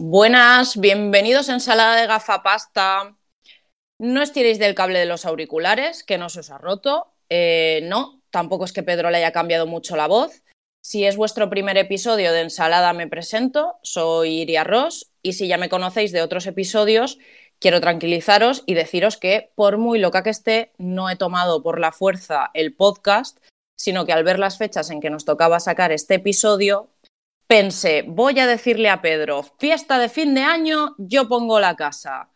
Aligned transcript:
Buenas, 0.00 0.78
bienvenidos 0.78 1.48
a 1.48 1.54
Ensalada 1.54 2.00
de 2.00 2.06
Gafapasta. 2.06 3.16
No 3.98 4.22
estiréis 4.22 4.60
del 4.60 4.76
cable 4.76 5.00
de 5.00 5.06
los 5.06 5.24
auriculares, 5.26 6.04
que 6.04 6.18
no 6.18 6.28
se 6.28 6.38
os 6.38 6.50
ha 6.50 6.58
roto. 6.58 7.12
Eh, 7.28 7.80
no, 7.82 8.22
tampoco 8.30 8.64
es 8.64 8.72
que 8.72 8.84
Pedro 8.84 9.10
le 9.10 9.16
haya 9.18 9.32
cambiado 9.32 9.66
mucho 9.66 9.96
la 9.96 10.06
voz. 10.06 10.44
Si 10.80 11.04
es 11.04 11.16
vuestro 11.16 11.50
primer 11.50 11.76
episodio 11.78 12.32
de 12.32 12.42
Ensalada, 12.42 12.92
me 12.92 13.08
presento. 13.08 13.80
Soy 13.82 14.42
Iria 14.42 14.62
Ross 14.62 15.10
y 15.20 15.32
si 15.32 15.48
ya 15.48 15.58
me 15.58 15.68
conocéis 15.68 16.12
de 16.12 16.22
otros 16.22 16.46
episodios, 16.46 17.18
quiero 17.58 17.80
tranquilizaros 17.80 18.62
y 18.66 18.74
deciros 18.74 19.16
que, 19.16 19.50
por 19.56 19.78
muy 19.78 19.98
loca 19.98 20.22
que 20.22 20.30
esté, 20.30 20.70
no 20.78 21.10
he 21.10 21.16
tomado 21.16 21.60
por 21.60 21.80
la 21.80 21.90
fuerza 21.90 22.52
el 22.54 22.72
podcast, 22.72 23.38
sino 23.76 24.06
que 24.06 24.12
al 24.12 24.22
ver 24.22 24.38
las 24.38 24.58
fechas 24.58 24.90
en 24.90 25.00
que 25.00 25.10
nos 25.10 25.24
tocaba 25.24 25.58
sacar 25.58 25.90
este 25.90 26.14
episodio, 26.14 26.88
pensé, 27.48 28.04
voy 28.06 28.38
a 28.38 28.46
decirle 28.46 28.90
a 28.90 29.00
Pedro, 29.00 29.42
fiesta 29.42 29.98
de 29.98 30.08
fin 30.08 30.34
de 30.34 30.42
año, 30.42 30.94
yo 30.98 31.28
pongo 31.28 31.58
la 31.58 31.74
casa. 31.74 32.30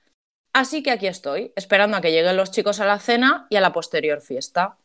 Así 0.55 0.83
que 0.83 0.91
aquí 0.91 1.07
estoy, 1.07 1.53
esperando 1.55 1.97
a 1.97 2.01
que 2.01 2.11
lleguen 2.11 2.37
los 2.37 2.51
chicos 2.51 2.81
a 2.81 2.87
la 2.87 2.99
cena 2.99 3.47
y 3.51 3.57
a 3.57 3.61
la 3.61 3.73
posterior 3.73 4.21
fiesta. 4.21 4.79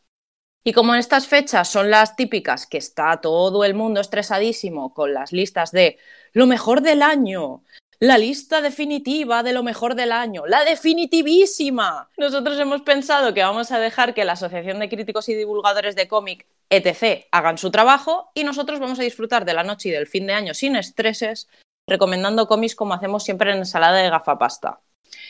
Y 0.64 0.72
como 0.72 0.92
en 0.92 1.00
estas 1.00 1.26
fechas 1.26 1.68
son 1.68 1.90
las 1.90 2.14
típicas 2.14 2.66
que 2.66 2.78
está 2.78 3.20
todo 3.20 3.64
el 3.64 3.74
mundo 3.74 4.00
estresadísimo 4.00 4.92
con 4.92 5.14
las 5.14 5.32
listas 5.32 5.72
de 5.72 5.98
lo 6.32 6.46
mejor 6.46 6.82
del 6.82 7.00
año, 7.00 7.64
la 8.00 8.18
lista 8.18 8.60
definitiva 8.60 9.42
de 9.42 9.52
lo 9.52 9.62
mejor 9.62 9.94
del 9.94 10.12
año, 10.12 10.46
la 10.46 10.64
definitivísima. 10.64 12.10
Nosotros 12.18 12.58
hemos 12.58 12.82
pensado 12.82 13.32
que 13.32 13.42
vamos 13.42 13.72
a 13.72 13.78
dejar 13.78 14.14
que 14.14 14.24
la 14.24 14.32
Asociación 14.32 14.78
de 14.78 14.88
Críticos 14.88 15.28
y 15.28 15.34
Divulgadores 15.34 15.96
de 15.96 16.06
Cómic, 16.06 16.46
etc., 16.70 17.26
hagan 17.32 17.58
su 17.58 17.70
trabajo 17.70 18.30
y 18.34 18.44
nosotros 18.44 18.80
vamos 18.80 18.98
a 18.98 19.02
disfrutar 19.02 19.44
de 19.44 19.54
la 19.54 19.64
noche 19.64 19.88
y 19.88 19.92
del 19.92 20.06
fin 20.06 20.26
de 20.26 20.34
año 20.34 20.54
sin 20.54 20.76
estreses, 20.76 21.48
recomendando 21.88 22.46
cómics 22.46 22.74
como 22.74 22.94
hacemos 22.94 23.24
siempre 23.24 23.52
en 23.52 23.58
ensalada 23.58 23.98
de 23.98 24.10
gafapasta. 24.10 24.80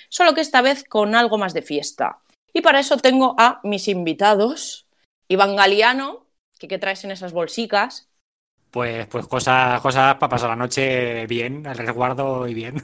Solo 0.08 0.34
que 0.34 0.40
esta 0.40 0.62
vez 0.62 0.84
con 0.84 1.14
algo 1.14 1.38
más 1.38 1.54
de 1.54 1.62
fiesta. 1.62 2.20
Y 2.52 2.60
para 2.60 2.80
eso 2.80 2.96
tengo 2.96 3.34
a 3.38 3.60
mis 3.62 3.88
invitados, 3.88 4.86
Iván 5.28 5.54
Galiano, 5.54 6.26
que 6.58 6.66
qué 6.66 6.78
traes 6.78 7.04
en 7.04 7.12
esas 7.12 7.32
bolsicas, 7.32 8.08
pues, 8.70 9.06
pues 9.06 9.26
cosas, 9.26 9.80
cosas 9.80 10.16
para 10.16 10.30
pasar 10.30 10.50
la 10.50 10.56
noche 10.56 11.26
bien, 11.26 11.66
al 11.66 11.78
resguardo 11.78 12.46
y 12.46 12.54
bien. 12.54 12.76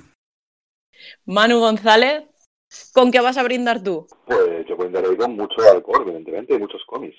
Manu 1.27 1.58
González, 1.58 2.24
¿con 2.92 3.11
qué 3.11 3.20
vas 3.20 3.36
a 3.36 3.42
brindar 3.42 3.83
tú? 3.83 4.06
Pues 4.27 4.66
yo 4.66 4.77
brindaré 4.77 5.14
con 5.16 5.36
mucho 5.36 5.56
alcohol, 5.70 6.02
evidentemente, 6.02 6.55
y 6.55 6.58
muchos 6.58 6.83
cómics. 6.86 7.18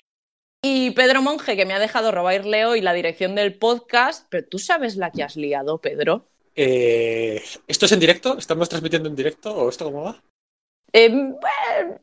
Y 0.68 0.90
Pedro 0.90 1.22
Monge, 1.22 1.54
que 1.54 1.64
me 1.64 1.74
ha 1.74 1.78
dejado 1.78 2.10
robarle 2.10 2.66
hoy 2.66 2.80
la 2.80 2.92
dirección 2.92 3.36
del 3.36 3.54
podcast, 3.54 4.26
pero 4.28 4.48
tú 4.48 4.58
sabes 4.58 4.96
la 4.96 5.12
que 5.12 5.22
has 5.22 5.36
liado, 5.36 5.78
Pedro. 5.78 6.26
Eh, 6.56 7.40
¿Esto 7.68 7.86
es 7.86 7.92
en 7.92 8.00
directo? 8.00 8.36
¿Estamos 8.36 8.68
transmitiendo 8.68 9.08
en 9.08 9.14
directo 9.14 9.54
o 9.54 9.68
esto 9.68 9.84
cómo 9.84 10.02
va? 10.02 10.20
Eh, 10.92 11.08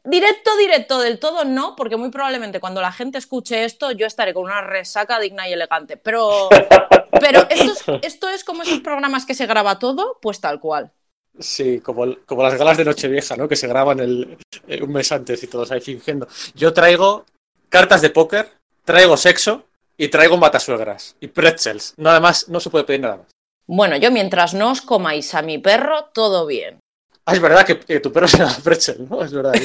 directo, 0.06 0.56
directo 0.58 1.00
del 1.00 1.20
todo 1.20 1.44
no, 1.44 1.76
porque 1.76 1.98
muy 1.98 2.10
probablemente 2.10 2.62
cuando 2.62 2.80
la 2.80 2.94
gente 2.94 3.18
escuche 3.18 3.66
esto 3.66 3.92
yo 3.92 4.06
estaré 4.06 4.34
con 4.34 4.46
una 4.46 4.62
resaca 4.62 5.20
digna 5.20 5.50
y 5.50 5.52
elegante. 5.52 5.98
Pero, 5.98 6.48
pero 7.20 7.42
esto, 7.50 7.74
es, 7.74 7.84
esto 8.02 8.30
es 8.30 8.46
como 8.46 8.64
esos 8.64 8.80
programas 8.80 9.26
que 9.26 9.34
se 9.34 9.46
graba 9.46 9.78
todo, 9.78 10.20
pues 10.22 10.40
tal 10.40 10.62
cual. 10.62 10.94
Sí, 11.38 11.82
como, 11.82 12.16
como 12.26 12.44
las 12.44 12.58
galas 12.58 12.78
de 12.78 12.86
Nochevieja, 12.86 13.36
¿no? 13.36 13.50
Que 13.50 13.58
se 13.58 13.68
graban 13.68 14.00
el, 14.00 14.38
un 14.82 14.92
mes 14.94 15.12
antes 15.12 15.44
y 15.44 15.48
todos 15.48 15.70
ahí 15.72 15.82
fingiendo. 15.82 16.30
Yo 16.56 16.72
traigo 16.72 17.26
cartas 17.74 18.04
de 18.04 18.12
póker, 18.12 18.52
traigo 18.86 19.18
sexo 19.18 19.64
y 19.98 20.10
traigo 20.10 20.38
matasuegras 20.38 21.16
y 21.20 21.28
pretzels. 21.28 21.96
Nada 21.98 22.20
más, 22.20 22.48
no 22.48 22.60
se 22.60 22.70
puede 22.70 22.84
pedir 22.84 23.02
nada 23.02 23.18
más. 23.18 23.26
Bueno, 23.66 23.98
yo 23.98 24.12
mientras 24.12 24.54
no 24.54 24.70
os 24.70 24.82
comáis 24.82 25.34
a 25.34 25.42
mi 25.42 25.58
perro, 25.58 26.06
todo 26.14 26.46
bien. 26.46 26.78
Ah, 27.26 27.34
es 27.34 27.42
verdad 27.42 27.66
que, 27.66 27.80
que 27.80 28.00
tu 28.00 28.14
perro 28.14 28.28
se 28.28 28.38
llama 28.38 28.56
Pretzel, 28.64 29.08
¿no? 29.10 29.24
Es 29.24 29.34
verdad. 29.34 29.54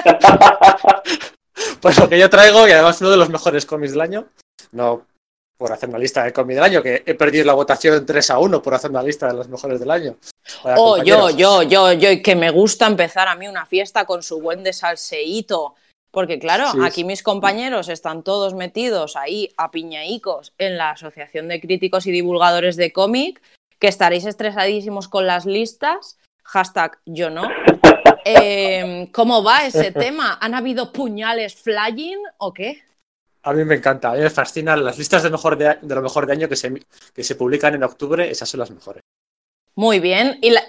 pues 1.80 1.98
lo 1.98 2.08
que 2.08 2.20
yo 2.20 2.30
traigo, 2.30 2.68
y 2.68 2.70
además 2.70 3.00
uno 3.00 3.10
de 3.10 3.16
los 3.16 3.30
mejores 3.30 3.66
cómics 3.66 3.92
del 3.92 4.02
año, 4.02 4.28
no 4.70 5.06
por 5.58 5.72
hacer 5.72 5.88
una 5.88 5.98
lista 5.98 6.22
de 6.22 6.32
cómics 6.32 6.54
del 6.54 6.64
año, 6.64 6.82
que 6.82 7.02
he 7.04 7.14
perdido 7.14 7.44
la 7.44 7.54
votación 7.54 8.06
3 8.06 8.30
a 8.30 8.38
1 8.38 8.62
por 8.62 8.74
hacer 8.74 8.90
una 8.90 9.02
lista 9.02 9.26
de 9.26 9.34
los 9.34 9.48
mejores 9.48 9.80
del 9.80 9.90
año. 9.90 10.16
Oh, 10.76 11.02
yo, 11.02 11.30
yo, 11.30 11.64
yo, 11.64 11.92
yo, 11.92 12.22
que 12.22 12.36
me 12.36 12.50
gusta 12.50 12.86
empezar 12.86 13.26
a 13.26 13.34
mí 13.34 13.48
una 13.48 13.66
fiesta 13.66 14.04
con 14.04 14.22
su 14.22 14.40
buen 14.40 14.62
de 14.62 14.72
salseíto. 14.72 15.74
Porque 16.10 16.38
claro, 16.38 16.72
Sí, 16.72 16.78
aquí 16.82 17.04
mis 17.04 17.22
compañeros 17.22 17.88
están 17.88 18.22
todos 18.24 18.54
metidos 18.54 19.16
ahí 19.16 19.48
a 19.56 19.70
piñaicos 19.70 20.52
en 20.58 20.76
la 20.76 20.90
Asociación 20.90 21.46
de 21.48 21.60
Críticos 21.60 22.06
y 22.06 22.10
Divulgadores 22.10 22.76
de 22.76 22.92
Cómic, 22.92 23.40
que 23.78 23.86
estaréis 23.88 24.24
estresadísimos 24.26 25.08
con 25.08 25.26
las 25.26 25.46
listas. 25.46 26.18
Hashtag 26.44 26.98
yo 27.06 27.30
no. 27.30 27.48
Eh, 28.26 29.08
¿Cómo 29.12 29.42
va 29.42 29.64
ese 29.64 29.92
tema? 29.92 30.36
¿Han 30.42 30.54
habido 30.54 30.92
puñales 30.92 31.54
flying 31.54 32.18
o 32.36 32.52
qué? 32.52 32.82
A 33.42 33.54
mí 33.54 33.64
me 33.64 33.76
encanta, 33.76 34.10
a 34.10 34.14
mí 34.14 34.20
me 34.20 34.28
fascinan 34.28 34.84
las 34.84 34.98
listas 34.98 35.22
de, 35.22 35.30
mejor 35.30 35.56
de, 35.56 35.78
de 35.80 35.94
lo 35.94 36.02
mejor 36.02 36.26
de 36.26 36.34
año 36.34 36.46
que 36.46 36.54
se, 36.54 36.70
que 37.14 37.24
se 37.24 37.34
publican 37.34 37.74
en 37.74 37.82
octubre, 37.82 38.30
esas 38.30 38.46
son 38.50 38.60
las 38.60 38.70
mejores. 38.70 39.00
Muy 39.74 40.00
bien. 40.00 40.38
¿Y, 40.42 40.50
la- 40.50 40.64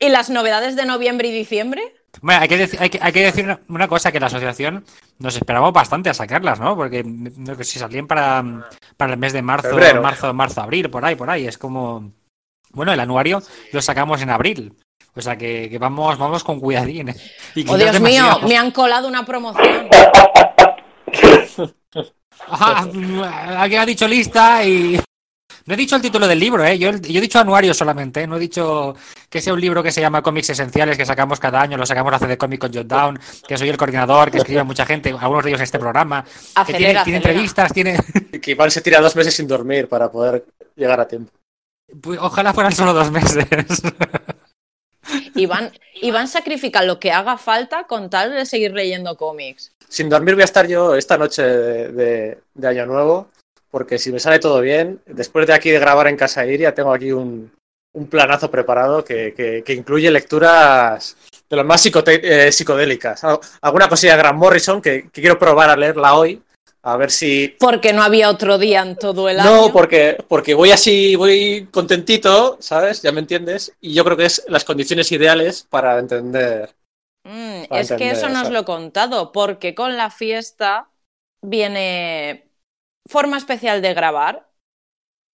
¿Y 0.00 0.08
las 0.08 0.28
novedades 0.28 0.74
de 0.74 0.86
noviembre 0.86 1.28
y 1.28 1.32
diciembre? 1.32 1.94
Bueno, 2.22 2.40
hay 2.40 2.48
que, 2.48 2.56
decir, 2.56 2.78
hay, 2.80 2.90
que, 2.90 2.98
hay 3.00 3.12
que 3.12 3.24
decir 3.24 3.44
una, 3.44 3.60
una 3.68 3.88
cosa, 3.88 4.10
que 4.12 4.20
la 4.20 4.26
asociación 4.26 4.84
nos 5.18 5.36
esperamos 5.36 5.72
bastante 5.72 6.10
a 6.10 6.14
sacarlas, 6.14 6.60
¿no? 6.60 6.76
Porque 6.76 7.02
no, 7.04 7.56
que 7.56 7.64
si 7.64 7.78
salían 7.78 8.06
para, 8.06 8.44
para 8.96 9.12
el 9.12 9.18
mes 9.18 9.32
de 9.32 9.42
marzo, 9.42 9.70
Febrero. 9.70 10.02
marzo, 10.02 10.32
marzo, 10.34 10.60
abril, 10.62 10.90
por 10.90 11.04
ahí, 11.04 11.14
por 11.14 11.30
ahí. 11.30 11.46
Es 11.46 11.58
como... 11.58 12.12
Bueno, 12.72 12.92
el 12.92 13.00
anuario 13.00 13.42
lo 13.72 13.82
sacamos 13.82 14.20
en 14.22 14.30
abril. 14.30 14.74
O 15.14 15.20
sea 15.20 15.36
que, 15.36 15.68
que 15.70 15.78
vamos, 15.78 16.18
vamos 16.18 16.44
con 16.44 16.60
cuidadín. 16.60 17.08
¿eh? 17.08 17.16
Y 17.54 17.64
que 17.64 17.70
Oh, 17.70 17.76
no 17.76 17.84
Dios 17.84 18.00
mío, 18.00 18.40
me 18.46 18.56
han 18.56 18.70
colado 18.70 19.08
una 19.08 19.24
promoción. 19.24 19.88
Ajá, 22.48 22.86
aquí 23.58 23.76
ha 23.76 23.86
dicho 23.86 24.06
lista 24.06 24.64
y... 24.64 25.00
No 25.66 25.74
he 25.74 25.76
dicho 25.76 25.96
el 25.96 26.02
título 26.02 26.28
del 26.28 26.38
libro, 26.38 26.64
¿eh? 26.64 26.78
Yo, 26.78 26.92
yo 26.92 27.18
he 27.18 27.20
dicho 27.20 27.38
anuario 27.40 27.74
solamente, 27.74 28.22
¿eh? 28.22 28.26
No 28.26 28.36
he 28.36 28.40
dicho 28.40 28.94
que 29.28 29.40
sea 29.40 29.52
un 29.52 29.60
libro 29.60 29.82
que 29.82 29.90
se 29.90 30.00
llama 30.00 30.22
Cómics 30.22 30.50
Esenciales, 30.50 30.96
que 30.96 31.04
sacamos 31.04 31.40
cada 31.40 31.60
año, 31.60 31.76
lo 31.76 31.84
sacamos 31.84 32.12
hace 32.14 32.26
de 32.28 32.38
Comic 32.38 32.60
con 32.60 32.72
Jot 32.72 32.86
Down, 32.86 33.18
que 33.48 33.58
soy 33.58 33.68
el 33.68 33.76
coordinador, 33.76 34.30
que 34.30 34.38
escribe 34.38 34.62
mucha 34.62 34.86
gente, 34.86 35.10
algunos 35.10 35.42
de 35.42 35.50
ellos 35.50 35.60
en 35.60 35.64
este 35.64 35.78
programa, 35.80 36.24
que 36.66 36.72
tiene, 36.74 37.02
entrevistas, 37.16 37.72
tiene... 37.72 37.98
Que 38.40 38.52
Iván 38.52 38.70
se 38.70 38.80
tira 38.80 39.00
dos 39.00 39.16
meses 39.16 39.34
sin 39.34 39.48
dormir 39.48 39.88
para 39.88 40.10
poder 40.10 40.44
llegar 40.76 41.00
a 41.00 41.08
tiempo. 41.08 41.32
Pues, 42.00 42.18
Ojalá 42.20 42.52
fueran 42.54 42.72
solo 42.72 42.92
dos 42.92 43.10
meses. 43.10 43.44
Y 45.36 45.46
van, 45.46 45.70
y 45.94 46.10
van 46.10 46.24
a 46.24 46.26
sacrificar 46.26 46.84
lo 46.84 46.98
que 46.98 47.12
haga 47.12 47.38
falta 47.38 47.84
con 47.84 48.10
tal 48.10 48.32
de 48.32 48.44
seguir 48.46 48.72
leyendo 48.72 49.16
cómics. 49.16 49.70
Sin 49.88 50.08
dormir 50.08 50.34
voy 50.34 50.42
a 50.42 50.46
estar 50.46 50.66
yo 50.66 50.96
esta 50.96 51.16
noche 51.16 51.42
de, 51.42 51.88
de- 51.92 52.38
de 52.54 52.68
Año 52.68 52.86
Nuevo, 52.86 53.28
porque 53.70 53.98
si 53.98 54.12
me 54.12 54.20
sale 54.20 54.38
todo 54.38 54.60
bien, 54.60 55.00
después 55.06 55.46
de 55.46 55.54
aquí 55.54 55.70
de 55.70 55.78
grabar 55.78 56.06
en 56.08 56.16
Casa 56.16 56.46
Iria, 56.46 56.74
tengo 56.74 56.92
aquí 56.92 57.12
un, 57.12 57.52
un 57.94 58.06
planazo 58.08 58.50
preparado 58.50 59.04
que, 59.04 59.34
que- 59.34 59.62
que 59.64 59.72
incluye 59.72 60.10
lecturas 60.10 61.16
de 61.48 61.56
las 61.56 61.64
más 61.66 61.84
eh, 61.86 62.52
psicodélicas. 62.52 63.24
Al- 63.24 63.38
Alguna 63.62 63.88
cosilla 63.88 64.12
de 64.12 64.18
Grant 64.18 64.38
Morrison 64.38 64.80
que, 64.82 65.08
que 65.10 65.20
quiero 65.20 65.38
probar 65.38 65.70
a 65.70 65.76
leerla 65.76 66.14
hoy, 66.14 66.42
a 66.82 66.96
ver 66.96 67.10
si... 67.10 67.56
Porque 67.58 67.92
no 67.92 68.02
había 68.02 68.30
otro 68.30 68.58
día 68.58 68.82
en 68.82 68.96
todo 68.96 69.28
el 69.28 69.40
año. 69.40 69.50
No, 69.50 69.72
porque, 69.72 70.16
porque 70.28 70.54
voy 70.54 70.70
así, 70.70 71.16
voy 71.16 71.68
contentito, 71.72 72.58
¿sabes? 72.60 73.02
Ya 73.02 73.10
me 73.10 73.20
entiendes. 73.20 73.72
Y 73.80 73.92
yo 73.92 74.04
creo 74.04 74.16
que 74.16 74.26
es 74.26 74.44
las 74.48 74.64
condiciones 74.64 75.10
ideales 75.10 75.66
para 75.68 75.98
entender. 75.98 76.70
Mm, 77.24 77.64
Para 77.68 77.80
es 77.80 77.90
que 77.92 78.10
eso 78.12 78.28
no 78.28 78.42
os 78.42 78.50
lo 78.50 78.60
he 78.60 78.64
contado, 78.64 79.32
porque 79.32 79.74
con 79.74 79.96
la 79.96 80.10
fiesta 80.10 80.88
viene 81.42 82.45
forma 83.06 83.36
especial 83.36 83.82
de 83.82 83.94
grabar. 83.94 84.48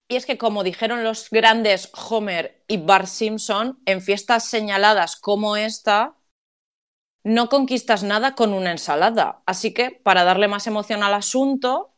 Y 0.09 0.17
es 0.17 0.25
que, 0.25 0.37
como 0.37 0.63
dijeron 0.63 1.03
los 1.03 1.29
grandes 1.29 1.89
Homer 2.09 2.63
y 2.67 2.77
Bart 2.77 3.05
Simpson, 3.07 3.79
en 3.85 4.01
fiestas 4.01 4.45
señaladas 4.45 5.15
como 5.15 5.55
esta, 5.55 6.15
no 7.23 7.47
conquistas 7.49 8.03
nada 8.03 8.35
con 8.35 8.53
una 8.53 8.71
ensalada. 8.71 9.41
Así 9.45 9.73
que, 9.73 9.91
para 9.91 10.23
darle 10.25 10.47
más 10.49 10.67
emoción 10.67 11.01
al 11.03 11.13
asunto, 11.13 11.91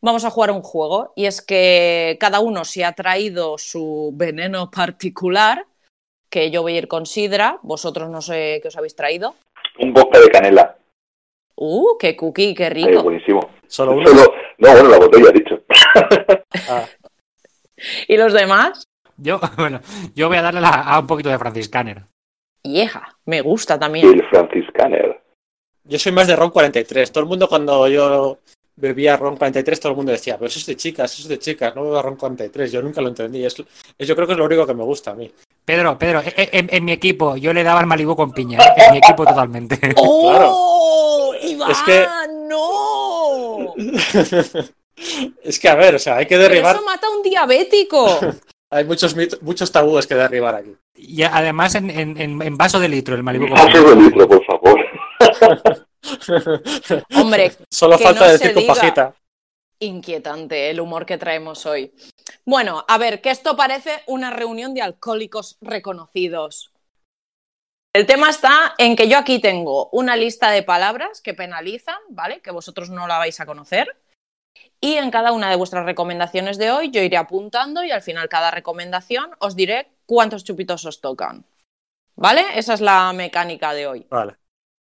vamos 0.00 0.24
a 0.24 0.30
jugar 0.30 0.52
un 0.52 0.62
juego. 0.62 1.12
Y 1.16 1.26
es 1.26 1.42
que 1.42 2.16
cada 2.20 2.38
uno 2.38 2.64
se 2.64 2.84
ha 2.84 2.92
traído 2.92 3.58
su 3.58 4.12
veneno 4.14 4.70
particular, 4.70 5.66
que 6.30 6.50
yo 6.52 6.62
voy 6.62 6.74
a 6.76 6.78
ir 6.78 6.88
con 6.88 7.04
sidra. 7.06 7.58
Vosotros 7.62 8.08
no 8.10 8.22
sé 8.22 8.60
qué 8.62 8.68
os 8.68 8.76
habéis 8.76 8.94
traído. 8.94 9.34
Un 9.80 9.92
vodka 9.92 10.20
de 10.20 10.30
canela. 10.30 10.76
Uh, 11.56 11.96
qué 11.98 12.14
cookie, 12.14 12.54
qué 12.54 12.66
Eh, 12.66 12.70
rico. 12.70 13.02
buenísimo. 13.02 13.40
Solo 13.66 13.92
uno. 13.92 14.06
Solo- 14.06 14.32
No, 14.58 14.70
bueno, 14.72 14.88
la 14.88 14.98
botella, 14.98 15.30
dicho. 15.32 15.60
Ah, 16.68 16.84
¿Y 18.08 18.16
los 18.16 18.32
demás? 18.32 18.88
Yo, 19.16 19.40
bueno, 19.56 19.80
yo 20.14 20.28
voy 20.28 20.36
a 20.38 20.42
darle 20.42 20.60
la- 20.60 20.82
a 20.82 20.98
un 20.98 21.06
poquito 21.06 21.28
de 21.30 21.38
Franciscaner. 21.38 22.04
Vieja, 22.64 23.16
me 23.26 23.40
gusta 23.42 23.76
Y 23.76 23.78
también. 23.78 24.08
el 24.08 24.28
franciscaner. 24.28 25.22
yo 25.84 25.98
soy 25.98 26.12
más 26.12 26.26
de 26.26 26.34
Ron 26.36 26.50
43. 26.50 27.12
Todo 27.12 27.22
el 27.22 27.28
mundo 27.28 27.48
cuando 27.48 27.86
yo 27.88 28.38
bebía 28.74 29.16
Ron 29.16 29.36
43, 29.36 29.78
todo 29.80 29.92
el 29.92 29.96
mundo 29.96 30.12
decía, 30.12 30.36
pero 30.36 30.48
eso 30.48 30.58
es 30.58 30.66
de 30.66 30.76
chicas, 30.76 31.12
eso 31.12 31.22
es 31.22 31.28
de 31.28 31.38
chicas, 31.38 31.74
no 31.76 31.82
bebo 31.84 32.02
Ron 32.02 32.16
43. 32.16 32.72
Yo 32.72 32.82
nunca 32.82 33.00
lo 33.00 33.08
entendí. 33.08 33.44
Es, 33.44 33.56
es- 33.98 34.06
yo 34.08 34.14
creo 34.16 34.26
que 34.26 34.32
es 34.32 34.38
lo 34.38 34.44
único 34.46 34.66
que 34.66 34.74
me 34.74 34.82
gusta 34.82 35.12
a 35.12 35.14
mí. 35.14 35.30
Pedro, 35.64 35.96
Pedro, 35.98 36.20
e- 36.20 36.34
e- 36.36 36.50
en, 36.58 36.68
en 36.72 36.84
mi 36.84 36.92
equipo 36.92 37.36
yo 37.36 37.52
le 37.52 37.62
daba 37.62 37.80
el 37.80 37.86
Malibu 37.86 38.16
con 38.16 38.32
piña, 38.32 38.58
¿eh? 38.58 38.72
en 38.76 38.92
mi 38.92 38.98
equipo 38.98 39.24
totalmente. 39.24 39.78
¡Oh! 39.96 41.32
¡Iván! 41.40 41.70
Es 41.70 41.78
que- 41.82 42.06
¡No! 42.48 42.95
es 45.42 45.58
que, 45.58 45.68
a 45.68 45.74
ver, 45.74 45.94
o 45.94 45.98
sea, 45.98 46.16
hay 46.16 46.26
que 46.26 46.36
Pero 46.36 46.48
derribar. 46.48 46.76
eso 46.76 46.84
mata 46.84 47.06
a 47.06 47.10
un 47.10 47.22
diabético. 47.22 48.18
Hay 48.68 48.84
muchos, 48.84 49.14
muchos 49.42 49.70
tabúes 49.70 50.08
que 50.08 50.16
derribar 50.16 50.56
aquí. 50.56 50.74
Y 50.96 51.22
además 51.22 51.76
en, 51.76 51.88
en- 51.88 52.20
en- 52.20 52.42
en 52.42 52.56
vaso 52.56 52.80
de 52.80 52.88
litro 52.88 53.14
el 53.14 53.22
Malibu 53.22 53.48
Paso 53.48 53.80
de 53.94 53.94
litro, 53.96 54.26
por 54.28 54.44
favor. 54.44 54.80
Hombre, 57.14 57.52
Solo 57.70 57.96
Que 57.96 58.04
falta 58.04 58.26
no 58.26 58.32
decir 58.32 58.48
se 58.48 58.54
con 58.54 58.62
diga. 58.62 58.74
pajita. 58.74 59.14
inquietante 59.78 60.70
el 60.70 60.80
humor 60.80 61.06
que 61.06 61.16
traemos 61.16 61.64
hoy. 61.64 61.92
Bueno, 62.44 62.84
a 62.88 62.98
ver, 62.98 63.20
que 63.20 63.30
esto 63.30 63.56
parece 63.56 64.02
una 64.06 64.30
reunión 64.30 64.74
de 64.74 64.82
alcohólicos 64.82 65.58
reconocidos. 65.60 66.72
El 67.96 68.04
tema 68.04 68.28
está 68.28 68.74
en 68.76 68.94
que 68.94 69.08
yo 69.08 69.16
aquí 69.16 69.38
tengo 69.38 69.88
una 69.90 70.16
lista 70.16 70.50
de 70.50 70.62
palabras 70.62 71.22
que 71.22 71.32
penalizan, 71.32 71.96
¿vale? 72.10 72.42
Que 72.42 72.50
vosotros 72.50 72.90
no 72.90 73.06
la 73.06 73.16
vais 73.16 73.40
a 73.40 73.46
conocer. 73.46 73.96
Y 74.82 74.96
en 74.96 75.10
cada 75.10 75.32
una 75.32 75.48
de 75.48 75.56
vuestras 75.56 75.86
recomendaciones 75.86 76.58
de 76.58 76.70
hoy 76.70 76.90
yo 76.90 77.00
iré 77.00 77.16
apuntando 77.16 77.82
y 77.84 77.92
al 77.92 78.02
final 78.02 78.28
cada 78.28 78.50
recomendación 78.50 79.30
os 79.38 79.56
diré 79.56 79.88
cuántos 80.04 80.44
chupitos 80.44 80.84
os 80.84 81.00
tocan. 81.00 81.46
¿Vale? 82.16 82.44
Esa 82.56 82.74
es 82.74 82.82
la 82.82 83.10
mecánica 83.14 83.72
de 83.72 83.86
hoy. 83.86 84.06
Vale. 84.10 84.36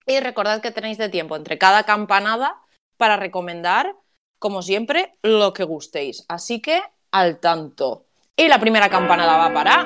Y 0.06 0.20
recordad 0.20 0.60
que 0.60 0.72
tenéis 0.72 0.98
de 0.98 1.08
tiempo 1.08 1.38
entre 1.38 1.58
cada 1.58 1.84
campanada 1.84 2.64
para 2.98 3.16
recomendar, 3.16 3.96
como 4.40 4.62
siempre, 4.62 5.16
lo 5.22 5.54
que 5.54 5.64
gustéis. 5.64 6.26
Así 6.28 6.62
que 6.62 6.82
al 7.12 7.40
tanto. 7.40 8.08
Y 8.36 8.50
la 8.50 8.60
primera 8.60 8.90
campanada 8.90 9.38
va 9.38 9.54
para 9.54 9.86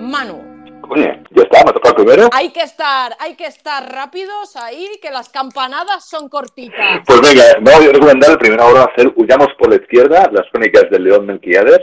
Manu. 0.00 0.53
Oye, 0.88 1.20
ya 1.30 1.42
está, 1.42 1.64
me 1.64 1.72
toca 1.72 1.88
el 1.90 1.94
primero. 1.94 2.28
Hay 2.32 2.50
que 2.52 2.60
estar, 2.60 3.12
hay 3.18 3.34
que 3.36 3.46
estar 3.46 3.90
rápidos 3.92 4.56
ahí, 4.56 4.86
que 5.02 5.10
las 5.10 5.28
campanadas 5.28 6.08
son 6.08 6.28
cortitas. 6.28 7.00
Pues 7.06 7.20
venga, 7.20 7.44
voy 7.60 7.86
a 7.86 7.92
recomendar 7.92 8.30
el 8.32 8.38
primero 8.38 8.62
ahora 8.62 8.90
ser 8.96 9.12
Huyamos 9.16 9.48
por 9.58 9.70
la 9.70 9.76
izquierda, 9.76 10.28
las 10.32 10.46
crónicas 10.50 10.90
del 10.90 11.04
León 11.04 11.26
Melquiades, 11.26 11.80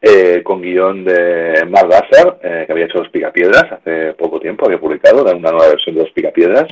eh, 0.00 0.42
con 0.44 0.60
guion 0.60 1.04
de 1.04 1.64
Mark 1.68 1.88
Gasser, 1.88 2.36
eh, 2.42 2.64
que 2.66 2.72
había 2.72 2.86
hecho 2.86 2.98
Los 2.98 3.08
Picapiedras 3.10 3.70
hace 3.70 4.14
poco 4.14 4.40
tiempo, 4.40 4.66
había 4.66 4.80
publicado 4.80 5.22
una 5.22 5.50
nueva 5.52 5.68
versión 5.68 5.94
de 5.94 6.02
Los 6.02 6.10
Picapiedras, 6.10 6.66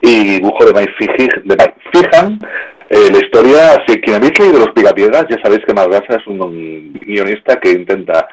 y 0.00 0.36
dibujo 0.38 0.64
de 0.64 0.72
Mike, 0.72 0.92
Fiji- 0.98 1.42
de 1.42 1.56
Mike 1.56 1.74
Fijan. 1.92 2.38
Eh, 2.90 3.10
la 3.12 3.18
historia, 3.18 3.84
si 3.86 4.00
quien 4.00 4.16
habéis 4.16 4.38
leído 4.38 4.60
Los 4.60 4.70
Picapiedras, 4.72 5.26
ya 5.28 5.36
sabéis 5.42 5.62
que 5.66 5.74
Mark 5.74 5.90
Gasser 5.90 6.20
es 6.20 6.26
un, 6.28 6.40
un 6.40 6.92
guionista 7.04 7.58
que 7.60 7.72
intenta 7.72 8.28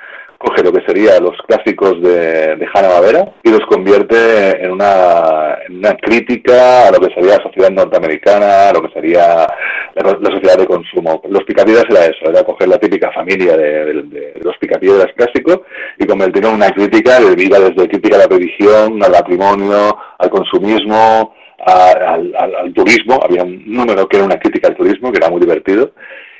coge 0.45 0.63
lo 0.63 0.71
que 0.71 0.85
serían 0.85 1.23
los 1.23 1.35
clásicos 1.47 2.01
de, 2.01 2.55
de 2.55 2.67
Hanna-Barbera 2.73 3.33
y 3.43 3.49
los 3.49 3.61
convierte 3.67 4.63
en 4.63 4.71
una, 4.71 5.57
una 5.69 5.93
crítica 5.97 6.87
a 6.87 6.91
lo 6.91 6.99
que 6.99 7.13
sería 7.13 7.37
la 7.37 7.43
sociedad 7.43 7.71
norteamericana, 7.71 8.69
a 8.69 8.73
lo 8.73 8.81
que 8.83 8.93
sería 8.93 9.47
la, 9.95 10.31
sociedad 10.31 10.57
de 10.57 10.67
consumo. 10.67 11.21
Los 11.29 11.43
Picapiedras 11.45 11.85
era 11.89 12.05
eso, 12.05 12.29
era 12.29 12.43
coger 12.43 12.67
la 12.67 12.77
típica 12.77 13.11
familia 13.11 13.57
de, 13.57 13.85
de- 13.85 14.03
de 14.03 14.41
los 14.43 14.55
Picapiedras 14.57 15.07
clásicos 15.15 15.61
y 15.97 16.05
convertirlo 16.05 16.49
en 16.49 16.55
una 16.55 16.69
crítica 16.71 17.17
que 17.17 17.43
iba 17.43 17.59
desde 17.59 17.87
crítica 17.89 18.15
a 18.17 18.19
la 18.19 18.27
religión, 18.27 19.01
al 19.03 19.11
matrimonio, 19.11 19.97
al 20.19 20.29
consumismo, 20.29 21.33
al 21.65 22.73
turismo. 22.73 23.19
Había 23.23 23.43
un 23.43 23.63
número 23.65 24.07
que 24.07 24.17
era 24.17 24.25
una 24.25 24.37
crítica 24.39 24.67
al 24.67 24.75
turismo, 24.75 25.11
que 25.11 25.17
era 25.17 25.29
muy 25.29 25.39
divertido. 25.41 25.91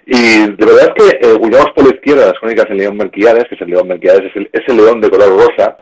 Y 0.08 0.52
de 0.52 0.66
verdad 0.66 0.94
es 0.96 1.04
que 1.04 1.18
eh, 1.28 1.34
huyamos 1.34 1.72
por 1.76 1.84
la 1.88 1.96
izquierda 1.96 2.28
las 2.28 2.40
crónicas 2.40 2.68
del 2.70 2.78
León 2.78 2.98
Melquiades, 2.98 3.46
que 3.50 3.56
es 3.56 3.62
el 3.62 3.70
León 3.72 3.88
Melquiades, 3.88 4.26
es 4.26 4.36
el, 4.36 4.50
ese 4.54 4.72
león 4.74 5.02
de 5.02 5.10
color 5.10 5.30
rosa 5.30 5.78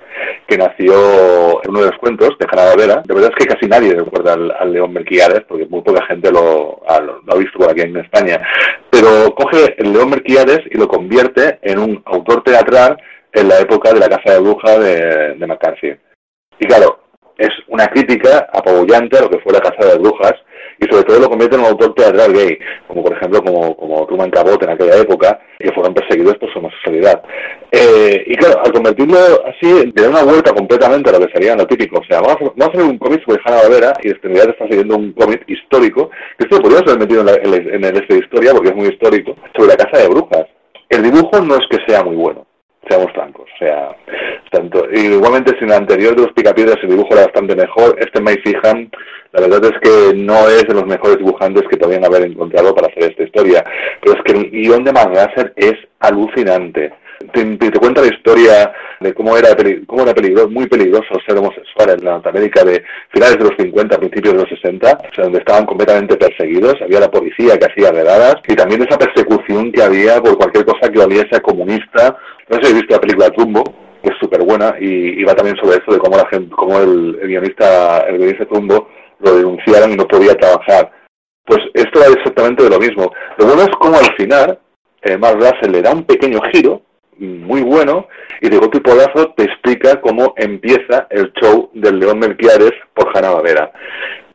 que 0.47 0.57
nació 0.57 1.61
en 1.63 1.69
uno 1.71 1.81
de 1.81 1.87
los 1.89 1.97
cuentos 1.99 2.29
de 2.39 2.47
Hanna 2.49 2.65
Barbera. 2.65 3.01
De 3.05 3.13
verdad 3.13 3.31
es 3.37 3.45
que 3.45 3.53
casi 3.53 3.67
nadie 3.67 3.93
recuerda 3.93 4.33
al, 4.33 4.49
al 4.57 4.71
León 4.71 4.93
Melquiades, 4.93 5.41
porque 5.47 5.65
muy 5.65 5.81
poca 5.81 6.05
gente 6.05 6.31
lo, 6.31 6.81
ha- 6.87 7.01
lo 7.01 7.21
ha 7.33 7.35
visto 7.37 7.59
por 7.59 7.69
aquí 7.69 7.81
en 7.81 7.97
España. 7.97 8.39
Pero 8.89 9.35
coge 9.35 9.75
el 9.77 9.91
León 9.91 10.11
Melquiades 10.11 10.61
y 10.71 10.77
lo 10.77 10.87
convierte 10.87 11.59
en 11.61 11.79
un 11.79 12.01
autor 12.05 12.43
teatral 12.43 12.95
en 13.33 13.49
la 13.49 13.59
época 13.59 13.91
de 13.91 13.99
la 13.99 14.07
Casa 14.07 14.35
de 14.35 14.39
Bruja 14.39 14.79
de, 14.79 15.33
de 15.35 15.47
McCarthy. 15.47 15.95
Y 16.59 16.65
claro, 16.65 16.99
es 17.37 17.49
una 17.67 17.87
crítica 17.87 18.47
apabullante 18.53 19.17
a 19.17 19.21
lo 19.23 19.29
que 19.29 19.39
fue 19.39 19.51
la 19.51 19.59
Casa 19.59 19.85
de 19.85 19.97
Brujas 19.97 20.35
y 20.79 20.85
sobre 20.91 21.03
todo 21.03 21.19
lo 21.19 21.29
convierte 21.29 21.55
en 21.55 21.61
un 21.61 21.67
autor 21.67 21.93
teatral 21.95 22.33
gay, 22.33 22.57
como 22.87 23.03
por 23.03 23.13
ejemplo 23.13 23.41
como, 23.43 23.75
como 23.75 24.05
Truman 24.07 24.29
Capote 24.29 24.65
en 24.65 24.71
aquella 24.71 24.97
época, 24.97 25.39
que 25.59 25.71
fueron 25.71 25.93
perseguidos 25.93 26.37
por 26.37 26.51
su 26.51 26.59
homosexualidad. 26.59 27.23
Eh, 27.71 28.23
y 28.27 28.35
claro, 28.35 28.61
al 28.63 28.71
convertirlo 28.71 29.17
así, 29.45 29.91
le 29.95 30.03
da 30.03 30.09
una 30.09 30.23
vuelta 30.23 30.53
completamente 30.53 31.09
a 31.09 31.13
lo 31.13 31.25
que 31.25 31.33
sería 31.33 31.55
lo 31.55 31.65
típico. 31.65 31.99
O 31.99 32.03
sea, 32.05 32.21
vamos 32.21 32.37
a, 32.41 32.53
vamos 32.55 32.75
hacer 32.75 32.83
un 32.83 32.97
cómic 32.97 33.23
sobre 33.25 33.41
Hanna 33.43 33.61
Barbera 33.63 33.93
y 34.03 34.09
en 34.09 34.21
realidad 34.21 34.49
está 34.49 34.67
siguiendo 34.67 34.97
un 34.97 35.13
cómic 35.13 35.43
histórico, 35.47 36.09
que 36.37 36.45
esto 36.45 36.61
podríamos 36.61 36.87
haber 36.87 36.99
metido 36.99 37.21
en, 37.21 37.81
la, 37.81 37.89
este 37.89 38.17
historia 38.17 38.53
porque 38.53 38.69
es 38.69 38.75
muy 38.75 38.87
histórico, 38.87 39.35
sobre 39.55 39.69
la 39.69 39.77
Casa 39.77 40.03
de 40.03 40.09
Brujas. 40.09 40.47
El 40.89 41.03
dibujo 41.03 41.41
no 41.41 41.55
es 41.55 41.65
que 41.69 41.79
sea 41.87 42.03
muy 42.03 42.15
bueno, 42.15 42.45
seamos 42.87 43.11
francos. 43.13 43.49
O 43.53 43.57
sea, 43.57 43.95
tanto, 44.51 44.85
igualmente 44.91 45.57
sin 45.59 45.69
el 45.69 45.77
anterior 45.77 46.15
de 46.15 46.23
los 46.23 46.33
Picapiedras 46.33 46.77
el 46.83 46.89
dibujo 46.89 47.13
era 47.13 47.25
bastante 47.25 47.55
mejor. 47.55 47.95
Este 47.99 48.21
Mike 48.21 48.41
Fijan, 48.43 48.89
la 49.31 49.41
verdad 49.41 49.65
es 49.65 49.79
que 49.81 50.15
no 50.15 50.47
es 50.47 50.67
de 50.67 50.73
los 50.73 50.85
mejores 50.85 51.17
dibujantes 51.17 51.63
que 51.69 51.77
podrían 51.77 52.05
haber 52.05 52.23
encontrado 52.23 52.73
para 52.75 52.87
hacer 52.87 53.11
esta 53.11 53.23
historia. 53.23 53.63
Pero 54.01 54.15
es 54.17 54.23
que 54.23 54.31
el 54.33 54.51
guion 54.51 54.83
de 54.83 54.93
Mark 54.93 55.13
Gasser 55.13 55.53
es 55.55 55.75
alucinante. 55.99 56.93
Te, 57.33 57.79
cuenta 57.79 58.01
la 58.01 58.13
historia 58.13 58.73
de 58.99 59.13
cómo 59.13 59.37
era, 59.37 59.49
cómo 59.87 60.03
era 60.03 60.13
peligroso, 60.13 60.49
muy 60.49 60.67
peligroso 60.67 61.19
ser 61.25 61.37
homosexual 61.37 61.89
en 61.91 62.03
Norteamérica 62.03 62.63
de 62.63 62.83
finales 63.09 63.37
de 63.37 63.43
los 63.43 63.53
50, 63.57 63.97
principios 63.97 64.33
de 64.33 64.39
los 64.39 64.49
60, 64.49 64.87
o 64.87 65.15
sea, 65.15 65.23
donde 65.25 65.39
estaban 65.39 65.65
completamente 65.65 66.17
perseguidos, 66.17 66.81
había 66.81 66.99
la 66.99 67.11
policía 67.11 67.57
que 67.57 67.65
hacía 67.65 67.91
redadas 67.91 68.35
y 68.47 68.55
también 68.55 68.83
esa 68.83 68.97
persecución 68.97 69.71
que 69.71 69.83
había 69.83 70.21
por 70.21 70.37
cualquier 70.37 70.65
cosa 70.65 70.91
que 70.91 70.99
oliese 70.99 71.35
a 71.35 71.41
comunista. 71.41 72.17
No 72.49 72.57
sé 72.57 72.65
si 72.65 72.71
he 72.71 72.75
visto 72.75 72.93
la 72.93 73.01
película 73.01 73.29
Trumbo, 73.29 73.63
que 74.01 74.09
es 74.09 74.17
súper 74.19 74.43
buena 74.43 74.75
y, 74.79 75.23
va 75.23 75.33
también 75.33 75.57
sobre 75.57 75.77
eso 75.77 75.91
de 75.91 75.99
cómo 75.99 76.17
la 76.17 76.27
gente, 76.27 76.53
cómo 76.55 76.79
el, 76.79 77.19
guionista, 77.23 77.99
el 78.07 78.17
guionista 78.17 78.45
Trumbo 78.45 78.89
lo 79.19 79.35
denunciaron 79.35 79.91
y 79.91 79.95
no 79.95 80.07
podía 80.07 80.35
trabajar. 80.35 80.91
Pues 81.45 81.59
esto 81.73 81.99
va 81.99 82.07
exactamente 82.07 82.63
de 82.63 82.69
lo 82.69 82.79
mismo. 82.79 83.11
Lo 83.37 83.45
bueno 83.45 83.63
es 83.63 83.69
como 83.79 83.97
al 83.97 84.13
final 84.15 84.59
eh, 85.01 85.17
Mark 85.17 85.37
Russell 85.37 85.71
le 85.71 85.81
da 85.81 85.91
un 85.91 86.03
pequeño 86.03 86.39
giro 86.51 86.81
muy 87.17 87.61
bueno 87.61 88.07
y 88.41 88.49
de 88.49 88.57
golpe 88.57 88.77
y 88.77 88.81
porrazo 88.81 89.33
te 89.35 89.43
explica 89.43 90.01
cómo 90.01 90.33
empieza 90.37 91.07
el 91.09 91.31
show 91.33 91.69
del 91.73 91.99
León 91.99 92.19
Melquiades 92.19 92.73
por 92.93 93.15
Hanna 93.15 93.31
Barbera. 93.31 93.71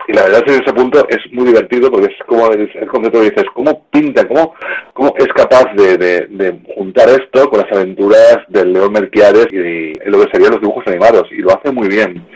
Y 0.09 0.13
la 0.15 0.23
verdad 0.23 0.39
es 0.39 0.45
que 0.45 0.55
en 0.57 0.63
ese 0.63 0.73
punto 0.73 1.07
es 1.09 1.19
muy 1.33 1.45
divertido 1.47 1.91
porque 1.91 2.07
es 2.07 2.27
como 2.27 2.51
es, 2.51 2.75
es 2.75 2.89
como 2.89 3.11
que 3.11 3.21
dices, 3.21 3.45
cómo 3.55 3.85
pinta, 3.91 4.27
cómo, 4.27 4.55
cómo 4.95 5.15
es 5.19 5.29
capaz 5.35 5.67
de, 5.77 5.99
de- 5.99 6.27
de 6.31 6.61
juntar 6.75 7.09
esto 7.11 7.49
con 7.51 7.61
las 7.61 7.71
aventuras 7.71 8.39
del 8.49 8.73
León 8.73 8.93
Melquiades 8.93 9.47
y, 9.53 9.93
lo 10.09 10.21
que 10.25 10.31
serían 10.33 10.53
los 10.53 10.61
dibujos 10.63 10.85
animados. 10.87 11.29
Y 11.31 11.37
lo 11.43 11.51
hace 11.53 11.71
muy 11.71 11.89
bien. 11.89 12.27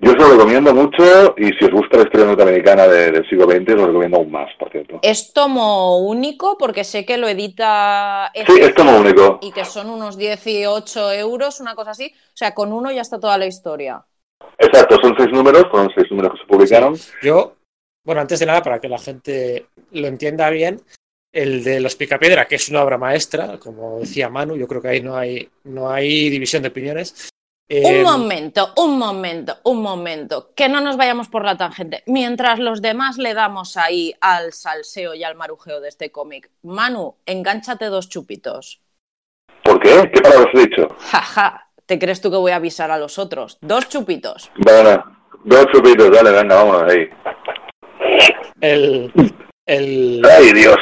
Yo 0.00 0.10
se 0.12 0.18
lo 0.18 0.32
recomiendo 0.32 0.74
mucho 0.74 1.34
y 1.38 1.46
si 1.58 1.64
os 1.64 1.70
gusta 1.70 1.96
la 1.96 2.02
historia 2.04 2.26
norteamericana 2.26 2.86
de- 2.86 3.12
del 3.12 3.28
siglo 3.28 3.46
XX, 3.46 3.70
os 3.70 3.80
lo 3.80 3.86
recomiendo 3.86 4.18
aún 4.18 4.30
más, 4.30 4.50
por 4.58 4.70
cierto. 4.70 4.98
Es 5.02 5.32
tomo 5.32 6.00
único 6.06 6.58
porque 6.58 6.84
sé 6.84 7.06
que 7.06 7.16
lo 7.16 7.28
edita 7.28 8.30
Sí, 8.46 8.60
es 8.60 8.74
tomo 8.74 8.98
único. 8.98 9.38
y 9.40 9.52
que 9.52 9.64
son 9.64 9.88
unos 9.88 10.18
18 10.18 11.12
euros, 11.12 11.60
una 11.60 11.74
cosa 11.74 11.92
así. 11.92 12.12
O 12.14 12.36
sea, 12.36 12.52
con 12.54 12.72
uno 12.74 12.92
ya 12.92 13.00
está 13.00 13.18
toda 13.18 13.38
la 13.38 13.46
historia. 13.46 14.04
Exacto, 14.58 14.96
son 15.02 15.14
seis 15.18 15.30
números, 15.32 15.66
fueron 15.70 15.90
seis 15.94 16.06
números 16.10 16.32
que 16.32 16.38
se 16.40 16.46
publicaron. 16.46 16.96
Yo, 17.22 17.56
bueno, 18.04 18.20
antes 18.20 18.38
de 18.40 18.46
nada, 18.46 18.62
para 18.62 18.80
que 18.80 18.88
la 18.88 18.98
gente 18.98 19.66
lo 19.92 20.06
entienda 20.06 20.50
bien, 20.50 20.80
el 21.32 21.64
de 21.64 21.80
los 21.80 21.96
Picapiedra, 21.96 22.46
que 22.46 22.56
es 22.56 22.68
una 22.68 22.82
obra 22.82 22.98
maestra, 22.98 23.58
como 23.58 24.00
decía 24.00 24.28
Manu, 24.28 24.56
yo 24.56 24.68
creo 24.68 24.82
que 24.82 24.88
ahí 24.88 25.00
no 25.00 25.16
hay, 25.16 25.48
no 25.64 25.90
hay 25.90 26.28
división 26.30 26.62
de 26.62 26.68
opiniones. 26.68 27.28
Un 27.70 27.76
Eh, 27.78 28.02
momento, 28.02 28.74
un 28.76 28.98
momento, 28.98 29.56
un 29.64 29.80
momento. 29.80 30.52
Que 30.54 30.68
no 30.68 30.82
nos 30.82 30.98
vayamos 30.98 31.28
por 31.28 31.42
la 31.42 31.56
tangente. 31.56 32.02
Mientras 32.06 32.58
los 32.58 32.82
demás 32.82 33.16
le 33.16 33.32
damos 33.32 33.78
ahí 33.78 34.12
al 34.20 34.52
salseo 34.52 35.14
y 35.14 35.24
al 35.24 35.36
marujeo 35.36 35.80
de 35.80 35.88
este 35.88 36.12
cómic. 36.12 36.50
Manu, 36.62 37.14
engánchate 37.24 37.86
dos 37.86 38.10
chupitos. 38.10 38.82
¿Por 39.64 39.80
qué? 39.80 40.10
¿Qué 40.12 40.20
palabras 40.20 40.48
he 40.52 40.58
dicho? 40.68 40.88
Jaja, 40.98 41.70
¿te 41.92 41.98
crees 41.98 42.22
tú 42.22 42.30
que 42.30 42.38
voy 42.38 42.52
a 42.52 42.56
avisar 42.56 42.90
a 42.90 42.96
los 42.96 43.18
otros? 43.18 43.58
Dos 43.60 43.86
chupitos. 43.86 44.50
Bueno, 44.56 45.04
dos 45.44 45.66
chupitos, 45.70 46.10
dale, 46.10 46.30
venga, 46.30 46.54
vámonos 46.54 46.90
ahí. 46.90 47.06
el, 48.62 49.12
el, 49.66 50.22
¡Ay, 50.24 50.52
Dios! 50.54 50.78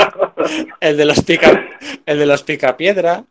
el 0.80 0.96
de 0.96 1.04
los 1.04 1.24
pica, 1.24 1.68
el 2.06 2.18
de 2.20 2.26
los 2.26 2.44
Picapiedra 2.44 3.24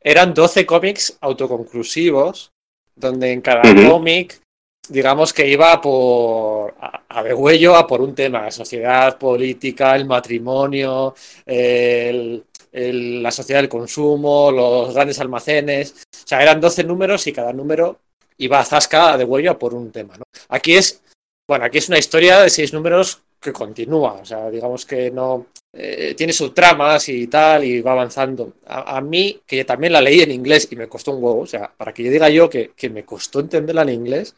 eran 0.00 0.34
12 0.34 0.66
cómics 0.66 1.16
autoconclusivos, 1.20 2.50
donde 2.96 3.30
en 3.30 3.42
cada 3.42 3.62
cómic, 3.88 4.40
digamos 4.88 5.32
que 5.32 5.46
iba 5.46 5.80
por 5.80 6.74
a, 6.80 7.02
a 7.08 7.22
degüello 7.22 7.76
a 7.76 7.86
por 7.86 8.00
un 8.00 8.12
tema, 8.16 8.50
sociedad, 8.50 9.18
política, 9.18 9.94
el 9.94 10.06
matrimonio, 10.06 11.14
el- 11.46 12.42
el- 12.72 13.22
la 13.22 13.30
sociedad 13.30 13.60
del 13.60 13.68
consumo, 13.68 14.50
los 14.50 14.94
grandes 14.94 15.18
almacenes. 15.20 15.94
O 16.24 16.26
sea, 16.26 16.42
eran 16.42 16.60
12 16.60 16.84
números 16.84 17.26
y 17.26 17.32
cada 17.32 17.52
número 17.52 18.00
iba 18.38 18.60
a 18.60 18.64
zasca 18.64 19.16
de 19.18 19.24
huello 19.24 19.50
a 19.52 19.58
por 19.58 19.74
un 19.74 19.90
tema, 19.92 20.16
¿no? 20.16 20.24
Aquí 20.48 20.76
es, 20.76 21.02
bueno, 21.46 21.64
aquí 21.64 21.78
es 21.78 21.88
una 21.88 21.98
historia 21.98 22.40
de 22.40 22.50
seis 22.50 22.72
números 22.72 23.22
que 23.40 23.52
continúa, 23.52 24.14
o 24.14 24.24
sea, 24.24 24.50
digamos 24.50 24.84
que 24.84 25.10
no 25.10 25.46
eh, 25.72 26.14
tiene 26.16 26.32
subtramas 26.32 27.08
y 27.08 27.26
tal 27.26 27.64
y 27.64 27.80
va 27.80 27.92
avanzando. 27.92 28.54
A, 28.66 28.96
a 28.98 29.00
mí, 29.00 29.40
que 29.46 29.64
también 29.64 29.92
la 29.92 30.00
leí 30.00 30.20
en 30.20 30.30
inglés 30.32 30.68
y 30.70 30.76
me 30.76 30.88
costó 30.88 31.12
un 31.12 31.22
huevo, 31.24 31.40
o 31.40 31.46
sea, 31.46 31.72
para 31.76 31.92
que 31.94 32.02
yo 32.04 32.10
diga 32.10 32.28
yo 32.28 32.50
que, 32.50 32.72
que 32.76 32.90
me 32.90 33.04
costó 33.04 33.40
entenderla 33.40 33.82
en 33.82 33.88
inglés, 33.90 34.34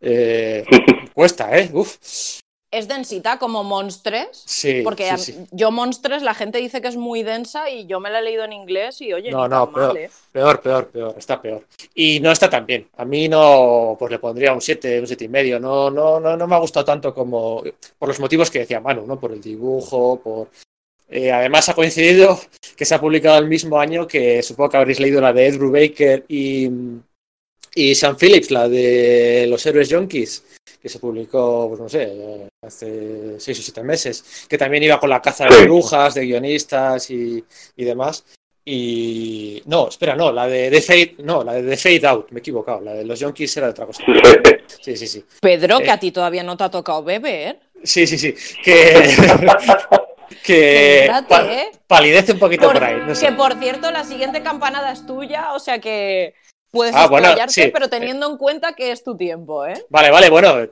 eh, 0.00 0.64
cuesta, 1.14 1.56
¿eh? 1.58 1.70
Uf, 1.72 1.96
Es 2.76 2.88
densita 2.88 3.38
como 3.38 3.64
Monstres. 3.64 4.42
sí, 4.44 4.82
Porque 4.84 5.04
sí, 5.04 5.10
a- 5.10 5.16
sí. 5.18 5.46
yo 5.50 5.70
Monstres, 5.70 6.22
la 6.22 6.34
gente 6.34 6.58
dice 6.58 6.80
que 6.82 6.88
es 6.88 6.96
muy 6.96 7.22
densa 7.22 7.70
y 7.70 7.86
yo 7.86 8.00
me 8.00 8.10
la 8.10 8.18
he 8.18 8.22
leído 8.22 8.44
en 8.44 8.52
inglés 8.52 9.00
y 9.00 9.12
oye, 9.14 9.30
No, 9.30 9.48
no, 9.48 9.64
tan 9.66 9.72
mal, 9.72 9.92
peor. 9.92 9.98
¿eh? 9.98 10.10
Peor, 10.32 10.60
peor, 10.60 10.88
peor, 10.88 11.14
está 11.16 11.40
peor. 11.40 11.64
Y 11.94 12.20
no 12.20 12.30
está 12.30 12.50
tan 12.50 12.66
bien. 12.66 12.88
A 12.98 13.04
mí 13.06 13.28
no, 13.28 13.96
pues 13.98 14.10
le 14.10 14.18
pondría 14.18 14.52
un 14.52 14.60
7, 14.60 15.00
un 15.00 15.06
siete 15.06 15.24
y 15.24 15.28
medio. 15.28 15.58
No, 15.58 15.90
no, 15.90 16.20
no, 16.20 16.36
no 16.36 16.46
me 16.46 16.54
ha 16.54 16.58
gustado 16.58 16.84
tanto 16.84 17.14
como 17.14 17.62
por 17.98 18.08
los 18.08 18.20
motivos 18.20 18.50
que 18.50 18.58
decía 18.60 18.80
Manu, 18.80 19.06
¿no? 19.06 19.18
Por 19.18 19.32
el 19.32 19.40
dibujo, 19.40 20.20
por. 20.22 20.48
Eh, 21.08 21.30
además 21.30 21.68
ha 21.68 21.74
coincidido 21.74 22.38
que 22.76 22.84
se 22.84 22.94
ha 22.94 23.00
publicado 23.00 23.38
el 23.38 23.46
mismo 23.46 23.78
año 23.78 24.06
que 24.08 24.42
supongo 24.42 24.70
que 24.70 24.76
habréis 24.76 24.98
leído 25.00 25.20
la 25.20 25.32
de 25.32 25.46
Ed 25.46 25.56
Brubaker 25.56 26.24
y, 26.28 26.68
y 27.76 27.94
Sam 27.94 28.16
Phillips, 28.16 28.50
la 28.50 28.68
de 28.68 29.46
Los 29.48 29.64
Héroes 29.66 29.88
Junkies, 29.92 30.42
que 30.82 30.88
se 30.88 30.98
publicó, 30.98 31.66
pues 31.68 31.80
no 31.80 31.88
sé, 31.88 32.02
eh, 32.10 32.48
hace 32.66 33.38
seis 33.38 33.58
o 33.58 33.62
siete 33.62 33.82
meses, 33.84 34.46
que 34.48 34.58
también 34.58 34.82
iba 34.82 34.98
con 34.98 35.10
la 35.10 35.20
caza 35.22 35.46
de 35.46 35.64
brujas, 35.64 36.14
de 36.14 36.24
guionistas 36.26 37.10
y, 37.10 37.44
y 37.76 37.84
demás. 37.84 38.24
Y 38.68 39.62
no, 39.66 39.88
espera, 39.88 40.16
no, 40.16 40.32
la 40.32 40.48
de 40.48 40.70
The 40.70 40.82
Fade, 40.82 41.14
no, 41.18 41.44
la 41.44 41.52
de 41.54 41.62
The 41.62 41.76
Fade 41.76 42.06
Out, 42.08 42.30
me 42.32 42.38
he 42.38 42.40
equivocado, 42.40 42.80
la 42.80 42.94
de 42.94 43.04
los 43.04 43.22
Junkies 43.22 43.56
era 43.58 43.66
de 43.68 43.70
otra 43.72 43.86
cosa. 43.86 44.02
Sí, 44.82 44.96
sí, 44.96 45.06
sí. 45.06 45.24
Pedro, 45.40 45.78
Eh. 45.80 45.84
que 45.84 45.90
a 45.92 46.00
ti 46.00 46.10
todavía 46.10 46.42
no 46.42 46.56
te 46.56 46.64
ha 46.64 46.70
tocado 46.70 47.04
beber. 47.04 47.60
Sí, 47.84 48.06
sí, 48.08 48.18
sí. 48.18 48.34
Que, 48.64 49.14
que 50.44 51.10
pa- 51.28 51.44
¿eh? 51.52 51.70
palidece 51.86 52.32
un 52.32 52.38
poquito 52.38 52.64
Por- 52.66 52.74
por 52.74 52.84
ahí. 52.84 52.96
No 53.06 53.14
sé. 53.14 53.26
Que 53.26 53.32
por 53.32 53.54
cierto, 53.58 53.90
la 53.90 54.04
siguiente 54.04 54.42
campanada 54.42 54.92
es 54.92 55.06
tuya, 55.06 55.52
o 55.52 55.58
sea 55.60 55.78
que 55.78 56.34
puedes 56.70 56.94
Ah, 56.94 57.06
bueno, 57.06 57.26
explayarte, 57.28 57.52
sí. 57.52 57.70
pero 57.72 57.88
teniendo 57.88 58.30
en 58.30 58.36
cuenta 58.36 58.74
que 58.74 58.90
es 58.92 59.02
tu 59.04 59.16
tiempo, 59.16 59.66
¿eh? 59.66 59.84
Vale, 59.88 60.10
vale, 60.10 60.30
bueno. 60.30 60.66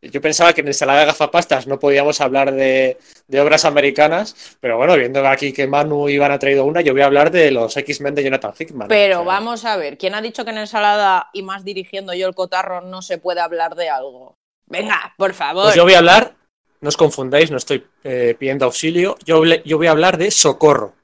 Yo 0.00 0.20
pensaba 0.20 0.52
que 0.52 0.60
en 0.60 0.68
ensalada 0.68 1.00
de 1.00 1.06
gafapastas 1.06 1.66
no 1.66 1.80
podíamos 1.80 2.20
hablar 2.20 2.52
de, 2.52 2.98
de 3.26 3.40
obras 3.40 3.64
americanas, 3.64 4.56
pero 4.60 4.76
bueno, 4.76 4.96
viendo 4.96 5.26
aquí 5.26 5.52
que 5.52 5.66
Manu 5.66 6.08
y 6.08 6.12
Iván 6.12 6.30
ha 6.30 6.38
traído 6.38 6.64
una, 6.66 6.82
yo 6.82 6.92
voy 6.92 7.02
a 7.02 7.06
hablar 7.06 7.32
de 7.32 7.50
los 7.50 7.76
X-Men 7.76 8.14
de 8.14 8.22
Jonathan 8.22 8.54
Hickman. 8.56 8.86
Pero 8.86 9.22
O 9.22 9.24
sea, 9.24 9.26
vamos 9.32 9.64
a 9.64 9.76
ver, 9.76 9.98
¿quién 9.98 10.14
ha 10.14 10.22
dicho 10.22 10.44
que 10.44 10.52
en 10.52 10.58
ensalada 10.58 11.30
y 11.32 11.42
más 11.42 11.64
dirigiendo 11.64 12.14
yo 12.14 12.28
el 12.28 12.36
cotarro 12.36 12.80
no 12.80 13.02
se 13.02 13.18
puede 13.18 13.40
hablar 13.40 13.74
de 13.74 13.88
algo? 13.90 14.36
Venga, 14.68 15.14
por 15.16 15.34
favor. 15.34 15.64
Pues 15.64 15.74
yo 15.74 15.82
voy 15.82 15.94
a 15.94 15.98
hablar, 15.98 16.32
no 16.80 16.90
os 16.90 16.96
confundáis, 16.96 17.50
no 17.50 17.56
estoy 17.56 17.84
eh, 18.04 18.36
pidiendo 18.38 18.66
auxilio, 18.66 19.16
yo, 19.24 19.42
yo 19.44 19.78
voy 19.78 19.88
a 19.88 19.90
hablar 19.90 20.16
de 20.16 20.30
socorro. 20.30 20.94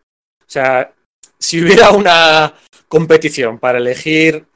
O 0.41 0.47
sea, 0.51 0.93
si 1.37 1.61
hubiera 1.61 1.91
una 1.91 2.55
competición 2.95 3.59
para 3.59 3.79
elegir 3.79 4.47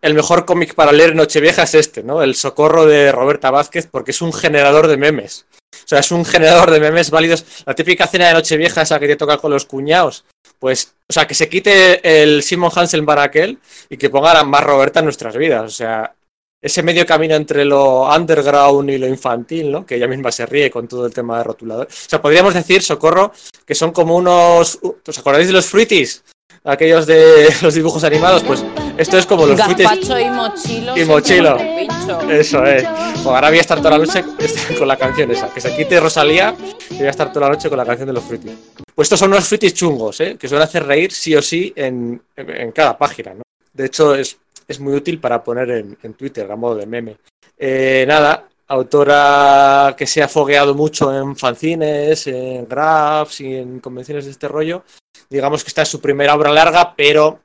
el 0.00 0.14
mejor 0.14 0.46
cómic 0.46 0.74
para 0.74 0.92
leer 0.92 1.14
Nochevieja 1.14 1.64
es 1.64 1.74
este, 1.74 2.02
¿no? 2.02 2.22
El 2.22 2.34
socorro 2.34 2.86
de 2.86 3.12
Roberta 3.12 3.50
Vázquez, 3.50 3.86
porque 3.86 4.12
es 4.12 4.22
un 4.22 4.32
generador 4.32 4.86
de 4.86 4.96
memes. 4.96 5.44
O 5.74 5.86
sea, 5.86 5.98
es 5.98 6.10
un 6.10 6.24
generador 6.24 6.70
de 6.70 6.80
memes 6.80 7.10
válidos. 7.10 7.44
La 7.66 7.74
típica 7.74 8.06
cena 8.06 8.28
de 8.28 8.32
Nochevieja, 8.32 8.80
esa 8.80 8.98
que 8.98 9.08
te 9.08 9.16
toca 9.16 9.36
con 9.36 9.50
los 9.50 9.66
cuñados. 9.66 10.24
Pues, 10.58 10.94
o 11.06 11.12
sea, 11.12 11.26
que 11.26 11.34
se 11.34 11.50
quite 11.50 12.00
el 12.22 12.42
Simon 12.42 12.70
Hansen 12.74 13.04
Barakel 13.04 13.58
y 13.90 13.98
que 13.98 14.08
ponga 14.08 14.42
más 14.42 14.64
Roberta 14.64 15.00
en 15.00 15.04
nuestras 15.04 15.36
vidas. 15.36 15.64
O 15.64 15.68
sea, 15.68 16.14
ese 16.62 16.82
medio 16.82 17.04
camino 17.04 17.34
entre 17.34 17.66
lo 17.66 18.08
underground 18.08 18.88
y 18.88 18.96
lo 18.96 19.06
infantil, 19.06 19.70
¿no? 19.70 19.84
Que 19.84 19.96
ella 19.96 20.08
misma 20.08 20.32
se 20.32 20.46
ríe 20.46 20.70
con 20.70 20.88
todo 20.88 21.04
el 21.04 21.12
tema 21.12 21.36
de 21.36 21.44
rotulador. 21.44 21.88
O 21.88 22.08
sea, 22.08 22.22
podríamos 22.22 22.54
decir, 22.54 22.82
Socorro, 22.82 23.32
que 23.66 23.74
son 23.74 23.92
como 23.92 24.16
unos... 24.16 24.78
¿Os 24.82 25.18
acordáis 25.18 25.48
de 25.48 25.52
los 25.52 25.66
fruities? 25.66 26.24
Aquellos 26.64 27.06
de 27.06 27.48
los 27.62 27.74
dibujos 27.74 28.02
animados, 28.04 28.42
pues 28.42 28.64
esto 28.98 29.18
es 29.18 29.26
como 29.26 29.46
los. 29.46 29.56
Gazpacho 29.56 30.18
y 30.18 30.30
mochilo. 30.30 30.96
Y 30.96 31.04
mochilo. 31.04 31.56
Eso 32.28 32.64
es. 32.64 32.82
Pues 32.84 33.26
ahora 33.26 33.48
voy 33.48 33.58
a 33.58 33.60
estar 33.60 33.78
toda 33.78 33.90
la 33.92 33.98
noche 33.98 34.24
con 34.78 34.88
la 34.88 34.96
canción 34.96 35.30
esa. 35.30 35.48
Que 35.52 35.60
se 35.60 35.76
quite 35.76 36.00
Rosalía 36.00 36.54
y 36.90 36.96
voy 36.98 37.06
a 37.06 37.10
estar 37.10 37.32
toda 37.32 37.46
la 37.48 37.54
noche 37.54 37.68
con 37.68 37.78
la 37.78 37.84
canción 37.84 38.08
de 38.08 38.12
los 38.14 38.24
fruities. 38.24 38.54
Pues 38.94 39.06
estos 39.06 39.20
son 39.20 39.30
unos 39.32 39.46
fruities 39.46 39.74
chungos, 39.74 40.20
¿eh? 40.20 40.36
Que 40.38 40.48
suelen 40.48 40.66
hacer 40.66 40.84
reír 40.86 41.12
sí 41.12 41.34
o 41.36 41.42
sí 41.42 41.72
en, 41.76 42.20
en- 42.36 42.50
en 42.50 42.72
cada 42.72 42.96
página, 42.96 43.34
¿no? 43.34 43.42
De 43.72 43.86
hecho, 43.86 44.14
es, 44.14 44.36
es 44.66 44.80
muy 44.80 44.94
útil 44.94 45.20
para 45.20 45.44
poner 45.44 45.70
en, 45.70 45.98
en 46.02 46.14
Twitter 46.14 46.50
a 46.50 46.56
modo 46.56 46.76
de 46.76 46.86
meme. 46.86 47.16
Eh, 47.58 48.04
nada, 48.08 48.48
autora 48.68 49.94
que 49.96 50.06
se 50.06 50.22
ha 50.22 50.28
fogueado 50.28 50.74
mucho 50.74 51.16
en 51.16 51.36
fanzines, 51.36 52.26
en 52.26 52.66
graphs 52.68 53.40
y 53.40 53.54
en 53.54 53.80
convenciones 53.80 54.24
de 54.24 54.32
este 54.32 54.48
rollo. 54.48 54.84
Digamos 55.30 55.62
que 55.62 55.68
esta 55.68 55.82
es 55.82 55.88
su 55.88 56.00
primera 56.00 56.34
obra 56.34 56.52
larga, 56.52 56.94
pero 56.96 57.40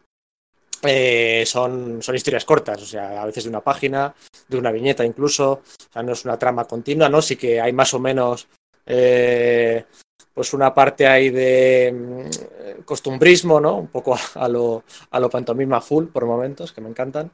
eh, 0.83 1.43
son, 1.45 2.01
son 2.01 2.15
historias 2.15 2.45
cortas, 2.45 2.81
o 2.81 2.85
sea, 2.85 3.21
a 3.21 3.25
veces 3.25 3.43
de 3.43 3.49
una 3.49 3.61
página, 3.61 4.13
de 4.47 4.57
una 4.57 4.71
viñeta 4.71 5.05
incluso, 5.05 5.51
o 5.51 5.93
sea, 5.93 6.01
no 6.01 6.13
es 6.13 6.25
una 6.25 6.39
trama 6.39 6.65
continua, 6.65 7.07
¿no? 7.07 7.21
Sí 7.21 7.35
que 7.35 7.61
hay 7.61 7.71
más 7.71 7.93
o 7.93 7.99
menos 7.99 8.47
eh, 8.85 9.85
pues 10.33 10.53
una 10.53 10.73
parte 10.73 11.07
ahí 11.07 11.29
de 11.29 11.93
mm, 11.93 12.81
costumbrismo, 12.83 13.59
¿no? 13.59 13.77
Un 13.77 13.87
poco 13.87 14.15
a, 14.15 14.19
a 14.35 14.47
lo, 14.47 14.83
a 15.11 15.19
lo 15.19 15.29
pantomima 15.29 15.81
full 15.81 16.07
por 16.07 16.25
momentos, 16.25 16.71
que 16.71 16.81
me 16.81 16.89
encantan. 16.89 17.31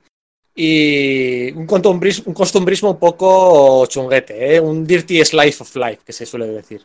Y 0.59 1.51
un 1.51 1.67
costumbrismo, 1.67 2.23
un 2.27 2.33
costumbrismo 2.33 2.89
un 2.91 2.97
poco 2.97 3.85
chunguete, 3.85 4.55
¿eh? 4.55 4.59
Un 4.59 4.85
dirty 4.87 5.23
slice 5.23 5.61
of 5.61 5.75
life, 5.75 5.99
que 6.03 6.11
se 6.11 6.25
suele 6.25 6.47
decir. 6.47 6.83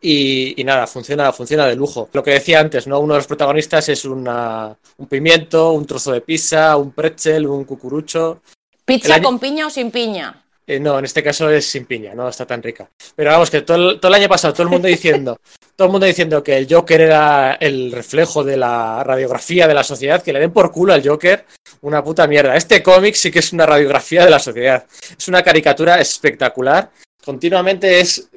Y, 0.00 0.60
y 0.60 0.64
nada, 0.64 0.86
funciona, 0.88 1.32
funciona 1.32 1.64
de 1.66 1.76
lujo. 1.76 2.10
Lo 2.12 2.22
que 2.24 2.32
decía 2.32 2.58
antes, 2.60 2.88
¿no? 2.88 2.98
Uno 2.98 3.14
de 3.14 3.20
los 3.20 3.26
protagonistas 3.28 3.88
es 3.88 4.04
una, 4.04 4.76
un 4.98 5.06
pimiento, 5.06 5.72
un 5.72 5.86
trozo 5.86 6.10
de 6.12 6.20
pizza, 6.22 6.76
un 6.76 6.90
pretzel, 6.90 7.46
un 7.46 7.64
cucurucho. 7.64 8.42
¿Pizza 8.84 9.14
año- 9.14 9.22
con 9.22 9.38
piña 9.38 9.68
o 9.68 9.70
sin 9.70 9.90
piña? 9.92 10.43
Eh, 10.66 10.80
no, 10.80 10.98
en 10.98 11.04
este 11.04 11.22
caso 11.22 11.50
es 11.50 11.66
sin 11.66 11.84
piña, 11.84 12.14
no 12.14 12.26
está 12.28 12.46
tan 12.46 12.62
rica. 12.62 12.88
Pero 13.14 13.30
vamos, 13.30 13.50
que 13.50 13.60
todo 13.62 13.76
el, 13.90 14.00
todo 14.00 14.08
el 14.08 14.20
año 14.22 14.28
pasado 14.30 14.54
todo 14.54 14.62
el 14.62 14.70
mundo 14.70 14.88
diciendo, 14.88 15.38
todo 15.76 15.86
el 15.86 15.92
mundo 15.92 16.06
diciendo 16.06 16.42
que 16.42 16.56
el 16.56 16.66
Joker 16.70 17.02
era 17.02 17.52
el 17.60 17.92
reflejo 17.92 18.42
de 18.42 18.56
la 18.56 19.04
radiografía 19.04 19.68
de 19.68 19.74
la 19.74 19.84
sociedad, 19.84 20.22
que 20.22 20.32
le 20.32 20.40
den 20.40 20.52
por 20.52 20.72
culo 20.72 20.94
al 20.94 21.06
Joker, 21.06 21.44
una 21.82 22.02
puta 22.02 22.26
mierda. 22.26 22.56
Este 22.56 22.82
cómic 22.82 23.14
sí 23.14 23.30
que 23.30 23.40
es 23.40 23.52
una 23.52 23.66
radiografía 23.66 24.24
de 24.24 24.30
la 24.30 24.38
sociedad. 24.38 24.86
Es 25.18 25.28
una 25.28 25.42
caricatura 25.42 26.00
espectacular. 26.00 26.90
Continuamente 27.22 28.00
es 28.00 28.28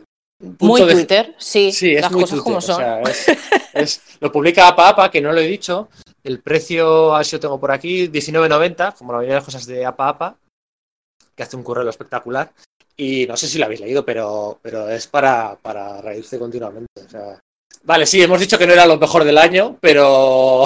Muy 0.59 0.81
de- 0.81 0.93
Twitter, 0.93 1.33
sí, 1.37 1.71
Sí, 1.71 1.93
es 1.95 2.01
las 2.01 2.11
muy 2.11 2.21
cosas 2.21 2.35
Twitter, 2.35 2.43
como 2.43 2.57
o 2.57 2.61
son. 2.61 2.75
sea, 2.77 3.01
es- 3.01 3.25
es- 3.73 4.01
lo 4.19 4.31
publica 4.31 4.67
APA 4.67 4.89
APA, 4.89 5.09
que 5.09 5.21
no 5.21 5.31
lo 5.31 5.39
he 5.39 5.47
dicho. 5.47 5.89
El 6.23 6.41
precio, 6.41 7.15
a 7.15 7.19
ver 7.19 7.25
si 7.25 7.37
lo 7.37 7.39
tengo 7.39 7.59
por 7.59 7.71
aquí, 7.71 8.07
19.90, 8.09 8.91
como 8.97 9.13
la 9.13 9.17
mayoría 9.19 9.35
de 9.35 9.39
las 9.39 9.45
cosas 9.45 9.65
de 9.65 9.85
APA 9.85 10.09
APA, 10.09 10.35
que 11.37 11.43
hace 11.43 11.55
un 11.55 11.63
currelo 11.63 11.89
espectacular. 11.89 12.51
Y 12.97 13.27
no 13.27 13.37
sé 13.37 13.47
si 13.47 13.59
lo 13.59 13.65
habéis 13.65 13.81
leído, 13.81 14.03
pero, 14.03 14.59
pero 14.61 14.89
es 14.89 15.05
para, 15.05 15.55
para 15.61 16.01
reírse 16.01 16.39
continuamente. 16.39 17.05
o 17.05 17.09
sea. 17.09 17.39
Vale, 17.83 18.07
sí, 18.07 18.21
hemos 18.21 18.39
dicho 18.39 18.57
que 18.57 18.65
no 18.65 18.73
era 18.73 18.87
lo 18.87 18.97
mejor 18.97 19.23
del 19.23 19.37
año, 19.37 19.77
pero, 19.79 20.65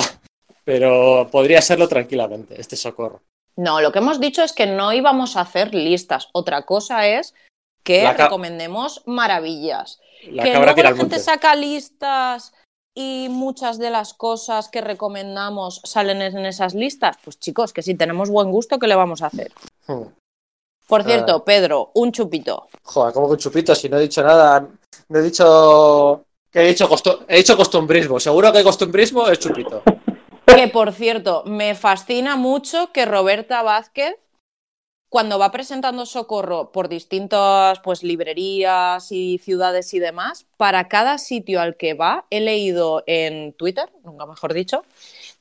pero 0.63 1.27
podría 1.29 1.61
serlo 1.61 1.89
tranquilamente, 1.89 2.59
este 2.59 2.77
socorro. 2.77 3.21
No, 3.57 3.81
lo 3.81 3.91
que 3.91 3.99
hemos 3.99 4.21
dicho 4.21 4.43
es 4.43 4.53
que 4.53 4.65
no 4.65 4.93
íbamos 4.93 5.35
a 5.35 5.41
hacer 5.41 5.75
listas. 5.75 6.29
Otra 6.31 6.65
cosa 6.65 7.05
es 7.05 7.35
que 7.83 8.11
recomendemos 8.13 9.03
maravillas. 9.05 9.99
La 10.29 10.43
que 10.43 10.53
luego 10.53 10.81
la 10.81 10.95
gente 10.95 11.19
saca 11.19 11.53
listas 11.55 12.53
y 12.95 13.27
muchas 13.29 13.77
de 13.77 13.89
las 13.89 14.13
cosas 14.13 14.69
que 14.69 14.81
recomendamos 14.81 15.81
salen 15.83 16.21
en 16.21 16.45
esas 16.45 16.73
listas. 16.73 17.17
Pues 17.23 17.39
chicos, 17.39 17.73
que 17.73 17.81
si 17.81 17.95
tenemos 17.95 18.29
buen 18.29 18.51
gusto, 18.51 18.79
¿qué 18.79 18.87
le 18.87 18.95
vamos 18.95 19.21
a 19.21 19.27
hacer? 19.27 19.51
Hmm. 19.87 20.03
Por 20.91 21.05
cierto, 21.05 21.35
Ah. 21.37 21.45
Pedro, 21.45 21.91
un 21.93 22.11
chupito. 22.11 22.67
Joder, 22.83 23.13
como 23.13 23.29
con 23.29 23.37
chupito, 23.37 23.73
si 23.73 23.87
no 23.87 23.97
he 23.97 24.01
dicho 24.01 24.21
nada. 24.21 24.67
No 25.07 25.19
he 25.19 25.21
dicho. 25.21 26.25
Que 26.51 26.63
he 26.63 26.67
dicho, 26.67 26.89
he 27.29 27.37
dicho 27.37 27.55
costumbrismo. 27.55 28.19
Seguro 28.19 28.51
que 28.51 28.61
costumbrismo 28.61 29.25
es 29.29 29.39
chupito. 29.39 29.83
Que 30.45 30.67
por 30.67 30.91
cierto, 30.91 31.43
me 31.45 31.75
fascina 31.75 32.35
mucho 32.35 32.91
que 32.91 33.05
Roberta 33.05 33.63
Vázquez, 33.63 34.17
cuando 35.09 35.39
va 35.39 35.49
presentando 35.49 36.05
socorro 36.05 36.73
por 36.73 36.89
distintas 36.89 37.79
pues, 37.79 38.03
librerías 38.03 39.13
y 39.13 39.37
ciudades 39.37 39.93
y 39.93 39.99
demás, 39.99 40.45
para 40.57 40.89
cada 40.89 41.19
sitio 41.19 41.61
al 41.61 41.77
que 41.77 41.93
va, 41.93 42.25
he 42.29 42.41
leído 42.41 43.05
en 43.07 43.53
Twitter, 43.53 43.89
nunca 44.03 44.25
mejor 44.25 44.53
dicho, 44.53 44.83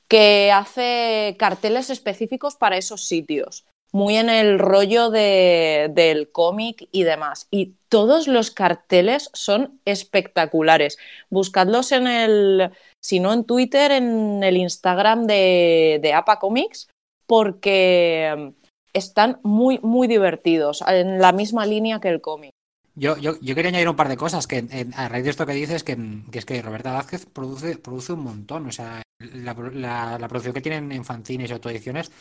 que 0.07 0.49
hace 0.53 1.35
carteles 1.37 1.89
específicos 1.89 2.55
para 2.55 2.77
esos 2.77 3.03
sitios. 3.05 3.65
Muy 3.91 4.15
en 4.17 4.29
el 4.29 4.59
rollo 4.59 5.09
de, 5.09 5.91
del 5.93 6.31
cómic 6.31 6.87
y 6.91 7.03
demás. 7.03 7.47
Y 7.51 7.73
todos 7.89 8.27
los 8.27 8.51
carteles 8.51 9.29
son 9.33 9.79
espectaculares. 9.85 10.97
Buscadlos 11.29 11.91
en 11.91 12.07
el, 12.07 12.71
si 12.99 13.19
no 13.19 13.33
en 13.33 13.43
Twitter, 13.43 13.91
en 13.91 14.43
el 14.43 14.57
Instagram 14.57 15.27
de, 15.27 15.99
de 16.01 16.13
APA 16.13 16.39
Comics, 16.39 16.87
porque 17.27 18.53
están 18.93 19.39
muy, 19.43 19.79
muy 19.79 20.07
divertidos, 20.07 20.83
en 20.87 21.19
la 21.19 21.31
misma 21.31 21.65
línea 21.65 21.99
que 21.99 22.09
el 22.09 22.21
cómic. 22.21 22.51
Yo, 22.95 23.17
yo, 23.17 23.39
yo, 23.39 23.55
quería 23.55 23.69
añadir 23.69 23.87
un 23.87 23.95
par 23.95 24.09
de 24.09 24.17
cosas, 24.17 24.47
que 24.47 24.65
a 24.95 25.07
raíz 25.07 25.23
de 25.23 25.29
esto 25.29 25.45
que 25.45 25.53
dices, 25.53 25.83
que, 25.83 25.97
es 26.33 26.45
que 26.45 26.61
Roberta 26.61 26.91
Vázquez 26.91 27.25
produce, 27.25 27.77
produce 27.77 28.11
un 28.11 28.23
montón, 28.23 28.67
o 28.67 28.71
sea, 28.71 29.01
la, 29.19 29.53
la, 29.53 30.19
la 30.19 30.27
producción 30.27 30.53
que 30.53 30.61
tienen 30.61 30.91
en 30.91 31.05
fanzines 31.05 31.49
y 31.49 31.53
autoediciones 31.53 32.11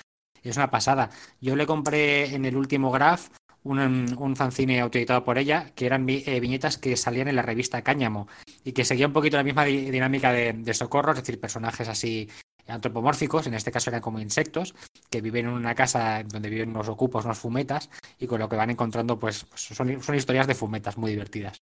es 0.49 0.57
una 0.57 0.71
pasada. 0.71 1.11
Yo 1.41 1.57
le 1.57 1.67
compré 1.67 2.35
en 2.35 2.45
el 2.45 2.57
último 2.57 2.91
Graph 2.91 3.29
un, 3.63 4.17
un 4.19 4.37
fanzine 4.37 4.81
autoeditado 4.81 5.25
por 5.25 5.39
ella, 5.39 5.73
que 5.75 5.87
eran 5.87 6.07
eh, 6.09 6.41
viñetas 6.41 6.79
que 6.79 6.97
salían 6.97 7.29
en 7.29 7.37
la 7.37 7.43
revista 7.43 7.83
Cáñamo 7.83 8.29
y 8.65 8.73
que 8.73 8.85
seguía 8.85 9.07
un 9.07 9.13
poquito 9.13 9.37
la 9.37 9.45
misma 9.45 9.65
di 9.65 9.91
dinámica 9.91 10.33
de, 10.33 10.53
de, 10.53 10.75
socorro, 10.75 11.13
es 11.13 11.19
decir, 11.19 11.41
personajes 11.41 11.89
así 11.89 12.29
antropomórficos, 12.67 13.47
en 13.47 13.55
este 13.55 13.73
caso 13.73 13.91
eran 13.91 14.01
como 14.01 14.21
insectos, 14.21 14.75
que 15.11 15.21
viven 15.21 15.47
en 15.47 15.53
una 15.53 15.75
casa 15.75 16.23
donde 16.25 16.49
viven 16.49 16.71
unos 16.71 16.89
ocupos, 16.89 17.25
unos 17.25 17.39
fumetas, 17.39 17.91
y 18.19 18.27
con 18.27 18.39
lo 18.39 18.49
que 18.49 18.57
van 18.57 18.71
encontrando, 18.71 19.19
pues, 19.19 19.45
pues 19.45 19.63
son, 19.63 20.03
son, 20.03 20.15
historias 20.15 20.47
de 20.47 20.55
fumetas 20.55 20.97
muy 20.97 21.11
divertidas. 21.11 21.61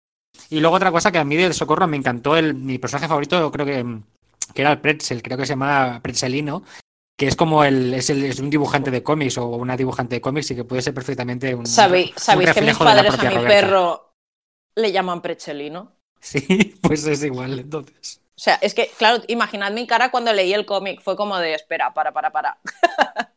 Y 0.49 0.59
luego 0.59 0.75
otra 0.75 0.91
cosa 0.91 1.11
que 1.11 1.17
a 1.17 1.23
mí 1.23 1.35
del 1.35 1.53
socorro 1.53 1.87
me 1.87 1.97
encantó, 1.97 2.37
el, 2.37 2.53
mi 2.53 2.77
personaje 2.77 3.07
favorito 3.07 3.51
creo 3.51 3.65
que, 3.65 4.01
que 4.53 4.61
era 4.61 4.71
el 4.71 4.79
Pretzel, 4.79 5.21
creo 5.21 5.37
que 5.37 5.45
se 5.45 5.53
llama 5.53 5.99
Pretzelino, 6.01 6.63
que 7.19 7.27
es 7.27 7.35
como 7.35 7.65
el 7.65 7.93
es, 7.93 8.09
el, 8.09 8.23
es 8.23 8.39
un 8.39 8.49
dibujante 8.49 8.91
de 8.91 9.03
cómics 9.03 9.37
o 9.37 9.47
una 9.47 9.75
dibujante 9.75 10.15
de 10.15 10.21
cómics 10.21 10.51
y 10.51 10.55
que 10.55 10.63
puede 10.63 10.81
ser 10.81 10.93
perfectamente 10.93 11.53
un 11.53 11.65
¿Sabéis, 11.65 12.13
¿sabéis 12.15 12.53
que 12.53 12.61
mis 12.61 12.77
padres 12.77 13.13
a 13.13 13.23
mi 13.23 13.35
Roberta. 13.35 13.47
perro 13.47 14.13
le 14.75 14.93
llaman 14.93 15.21
Pretzelino? 15.21 15.97
Sí, 16.21 16.77
pues 16.81 17.05
es 17.05 17.21
igual 17.25 17.59
entonces. 17.59 18.21
O 18.23 18.41
sea, 18.41 18.55
es 18.61 18.73
que, 18.73 18.89
claro, 18.97 19.21
imaginad 19.27 19.73
mi 19.73 19.85
cara 19.85 20.11
cuando 20.11 20.31
leí 20.31 20.53
el 20.53 20.65
cómic, 20.65 21.01
fue 21.01 21.17
como 21.17 21.37
de, 21.39 21.55
espera, 21.55 21.93
para, 21.93 22.13
para, 22.13 22.31
para. 22.31 22.57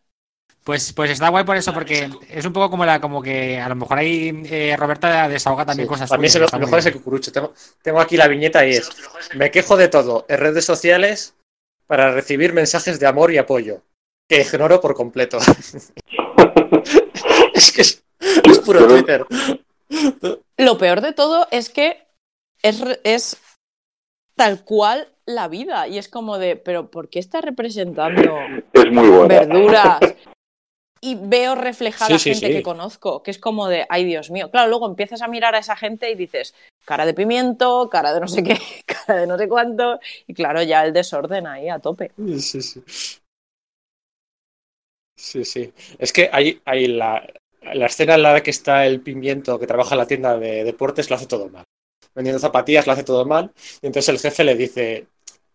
Pues, 0.62 0.92
pues 0.92 1.10
está 1.10 1.28
guay 1.28 1.42
por 1.42 1.56
eso, 1.56 1.74
porque 1.74 2.08
es 2.30 2.44
un 2.44 2.52
poco 2.52 2.70
como 2.70 2.84
la, 2.84 3.00
como 3.00 3.20
que 3.20 3.58
a 3.58 3.68
lo 3.68 3.74
mejor 3.74 3.98
ahí 3.98 4.44
eh, 4.44 4.76
Roberta 4.78 5.28
desahoga 5.28 5.66
también 5.66 5.88
sí, 5.88 5.92
cosas. 5.92 6.08
También 6.08 6.32
suyas, 6.32 6.52
lo 6.52 6.60
mejor 6.60 6.78
es 6.78 6.86
el 6.86 6.92
cucurucho. 6.92 7.32
Tengo, 7.32 7.52
tengo 7.82 7.98
aquí 7.98 8.16
la 8.16 8.28
viñeta 8.28 8.64
y 8.64 8.74
es, 8.74 8.88
me 9.34 9.50
quejo 9.50 9.76
de 9.76 9.88
todo 9.88 10.24
en 10.28 10.38
redes 10.38 10.64
sociales 10.64 11.34
para 11.92 12.10
recibir 12.10 12.54
mensajes 12.54 12.98
de 12.98 13.06
amor 13.06 13.30
y 13.32 13.36
apoyo, 13.36 13.82
que 14.26 14.40
ignoro 14.40 14.80
por 14.80 14.94
completo. 14.94 15.36
es 17.52 17.70
que 17.70 17.82
es, 17.82 18.02
es 18.18 18.58
puro 18.60 18.88
Twitter. 18.88 19.26
Lo 20.56 20.78
peor 20.78 21.02
de 21.02 21.12
todo 21.12 21.46
es 21.50 21.68
que 21.68 21.98
es, 22.62 22.82
es 23.04 23.36
tal 24.36 24.64
cual 24.64 25.06
la 25.26 25.48
vida. 25.48 25.86
Y 25.86 25.98
es 25.98 26.08
como 26.08 26.38
de, 26.38 26.56
pero 26.56 26.90
¿por 26.90 27.10
qué 27.10 27.18
está 27.18 27.42
representando 27.42 28.38
es 28.72 28.90
muy 28.90 29.10
buena. 29.10 29.40
verduras? 29.40 29.98
Y 31.04 31.16
veo 31.16 31.56
reflejada 31.56 32.16
sí, 32.18 32.30
gente 32.30 32.46
sí, 32.46 32.52
sí. 32.52 32.58
que 32.58 32.62
conozco, 32.62 33.22
que 33.24 33.32
es 33.32 33.38
como 33.38 33.66
de, 33.66 33.86
ay 33.88 34.04
Dios 34.04 34.30
mío. 34.30 34.50
Claro, 34.50 34.68
luego 34.68 34.86
empiezas 34.86 35.20
a 35.20 35.28
mirar 35.28 35.54
a 35.54 35.58
esa 35.58 35.74
gente 35.74 36.08
y 36.10 36.14
dices, 36.14 36.54
cara 36.84 37.04
de 37.04 37.12
pimiento, 37.12 37.88
cara 37.90 38.14
de 38.14 38.20
no 38.20 38.28
sé 38.28 38.44
qué, 38.44 38.56
cara 38.86 39.20
de 39.20 39.26
no 39.26 39.36
sé 39.36 39.48
cuánto. 39.48 39.98
Y 40.28 40.34
claro, 40.34 40.62
ya 40.62 40.84
el 40.84 40.92
desorden 40.92 41.46
ahí 41.46 41.68
a 41.68 41.80
tope. 41.80 42.12
Sí, 42.38 42.62
sí. 42.62 42.82
Sí, 45.16 45.44
sí. 45.44 45.72
Es 45.98 46.12
que 46.12 46.30
hay, 46.32 46.60
hay 46.64 46.86
la, 46.86 47.26
la 47.62 47.86
escena 47.86 48.14
en 48.14 48.22
la 48.22 48.40
que 48.40 48.50
está 48.50 48.86
el 48.86 49.00
pimiento 49.00 49.58
que 49.58 49.66
trabaja 49.66 49.94
en 49.94 49.98
la 49.98 50.06
tienda 50.06 50.38
de 50.38 50.64
deportes, 50.64 51.10
lo 51.10 51.16
hace 51.16 51.26
todo 51.26 51.48
mal 51.48 51.64
vendiendo 52.14 52.38
zapatillas, 52.38 52.86
lo 52.86 52.92
hace 52.92 53.04
todo 53.04 53.24
mal. 53.24 53.52
Y 53.80 53.86
entonces 53.86 54.08
el 54.08 54.18
jefe 54.18 54.44
le 54.44 54.54
dice, 54.54 55.06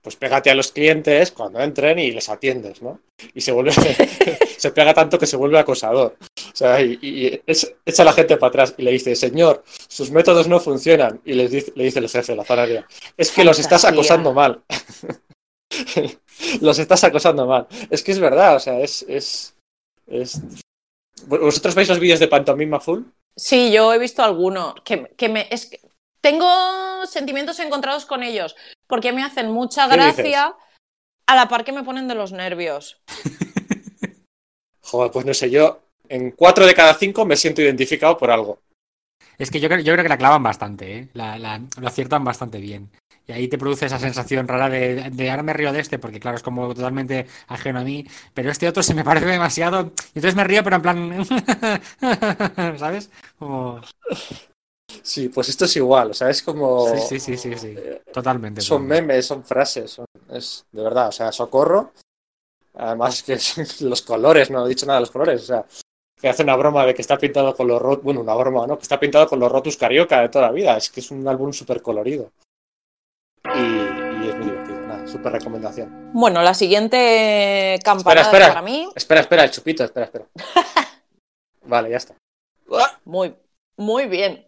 pues 0.08 0.16
pégate 0.16 0.50
a 0.50 0.56
los 0.56 0.72
clientes 0.72 1.34
cuando 1.34 1.60
entren 1.60 2.00
y 2.00 2.12
les 2.12 2.30
atiendes, 2.30 2.82
¿no? 2.82 3.02
Y 3.34 3.42
se 3.42 3.52
vuelve, 3.52 3.74
se 4.58 4.72
pega 4.72 4.94
tanto 4.94 5.20
que 5.20 5.28
se 5.28 5.36
vuelve 5.36 5.60
acosador. 5.60 6.16
O 6.22 6.56
sea, 6.56 6.82
y, 6.82 6.98
y 7.02 7.42
es, 7.46 7.76
echa 7.86 8.04
a 8.04 8.06
la 8.06 8.14
gente 8.14 8.38
para 8.38 8.48
atrás 8.48 8.74
y 8.78 8.84
le 8.84 8.91
dice, 8.91 9.17
señor, 9.17 9.65
sus 9.89 10.10
métodos 10.10 10.48
no 10.48 10.62
funcionan. 10.62 11.20
Y 11.26 11.34
le 11.34 11.50
dice, 11.50 11.74
le 11.76 11.84
dice 11.84 12.00
el 12.00 12.08
jefe, 12.08 12.38
la 12.38 12.46
zanaria, 12.46 12.88
es 13.17 13.32
que 13.34 13.43
los 13.43 13.60
estás 13.60 13.84
acosando 13.84 14.32
mal. 14.32 14.63
los 16.62 16.80
estás 16.80 17.04
acosando 17.04 17.46
mal. 17.46 17.67
Es 17.89 18.02
que 18.02 18.13
es 18.13 18.20
verdad, 18.20 18.56
o 18.56 18.60
sea, 18.62 18.80
es... 18.80 19.04
es, 19.10 19.56
es... 20.08 20.39
¿Vosotros 21.26 21.76
veis 21.76 21.89
los 21.89 22.00
vídeos 22.00 22.22
de 22.22 22.30
Pantomima 22.30 22.80
Full? 22.80 23.02
Sí, 23.36 23.74
yo 23.74 23.93
he 23.93 24.00
visto 24.00 24.24
alguno. 24.24 24.74
Que, 24.86 25.13
que 25.17 25.28
me, 25.28 25.48
es 25.52 25.70
tengo 26.21 27.06
sentimientos 27.06 27.60
encontrados 27.60 28.06
con 28.06 28.23
ellos, 28.23 28.56
porque 28.88 29.12
me 29.12 29.23
hacen 29.23 29.51
mucha 29.51 29.88
gracia 29.88 30.56
a 31.25 31.36
la 31.36 31.47
par 31.47 31.63
que 31.63 31.71
me 31.73 31.84
ponen 31.84 32.08
de 32.08 32.15
los 32.15 32.32
nervios. 32.32 33.01
Joder, 34.82 35.12
pues 35.12 35.25
no 35.25 35.34
sé, 35.34 35.49
yo 35.49 35.82
en 36.10 36.32
cuatro 36.32 36.65
de 36.65 36.73
cada 36.73 36.93
cinco 36.93 37.25
me 37.25 37.36
siento 37.36 37.62
identificado 37.62 38.17
por 38.17 38.32
algo. 38.32 38.60
Es 39.38 39.51
que 39.51 39.60
yo 39.60 39.69
creo, 39.69 39.82
yo 39.82 39.93
creo 39.93 40.03
que 40.03 40.10
la 40.10 40.17
clavan 40.17 40.41
bastante, 40.41 40.97
¿eh? 40.97 41.10
la, 41.13 41.38
la, 41.38 41.62
lo 41.80 41.88
aciertan 41.88 42.23
bastante 42.23 42.60
bien. 42.60 42.89
Y 43.27 43.34
ahí 43.34 43.47
te 43.49 43.58
produce 43.58 43.86
esa 43.86 43.99
sensación 43.99 44.47
rara 44.47 44.69
de, 44.69 45.10
de, 45.12 45.30
ahora 45.30 45.43
me 45.43 45.53
río 45.53 45.73
de 45.73 45.82
este, 45.82 45.99
porque 45.99 46.19
claro, 46.19 46.38
es 46.38 46.43
como 46.43 46.73
totalmente 46.73 47.27
ajeno 47.47 47.80
a 47.80 47.84
mí, 47.84 48.08
pero 48.34 48.49
este 48.49 48.69
otro 48.69 48.82
se 48.82 48.93
me 48.93 49.03
parece 49.03 49.25
demasiado. 49.25 49.91
Y 50.13 50.19
entonces 50.19 50.36
me 50.36 50.45
río, 50.45 50.63
pero 50.63 50.77
en 50.77 50.82
plan. 50.82 51.25
¿Sabes? 52.77 53.12
Como. 53.38 53.82
Sí, 55.04 55.30
pues 55.30 55.50
esto 55.50 55.65
es 55.65 55.76
igual, 55.76 56.12
o 56.12 56.13
sea, 56.13 56.30
es 56.30 56.41
como... 56.41 56.88
Sí, 56.95 57.19
sí, 57.19 57.19
sí, 57.19 57.38
sí, 57.38 57.58
sí. 57.58 57.76
totalmente. 58.12 58.62
Son 58.62 58.84
totalmente. 58.84 59.02
memes, 59.02 59.26
son 59.26 59.43
frases, 59.43 59.91
son... 59.91 60.06
es 60.30 60.65
de 60.71 60.82
verdad, 60.82 61.10
o 61.10 61.12
sea, 61.12 61.32
socorro. 61.32 61.91
Además 62.76 63.23
que 63.26 63.38
los 63.82 64.02
colores, 64.02 64.50
no 64.50 64.65
he 64.65 64.69
dicho 64.69 64.86
nada 64.86 65.00
de 65.00 65.02
los 65.02 65.12
colores, 65.12 65.43
o 65.43 65.45
sea, 65.45 65.65
que 66.19 66.30
hace 66.30 66.43
una 66.43 66.56
broma 66.56 66.86
de 66.86 66.93
que 66.93 67.02
está 67.02 67.17
pintado 67.17 67.56
con 67.56 67.67
los 67.67 67.82
rotus, 67.82 68.04
bueno, 68.04 68.21
una 68.21 68.34
broma, 68.34 68.65
¿no? 68.65 68.78
Que 68.78 68.84
está 68.84 69.00
pintado 69.00 69.28
con 69.28 69.39
los 69.39 69.52
rotus 69.52 69.78
carioca 69.78 70.21
de 70.21 70.30
toda 70.30 70.47
la 70.47 70.52
vida, 70.52 70.78
es 70.78 70.89
que 70.89 71.02
es 71.02 71.12
un 71.12 71.28
álbum 71.28 71.52
súper 71.52 71.82
colorido. 71.82 72.32
Y, 73.56 73.60
y, 73.60 74.30
es 74.30 74.36
muy 74.36 74.45
divertido, 74.45 74.82
nada, 74.82 75.08
súper 75.08 75.34
recomendación. 75.34 76.12
Bueno, 76.13 76.41
la 76.41 76.54
siguiente 76.54 77.76
espera, 77.76 78.30
para 78.30 78.62
mí... 78.62 78.89
Espera, 78.95 79.21
espera, 79.21 79.43
el 79.43 79.52
chupito, 79.52 79.84
espera, 79.84 80.06
espera. 80.06 80.26
vale, 81.65 81.89
ya 81.89 81.97
está. 81.97 82.15
Muy, 83.06 83.36
muy 83.78 84.08
bien. 84.08 84.46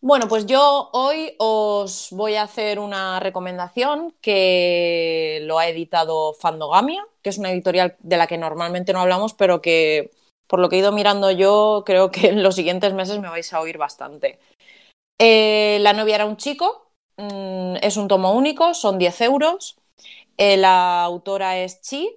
Bueno, 0.00 0.28
pues 0.28 0.46
yo 0.46 0.90
hoy 0.92 1.34
os 1.38 2.08
voy 2.12 2.36
a 2.36 2.42
hacer 2.44 2.78
una 2.78 3.18
recomendación 3.18 4.14
que 4.20 5.40
lo 5.42 5.58
ha 5.58 5.66
editado 5.68 6.34
Fandogamia, 6.34 7.02
que 7.20 7.30
es 7.30 7.38
una 7.38 7.50
editorial 7.50 7.96
de 7.98 8.16
la 8.16 8.28
que 8.28 8.38
normalmente 8.38 8.92
no 8.92 9.00
hablamos, 9.00 9.34
pero 9.34 9.60
que 9.60 10.12
por 10.46 10.60
lo 10.60 10.68
que 10.68 10.76
he 10.76 10.78
ido 10.78 10.92
mirando 10.92 11.30
yo, 11.32 11.82
creo 11.84 12.10
que 12.12 12.28
en 12.28 12.42
los 12.44 12.54
siguientes 12.54 12.94
meses 12.94 13.18
me 13.18 13.28
vais 13.28 13.52
a 13.52 13.60
oír 13.60 13.76
bastante. 13.76 14.38
Eh, 15.18 15.78
la 15.82 15.92
novia 15.94 16.16
era 16.16 16.26
un 16.26 16.36
chico, 16.38 16.92
mmm, 17.18 17.76
es 17.82 17.96
un 17.96 18.08
tomo 18.08 18.32
único, 18.32 18.74
son 18.74 18.98
10 18.98 19.20
euros. 19.22 19.76
Eh, 20.38 20.56
la 20.58 21.04
autora 21.04 21.58
es 21.58 21.80
Chi, 21.82 22.10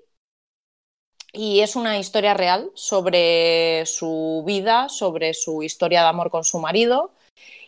y 1.33 1.61
es 1.61 1.75
una 1.75 1.97
historia 1.97 2.33
real 2.33 2.71
sobre 2.73 3.85
su 3.85 4.43
vida, 4.45 4.89
sobre 4.89 5.33
su 5.33 5.63
historia 5.63 6.01
de 6.01 6.09
amor 6.09 6.29
con 6.29 6.43
su 6.43 6.59
marido 6.59 7.11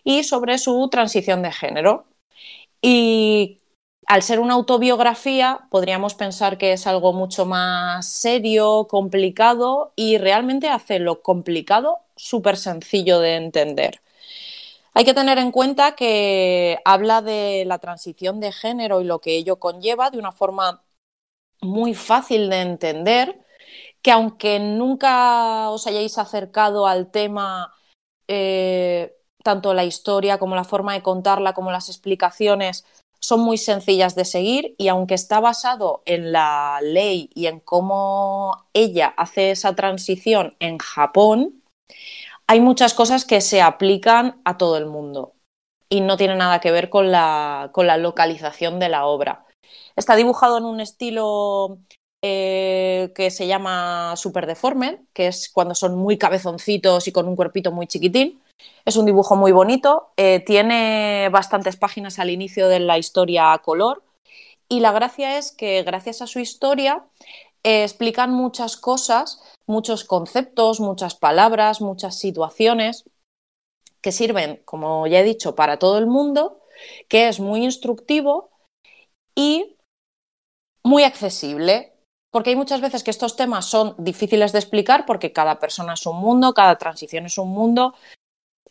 y 0.04 0.24
sobre 0.24 0.58
su 0.58 0.90
transición 0.90 1.42
de 1.42 1.52
género. 1.52 2.06
Y 2.82 3.60
al 4.08 4.22
ser 4.22 4.40
una 4.40 4.56
autobiografía, 4.56 5.62
podríamos 5.70 6.16
pensar 6.16 6.58
que 6.58 6.74
es 6.74 6.88
algo 6.88 7.14
mucho 7.14 7.46
más 7.46 8.08
serio, 8.08 8.88
complicado 8.90 9.94
y 9.96 10.18
realmente 10.18 10.68
hace 10.70 11.00
lo 11.00 11.22
complicado 11.22 12.00
súper 12.16 12.58
sencillo 12.58 13.20
de 13.20 13.36
entender. 13.36 14.02
Hay 14.94 15.06
que 15.06 15.14
tener 15.14 15.40
en 15.40 15.52
cuenta 15.52 15.96
que 15.96 16.80
habla 16.86 17.22
de 17.22 17.64
la 17.66 17.80
transición 17.80 18.40
de 18.40 18.52
género 18.52 19.02
y 19.02 19.06
lo 19.06 19.20
que 19.20 19.36
ello 19.38 19.56
conlleva 19.58 20.12
de 20.12 20.20
una 20.20 20.32
forma 20.32 20.84
muy 21.62 21.96
fácil 21.96 22.50
de 22.50 22.62
entender, 22.62 23.40
que 24.02 24.12
aunque 24.12 24.60
nunca 24.60 25.70
os 25.70 25.88
hayáis 25.88 26.18
acercado 26.18 26.88
al 26.88 27.12
tema, 27.12 27.74
eh, 28.28 29.16
tanto 29.44 29.74
la 29.74 29.86
historia 29.86 30.40
como 30.40 30.56
la 30.56 30.64
forma 30.64 30.94
de 30.94 31.04
contarla, 31.04 31.54
como 31.54 31.72
las 31.72 31.90
explicaciones, 31.90 32.86
son 33.20 33.40
muy 33.40 33.58
sencillas 33.58 34.16
de 34.16 34.26
seguir 34.26 34.76
y 34.78 34.90
aunque 34.90 35.14
está 35.14 35.40
basado 35.40 36.04
en 36.06 36.34
la 36.34 36.80
ley 36.82 37.30
y 37.34 37.48
en 37.48 37.62
cómo 37.62 38.66
ella 38.74 39.14
hace 39.16 39.52
esa 39.52 39.76
transición 39.76 40.56
en 40.60 40.78
Japón, 40.78 41.64
hay 42.48 42.60
muchas 42.60 42.94
cosas 42.94 43.24
que 43.24 43.40
se 43.40 43.62
aplican 43.62 44.42
a 44.44 44.58
todo 44.58 44.78
el 44.78 44.88
mundo 44.88 45.34
y 45.90 46.02
no 46.02 46.18
tiene 46.18 46.36
nada 46.36 46.60
que 46.60 46.72
ver 46.72 46.90
con 46.90 47.12
la, 47.12 47.70
con 47.72 47.88
la 47.88 47.98
localización 47.98 48.80
de 48.80 48.90
la 48.90 49.06
obra. 49.06 49.46
Está 49.96 50.16
dibujado 50.16 50.58
en 50.58 50.66
un 50.66 50.82
estilo 50.82 51.78
eh, 52.26 53.12
que 53.14 53.30
se 53.32 53.48
llama 53.48 54.16
Super 54.16 54.48
Deformed, 54.48 55.00
que 55.12 55.28
es 55.28 55.50
cuando 55.50 55.76
son 55.76 55.98
muy 55.98 56.18
cabezoncitos 56.18 57.08
y 57.08 57.12
con 57.12 57.28
un 57.28 57.36
cuerpito 57.36 57.74
muy 57.74 57.86
chiquitín. 57.86 58.42
Es 58.86 58.96
un 58.96 59.06
dibujo 59.06 59.36
muy 59.36 59.52
bonito, 59.52 60.12
eh, 60.16 60.40
tiene 60.40 61.28
bastantes 61.34 61.76
páginas 61.76 62.20
al 62.20 62.30
inicio 62.30 62.70
de 62.70 62.80
la 62.80 62.98
historia 62.98 63.52
a 63.52 63.58
color 63.60 64.04
y 64.70 64.80
la 64.80 64.94
gracia 64.94 65.38
es 65.38 65.52
que 65.52 65.84
gracias 65.84 66.22
a 66.22 66.28
su 66.28 66.40
historia 66.40 67.06
eh, 67.64 67.84
explican 67.84 68.32
muchas 68.32 68.78
cosas, 68.78 69.42
muchos 69.68 70.06
conceptos, 70.06 70.80
muchas 70.80 71.16
palabras, 71.16 71.82
muchas 71.82 72.18
situaciones 72.18 73.04
que 74.02 74.12
sirven, 74.12 74.62
como 74.66 75.08
ya 75.08 75.20
he 75.20 75.24
dicho, 75.24 75.56
para 75.56 75.78
todo 75.78 75.98
el 75.98 76.08
mundo, 76.08 76.62
que 77.08 77.28
es 77.28 77.40
muy 77.40 77.64
instructivo 77.64 78.50
y 79.36 79.78
muy 80.84 81.04
accesible. 81.04 81.93
Porque 82.34 82.50
hay 82.50 82.56
muchas 82.56 82.82
veces 82.82 83.04
que 83.04 83.12
estos 83.12 83.36
temas 83.36 83.66
son 83.66 83.94
difíciles 84.00 84.52
de 84.54 84.58
explicar 84.58 85.06
porque 85.06 85.32
cada 85.32 85.60
persona 85.60 85.94
es 85.94 86.04
un 86.08 86.18
mundo, 86.18 86.56
cada 86.56 86.80
transición 86.80 87.28
es 87.28 87.38
un 87.38 87.50
mundo 87.50 87.94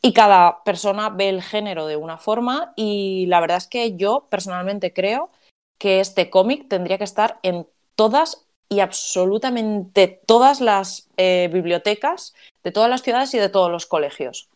y 0.03 0.13
cada 0.13 0.65
persona 0.65 1.11
ve 1.11 1.29
el 1.29 1.43
género 1.43 1.87
de 1.87 1.95
una 1.95 2.19
forma 2.19 2.73
y 2.75 3.27
la 3.27 3.39
verdad 3.39 3.59
es 3.59 3.69
que 3.69 3.97
yo 3.97 4.27
personalmente 4.29 4.93
creo 4.93 5.31
que 5.79 6.01
este 6.01 6.29
cómic 6.29 6.69
tendría 6.69 6.99
que 6.99 7.05
estar 7.05 7.39
en 7.45 7.69
todas 7.95 8.49
y 8.69 8.81
absolutamente 8.81 10.09
todas 10.27 10.61
las 10.61 11.09
eh, 11.17 11.49
bibliotecas 11.53 12.35
de 12.65 12.73
todas 12.73 12.91
las 12.91 13.03
ciudades 13.03 13.33
y 13.35 13.39
de 13.39 13.49
todos 13.49 13.71
los 13.71 13.87
colegios. 13.87 14.49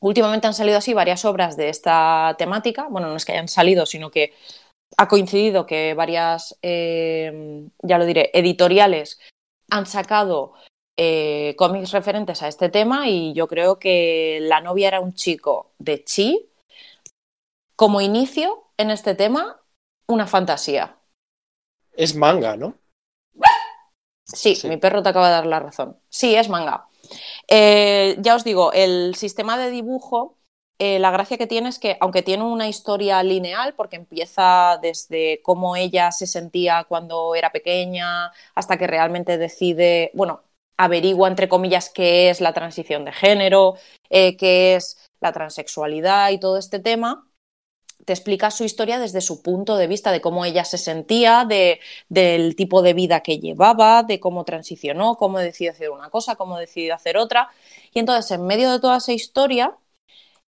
Últimamente 0.00 0.46
han 0.46 0.52
salido 0.52 0.76
así 0.76 0.92
varias 0.92 1.24
obras 1.24 1.56
de 1.56 1.70
esta 1.70 2.34
temática, 2.36 2.88
bueno, 2.90 3.08
no 3.08 3.16
es 3.16 3.24
que 3.24 3.32
hayan 3.32 3.48
salido, 3.48 3.86
sino 3.86 4.10
que 4.10 4.34
ha 4.96 5.08
coincidido 5.08 5.66
que 5.66 5.94
varias, 5.94 6.58
eh, 6.62 7.68
ya 7.82 7.98
lo 7.98 8.06
diré, 8.06 8.30
editoriales 8.32 9.18
han 9.70 9.86
sacado 9.86 10.54
eh, 10.96 11.54
cómics 11.58 11.92
referentes 11.92 12.42
a 12.42 12.48
este 12.48 12.68
tema 12.68 13.08
y 13.08 13.34
yo 13.34 13.48
creo 13.48 13.78
que 13.78 14.38
La 14.42 14.60
novia 14.60 14.88
era 14.88 15.00
un 15.00 15.12
chico 15.12 15.72
de 15.78 16.02
Chi, 16.04 16.48
como 17.74 18.00
inicio 18.00 18.64
en 18.78 18.90
este 18.90 19.14
tema, 19.14 19.60
una 20.06 20.26
fantasía. 20.26 20.96
Es 21.92 22.14
manga, 22.14 22.56
¿no? 22.56 22.74
Sí, 24.24 24.58
mi 24.64 24.76
perro 24.76 25.02
te 25.02 25.08
acaba 25.10 25.28
de 25.28 25.34
dar 25.34 25.46
la 25.46 25.60
razón. 25.60 25.98
Sí, 26.08 26.34
es 26.34 26.48
manga. 26.48 26.88
Eh, 27.48 28.16
ya 28.18 28.34
os 28.34 28.42
digo, 28.42 28.72
el 28.72 29.14
sistema 29.14 29.56
de 29.56 29.70
dibujo, 29.70 30.35
eh, 30.78 30.98
la 30.98 31.10
gracia 31.10 31.38
que 31.38 31.46
tiene 31.46 31.68
es 31.70 31.78
que, 31.78 31.96
aunque 32.00 32.22
tiene 32.22 32.44
una 32.44 32.68
historia 32.68 33.22
lineal, 33.22 33.74
porque 33.74 33.96
empieza 33.96 34.78
desde 34.82 35.40
cómo 35.42 35.76
ella 35.76 36.12
se 36.12 36.26
sentía 36.26 36.84
cuando 36.88 37.34
era 37.34 37.50
pequeña, 37.50 38.32
hasta 38.54 38.76
que 38.76 38.86
realmente 38.86 39.38
decide, 39.38 40.10
bueno, 40.14 40.42
averigua, 40.76 41.28
entre 41.28 41.48
comillas, 41.48 41.88
qué 41.90 42.30
es 42.30 42.40
la 42.40 42.52
transición 42.52 43.04
de 43.06 43.12
género, 43.12 43.74
eh, 44.10 44.36
qué 44.36 44.76
es 44.76 45.08
la 45.20 45.32
transexualidad 45.32 46.30
y 46.30 46.38
todo 46.38 46.58
este 46.58 46.78
tema, 46.78 47.26
te 48.04 48.12
explica 48.12 48.50
su 48.50 48.64
historia 48.64 48.98
desde 48.98 49.20
su 49.20 49.42
punto 49.42 49.76
de 49.76 49.86
vista, 49.88 50.12
de 50.12 50.20
cómo 50.20 50.44
ella 50.44 50.64
se 50.64 50.78
sentía, 50.78 51.44
de, 51.44 51.80
del 52.08 52.54
tipo 52.56 52.82
de 52.82 52.94
vida 52.94 53.20
que 53.22 53.38
llevaba, 53.40 54.02
de 54.04 54.20
cómo 54.20 54.44
transicionó, 54.44 55.16
cómo 55.16 55.38
decidió 55.38 55.72
hacer 55.72 55.90
una 55.90 56.10
cosa, 56.10 56.36
cómo 56.36 56.58
decidió 56.58 56.94
hacer 56.94 57.16
otra. 57.16 57.50
Y 57.92 57.98
entonces, 58.00 58.30
en 58.30 58.46
medio 58.46 58.70
de 58.70 58.80
toda 58.80 58.98
esa 58.98 59.12
historia 59.12 59.76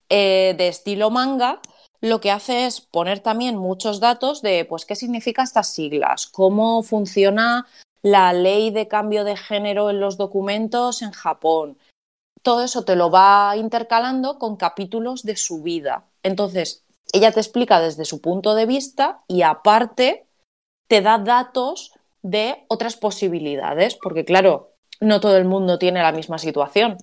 eh, 0.09 0.55
de 0.57 0.69
estilo 0.69 1.11
manga, 1.11 1.61
lo 2.01 2.21
que 2.21 2.31
hace 2.31 2.67
es 2.67 2.81
poner 2.81 3.21
también 3.21 3.57
muchos 3.57 4.01
datos 4.01 4.43
de 4.43 4.65
pues 4.65 4.85
qué 4.85 4.95
significan 4.95 5.45
estas 5.45 5.73
siglas, 5.73 6.27
cómo 6.27 6.83
funciona 6.83 7.67
la 8.03 8.33
ley 8.33 8.71
de 8.71 8.87
cambio 8.89 9.25
de 9.25 9.37
género 9.37 9.91
en 9.91 10.01
los 10.01 10.17
documentos 10.17 11.03
en 11.03 11.11
Japón. 11.11 11.79
Todo 12.43 12.63
eso 12.63 12.85
te 12.85 12.95
lo 12.95 13.11
va 13.11 13.57
intercalando 13.57 14.39
con 14.39 14.57
capítulos 14.57 15.25
de 15.25 15.37
su 15.37 15.63
vida. 15.63 16.05
Entonces, 16.23 16.85
ella 17.13 17.33
te 17.33 17.41
explica 17.41 17.81
desde 17.81 18.05
su 18.05 18.21
punto 18.21 18.55
de 18.55 18.67
vista 18.67 19.23
y 19.27 19.43
aparte 19.43 20.27
te 20.89 21.03
da 21.03 21.19
datos 21.19 21.93
de 22.23 22.65
otras 22.69 22.97
posibilidades, 22.97 23.97
porque 23.97 24.25
claro, 24.25 24.73
no 25.01 25.21
todo 25.21 25.37
el 25.37 25.45
mundo 25.45 25.79
tiene 25.79 26.03
la 26.03 26.13
misma 26.13 26.39
situación. 26.39 26.97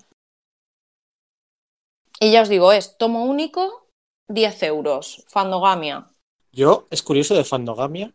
Y 2.19 2.31
ya 2.31 2.41
os 2.41 2.49
digo, 2.49 2.71
es 2.71 2.97
tomo 2.97 3.25
único, 3.25 3.87
10 4.29 4.63
euros, 4.63 5.25
Fandogamia. 5.27 6.07
Yo, 6.51 6.87
es 6.89 7.03
curioso 7.03 7.35
de 7.35 7.43
Fandogamia, 7.43 8.13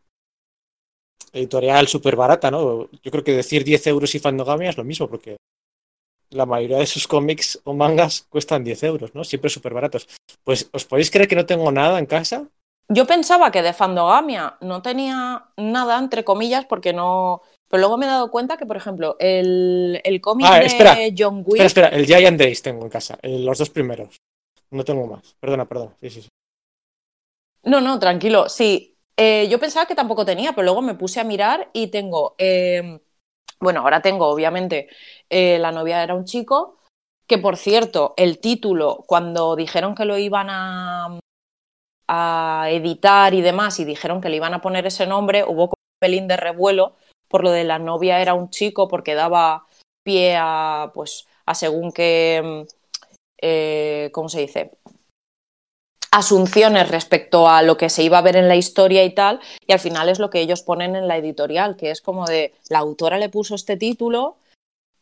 editorial 1.33 1.89
súper 1.89 2.17
barata, 2.17 2.51
¿no? 2.51 2.89
Yo 2.91 3.11
creo 3.11 3.25
que 3.25 3.33
decir 3.33 3.65
10 3.65 3.87
euros 3.89 4.15
y 4.15 4.19
Fandogamia 4.19 4.71
es 4.71 4.77
lo 4.77 4.85
mismo, 4.85 5.09
porque 5.09 5.37
la 6.31 6.47
mayoría 6.47 6.79
de 6.79 6.87
sus 6.87 7.07
cómics 7.07 7.61
o 7.65 7.75
mangas 7.75 8.27
cuestan 8.29 8.65
10 8.65 8.83
euros, 8.85 9.15
¿no? 9.15 9.25
Siempre 9.25 9.51
súper 9.51 9.75
baratos. 9.75 10.09
Pues, 10.45 10.69
¿os 10.73 10.85
podéis 10.85 11.11
creer 11.11 11.29
que 11.29 11.37
no 11.37 11.47
tengo 11.47 11.71
nada 11.71 11.99
en 11.99 12.07
casa? 12.07 12.49
Yo 12.89 13.07
pensaba 13.07 13.51
que 13.51 13.63
de 13.63 13.73
Fandogamia 13.73 14.57
no 14.61 14.83
tenía 14.83 15.47
nada, 15.57 15.99
entre 15.99 16.25
comillas, 16.25 16.67
porque 16.67 16.93
no. 16.93 17.43
Pero 17.71 17.83
luego 17.83 17.97
me 17.99 18.07
he 18.07 18.09
dado 18.09 18.31
cuenta 18.33 18.57
que, 18.57 18.67
por 18.67 18.77
ejemplo, 18.77 19.15
el, 19.21 20.01
el 20.03 20.21
cómic 20.21 20.47
Ah, 20.51 20.59
de 20.59 20.67
espera, 20.67 20.97
John 21.17 21.45
Wick. 21.47 21.63
Espera, 21.63 21.87
espera, 21.87 21.89
el 21.89 22.05
Giant 22.07 22.39
Days 22.39 22.63
tengo 22.63 22.83
en 22.83 22.91
casa, 22.91 23.17
eh, 23.23 23.39
los 23.39 23.59
dos 23.59 23.71
primeros. 23.71 24.17
No 24.73 24.85
tengo 24.85 25.07
más. 25.07 25.35
Perdona, 25.39 25.67
perdona. 25.67 25.97
Sí, 26.01 26.11
sí, 26.11 26.23
sí. 26.23 26.29
No, 27.63 27.81
no, 27.81 27.99
tranquilo. 28.01 28.49
Sí, 28.49 28.97
eh, 29.17 29.47
yo 29.49 29.61
pensaba 29.61 29.87
que 29.87 29.95
tampoco 29.95 30.25
tenía, 30.25 30.53
pero 30.53 30.65
luego 30.65 30.83
me 30.83 30.95
puse 30.95 31.21
a 31.21 31.25
mirar 31.25 31.71
y 31.73 31.89
tengo. 31.89 32.35
eh, 32.39 32.99
bueno, 33.61 33.81
ahora 33.83 34.01
tengo, 34.01 34.27
obviamente, 34.27 34.89
eh, 35.29 35.59
La 35.59 35.71
novia 35.71 36.03
era 36.03 36.15
un 36.15 36.25
chico, 36.25 36.79
que 37.29 37.39
por 37.39 37.57
cierto, 37.57 38.15
el 38.17 38.39
título, 38.39 39.05
cuando 39.07 39.55
dijeron 39.55 39.95
que 39.95 40.07
lo 40.07 40.17
iban 40.19 40.49
a, 40.51 41.21
a 42.09 42.67
editar 42.71 43.35
y 43.35 43.43
demás, 43.43 43.79
y 43.79 43.85
dijeron 43.85 44.21
que 44.21 44.29
le 44.29 44.37
iban 44.37 44.55
a 44.55 44.63
poner 44.63 44.87
ese 44.87 45.07
nombre, 45.07 45.45
hubo 45.45 45.69
como 45.69 45.75
un 45.79 46.01
pelín 46.01 46.27
de 46.27 46.37
revuelo 46.37 46.97
por 47.31 47.45
lo 47.45 47.51
de 47.53 47.65
la 47.65 47.79
novia 47.79 48.21
era 48.21 48.35
un 48.35 48.51
chico, 48.51 48.89
porque 48.89 49.15
daba 49.15 49.67
pie 50.03 50.37
a, 50.37 50.91
pues, 50.93 51.27
a 51.47 51.55
según 51.55 51.93
qué, 51.93 52.67
eh, 53.41 54.11
¿cómo 54.13 54.29
se 54.29 54.41
dice? 54.41 54.73
asunciones 56.11 56.89
respecto 56.89 57.49
a 57.49 57.63
lo 57.63 57.77
que 57.77 57.89
se 57.89 58.03
iba 58.03 58.19
a 58.19 58.23
ver 58.23 58.37
en 58.37 58.49
la 58.49 58.57
historia 58.57 59.05
y 59.05 59.15
tal, 59.15 59.41
y 59.67 59.73
al 59.73 59.79
final 59.79 60.09
es 60.09 60.19
lo 60.19 60.29
que 60.29 60.41
ellos 60.41 60.63
ponen 60.63 60.97
en 60.97 61.07
la 61.07 61.17
editorial, 61.17 61.77
que 61.77 61.91
es 61.91 62.01
como 62.01 62.27
de 62.27 62.53
la 62.69 62.81
autora 62.81 63.19
le 63.19 63.29
puso 63.29 63.55
este 63.55 63.77
título 63.77 64.37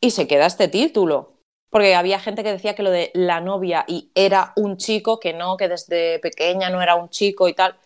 y 0.01 0.11
se 0.11 0.27
queda 0.27 0.47
este 0.47 0.69
título. 0.69 1.33
Porque 1.71 1.95
había 1.95 2.19
gente 2.19 2.43
que 2.43 2.53
decía 2.53 2.75
que 2.75 2.83
lo 2.83 2.91
de 2.91 3.11
la 3.15 3.41
novia 3.41 3.85
y 3.89 4.11
era 4.15 4.53
un 4.57 4.77
chico, 4.77 5.21
que 5.21 5.33
no, 5.33 5.57
que 5.57 5.69
desde 5.69 6.19
pequeña 6.19 6.71
no 6.71 6.83
era 6.83 6.95
un 6.95 7.11
chico 7.11 7.49
y 7.49 7.55
tal. 7.55 7.77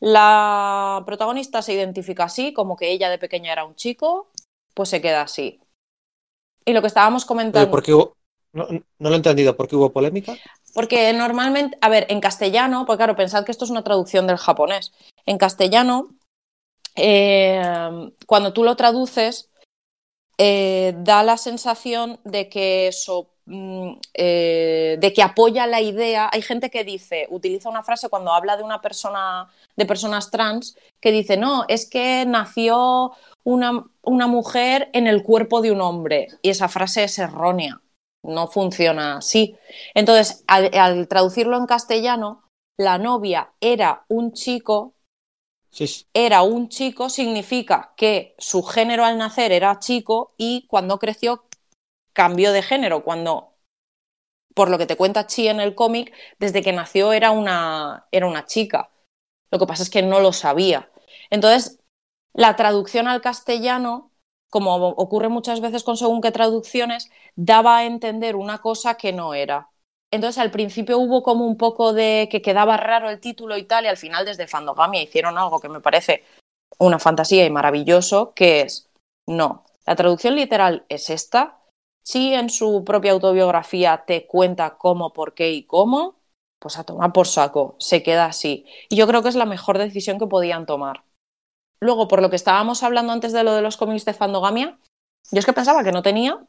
La 0.00 1.02
protagonista 1.06 1.62
se 1.62 1.74
identifica 1.74 2.24
así, 2.24 2.52
como 2.52 2.76
que 2.76 2.90
ella 2.90 3.10
de 3.10 3.18
pequeña 3.18 3.52
era 3.52 3.64
un 3.64 3.74
chico, 3.74 4.30
pues 4.74 4.88
se 4.88 5.00
queda 5.00 5.22
así. 5.22 5.60
Y 6.64 6.72
lo 6.72 6.80
que 6.80 6.86
estábamos 6.86 7.24
comentando. 7.24 7.60
Oye, 7.66 7.70
¿por 7.70 7.82
qué 7.82 7.94
hubo- 7.94 8.14
No, 8.52 8.66
no 8.70 9.08
lo 9.08 9.12
he 9.12 9.16
entendido. 9.16 9.56
¿Por 9.56 9.68
qué 9.68 9.76
hubo 9.76 9.92
polémica? 9.92 10.34
Porque 10.74 11.12
normalmente, 11.12 11.76
a 11.80 11.88
ver, 11.88 12.06
en 12.08 12.20
castellano, 12.20 12.86
pues 12.86 12.96
claro, 12.96 13.14
pensad 13.16 13.44
que 13.44 13.52
esto 13.52 13.64
es 13.64 13.70
una 13.70 13.84
traducción 13.84 14.26
del 14.26 14.38
japonés. 14.38 14.92
En 15.26 15.36
castellano, 15.38 16.14
eh, 16.96 17.60
cuando 18.26 18.52
tú 18.52 18.64
lo 18.64 18.76
traduces, 18.76 19.50
eh, 20.38 20.94
da 20.98 21.22
la 21.22 21.36
sensación 21.36 22.20
de 22.24 22.48
que 22.48 22.88
eso, 22.88 23.28
mm, 23.37 23.37
eh, 24.14 24.96
de 24.98 25.12
que 25.12 25.22
apoya 25.22 25.66
la 25.66 25.80
idea. 25.80 26.28
Hay 26.32 26.42
gente 26.42 26.70
que 26.70 26.84
dice, 26.84 27.26
utiliza 27.30 27.68
una 27.68 27.82
frase 27.82 28.08
cuando 28.08 28.32
habla 28.32 28.56
de 28.56 28.62
una 28.62 28.80
persona, 28.80 29.48
de 29.76 29.86
personas 29.86 30.30
trans, 30.30 30.76
que 31.00 31.12
dice, 31.12 31.36
no, 31.36 31.64
es 31.68 31.88
que 31.88 32.24
nació 32.26 33.12
una, 33.44 33.86
una 34.02 34.26
mujer 34.26 34.90
en 34.92 35.06
el 35.06 35.22
cuerpo 35.22 35.62
de 35.62 35.72
un 35.72 35.80
hombre. 35.80 36.28
Y 36.42 36.50
esa 36.50 36.68
frase 36.68 37.04
es 37.04 37.18
errónea 37.18 37.80
no 38.22 38.48
funciona 38.48 39.16
así. 39.18 39.56
Entonces, 39.94 40.44
al, 40.46 40.70
al, 40.74 41.08
traducirlo 41.08 41.56
en 41.56 41.66
castellano, 41.66 42.44
la 42.76 42.98
novia 42.98 43.52
era 43.60 44.04
un 44.08 44.32
chico, 44.32 44.94
Sí, 45.70 45.86
sí. 45.86 46.06
era 46.14 46.42
un 46.42 46.68
chico 46.68 47.10
significa 47.10 47.92
que 47.96 48.34
su 48.38 48.62
género 48.62 49.04
al 49.04 49.18
nacer 49.18 49.52
era 49.52 49.78
chico 49.78 50.32
y 50.38 50.66
cuando 50.66 50.98
creció 50.98 51.44
cambió 52.12 52.52
de 52.52 52.62
género. 52.62 53.04
Cuando, 53.04 53.54
por 54.54 54.70
lo 54.70 54.78
que 54.78 54.86
te 54.86 54.96
cuenta 54.96 55.26
Chi 55.26 55.48
en 55.48 55.60
el 55.60 55.74
cómic, 55.74 56.12
desde 56.38 56.62
que 56.62 56.72
nació 56.72 57.12
era 57.12 57.30
una, 57.30 58.08
era 58.12 58.26
una 58.26 58.44
chica. 58.46 58.90
Lo 59.50 59.58
que 59.58 59.66
pasa 59.66 59.82
es 59.82 59.90
que 59.90 60.02
no 60.02 60.20
lo 60.20 60.32
sabía. 60.32 60.90
Entonces, 61.30 61.80
la 62.34 62.56
traducción 62.56 63.08
al 63.08 63.20
castellano 63.20 64.08
como 64.50 64.74
ocurre 64.88 65.28
muchas 65.28 65.60
veces 65.60 65.84
con 65.84 65.96
según 65.96 66.20
qué 66.20 66.32
traducciones, 66.32 67.10
daba 67.36 67.78
a 67.78 67.84
entender 67.84 68.36
una 68.36 68.58
cosa 68.58 68.96
que 68.96 69.12
no 69.12 69.34
era. 69.34 69.70
Entonces 70.10 70.38
al 70.38 70.50
principio 70.50 70.98
hubo 70.98 71.22
como 71.22 71.46
un 71.46 71.58
poco 71.58 71.92
de 71.92 72.28
que 72.30 72.40
quedaba 72.40 72.78
raro 72.78 73.10
el 73.10 73.20
título 73.20 73.58
y 73.58 73.64
tal, 73.64 73.84
y 73.84 73.88
al 73.88 73.98
final 73.98 74.24
desde 74.24 74.46
Fandogamia 74.46 75.02
hicieron 75.02 75.36
algo 75.36 75.60
que 75.60 75.68
me 75.68 75.80
parece 75.80 76.24
una 76.78 76.98
fantasía 76.98 77.44
y 77.44 77.50
maravilloso, 77.50 78.32
que 78.34 78.62
es, 78.62 78.90
no, 79.26 79.64
la 79.86 79.96
traducción 79.96 80.34
literal 80.36 80.86
es 80.88 81.10
esta, 81.10 81.58
si 82.08 82.32
en 82.32 82.48
su 82.48 82.84
propia 82.84 83.12
autobiografía 83.12 84.04
te 84.06 84.26
cuenta 84.26 84.78
cómo, 84.78 85.12
por 85.12 85.34
qué 85.34 85.52
y 85.52 85.64
cómo, 85.66 86.22
pues 86.58 86.78
a 86.78 86.84
tomar 86.84 87.12
por 87.12 87.26
saco, 87.26 87.76
se 87.78 88.02
queda 88.02 88.24
así. 88.24 88.64
Y 88.88 88.96
yo 88.96 89.06
creo 89.06 89.22
que 89.22 89.28
es 89.28 89.34
la 89.34 89.44
mejor 89.44 89.76
decisión 89.76 90.18
que 90.18 90.26
podían 90.26 90.64
tomar. 90.64 91.04
Luego, 91.80 92.08
por 92.08 92.22
lo 92.22 92.30
que 92.30 92.36
estábamos 92.36 92.82
hablando 92.82 93.12
antes 93.12 93.34
de 93.34 93.44
lo 93.44 93.52
de 93.52 93.60
los 93.60 93.76
cómics 93.76 94.06
de 94.06 94.14
Fandogamia, 94.14 94.78
yo 95.30 95.38
es 95.38 95.44
que 95.44 95.52
pensaba 95.52 95.84
que 95.84 95.92
no 95.92 96.00
tenía, 96.00 96.42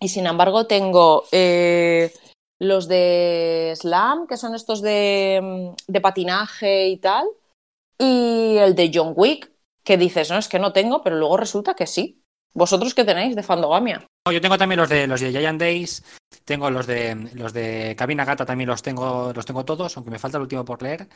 y 0.00 0.08
sin 0.08 0.26
embargo 0.26 0.66
tengo 0.66 1.24
eh, 1.32 2.10
los 2.58 2.88
de 2.88 3.74
Slam, 3.76 4.26
que 4.26 4.38
son 4.38 4.54
estos 4.54 4.80
de, 4.80 5.74
de, 5.86 6.00
patinaje 6.00 6.88
y 6.88 6.96
tal, 6.96 7.26
y 7.98 8.56
el 8.56 8.74
de 8.74 8.90
John 8.94 9.12
Wick, 9.14 9.52
que 9.84 9.98
dices, 9.98 10.30
no, 10.30 10.38
es 10.38 10.48
que 10.48 10.58
no 10.58 10.72
tengo, 10.72 11.02
pero 11.02 11.16
luego 11.16 11.36
resulta 11.36 11.74
que 11.74 11.86
sí. 11.86 12.24
¿Vosotros 12.54 12.94
qué 12.94 13.04
tenéis 13.04 13.36
de 13.36 13.42
Fandogamia? 13.42 14.06
Yo 14.30 14.40
tengo 14.40 14.58
también 14.58 14.80
los 14.80 14.88
de 14.88 15.06
los 15.06 15.20
de 15.20 15.30
Giant 15.30 15.60
Days, 15.60 16.02
tengo 16.44 16.70
los 16.70 16.86
de 16.86 17.14
los 17.34 17.52
de 17.52 17.94
Cabina 17.96 18.24
Gata 18.24 18.44
también 18.44 18.68
los 18.68 18.82
tengo, 18.82 19.32
los 19.34 19.46
tengo 19.46 19.64
todos, 19.64 19.96
aunque 19.96 20.10
me 20.10 20.18
falta 20.18 20.38
el 20.38 20.42
último 20.42 20.64
por 20.64 20.82
leer. 20.82 21.08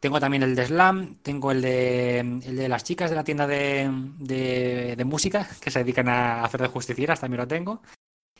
Tengo 0.00 0.18
también 0.18 0.42
el 0.42 0.54
de 0.54 0.66
Slam, 0.66 1.16
tengo 1.22 1.52
el 1.52 1.60
de, 1.60 2.20
el 2.20 2.56
de 2.56 2.68
las 2.68 2.84
chicas 2.84 3.10
de 3.10 3.16
la 3.16 3.24
tienda 3.24 3.46
de, 3.46 3.90
de, 4.18 5.04
música 5.04 5.46
que 5.60 5.70
se 5.70 5.80
dedican 5.80 6.08
a 6.08 6.42
hacer 6.42 6.62
de 6.62 6.68
justicieras, 6.68 7.20
también 7.20 7.42
lo 7.42 7.48
tengo. 7.48 7.82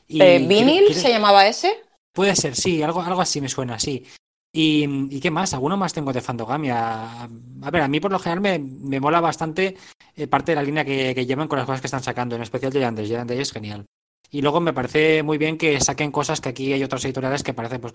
Y, 0.09 0.23
eh, 0.23 0.39
¿Vinil 0.39 0.95
se 0.95 1.11
llamaba 1.11 1.47
ese? 1.47 1.83
Puede 2.15 2.35
ser, 2.35 2.57
sí, 2.57 2.83
algo, 2.83 3.03
algo 3.03 3.21
así 3.21 3.43
me 3.43 3.51
suena, 3.51 3.79
sí. 3.79 4.07
Y, 4.53 5.15
y, 5.15 5.21
qué 5.21 5.31
más? 5.31 5.55
¿Alguno 5.55 5.77
más 5.77 5.93
tengo 5.93 6.13
de 6.13 6.21
Fandogamia? 6.21 7.23
A 7.23 7.71
ver, 7.71 7.83
a 7.83 7.89
mí 7.89 8.01
por 8.01 8.11
lo 8.11 8.19
general 8.19 8.41
me, 8.41 8.59
me 8.59 8.99
mola 8.99 9.21
bastante 9.21 9.77
eh, 10.17 10.27
parte 10.27 10.53
de 10.53 10.57
la 10.57 10.63
línea 10.63 10.85
que, 10.85 11.15
que, 11.15 11.25
llevan 11.25 11.47
con 11.47 11.59
las 11.59 11.67
cosas 11.67 11.81
que 11.81 11.87
están 11.87 12.03
sacando, 12.03 12.35
en 12.35 12.43
especial 12.43 12.73
de 12.73 12.81
Yandes. 12.81 13.09
Yandes 13.09 13.39
es 13.39 13.53
genial. 13.53 13.87
Y 14.31 14.43
luego 14.43 14.61
me 14.61 14.73
parece 14.73 15.23
muy 15.23 15.39
bien 15.39 15.57
que 15.57 15.81
saquen 15.81 16.11
cosas 16.11 16.41
que 16.41 16.49
aquí 16.49 16.73
hay 16.73 16.83
otras 16.83 17.05
editoriales 17.05 17.43
que 17.43 17.55
parece 17.55 17.79
pues 17.79 17.93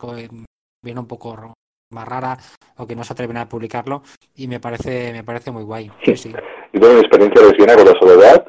viene 0.84 1.00
un 1.00 1.08
poco 1.08 1.54
más 1.92 2.08
rara 2.08 2.38
o 2.78 2.86
que 2.86 2.96
no 2.96 3.04
se 3.04 3.14
atreven 3.14 3.38
a 3.38 3.48
publicarlo 3.48 4.04
y 4.36 4.48
me 4.48 4.60
parece 4.60 5.14
me 5.14 5.24
parece 5.24 5.52
muy 5.52 5.64
guay. 5.64 5.92
Sí, 6.04 6.16
sí. 6.16 6.34
Y 6.74 6.80
bueno, 6.80 6.96
mi 6.96 7.00
experiencia 7.02 7.42
lesbiana 7.42 7.76
con 7.76 7.86
la 7.86 8.00
soledad, 8.00 8.46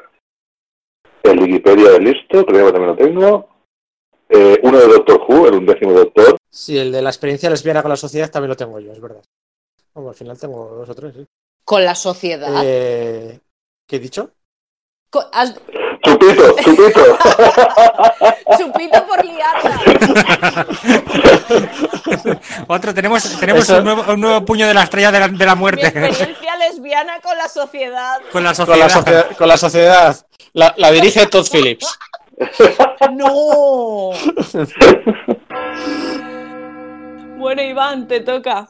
el 1.23 1.39
Wikipedia 1.41 1.91
de 1.93 2.01
listo, 2.01 2.45
creo 2.45 2.67
que 2.67 2.73
también 2.73 2.91
lo 2.91 2.97
tengo. 2.97 3.56
Eh, 4.29 4.59
uno 4.63 4.79
de 4.79 4.89
Doctor 4.89 5.25
Who, 5.27 5.49
el 5.49 5.55
undécimo 5.55 5.93
Doctor. 5.93 6.37
Sí, 6.51 6.77
el 6.79 6.91
de 6.91 7.03
la 7.03 7.11
experiencia 7.11 7.49
lesbiana 7.51 7.83
con 7.83 7.91
la 7.91 7.97
sociedad 7.97 8.31
también 8.31 8.51
lo 8.51 8.57
tengo 8.57 8.81
yo, 8.81 8.93
es 8.93 9.01
verdad. 9.01 9.23
Bueno, 9.95 10.11
al 10.11 10.15
final 10.17 10.39
tengo 10.39 10.67
dos 10.67 10.89
o 10.89 10.95
tres, 10.95 11.15
sí. 11.15 11.27
¿Con 11.65 11.85
la 11.85 11.95
sociedad? 11.95 12.63
Eh, 12.65 13.41
¿Qué 13.87 13.97
he 13.97 13.99
dicho? 13.99 14.31
Con, 15.11 15.25
has... 15.33 15.55
Chupito, 16.03 16.57
chupito. 16.63 17.19
chupito 18.59 19.07
por 19.07 19.25
liarla. 19.25 19.81
Otro, 22.69 22.95
tenemos, 22.95 23.41
tenemos 23.41 23.69
un 23.69 23.85
nuevo, 23.85 24.05
un, 24.13 24.21
nuevo, 24.21 24.45
puño 24.45 24.69
de 24.69 24.75
la 24.75 24.85
estrella 24.85 25.11
de 25.11 25.21
la, 25.21 25.29
de 25.29 25.47
la 25.47 25.55
muerte. 25.55 25.93
Mi 25.95 26.07
experiencia 26.07 26.57
lesbiana 26.57 27.21
con 27.21 27.37
la 27.37 27.49
sociedad. 27.49 28.21
Con 28.31 28.45
la 28.45 28.55
sociedad. 28.55 28.79
Con 28.79 28.79
la, 28.79 28.89
sociedad, 28.91 29.37
con 29.37 29.49
la, 29.49 29.57
sociedad. 29.57 30.27
la, 30.53 30.75
la 30.77 30.91
dirige 30.93 31.27
Todd 31.27 31.47
Phillips. 31.51 31.99
¡No! 33.13 34.11
bueno, 37.39 37.63
Iván, 37.63 38.07
te 38.07 38.21
toca. 38.21 38.69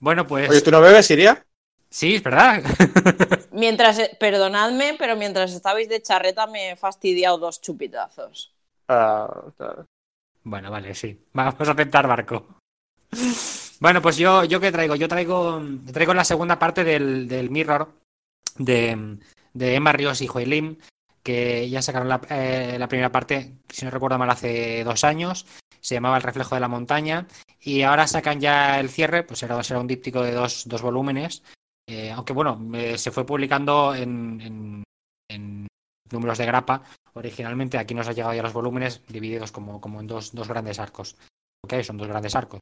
Bueno, 0.00 0.26
pues. 0.26 0.50
Oye, 0.50 0.60
¿tú 0.62 0.70
no 0.70 0.80
bebes, 0.80 1.10
Iria? 1.10 1.44
Sí, 1.88 2.16
es 2.16 2.22
verdad. 2.22 2.62
mientras, 3.52 4.00
perdonadme, 4.18 4.96
pero 4.98 5.14
mientras 5.14 5.52
estabais 5.52 5.88
de 5.88 6.02
charreta 6.02 6.46
me 6.46 6.70
he 6.70 6.76
fastidiado 6.76 7.38
dos 7.38 7.60
chupitazos. 7.60 8.52
Ah, 8.88 9.44
claro. 9.56 9.86
Bueno, 10.42 10.70
vale, 10.70 10.94
sí. 10.94 11.22
Vamos 11.32 11.54
a 11.68 11.72
aceptar 11.72 12.08
barco. 12.08 12.46
Bueno, 13.78 14.00
pues 14.00 14.16
yo, 14.16 14.44
yo 14.44 14.58
qué 14.58 14.72
traigo? 14.72 14.94
Yo 14.96 15.06
traigo, 15.08 15.62
traigo 15.92 16.14
la 16.14 16.24
segunda 16.24 16.58
parte 16.58 16.82
del, 16.82 17.28
del 17.28 17.50
Mirror 17.50 17.92
de, 18.56 19.18
de 19.52 19.74
Emma 19.74 19.92
Ríos 19.92 20.22
y 20.22 20.26
Joelim, 20.26 20.78
que 21.22 21.68
ya 21.68 21.82
sacaron 21.82 22.08
la, 22.08 22.20
eh, 22.30 22.76
la, 22.78 22.88
primera 22.88 23.12
parte, 23.12 23.54
si 23.68 23.84
no 23.84 23.90
recuerdo 23.90 24.18
mal, 24.18 24.30
hace 24.30 24.84
dos 24.84 25.04
años. 25.04 25.46
Se 25.80 25.94
llamaba 25.94 26.16
El 26.16 26.22
reflejo 26.22 26.54
de 26.54 26.60
la 26.60 26.68
montaña. 26.68 27.26
Y 27.60 27.82
ahora 27.82 28.06
sacan 28.06 28.40
ya 28.40 28.78
el 28.80 28.88
cierre, 28.88 29.22
pues 29.24 29.40
será 29.40 29.78
un 29.78 29.86
díptico 29.86 30.22
de 30.22 30.32
dos, 30.32 30.64
dos 30.66 30.82
volúmenes. 30.82 31.42
Eh, 31.88 32.10
aunque 32.10 32.32
bueno, 32.32 32.60
eh, 32.74 32.96
se 32.96 33.10
fue 33.10 33.26
publicando 33.26 33.94
en, 33.94 34.40
en, 34.40 34.84
en, 35.28 35.66
números 36.10 36.38
de 36.38 36.46
grapa. 36.46 36.82
Originalmente 37.14 37.78
aquí 37.78 37.94
nos 37.94 38.08
ha 38.08 38.12
llegado 38.12 38.34
ya 38.34 38.42
los 38.42 38.52
volúmenes 38.52 39.02
divididos 39.08 39.50
como, 39.50 39.80
como 39.80 40.00
en 40.00 40.06
dos, 40.06 40.32
dos 40.32 40.48
grandes 40.48 40.78
arcos. 40.78 41.16
Ok, 41.64 41.82
son 41.82 41.96
dos 41.96 42.08
grandes 42.08 42.34
arcos. 42.34 42.60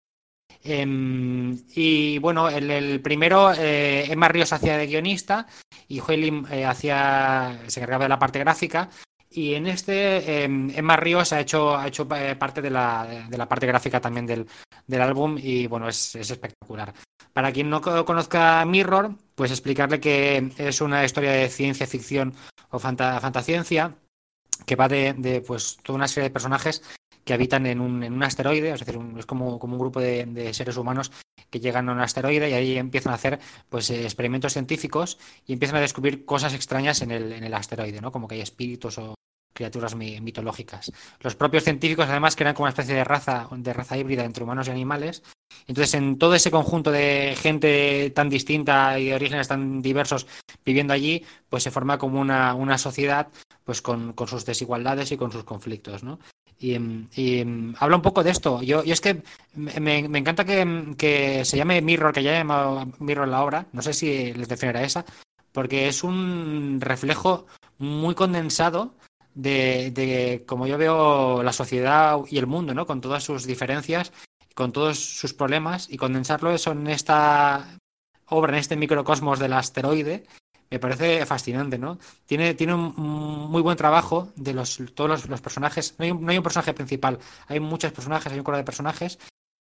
Eh, 0.62 1.56
y 1.74 2.18
bueno, 2.18 2.48
el, 2.48 2.70
el 2.70 3.00
primero, 3.00 3.52
eh, 3.52 4.10
Emma 4.10 4.28
Ríos 4.28 4.52
hacía 4.52 4.76
de 4.76 4.86
guionista 4.86 5.46
y 5.88 5.98
Joelim 5.98 6.46
eh, 6.50 6.64
hacía, 6.64 7.60
se 7.66 7.80
encargaba 7.80 8.04
de 8.04 8.08
la 8.08 8.18
parte 8.18 8.38
gráfica. 8.38 8.88
Y 9.32 9.54
en 9.54 9.66
este, 9.66 10.44
eh, 10.44 10.44
Emma 10.44 10.96
Ríos 10.96 11.32
ha 11.32 11.40
hecho, 11.40 11.76
ha 11.76 11.86
hecho 11.86 12.06
eh, 12.16 12.34
parte 12.36 12.60
de 12.60 12.70
la, 12.70 13.26
de 13.28 13.38
la, 13.38 13.48
parte 13.48 13.66
gráfica 13.66 14.00
también 14.00 14.26
del, 14.26 14.46
del 14.86 15.02
álbum 15.02 15.38
y 15.40 15.68
bueno, 15.68 15.88
es, 15.88 16.16
es, 16.16 16.30
espectacular. 16.30 16.92
Para 17.32 17.52
quien 17.52 17.70
no 17.70 17.80
conozca 17.80 18.64
Mirror, 18.64 19.14
pues 19.36 19.52
explicarle 19.52 20.00
que 20.00 20.52
es 20.58 20.80
una 20.80 21.04
historia 21.04 21.30
de 21.30 21.48
ciencia 21.48 21.86
ficción 21.86 22.34
o 22.70 22.80
fanta, 22.80 23.20
fantasciencia 23.20 23.94
que 24.66 24.76
va 24.76 24.88
de, 24.88 25.14
de, 25.14 25.40
pues 25.40 25.78
toda 25.82 25.96
una 25.96 26.08
serie 26.08 26.28
de 26.28 26.32
personajes 26.32 26.82
que 27.24 27.34
habitan 27.34 27.66
en 27.66 27.80
un, 27.80 28.02
en 28.02 28.12
un 28.12 28.22
asteroide, 28.22 28.72
es 28.72 28.80
decir, 28.80 28.96
un, 28.96 29.18
es 29.18 29.26
como, 29.26 29.58
como, 29.58 29.74
un 29.74 29.80
grupo 29.80 30.00
de, 30.00 30.52
seres 30.54 30.76
humanos 30.76 31.12
que 31.50 31.60
llegan 31.60 31.88
a 31.88 31.92
un 31.92 32.00
asteroide 32.00 32.50
y 32.50 32.54
ahí 32.54 32.78
empiezan 32.78 33.12
a 33.12 33.16
hacer 33.16 33.38
pues 33.68 33.90
eh, 33.90 34.04
experimentos 34.04 34.52
científicos 34.52 35.18
y 35.46 35.52
empiezan 35.52 35.76
a 35.76 35.80
descubrir 35.80 36.24
cosas 36.24 36.54
extrañas 36.54 37.02
en 37.02 37.10
el, 37.10 37.32
en 37.32 37.44
el 37.44 37.54
asteroide, 37.54 38.00
¿no? 38.00 38.12
Como 38.12 38.28
que 38.28 38.36
hay 38.36 38.40
espíritus 38.40 38.98
o 38.98 39.14
criaturas 39.52 39.94
mitológicas. 39.94 40.92
Los 41.20 41.34
propios 41.34 41.64
científicos 41.64 42.06
además 42.08 42.36
crean 42.36 42.54
como 42.54 42.64
una 42.64 42.70
especie 42.70 42.94
de 42.94 43.04
raza, 43.04 43.48
de 43.50 43.72
raza 43.72 43.96
híbrida 43.96 44.24
entre 44.24 44.44
humanos 44.44 44.68
y 44.68 44.70
animales. 44.70 45.22
Entonces, 45.66 45.94
en 45.94 46.18
todo 46.18 46.34
ese 46.34 46.50
conjunto 46.50 46.90
de 46.90 47.36
gente 47.36 48.10
tan 48.14 48.28
distinta 48.28 48.98
y 48.98 49.06
de 49.06 49.14
orígenes 49.14 49.48
tan 49.48 49.82
diversos 49.82 50.26
viviendo 50.64 50.92
allí, 50.92 51.24
pues 51.48 51.62
se 51.62 51.70
forma 51.70 51.98
como 51.98 52.20
una, 52.20 52.54
una 52.54 52.78
sociedad 52.78 53.28
pues 53.64 53.82
con, 53.82 54.12
con, 54.14 54.28
sus 54.28 54.44
desigualdades 54.44 55.12
y 55.12 55.16
con 55.16 55.32
sus 55.32 55.44
conflictos, 55.44 56.02
¿no? 56.02 56.18
Y, 56.58 56.74
y, 57.16 57.72
habla 57.78 57.96
un 57.96 58.02
poco 58.02 58.22
de 58.22 58.30
esto. 58.30 58.62
Yo, 58.62 58.82
es 58.82 59.00
que 59.00 59.22
me, 59.54 60.08
me 60.08 60.18
encanta 60.18 60.44
que, 60.44 60.94
que, 60.98 61.44
se 61.44 61.56
llame 61.56 61.80
Mirror, 61.80 62.12
que 62.12 62.22
ya 62.22 62.32
he 62.32 62.38
llamado 62.38 62.86
Mirror 62.98 63.28
la 63.28 63.42
obra, 63.42 63.66
no 63.72 63.80
sé 63.80 63.94
si 63.94 64.32
les 64.34 64.48
defenderá 64.48 64.82
esa, 64.82 65.04
porque 65.52 65.88
es 65.88 66.04
un 66.04 66.78
reflejo 66.80 67.46
muy 67.78 68.14
condensado 68.14 68.94
de, 69.34 69.90
de 69.90 70.44
como 70.46 70.66
yo 70.66 70.78
veo 70.78 71.42
la 71.42 71.52
sociedad 71.52 72.18
y 72.28 72.38
el 72.38 72.46
mundo, 72.46 72.74
¿no? 72.74 72.86
Con 72.86 73.00
todas 73.00 73.24
sus 73.24 73.46
diferencias, 73.46 74.12
con 74.54 74.72
todos 74.72 74.98
sus 74.98 75.34
problemas, 75.34 75.88
y 75.90 75.96
condensarlo 75.96 76.50
eso 76.50 76.72
en 76.72 76.86
esta 76.88 77.78
obra, 78.26 78.52
en 78.52 78.58
este 78.58 78.76
microcosmos 78.76 79.38
del 79.38 79.52
asteroide, 79.52 80.26
me 80.70 80.78
parece 80.78 81.26
fascinante, 81.26 81.78
¿no? 81.78 81.98
Tiene, 82.26 82.54
tiene 82.54 82.74
un, 82.74 82.94
un 82.96 83.50
muy 83.50 83.60
buen 83.60 83.76
trabajo 83.76 84.32
de 84.36 84.54
los, 84.54 84.80
todos 84.94 85.10
los, 85.10 85.28
los 85.28 85.40
personajes. 85.40 85.96
No 85.98 86.04
hay, 86.04 86.10
un, 86.12 86.24
no 86.24 86.30
hay, 86.30 86.38
un, 86.38 86.44
personaje 86.44 86.72
principal, 86.74 87.18
hay 87.48 87.58
muchos 87.58 87.92
personajes, 87.92 88.32
hay 88.32 88.38
un 88.38 88.44
coro 88.44 88.56
de 88.56 88.64
personajes 88.64 89.18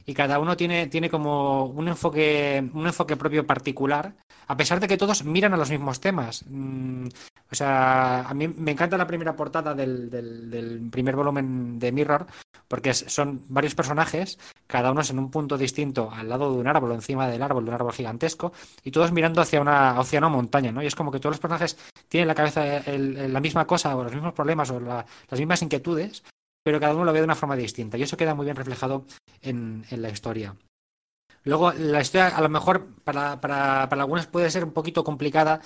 y 0.05 0.13
cada 0.13 0.39
uno 0.39 0.57
tiene, 0.57 0.87
tiene 0.87 1.09
como 1.09 1.65
un 1.65 1.87
enfoque, 1.87 2.69
un 2.73 2.85
enfoque 2.85 3.15
propio 3.15 3.45
particular, 3.45 4.15
a 4.47 4.57
pesar 4.57 4.79
de 4.79 4.87
que 4.87 4.97
todos 4.97 5.23
miran 5.23 5.53
a 5.53 5.57
los 5.57 5.69
mismos 5.69 5.99
temas. 5.99 6.45
Mm, 6.49 7.07
o 7.51 7.55
sea, 7.55 8.27
a 8.27 8.33
mí 8.33 8.47
me 8.47 8.71
encanta 8.71 8.97
la 8.97 9.07
primera 9.07 9.35
portada 9.35 9.73
del, 9.73 10.09
del, 10.09 10.49
del 10.49 10.89
primer 10.89 11.15
volumen 11.15 11.77
de 11.79 11.91
Mirror, 11.91 12.25
porque 12.67 12.93
son 12.93 13.41
varios 13.49 13.75
personajes, 13.75 14.39
cada 14.65 14.91
uno 14.91 15.01
es 15.01 15.09
en 15.11 15.19
un 15.19 15.29
punto 15.29 15.57
distinto, 15.57 16.09
al 16.11 16.29
lado 16.29 16.51
de 16.51 16.59
un 16.59 16.67
árbol, 16.67 16.91
encima 16.93 17.27
del 17.27 17.43
árbol, 17.43 17.65
de 17.65 17.69
un 17.69 17.75
árbol 17.75 17.93
gigantesco, 17.93 18.53
y 18.83 18.89
todos 18.89 19.11
mirando 19.11 19.41
hacia 19.41 19.61
una, 19.61 19.91
hacia 19.91 20.19
una 20.19 20.29
montaña, 20.29 20.71
¿no? 20.71 20.81
Y 20.81 20.87
es 20.87 20.95
como 20.95 21.11
que 21.11 21.19
todos 21.19 21.33
los 21.33 21.39
personajes 21.39 21.77
tienen 22.07 22.23
en 22.23 22.27
la 22.29 22.35
cabeza 22.35 22.81
la 22.87 23.39
misma 23.39 23.67
cosa, 23.67 23.95
o 23.95 24.03
los 24.03 24.13
mismos 24.13 24.33
problemas, 24.33 24.71
o 24.71 24.79
la, 24.79 25.05
las 25.29 25.39
mismas 25.39 25.61
inquietudes, 25.61 26.23
pero 26.63 26.79
cada 26.79 26.95
uno 26.95 27.05
lo 27.05 27.13
ve 27.13 27.19
de 27.19 27.25
una 27.25 27.35
forma 27.35 27.55
distinta, 27.55 27.97
y 27.97 28.03
eso 28.03 28.17
queda 28.17 28.35
muy 28.35 28.45
bien 28.45 28.55
reflejado 28.55 29.05
en, 29.41 29.85
en 29.89 30.01
la 30.01 30.09
historia. 30.09 30.55
Luego, 31.43 31.73
la 31.73 32.01
historia 32.01 32.27
a 32.29 32.41
lo 32.41 32.49
mejor 32.49 32.87
para, 33.03 33.39
para, 33.41 33.89
para 33.89 34.01
algunos 34.01 34.27
puede 34.27 34.49
ser 34.49 34.63
un 34.63 34.71
poquito 34.71 35.03
complicada 35.03 35.59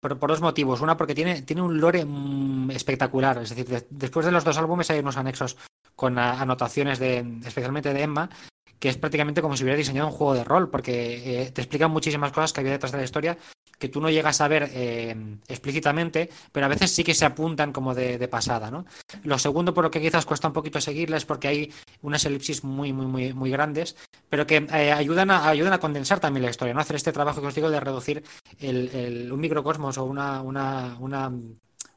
por, 0.00 0.18
por, 0.18 0.30
dos 0.30 0.40
motivos. 0.40 0.80
Una, 0.80 0.96
porque 0.96 1.14
tiene, 1.14 1.42
tiene 1.42 1.62
un 1.62 1.78
lore 1.80 2.04
mmm, 2.04 2.70
espectacular. 2.70 3.38
Es 3.38 3.50
decir, 3.50 3.66
de, 3.66 3.86
después 3.90 4.24
de 4.24 4.32
los 4.32 4.44
dos 4.44 4.56
álbumes 4.56 4.90
hay 4.90 5.00
unos 5.00 5.16
anexos 5.16 5.56
con 5.94 6.18
a, 6.18 6.40
anotaciones 6.40 6.98
de, 6.98 7.40
especialmente 7.44 7.92
de 7.92 8.02
Emma, 8.02 8.30
que 8.78 8.88
es 8.88 8.96
prácticamente 8.96 9.42
como 9.42 9.56
si 9.56 9.64
hubiera 9.64 9.78
diseñado 9.78 10.08
un 10.08 10.14
juego 10.14 10.34
de 10.34 10.44
rol, 10.44 10.70
porque 10.70 11.42
eh, 11.42 11.50
te 11.50 11.60
explican 11.60 11.90
muchísimas 11.90 12.32
cosas 12.32 12.52
que 12.52 12.60
había 12.60 12.72
detrás 12.72 12.92
de 12.92 12.98
la 12.98 13.04
historia 13.04 13.38
que 13.78 13.88
tú 13.88 14.00
no 14.00 14.10
llegas 14.10 14.40
a 14.40 14.48
ver 14.48 14.68
eh, 14.72 15.14
explícitamente, 15.46 16.28
pero 16.52 16.66
a 16.66 16.68
veces 16.68 16.90
sí 16.90 17.04
que 17.04 17.14
se 17.14 17.24
apuntan 17.24 17.72
como 17.72 17.94
de, 17.94 18.28
pasada, 18.28 18.70
¿no? 18.70 18.84
Lo 19.22 19.38
segundo, 19.38 19.72
por 19.72 19.84
lo 19.84 19.90
que 19.90 20.00
quizás 20.00 20.26
cuesta 20.26 20.48
un 20.48 20.52
poquito 20.52 20.80
seguirles, 20.80 21.24
porque 21.24 21.48
hay 21.48 21.72
unas 22.02 22.24
elipsis 22.24 22.64
muy, 22.64 22.92
muy, 22.92 23.06
muy, 23.06 23.32
muy 23.32 23.50
grandes, 23.50 23.96
pero 24.28 24.46
que 24.46 24.56
eh, 24.56 24.92
ayudan, 24.92 25.30
a, 25.30 25.48
ayudan 25.48 25.72
a 25.72 25.78
condensar 25.78 26.20
también 26.20 26.44
la 26.44 26.50
historia, 26.50 26.74
¿no? 26.74 26.80
Hacer 26.80 26.96
este 26.96 27.12
trabajo 27.12 27.40
que 27.40 27.46
os 27.46 27.54
digo 27.54 27.70
de 27.70 27.80
reducir 27.80 28.24
el, 28.58 29.30
un 29.30 29.40
microcosmos 29.40 29.96
o 29.98 30.04
una, 30.04 30.42
una 30.42 31.32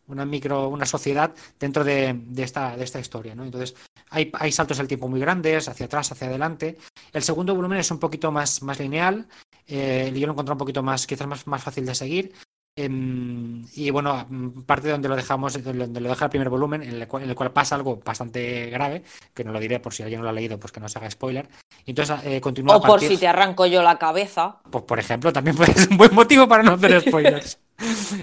una 0.07 0.25
micro, 0.25 0.67
una 0.69 0.85
sociedad 0.85 1.33
dentro 1.59 1.83
de, 1.83 2.19
esta, 2.37 2.75
de 2.75 2.83
esta 2.83 2.99
historia, 2.99 3.35
¿no? 3.35 3.43
Entonces, 3.43 3.75
hay, 4.09 4.31
hay 4.33 4.51
saltos 4.51 4.77
del 4.77 4.87
tiempo 4.87 5.07
muy 5.07 5.19
grandes, 5.19 5.67
hacia 5.67 5.85
atrás, 5.85 6.11
hacia 6.11 6.27
adelante. 6.27 6.77
El 7.13 7.23
segundo 7.23 7.55
volumen 7.55 7.79
es 7.79 7.91
un 7.91 7.99
poquito 7.99 8.31
más, 8.31 8.61
más 8.61 8.79
lineal, 8.79 9.27
eh, 9.67 10.11
yo 10.15 10.27
lo 10.27 10.33
encontré 10.33 10.51
un 10.51 10.57
poquito 10.57 10.83
más, 10.83 11.07
quizás 11.07 11.27
más, 11.27 11.47
más 11.47 11.63
fácil 11.63 11.85
de 11.85 11.95
seguir. 11.95 12.33
Em, 12.73 13.65
y 13.75 13.89
bueno, 13.89 14.25
parte 14.65 14.87
de 14.87 14.93
donde 14.93 15.09
lo 15.09 15.15
dejamos, 15.17 15.61
donde 15.61 15.99
lo 15.99 16.09
deja 16.09 16.25
el 16.25 16.31
primer 16.31 16.49
volumen, 16.49 16.81
en 16.81 17.01
el, 17.01 17.07
cual, 17.07 17.51
pasa 17.51 17.75
algo 17.75 18.01
bastante 18.03 18.69
grave, 18.69 19.03
que 19.33 19.43
no 19.43 19.51
lo 19.51 19.59
diré 19.59 19.81
por 19.81 19.93
si 19.93 20.03
alguien 20.03 20.21
no 20.21 20.23
lo 20.23 20.29
ha 20.29 20.33
leído, 20.33 20.57
pues 20.57 20.71
que 20.71 20.79
no 20.79 20.87
se 20.87 20.97
haga 20.97 21.11
spoiler. 21.11 21.49
Y 21.85 21.91
entonces 21.91 22.19
eh, 22.23 22.39
continúa. 22.39 22.77
O 22.77 22.81
por 22.81 23.01
si 23.01 23.17
te 23.17 23.27
arranco 23.27 23.65
yo 23.65 23.83
la 23.83 23.97
cabeza. 23.97 24.59
Pues 24.69 24.85
por 24.85 24.99
ejemplo, 24.99 25.33
también 25.33 25.55
puede 25.57 25.73
ser 25.73 25.89
un 25.89 25.97
buen 25.97 26.15
motivo 26.15 26.47
para 26.47 26.63
no 26.63 26.73
hacer 26.73 27.01
spoilers. 27.07 27.59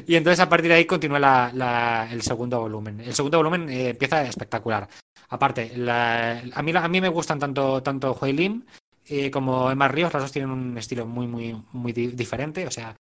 Y 0.06 0.14
entonces 0.16 0.40
a 0.40 0.48
partir 0.48 0.68
de 0.68 0.76
ahí 0.76 0.84
continúa 0.84 1.18
la, 1.18 2.08
el 2.10 2.22
segundo 2.22 2.60
volumen. 2.60 3.00
El 3.00 3.14
segundo 3.14 3.38
volumen 3.38 3.68
eh, 3.68 3.90
empieza 3.90 4.22
espectacular. 4.22 4.88
Aparte, 5.30 5.72
a, 5.88 6.62
mí, 6.62 6.72
a 6.74 6.88
mí 6.88 7.00
me 7.00 7.08
gustan 7.08 7.38
tanto, 7.38 7.82
tanto 7.82 8.16
Hui 8.20 8.32
Lim 8.32 8.64
eh, 9.08 9.30
como 9.30 9.70
Emma 9.70 9.88
Ríos, 9.88 10.12
las 10.12 10.22
dos 10.22 10.32
tienen 10.32 10.50
un 10.50 10.76
estilo 10.76 11.06
muy, 11.06 11.26
muy, 11.26 11.56
muy 11.72 11.92
diferente. 11.92 12.66
O 12.66 12.70
sea, 12.70 12.94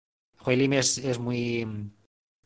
Lim 0.45 0.73
es, 0.73 0.97
es 0.99 1.19
muy, 1.19 1.67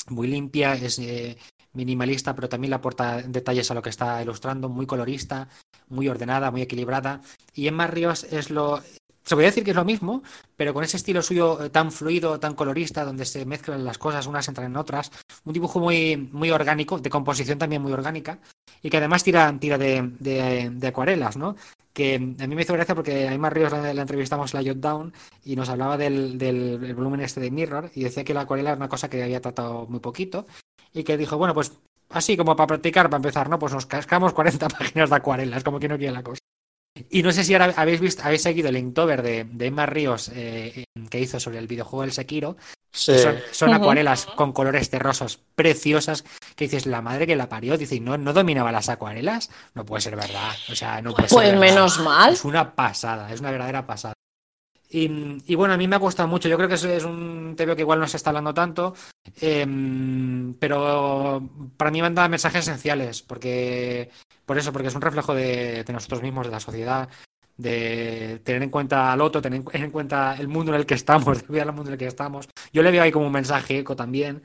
muy 0.09 0.27
limpia, 0.27 0.73
es 0.73 0.97
eh, 0.99 1.37
minimalista, 1.73 2.33
pero 2.33 2.49
también 2.49 2.71
le 2.71 2.75
aporta 2.75 3.21
detalles 3.21 3.69
a 3.69 3.75
lo 3.75 3.81
que 3.81 3.89
está 3.89 4.21
ilustrando, 4.21 4.69
muy 4.69 4.85
colorista, 4.87 5.47
muy 5.89 6.07
ordenada, 6.07 6.49
muy 6.49 6.63
equilibrada. 6.63 7.21
Y 7.53 7.67
Emma 7.67 7.87
Ríos 7.87 8.23
es 8.23 8.49
lo. 8.49 8.81
Se 9.23 9.35
podría 9.35 9.49
decir 9.49 9.63
que 9.63 9.71
es 9.71 9.75
lo 9.75 9.85
mismo, 9.85 10.23
pero 10.55 10.73
con 10.73 10.83
ese 10.83 10.97
estilo 10.97 11.21
suyo 11.21 11.63
eh, 11.63 11.69
tan 11.69 11.91
fluido, 11.91 12.39
tan 12.39 12.55
colorista, 12.55 13.05
donde 13.05 13.25
se 13.25 13.45
mezclan 13.45 13.85
las 13.85 13.97
cosas, 13.97 14.27
unas 14.27 14.47
entran 14.47 14.67
en 14.67 14.77
otras. 14.77 15.11
Un 15.45 15.53
dibujo 15.53 15.79
muy, 15.79 16.17
muy 16.31 16.51
orgánico, 16.51 16.99
de 16.99 17.09
composición 17.09 17.59
también 17.59 17.81
muy 17.81 17.93
orgánica, 17.93 18.39
y 18.81 18.89
que 18.89 18.97
además 18.97 19.23
tira, 19.23 19.55
tira 19.59 19.77
de, 19.77 20.11
de 20.19 20.87
acuarelas, 20.87 21.37
¿no? 21.37 21.55
que 21.93 22.15
a 22.15 22.47
mí 22.47 22.55
me 22.55 22.61
hizo 22.61 22.73
gracia 22.73 22.95
porque 22.95 23.27
a 23.27 23.33
Emma 23.33 23.49
Ríos 23.49 23.71
la, 23.71 23.91
entrevistamos 23.91 24.53
la 24.53 24.63
Jot 24.63 24.77
Down 24.77 25.13
y 25.43 25.55
nos 25.55 25.69
hablaba 25.69 25.97
del, 25.97 26.37
del 26.37 26.93
volumen 26.95 27.21
este 27.21 27.41
de 27.41 27.51
Mirror 27.51 27.91
y 27.93 28.03
decía 28.03 28.23
que 28.23 28.33
la 28.33 28.41
acuarela 28.41 28.71
era 28.71 28.77
una 28.77 28.89
cosa 28.89 29.09
que 29.09 29.21
había 29.21 29.41
tratado 29.41 29.87
muy 29.87 29.99
poquito 29.99 30.47
y 30.93 31.03
que 31.03 31.17
dijo, 31.17 31.37
bueno, 31.37 31.53
pues 31.53 31.73
así 32.09 32.37
como 32.37 32.55
para 32.55 32.67
practicar, 32.67 33.09
para 33.09 33.17
empezar, 33.17 33.49
¿no? 33.49 33.59
Pues 33.59 33.73
nos 33.73 33.85
cascamos 33.85 34.33
40 34.33 34.69
páginas 34.79 35.09
de 35.09 35.15
acuarelas, 35.15 35.63
como 35.63 35.79
que 35.79 35.87
no 35.87 35.97
quiere 35.97 36.13
la 36.13 36.23
cosa. 36.23 36.39
Y 37.09 37.23
no 37.23 37.31
sé 37.31 37.43
si 37.43 37.53
ahora 37.53 37.73
habéis 37.77 38.01
visto, 38.01 38.21
habéis 38.23 38.41
seguido 38.41 38.69
el 38.69 38.77
Inktober 38.77 39.21
de, 39.21 39.45
de 39.45 39.65
Emma 39.65 39.85
Ríos 39.85 40.29
eh, 40.33 40.83
que 41.09 41.19
hizo 41.19 41.39
sobre 41.39 41.57
el 41.57 41.67
videojuego 41.67 42.03
El 42.03 42.11
Sekiro. 42.11 42.57
Son, 42.91 43.73
acuarelas 43.73 44.25
con 44.25 44.51
colores 44.51 44.89
terrosos 44.89 45.39
preciosas 45.55 46.25
que 46.57 46.65
dices, 46.65 46.85
la 46.85 47.01
madre 47.01 47.25
que 47.25 47.37
la 47.37 47.47
parió, 47.47 47.77
dice, 47.77 48.01
¿no, 48.01 48.17
no 48.17 48.33
dominaba 48.33 48.71
las 48.73 48.89
acuarelas? 48.89 49.49
No 49.73 49.85
puede 49.85 50.01
ser 50.01 50.17
verdad. 50.17 50.51
O 50.69 50.75
sea, 50.75 51.01
no 51.01 51.13
puede 51.13 51.29
pues 51.29 51.57
menos 51.57 51.99
mal. 51.99 52.33
Es 52.33 52.43
una 52.43 52.75
pasada, 52.75 53.31
es 53.31 53.39
una 53.39 53.51
verdadera 53.51 53.87
pasada. 53.87 54.13
Y, 54.93 55.55
bueno, 55.55 55.73
a 55.73 55.77
mí 55.77 55.87
me 55.87 55.95
ha 55.95 55.99
gustado 55.99 56.27
mucho. 56.27 56.49
Yo 56.49 56.57
creo 56.57 56.67
que 56.67 56.75
es, 56.75 57.05
un 57.05 57.53
TV 57.55 57.75
que 57.75 57.83
igual 57.83 57.99
no 57.99 58.07
se 58.07 58.17
está 58.17 58.31
hablando 58.31 58.53
tanto, 58.53 58.93
em, 59.39 60.53
pero 60.55 61.41
para 61.77 61.91
mí 61.91 62.01
manda 62.01 62.27
mensajes 62.27 62.67
esenciales, 62.67 63.21
porque 63.21 64.09
por 64.45 64.57
eso, 64.57 64.73
porque 64.73 64.89
es 64.89 64.95
un 64.95 65.01
reflejo 65.01 65.33
de, 65.33 65.85
nosotros 65.93 66.21
mismos, 66.21 66.47
de 66.47 66.51
la 66.51 66.59
sociedad, 66.59 67.07
de 67.55 68.41
tener 68.43 68.63
en 68.63 68.69
cuenta 68.69 69.13
al 69.13 69.21
otro, 69.21 69.41
tener 69.41 69.63
en 69.71 69.91
cuenta 69.91 70.35
el 70.37 70.49
mundo 70.49 70.73
en 70.73 70.79
el 70.81 70.85
que 70.85 70.95
estamos, 70.95 71.37
de 71.41 71.47
cuidar 71.47 71.67
el 71.67 71.73
mundo 71.73 71.89
en 71.89 71.93
el 71.93 71.99
que 71.99 72.07
estamos. 72.07 72.49
Yo 72.73 72.83
le 72.83 72.91
veo 72.91 73.03
ahí 73.03 73.13
como 73.13 73.27
un 73.27 73.31
mensaje 73.31 73.79
eco 73.79 73.95
también. 73.95 74.41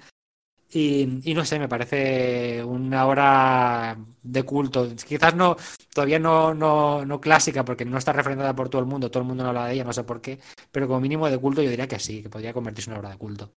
Y, 0.72 1.32
no 1.34 1.44
sé, 1.44 1.58
me 1.58 1.68
parece 1.68 2.62
una 2.64 3.06
obra 3.06 3.96
de 4.22 4.42
culto. 4.42 4.88
Quizás 5.06 5.34
no, 5.34 5.56
todavía 5.94 6.18
no, 6.18 6.54
no, 6.54 7.04
no 7.04 7.20
clásica, 7.20 7.64
porque 7.64 7.84
no 7.84 7.98
está 7.98 8.12
refrendada 8.12 8.54
por 8.54 8.68
todo 8.68 8.80
el 8.80 8.86
mundo, 8.86 9.10
todo 9.10 9.22
el 9.22 9.28
mundo 9.28 9.44
no 9.44 9.50
habla 9.50 9.66
de 9.66 9.74
ella, 9.74 9.84
no 9.84 9.92
sé 9.92 10.04
por 10.04 10.20
qué, 10.20 10.38
pero 10.72 10.86
como 10.88 11.00
mínimo 11.00 11.30
de 11.30 11.38
culto 11.38 11.62
yo 11.62 11.70
diría 11.70 11.86
que 11.86 11.98
sí, 11.98 12.22
que 12.22 12.28
podría 12.28 12.52
convertirse 12.52 12.90
en 12.90 12.94
una 12.94 13.00
obra 13.00 13.10
de 13.10 13.18
culto. 13.18 13.52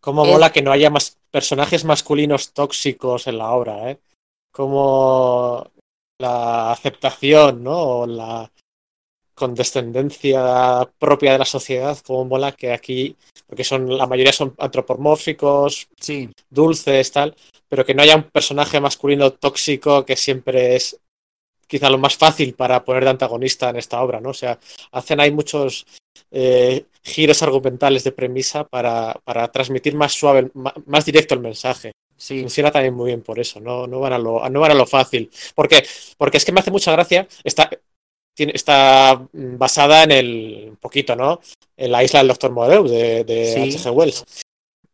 Cómo 0.00 0.24
mola 0.24 0.50
que 0.50 0.62
no 0.62 0.72
haya 0.72 0.88
más 0.88 1.18
personajes 1.30 1.84
masculinos 1.84 2.52
tóxicos 2.52 3.26
en 3.26 3.36
la 3.36 3.50
obra, 3.50 3.90
¿eh? 3.90 4.00
Como 4.50 5.70
la 6.18 6.72
aceptación, 6.72 7.62
¿no? 7.62 7.78
O 7.78 8.06
la 8.06 8.50
condescendencia 9.40 10.86
propia 10.98 11.32
de 11.32 11.38
la 11.38 11.46
sociedad, 11.46 11.96
como 12.06 12.26
mola 12.26 12.52
que 12.52 12.72
aquí, 12.72 13.16
porque 13.46 13.64
son 13.64 13.96
la 13.96 14.06
mayoría 14.06 14.34
son 14.34 14.54
antropomórficos, 14.58 15.88
sí. 15.98 16.28
dulces, 16.50 17.10
tal, 17.10 17.34
pero 17.66 17.86
que 17.86 17.94
no 17.94 18.02
haya 18.02 18.16
un 18.16 18.24
personaje 18.24 18.78
masculino 18.80 19.32
tóxico 19.32 20.04
que 20.04 20.14
siempre 20.14 20.76
es 20.76 21.00
quizá 21.66 21.88
lo 21.88 21.96
más 21.96 22.16
fácil 22.16 22.52
para 22.54 22.84
poner 22.84 23.04
de 23.04 23.10
antagonista 23.10 23.70
en 23.70 23.76
esta 23.76 24.02
obra, 24.02 24.20
¿no? 24.20 24.30
O 24.30 24.34
sea, 24.34 24.58
hacen 24.92 25.20
ahí 25.20 25.30
muchos 25.30 25.86
eh, 26.30 26.84
giros 27.02 27.42
argumentales 27.42 28.04
de 28.04 28.12
premisa 28.12 28.64
para, 28.64 29.14
para 29.24 29.50
transmitir 29.50 29.94
más 29.94 30.12
suave, 30.12 30.50
más, 30.86 31.04
directo 31.06 31.34
el 31.34 31.40
mensaje. 31.40 31.92
Sí. 32.14 32.42
Funciona 32.42 32.70
también 32.70 32.92
muy 32.92 33.06
bien 33.06 33.22
por 33.22 33.38
eso, 33.38 33.58
no, 33.60 33.86
no, 33.86 34.00
van, 34.00 34.12
a 34.12 34.18
lo, 34.18 34.46
no 34.50 34.60
van 34.60 34.72
a 34.72 34.74
lo 34.74 34.84
fácil. 34.84 35.30
Porque, 35.54 35.82
porque 36.18 36.36
es 36.36 36.44
que 36.44 36.52
me 36.52 36.60
hace 36.60 36.70
mucha 36.70 36.92
gracia, 36.92 37.26
está, 37.42 37.70
tiene, 38.40 38.52
está 38.54 39.20
basada 39.32 40.04
en 40.04 40.12
el, 40.12 40.66
un 40.70 40.76
poquito, 40.76 41.14
¿no? 41.14 41.40
En 41.76 41.92
la 41.92 42.02
isla 42.02 42.20
del 42.20 42.28
Doctor 42.28 42.50
Moreau 42.52 42.88
de, 42.88 43.22
de 43.24 43.52
H.G. 43.52 43.90
Wells. 43.92 44.24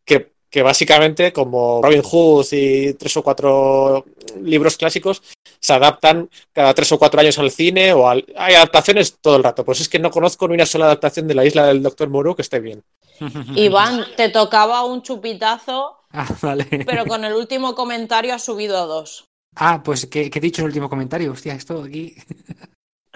Que, 0.03 0.33
que 0.49 0.61
básicamente, 0.61 1.31
como 1.31 1.81
Robin 1.81 2.01
Hood 2.01 2.45
y 2.51 2.93
tres 2.95 3.15
o 3.15 3.23
cuatro 3.23 4.03
libros 4.43 4.75
clásicos, 4.75 5.23
se 5.61 5.71
adaptan 5.71 6.29
cada 6.51 6.73
tres 6.73 6.91
o 6.91 6.99
cuatro 6.99 7.21
años 7.21 7.39
al 7.39 7.49
cine 7.49 7.93
o 7.93 8.09
al... 8.09 8.25
hay 8.35 8.55
adaptaciones 8.55 9.15
todo 9.21 9.37
el 9.37 9.43
rato. 9.45 9.63
Pues 9.63 9.79
es 9.79 9.87
que 9.87 9.99
no 9.99 10.11
conozco 10.11 10.45
ni 10.49 10.55
una 10.55 10.65
sola 10.65 10.87
adaptación 10.87 11.25
de 11.25 11.35
la 11.35 11.45
isla 11.45 11.67
del 11.67 11.81
Doctor 11.81 12.09
Moreau 12.09 12.35
que 12.35 12.41
esté 12.41 12.59
bien. 12.59 12.83
Iván, 13.55 14.07
te 14.17 14.27
tocaba 14.27 14.83
un 14.83 15.03
chupitazo, 15.03 15.99
ah, 16.11 16.35
vale. 16.41 16.67
pero 16.85 17.05
con 17.05 17.23
el 17.23 17.33
último 17.33 17.75
comentario 17.75 18.33
ha 18.33 18.39
subido 18.39 18.77
a 18.77 18.85
dos. 18.85 19.23
Ah, 19.55 19.81
pues 19.81 20.05
¿qué, 20.07 20.29
he 20.33 20.39
dicho 20.41 20.61
en 20.61 20.65
el 20.65 20.71
último 20.71 20.89
comentario? 20.89 21.31
Hostia, 21.31 21.53
esto 21.53 21.81
aquí. 21.81 22.13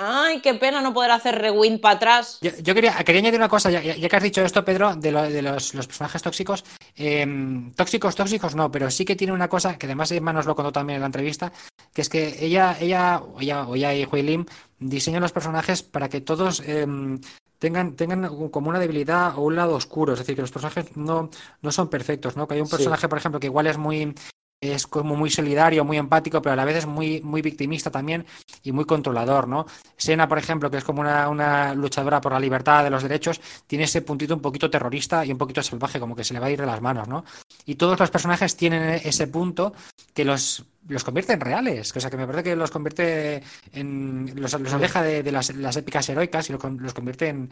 Ay, 0.04 0.42
qué 0.42 0.56
pena 0.56 0.82
no 0.82 0.96
poder 0.96 1.12
hacer 1.12 1.38
rewind 1.38 1.80
para 1.80 1.96
atrás. 1.96 2.40
Yo, 2.42 2.74
quería, 2.74 2.96
quería, 3.04 3.22
añadir 3.22 3.38
una 3.40 3.50
cosa, 3.50 3.70
ya, 3.70 3.82
que 3.82 4.16
has 4.16 4.24
dicho 4.24 4.42
esto, 4.42 4.66
Pedro, 4.66 4.96
de, 4.96 5.12
los, 5.12 5.72
personajes 5.72 6.24
tóxicos. 6.24 6.64
Em, 6.96 7.72
tóxicos, 7.74 8.16
tóxicos 8.16 8.56
no, 8.56 8.72
pero 8.72 8.90
sí 8.90 9.06
que 9.06 9.16
tiene 9.16 9.32
una 9.32 9.48
cosa 9.48 9.78
que 9.78 9.86
además 9.86 10.12
Emma 10.12 10.34
nos 10.34 10.48
lo 10.48 10.56
contó 10.56 10.72
también 10.72 10.96
en 10.96 11.02
la 11.02 11.06
entrevista, 11.06 11.52
que 11.94 12.02
es 12.02 12.10
que 12.10 12.44
ella, 12.44 12.78
ella, 12.80 13.22
ella, 13.40 13.68
o 13.68 13.76
ella 13.76 13.94
y 13.94 14.08
Hui 14.12 14.24
Lim 14.24 14.46
diseñan 14.80 15.22
los 15.22 15.34
personajes 15.34 15.84
para 15.84 16.10
que 16.10 16.20
todos 16.20 16.62
em, 16.66 17.22
tengan, 17.60 17.96
tengan 17.96 18.50
como 18.50 18.70
una 18.70 18.80
debilidad 18.80 19.38
o 19.38 19.42
un 19.42 19.56
lado 19.56 19.76
oscuro. 19.76 20.14
Es 20.14 20.20
decir, 20.20 20.36
que 20.36 20.42
los 20.42 20.52
personajes 20.52 20.98
no, 20.98 21.30
no 21.62 21.72
son 21.72 21.90
perfectos, 21.90 22.36
¿no? 22.36 22.48
Que 22.48 22.56
hay 22.56 22.62
un 22.62 22.70
personaje, 22.70 23.08
por 23.08 23.20
ejemplo, 23.20 23.40
que 23.40 23.48
igual 23.48 23.68
es 23.68 23.78
muy 23.78 24.16
es 24.62 24.86
como 24.86 25.16
muy 25.16 25.32
solidario, 25.32 25.84
muy 25.84 25.98
empático, 25.98 26.40
pero 26.40 26.54
a 26.54 26.56
la 26.56 26.66
vez 26.66 26.78
es 26.78 26.86
muy, 26.86 27.20
muy 27.22 27.42
victimista 27.42 27.90
también 27.90 28.28
y 28.62 28.72
muy 28.72 28.86
controlador, 28.86 29.48
¿no? 29.48 29.66
Sena, 29.98 30.28
por 30.28 30.38
ejemplo, 30.38 30.70
que 30.70 30.78
es 30.78 30.84
como 30.84 31.02
una, 31.02 31.28
una, 31.30 31.74
luchadora 31.74 32.22
por 32.22 32.32
la 32.32 32.40
libertad 32.40 32.84
de 32.84 32.92
los 32.92 33.02
derechos, 33.02 33.42
tiene 33.66 33.86
ese 33.86 34.04
puntito 34.04 34.36
un 34.36 34.42
poquito 34.42 34.70
terrorista 34.70 35.26
y 35.26 35.32
un 35.32 35.40
poquito 35.40 35.64
salvaje, 35.64 36.00
como 36.00 36.16
que 36.16 36.24
se 36.24 36.36
le 36.36 36.40
va 36.40 36.46
a 36.46 36.52
ir 36.52 36.60
de 36.60 36.68
las 36.68 36.80
manos, 36.80 37.08
¿no? 37.08 37.26
Y 37.66 37.74
todos 37.74 38.00
los 38.00 38.12
personajes 38.12 38.56
tienen 38.56 39.02
ese 39.04 39.26
punto 39.26 39.74
que 40.14 40.24
los, 40.24 40.64
los 40.88 41.04
convierte 41.04 41.34
en 41.34 41.42
reales, 41.42 41.96
o 41.96 42.00
sea, 42.00 42.12
que 42.12 42.18
me 42.18 42.28
parece 42.28 42.44
que 42.44 42.56
los 42.56 42.70
convierte 42.70 43.42
en... 43.74 44.32
los, 44.36 44.54
aleja 44.54 45.02
de, 45.02 45.32
las, 45.32 45.56
las, 45.56 45.76
épicas 45.76 46.08
heroicas 46.08 46.50
y 46.50 46.54
los, 46.54 46.64
los 46.64 46.94
convierte 46.94 47.30
en, 47.30 47.52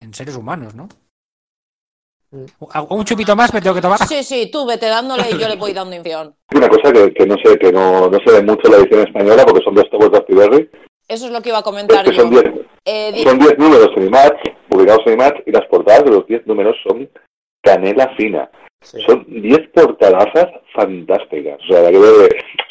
en 0.00 0.12
seres 0.12 0.36
humanos, 0.36 0.74
¿no? 0.74 0.90
¿Un 2.32 3.04
chupito 3.04 3.34
más 3.34 3.52
me 3.52 3.60
tengo 3.60 3.74
que 3.74 3.82
tomar? 3.82 3.98
Sí, 4.06 4.22
sí, 4.22 4.50
tú 4.52 4.64
vete 4.64 4.86
dándole 4.86 5.24
y 5.30 5.38
yo 5.38 5.48
le 5.48 5.56
voy 5.56 5.72
dando 5.72 5.96
infión. 5.96 6.34
Una 6.54 6.68
cosa 6.68 6.92
que, 6.92 7.26
no 7.26 7.36
sé, 7.44 7.58
que 7.58 7.72
no, 7.72 8.08
no 8.08 8.18
se 8.24 8.32
ve 8.32 8.42
mucho 8.42 8.66
en 8.66 8.72
la 8.72 8.78
edición 8.78 9.00
española 9.00 9.44
porque 9.44 9.64
son 9.64 9.74
dos 9.74 9.90
tomos 9.90 10.12
de 10.12 10.18
Activerry. 10.18 10.70
Eso 11.08 11.26
es 11.26 11.32
lo 11.32 11.42
que 11.42 11.48
iba 11.48 11.58
a 11.58 11.62
comentar 11.62 12.06
yo. 12.06 12.12
Son 12.12 12.30
10 12.30 12.44
eh, 12.84 13.24
números 13.58 13.90
en 13.96 14.06
Image, 14.06 14.56
publicados 14.68 15.02
en 15.06 15.14
Image, 15.14 15.42
y 15.46 15.50
las 15.50 15.66
portadas 15.66 16.04
de 16.04 16.10
los 16.12 16.26
10 16.28 16.46
números 16.46 16.76
son 16.86 17.10
canela 17.62 18.14
fina. 18.16 18.48
Son 18.80 19.26
10 19.26 19.68
portadazas 19.74 20.46
fantásticas. 20.72 21.58
O 21.64 21.72
sea, 21.72 21.82
la 21.82 21.90
que 21.90 21.98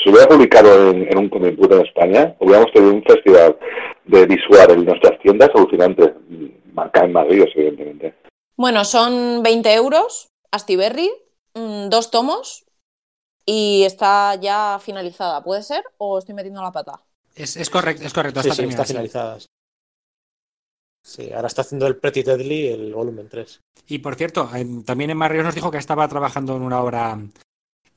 si 0.01 0.09
hubiera 0.09 0.27
publicado 0.27 0.91
en, 0.91 1.17
un 1.17 1.29
comic 1.29 1.59
en 1.59 1.81
España, 1.81 2.35
hubiéramos 2.39 2.71
tenido 2.71 2.93
un 2.93 3.03
festival 3.03 3.57
de 4.05 4.25
visual 4.25 4.71
en 4.71 4.85
nuestras 4.85 5.19
tiendas, 5.19 5.49
alucinante. 5.53 6.13
Marca 6.73 7.03
en 7.03 7.11
Madrid, 7.11 7.43
evidentemente. 7.53 8.13
Bueno, 8.59 8.83
son 8.83 9.41
20 9.41 9.73
euros, 9.73 10.27
Astiberri, 10.51 11.09
mm, 11.53 11.87
dos 11.87 12.11
tomos 12.11 12.65
y 13.45 13.83
está 13.83 14.35
ya 14.35 14.81
finalizada. 14.83 15.41
¿Puede 15.41 15.63
ser? 15.63 15.81
¿O 15.97 16.19
estoy 16.19 16.35
metiendo 16.35 16.61
la 16.61 16.73
pata? 16.73 17.01
Es, 17.35 17.55
es 17.55 17.69
correcto, 17.69 18.03
es 18.03 18.11
correcto. 18.11 18.43
Sí, 18.43 18.49
está, 18.49 18.61
sí, 18.61 18.67
está 18.67 18.83
finalizada. 18.83 19.37
sí. 21.01 21.31
Ahora 21.31 21.47
está 21.47 21.61
haciendo 21.61 21.87
el 21.87 21.95
Pretty 21.95 22.21
Deadly, 22.21 22.67
el 22.67 22.93
volumen 22.93 23.29
3. 23.29 23.61
Y 23.87 23.99
por 23.99 24.15
cierto, 24.15 24.49
también 24.85 25.11
en 25.11 25.17
Marrios 25.17 25.45
nos 25.45 25.55
dijo 25.55 25.71
que 25.71 25.77
estaba 25.77 26.05
trabajando 26.09 26.57
en 26.57 26.63
una 26.63 26.83
obra 26.83 27.17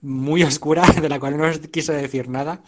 muy 0.01 0.45
oscura, 0.45 0.83
de 1.03 1.09
la 1.09 1.19
cual 1.19 1.39
no 1.39 1.49
nos 1.49 1.59
quiso 1.59 1.93
decir 1.93 2.29
nada. 2.29 2.63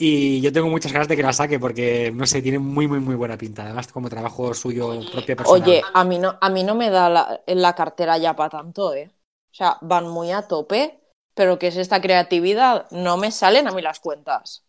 Y 0.00 0.40
yo 0.40 0.52
tengo 0.52 0.68
muchas 0.68 0.92
ganas 0.92 1.08
de 1.08 1.16
que 1.16 1.22
la 1.24 1.32
saque 1.32 1.58
porque, 1.58 2.12
no 2.14 2.24
sé, 2.24 2.40
tiene 2.40 2.60
muy, 2.60 2.86
muy, 2.86 3.00
muy 3.00 3.16
buena 3.16 3.36
pinta. 3.36 3.64
Además, 3.64 3.88
como 3.88 4.08
trabajo 4.08 4.54
suyo 4.54 5.04
propio 5.10 5.36
personal. 5.36 5.70
Oye, 5.70 5.82
a 5.92 6.04
mí 6.04 6.18
no, 6.20 6.38
a 6.40 6.48
mí 6.50 6.62
no 6.62 6.74
me 6.76 6.88
da 6.90 7.08
la, 7.10 7.40
la 7.46 7.74
cartera 7.74 8.16
ya 8.18 8.36
para 8.36 8.50
tanto, 8.50 8.94
¿eh? 8.94 9.10
O 9.50 9.54
sea, 9.54 9.78
van 9.80 10.08
muy 10.08 10.30
a 10.30 10.42
tope, 10.46 11.00
pero 11.34 11.58
que 11.58 11.68
es 11.68 11.76
esta 11.76 12.00
creatividad, 12.00 12.86
no 12.92 13.16
me 13.16 13.32
salen 13.32 13.66
a 13.66 13.72
mí 13.72 13.82
las 13.82 13.98
cuentas. 14.00 14.64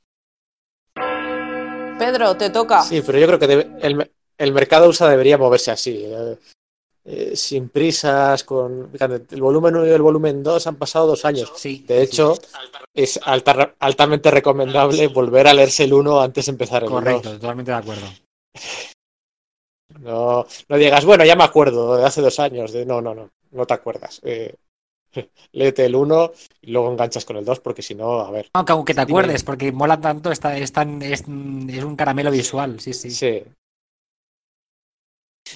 Pedro, 1.99 2.36
te 2.38 2.49
toca. 2.49 2.86
Sí, 2.86 3.01
pero 3.05 3.19
yo 3.19 3.27
creo 3.27 3.39
que 3.39 3.47
debe- 3.47 3.69
el, 3.82 4.11
el 4.38 4.53
mercado 4.53 4.88
USA 4.88 5.09
debería 5.09 5.38
moverse 5.38 5.71
así. 5.71 6.05
Eh, 7.12 7.36
sin 7.36 7.70
prisas, 7.70 8.43
con. 8.43 8.91
El 9.32 9.41
volumen 9.41 9.76
1 9.76 9.88
y 9.88 9.89
el 9.89 10.01
volumen 10.01 10.43
2 10.43 10.68
han 10.68 10.76
pasado 10.76 11.07
dos 11.07 11.26
años. 11.26 11.51
Sí. 11.55 11.84
De 11.88 12.03
hecho, 12.03 12.36
es 12.93 13.20
alta- 13.24 13.74
altamente 13.80 14.30
recomendable 14.30 15.07
volver 15.07 15.47
a 15.47 15.53
leerse 15.55 15.86
el 15.86 15.93
1 15.93 16.22
antes 16.22 16.45
de 16.45 16.51
empezar 16.51 16.84
el 16.84 16.89
2. 16.89 16.99
correcto, 16.99 17.32
totalmente 17.32 17.72
de 17.72 17.78
acuerdo. 17.78 18.05
No, 19.99 20.45
no 20.68 20.78
digas, 20.78 21.03
bueno, 21.05 21.26
ya 21.26 21.36
me 21.36 21.43
acuerdo 21.43 21.97
de 21.97 22.05
hace 22.05 22.22
dos 22.22 22.39
años. 22.39 22.72
De... 22.72 22.86
No, 22.86 23.01
no, 23.01 23.16
no, 23.16 23.30
no 23.51 23.66
te 23.66 23.74
acuerdas. 23.74 24.22
Eh, 24.24 24.53
léete 25.53 25.86
el 25.86 25.95
1 25.95 26.32
y 26.62 26.72
luego 26.72 26.91
enganchas 26.91 27.26
con 27.26 27.38
el 27.38 27.45
2, 27.45 27.60
porque 27.60 27.82
si 27.82 27.95
no, 27.95 28.20
a 28.20 28.30
ver. 28.30 28.49
Aunque, 28.53 28.72
aunque 28.74 28.93
te 28.93 29.01
acuerdes, 29.01 29.43
porque 29.43 29.72
mola 29.72 29.99
tanto, 29.99 30.32
está, 30.32 30.55
es, 30.57 30.72
tan- 30.72 31.01
es, 31.01 31.22
es 31.22 31.84
un 31.84 31.95
caramelo 31.95 32.30
visual, 32.32 32.80
sí, 32.80 32.93
sí. 32.93 33.10
Sí. 33.10 33.43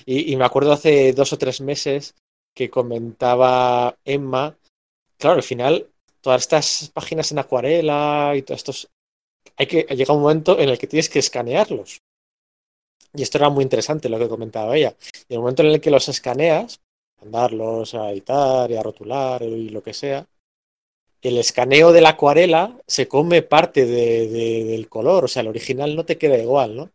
Y, 0.05 0.35
me 0.35 0.45
acuerdo 0.45 0.71
hace 0.73 1.13
dos 1.13 1.33
o 1.33 1.37
tres 1.37 1.61
meses 1.61 2.15
que 2.55 2.69
comentaba 2.69 3.97
Emma, 4.05 4.57
claro, 5.17 5.37
al 5.37 5.43
final, 5.43 5.87
todas 6.21 6.41
estas 6.41 6.91
páginas 6.93 7.31
en 7.31 7.39
acuarela 7.39 8.33
y 8.35 8.41
todos 8.43 8.59
estos, 8.59 8.89
hay 9.57 9.67
que 9.67 9.83
llega 9.83 10.13
un 10.13 10.21
momento 10.21 10.59
en 10.59 10.69
el 10.69 10.77
que 10.77 10.87
tienes 10.87 11.09
que 11.09 11.19
escanearlos. 11.19 11.99
Y 13.15 13.21
esto 13.21 13.37
era 13.37 13.49
muy 13.49 13.63
interesante 13.63 14.09
lo 14.09 14.17
que 14.17 14.29
comentaba 14.29 14.75
ella. 14.75 14.95
Y 15.29 15.33
el 15.33 15.39
momento 15.39 15.61
en 15.63 15.69
el 15.69 15.81
que 15.81 15.91
los 15.91 16.09
escaneas, 16.09 16.79
mandarlos 17.21 17.93
a 17.93 18.11
editar 18.11 18.69
y 18.71 18.75
a 18.75 18.83
rotular 18.83 19.43
y 19.43 19.69
lo 19.69 19.83
que 19.83 19.93
sea, 19.93 20.25
el 21.21 21.37
escaneo 21.37 21.91
de 21.91 22.01
la 22.01 22.09
acuarela 22.09 22.77
se 22.85 23.07
come 23.07 23.43
parte 23.43 23.85
de- 23.85 24.27
de- 24.27 24.63
del 24.65 24.89
color, 24.89 25.25
o 25.25 25.27
sea, 25.27 25.41
el 25.41 25.47
original 25.47 25.95
no 25.95 26.05
te 26.05 26.17
queda 26.17 26.37
igual, 26.37 26.75
¿no? 26.75 26.89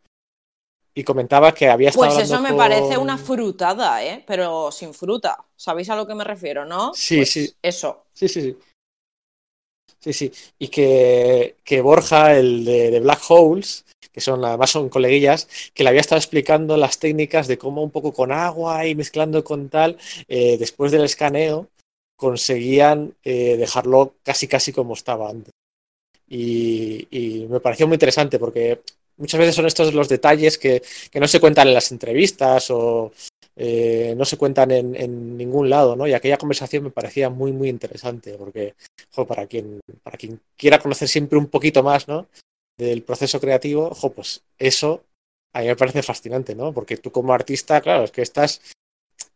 Y 0.99 1.05
comentaba 1.05 1.55
que 1.55 1.69
había 1.69 1.91
estado 1.91 2.13
Pues 2.13 2.29
eso 2.29 2.41
me 2.41 2.53
parece 2.55 2.99
una 2.99 3.17
frutada, 3.17 4.05
¿eh? 4.05 4.25
Pero 4.27 4.73
sin 4.73 4.93
fruta. 4.93 5.39
¿Sabéis 5.55 5.89
a 5.91 5.95
lo 5.95 6.09
que 6.09 6.15
me 6.17 6.25
refiero, 6.25 6.65
no? 6.65 6.93
Sí, 6.93 7.19
Pues 7.19 7.31
sí. 7.31 7.55
Eso. 7.63 8.07
Sí, 8.13 8.27
sí, 8.27 8.43
sí. 8.43 8.57
Sí, 10.01 10.13
sí. 10.13 10.33
Y 10.59 10.67
que, 10.67 11.55
que 11.63 11.81
Borja, 11.83 12.37
el 12.37 12.65
de, 12.65 12.91
de 12.91 12.99
Black 12.99 13.21
Holes, 13.29 13.85
que 14.13 14.21
son 14.21 14.45
además 14.45 14.71
son 14.71 14.89
coleguillas, 14.89 15.47
que 15.73 15.85
le 15.85 15.91
había 15.91 16.01
estado 16.01 16.19
explicando 16.19 16.77
las 16.77 16.99
técnicas 16.99 17.47
de 17.47 17.59
cómo 17.59 17.85
un 17.85 17.93
poco 17.93 18.13
con 18.13 18.33
agua 18.33 18.85
y 18.85 18.97
mezclando 18.97 19.45
con 19.45 19.69
tal, 19.69 19.99
eh, 20.27 20.57
después 20.59 20.91
del 20.91 21.05
escaneo, 21.05 21.69
conseguían 22.17 23.15
eh, 23.23 23.57
dejarlo 23.57 24.15
casi 24.25 24.49
casi 24.49 24.73
como 24.73 24.95
estaba 24.95 25.31
antes. 25.31 25.53
Y, 26.29 27.07
y 27.11 27.47
me 27.47 27.61
pareció 27.61 27.87
muy 27.87 27.95
interesante 27.95 28.41
porque 28.41 28.81
muchas 29.19 29.39
veces 29.39 29.55
son 29.55 29.67
estos 29.67 29.93
los 29.95 30.09
detalles 30.09 30.57
que, 30.59 30.83
que 31.11 31.21
no 31.21 31.29
se 31.29 31.41
cuentan 31.41 31.69
en 31.69 31.75
las 31.75 31.93
entrevistas 31.93 32.71
o 32.71 33.13
eh, 33.57 34.15
no 34.17 34.25
se 34.25 34.37
cuentan 34.37 34.71
en, 34.71 34.95
en 34.95 35.37
ningún 35.37 35.69
lado, 35.69 35.97
¿no? 35.97 36.07
Y 36.07 36.13
aquella 36.15 36.39
conversación 36.39 36.85
me 36.85 36.91
parecía 36.91 37.29
muy, 37.29 37.53
muy 37.53 37.69
interesante 37.69 38.35
porque 38.39 38.75
jo, 39.11 39.27
para 39.27 39.47
quien, 39.47 39.81
para 40.03 40.17
quien 40.17 40.41
quiera 40.57 40.79
conocer 40.79 41.09
siempre 41.09 41.39
un 41.39 41.49
poquito 41.49 41.83
más, 41.83 42.07
¿no? 42.09 42.27
Del 42.79 43.03
proceso 43.03 43.41
creativo, 43.41 43.91
jo, 43.95 44.11
pues 44.13 44.43
eso 44.59 45.03
a 45.53 45.61
mí 45.61 45.67
me 45.67 45.77
parece 45.77 46.03
fascinante, 46.03 46.55
¿no? 46.55 46.73
Porque 46.73 46.97
tú 46.99 47.11
como 47.11 47.33
artista, 47.33 47.81
claro, 47.81 48.05
es 48.05 48.13
que 48.13 48.23
estás, 48.23 48.61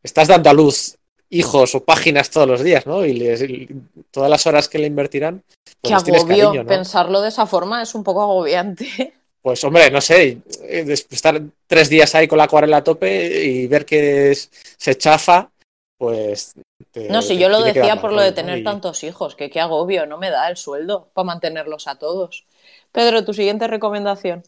estás 0.02 0.28
dando 0.28 0.50
a 0.50 0.52
luz 0.52 0.96
hijos 1.30 1.74
o 1.74 1.82
páginas 1.82 2.30
todos 2.30 2.46
los 2.46 2.62
días, 2.62 2.86
¿no? 2.86 3.04
Y 3.06 3.14
les- 3.14 3.42
y 3.42 3.68
todas 4.10 4.30
las 4.30 4.46
horas 4.46 4.68
que 4.68 4.78
le 4.78 4.86
invertirán, 4.86 5.42
pues 5.80 6.04
Qué 6.04 6.10
agobio. 6.12 6.26
cariño, 6.46 6.62
¿no? 6.62 6.68
Pensarlo 6.68 7.22
de 7.22 7.30
esa 7.30 7.46
forma 7.46 7.82
es 7.82 7.94
un 7.94 8.04
poco 8.04 8.22
agobiante. 8.22 9.14
Pues 9.42 9.62
hombre, 9.64 9.90
no 9.90 10.00
sé, 10.00 10.38
eh, 10.62 10.84
estar 11.10 11.42
tres 11.66 11.88
días 11.88 12.14
ahí 12.14 12.28
con 12.28 12.38
la 12.38 12.44
acuarela 12.44 12.76
a 12.78 12.84
tope 12.84 13.44
y 13.44 13.66
ver 13.66 13.84
que 13.84 14.30
es- 14.30 14.48
se 14.78 14.94
chafa, 14.96 15.50
pues... 15.98 16.54
te- 16.92 17.08
No, 17.08 17.22
si 17.22 17.36
yo 17.36 17.48
lo 17.48 17.60
decía 17.60 18.00
por 18.00 18.12
lo 18.12 18.22
de 18.22 18.30
tener 18.32 18.58
Y- 18.58 18.64
tantos 18.64 19.02
hijos, 19.02 19.34
que 19.34 19.50
qué 19.50 19.58
agobio, 19.60 20.06
no 20.06 20.16
me 20.16 20.30
da 20.30 20.48
el 20.48 20.56
sueldo 20.56 21.08
para 21.12 21.26
mantenerlos 21.26 21.88
a 21.88 21.96
todos. 21.98 22.46
Pedro, 22.92 23.24
tu 23.24 23.34
siguiente 23.34 23.66
recomendación. 23.66 24.44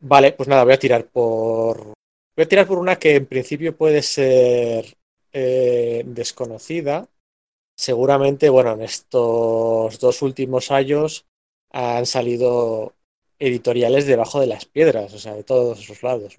Vale, 0.00 0.32
pues 0.32 0.48
nada, 0.48 0.64
voy 0.64 0.72
a 0.72 0.78
tirar 0.78 1.04
por. 1.06 1.78
Voy 2.36 2.44
a 2.44 2.48
tirar 2.48 2.66
por 2.66 2.78
una 2.78 2.96
que 2.96 3.16
en 3.16 3.26
principio 3.26 3.76
puede 3.76 4.02
ser 4.02 4.96
eh, 5.32 6.02
desconocida. 6.06 7.06
Seguramente, 7.78 8.48
bueno, 8.48 8.72
en 8.72 8.82
estos 8.82 9.98
dos 9.98 10.22
últimos 10.22 10.70
años 10.70 11.26
han 11.72 12.06
salido 12.06 12.92
editoriales 13.38 14.06
debajo 14.06 14.40
de 14.40 14.46
las 14.46 14.64
piedras, 14.64 15.12
o 15.14 15.18
sea, 15.18 15.34
de 15.34 15.44
todos 15.44 15.80
esos 15.80 16.02
lados, 16.02 16.36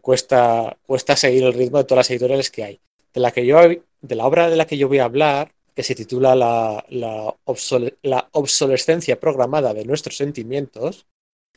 cuesta, 0.00 0.76
cuesta 0.86 1.16
seguir 1.16 1.44
el 1.44 1.52
ritmo 1.52 1.78
de 1.78 1.84
todas 1.84 2.00
las 2.06 2.10
editoriales 2.10 2.50
que 2.50 2.64
hay. 2.64 2.80
De 3.12 3.20
la, 3.20 3.30
que 3.30 3.46
yo, 3.46 3.58
de 3.58 4.14
la 4.14 4.26
obra 4.26 4.50
de 4.50 4.56
la 4.56 4.66
que 4.66 4.76
yo 4.76 4.88
voy 4.88 4.98
a 4.98 5.04
hablar, 5.04 5.52
que 5.74 5.82
se 5.82 5.94
titula 5.94 6.34
La, 6.34 6.84
la, 6.88 7.34
obsole- 7.44 7.96
la 8.02 8.28
obsolescencia 8.32 9.18
programada 9.20 9.74
de 9.74 9.84
nuestros 9.84 10.16
sentimientos, 10.16 11.06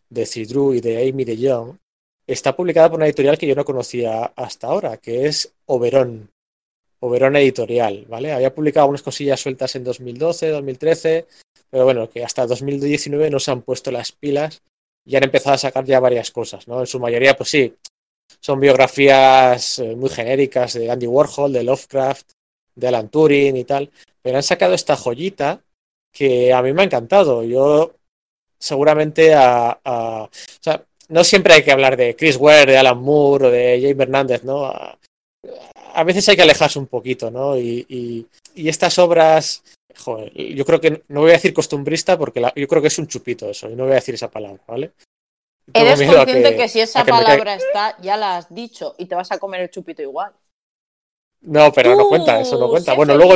de 0.10 0.26
Cidru 0.26 0.74
y 0.74 0.82
de 0.82 1.08
Amy 1.10 1.24
de 1.24 1.38
Jong, 1.38 1.78
está 2.28 2.56
publicada 2.56 2.90
por 2.90 2.98
una 3.00 3.06
editorial 3.06 3.38
que 3.38 3.48
yo 3.48 3.56
no 3.56 3.66
conocía 3.66 4.26
hasta 4.36 4.68
ahora, 4.68 4.98
que 4.98 5.26
es 5.28 5.54
Oberón. 5.66 6.32
Oberón 7.02 7.38
Editorial, 7.38 8.06
¿vale? 8.10 8.34
Había 8.34 8.54
publicado 8.54 8.88
unas 8.88 9.02
cosillas 9.02 9.40
sueltas 9.40 9.76
en 9.76 9.86
2012, 9.86 10.50
2013, 10.50 11.28
pero 11.70 11.86
bueno, 11.86 12.10
que 12.10 12.24
hasta 12.24 12.46
2019 12.48 13.30
no 13.30 13.40
se 13.40 13.52
han 13.52 13.62
puesto 13.62 13.92
las 13.92 14.12
pilas 14.12 14.62
y 15.06 15.16
han 15.16 15.24
empezado 15.24 15.56
a 15.56 15.60
sacar 15.60 15.86
ya 15.86 16.00
varias 16.00 16.32
cosas, 16.32 16.68
¿no? 16.68 16.80
En 16.82 16.88
su 16.88 17.00
mayoría, 17.00 17.36
pues 17.36 17.50
sí, 17.50 17.74
son 18.40 18.60
biografías 18.60 19.80
eh, 19.80 19.96
muy 19.96 20.10
genéricas 20.10 20.74
de 20.74 20.90
Andy 20.92 21.08
Warhol, 21.08 21.54
de 21.54 21.64
Lovecraft, 21.64 22.32
de 22.76 22.88
Alan 22.88 23.10
Turing 23.10 23.56
y 23.58 23.64
tal, 23.66 23.90
pero 24.22 24.38
han 24.38 24.44
sacado 24.44 24.74
esta 24.74 24.96
joyita 24.96 25.62
que 26.12 26.54
a 26.54 26.62
mí 26.62 26.74
me 26.74 26.82
ha 26.82 26.86
encantado. 26.86 27.44
Yo 27.44 27.96
seguramente 28.58 29.34
a, 29.36 29.80
o 29.86 30.30
sea, 30.62 30.84
no 31.10 31.24
siempre 31.24 31.54
hay 31.54 31.64
que 31.64 31.72
hablar 31.72 31.98
de 31.98 32.16
Chris 32.16 32.38
Ware, 32.38 32.72
de 32.74 32.78
Alan 32.78 33.00
Moore 33.02 33.48
o 33.48 33.52
de 33.52 33.80
James 33.82 34.00
Hernández, 34.00 34.44
¿no? 34.44 34.66
A, 34.66 34.98
a 35.94 36.04
veces 36.04 36.28
hay 36.30 36.36
que 36.36 36.44
alejarse 36.44 36.80
un 36.80 36.88
poquito, 36.88 37.32
¿no? 37.32 37.58
Y- 37.58 38.26
y 38.56 38.68
estas 38.68 39.00
obras, 39.00 39.64
joder, 39.98 40.34
yo 40.34 40.66
creo 40.66 40.80
que 40.80 41.04
no 41.08 41.22
voy 41.22 41.32
a 41.32 41.34
decir 41.34 41.54
costumbrista 41.54 42.18
porque 42.18 42.40
la- 42.40 42.54
yo 42.56 42.68
creo 42.68 42.82
que 42.82 42.88
es 42.90 43.00
un 43.00 43.08
chupito 43.08 43.50
eso, 43.50 43.70
y 43.70 43.76
no 43.76 43.84
voy 43.84 43.94
a 43.94 43.96
decir 43.96 44.16
esa 44.16 44.30
palabra, 44.30 44.62
¿vale? 44.68 44.92
Tengo 45.72 45.88
Eres 45.88 46.02
consciente 46.16 46.56
que, 46.56 46.68
si 46.68 46.80
esa 46.82 47.04
que 47.04 47.12
me 47.12 47.18
caiga- 47.20 47.26
palabra 47.26 47.56
está, 47.56 47.98
ya 48.02 48.18
la 48.18 48.38
has 48.38 48.54
dicho 48.54 48.96
y 48.98 49.06
te 49.06 49.16
vas 49.16 49.32
a 49.32 49.38
comer 49.38 49.62
el 49.62 49.70
chupito 49.70 50.02
igual. 50.02 50.34
No, 51.42 51.72
pero 51.72 51.96
no 51.96 52.08
cuenta, 52.08 52.42
eso 52.42 52.58
no 52.58 52.70
cuenta. 52.70 52.92
sé 52.92 52.98
Bueno, 52.98 53.16
luego, 53.16 53.34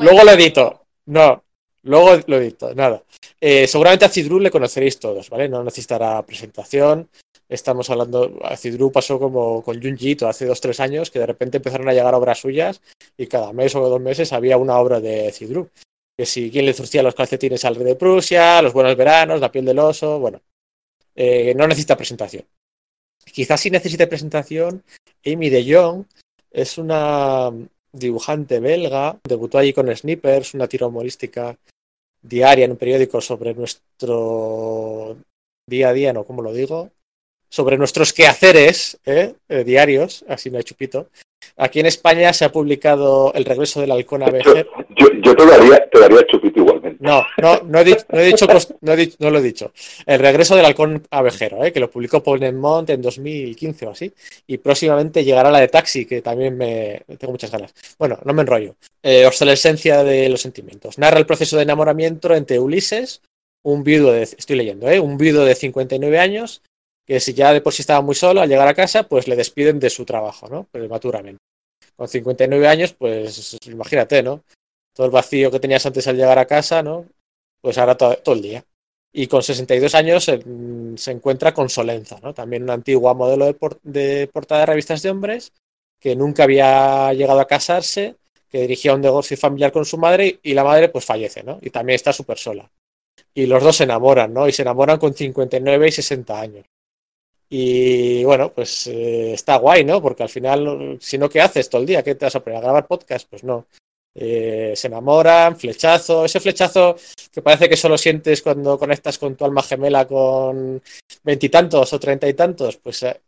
luego 0.00 0.24
lo 0.24 0.30
edito. 0.32 0.86
No, 1.06 1.44
luego 1.82 2.16
lo 2.26 2.36
edito, 2.38 2.74
nada. 2.74 3.02
Eh, 3.40 3.66
seguramente 3.66 4.06
a 4.06 4.08
Cidru 4.08 4.40
le 4.40 4.50
conoceréis 4.50 4.98
todos, 4.98 5.28
¿vale? 5.30 5.48
No 5.48 5.62
necesitará 5.62 6.20
presentación. 6.24 7.08
Estamos 7.48 7.90
hablando, 7.90 8.38
a 8.42 8.56
Cidru 8.56 8.90
pasó 8.90 9.18
como 9.20 9.62
con 9.62 9.80
Junji 9.80 10.12
Ito 10.12 10.26
hace 10.26 10.46
dos, 10.46 10.60
tres 10.62 10.80
años, 10.80 11.10
que 11.10 11.18
de 11.18 11.26
repente 11.26 11.58
empezaron 11.58 11.88
a 11.88 11.92
llegar 11.92 12.14
obras 12.14 12.40
suyas 12.40 12.80
y 13.18 13.26
cada 13.26 13.52
mes 13.52 13.74
o 13.76 13.86
dos 13.88 14.00
meses 14.00 14.32
había 14.32 14.56
una 14.56 14.78
obra 14.78 14.98
de 15.00 15.30
Cidru. 15.30 15.68
Que 16.16 16.26
si 16.26 16.50
quién 16.50 16.66
le 16.66 16.74
zurcía 16.74 17.02
los 17.02 17.14
calcetines 17.14 17.64
al 17.64 17.74
rey 17.74 17.84
de 17.84 17.96
Prusia, 17.96 18.62
los 18.62 18.72
buenos 18.72 18.96
veranos, 18.96 19.40
la 19.40 19.50
piel 19.50 19.64
del 19.64 19.78
oso, 19.78 20.18
bueno. 20.18 20.40
Eh, 21.14 21.54
no 21.54 21.66
necesita 21.66 21.96
presentación. 21.96 22.44
Quizás 23.24 23.60
sí 23.60 23.70
necesite 23.70 24.06
presentación 24.06 24.84
Amy 25.24 25.48
de 25.48 25.72
Jong, 25.72 26.04
es 26.50 26.78
una 26.78 27.50
dibujante 27.92 28.60
belga, 28.60 29.18
debutó 29.24 29.58
allí 29.58 29.72
con 29.72 29.94
Snippers, 29.94 30.54
una 30.54 30.68
tira 30.68 30.86
humorística 30.86 31.56
diaria 32.20 32.64
en 32.64 32.72
un 32.72 32.76
periódico 32.76 33.20
sobre 33.20 33.54
nuestro 33.54 35.16
día 35.66 35.88
a 35.88 35.92
día, 35.92 36.12
no 36.12 36.24
como 36.24 36.42
lo 36.42 36.52
digo, 36.52 36.90
sobre 37.48 37.78
nuestros 37.78 38.12
quehaceres 38.12 38.98
¿eh? 39.04 39.34
Eh, 39.48 39.64
diarios, 39.64 40.24
así 40.28 40.50
no 40.50 40.58
hay 40.58 40.64
chupito. 40.64 41.08
Aquí 41.56 41.80
en 41.80 41.86
España 41.86 42.32
se 42.32 42.44
ha 42.44 42.52
publicado 42.52 43.32
El 43.34 43.44
regreso 43.44 43.80
del 43.80 43.92
halcón. 43.92 44.22
Yo, 44.44 44.54
yo 45.24 45.34
te, 45.34 45.46
daría, 45.46 46.26
chupito 46.26 46.60
igualmente. 46.60 47.02
No, 47.02 47.24
no, 47.38 47.60
no 47.64 47.80
he, 47.80 47.84
dicho, 47.84 48.04
no, 48.10 48.20
he 48.20 48.26
dicho, 48.26 48.46
no, 49.18 49.30
lo 49.30 49.38
he 49.38 49.42
dicho. 49.42 49.72
El 50.06 50.20
regreso 50.20 50.54
del 50.54 50.64
halcón 50.64 51.02
abejero, 51.10 51.64
¿eh? 51.64 51.72
que 51.72 51.80
lo 51.80 51.90
publicó 51.90 52.22
Paul 52.22 52.52
Mont 52.52 52.90
en 52.90 53.00
2015 53.00 53.86
o 53.86 53.90
así. 53.90 54.12
Y 54.46 54.58
próximamente 54.58 55.24
llegará 55.24 55.50
la 55.50 55.60
de 55.60 55.68
Taxi, 55.68 56.04
que 56.04 56.22
también 56.22 56.56
me, 56.56 57.02
tengo 57.18 57.32
muchas 57.32 57.50
ganas. 57.50 57.74
Bueno, 57.98 58.18
no 58.24 58.32
me 58.34 58.42
enrollo. 58.42 58.76
Eh, 59.02 59.26
obsolescencia 59.26 60.04
de 60.04 60.28
los 60.28 60.42
sentimientos. 60.42 60.98
Narra 60.98 61.18
el 61.18 61.26
proceso 61.26 61.56
de 61.56 61.62
enamoramiento 61.62 62.34
entre 62.34 62.58
Ulises, 62.58 63.22
un 63.62 63.82
viudo 63.82 64.12
de, 64.12 64.22
estoy 64.22 64.56
leyendo, 64.56 64.88
¿eh? 64.90 65.00
un 65.00 65.16
viudo 65.16 65.44
de 65.44 65.54
59 65.54 66.18
años, 66.18 66.62
que 67.06 67.18
si 67.20 67.32
ya 67.34 67.52
de 67.52 67.60
por 67.60 67.72
sí 67.72 67.82
estaba 67.82 68.02
muy 68.02 68.14
solo, 68.14 68.40
al 68.40 68.48
llegar 68.48 68.68
a 68.68 68.74
casa, 68.74 69.04
pues 69.04 69.26
le 69.26 69.36
despiden 69.36 69.80
de 69.80 69.90
su 69.90 70.04
trabajo, 70.04 70.48
¿no? 70.48 70.66
Prematuramente. 70.70 71.40
Con 71.96 72.08
59 72.08 72.66
años, 72.66 72.92
pues 72.92 73.58
imagínate, 73.66 74.22
¿no? 74.22 74.42
Todo 74.94 75.06
el 75.06 75.12
vacío 75.12 75.50
que 75.50 75.60
tenías 75.60 75.84
antes 75.84 76.06
al 76.08 76.16
llegar 76.16 76.38
a 76.38 76.46
casa, 76.46 76.82
¿no? 76.82 77.06
Pues 77.60 77.76
ahora 77.78 77.96
todo, 77.96 78.34
el 78.34 78.42
día. 78.42 78.64
Y 79.12 79.26
con 79.26 79.42
62 79.42 79.94
años 79.94 80.24
se, 80.24 80.42
se 80.96 81.10
encuentra 81.10 81.52
con 81.52 81.68
Solenza, 81.68 82.18
¿no? 82.22 82.32
También 82.32 82.62
una 82.62 82.74
antigua 82.74 83.14
modelo 83.14 83.46
de 83.82 84.28
portada 84.32 84.60
de 84.60 84.66
revistas 84.66 85.02
de 85.02 85.10
hombres 85.10 85.52
que 86.00 86.16
nunca 86.16 86.44
había 86.44 87.12
llegado 87.14 87.40
a 87.40 87.46
casarse, 87.46 88.16
que 88.50 88.60
dirigía 88.60 88.94
un 88.94 89.00
negocio 89.00 89.36
familiar 89.36 89.72
con 89.72 89.84
su 89.84 89.98
madre 89.98 90.38
y 90.42 90.54
la 90.54 90.62
madre 90.62 90.88
pues 90.88 91.04
fallece, 91.04 91.42
¿no? 91.42 91.58
Y 91.62 91.70
también 91.70 91.96
está 91.96 92.12
súper 92.12 92.38
sola. 92.38 92.70
Y 93.32 93.46
los 93.46 93.62
dos 93.62 93.76
se 93.76 93.84
enamoran, 93.84 94.32
¿no? 94.32 94.46
Y 94.46 94.52
se 94.52 94.62
enamoran 94.62 94.98
con 94.98 95.14
59 95.14 95.88
y 95.88 95.92
60 95.92 96.40
años. 96.40 96.66
Y 97.48 98.24
bueno, 98.24 98.52
pues 98.52 98.86
eh, 98.86 99.32
está 99.32 99.56
guay, 99.56 99.84
¿no? 99.84 100.02
Porque 100.02 100.22
al 100.22 100.28
final, 100.28 100.98
si 101.00 101.18
no, 101.18 101.28
¿qué 101.28 101.40
haces 101.40 101.68
todo 101.68 101.80
el 101.80 101.86
día? 101.86 102.02
¿Qué 102.02 102.14
te 102.14 102.26
vas 102.26 102.36
a 102.36 102.40
poner 102.40 102.58
a 102.58 102.62
grabar 102.62 102.86
podcast? 102.86 103.28
Pues 103.28 103.44
no. 103.44 103.66
Eh, 104.16 104.74
se 104.76 104.86
enamoran, 104.86 105.56
flechazo, 105.56 106.24
ese 106.24 106.38
flechazo 106.38 106.96
que 107.32 107.42
parece 107.42 107.68
que 107.68 107.76
solo 107.76 107.98
sientes 107.98 108.42
cuando 108.42 108.78
conectas 108.78 109.18
con 109.18 109.34
tu 109.34 109.44
alma 109.44 109.62
gemela 109.62 110.06
con 110.06 110.80
veintitantos 111.24 111.92
o 111.92 111.98
treinta 111.98 112.28
y 112.28 112.34
tantos, 112.34 112.76
pues 112.76 113.02
eh, 113.02 113.20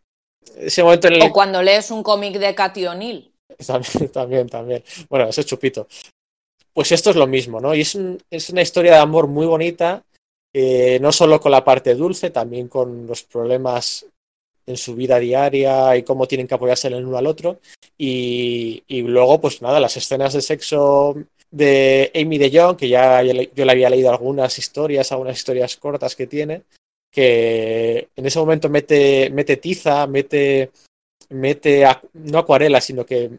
ese 0.59 0.85
momento 0.85 1.09
en 1.09 1.15
el... 1.15 1.23
O 1.23 1.33
cuando 1.33 1.61
lees 1.61 1.91
un 1.91 2.05
cómic 2.05 2.39
de 2.39 2.55
Cathy 2.55 2.87
O'Neill. 2.87 3.33
También, 3.67 4.09
también, 4.11 4.49
también. 4.49 4.85
Bueno, 5.09 5.29
ese 5.29 5.45
chupito. 5.45 5.87
Pues 6.73 6.93
esto 6.93 7.11
es 7.11 7.17
lo 7.17 7.27
mismo, 7.27 7.61
¿no? 7.61 7.75
Y 7.75 7.81
es, 7.81 7.95
un, 7.95 8.23
es 8.29 8.51
una 8.51 8.61
historia 8.61 8.93
de 8.93 8.99
amor 8.99 9.29
muy 9.29 9.47
bonita, 9.47 10.05
eh, 10.53 10.99
no 11.01 11.11
solo 11.11 11.41
con 11.41 11.53
la 11.53 11.65
parte 11.65 11.95
dulce, 11.95 12.31
también 12.31 12.69
con 12.69 13.07
los 13.07 13.23
problemas 13.23 14.05
en 14.67 14.77
su 14.77 14.95
vida 14.95 15.19
diaria 15.19 15.97
y 15.97 16.03
cómo 16.03 16.27
tienen 16.27 16.47
que 16.47 16.55
apoyarse 16.55 16.89
el 16.89 17.05
uno 17.05 17.17
al 17.17 17.27
otro. 17.27 17.61
Y, 17.97 18.83
y, 18.89 19.03
luego, 19.03 19.41
pues 19.41 19.63
nada, 19.63 19.81
las 19.81 19.97
escenas 19.97 20.35
de 20.35 20.43
sexo 20.43 21.17
de 21.51 22.11
Amy 22.15 22.39
de 22.39 22.51
Jong, 22.51 22.77
que 22.77 22.89
ya 22.89 23.23
yo 23.23 23.65
le 23.65 23.73
había 23.73 23.91
leído 23.91 24.11
algunas 24.11 24.59
historias, 24.59 25.13
algunas 25.13 25.37
historias 25.37 25.77
cortas 25.77 26.17
que 26.17 26.27
tiene, 26.27 26.63
que 27.11 28.09
en 28.15 28.27
ese 28.27 28.39
momento 28.39 28.69
mete, 28.69 29.31
mete 29.31 29.57
tiza, 29.57 30.07
mete, 30.07 30.71
mete 31.31 31.85
no 32.13 32.39
acuarela, 32.39 32.81
sino 32.81 33.07
que 33.07 33.31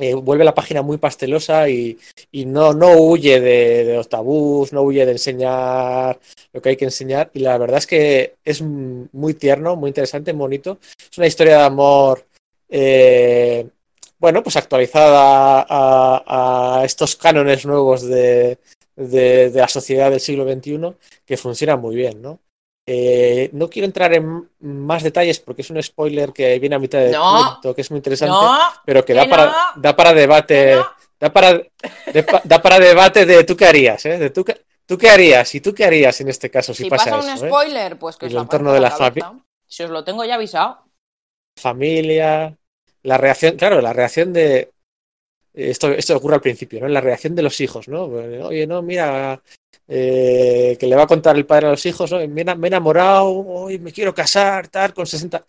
eh, 0.00 0.14
vuelve 0.14 0.44
la 0.44 0.54
página 0.54 0.80
muy 0.80 0.96
pastelosa 0.96 1.68
y, 1.68 1.98
y 2.32 2.46
no, 2.46 2.72
no 2.72 2.96
huye 2.96 3.38
de, 3.38 3.84
de, 3.84 3.96
los 3.96 4.08
tabús, 4.08 4.72
no 4.72 4.80
huye 4.80 5.04
de 5.04 5.12
enseñar 5.12 6.18
lo 6.54 6.62
que 6.62 6.70
hay 6.70 6.76
que 6.76 6.86
enseñar. 6.86 7.30
Y 7.34 7.40
la 7.40 7.58
verdad 7.58 7.78
es 7.78 7.86
que 7.86 8.36
es 8.42 8.62
muy 8.62 9.34
tierno, 9.34 9.76
muy 9.76 9.88
interesante, 9.90 10.32
bonito. 10.32 10.78
Es 11.10 11.18
una 11.18 11.26
historia 11.26 11.58
de 11.58 11.64
amor, 11.64 12.26
eh, 12.70 13.68
bueno, 14.18 14.42
pues 14.42 14.56
actualizada 14.56 15.66
a, 15.68 16.80
a, 16.80 16.84
estos 16.86 17.16
cánones 17.16 17.66
nuevos 17.66 18.02
de, 18.02 18.58
de, 18.96 19.50
de 19.50 19.60
la 19.60 19.68
sociedad 19.68 20.10
del 20.10 20.20
siglo 20.20 20.50
XXI 20.50 20.94
que 21.26 21.36
funciona 21.36 21.76
muy 21.76 21.94
bien, 21.94 22.22
¿no? 22.22 22.40
Eh, 22.92 23.50
no 23.52 23.70
quiero 23.70 23.86
entrar 23.86 24.12
en 24.14 24.48
más 24.58 25.04
detalles 25.04 25.38
porque 25.38 25.62
es 25.62 25.70
un 25.70 25.80
spoiler 25.80 26.32
que 26.32 26.58
viene 26.58 26.74
a 26.74 26.78
mitad 26.80 26.98
del 26.98 27.12
No. 27.12 27.52
punto, 27.52 27.72
que 27.72 27.82
es 27.82 27.90
muy 27.92 27.98
interesante, 27.98 28.32
No, 28.32 28.58
pero 28.84 29.04
que 29.04 29.14
da 29.14 29.24
que 29.24 29.30
para, 29.30 29.46
no. 29.46 29.52
da 29.76 29.94
para 29.94 30.12
debate, 30.12 30.76
da 31.20 31.32
para, 31.32 31.52
de- 31.52 32.26
da 32.42 32.60
para 32.60 32.80
debate 32.80 33.26
de 33.26 33.44
tú 33.44 33.56
qué 33.56 33.66
harías, 33.66 34.04
¿eh? 34.06 34.18
De 34.18 34.30
tú, 34.30 34.44
qué- 34.44 34.60
tú 34.86 34.98
qué 34.98 35.08
harías 35.08 35.54
y 35.54 35.60
tú 35.60 35.72
qué 35.72 35.84
harías 35.84 36.20
en 36.20 36.30
este 36.30 36.50
caso 36.50 36.74
si, 36.74 36.82
Si 36.82 36.90
pasa, 36.90 37.10
pasa 37.12 37.16
un 37.24 37.30
eso, 37.32 37.44
¿eh? 37.46 37.48
spoiler, 37.48 37.96
pues 37.96 38.16
que 38.16 38.26
el 38.26 38.36
entorno 38.36 38.72
de 38.72 38.80
la 38.80 38.90
cabeza. 38.96 39.34
Si 39.68 39.84
os 39.84 39.90
lo 39.90 40.02
tengo 40.02 40.24
ya 40.24 40.34
avisado. 40.34 40.78
Familia, 41.56 42.56
la 43.04 43.18
reacción, 43.18 43.56
claro, 43.56 43.80
la 43.80 43.92
reacción 43.92 44.32
de 44.32 44.72
esto, 45.54 45.90
esto 45.90 46.16
ocurre 46.16 46.36
al 46.36 46.40
principio, 46.40 46.80
¿no? 46.80 46.88
La 46.88 47.00
reacción 47.00 47.34
de 47.34 47.42
los 47.42 47.60
hijos, 47.60 47.88
¿no? 47.88 48.04
Oye, 48.04 48.66
no, 48.66 48.82
mira, 48.82 49.40
eh, 49.88 50.76
que 50.78 50.86
le 50.86 50.96
va 50.96 51.02
a 51.02 51.06
contar 51.08 51.36
el 51.36 51.46
padre 51.46 51.66
a 51.66 51.70
los 51.70 51.84
hijos, 51.84 52.12
¿no? 52.12 52.18
me, 52.28 52.42
he 52.42 52.66
enamorado, 52.68 53.28
hoy 53.28 53.78
me 53.80 53.92
quiero 53.92 54.14
casar, 54.14 54.68
tal, 54.68 54.94
con 54.94 55.06
60. 55.06 55.44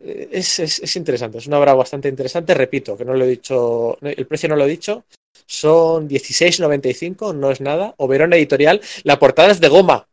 Eh, 0.00 0.28
Es, 0.32 0.58
es, 0.60 0.78
es, 0.80 0.96
interesante, 0.96 1.38
es 1.38 1.46
una 1.46 1.58
obra 1.58 1.74
bastante 1.74 2.08
interesante. 2.08 2.54
Repito, 2.54 2.96
que 2.96 3.04
no 3.04 3.14
lo 3.14 3.24
he 3.24 3.28
dicho, 3.28 3.98
el 4.00 4.26
precio 4.26 4.48
no 4.48 4.56
lo 4.56 4.64
he 4.64 4.68
dicho, 4.68 5.04
son 5.46 6.08
16,95, 6.08 7.34
no 7.34 7.50
es 7.50 7.60
nada. 7.60 7.94
Oberón 7.98 8.32
Editorial, 8.32 8.80
la 9.04 9.18
portada 9.18 9.50
es 9.50 9.60
de 9.60 9.68
goma. 9.68 10.08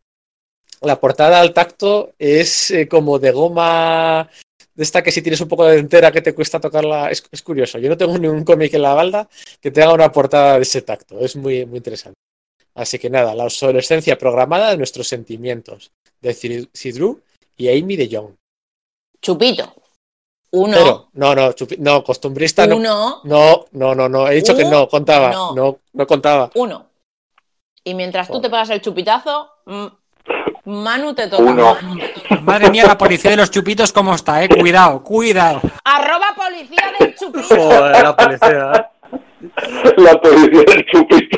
La 0.81 0.99
portada 0.99 1.39
al 1.39 1.53
tacto 1.53 2.13
es 2.19 2.71
eh, 2.71 2.87
como 2.87 3.19
de 3.19 3.31
goma 3.31 4.29
de 4.75 4.83
esta 4.83 5.01
que 5.01 5.11
si 5.11 5.21
tienes 5.21 5.41
un 5.41 5.47
poco 5.47 5.65
de 5.65 5.79
entera 5.79 6.11
que 6.11 6.21
te 6.21 6.35
cuesta 6.35 6.59
tocarla, 6.59 7.09
es, 7.09 7.23
es 7.31 7.41
curioso. 7.41 7.79
Yo 7.79 7.89
no 7.89 7.97
tengo 7.97 8.17
ni 8.19 8.27
un 8.27 8.43
cómic 8.43 8.73
en 8.73 8.81
la 8.81 8.93
balda 8.93 9.27
que 9.61 9.71
tenga 9.71 9.93
una 9.93 10.11
portada 10.11 10.55
de 10.55 10.61
ese 10.61 10.81
tacto, 10.81 11.19
es 11.19 11.35
muy, 11.35 11.65
muy 11.65 11.77
interesante. 11.77 12.19
Así 12.75 12.99
que 12.99 13.09
nada, 13.09 13.33
la 13.33 13.45
obsolescencia 13.45 14.17
programada 14.17 14.71
de 14.71 14.77
nuestros 14.77 15.07
sentimientos, 15.07 15.91
de 16.21 16.33
Cidru 16.33 17.21
y 17.55 17.69
Amy 17.69 17.95
de 17.95 18.09
Jong. 18.11 18.35
Chupito. 19.21 19.73
Uno. 20.51 20.77
Pero, 20.77 21.09
no, 21.13 21.35
no, 21.35 21.53
chupi, 21.53 21.77
no, 21.77 22.03
costumbrista 22.03 22.67
no. 22.67 22.77
Uno. 22.77 23.21
No, 23.23 23.65
no, 23.71 23.95
no, 23.95 24.09
no, 24.09 24.27
he 24.27 24.35
dicho 24.35 24.55
que 24.55 24.65
no, 24.65 24.87
contaba, 24.87 25.31
no, 25.31 25.55
no, 25.55 25.79
no 25.93 26.07
contaba. 26.07 26.51
Uno. 26.55 26.89
Y 27.83 27.93
mientras 27.93 28.27
tú 28.27 28.41
te 28.41 28.49
pegas 28.49 28.69
el 28.71 28.81
chupitazo, 28.81 29.49
mm, 29.65 29.85
Manu 30.65 31.13
te 31.13 31.27
toca. 31.27 31.43
Uno. 31.43 31.77
Madre 32.41 32.69
mía, 32.71 32.85
la 32.87 32.97
policía 32.97 33.31
de 33.31 33.37
los 33.37 33.51
chupitos, 33.51 33.93
¿cómo 33.93 34.13
está, 34.15 34.43
eh? 34.43 34.49
Cuidado, 34.49 35.01
cuidado. 35.03 35.61
Arroba 35.83 36.27
policía 36.35 36.91
del 36.99 37.15
chupito. 37.15 37.47
Joder, 37.55 38.03
la 38.03 38.15
policía. 38.15 38.91
La 39.97 40.21
policía 40.21 40.63
del 40.63 40.85
chupito. 40.91 41.37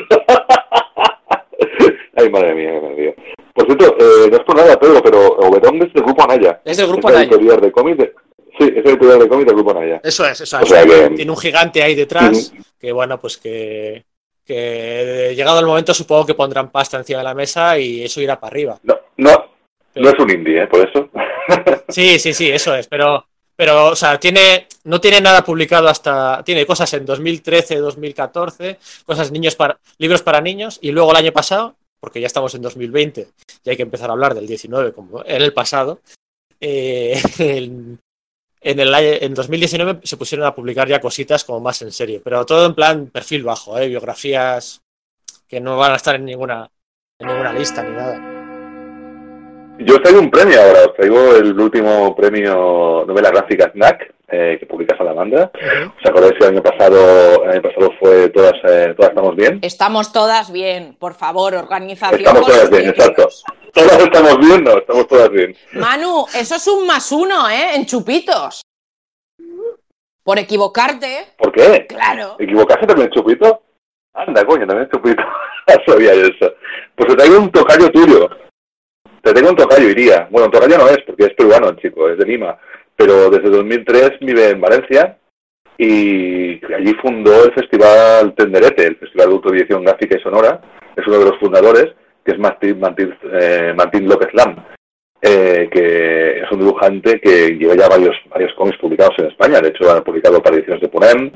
Ay, 2.16 2.30
madre 2.30 2.54
mía, 2.54 2.72
madre 2.80 2.96
mía. 2.96 3.14
Por 3.54 3.66
cierto, 3.66 3.96
eh, 3.98 4.28
no 4.30 4.36
es 4.36 4.42
por 4.44 4.56
nada, 4.56 4.78
Pedro, 4.78 5.02
pero 5.02 5.28
Oberón 5.36 5.82
es 5.82 5.92
del 5.92 6.02
grupo 6.04 6.22
Anaya. 6.22 6.60
Es 6.64 6.76
del 6.76 6.86
grupo 6.88 7.08
es 7.10 7.14
Anaya. 7.16 7.30
editorial 7.30 7.60
de 7.60 7.72
cómics 7.72 7.98
de... 7.98 8.14
Sí, 8.58 8.64
es 8.64 8.76
el 8.84 8.86
editorial 8.88 9.18
de 9.20 9.28
cómics 9.28 9.46
del 9.46 9.54
grupo 9.56 9.70
Anaya. 9.72 10.00
Eso 10.02 10.24
es, 10.26 10.40
eso 10.40 10.56
O 10.58 10.60
es. 10.62 10.68
sea 10.68 10.84
que- 10.86 11.10
Tiene 11.10 11.30
un 11.30 11.36
gigante 11.36 11.82
ahí 11.82 11.94
detrás, 11.94 12.52
que 12.80 12.92
bueno, 12.92 13.18
pues 13.20 13.36
que, 13.36 14.04
que 14.48 15.34
llegado 15.36 15.60
el 15.60 15.66
momento 15.66 15.92
supongo 15.92 16.24
que 16.24 16.34
pondrán 16.34 16.70
pasta 16.70 16.96
encima 16.96 17.18
de 17.18 17.24
la 17.24 17.34
mesa 17.34 17.78
y 17.78 18.02
eso 18.02 18.22
irá 18.22 18.40
para 18.40 18.50
arriba. 18.50 18.80
No, 18.82 18.98
no, 19.18 19.50
no 19.94 20.08
es 20.08 20.18
un 20.18 20.30
indie, 20.30 20.62
¿eh? 20.62 20.66
Por 20.66 20.88
eso. 20.88 21.08
Sí, 21.88 22.18
sí, 22.18 22.34
sí, 22.34 22.50
eso 22.50 22.74
es, 22.74 22.86
pero, 22.86 23.24
pero 23.56 23.86
o 23.86 23.96
sea, 23.96 24.20
tiene, 24.20 24.66
no 24.84 25.00
tiene 25.00 25.22
nada 25.22 25.42
publicado 25.42 25.88
hasta, 25.88 26.42
tiene 26.44 26.66
cosas 26.66 26.92
en 26.92 27.06
2013, 27.06 27.76
2014, 27.76 28.78
cosas 29.06 29.32
niños 29.32 29.56
para, 29.56 29.78
libros 29.96 30.22
para 30.22 30.42
niños, 30.42 30.78
y 30.82 30.90
luego 30.90 31.12
el 31.12 31.16
año 31.16 31.32
pasado, 31.32 31.76
porque 31.98 32.20
ya 32.20 32.26
estamos 32.26 32.54
en 32.54 32.60
2020 32.60 33.28
y 33.64 33.70
hay 33.70 33.76
que 33.76 33.82
empezar 33.82 34.10
a 34.10 34.12
hablar 34.12 34.34
del 34.34 34.46
19 34.46 34.92
como 34.92 35.24
en 35.24 35.40
el 35.40 35.54
pasado, 35.54 36.00
eh, 36.60 37.18
en, 37.38 37.98
en, 38.70 38.80
el, 38.80 38.94
en 38.94 39.32
2019 39.32 40.00
se 40.02 40.18
pusieron 40.18 40.46
a 40.46 40.54
publicar 40.54 40.86
ya 40.86 41.00
cositas 41.00 41.42
como 41.42 41.58
más 41.60 41.80
en 41.80 41.90
serio, 41.90 42.20
pero 42.22 42.44
todo 42.44 42.66
en 42.66 42.74
plan 42.74 43.06
perfil 43.06 43.42
bajo, 43.42 43.78
eh, 43.78 43.88
biografías 43.88 44.82
que 45.46 45.58
no 45.58 45.78
van 45.78 45.92
a 45.92 45.96
estar 45.96 46.16
en 46.16 46.26
ninguna, 46.26 46.70
en 47.18 47.28
ninguna 47.28 47.54
lista 47.54 47.82
ni 47.82 47.96
nada. 47.96 48.37
Yo 49.78 49.94
os 49.94 50.02
traigo 50.02 50.20
un 50.20 50.30
premio 50.30 50.60
ahora. 50.60 50.80
Os 50.86 50.94
traigo 50.94 51.36
el 51.36 51.58
último 51.58 52.14
premio 52.16 53.04
novela 53.06 53.30
gráfica 53.30 53.70
Snack 53.72 54.14
eh, 54.28 54.56
que 54.58 54.66
publica 54.66 54.96
Salamandra. 54.96 55.50
¿Os 55.54 56.10
acordáis 56.10 56.32
que 56.34 56.44
el 56.44 56.54
año 56.54 56.62
pasado, 56.62 57.44
el 57.44 57.50
año 57.50 57.62
pasado 57.62 57.92
fue 58.00 58.28
Todas, 58.30 58.54
eh, 58.64 58.94
todas 58.96 59.10
estamos 59.10 59.36
bien? 59.36 59.58
Estamos 59.62 60.12
todas 60.12 60.52
bien, 60.52 60.96
por 60.98 61.14
favor, 61.14 61.54
organización. 61.54 62.20
Estamos 62.20 62.46
todas 62.46 62.70
bien, 62.70 62.88
exacto. 62.88 63.28
Todas 63.72 63.98
estamos 64.00 64.38
bien, 64.38 64.64
no, 64.64 64.78
estamos 64.78 65.06
todas 65.06 65.30
bien. 65.30 65.56
Manu, 65.72 66.26
eso 66.34 66.56
es 66.56 66.66
un 66.66 66.86
más 66.86 67.12
uno, 67.12 67.48
¿eh? 67.48 67.76
En 67.76 67.86
chupitos. 67.86 68.62
Por 70.24 70.38
equivocarte, 70.38 71.28
¿Por 71.38 71.52
qué? 71.52 71.86
claro. 71.88 72.36
¿Equivocaste 72.38 72.86
también, 72.86 73.08
Chupito? 73.10 73.62
Anda, 74.12 74.44
coño, 74.44 74.66
también 74.66 74.88
Chupito. 74.90 75.22
No 75.68 75.92
sabía 75.92 76.12
eso. 76.12 76.54
Pues 76.96 77.08
te 77.10 77.14
traigo 77.14 77.38
un 77.38 77.50
tocayo 77.50 77.90
tuyo. 77.92 78.26
Te 79.28 79.34
tengo 79.34 79.50
un 79.50 79.56
tocayo, 79.56 79.90
iría. 79.90 80.26
Bueno, 80.30 80.46
un 80.46 80.52
tocayo 80.52 80.78
no 80.78 80.88
es, 80.88 81.00
porque 81.06 81.24
es 81.24 81.34
peruano 81.34 81.68
el 81.68 81.76
chico, 81.76 82.08
es 82.08 82.16
de 82.16 82.24
Lima. 82.24 82.56
Pero 82.96 83.28
desde 83.28 83.50
2003 83.50 84.12
vive 84.22 84.48
en 84.52 84.60
Valencia 84.62 85.18
y 85.76 86.52
allí 86.74 86.94
fundó 87.02 87.44
el 87.44 87.52
Festival 87.52 88.34
Tenderete, 88.34 88.86
el 88.86 88.96
Festival 88.96 89.28
de 89.28 89.34
Autoedición 89.34 89.84
Gráfica 89.84 90.16
y 90.16 90.22
Sonora. 90.22 90.62
Es 90.96 91.06
uno 91.06 91.18
de 91.18 91.24
los 91.26 91.38
fundadores, 91.38 91.88
que 92.24 92.32
es 92.32 92.38
Martín, 92.38 92.80
Martín, 92.80 93.14
eh, 93.30 93.74
Martín 93.76 94.08
López 94.08 94.32
Lam, 94.32 94.64
eh, 95.20 95.68
que 95.70 96.40
es 96.40 96.50
un 96.50 96.60
dibujante 96.60 97.20
que 97.20 97.50
lleva 97.50 97.74
ya 97.74 97.86
varios, 97.86 98.16
varios 98.30 98.54
cómics 98.54 98.78
publicados 98.78 99.14
en 99.18 99.26
España. 99.26 99.60
De 99.60 99.68
hecho, 99.68 99.90
ha 99.90 100.02
publicado 100.02 100.38
apariciones 100.38 100.80
de 100.80 100.88
Punem, 100.88 101.30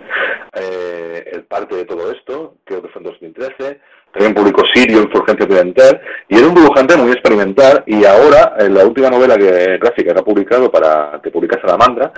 eh, 0.55 1.25
el 1.31 1.45
parte 1.45 1.77
de 1.77 1.85
todo 1.85 2.11
esto, 2.11 2.55
creo 2.65 2.81
que 2.81 2.89
fue 2.89 3.03
en 3.03 3.09
2013. 3.09 3.81
También 4.13 4.35
publicó 4.35 4.63
Sirio, 4.75 5.03
Insurgencia 5.03 5.45
Occidental, 5.45 6.01
y 6.29 6.39
era 6.39 6.49
un 6.49 6.55
dibujante 6.55 6.97
muy 6.97 7.13
experimental. 7.13 7.83
Y 7.87 8.05
ahora, 8.05 8.55
en 8.59 8.75
la 8.75 8.85
última 8.85 9.09
novela 9.11 9.37
que, 9.37 9.79
gráfica 9.79 10.13
que 10.13 10.21
ha 10.21 10.25
publicado 10.25 10.71
para 10.71 11.21
que 11.23 11.31
publica 11.31 11.61
Salamandra, 11.61 12.13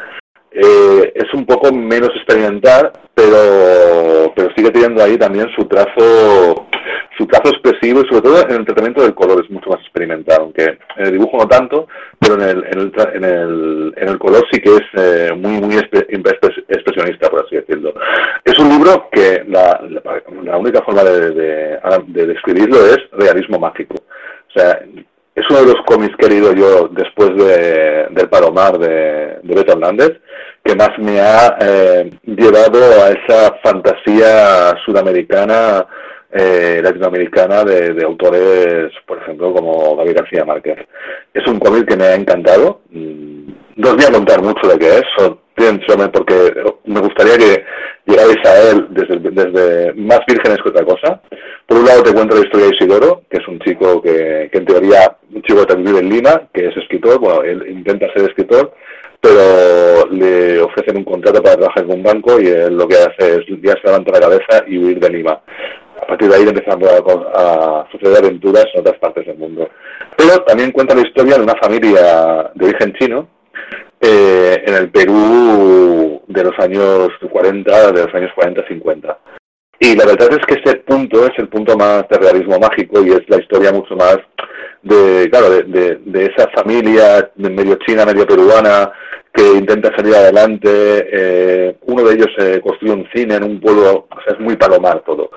eh, 0.51 1.12
es 1.14 1.34
un 1.34 1.45
poco 1.47 1.72
menos 1.72 2.11
experimental, 2.14 2.92
pero, 3.12 4.32
pero 4.36 4.51
sigue 4.57 4.70
teniendo 4.70 5.03
ahí 5.03 5.18
también 5.18 5.49
su 5.57 5.64
trazo 5.66 6.63
su 7.16 7.26
trazo 7.26 7.51
expresivo 7.51 8.01
y 8.01 8.09
sobre 8.09 8.22
todo 8.22 8.49
en 8.49 8.57
el 8.57 8.64
tratamiento 8.64 9.03
del 9.03 9.14
color 9.14 9.45
es 9.45 9.51
mucho 9.51 9.70
más 9.70 9.80
experimental, 9.80 10.39
aunque 10.41 10.64
en 10.97 11.07
el 11.07 11.12
dibujo 11.12 11.39
no 11.39 11.49
tanto, 11.49 11.87
pero 12.18 12.35
en 12.35 12.43
el, 12.43 12.64
en 12.64 12.78
el, 12.78 12.93
en 13.14 13.24
el, 13.24 13.95
en 13.97 14.09
el 14.09 14.18
color 14.18 14.45
sí 14.51 14.61
que 14.61 14.74
es 14.74 14.82
eh, 14.95 15.32
muy, 15.37 15.61
muy 15.61 15.76
expresionista, 15.76 17.30
por 17.30 17.45
así 17.45 17.57
decirlo. 17.57 17.95
Es 18.45 18.59
un 18.59 18.68
libro 18.68 19.09
que 19.11 19.45
la, 19.49 19.80
la, 20.43 20.57
única 20.57 20.82
forma 20.82 21.03
de, 21.05 21.30
de, 21.30 21.78
de, 22.07 22.26
describirlo 22.26 22.85
es 22.87 22.99
realismo 23.12 23.59
mágico. 23.59 23.95
O 23.95 24.59
sea, 24.59 24.80
es 25.35 25.51
uno 25.51 25.61
de 25.61 25.66
los 25.66 25.85
cómics 25.87 26.14
que 26.16 26.26
he 26.26 26.30
leído 26.30 26.53
yo 26.53 26.89
después 26.89 27.30
de, 27.37 28.07
del 28.11 28.28
Palomar 28.28 28.78
de, 28.78 29.39
de 29.43 29.55
Beto 29.55 29.72
Hernández, 29.72 30.20
que 30.64 30.74
más 30.76 30.91
me 30.99 31.20
ha 31.20 31.57
eh, 31.61 32.11
llevado 32.24 32.78
a 33.03 33.11
esa 33.11 33.55
fantasía 33.62 34.74
sudamericana 34.85 35.87
eh, 36.37 36.80
latinoamericana 36.82 37.62
de, 37.62 38.03
autores, 38.05 38.91
por 39.07 39.18
ejemplo, 39.18 39.53
como 39.53 39.97
Gabriel 39.97 40.16
García 40.16 40.45
Márquez. 40.45 40.78
Es 41.32 41.47
un 41.47 41.61
cómic 41.61 41.87
que 41.87 41.97
me 41.97 42.07
ha 42.07 42.14
encantado. 42.16 42.80
Mm, 42.91 43.53
no 43.76 43.91
os 43.91 43.97
voy 43.97 44.05
a 44.05 44.12
contar 44.12 44.43
mucho 44.43 44.66
de 44.68 44.78
qué 44.78 44.99
es, 44.99 45.05
solamente 45.87 46.18
porque 46.18 46.53
me 46.87 47.01
gustaría 47.01 47.39
que 47.39 47.64
llegáis 48.07 48.45
a 48.45 48.70
él 48.70 48.87
desde, 48.91 49.18
desde 49.30 49.95
más 49.95 50.20
vírgenes 50.26 50.59
que 50.61 50.70
otra 50.70 50.85
cosa. 50.85 51.22
Por 51.66 51.78
un 51.78 51.87
lado 51.87 52.03
te 52.03 52.12
cuento 52.12 52.35
la 52.35 52.43
historia 52.43 52.66
de 52.66 52.74
Isidoro, 52.74 53.22
que 53.30 53.39
es 53.39 53.49
un 53.49 53.61
chico 53.61 54.03
que, 54.03 54.49
que 54.51 54.59
en 54.59 54.66
teoría, 54.66 55.16
un 55.32 55.43
chico 55.43 55.61
que 55.61 55.66
también 55.66 55.95
vive 55.95 56.01
en 56.01 56.11
Lima, 56.11 56.49
que 56.53 56.66
es 56.66 56.76
escritor, 56.76 57.20
bueno, 57.20 57.43
él 57.43 57.64
intenta 57.68 58.12
ser 58.12 58.28
escritor, 58.28 58.74
pero 59.20 60.07
le 60.11 60.61
ofrecen 60.61 60.99
un 60.99 61.05
contrato 61.05 61.41
para 61.41 61.57
trabajar 61.57 61.85
en 61.85 61.93
un 61.93 62.03
banco 62.03 62.41
y 62.41 62.49
él 62.49 62.76
lo 62.76 62.89
que 62.89 62.97
hace 62.97 63.37
es 63.37 63.47
ya 63.62 63.72
se 63.74 63.87
levanta 63.87 64.12
la 64.12 64.20
cabeza 64.20 64.64
y 64.66 64.76
huir 64.76 64.99
de 64.99 65.11
Lima 65.11 65.41
a 66.01 66.07
partir 66.07 66.28
de 66.28 66.36
ahí 66.36 66.42
empezando 66.42 66.88
a, 66.88 67.86
suceder 67.90 68.24
aventuras 68.24 68.66
en 68.74 68.80
otras 68.80 68.99
partes 68.99 69.26
del 69.26 69.38
mundo. 69.38 69.68
Pero 70.16 70.42
también 70.45 70.72
cuenta 70.72 70.95
la 70.95 71.07
historia 71.07 71.36
de 71.36 71.42
una 71.42 71.55
familia 71.61 72.51
de 72.55 72.64
origen 72.66 72.92
chino 72.95 73.28
eh, 74.01 74.62
en 74.66 74.74
el 74.74 74.90
Perú 74.90 76.22
de 76.26 76.45
los 76.45 76.59
años 76.59 77.11
40, 77.30 77.92
de 77.92 78.05
los 78.05 78.14
años 78.14 78.30
40-50. 78.36 79.16
Y 79.80 79.96
la 79.96 80.06
verdad 80.06 80.28
es 80.32 80.46
que 80.46 80.60
ese 80.62 80.76
punto 80.78 81.26
es 81.26 81.32
el 81.38 81.48
punto 81.48 81.76
más 81.76 82.08
de 82.08 82.18
realismo 82.18 82.58
mágico 82.58 83.04
y 83.04 83.10
es 83.10 83.28
la 83.28 83.38
historia 83.38 83.72
mucho 83.72 83.96
más 83.96 84.18
de, 84.82 85.28
claro, 85.30 85.50
de, 85.50 85.98
de 86.04 86.24
esa 86.26 86.48
familia 86.50 87.30
medio 87.36 87.76
china, 87.86 88.04
medio 88.04 88.26
peruana, 88.26 88.92
que 89.34 89.42
intenta 89.42 89.94
salir 89.96 90.14
adelante. 90.14 90.68
Eh, 90.70 91.76
uno 91.86 92.04
de 92.04 92.14
ellos 92.14 92.28
eh, 92.38 92.60
construye 92.62 92.94
un 92.94 93.08
cine 93.12 93.34
en 93.34 93.44
un 93.44 93.60
pueblo, 93.60 94.06
o 94.08 94.22
sea, 94.22 94.34
es 94.34 94.40
muy 94.40 94.56
palomar 94.56 95.02
todo. 95.04 95.30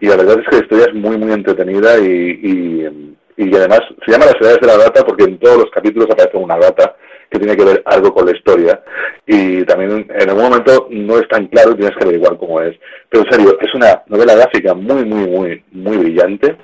Y 0.00 0.08
la 0.08 0.16
verdad 0.16 0.40
es 0.40 0.48
que 0.48 0.56
la 0.56 0.62
historia 0.62 0.86
es 0.86 0.94
muy, 0.94 1.16
muy 1.16 1.32
entretenida 1.32 1.98
y, 1.98 2.88
y, 3.36 3.54
además 3.56 3.80
se 4.04 4.12
llama 4.12 4.26
Las 4.26 4.40
edades 4.40 4.60
de 4.60 4.66
la 4.66 4.76
rata 4.76 5.04
porque 5.04 5.24
en 5.24 5.38
todos 5.38 5.58
los 5.58 5.70
capítulos 5.70 6.08
aparece 6.10 6.36
una 6.36 6.56
rata 6.56 6.96
que 7.30 7.38
tiene 7.38 7.56
que 7.56 7.64
ver 7.64 7.82
algo 7.86 8.12
con 8.12 8.26
la 8.26 8.36
historia. 8.36 8.82
Y 9.26 9.64
también 9.64 10.06
en 10.08 10.28
algún 10.28 10.44
momento 10.44 10.88
no 10.90 11.18
es 11.18 11.28
tan 11.28 11.46
claro 11.46 11.72
y 11.72 11.76
tienes 11.76 11.96
que 11.96 12.04
averiguar 12.04 12.36
cómo 12.36 12.60
es. 12.60 12.76
Pero 13.08 13.24
en 13.24 13.30
serio, 13.30 13.58
es 13.60 13.74
una 13.74 14.02
novela 14.06 14.34
gráfica 14.34 14.74
muy, 14.74 15.04
muy, 15.04 15.26
muy, 15.26 15.64
muy 15.72 15.96
brillante. 15.96 16.56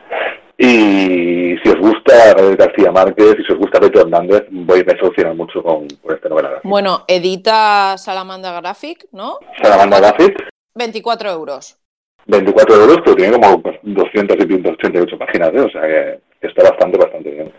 Y 0.62 1.56
si 1.62 1.70
os 1.70 1.78
gusta 1.78 2.34
García 2.58 2.92
Márquez, 2.92 3.36
y 3.38 3.44
si 3.44 3.52
os 3.52 3.58
gusta 3.58 3.80
Beto 3.80 4.02
Hernández, 4.02 4.44
voy 4.50 4.80
a 4.80 4.98
solucionar 4.98 5.34
mucho 5.34 5.62
con, 5.62 5.86
esta 5.86 6.28
novela 6.28 6.50
gráfica. 6.50 6.68
Bueno, 6.68 7.04
edita 7.08 7.96
Salamandra 7.96 8.60
Graphic, 8.60 9.06
¿no? 9.12 9.38
Salamandra 9.62 10.00
Graphic. 10.00 10.50
24 10.74 11.30
euros. 11.30 11.78
24 12.26 12.74
euros, 12.74 12.98
pero 13.04 13.16
tiene 13.16 13.32
como 13.32 13.62
200 13.82 14.36
y 14.36 14.46
188 14.46 15.18
páginas, 15.18 15.50
¿eh? 15.54 15.60
o 15.60 15.70
sea 15.70 15.82
que, 15.82 16.20
está 16.46 16.68
bastante, 16.70 16.98
bastante 16.98 17.30
bien. 17.30 17.52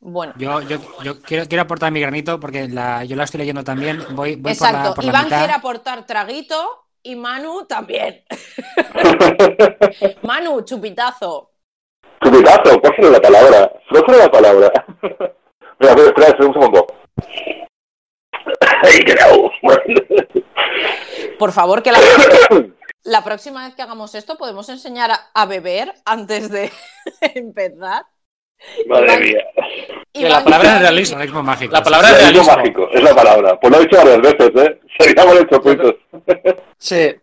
Bueno. 0.00 0.32
Yo, 0.38 0.62
yo, 0.62 0.78
yo 1.02 1.20
quiero, 1.20 1.46
quiero, 1.46 1.62
aportar 1.62 1.92
mi 1.92 2.00
granito 2.00 2.40
porque 2.40 2.68
la, 2.68 3.04
yo 3.04 3.16
la 3.16 3.24
estoy 3.24 3.38
leyendo 3.38 3.62
también. 3.62 4.02
Voy, 4.10 4.36
voy 4.36 4.52
Exacto. 4.52 4.94
Por 4.94 5.04
la, 5.04 5.10
Iván 5.10 5.28
quiere 5.28 5.52
aportar 5.52 6.06
traguito 6.06 6.86
y 7.02 7.16
Manu 7.16 7.66
también. 7.66 8.24
Manu, 10.22 10.62
chupitazo. 10.62 11.50
Chupitazo, 12.22 12.80
¿cuál 12.80 12.96
será 12.96 13.10
la 13.10 13.20
palabra? 13.20 13.72
¿Cuál 13.90 14.04
será 14.06 14.18
la 14.18 14.30
palabra? 14.30 14.72
Mira, 15.78 15.92
espera, 15.92 16.28
espera 16.28 16.46
un 16.46 16.52
segundo. 16.54 16.86
Por 21.38 21.52
favor, 21.52 21.82
que 21.82 21.92
la, 21.92 21.98
la, 23.04 23.24
próxima 23.24 23.66
vez 23.66 23.74
que 23.74 23.82
hagamos 23.82 24.14
esto 24.14 24.36
podemos 24.36 24.68
enseñar 24.68 25.10
a, 25.32 25.46
beber 25.46 25.92
antes 26.04 26.50
de 26.50 26.70
empezar. 27.34 28.04
Madre 28.86 29.18
mía. 29.18 29.49
La 30.14 30.42
palabra 30.44 30.76
es 30.76 30.80
realismo. 30.80 31.42
mágico. 31.42 31.72
La 31.72 31.82
palabra 31.82 32.10
es 32.10 32.18
realismo 32.18 32.56
mágico, 32.56 32.88
es 32.92 33.02
la 33.02 33.14
palabra. 33.14 33.60
Pues 33.60 33.72
lo 33.72 33.78
he 33.78 33.82
dicho 33.82 33.96
varias 33.96 34.20
veces, 34.20 34.50
¿eh? 34.56 34.80
Seríamos 34.98 35.40
hecho 35.40 35.62
puntos. 35.62 35.94
Sí, 36.78 37.14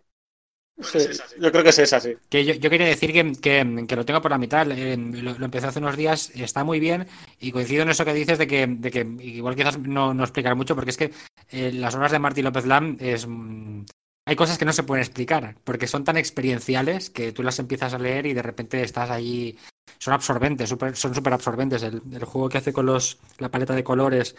yo 1.40 1.50
creo 1.50 1.64
que 1.64 1.70
es 1.70 1.78
esa, 1.80 1.98
sí. 1.98 2.14
Que 2.28 2.44
yo, 2.44 2.70
quería 2.70 2.86
decir 2.86 3.12
que, 3.12 3.96
lo 3.96 4.04
tengo 4.04 4.22
por 4.22 4.30
la 4.30 4.38
mitad. 4.38 4.70
Eh, 4.70 4.96
lo, 4.96 5.44
empecé 5.44 5.66
hace 5.66 5.80
unos 5.80 5.96
días, 5.96 6.30
está 6.36 6.62
muy 6.62 6.78
bien 6.78 7.08
y 7.40 7.50
coincido 7.50 7.82
en 7.82 7.90
eso 7.90 8.04
que 8.04 8.14
dices 8.14 8.38
de 8.38 8.46
que, 8.46 8.66
de 8.66 8.90
que 8.90 9.00
igual 9.20 9.56
quizás 9.56 9.78
no, 9.78 10.14
no 10.14 10.22
explicar 10.22 10.54
mucho, 10.54 10.76
porque 10.76 10.90
es 10.90 10.96
que 10.96 11.10
eh, 11.50 11.72
las 11.72 11.94
obras 11.96 12.12
de 12.12 12.20
Martín 12.20 12.44
López 12.44 12.66
Lam 12.66 12.96
es. 13.00 13.26
Mm, 13.26 13.86
hay 14.26 14.36
cosas 14.36 14.58
que 14.58 14.66
no 14.66 14.74
se 14.74 14.82
pueden 14.82 15.02
explicar, 15.02 15.56
porque 15.64 15.86
son 15.86 16.04
tan 16.04 16.18
experienciales 16.18 17.08
que 17.08 17.32
tú 17.32 17.42
las 17.42 17.58
empiezas 17.58 17.94
a 17.94 17.98
leer 17.98 18.26
y 18.26 18.34
de 18.34 18.42
repente 18.42 18.82
estás 18.82 19.10
allí. 19.10 19.56
Son 19.98 20.14
absorbentes, 20.14 20.68
son 20.68 21.14
súper 21.14 21.32
absorbentes. 21.32 21.82
El, 21.82 22.24
juego 22.24 22.48
que 22.48 22.58
hace 22.58 22.72
con 22.72 22.86
los 22.86 23.18
la 23.38 23.50
paleta 23.50 23.74
de 23.74 23.84
colores 23.84 24.36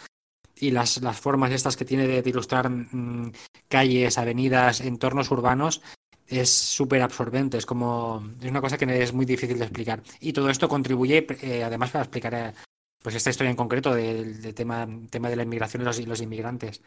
y 0.56 0.72
las, 0.72 1.02
las 1.02 1.20
formas 1.20 1.52
estas 1.52 1.78
que 1.78 1.86
tiene 1.86 2.08
de, 2.08 2.30
ilustrar 2.30 2.70
mm, 2.70 3.32
calles, 3.68 4.18
avenidas, 4.18 4.82
entornos 4.82 5.32
urbanos, 5.32 5.82
es 6.28 6.50
súper 6.50 7.02
absorbente, 7.02 7.58
es 7.58 7.66
como, 7.66 8.24
es 8.40 8.50
una 8.50 8.62
cosa 8.62 8.78
que 8.78 9.02
es 9.02 9.14
muy 9.14 9.26
difícil 9.26 9.58
de 9.58 9.66
explicar. 9.66 10.04
Y 10.20 10.34
todo 10.34 10.50
esto 10.50 10.70
contribuye, 10.70 11.26
eh, 11.42 11.64
además, 11.64 11.92
para 11.92 12.04
explicar 12.04 12.34
eh, 12.34 12.54
pues 13.02 13.16
esta 13.16 13.32
historia 13.32 13.50
en 13.50 13.56
concreto 13.56 13.94
del 13.94 14.54
tema, 14.54 14.88
tema 15.10 15.30
de 15.30 15.36
la 15.36 15.44
inmigración 15.44 15.82
y 15.82 15.86
los, 15.86 16.00
los 16.06 16.22
inmigrantes. 16.22 16.82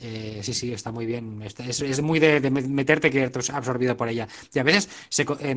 Eh, 0.00 0.40
sí, 0.42 0.54
sí, 0.54 0.72
está 0.72 0.92
muy 0.92 1.06
bien. 1.06 1.42
Es, 1.42 1.82
es 1.82 2.00
muy 2.00 2.20
de, 2.20 2.50
meterte 2.50 3.10
que 3.10 3.22
eres 3.22 3.50
absorbido 3.50 3.96
por 3.96 4.08
ella. 4.08 4.28
Y 4.54 4.58
a 4.58 4.62
veces 4.62 4.88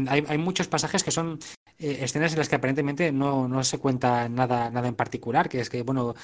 hay, 0.10 0.26
hay, 0.28 0.38
muchos 0.38 0.68
pasajes 0.68 1.04
que 1.04 1.12
son 1.12 1.40
escenas 1.82 2.34
en 2.34 2.40
las 2.40 2.50
que 2.50 2.56
aparentemente 2.56 3.12
no, 3.12 3.48
no 3.48 3.64
se 3.64 3.80
cuenta 3.80 4.30
nada, 4.30 4.70
nada 4.70 4.88
en 4.88 4.96
particular, 4.96 5.50
que 5.50 5.60
es 5.60 5.70
que, 5.70 5.82
bueno, 5.82 6.16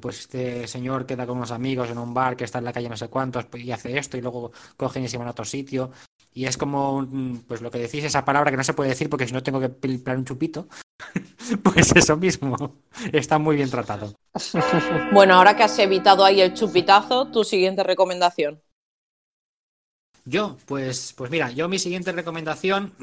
pues 0.00 0.20
este 0.20 0.66
señor 0.66 1.06
queda 1.06 1.26
con 1.26 1.36
unos 1.36 1.50
amigos 1.50 1.90
en 1.90 1.98
un 1.98 2.14
bar 2.14 2.36
que 2.36 2.44
está 2.44 2.58
en 2.58 2.64
la 2.64 2.72
calle 2.72 2.88
no 2.88 2.96
sé 2.96 3.08
cuántos 3.08 3.46
y 3.54 3.70
hace 3.72 3.98
esto 3.98 4.16
y 4.16 4.22
luego 4.22 4.52
cogen 4.76 5.04
y 5.04 5.08
se 5.08 5.18
van 5.18 5.26
a 5.26 5.32
otro 5.32 5.44
sitio 5.44 5.90
y 6.34 6.46
es 6.46 6.56
como, 6.56 7.06
pues 7.46 7.60
lo 7.60 7.70
que 7.70 7.78
decís, 7.78 8.04
esa 8.04 8.24
palabra 8.24 8.50
que 8.50 8.56
no 8.56 8.64
se 8.64 8.72
puede 8.72 8.90
decir 8.90 9.10
porque 9.10 9.26
si 9.26 9.34
no 9.34 9.42
tengo 9.42 9.60
que 9.60 9.68
pilplar 9.68 10.16
un 10.16 10.24
chupito. 10.24 10.66
pues 11.62 11.94
eso 11.94 12.16
mismo. 12.16 12.76
Está 13.12 13.38
muy 13.38 13.56
bien 13.56 13.70
tratado. 13.70 14.14
Bueno, 15.12 15.34
ahora 15.34 15.54
que 15.54 15.62
has 15.62 15.78
evitado 15.78 16.24
ahí 16.24 16.40
el 16.40 16.54
chupitazo, 16.54 17.30
tu 17.30 17.44
siguiente 17.44 17.82
recomendación. 17.82 18.62
Yo, 20.24 20.56
pues, 20.64 21.12
pues 21.14 21.30
mira, 21.30 21.50
yo 21.50 21.68
mi 21.68 21.78
siguiente 21.78 22.12
recomendación 22.12 22.94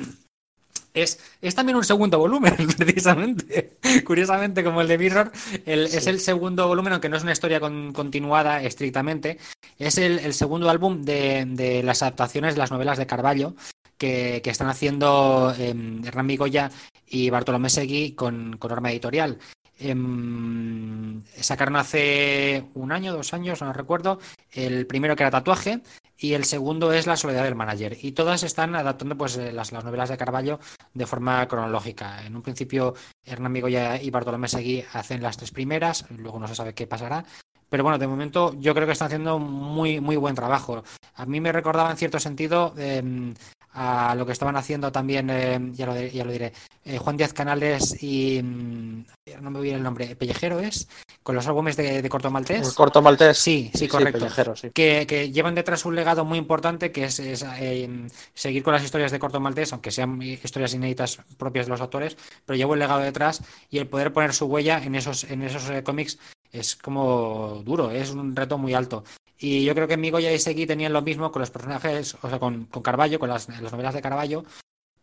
es, 0.94 1.20
es, 1.42 1.56
también 1.56 1.76
un 1.76 1.84
segundo 1.84 2.20
volumen, 2.20 2.56
precisamente. 2.78 3.78
Curiosamente, 4.06 4.64
como 4.64 4.82
el 4.82 4.88
de 4.88 4.98
Mirror, 4.98 5.32
es 5.66 6.08
el 6.08 6.20
segundo 6.20 6.68
volumen, 6.68 6.94
aunque 6.94 7.10
no 7.10 7.18
es 7.18 7.24
una 7.24 7.32
historia 7.32 7.60
continuada 7.60 8.62
estrictamente. 8.64 9.38
Es 9.78 9.98
el, 9.98 10.34
segundo 10.34 10.70
álbum 10.70 11.04
de, 11.04 11.82
las 11.84 12.02
adaptaciones 12.02 12.56
de 12.56 12.60
las 12.60 12.72
novelas 12.72 12.98
de 12.98 13.08
Carballo 13.08 13.56
que, 13.98 14.42
están 14.46 14.70
haciendo 14.70 15.54
eh, 15.58 15.76
Hernán 16.06 16.26
Migoya 16.26 16.72
y 17.08 17.30
Bartolomé 17.30 17.70
Segui 17.70 18.14
con, 18.14 18.58
con 18.58 18.70
Norma 18.70 18.92
Editorial. 18.92 19.40
Em, 19.80 21.24
sacaron 21.40 21.76
hace 21.76 22.66
un 22.74 22.92
año, 22.92 23.14
dos 23.14 23.34
años, 23.34 23.62
no 23.62 23.74
recuerdo, 23.74 24.20
el 24.52 24.86
primero 24.86 25.16
que 25.16 25.24
era 25.24 25.32
tatuaje 25.32 25.82
y 26.18 26.34
el 26.34 26.44
segundo 26.44 26.92
es 26.92 27.08
La 27.08 27.16
soledad 27.16 27.44
del 27.44 27.56
manager. 27.56 27.98
Y 28.02 28.12
todas 28.12 28.44
están 28.44 28.76
adaptando 28.76 29.18
pues 29.18 29.38
eh, 29.38 29.52
las, 29.52 29.72
las 29.72 29.84
novelas 29.84 30.10
de 30.10 30.18
Carballo 30.18 30.60
de 30.94 31.06
forma 31.06 31.48
cronológica. 31.48 32.26
En 32.26 32.36
un 32.36 32.42
principio 32.42 32.94
Hernán 33.24 33.54
Migoya 33.54 34.02
y 34.02 34.10
Bartolomé 34.10 34.48
Seguí 34.48 34.84
hacen 34.94 35.24
las 35.24 35.38
tres 35.38 35.52
primeras, 35.52 36.06
luego 36.12 36.40
no 36.40 36.48
se 36.48 36.56
sabe 36.56 36.74
qué 36.74 36.88
pasará. 36.88 37.24
Pero 37.70 37.84
bueno, 37.84 37.98
de 37.98 38.08
momento 38.08 38.56
yo 38.60 38.74
creo 38.74 38.86
que 38.88 38.94
están 38.94 39.08
haciendo 39.08 39.40
muy, 39.40 40.02
muy 40.02 40.18
buen 40.18 40.36
trabajo. 40.36 40.84
A 41.16 41.26
mí 41.26 41.40
me 41.40 41.52
recordaba 41.52 41.92
en 41.92 41.98
cierto 41.98 42.20
sentido 42.20 42.74
em, 42.78 43.34
a 43.74 44.16
lo 44.16 44.26
que 44.26 44.32
estaban 44.32 44.56
haciendo 44.56 44.92
también, 44.92 45.30
em, 45.30 45.74
ya, 45.74 45.86
lo, 45.86 45.96
ya, 45.96 46.26
lo, 46.26 46.32
diré, 46.32 46.54
eh, 46.86 46.98
Juan 46.98 47.18
Díaz 47.18 47.34
Canales 47.34 48.02
y 48.02 48.42
mm, 48.42 49.06
no 49.42 49.52
me 49.52 49.62
viene 49.62 49.78
el 49.78 49.84
nombre, 49.84 50.16
Pellejero 50.16 50.60
es, 50.60 50.88
con 51.22 51.36
los 51.36 51.48
álbumes 51.48 51.78
de, 51.78 52.02
de 52.02 52.10
Corto 52.10 52.32
Maltés. 52.32 52.74
Corto 52.74 53.02
Maltés. 53.02 53.38
Sí, 53.38 53.70
sí, 53.74 53.88
correcto. 53.88 54.28
Sí, 54.56 54.72
que, 54.72 55.06
que, 55.08 55.32
llevan 55.32 55.56
detrás 55.56 55.86
un 55.86 55.96
legado 55.96 56.26
muy 56.26 56.40
importante 56.40 56.92
que 56.92 57.06
es, 57.06 57.20
es 57.20 57.46
eh, 57.60 58.08
seguir 58.34 58.64
con 58.64 58.74
las 58.74 58.84
historias 58.84 59.12
de 59.12 59.20
Corto 59.20 59.40
Maltés, 59.40 59.72
aunque 59.72 59.92
sean 59.92 60.22
historias 60.22 60.74
inéditas 60.74 61.20
propias 61.38 61.68
de 61.68 61.72
los 61.72 61.82
autores, 61.82 62.18
pero 62.46 62.58
lleva 62.58 62.74
un 62.74 62.80
legado 62.80 63.02
detrás 63.02 63.44
y 63.70 63.78
el 63.78 63.88
poder 63.88 64.12
poner 64.12 64.34
su 64.34 64.46
huella 64.46 64.84
en 64.84 64.96
esos, 64.96 65.26
en 65.26 65.44
esos 65.44 65.70
eh, 65.70 65.84
cómics 65.84 66.18
es 66.52 66.76
como 66.76 67.62
duro, 67.64 67.92
es 67.92 68.10
un 68.10 68.36
reto 68.36 68.58
muy 68.58 68.74
alto. 68.74 69.04
Y 69.42 69.64
yo 69.64 69.74
creo 69.74 69.88
que 69.88 69.96
Migoya 69.96 70.34
y 70.34 70.40
Segui 70.40 70.66
tenían 70.66 70.92
lo 70.92 71.02
mismo 71.02 71.32
con 71.32 71.40
los 71.40 71.50
personajes, 71.50 72.18
o 72.22 72.30
sea, 72.30 72.40
con, 72.40 72.66
con 72.66 72.84
Carballo, 72.84 73.20
con 73.20 73.30
las, 73.30 73.48
las, 73.48 73.72
novelas 73.72 73.94
de 73.94 74.02
Carballo, 74.02 74.44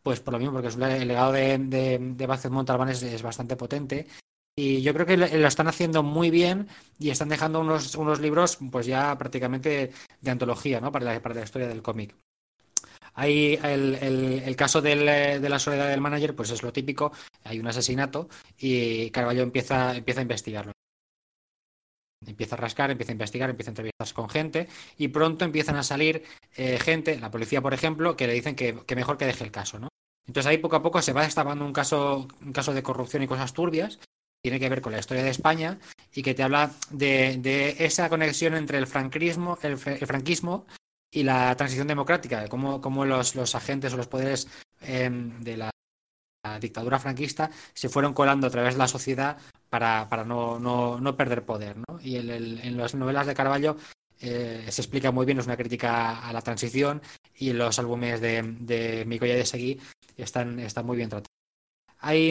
pues 0.02 0.20
por 0.20 0.34
lo 0.34 0.38
mismo, 0.38 0.52
porque 0.52 0.68
el 0.68 1.08
legado 1.08 1.32
de, 1.32 1.56
de, 1.58 1.98
de 1.98 2.26
Vázquez 2.26 2.50
Montalbán 2.50 2.90
es, 2.90 3.02
es, 3.02 3.22
bastante 3.22 3.56
potente. 3.56 4.06
Y 4.54 4.82
yo 4.82 4.92
creo 4.92 5.06
que 5.06 5.16
lo 5.16 5.48
están 5.48 5.68
haciendo 5.68 6.02
muy 6.02 6.30
bien 6.30 6.68
y 6.98 7.10
están 7.10 7.30
dejando 7.30 7.60
unos, 7.60 7.94
unos 7.94 8.20
libros, 8.20 8.58
pues 8.70 8.86
ya 8.86 9.16
prácticamente 9.16 9.92
de 10.20 10.30
antología, 10.30 10.80
¿no? 10.80 10.92
Para 10.92 11.06
la, 11.06 11.22
para 11.22 11.34
la 11.34 11.44
historia 11.44 11.68
del 11.68 11.82
cómic. 11.82 12.14
Hay 13.14 13.58
el, 13.62 13.94
el, 13.94 14.42
el, 14.44 14.56
caso 14.56 14.82
de 14.82 15.40
la 15.40 15.58
soledad 15.58 15.88
del 15.88 16.02
manager, 16.02 16.36
pues 16.36 16.50
es 16.50 16.62
lo 16.62 16.72
típico, 16.72 17.12
hay 17.44 17.58
un 17.58 17.66
asesinato 17.66 18.28
y 18.58 19.10
Carballo 19.10 19.42
empieza, 19.42 19.96
empieza 19.96 20.20
a 20.20 20.22
investigarlo. 20.22 20.72
Empieza 22.26 22.56
a 22.56 22.58
rascar, 22.58 22.90
empieza 22.90 23.12
a 23.12 23.14
investigar, 23.14 23.50
empieza 23.50 23.70
a 23.70 23.72
entrevistarse 23.72 24.14
con 24.14 24.28
gente 24.28 24.68
y 24.98 25.08
pronto 25.08 25.44
empiezan 25.44 25.76
a 25.76 25.82
salir 25.82 26.22
eh, 26.56 26.78
gente, 26.78 27.18
la 27.18 27.30
policía 27.30 27.60
por 27.60 27.74
ejemplo, 27.74 28.16
que 28.16 28.26
le 28.26 28.32
dicen 28.32 28.56
que, 28.56 28.74
mejor 28.94 29.16
que 29.16 29.26
deje 29.26 29.44
el 29.44 29.50
caso, 29.50 29.78
¿no? 29.78 29.88
Entonces 30.26 30.50
ahí 30.50 30.58
poco 30.58 30.76
a 30.76 30.82
poco 30.82 31.00
se 31.02 31.12
va 31.12 31.22
destapando 31.22 31.64
un 31.64 31.72
caso, 31.72 32.26
un 32.40 32.52
caso 32.52 32.74
de 32.74 32.82
corrupción 32.82 33.22
y 33.22 33.28
cosas 33.28 33.52
turbias, 33.52 34.00
tiene 34.42 34.58
que 34.58 34.68
ver 34.68 34.80
con 34.80 34.92
la 34.92 34.98
historia 34.98 35.22
de 35.22 35.30
España 35.30 35.78
y 36.14 36.22
que 36.22 36.34
te 36.34 36.42
habla 36.42 36.72
de, 36.90 37.76
esa 37.78 38.08
conexión 38.08 38.54
entre 38.54 38.78
el 38.78 38.86
franquismo, 38.86 39.58
el, 39.62 39.78
franquismo 39.78 40.66
y 41.10 41.22
la 41.22 41.54
transición 41.56 41.86
democrática, 41.86 42.48
cómo, 42.48 42.80
cómo 42.80 43.04
los, 43.04 43.54
agentes 43.54 43.92
o 43.94 43.96
los 43.96 44.08
poderes 44.08 44.48
eh, 44.82 45.08
de 45.10 45.56
la 45.56 45.70
dictadura 46.60 46.98
franquista 46.98 47.50
se 47.74 47.88
fueron 47.88 48.14
colando 48.14 48.46
a 48.46 48.50
través 48.50 48.74
de 48.74 48.78
la 48.78 48.88
sociedad 48.88 49.36
para, 49.76 50.08
para 50.08 50.24
no, 50.24 50.58
no, 50.58 50.98
no, 50.98 51.16
perder 51.18 51.44
poder. 51.44 51.76
¿no? 51.76 52.00
Y 52.02 52.16
el, 52.16 52.30
el, 52.30 52.60
en 52.60 52.78
las 52.78 52.94
novelas 52.94 53.26
de 53.26 53.34
Carballo 53.34 53.76
eh, 54.20 54.64
se 54.70 54.80
explica 54.80 55.10
muy 55.10 55.26
bien, 55.26 55.38
es 55.38 55.44
una 55.44 55.58
crítica 55.58 56.26
a 56.26 56.32
la 56.32 56.40
transición 56.40 57.02
y 57.34 57.52
los 57.52 57.78
álbumes 57.78 58.22
de, 58.22 58.40
de 58.60 59.04
Micoya 59.04 59.34
de 59.34 59.44
Seguí 59.44 59.78
están, 60.16 60.60
están 60.60 60.86
muy 60.86 60.96
bien 60.96 61.10
tratados. 61.10 61.36
Hay, 61.98 62.30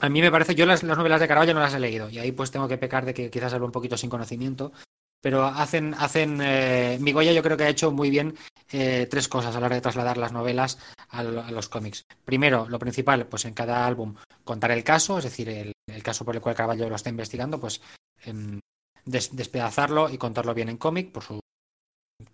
a 0.00 0.08
mí 0.08 0.20
me 0.20 0.32
parece, 0.32 0.56
yo 0.56 0.66
las, 0.66 0.82
las, 0.82 0.98
novelas 0.98 1.20
de 1.20 1.28
Carballo 1.28 1.54
no 1.54 1.60
las 1.60 1.74
he 1.74 1.78
leído 1.78 2.10
y 2.10 2.18
ahí 2.18 2.32
pues 2.32 2.50
tengo 2.50 2.66
que 2.66 2.76
pecar 2.76 3.04
de 3.04 3.14
que 3.14 3.30
quizás 3.30 3.52
hablo 3.52 3.66
un 3.66 3.72
poquito 3.72 3.96
sin 3.96 4.10
conocimiento, 4.10 4.72
pero 5.20 5.44
hacen, 5.44 5.94
hacen 5.94 6.40
eh, 6.42 6.98
Migoya 7.00 7.32
yo 7.32 7.44
creo 7.44 7.56
que 7.56 7.64
ha 7.64 7.68
hecho 7.68 7.92
muy 7.92 8.10
bien 8.10 8.34
eh, 8.72 9.06
tres 9.08 9.28
cosas 9.28 9.54
a 9.54 9.60
la 9.60 9.66
hora 9.66 9.76
de 9.76 9.82
trasladar 9.82 10.16
las 10.16 10.32
novelas 10.32 10.76
a, 11.10 11.20
a, 11.20 11.52
los 11.52 11.68
cómics. 11.68 12.04
Primero, 12.24 12.68
lo 12.68 12.80
principal, 12.80 13.26
pues 13.26 13.44
en 13.44 13.54
cada 13.54 13.86
álbum 13.86 14.16
contar 14.42 14.72
el 14.72 14.82
caso, 14.82 15.18
es 15.18 15.24
decir, 15.24 15.48
el, 15.48 15.72
el 15.90 16.02
caso 16.02 16.24
por 16.24 16.34
el 16.34 16.42
cual 16.42 16.54
Carballo 16.54 16.88
lo 16.88 16.96
está 16.96 17.10
investigando, 17.10 17.60
pues 17.60 17.80
eh, 18.24 18.60
des, 19.04 19.34
despedazarlo 19.36 20.10
y 20.10 20.18
contarlo 20.18 20.54
bien 20.54 20.68
en 20.68 20.76
cómic, 20.76 21.12
por 21.12 21.22
su 21.22 21.40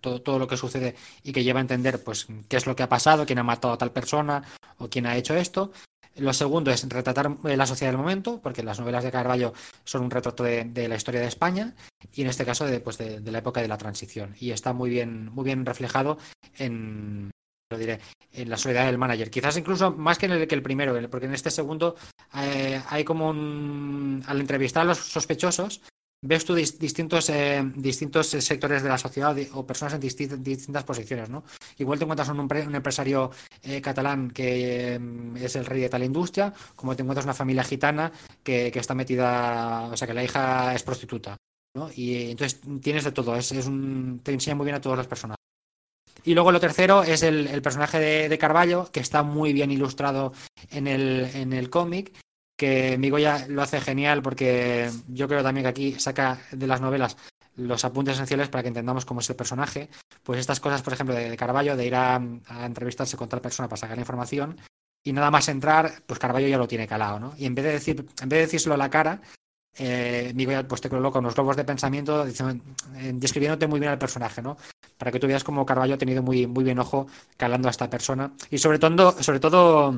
todo, 0.01 0.21
todo, 0.21 0.39
lo 0.39 0.47
que 0.47 0.57
sucede 0.57 0.95
y 1.23 1.31
que 1.31 1.43
lleva 1.43 1.59
a 1.59 1.61
entender 1.61 2.03
pues 2.03 2.27
qué 2.49 2.57
es 2.57 2.65
lo 2.65 2.75
que 2.75 2.83
ha 2.83 2.89
pasado, 2.89 3.25
quién 3.25 3.39
ha 3.39 3.43
matado 3.43 3.73
a 3.73 3.77
tal 3.77 3.91
persona 3.91 4.43
o 4.77 4.89
quién 4.89 5.05
ha 5.05 5.15
hecho 5.15 5.35
esto. 5.35 5.71
Lo 6.17 6.33
segundo 6.33 6.71
es 6.71 6.87
retratar 6.89 7.37
la 7.43 7.65
sociedad 7.67 7.91
del 7.91 7.99
momento, 7.99 8.41
porque 8.41 8.63
las 8.63 8.79
novelas 8.79 9.03
de 9.03 9.11
Carballo 9.11 9.53
son 9.83 10.03
un 10.03 10.11
retrato 10.11 10.43
de, 10.43 10.87
la 10.87 10.95
historia 10.95 11.21
de 11.21 11.27
España 11.27 11.75
y 12.11 12.21
en 12.21 12.27
este 12.27 12.43
caso 12.43 12.65
de, 12.65 12.79
pues 12.79 12.97
de, 12.97 13.21
la 13.21 13.37
época 13.37 13.61
de 13.61 13.67
la 13.67 13.77
transición. 13.77 14.35
Y 14.39 14.49
está 14.49 14.73
muy 14.73 14.89
bien, 14.89 15.31
muy 15.31 15.45
bien 15.45 15.65
reflejado 15.65 16.17
en, 16.57 17.29
lo 17.69 17.77
diré, 17.77 17.99
en 18.31 18.49
la 18.49 18.57
soledad 18.57 18.85
del 18.85 18.97
manager. 18.97 19.29
Quizás 19.29 19.57
incluso 19.57 19.91
más 19.91 20.17
que 20.17 20.27
en 20.27 20.33
el, 20.33 20.47
que 20.47 20.55
el 20.55 20.61
primero, 20.61 20.97
porque 21.09 21.25
en 21.25 21.33
este 21.33 21.51
segundo 21.51 21.95
eh, 22.35 22.81
hay 22.89 23.03
como 23.03 23.29
un... 23.29 24.23
Al 24.27 24.39
entrevistar 24.39 24.83
a 24.83 24.85
los 24.85 24.97
sospechosos, 24.97 25.81
ves 26.21 26.45
tú 26.45 26.55
dis 26.55 26.79
distintos, 26.79 27.29
eh, 27.29 27.61
distintos 27.75 28.27
sectores 28.27 28.83
de 28.83 28.89
la 28.89 28.97
sociedad 28.97 29.35
o 29.53 29.67
personas 29.67 29.95
en 29.95 29.99
disti 29.99 30.27
distintas 30.27 30.83
posiciones, 30.83 31.29
¿no? 31.29 31.43
Igual 31.77 31.99
te 31.99 32.05
encuentras 32.05 32.29
un, 32.29 32.39
empresario 32.39 33.31
eh, 33.63 33.81
catalán 33.81 34.31
que 34.31 34.95
eh, 34.95 34.99
es 35.35 35.55
el 35.55 35.65
rey 35.65 35.81
de 35.81 35.89
tal 35.89 36.03
industria, 36.03 36.53
como 36.75 36.95
te 36.95 37.03
encuentras 37.03 37.25
una 37.25 37.33
familia 37.33 37.63
gitana 37.63 38.11
que, 38.43 38.71
que, 38.71 38.79
está 38.79 38.95
metida, 38.95 39.89
o 39.91 39.97
sea, 39.97 40.07
que 40.07 40.13
la 40.13 40.23
hija 40.23 40.73
es 40.73 40.83
prostituta, 40.83 41.35
¿no? 41.75 41.89
Y 41.95 42.31
entonces 42.31 42.61
tienes 42.81 43.03
de 43.03 43.11
todo, 43.11 43.35
es, 43.35 43.51
es 43.51 43.67
un, 43.67 44.21
te 44.23 44.31
enseña 44.31 44.55
muy 44.55 44.65
bien 44.65 44.75
a 44.75 44.81
todas 44.81 44.97
las 44.97 45.07
personas. 45.07 45.37
Y 46.27 46.33
luego 46.33 46.51
lo 46.51 46.59
tercero 46.59 47.03
es 47.03 47.23
el, 47.23 47.61
personaje 47.61 48.27
de, 48.27 48.37
Carballo, 48.37 48.91
que 48.91 48.99
está 48.99 49.23
muy 49.23 49.53
bien 49.53 49.71
ilustrado 49.71 50.33
en 50.71 50.85
el, 50.85 51.29
en 51.33 51.53
el 51.53 51.69
cómic 51.69 52.11
que 52.57 52.97
Migoya 52.97 53.45
lo 53.47 53.61
hace 53.61 53.79
genial 53.79 54.21
porque 54.21 54.91
yo 55.07 55.29
creo 55.29 55.41
también 55.41 55.63
que 55.63 55.69
aquí 55.69 55.99
saca 55.99 56.41
de 56.51 56.67
las 56.67 56.81
novelas 56.81 57.15
los 57.55 57.85
apuntes 57.85 58.15
esenciales 58.15 58.49
para 58.49 58.61
que 58.61 58.67
entendamos 58.67 59.05
cómo 59.05 59.21
es 59.21 59.29
el 59.29 59.37
personaje. 59.37 59.87
Pues 60.21 60.41
estas 60.41 60.59
cosas, 60.59 60.81
por 60.81 60.91
ejemplo, 60.91 61.15
de, 61.15 61.29
de 61.29 61.37
Carballo, 61.37 61.77
de 61.77 61.85
ir 61.85 61.95
a, 61.95 62.15
a, 62.15 62.65
entrevistarse 62.65 63.15
con 63.15 63.29
tal 63.29 63.39
persona 63.39 63.69
para 63.69 63.77
sacar 63.77 63.95
la 63.95 64.01
información 64.01 64.59
y 65.05 65.13
nada 65.13 65.31
más 65.31 65.47
entrar, 65.47 66.03
pues 66.05 66.19
Carballo 66.19 66.49
ya 66.49 66.57
lo 66.57 66.67
tiene 66.67 66.89
calado, 66.89 67.21
¿no? 67.21 67.35
Y 67.37 67.45
en 67.45 67.55
vez 67.55 67.63
de 67.63 67.71
decir, 67.71 68.05
en 68.21 68.27
vez 68.27 68.39
de 68.39 68.45
decírselo 68.47 68.75
a 68.75 68.77
la 68.77 68.89
cara, 68.89 69.21
eh, 69.79 70.31
Migoya 70.35 70.67
pues 70.67 70.81
te 70.81 70.89
coloca 70.89 71.19
unos 71.19 71.35
globos 71.35 71.55
de 71.55 71.63
pensamiento 71.63 72.25
diciendo, 72.25 72.63
eh, 72.97 73.11
describiéndote 73.13 73.67
muy 73.67 73.79
bien 73.79 73.91
al 73.91 73.99
personaje, 73.99 74.41
¿no? 74.41 74.57
Para 74.97 75.11
que 75.11 75.19
tú 75.19 75.27
veas 75.27 75.43
cómo 75.43 75.65
Carballo 75.65 75.95
ha 75.95 75.97
tenido 75.97 76.23
muy, 76.23 76.47
muy 76.47 76.63
bien 76.63 76.79
ojo 76.79 77.07
calando 77.37 77.67
a 77.67 77.71
esta 77.71 77.89
persona 77.89 78.31
y 78.49 78.57
sobre 78.57 78.79
todo, 78.79 79.11
sobre 79.21 79.39
todo 79.39 79.93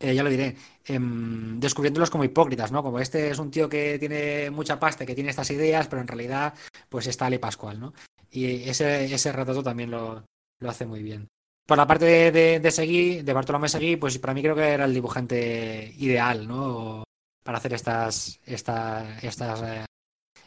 eh, 0.00 0.14
ya 0.14 0.22
lo 0.22 0.30
diré, 0.30 0.56
eh, 0.86 0.98
descubriéndolos 1.00 2.10
como 2.10 2.24
hipócritas, 2.24 2.70
¿no? 2.70 2.82
Como 2.82 3.00
este 3.00 3.30
es 3.30 3.38
un 3.38 3.50
tío 3.50 3.68
que 3.68 3.98
tiene 3.98 4.50
mucha 4.50 4.78
pasta, 4.78 5.04
que 5.04 5.14
tiene 5.14 5.30
estas 5.30 5.50
ideas, 5.50 5.88
pero 5.88 6.00
en 6.00 6.08
realidad, 6.08 6.54
pues 6.88 7.06
está 7.08 7.26
Ale 7.26 7.38
Pascual, 7.40 7.80
¿no? 7.80 7.92
Y 8.30 8.68
ese, 8.68 9.12
ese 9.12 9.32
retrato 9.32 9.62
también 9.62 9.90
lo, 9.90 10.24
lo 10.60 10.70
hace 10.70 10.86
muy 10.86 11.02
bien. 11.02 11.26
Por 11.66 11.76
la 11.76 11.86
parte 11.86 12.04
de, 12.04 12.30
de, 12.30 12.60
de 12.60 12.70
Seguí, 12.70 13.22
de 13.22 13.32
Bartolomé 13.32 13.68
Seguí, 13.68 13.96
pues 13.96 14.18
para 14.18 14.34
mí 14.34 14.42
creo 14.42 14.54
que 14.54 14.68
era 14.68 14.84
el 14.84 14.94
dibujante 14.94 15.92
ideal, 15.98 16.46
¿no? 16.46 17.02
Para 17.48 17.56
hacer 17.56 17.72
estas, 17.72 18.40
esta, 18.44 19.18
estas, 19.22 19.62
eh, 19.62 19.86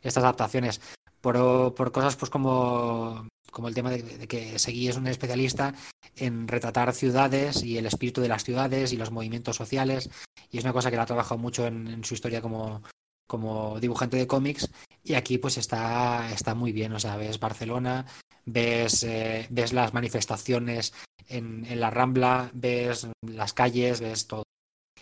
estas 0.03 0.23
adaptaciones. 0.23 0.79
Por, 1.19 1.73
por 1.73 1.91
cosas 1.91 2.15
pues 2.15 2.29
como 2.29 3.27
como 3.49 3.67
el 3.67 3.73
tema 3.73 3.89
de, 3.89 4.27
que 4.27 4.59
Seguí 4.59 4.87
es 4.87 4.97
un 4.97 5.07
especialista 5.07 5.73
en 6.15 6.47
retratar 6.47 6.93
ciudades 6.93 7.63
y 7.63 7.79
el 7.79 7.87
espíritu 7.87 8.21
de 8.21 8.27
las 8.27 8.43
ciudades 8.43 8.93
y 8.93 8.97
los 8.97 9.09
movimientos 9.09 9.55
sociales 9.55 10.11
y 10.51 10.59
es 10.59 10.63
una 10.63 10.73
cosa 10.73 10.91
que 10.91 10.97
la 10.97 11.01
ha 11.01 11.07
trabajado 11.07 11.39
mucho 11.39 11.65
en, 11.65 11.87
en 11.87 12.03
su 12.03 12.13
historia 12.13 12.39
como, 12.39 12.83
como 13.27 13.79
dibujante 13.79 14.17
de 14.17 14.27
cómics 14.27 14.69
y 15.03 15.15
aquí 15.15 15.39
pues 15.39 15.57
está, 15.57 16.31
está 16.31 16.53
muy 16.53 16.71
bien, 16.71 16.93
o 16.93 16.99
sea, 16.99 17.17
ves 17.17 17.39
Barcelona, 17.39 18.05
ves, 18.45 19.01
eh, 19.01 19.47
ves 19.49 19.73
las 19.73 19.91
manifestaciones 19.91 20.93
en, 21.27 21.65
en, 21.65 21.79
la 21.79 21.89
Rambla, 21.89 22.51
ves 22.53 23.07
las 23.25 23.53
calles, 23.53 24.01
ves 24.01 24.27
todo. 24.27 24.43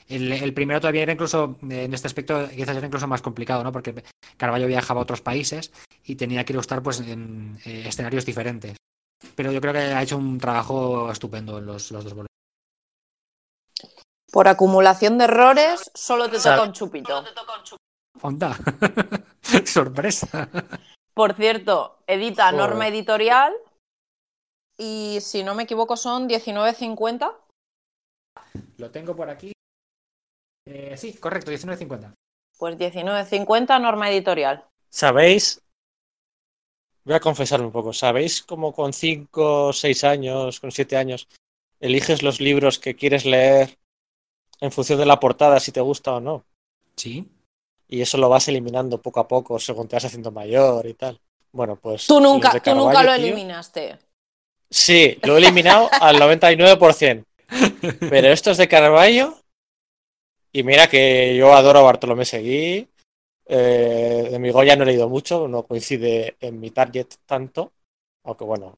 El, 0.10 0.32
el, 0.32 0.54
primero 0.56 0.82
todavía 0.82 1.04
era 1.04 1.14
incluso, 1.14 1.58
en 1.62 1.94
este 1.94 2.08
aspecto, 2.08 2.50
quizás 2.50 2.76
era 2.76 2.88
incluso 2.88 3.08
más 3.08 3.22
complicado, 3.22 3.64
¿no? 3.64 3.72
Porque 3.72 4.04
Carballo 4.38 4.66
viajaba 4.66 5.00
a 5.00 5.04
otros 5.04 5.22
países 5.22 5.72
y 6.04 6.16
tenía 6.16 6.44
que 6.44 6.54
ilustrar 6.54 6.82
pues, 6.82 7.00
en 7.02 7.60
eh, 7.64 7.84
escenarios 7.86 8.26
diferentes. 8.26 8.76
Pero 9.36 9.52
yo 9.52 9.62
creo 9.62 9.74
que 9.74 9.80
ha 9.80 10.02
hecho 10.02 10.18
un 10.18 10.40
trabajo 10.40 11.12
estupendo 11.12 11.60
en 11.60 11.68
los, 11.68 11.92
los 11.92 12.04
dos 12.04 12.14
volúmenes. 12.14 12.30
Por 14.32 14.48
acumulación 14.48 15.18
de 15.20 15.26
errores, 15.26 15.92
solo 15.94 16.30
te 16.30 16.38
toca 16.38 16.64
un 16.64 16.74
chupito. 16.74 17.24
Onda. 18.22 18.58
Sorpresa. 19.66 20.50
Por 21.14 21.34
cierto, 21.34 22.00
edita 22.08 22.52
Norma 22.52 22.88
Editorial 22.88 23.54
y 24.78 25.20
si 25.22 25.44
no 25.44 25.54
me 25.54 25.64
equivoco 25.64 25.98
son 25.98 26.30
19.50. 26.30 27.36
Lo 28.78 28.92
tengo 28.92 29.16
por 29.16 29.30
aquí. 29.30 29.52
Eh, 30.70 30.96
sí, 30.98 31.14
correcto, 31.14 31.52
19.50. 31.52 32.14
Pues 32.58 32.78
19.50, 32.78 33.82
norma 33.82 34.10
editorial. 34.12 34.66
¿Sabéis? 34.90 35.62
Voy 37.04 37.16
a 37.16 37.20
confesarme 37.20 37.66
un 37.66 37.72
poco. 37.72 37.92
¿Sabéis 37.92 38.44
cómo 38.44 38.72
con 38.74 38.94
5, 38.94 39.74
6 39.74 40.04
años, 40.04 40.60
con 40.60 40.72
7 40.72 40.96
años, 40.96 41.28
eliges 41.80 42.22
los 42.22 42.40
libros 42.40 42.78
que 42.78 42.96
quieres 42.96 43.26
leer 43.26 43.80
en 44.60 44.72
función 44.72 45.00
de 45.00 45.08
la 45.08 45.20
portada, 45.20 45.60
si 45.60 45.72
te 45.72 45.82
gusta 45.82 46.14
o 46.14 46.20
no? 46.20 46.46
Sí. 46.96 47.28
Y 47.88 48.02
eso 48.02 48.18
lo 48.18 48.30
vas 48.30 48.48
eliminando 48.48 49.02
poco 49.02 49.22
a 49.22 49.28
poco 49.28 49.58
según 49.58 49.88
te 49.88 49.96
vas 49.96 50.06
haciendo 50.06 50.32
mayor 50.32 50.86
y 50.86 50.94
tal. 50.94 51.20
Bueno, 51.52 51.78
pues. 51.78 52.06
Tú 52.06 52.20
nunca, 52.20 52.60
tú 52.60 52.76
nunca 52.76 53.02
lo 53.02 53.16
tío, 53.16 53.26
eliminaste. 53.26 53.98
Sí, 54.70 55.18
lo 55.24 55.36
he 55.36 55.40
eliminado 55.40 55.90
al 56.00 56.18
99%. 56.18 57.26
Pero 58.02 58.28
esto 58.28 58.52
es 58.52 58.58
de 58.58 58.68
Carballo. 58.68 59.39
Y 60.52 60.64
mira 60.64 60.88
que 60.88 61.36
yo 61.36 61.54
adoro 61.54 61.80
a 61.80 61.84
Bartolomé 61.84 62.26
Seguí. 62.26 62.88
Eh, 63.52 64.28
de 64.30 64.40
Migoya 64.40 64.76
no 64.76 64.84
he 64.84 64.88
leído 64.88 65.10
mucho, 65.10 65.48
no 65.48 65.64
coincide 65.64 66.38
en 66.40 66.60
mi 66.60 66.72
target 66.72 67.08
tanto. 67.26 67.72
Aunque 68.24 68.44
bueno, 68.44 68.78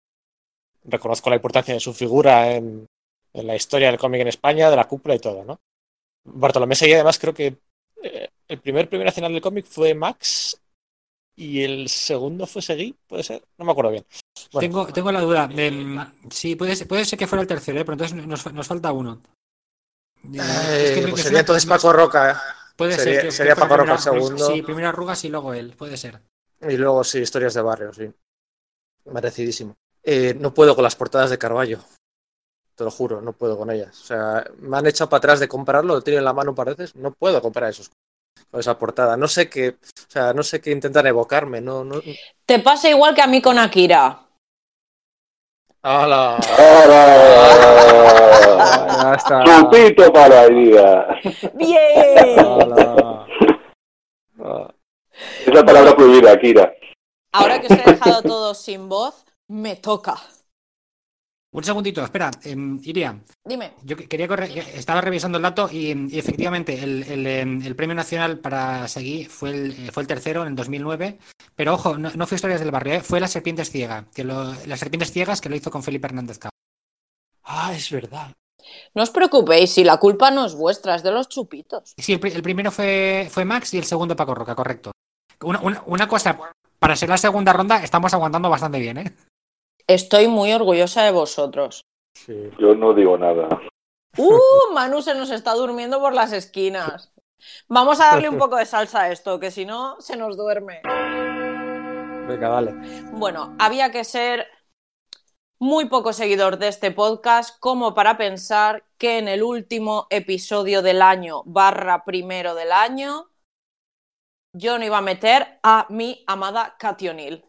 reconozco 0.85 1.29
la 1.29 1.35
importancia 1.37 1.73
de 1.73 1.79
su 1.79 1.93
figura 1.93 2.53
en, 2.53 2.87
la 3.33 3.55
historia 3.55 3.87
del 3.87 3.99
cómic 3.99 4.21
en 4.21 4.27
España, 4.27 4.69
de 4.69 4.75
la 4.75 4.87
cúpula 4.87 5.15
y 5.15 5.19
todo, 5.19 5.43
¿no? 5.43 5.59
Bartolomé 6.23 6.75
Seguí, 6.75 6.93
además, 6.93 7.17
creo 7.17 7.33
que 7.33 7.55
eh, 8.03 8.29
el 8.47 8.59
primer 8.59 8.89
primer 8.89 9.05
nacional 9.05 9.31
del 9.31 9.41
cómic 9.41 9.65
fue 9.65 9.93
Max 9.93 10.59
y 11.35 11.63
el 11.63 11.87
segundo 11.89 12.45
fue 12.45 12.61
Seguí, 12.61 12.95
puede 13.07 13.23
ser, 13.23 13.41
no 13.57 13.65
me 13.65 13.71
acuerdo 13.71 13.91
bien. 13.91 14.05
Tengo, 14.59 14.87
tengo 14.87 15.11
la 15.11 15.21
duda. 15.21 15.49
sí, 16.29 16.55
puede 16.55 16.75
ser, 16.75 16.87
puede 16.87 17.05
ser 17.05 17.17
que 17.17 17.27
fuera 17.27 17.41
el 17.41 17.47
tercero, 17.47 17.79
¿eh? 17.79 17.85
pero 17.85 17.93
entonces 17.93 18.27
nos, 18.27 18.53
nos 18.53 18.67
falta 18.67 18.91
uno. 18.91 19.21
Eh, 20.23 20.83
es 20.85 20.91
que 20.91 21.01
me- 21.01 21.07
pues 21.09 21.23
sería 21.23 21.39
entonces 21.39 21.65
Paco 21.65 21.91
Roca. 21.93 22.41
Puede 22.75 22.95
sería- 22.97 23.13
ser. 23.15 23.23
que- 23.25 23.31
sería 23.31 23.55
que 23.55 23.61
Paco 23.61 23.77
Roca 23.77 23.93
el 23.93 23.99
segundo. 23.99 24.47
Sí, 24.47 24.61
primero 24.61 24.87
Arrugas 24.89 25.23
y 25.25 25.29
luego 25.29 25.53
él. 25.53 25.73
Puede 25.77 25.97
ser. 25.97 26.21
Y 26.67 26.77
luego 26.77 27.03
sí, 27.03 27.19
historias 27.19 27.53
de 27.53 27.61
barrio, 27.61 27.93
sí. 27.93 28.11
Merecidísimo. 29.05 29.75
Eh, 30.03 30.35
no 30.39 30.53
puedo 30.53 30.75
con 30.75 30.83
las 30.83 30.95
portadas 30.95 31.29
de 31.29 31.37
Carballo. 31.37 31.79
Te 32.75 32.83
lo 32.83 32.91
juro, 32.91 33.21
no 33.21 33.33
puedo 33.33 33.57
con 33.57 33.69
ellas. 33.69 33.99
O 33.99 34.05
sea, 34.05 34.45
me 34.59 34.77
han 34.77 34.87
echado 34.87 35.09
para 35.09 35.17
atrás 35.19 35.39
de 35.39 35.47
comprarlo, 35.47 35.95
lo 35.95 36.01
tengo 36.01 36.17
en 36.19 36.25
la 36.25 36.33
mano 36.33 36.51
un 36.51 36.55
par 36.55 36.67
de 36.69 36.75
veces. 36.75 36.95
No 36.95 37.11
puedo 37.11 37.41
comprar 37.41 37.69
esos 37.69 37.89
con 38.49 38.59
esa 38.59 38.77
portada. 38.77 39.17
No 39.17 39.27
sé 39.27 39.49
qué, 39.49 39.69
o 39.69 39.75
sea, 40.11 40.33
no 40.33 40.43
sé 40.43 40.61
qué 40.61 40.71
intentan 40.71 41.05
evocarme. 41.07 41.61
No, 41.61 41.83
no. 41.83 42.01
Te 42.45 42.59
pasa 42.59 42.89
igual 42.89 43.13
que 43.13 43.21
a 43.21 43.27
mí 43.27 43.41
con 43.41 43.59
Akira. 43.59 44.25
¡Hala! 45.83 46.37
¡Hala! 46.57 47.07
Ya 49.01 49.13
está. 49.15 49.43
Chupito 49.43 50.13
para 50.13 50.27
la 50.29 50.43
herida. 50.43 51.07
¡Bien! 51.55 52.37
¡Hala! 52.37 53.25
Es 55.45 55.53
la 55.53 55.65
palabra 55.65 55.95
prohibida, 55.95 56.33
Akira. 56.33 56.71
Ahora 57.33 57.59
que 57.59 57.67
os 57.73 57.79
he 57.79 57.83
dejado 57.91 58.21
todos 58.21 58.59
sin 58.59 58.89
voz, 58.89 59.25
me 59.47 59.75
toca. 59.75 60.17
Un 61.53 61.63
segundito, 61.65 62.01
espera. 62.03 62.31
em, 62.43 62.79
Iria, 62.83 63.19
Dime. 63.43 63.73
yo 63.83 63.97
que- 63.97 64.07
quería 64.07 64.27
corre- 64.27 64.53
que- 64.53 64.77
estaba 64.79 65.01
revisando 65.01 65.37
el 65.37 65.41
dato 65.43 65.67
y, 65.69 65.91
y 66.09 66.17
efectivamente 66.17 66.81
el, 66.81 67.03
el, 67.03 67.27
em, 67.27 67.61
el 67.61 67.75
premio 67.75 67.93
nacional 67.95 68.39
para 68.39 68.87
Seguí 68.87 69.25
fue 69.25 69.49
el, 69.49 69.71
eh, 69.71 69.91
fue 69.91 70.03
el 70.03 70.07
tercero 70.07 70.43
en 70.43 70.49
el 70.49 70.55
2009. 70.55 71.19
Pero 71.55 71.73
ojo, 71.73 71.97
no, 71.97 72.09
no 72.15 72.25
fue 72.25 72.35
Historias 72.37 72.61
del 72.61 72.71
Barrio, 72.71 72.93
¿eh? 72.95 73.01
fue 73.01 73.19
Las 73.19 73.31
Serpientes 73.31 73.69
Ciegas. 73.69 74.05
Que 74.15 74.23
lo- 74.23 74.53
Las 74.65 74.79
Serpientes 74.79 75.11
Ciegas 75.11 75.41
que 75.41 75.49
lo 75.49 75.55
hizo 75.57 75.69
con 75.71 75.83
Felipe 75.83 76.07
Hernández 76.07 76.39
Cabo. 76.39 76.51
Ah, 77.43 77.73
es 77.75 77.91
verdad. 77.91 78.31
No 78.95 79.03
os 79.03 79.09
preocupéis, 79.09 79.73
si 79.73 79.83
la 79.83 79.97
culpa 79.97 80.31
no 80.31 80.45
es 80.45 80.53
vuestra, 80.55 80.95
es 80.95 81.03
de 81.03 81.11
los 81.11 81.27
chupitos. 81.27 81.93
Sí, 81.97 82.13
el, 82.13 82.19
pri- 82.21 82.31
el 82.31 82.41
primero 82.43 82.71
fue, 82.71 83.27
fue 83.29 83.43
Max 83.43 83.73
y 83.73 83.77
el 83.77 83.83
segundo 83.83 84.15
Paco 84.15 84.33
Roca, 84.35 84.55
correcto. 84.55 84.91
Una, 85.41 85.59
una- 85.59 85.83
una 85.85 86.07
cosa, 86.07 86.37
para 86.79 86.95
ser 86.95 87.09
la 87.09 87.17
segunda 87.17 87.51
ronda 87.51 87.83
estamos 87.83 88.13
aguantando 88.13 88.49
bastante 88.49 88.79
bien, 88.79 88.97
¿eh? 88.99 89.13
Estoy 89.87 90.27
muy 90.27 90.53
orgullosa 90.53 91.03
de 91.03 91.11
vosotros. 91.11 91.81
Sí. 92.13 92.51
Yo 92.59 92.75
no 92.75 92.93
digo 92.93 93.17
nada. 93.17 93.47
¡Uh! 94.17 94.73
Manu 94.73 95.01
se 95.01 95.15
nos 95.15 95.29
está 95.31 95.53
durmiendo 95.53 95.99
por 95.99 96.13
las 96.13 96.33
esquinas. 96.33 97.13
Vamos 97.67 97.99
a 97.99 98.11
darle 98.11 98.29
un 98.29 98.37
poco 98.37 98.57
de 98.57 98.65
salsa 98.65 99.03
a 99.03 99.11
esto, 99.11 99.39
que 99.39 99.51
si 99.51 99.65
no, 99.65 99.99
se 99.99 100.15
nos 100.15 100.37
duerme. 100.37 100.81
Venga, 102.27 102.49
dale. 102.49 102.73
Bueno, 103.13 103.55
había 103.59 103.91
que 103.91 104.03
ser 104.03 104.47
muy 105.59 105.85
poco 105.85 106.13
seguidor 106.13 106.57
de 106.57 106.67
este 106.67 106.91
podcast 106.91 107.59
como 107.59 107.93
para 107.93 108.17
pensar 108.17 108.83
que 108.97 109.17
en 109.17 109.27
el 109.27 109.43
último 109.43 110.07
episodio 110.09 110.81
del 110.81 111.01
año 111.01 111.43
barra 111.45 112.03
primero 112.03 112.55
del 112.55 112.71
año 112.71 113.31
yo 114.53 114.77
no 114.77 114.85
iba 114.85 114.97
a 114.97 115.01
meter 115.01 115.59
a 115.63 115.85
mi 115.89 116.23
amada 116.27 116.75
Katy 116.77 117.09
O'Neill. 117.09 117.45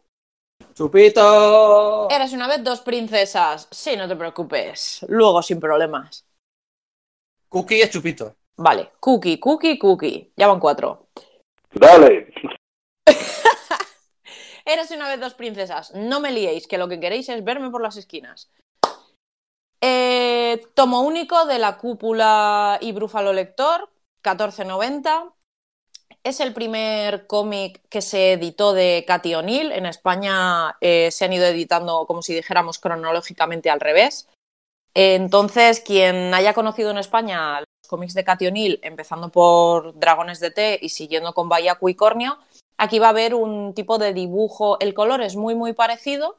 ¡Chupito! 0.73 2.09
Eres 2.09 2.33
una 2.33 2.47
vez 2.47 2.63
dos 2.63 2.81
princesas. 2.81 3.67
Sí, 3.69 3.95
no 3.95 4.07
te 4.07 4.15
preocupes. 4.15 5.05
Luego 5.07 5.41
sin 5.43 5.59
problemas. 5.59 6.25
Cookie 7.49 7.81
es 7.81 7.91
chupito. 7.91 8.35
Vale, 8.57 8.93
cookie, 8.99 9.39
cookie, 9.39 9.77
cookie. 9.77 10.33
Ya 10.35 10.47
van 10.47 10.59
cuatro. 10.59 11.07
Dale. 11.71 12.33
Eres 14.65 14.89
una 14.91 15.09
vez 15.09 15.19
dos 15.19 15.35
princesas. 15.35 15.93
No 15.93 16.19
me 16.19 16.31
liéis, 16.31 16.67
que 16.67 16.79
lo 16.79 16.87
que 16.87 16.99
queréis 16.99 17.29
es 17.29 17.43
verme 17.43 17.69
por 17.69 17.81
las 17.81 17.97
esquinas. 17.97 18.51
Eh, 19.81 20.65
tomo 20.73 21.01
único 21.01 21.45
de 21.45 21.59
la 21.59 21.77
cúpula 21.77 22.79
y 22.81 22.93
Brúfalo 22.93 23.33
Lector, 23.33 23.89
1490. 24.23 25.33
Es 26.23 26.39
el 26.39 26.53
primer 26.53 27.27
cómic 27.27 27.81
que 27.89 28.01
se 28.01 28.33
editó 28.33 28.73
de 28.73 29.03
Katy 29.05 29.35
O'Neill. 29.35 29.73
En 29.73 29.85
España 29.85 30.77
eh, 30.79 31.11
se 31.11 31.25
han 31.25 31.33
ido 31.33 31.45
editando, 31.45 32.05
como 32.05 32.21
si 32.21 32.33
dijéramos, 32.33 32.79
cronológicamente 32.79 33.69
al 33.69 33.81
revés. 33.81 34.29
Entonces, 34.93 35.81
quien 35.81 36.33
haya 36.33 36.53
conocido 36.53 36.91
en 36.91 36.97
España 36.97 37.59
los 37.59 37.89
cómics 37.89 38.13
de 38.13 38.23
Katy 38.23 38.47
O'Neill, 38.47 38.79
empezando 38.83 39.29
por 39.29 39.99
Dragones 39.99 40.39
de 40.39 40.51
Té 40.51 40.79
y 40.81 40.89
siguiendo 40.89 41.33
con 41.33 41.49
Bayaku 41.49 41.89
y 41.89 41.95
Cornio, 41.95 42.37
aquí 42.77 42.99
va 42.99 43.07
a 43.07 43.09
haber 43.09 43.35
un 43.35 43.73
tipo 43.73 43.97
de 43.97 44.13
dibujo. 44.13 44.79
El 44.79 44.93
color 44.93 45.21
es 45.21 45.35
muy, 45.35 45.55
muy 45.55 45.73
parecido. 45.73 46.37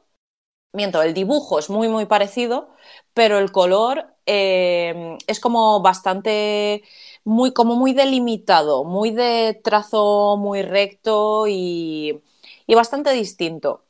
Miento, 0.73 1.01
el 1.03 1.13
dibujo 1.13 1.59
es 1.59 1.69
muy, 1.69 1.87
muy 1.87 2.05
parecido, 2.05 2.69
pero 3.13 3.37
el 3.39 3.51
color 3.51 4.07
eh, 4.25 5.17
es 5.27 5.39
como 5.39 5.81
bastante, 5.81 6.83
muy, 7.25 7.53
como 7.53 7.75
muy 7.75 7.93
delimitado, 7.93 8.83
muy 8.85 9.11
de 9.11 9.59
trazo 9.63 10.37
muy 10.37 10.61
recto 10.61 11.47
y, 11.47 12.21
y 12.67 12.75
bastante 12.75 13.11
distinto. 13.11 13.85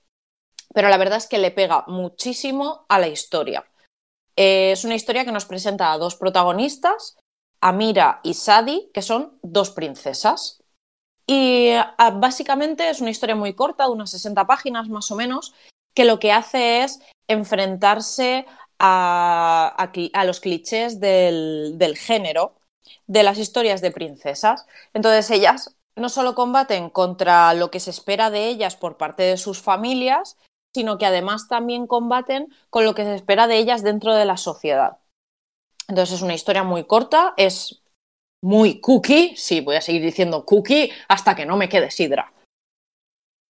Pero 0.73 0.89
la 0.89 0.97
verdad 0.97 1.17
es 1.17 1.27
que 1.27 1.37
le 1.37 1.51
pega 1.51 1.83
muchísimo 1.87 2.85
a 2.89 2.97
la 2.99 3.07
historia. 3.07 3.65
Eh, 4.35 4.71
es 4.71 4.83
una 4.85 4.95
historia 4.95 5.25
que 5.25 5.31
nos 5.31 5.45
presenta 5.45 5.91
a 5.91 5.97
dos 5.97 6.15
protagonistas, 6.15 7.17
Amira 7.61 8.19
y 8.23 8.33
Sadi, 8.33 8.89
que 8.93 9.01
son 9.01 9.37
dos 9.43 9.69
princesas. 9.71 10.63
Y 11.27 11.71
ah, 11.71 12.11
básicamente 12.15 12.89
es 12.89 13.01
una 13.01 13.09
historia 13.09 13.35
muy 13.35 13.53
corta, 13.53 13.85
de 13.85 13.91
unas 13.91 14.11
60 14.11 14.45
páginas 14.47 14.89
más 14.89 15.11
o 15.11 15.15
menos, 15.15 15.53
que 15.93 16.05
lo 16.05 16.19
que 16.19 16.31
hace 16.31 16.83
es 16.83 16.99
enfrentarse 17.27 18.45
a, 18.79 19.73
a 19.77 20.19
a 20.19 20.25
los 20.25 20.39
clichés 20.39 20.99
del, 20.99 21.77
del 21.77 21.97
género 21.97 22.55
de 23.07 23.23
las 23.23 23.37
historias 23.37 23.81
de 23.81 23.91
princesas. 23.91 24.65
Entonces 24.93 25.29
ellas 25.31 25.75
no 25.95 26.09
solo 26.09 26.35
combaten 26.35 26.89
contra 26.89 27.53
lo 27.53 27.71
que 27.71 27.79
se 27.79 27.89
espera 27.89 28.29
de 28.29 28.47
ellas 28.47 28.75
por 28.75 28.97
parte 28.97 29.23
de 29.23 29.37
sus 29.37 29.61
familias, 29.61 30.37
sino 30.73 30.97
que 30.97 31.05
además 31.05 31.47
también 31.47 31.87
combaten 31.87 32.53
con 32.69 32.83
lo 32.83 32.95
que 32.95 33.03
se 33.03 33.15
espera 33.15 33.47
de 33.47 33.57
ellas 33.57 33.81
dentro 33.81 34.13
de 34.13 34.25
la 34.25 34.37
sociedad. 34.37 34.97
Entonces 35.87 36.15
es 36.15 36.21
una 36.21 36.33
historia 36.33 36.63
muy 36.63 36.83
corta, 36.83 37.33
es 37.37 37.81
muy 38.43 38.81
cookie, 38.81 39.35
sí, 39.37 39.61
voy 39.61 39.77
a 39.77 39.81
seguir 39.81 40.01
diciendo 40.01 40.45
cookie 40.45 40.91
hasta 41.07 41.35
que 41.35 41.45
no 41.45 41.57
me 41.57 41.69
quede 41.69 41.91
sidra. 41.91 42.33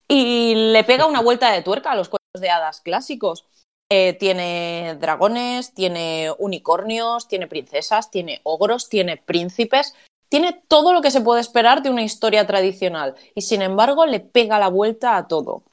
Y 0.07 0.53
le 0.71 0.83
pega 0.83 1.07
una 1.07 1.21
vuelta 1.21 1.51
de 1.51 1.63
tuerca 1.63 1.91
a 1.91 1.95
los 1.95 2.09
cuentos 2.09 2.39
de 2.39 2.49
hadas 2.49 2.81
clásicos. 2.81 3.45
Eh, 3.91 4.13
tiene 4.13 4.97
dragones, 4.99 5.73
tiene 5.73 6.31
unicornios, 6.39 7.27
tiene 7.27 7.47
princesas, 7.47 8.09
tiene 8.09 8.41
ogros, 8.43 8.89
tiene 8.89 9.17
príncipes, 9.17 9.93
tiene 10.27 10.63
todo 10.67 10.91
lo 10.91 11.01
que 11.01 11.11
se 11.11 11.21
puede 11.21 11.41
esperar 11.41 11.83
de 11.83 11.91
una 11.91 12.01
historia 12.01 12.47
tradicional 12.47 13.15
y 13.36 13.41
sin 13.41 13.61
embargo 13.61 14.07
le 14.07 14.19
pega 14.19 14.57
la 14.57 14.69
vuelta 14.69 15.17
a 15.17 15.27
todo. 15.27 15.63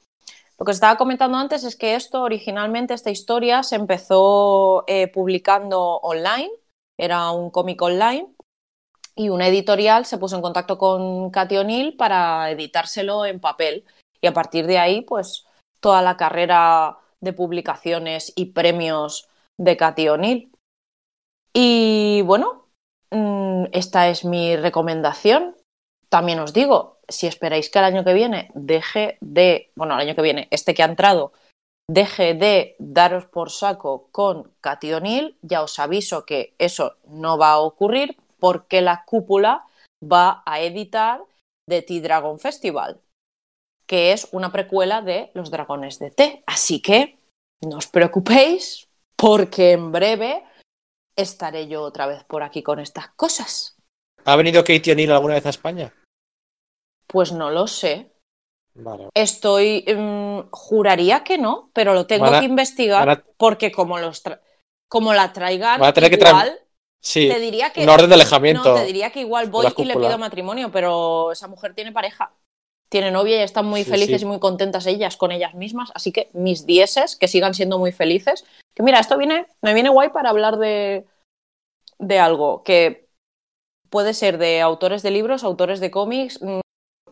Lo 0.59 0.65
que 0.65 0.71
estaba 0.71 0.97
comentando 0.97 1.37
antes 1.37 1.63
es 1.63 1.75
que 1.75 1.95
esto 1.95 2.21
originalmente, 2.21 2.93
esta 2.93 3.09
historia, 3.09 3.63
se 3.63 3.75
empezó 3.75 4.83
eh, 4.87 5.07
publicando 5.07 5.81
online, 5.97 6.51
era 6.97 7.31
un 7.31 7.49
cómic 7.49 7.81
online, 7.81 8.27
y 9.15 9.29
una 9.29 9.47
editorial 9.47 10.05
se 10.05 10.17
puso 10.17 10.35
en 10.35 10.41
contacto 10.41 10.77
con 10.77 11.29
Katy 11.31 11.57
O'Neill 11.57 11.95
para 11.95 12.49
editárselo 12.51 13.25
en 13.25 13.39
papel. 13.39 13.85
Y 14.21 14.27
a 14.27 14.33
partir 14.33 14.65
de 14.65 14.79
ahí, 14.79 15.01
pues 15.01 15.45
toda 15.79 16.01
la 16.01 16.17
carrera 16.17 16.97
de 17.23 17.33
publicaciones 17.33 18.33
y 18.35 18.47
premios 18.47 19.29
de 19.57 19.77
Katy 19.77 20.09
O'Neill. 20.09 20.51
Y 21.53 22.21
bueno, 22.23 22.67
mm, 23.11 23.65
esta 23.71 24.09
es 24.09 24.25
mi 24.25 24.55
recomendación. 24.57 25.55
También 26.09 26.39
os 26.39 26.53
digo, 26.53 26.99
si 27.07 27.27
esperáis 27.27 27.69
que 27.69 27.79
el 27.79 27.85
año 27.85 28.03
que 28.03 28.13
viene 28.13 28.51
deje 28.53 29.17
de, 29.21 29.71
bueno, 29.75 29.93
el 29.95 30.01
año 30.01 30.15
que 30.15 30.21
viene, 30.21 30.47
este 30.51 30.73
que 30.73 30.83
ha 30.83 30.87
entrado, 30.87 31.31
deje 31.89 32.33
de 32.33 32.75
daros 32.79 33.25
por 33.25 33.49
saco 33.51 34.09
con 34.11 34.51
Cathy 34.61 34.93
O'Neill, 34.93 35.37
ya 35.41 35.63
os 35.63 35.79
aviso 35.79 36.25
que 36.25 36.55
eso 36.57 36.97
no 37.07 37.37
va 37.37 37.51
a 37.51 37.59
ocurrir 37.59 38.17
porque 38.39 38.81
la 38.81 39.05
cúpula 39.05 39.65
va 40.03 40.43
a 40.45 40.59
editar 40.59 41.23
The 41.69 41.81
Tea 41.81 42.01
Dragon 42.01 42.39
Festival, 42.39 42.99
que 43.93 44.11
es 44.11 44.27
una 44.31 44.51
precuela 44.51 45.03
de 45.03 45.29
Los 45.35 45.51
Dragones 45.51 45.99
de 45.99 46.09
Té. 46.09 46.43
Así 46.47 46.81
que 46.81 47.19
no 47.61 47.77
os 47.77 47.85
preocupéis 47.85 48.87
porque 49.15 49.73
en 49.73 49.91
breve 49.91 50.43
estaré 51.15 51.67
yo 51.67 51.83
otra 51.83 52.07
vez 52.07 52.23
por 52.23 52.41
aquí 52.41 52.63
con 52.63 52.79
estas 52.79 53.09
cosas. 53.09 53.75
¿Ha 54.25 54.35
venido 54.35 54.63
Katie 54.63 54.93
O'Neill 54.93 55.11
alguna 55.11 55.35
vez 55.35 55.45
a 55.45 55.51
España? 55.51 55.93
Pues 57.05 57.33
no 57.33 57.51
lo 57.51 57.67
sé. 57.67 58.09
Vale. 58.73 59.09
Estoy. 59.13 59.85
mm, 59.87 60.49
juraría 60.49 61.23
que 61.23 61.37
no, 61.37 61.69
pero 61.73 61.93
lo 61.93 62.07
tengo 62.07 62.25
a- 62.25 62.39
que 62.39 62.47
investigar 62.47 63.07
a- 63.07 63.23
porque 63.37 63.71
como 63.71 63.99
los 63.99 64.25
tra- 64.25 64.41
como 64.89 65.13
la 65.13 65.31
traigan 65.33 65.83
a 65.83 65.93
tener 65.93 66.09
que 66.09 66.17
tra- 66.17 66.29
igual, 66.29 66.59
Sí, 66.99 67.27
te 67.29 67.39
diría 67.39 67.71
que. 67.71 67.83
un 67.83 67.89
orden 67.89 68.09
de 68.09 68.15
alejamiento. 68.15 68.69
No, 68.69 68.73
te 68.79 68.85
diría 68.87 69.11
que 69.11 69.19
igual 69.19 69.51
voy 69.51 69.67
y 69.77 69.85
le 69.85 69.93
pido 69.95 70.17
matrimonio, 70.17 70.71
pero 70.71 71.31
esa 71.31 71.47
mujer 71.47 71.75
tiene 71.75 71.91
pareja. 71.91 72.33
Tiene 72.89 73.11
novia 73.11 73.37
y 73.37 73.43
están 73.43 73.65
muy 73.65 73.83
Sí, 73.83 73.89
felices 73.89 74.21
sí. 74.21 74.25
y 74.25 74.27
muy 74.27 74.39
contentas 74.39 74.85
ellas 74.85 75.17
con 75.17 75.31
ellas 75.31 75.55
mismas. 75.55 75.91
Así 75.95 76.11
que 76.11 76.29
mis 76.33 76.65
dieces, 76.65 77.15
que 77.15 77.27
sigan 77.27 77.53
siendo 77.53 77.79
muy 77.79 77.91
felices. 77.91 78.45
Que 78.75 78.83
mira, 78.83 78.99
esto 78.99 79.17
viene, 79.17 79.47
me 79.61 79.73
viene 79.73 79.89
guay 79.89 80.09
para 80.09 80.29
hablar 80.29 80.57
de, 80.57 81.05
de 81.99 82.19
algo 82.19 82.63
que 82.63 83.07
puede 83.89 84.13
ser 84.13 84.37
de 84.37 84.61
autores 84.61 85.03
de 85.03 85.11
libros, 85.11 85.43
autores 85.43 85.79
de 85.79 85.91
cómics, 85.91 86.41
mm, 86.41 86.61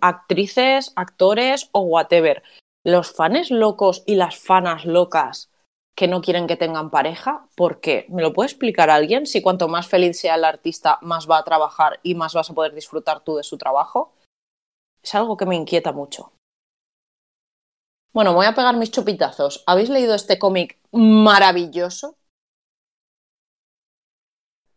actrices, 0.01 0.93
actores 0.95 1.69
o 1.71 1.81
whatever. 1.81 2.43
Los 2.83 3.11
fans 3.11 3.51
locos 3.51 4.03
y 4.05 4.15
las 4.15 4.37
fanas 4.37 4.85
locas 4.85 5.51
que 5.95 6.07
no 6.07 6.21
quieren 6.21 6.47
que 6.47 6.55
tengan 6.55 6.89
pareja, 6.89 7.45
¿por 7.55 7.79
qué? 7.79 8.05
¿Me 8.09 8.21
lo 8.21 8.33
puede 8.33 8.47
explicar 8.47 8.89
alguien? 8.89 9.27
Si 9.27 9.41
cuanto 9.41 9.67
más 9.67 9.87
feliz 9.87 10.19
sea 10.19 10.35
el 10.35 10.45
artista, 10.45 10.97
más 11.01 11.29
va 11.29 11.37
a 11.37 11.43
trabajar 11.43 11.99
y 12.01 12.15
más 12.15 12.33
vas 12.33 12.49
a 12.49 12.53
poder 12.53 12.73
disfrutar 12.73 13.23
tú 13.23 13.35
de 13.35 13.43
su 13.43 13.57
trabajo. 13.57 14.13
Es 15.03 15.15
algo 15.15 15.37
que 15.37 15.45
me 15.45 15.55
inquieta 15.55 15.91
mucho. 15.91 16.31
Bueno, 18.13 18.33
voy 18.33 18.45
a 18.45 18.53
pegar 18.53 18.75
mis 18.75 18.91
chupitazos. 18.91 19.63
¿Habéis 19.65 19.89
leído 19.89 20.13
este 20.15 20.37
cómic 20.37 20.77
maravilloso? 20.91 22.15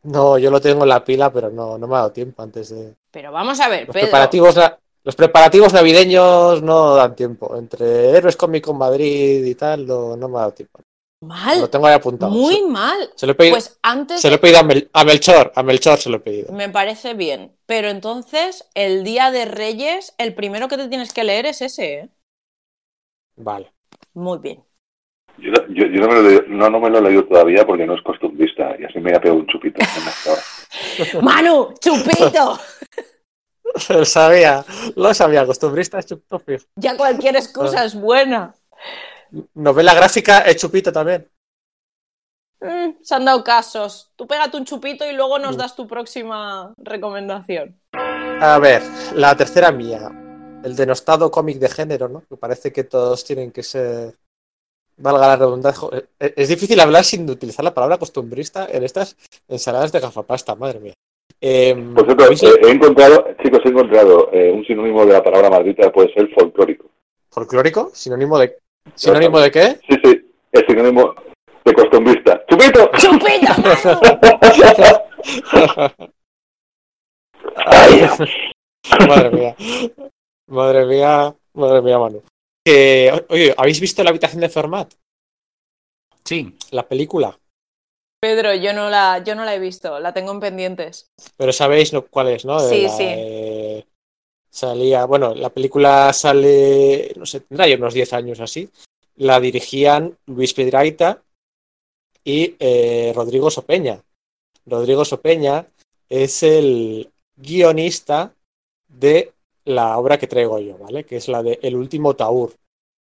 No, 0.05 0.39
yo 0.39 0.51
lo 0.51 0.61
tengo 0.61 0.83
en 0.83 0.91
la 0.91 1.05
pila, 1.05 1.33
pero 1.33 1.51
no, 1.51 1.79
no 1.79 1.87
me 1.87 1.95
ha 1.95 1.99
dado 1.99 2.13
tiempo 2.13 2.43
antes 2.43 2.69
de. 2.69 2.95
Pero 3.11 3.33
vamos 3.33 3.59
a 3.61 3.69
ver, 3.69 3.87
Los 3.87 3.95
Pedro. 3.95 4.07
preparativos, 4.07 4.55
los 5.03 5.17
preparativos 5.17 5.73
navideños 5.73 6.63
no 6.63 6.95
dan 6.95 7.17
tiempo. 7.17 7.57
Entre 7.57 8.11
Héroes 8.11 8.37
Cómic 8.37 8.65
con 8.65 8.77
Madrid 8.79 9.45
y 9.45 9.55
tal, 9.55 9.87
no, 9.87 10.17
no 10.17 10.29
me 10.29 10.37
ha 10.37 10.41
dado 10.41 10.53
tiempo. 10.53 10.81
Lo 11.61 11.71
tengo 11.71 11.87
ahí 11.87 11.95
apuntado. 11.95 12.31
muy 12.33 12.57
Se, 12.57 12.63
mal. 12.67 13.11
se 13.17 13.27
lo 13.27 13.33
he 13.33 13.35
pedido, 13.35 13.55
Pues 13.55 13.79
antes 13.83 14.21
se 14.21 14.29
lo 14.29 14.37
he 14.37 14.39
pedido 14.39 14.59
a, 14.61 14.63
Mel- 14.63 14.91
a 14.93 15.05
Melchor, 15.05 15.53
a 15.55 15.63
Melchor 15.63 15.99
se 15.99 16.11
lo 16.11 16.17
he 16.17 16.21
pedido. 16.21 16.53
Me 16.53 16.69
parece 16.69 17.15
bien. 17.15 17.53
Pero 17.67 17.89
entonces, 17.89 18.69
el 18.75 19.05
Día 19.05 19.31
de 19.31 19.45
Reyes, 19.47 20.15
el 20.19 20.35
primero 20.35 20.69
que 20.69 20.77
te 20.77 20.89
tienes 20.89 21.13
que 21.13 21.25
leer 21.25 21.47
es 21.47 21.63
ese, 21.63 21.95
¿eh? 21.95 22.09
Vale. 23.37 23.73
Muy 24.15 24.39
bien. 24.39 24.63
Yo, 25.39 25.51
yo, 25.69 25.87
yo 25.87 26.01
no, 26.01 26.07
me 26.09 26.15
lo, 26.15 26.21
he 26.21 26.23
leído- 26.31 26.45
no, 26.49 26.71
no 26.71 26.81
me 26.81 26.91
lo 26.91 26.99
he 26.99 27.03
leído 27.03 27.25
todavía 27.25 27.67
porque 27.67 27.87
no 27.87 27.95
es 27.95 28.03
costumbrista 28.03 28.77
y 28.79 28.85
así 28.85 28.99
me 28.99 29.11
voy 29.11 29.15
a 29.15 29.21
pegar 29.21 29.37
un 29.37 29.47
chupito. 29.47 29.81
¡Manu! 31.23 31.75
¡Chupito! 31.81 32.59
Lo 33.89 34.05
sabía, 34.05 34.65
lo 34.95 35.13
sabía, 35.15 35.45
costumbrista 35.45 35.99
es 35.99 36.07
chupito 36.07 36.39
fijo. 36.39 36.65
Ya 36.77 36.97
cualquier 36.97 37.35
excusa 37.35 37.85
es 37.85 37.95
buena. 37.97 38.55
Novela 39.55 39.95
gráfica 39.95 40.41
es 40.41 40.57
chupito 40.57 40.93
también. 40.93 41.29
Mm, 42.61 42.93
se 43.03 43.15
han 43.15 43.25
dado 43.25 43.43
casos. 43.45 44.13
Tú 44.17 44.27
pégate 44.27 44.57
un 44.57 44.65
chupito 44.65 45.09
y 45.09 45.13
luego 45.15 45.39
nos 45.39 45.57
Mm. 45.57 45.59
das 45.59 45.77
tu 45.77 45.87
próxima 45.87 46.73
recomendación. 46.79 47.79
A 47.93 48.59
ver, 48.59 48.83
la 49.15 49.37
tercera 49.37 49.71
mía. 49.73 50.11
El 50.65 50.75
denostado 50.77 51.31
cómic 51.31 51.59
de 51.59 51.69
género, 51.69 52.09
¿no? 52.09 52.23
Que 52.29 52.37
parece 52.37 52.73
que 52.73 52.85
todos 52.85 53.23
tienen 53.25 53.51
que 53.51 53.63
ser. 53.63 54.15
Valga 54.97 55.27
la 55.27 55.37
redundancia. 55.37 55.79
jo- 55.81 55.91
eh, 55.95 56.07
Es 56.37 56.49
difícil 56.49 56.79
hablar 56.81 57.05
sin 57.05 57.29
utilizar 57.29 57.65
la 57.65 57.75
palabra 57.75 57.99
costumbrista 57.99 58.67
en 58.71 58.85
estas 58.85 59.17
ensaladas 59.49 59.93
de 59.93 60.01
gafapasta, 60.01 60.55
madre 60.55 60.81
mía. 60.81 60.95
Eh, 61.41 61.75
Por 61.95 62.05
cierto, 62.07 62.25
¿habéis 62.25 62.43
eh, 62.45 62.53
he 62.63 62.71
encontrado, 62.71 63.27
chicos, 63.43 63.61
he 63.65 63.69
encontrado 63.69 64.31
eh, 64.33 64.53
un 64.53 64.65
sinónimo 64.65 65.05
de 65.05 65.13
la 65.13 65.23
palabra 65.23 65.51
maldita 65.51 65.93
puede 65.93 66.13
ser 66.15 66.31
folclórico. 66.33 66.87
¿Folclórico? 67.31 67.91
¿Sinónimo 67.93 68.39
de. 68.39 68.57
¿Sinónimo 68.95 69.41
de 69.41 69.51
qué? 69.51 69.81
Sí, 69.89 69.97
sí, 70.05 70.31
es 70.53 70.63
sinónimo 70.69 71.15
de 71.65 71.73
costumbrista. 71.75 72.45
¡Chupito! 72.47 72.91
¡Chupito! 72.99 73.53
Ay, 77.57 78.07
Madre 79.09 79.31
mía. 79.31 79.57
Madre 80.47 80.87
mía. 80.87 81.35
Madre 81.55 81.83
mía, 81.83 81.99
Manu. 81.99 82.23
Oye, 83.29 83.55
¿habéis 83.57 83.81
visto 83.81 84.03
la 84.03 84.11
habitación 84.11 84.41
de 84.41 84.49
Fermat? 84.49 84.93
Sí. 86.25 86.57
La 86.71 86.87
película. 86.87 87.39
Pedro, 88.21 88.55
yo 88.55 88.73
no, 88.73 88.89
la, 88.89 89.23
yo 89.23 89.35
no 89.35 89.45
la 89.45 89.55
he 89.55 89.59
visto. 89.59 89.99
La 90.01 90.15
tengo 90.15 90.33
en 90.33 90.41
pendientes. 90.41 91.07
Pero 91.37 91.53
sabéis 91.53 91.93
no, 91.93 92.03
cuál 92.07 92.29
es, 92.29 92.45
¿no? 92.45 92.63
De 92.63 92.69
Sí, 92.75 92.83
la, 92.85 92.89
sí. 92.91 93.05
eh, 93.07 93.87
salía, 94.55 95.05
bueno, 95.05 95.35
la 95.35 95.51
película 95.51 96.13
sale, 96.13 97.13
no 97.17 97.27
sé, 97.27 97.41
tendrá 97.41 97.67
ya 97.67 97.77
unos 97.77 97.93
10 97.93 98.13
años 98.13 98.39
así. 98.39 98.71
La 99.17 99.41
dirigían 99.41 100.17
Luis 100.27 100.55
Piedrahita 100.55 101.23
y 102.23 102.55
eh, 102.61 103.13
Rodrigo 103.17 103.51
Sopeña. 103.51 104.01
Rodrigo 104.65 105.05
Sopeña 105.05 105.67
es 106.09 106.45
el 106.45 107.11
guionista 107.37 108.33
de 108.87 109.33
la 109.65 109.99
obra 109.99 110.19
que 110.19 110.29
traigo 110.29 110.61
yo, 110.61 110.79
¿vale? 110.79 111.05
Que 111.05 111.17
es 111.17 111.27
la 111.27 111.43
de 111.43 111.59
El 111.61 111.75
último 111.75 112.15
Taur, 112.15 112.53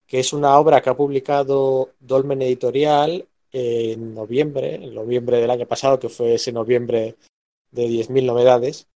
que 0.08 0.20
es 0.20 0.34
una 0.34 0.58
obra 0.58 0.82
que 0.82 0.90
ha 0.90 0.98
publicado 0.98 1.92
Dolmen 2.00 2.42
Editorial 2.42 3.28
en 3.52 4.16
noviembre, 4.16 4.76
en 4.76 4.96
noviembre 4.96 5.38
del 5.38 5.52
año 5.52 5.68
pasado, 5.68 6.00
que 6.00 6.10
fue 6.10 6.34
ese 6.34 6.52
noviembre 6.52 7.16
de 7.70 7.88
10.000 7.88 8.26
novedades. 8.26 8.88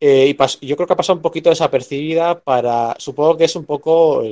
Eh, 0.00 0.36
y 0.60 0.66
yo 0.66 0.76
creo 0.76 0.86
que 0.86 0.92
ha 0.92 0.96
pasado 0.96 1.16
un 1.16 1.22
poquito 1.22 1.48
desapercibida 1.50 2.38
para, 2.40 2.94
supongo 2.98 3.36
que 3.36 3.44
es 3.44 3.56
un 3.56 3.64
poco 3.64 4.22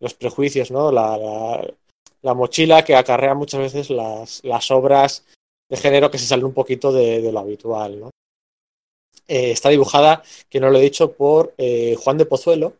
los 0.00 0.14
prejuicios, 0.14 0.70
¿no? 0.70 0.90
La, 0.92 1.16
la- 1.16 1.74
la 2.22 2.34
mochila 2.34 2.84
que 2.84 2.96
acarrea 2.96 3.34
muchas 3.34 3.60
veces 3.60 3.90
las, 3.90 4.42
las 4.44 4.70
obras 4.72 5.24
de 5.70 5.76
género 5.76 6.10
que 6.10 6.18
se 6.18 6.26
salen 6.26 6.46
un 6.46 6.52
poquito 6.52 6.90
de, 6.92 7.30
lo 7.30 7.38
habitual. 7.38 8.10
Eh, 9.28 9.52
está 9.52 9.68
dibujada, 9.68 10.22
que 10.48 10.58
no 10.58 10.70
lo 10.70 10.78
he 10.78 10.82
dicho, 10.82 11.12
por 11.12 11.54
eh, 11.58 11.94
Juan 11.96 12.18
de 12.18 12.26
Pozuelo, 12.26 12.74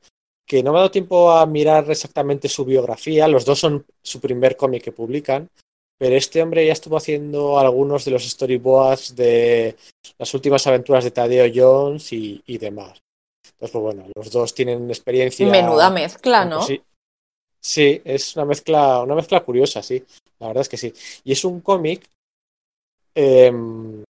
que 0.46 0.62
no 0.62 0.72
me 0.72 0.78
ha 0.78 0.80
dado 0.80 0.90
tiempo 0.90 1.30
a 1.30 1.46
mirar 1.46 1.90
exactamente 1.90 2.48
su 2.48 2.64
biografía. 2.64 3.28
Los 3.28 3.44
dos 3.44 3.60
son 3.60 3.84
su 4.02 4.18
primer 4.20 4.56
cómic 4.56 4.82
que 4.82 4.92
publican, 4.92 5.48
pero 5.98 6.14
este 6.16 6.40
hombre 6.42 6.64
ya 6.66 6.72
estuvo 6.72 6.96
haciendo 6.96 7.58
algunos 7.58 8.04
de 8.04 8.12
los 8.12 8.24
storyboards 8.28 9.16
de 9.16 9.76
las 10.18 10.32
últimas 10.34 10.66
aventuras 10.66 11.04
de 11.04 11.10
Tadeo 11.10 11.50
Jones 11.54 12.12
y, 12.12 12.40
y 12.46 12.58
demás. 12.58 13.02
Entonces, 13.44 13.70
pues 13.72 13.82
bueno, 13.82 14.06
los 14.14 14.30
dos 14.30 14.54
tienen 14.54 14.88
experiencia. 14.88 15.50
Menuda 15.50 15.90
mezcla, 15.90 16.44
¿no? 16.44 16.60
cosi- 16.60 16.82
Sí, 17.60 18.00
es 18.04 18.36
una 18.36 18.44
mezcla, 18.44 19.02
una 19.02 19.16
mezcla 19.16 19.42
curiosa, 19.44 19.82
sí. 19.82 20.04
La 20.38 20.46
verdad 20.46 20.60
es 20.62 20.68
que 20.68 20.76
sí. 20.76 20.94
Y 21.24 21.32
es 21.32 21.44
un 21.44 21.60
cómic, 21.60 22.08
em, 23.14 24.04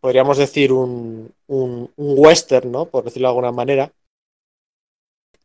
podríamos 0.00 0.36
decir 0.36 0.70
un, 0.72 1.32
un, 1.46 1.90
un 1.96 2.14
western, 2.18 2.70
¿no? 2.70 2.84
Por 2.86 3.04
decirlo 3.04 3.28
de 3.28 3.30
alguna 3.30 3.52
manera, 3.52 3.90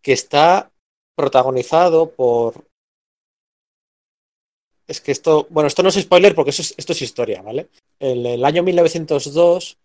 que 0.02 0.12
está 0.14 0.70
protagonizado 1.16 2.12
por. 2.12 2.66
Es 4.90 5.02
que 5.02 5.12
esto, 5.12 5.46
bueno, 5.52 5.68
esto 5.68 5.84
no 5.84 5.90
es 5.90 6.02
spoiler 6.02 6.34
porque 6.34 6.50
esto 6.50 6.94
es 6.94 7.02
historia, 7.04 7.44
¿vale? 7.44 7.68
En 8.00 8.26
el 8.26 8.44
año 8.44 8.64
1902, 8.64 9.78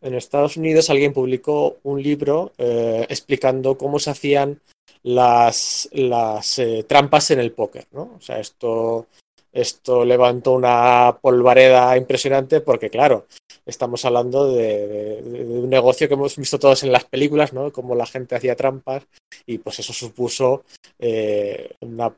en 0.00 0.14
Estados 0.14 0.56
Unidos, 0.56 0.88
alguien 0.88 1.12
publicó 1.12 1.76
un 1.82 2.02
libro 2.02 2.52
eh, 2.56 3.04
explicando 3.10 3.76
cómo 3.76 3.98
se 3.98 4.10
hacían 4.10 4.58
las, 5.02 5.90
eh, 5.92 6.84
trampas 6.88 7.30
en 7.32 7.40
el 7.40 7.52
póker, 7.52 7.86
¿no? 7.92 8.14
O 8.16 8.20
sea, 8.22 8.40
esto, 8.40 9.08
esto 9.52 10.06
levantó 10.06 10.52
una 10.52 11.18
polvareda 11.20 11.94
impresionante 11.98 12.62
porque, 12.62 12.88
claro, 12.88 13.26
estamos 13.66 14.06
hablando 14.06 14.50
de 14.54 15.20
un 15.22 15.68
negocio 15.68 16.08
que 16.08 16.14
hemos 16.14 16.34
visto 16.36 16.58
todos 16.58 16.82
en 16.82 16.92
las 16.92 17.04
películas, 17.04 17.52
¿no? 17.52 17.70
Cómo 17.72 17.94
la 17.94 18.06
gente 18.06 18.36
hacía 18.36 18.56
trampas 18.56 19.06
y 19.44 19.58
pues 19.58 19.80
eso 19.80 19.92
supuso 19.92 20.64
eh, 20.98 21.74
una, 21.80 22.10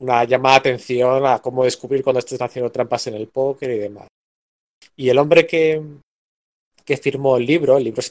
una 0.00 0.24
llamada 0.24 0.54
de 0.54 0.60
atención 0.60 1.24
a 1.26 1.38
cómo 1.38 1.64
descubrir 1.64 2.02
cuando 2.02 2.18
estás 2.18 2.40
haciendo 2.40 2.72
trampas 2.72 3.06
en 3.06 3.14
el 3.14 3.28
póker 3.28 3.70
y 3.70 3.78
demás. 3.78 4.08
Y 4.96 5.08
el 5.08 5.18
hombre 5.18 5.46
que, 5.46 5.80
que 6.84 6.96
firmó 6.96 7.36
el 7.36 7.46
libro. 7.46 7.76
El 7.76 7.84
libro 7.84 8.02
se, 8.02 8.10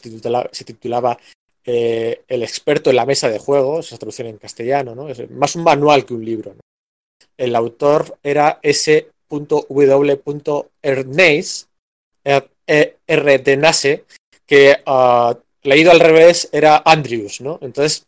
se 0.51 0.63
titulaba 0.63 1.17
eh, 1.65 2.23
El 2.27 2.43
experto 2.43 2.89
en 2.89 2.95
la 2.95 3.05
mesa 3.05 3.29
de 3.29 3.39
juegos, 3.39 3.87
esa 3.87 3.97
traducción 3.97 4.27
en 4.27 4.37
castellano, 4.37 4.95
¿no? 4.95 5.09
Es 5.09 5.29
más 5.31 5.55
un 5.55 5.63
manual 5.63 6.05
que 6.05 6.13
un 6.13 6.23
libro. 6.23 6.53
¿no? 6.53 6.61
El 7.37 7.55
autor 7.55 8.17
era 8.23 8.59
S.W. 8.61 10.21
Ernest, 10.81 11.67
R. 12.23 13.37
de 13.39 13.57
Nase, 13.57 14.05
que 14.45 14.77
uh, 14.85 15.33
leído 15.63 15.91
al 15.91 15.99
revés 15.99 16.49
era 16.51 16.81
Andrews, 16.85 17.41
¿no? 17.41 17.59
Entonces, 17.61 18.05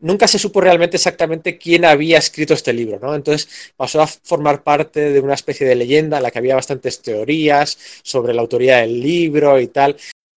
nunca 0.00 0.26
se 0.28 0.38
supo 0.38 0.60
realmente 0.60 0.96
exactamente 0.96 1.56
quién 1.58 1.84
había 1.84 2.18
escrito 2.18 2.54
este 2.54 2.72
libro, 2.72 2.98
¿no? 3.00 3.14
Entonces 3.14 3.72
pasó 3.76 4.00
a 4.02 4.06
formar 4.06 4.62
parte 4.62 5.10
de 5.12 5.20
una 5.20 5.34
especie 5.34 5.66
de 5.66 5.74
leyenda 5.74 6.16
en 6.18 6.22
la 6.22 6.30
que 6.30 6.38
había 6.38 6.54
bastantes 6.56 7.00
teorías 7.02 7.78
sobre 8.02 8.34
la 8.34 8.42
autoría 8.42 8.78
del 8.78 9.00
libro 9.00 9.58
y 9.60 9.68
tal. 9.68 9.96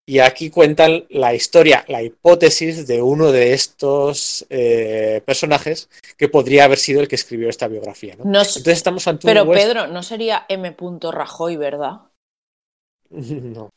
Y 0.06 0.18
aquí 0.18 0.50
cuentan 0.50 1.04
la 1.10 1.34
historia, 1.34 1.84
la 1.86 2.02
hipótesis 2.02 2.86
de 2.88 3.00
uno 3.00 3.30
de 3.30 3.52
estos 3.52 4.44
eh, 4.50 5.22
personajes 5.24 5.88
que 6.16 6.28
podría 6.28 6.64
haber 6.64 6.78
sido 6.78 7.00
el 7.00 7.06
que 7.06 7.14
escribió 7.14 7.48
esta 7.48 7.68
biografía. 7.68 8.16
¿no? 8.16 8.24
No, 8.24 8.40
Entonces 8.40 8.66
estamos 8.68 9.06
ante 9.06 9.24
pero 9.26 9.44
un 9.44 9.50
West- 9.50 9.62
Pedro, 9.62 9.86
no 9.86 10.02
sería 10.02 10.46
M. 10.48 10.74
Rajoy, 11.12 11.56
¿verdad? 11.56 12.00
No. 13.10 13.70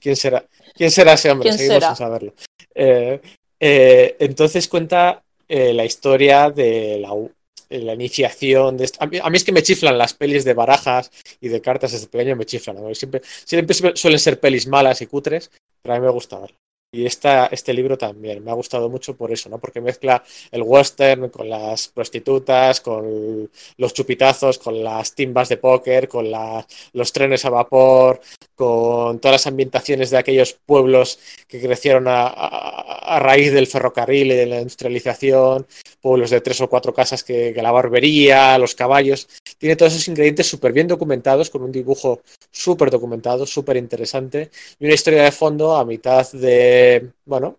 ¿Quién 0.00 0.16
será? 0.16 0.44
¿Quién 0.74 0.90
será 0.90 1.14
ese 1.14 1.30
hombre? 1.30 1.48
¿Quién 1.50 1.58
Seguimos 1.58 1.82
será? 1.82 1.88
sin 1.88 1.96
saberlo. 1.96 2.34
Eh, 2.74 3.20
eh, 3.60 4.16
entonces 4.18 4.68
cuenta 4.68 5.22
eh, 5.48 5.72
la 5.72 5.84
historia 5.84 6.50
de 6.50 6.98
la, 7.70 7.94
iniciación 7.94 8.76
de. 8.76 8.90
A 8.98 9.06
mí, 9.06 9.36
es 9.36 9.44
que 9.44 9.52
me 9.52 9.62
chiflan 9.62 9.98
las 9.98 10.14
pelis 10.14 10.44
de 10.44 10.54
barajas 10.54 11.10
y 11.40 11.48
de 11.48 11.60
cartas 11.60 11.92
desde 11.92 12.08
pequeño, 12.08 12.36
me 12.36 12.46
chiflan. 12.46 12.94
Siempre, 12.94 13.22
siempre 13.44 13.76
suelen 13.96 14.18
ser 14.18 14.40
pelis 14.40 14.66
malas 14.66 15.02
y 15.02 15.06
cutres, 15.06 15.50
pero 15.82 15.94
a 15.94 15.98
mí 15.98 16.04
me 16.04 16.12
gusta. 16.12 16.40
Y 16.92 17.04
esta, 17.04 17.46
este 17.46 17.74
libro 17.74 17.98
también 17.98 18.42
me 18.42 18.50
ha 18.50 18.54
gustado 18.54 18.88
mucho 18.88 19.16
por 19.16 19.32
eso, 19.32 19.48
¿no? 19.48 19.58
Porque 19.58 19.80
mezcla 19.80 20.22
el 20.50 20.62
western 20.62 21.28
con 21.28 21.48
las 21.48 21.88
prostitutas, 21.88 22.80
con 22.80 23.50
los 23.76 23.92
chupitazos, 23.92 24.58
con 24.58 24.82
las 24.82 25.14
timbas 25.14 25.48
de 25.48 25.56
póker, 25.56 26.08
con 26.08 26.30
los 26.92 27.12
trenes 27.12 27.44
a 27.44 27.50
vapor, 27.50 28.20
con 28.56 29.20
todas 29.20 29.34
las 29.34 29.46
ambientaciones 29.46 30.10
de 30.10 30.18
aquellos 30.18 30.54
pueblos 30.54 31.18
que 31.46 31.60
crecieron 31.60 32.08
a, 32.08 32.26
a- 32.26 33.16
a 33.16 33.20
raíz 33.20 33.52
del 33.52 33.66
ferrocarril 33.68 34.32
y 34.32 34.34
de 34.34 34.46
la 34.46 34.60
industrialización, 34.60 35.66
pueblos 36.00 36.30
de 36.30 36.40
tres 36.40 36.60
o 36.60 36.68
cuatro 36.68 36.92
casas 36.94 37.22
que, 37.22 37.52
que 37.54 37.62
la 37.62 37.70
barbería, 37.72 38.58
los 38.58 38.74
caballos. 38.74 39.28
Tiene 39.58 39.76
todos 39.76 39.92
esos 39.94 40.08
ingredientes 40.08 40.48
súper 40.48 40.72
bien 40.72 40.88
documentados, 40.88 41.50
con 41.50 41.62
un 41.62 41.72
dibujo 41.72 42.20
súper 42.50 42.90
documentado, 42.90 43.46
súper 43.46 43.76
interesante, 43.76 44.50
y 44.78 44.84
una 44.86 44.94
historia 44.94 45.22
de 45.24 45.32
fondo 45.32 45.76
a 45.76 45.84
mitad 45.84 46.30
de, 46.32 47.10
bueno, 47.24 47.58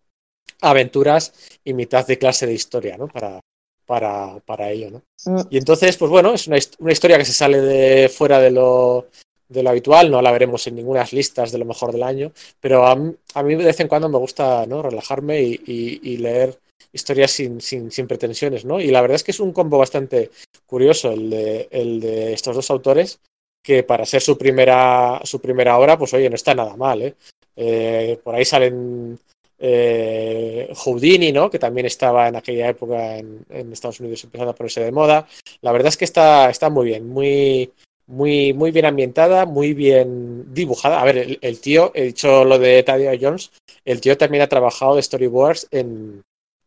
aventuras 0.62 1.34
y 1.64 1.74
mitad 1.74 2.06
de 2.08 2.18
clase 2.18 2.48
de 2.48 2.54
historia, 2.54 2.98
¿no? 2.98 3.08
Para, 3.08 3.40
para, 3.86 4.40
para 4.46 4.70
ello, 4.72 4.92
¿no? 4.92 5.02
Mm, 5.26 5.42
Y 5.50 5.58
entonces, 5.58 5.98
pues 5.98 6.10
bueno, 6.12 6.34
es 6.34 6.48
una, 6.48 6.58
una 6.80 6.92
historia 6.92 7.18
que 7.18 7.26
se 7.26 7.34
sale 7.34 7.62
de 7.62 8.10
fuera 8.10 8.40
de 8.40 8.52
lo, 8.52 9.08
de 9.50 9.64
lo 9.64 9.70
habitual, 9.70 10.12
no 10.12 10.22
la 10.22 10.32
veremos 10.32 10.68
en 10.68 10.76
ninguna 10.76 11.06
listas 11.12 11.52
de 11.52 11.58
lo 11.58 11.66
mejor 11.66 11.92
del 11.92 12.04
año, 12.04 12.32
pero 12.60 12.86
a, 12.86 12.96
mí- 12.96 13.56
de 13.56 13.66
vez 13.66 13.80
en 13.80 13.88
cuando 13.88 14.10
me 14.10 14.18
gusta 14.18 14.66
¿no? 14.66 14.82
relajarme 14.82 15.42
y, 15.42 16.18
leer 16.18 16.58
historias 16.92 17.32
sin, 17.32 17.62
sin, 17.62 18.08
pretensiones, 18.08 18.66
¿no? 18.66 18.80
Y 18.80 18.88
la 18.88 19.02
verdad 19.02 19.16
es 19.16 19.24
que 19.24 19.32
es 19.32 19.40
un 19.40 19.52
combo 19.52 19.78
bastante 19.78 20.32
curioso 20.66 21.12
el 21.12 21.30
de, 21.30 22.34
estos 22.34 22.56
dos 22.56 22.72
autores, 22.72 23.20
que 23.64 23.84
para 23.84 24.06
ser 24.06 24.22
su 24.22 24.38
primera, 24.38 25.20
su 25.24 25.40
primera 25.40 25.78
obra, 25.78 25.98
pues 25.98 26.14
oye, 26.14 26.30
no 26.30 26.36
está 26.36 26.56
nada 26.56 26.76
mal, 26.76 27.02
¿eh? 27.02 27.16
Eh, 27.56 28.20
por 28.24 28.36
ahí 28.36 28.46
salen 28.46 29.20
eh, 29.60 30.72
Houdini, 30.76 31.32
¿no? 31.32 31.50
Que 31.50 31.60
también 31.60 31.86
estaba 31.88 32.28
en 32.28 32.36
aquella 32.36 32.70
época 32.70 33.18
en, 33.18 33.46
en 33.50 33.74
Estados 33.74 34.00
Unidos 34.00 34.24
empezando 34.24 34.52
a 34.52 34.56
ponerse 34.56 34.84
de 34.84 34.92
moda. 34.92 35.28
La 35.62 35.72
verdad 35.72 35.90
es 35.90 35.98
que 35.98 36.06
está, 36.06 36.50
está 36.50 36.70
muy 36.70 36.86
bien, 36.86 37.08
muy, 37.08 37.72
muy, 38.08 38.54
muy 38.54 38.72
bien 38.72 38.86
ambientada, 38.86 39.46
muy 39.46 39.74
bien 39.74 40.54
dibujada. 40.54 41.02
A 41.02 41.06
ver, 41.06 41.38
el, 41.42 41.60
tío, 41.60 41.92
he 41.94 42.04
dicho 42.04 42.46
lo 42.46 42.58
de 42.58 42.82
Tadia 42.84 43.18
Jones, 43.20 43.52
el 43.86 44.02
tío 44.02 44.18
también 44.18 44.44
ha 44.44 44.48
trabajado 44.48 44.96
de 44.96 45.04
storyboards 45.04 45.68
en 45.72 46.24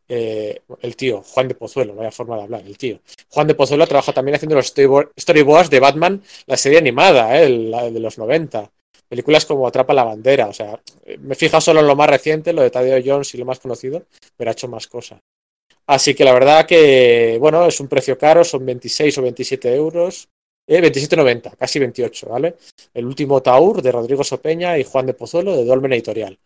eh, 0.07 0.61
el 0.81 0.95
tío, 0.95 1.23
Juan 1.23 1.47
de 1.47 1.55
Pozuelo, 1.55 1.95
vaya 1.95 2.11
forma 2.11 2.37
de 2.37 2.43
hablar, 2.43 2.63
el 2.65 2.77
tío. 2.77 2.99
Juan 3.29 3.47
de 3.47 3.55
Pozuelo 3.55 3.83
ha 3.83 3.87
trabajado 3.87 4.13
también 4.13 4.35
haciendo 4.35 4.55
los 4.55 4.75
storyboard- 4.75 5.11
storyboards 5.17 5.69
de 5.69 5.79
Batman, 5.79 6.21
la 6.45 6.57
serie 6.57 6.77
animada, 6.77 7.41
¿eh? 7.41 7.49
la 7.49 7.89
de 7.89 7.99
los 7.99 8.17
90. 8.17 8.69
Películas 9.07 9.45
como 9.45 9.67
Atrapa 9.67 9.93
la 9.93 10.03
bandera, 10.03 10.47
o 10.47 10.53
sea, 10.53 10.79
me 11.19 11.33
he 11.33 11.35
fijado 11.35 11.59
solo 11.59 11.79
en 11.81 11.87
lo 11.87 11.95
más 11.95 12.09
reciente, 12.09 12.53
lo 12.53 12.61
de 12.61 12.69
Tadeo 12.69 13.01
Jones 13.03 13.33
y 13.33 13.37
lo 13.37 13.45
más 13.45 13.59
conocido, 13.59 14.03
pero 14.37 14.49
ha 14.49 14.53
hecho 14.53 14.67
más 14.67 14.87
cosas. 14.87 15.19
Así 15.87 16.13
que 16.13 16.23
la 16.23 16.33
verdad 16.33 16.65
que, 16.65 17.37
bueno, 17.39 17.65
es 17.65 17.79
un 17.79 17.87
precio 17.87 18.17
caro, 18.17 18.43
son 18.43 18.65
26 18.65 19.17
o 19.17 19.21
27 19.21 19.73
euros, 19.73 20.29
eh, 20.77 20.81
27,90, 20.81 21.55
casi 21.57 21.79
28, 21.79 22.29
¿vale? 22.29 22.55
El 22.93 23.05
último 23.05 23.41
Taur 23.41 23.81
de 23.81 23.91
Rodrigo 23.91 24.23
Sopeña 24.23 24.77
y 24.77 24.83
Juan 24.83 25.05
de 25.05 25.13
Pozuelo 25.13 25.55
de 25.55 25.65
Dolmen 25.65 25.93
Editorial. 25.93 26.37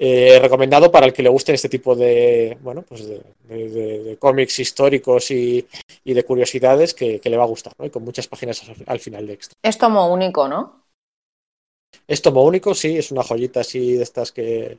Eh, 0.00 0.38
recomendado 0.40 0.92
para 0.92 1.06
el 1.06 1.12
que 1.12 1.24
le 1.24 1.28
gusten 1.28 1.56
este 1.56 1.68
tipo 1.68 1.96
de, 1.96 2.56
bueno, 2.60 2.82
pues 2.82 3.04
de, 3.06 3.20
de- 3.48 3.68
de- 3.68 4.02
de 4.04 4.16
cómics 4.16 4.58
históricos 4.60 5.30
y, 5.32 5.66
y 6.04 6.14
de 6.14 6.22
curiosidades 6.24 6.94
que, 6.94 7.18
que 7.20 7.28
le 7.30 7.36
va 7.36 7.42
a 7.44 7.48
gustar, 7.48 7.72
¿no? 7.78 7.84
Y 7.84 7.90
con 7.90 8.04
muchas 8.04 8.28
páginas 8.28 8.62
al, 8.68 8.76
al 8.86 9.00
final 9.00 9.26
de 9.26 9.32
extra. 9.32 9.54
Es 9.62 9.76
tomo 9.76 10.12
único, 10.12 10.46
¿no? 10.48 10.84
Es 12.06 12.22
tomo 12.22 12.44
único, 12.44 12.74
sí, 12.74 12.96
es 12.96 13.10
una 13.10 13.22
joyita 13.24 13.60
así 13.60 13.94
de 13.94 14.02
estas 14.04 14.30
que, 14.30 14.78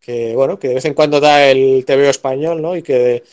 que 0.00 0.34
bueno, 0.34 0.58
que 0.58 0.68
de 0.68 0.74
vez 0.74 0.84
en 0.86 0.94
cuando 0.94 1.20
da 1.20 1.48
el 1.50 1.84
TVO 1.84 2.08
español, 2.10 2.62
¿no? 2.62 2.76
Y 2.76 2.82
que, 2.82 3.24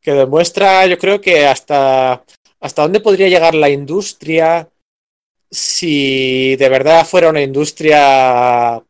que 0.00 0.12
demuestra, 0.12 0.86
yo 0.86 0.96
creo 0.96 1.20
que 1.20 1.44
hasta, 1.46 2.22
hasta 2.60 2.82
dónde 2.82 3.00
podría 3.00 3.28
llegar 3.28 3.54
la 3.54 3.70
industria 3.70 4.68
si 5.50 6.56
de 6.56 6.68
verdad 6.68 7.06
fuera 7.06 7.30
una 7.30 7.42
industria 7.42 8.82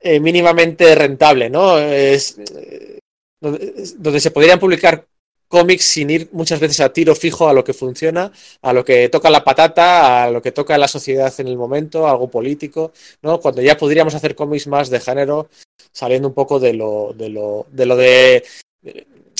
eh, 0.00 0.20
mínimamente 0.20 0.94
rentable, 0.94 1.50
¿no? 1.50 1.78
Es, 1.78 2.38
eh, 2.38 2.98
donde, 3.40 3.74
donde 3.96 4.20
se 4.20 4.30
podrían 4.30 4.60
publicar 4.60 5.06
cómics 5.48 5.84
sin 5.84 6.10
ir 6.10 6.28
muchas 6.32 6.60
veces 6.60 6.80
a 6.80 6.92
tiro 6.92 7.14
fijo 7.14 7.48
a 7.48 7.52
lo 7.52 7.64
que 7.64 7.72
funciona, 7.72 8.30
a 8.62 8.72
lo 8.72 8.84
que 8.84 9.08
toca 9.08 9.30
la 9.30 9.42
patata, 9.42 10.24
a 10.24 10.30
lo 10.30 10.42
que 10.42 10.52
toca 10.52 10.78
la 10.78 10.88
sociedad 10.88 11.32
en 11.38 11.48
el 11.48 11.56
momento, 11.56 12.06
algo 12.06 12.28
político, 12.28 12.92
¿no? 13.22 13.40
Cuando 13.40 13.62
ya 13.62 13.76
podríamos 13.76 14.14
hacer 14.14 14.34
cómics 14.34 14.66
más 14.66 14.90
de 14.90 15.00
género, 15.00 15.48
saliendo 15.92 16.28
un 16.28 16.34
poco 16.34 16.60
de 16.60 16.74
lo 16.74 17.14
de 17.16 17.30
lo 17.30 17.66
de 17.72 17.86
lo 17.86 17.96
de, 17.96 18.44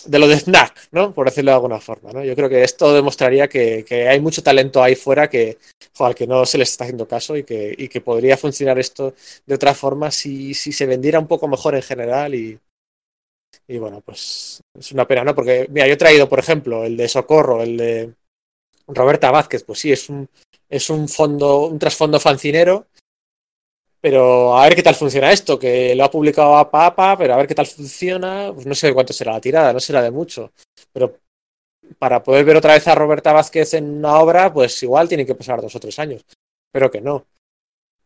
de 0.07 0.18
lo 0.18 0.28
de 0.28 0.38
snack, 0.38 0.88
¿no? 0.92 1.12
Por 1.12 1.26
decirlo 1.26 1.51
de 1.51 1.57
alguna 1.57 1.80
forma, 1.80 2.12
¿no? 2.12 2.24
Yo 2.24 2.34
creo 2.34 2.49
que 2.49 2.62
esto 2.62 2.92
demostraría 2.92 3.49
que, 3.49 3.84
que 3.86 4.09
hay 4.09 4.20
mucho 4.20 4.42
talento 4.42 4.82
ahí 4.82 4.94
fuera 4.94 5.28
que 5.28 5.59
jo, 5.96 6.07
al 6.07 6.14
que 6.14 6.26
no 6.26 6.44
se 6.46 6.59
les 6.59 6.70
está 6.70 6.84
haciendo 6.84 7.09
caso 7.09 7.36
y 7.36 7.44
que, 7.44 7.74
y 7.76 7.88
que 7.88 8.01
podría 8.01 8.36
funcionar 8.36 8.78
esto 8.78 9.14
de 9.46 9.55
otra 9.55 9.74
forma 9.74 10.11
si, 10.11 10.55
si 10.55 10.72
se 10.72 10.86
vendiera 10.86 11.18
un 11.18 11.26
poco 11.26 11.49
mejor 11.49 11.74
en 11.74 11.82
general 11.82 12.34
y, 12.34 12.59
y 13.66 13.79
bueno, 13.79 14.00
pues 14.00 14.62
es 14.79 14.92
una 14.92 15.07
pena, 15.07 15.25
¿no? 15.25 15.34
Porque, 15.34 15.66
mira, 15.70 15.87
yo 15.87 15.95
he 15.95 15.99
traído, 15.99 16.29
por 16.29 16.38
ejemplo, 16.38 16.84
el 16.84 16.96
de 16.96 17.08
Socorro, 17.08 17.62
el 17.62 17.76
de 17.76 18.14
Roberta 18.87 19.30
Vázquez, 19.30 19.64
pues 19.64 19.80
sí, 19.80 19.92
es 19.92 20.08
un, 20.08 20.29
es 20.68 20.91
un 20.91 21.08
fondo, 21.08 21.66
un 21.66 21.79
trasfondo 21.79 22.18
fancinero, 22.18 22.87
pero 24.00 24.57
a 24.58 24.64
ver 24.64 24.75
qué 24.76 24.83
tal 24.83 24.95
funciona 24.95 25.33
esto, 25.33 25.58
que 25.58 25.95
lo 25.95 26.04
ha 26.04 26.11
publicado 26.11 26.57
a 26.57 26.70
Papa, 26.70 27.16
pero 27.18 27.34
a 27.34 27.37
ver 27.37 27.46
qué 27.46 27.54
tal 27.54 27.66
funciona, 27.66 28.50
pues 28.54 28.66
no 28.66 28.75
sé 28.75 28.92
cuánto 28.95 29.12
será 29.12 29.33
la 29.33 29.41
tirada, 29.41 29.72
no 29.72 29.80
será 29.80 30.03
de 30.03 30.11
mucho, 30.11 30.53
pero 30.92 31.16
para 31.99 32.22
poder 32.22 32.45
ver 32.45 32.57
otra 32.57 32.75
vez 32.75 32.87
a 32.87 32.95
Roberta 32.95 33.33
Vázquez 33.33 33.75
en 33.75 33.99
una 33.99 34.18
obra, 34.18 34.53
pues 34.53 34.83
igual 34.83 35.08
tienen 35.08 35.26
que 35.26 35.34
pasar 35.34 35.61
dos 35.61 35.75
o 35.75 35.80
tres 35.80 35.99
años, 35.99 36.22
pero 36.72 36.91
que 36.91 37.00
no. 37.00 37.25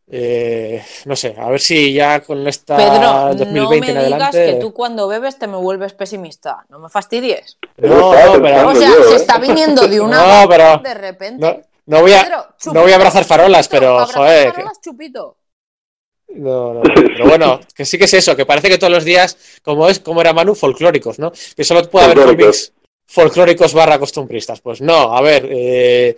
Eh, 0.05 0.83
no 1.05 1.15
sé, 1.15 1.33
a 1.37 1.49
ver 1.49 1.61
si 1.61 1.93
ya 1.93 2.19
con 2.21 2.45
esta 2.47 2.75
Pedro, 2.75 3.35
2020 3.35 3.53
no 3.55 3.69
me 3.69 3.75
en 3.77 3.85
digas 3.85 4.01
adelante. 4.35 4.45
que 4.45 4.59
tú 4.59 4.73
cuando 4.73 5.07
bebes 5.07 5.39
te 5.39 5.47
me 5.47 5.55
vuelves 5.57 5.93
pesimista. 5.93 6.65
No 6.69 6.77
me 6.79 6.89
fastidies. 6.89 7.57
No, 7.77 8.13
no, 8.13 8.41
pero- 8.41 8.67
O 8.69 8.75
sea, 8.75 8.89
se 8.91 9.13
¿eh? 9.13 9.15
está 9.15 9.37
viniendo 9.37 9.87
de 9.87 10.01
una 10.01 10.41
No, 10.43 10.49
pero- 10.49 10.77
de 10.79 10.93
repente. 10.93 11.39
No, 11.45 11.61
no 11.85 12.01
voy 12.01 12.13
a, 12.13 12.23
Pedro, 12.23 12.45
no 12.73 12.81
voy 12.81 12.91
a 12.91 12.95
abrazar 12.95 13.23
farolas, 13.23 13.67
chupito, 13.67 13.79
pero 13.79 14.05
joder. 14.07 14.51
farolas, 14.51 14.81
chupito. 14.81 15.37
No, 16.35 16.73
no, 16.73 16.81
pero 16.95 17.25
bueno, 17.27 17.59
que 17.75 17.85
sí 17.85 17.97
que 17.97 18.05
es 18.05 18.13
eso, 18.13 18.35
que 18.35 18.45
parece 18.45 18.69
que 18.69 18.77
todos 18.77 18.91
los 18.93 19.05
días, 19.05 19.37
como 19.61 19.87
es, 19.87 19.99
como 19.99 20.21
era 20.21 20.33
Manu, 20.33 20.55
folclóricos, 20.55 21.19
¿no? 21.19 21.31
Que 21.55 21.63
solo 21.63 21.87
puede 21.89 22.05
haber 22.05 22.17
Folclóricos. 22.17 22.71
cómics 22.71 22.73
folclóricos 23.05 23.73
barra 23.73 23.99
costumbristas. 23.99 24.61
Pues 24.61 24.81
no, 24.81 25.15
a 25.15 25.21
ver, 25.21 25.47
eh, 25.51 26.17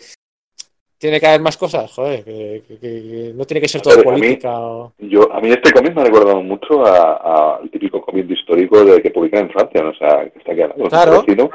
tiene 0.97 1.19
que 1.19 1.27
haber 1.27 1.41
más 1.41 1.57
cosas, 1.57 1.91
joder, 1.91 2.23
que, 2.23 2.63
que- 2.67 2.79
que 2.79 3.31
no 3.35 3.45
tiene 3.45 3.61
que 3.61 3.67
ser 3.67 3.81
todo 3.81 3.95
ver, 3.97 4.07
a 4.07 4.11
mí- 4.11 4.19
política 4.21 4.59
o... 4.59 4.93
Yo, 4.99 5.31
a 5.31 5.39
mí 5.41 5.49
este 5.49 5.71
cómic 5.71 5.93
me 5.95 6.01
ha 6.01 6.05
recordado 6.05 6.41
mucho 6.41 6.85
a- 6.85 7.13
a- 7.17 7.55
al 7.61 7.69
típico 7.69 8.01
cómic 8.01 8.29
histórico 8.29 8.83
de 8.83 9.01
que 9.01 9.11
publican 9.11 9.41
en 9.45 9.49
Francia, 9.51 9.81
¿no? 9.83 9.89
o 9.89 9.95
sea, 9.95 10.29
que 10.31 10.39
está 10.39 10.51
aquí 10.53 10.61
al 10.61 10.69
lado, 10.69 10.83
Claro. 10.89 11.11
parecido. 11.21 11.49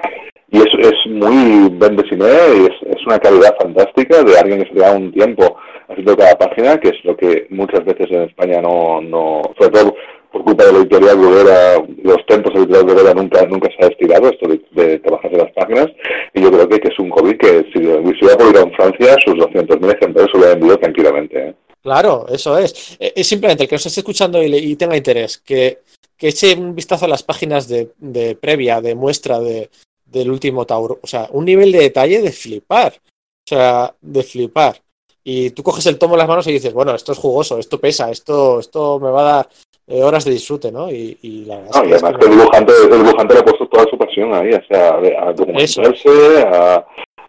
y 0.52 0.58
es, 0.58 0.66
es 0.78 0.94
muy 1.12 1.68
buen 1.70 1.96
cine 2.08 2.26
y 2.56 2.64
es, 2.64 2.96
es, 2.96 3.06
una 3.06 3.18
calidad 3.18 3.54
fantástica 3.60 4.22
de 4.22 4.38
alguien 4.38 4.62
que 4.64 4.72
se 4.72 4.78
da 4.78 4.92
un 4.92 5.12
tiempo 5.12 5.56
haciendo 5.88 6.16
cada 6.16 6.36
página, 6.36 6.78
que 6.78 6.88
es 6.90 7.04
lo 7.04 7.16
que 7.16 7.46
muchas 7.50 7.84
veces 7.84 8.08
en 8.10 8.22
España 8.22 8.60
no, 8.60 9.00
no 9.00 9.42
sobre 9.58 9.70
todo 9.70 9.94
por 10.32 10.44
culpa 10.44 10.64
de 10.64 10.72
la 10.72 10.78
editorial 10.78 11.16
Bruguera, 11.16 11.84
los 12.02 12.26
tempos 12.26 12.52
de 12.52 12.60
la 12.60 12.64
editorial 12.64 12.84
Bruguera 12.84 13.14
nunca, 13.14 13.46
nunca 13.46 13.68
se 13.76 13.84
ha 13.84 13.88
estirado 13.88 14.30
esto 14.30 14.48
de, 14.48 14.60
de 14.72 14.98
trabajar 15.00 15.32
en 15.32 15.38
las 15.38 15.52
páginas, 15.52 15.88
y 16.34 16.42
yo 16.42 16.50
creo 16.50 16.68
que, 16.68 16.80
que 16.80 16.88
es 16.88 16.98
un 16.98 17.10
cómic 17.10 17.40
que 17.40 17.64
si, 17.72 17.80
si 17.80 18.24
hubiera 18.24 18.38
publicado 18.38 18.66
en 18.66 18.72
Francia, 18.74 19.16
sus 19.24 19.34
200.000 19.34 19.96
ejemplares 19.96 20.30
se 20.30 20.38
hubieran 20.38 20.58
vendido 20.60 20.78
tranquilamente. 20.78 21.48
¿eh? 21.48 21.54
Claro, 21.82 22.26
eso 22.28 22.58
es. 22.58 22.96
Eh, 23.00 23.12
es 23.16 23.26
simplemente 23.26 23.64
el 23.64 23.68
que 23.68 23.76
nos 23.76 23.86
esté 23.86 24.00
escuchando 24.00 24.42
y, 24.42 24.54
y 24.54 24.76
tenga 24.76 24.96
interés, 24.96 25.38
que, 25.38 25.80
que, 26.16 26.28
eche 26.28 26.54
un 26.54 26.74
vistazo 26.74 27.06
a 27.06 27.08
las 27.08 27.22
páginas 27.22 27.68
de, 27.68 27.92
de 27.98 28.36
previa, 28.36 28.80
de 28.80 28.94
muestra 28.94 29.40
de, 29.40 29.70
del 30.04 30.30
último 30.30 30.66
Tauro. 30.66 30.98
O 31.02 31.06
sea, 31.06 31.28
un 31.32 31.44
nivel 31.44 31.72
de 31.72 31.80
detalle 31.80 32.20
de 32.20 32.32
flipar. 32.32 32.94
O 32.94 33.48
sea, 33.48 33.94
de 34.00 34.22
flipar. 34.22 34.80
Y 35.24 35.50
tú 35.50 35.62
coges 35.62 35.86
el 35.86 35.98
tomo 35.98 36.14
en 36.14 36.18
las 36.18 36.28
manos 36.28 36.46
y 36.46 36.52
dices, 36.52 36.72
bueno, 36.72 36.94
esto 36.94 37.12
es 37.12 37.18
jugoso, 37.18 37.58
esto 37.58 37.78
pesa, 37.78 38.10
esto, 38.10 38.60
esto 38.60 38.98
me 38.98 39.10
va 39.10 39.20
a 39.20 39.34
dar 39.34 39.48
horas 39.90 40.24
de 40.24 40.32
disfrute, 40.32 40.70
¿no? 40.70 40.90
Y, 40.90 41.18
y 41.22 41.44
la 41.44 41.56
no, 41.56 41.84
y 41.84 41.92
además 41.92 42.14
que 42.18 42.26
el 42.26 42.30
dibujante, 42.32 42.72
el 42.84 42.90
dibujante 42.90 43.34
le 43.34 43.40
ha 43.40 43.44
puesto 43.44 43.66
toda 43.68 43.84
su 43.90 43.98
pasión 43.98 44.34
ahí, 44.34 44.52
o 44.52 44.62
sea, 44.68 44.94
a 44.94 45.32
documentarse, 45.32 46.42
a, 46.46 46.86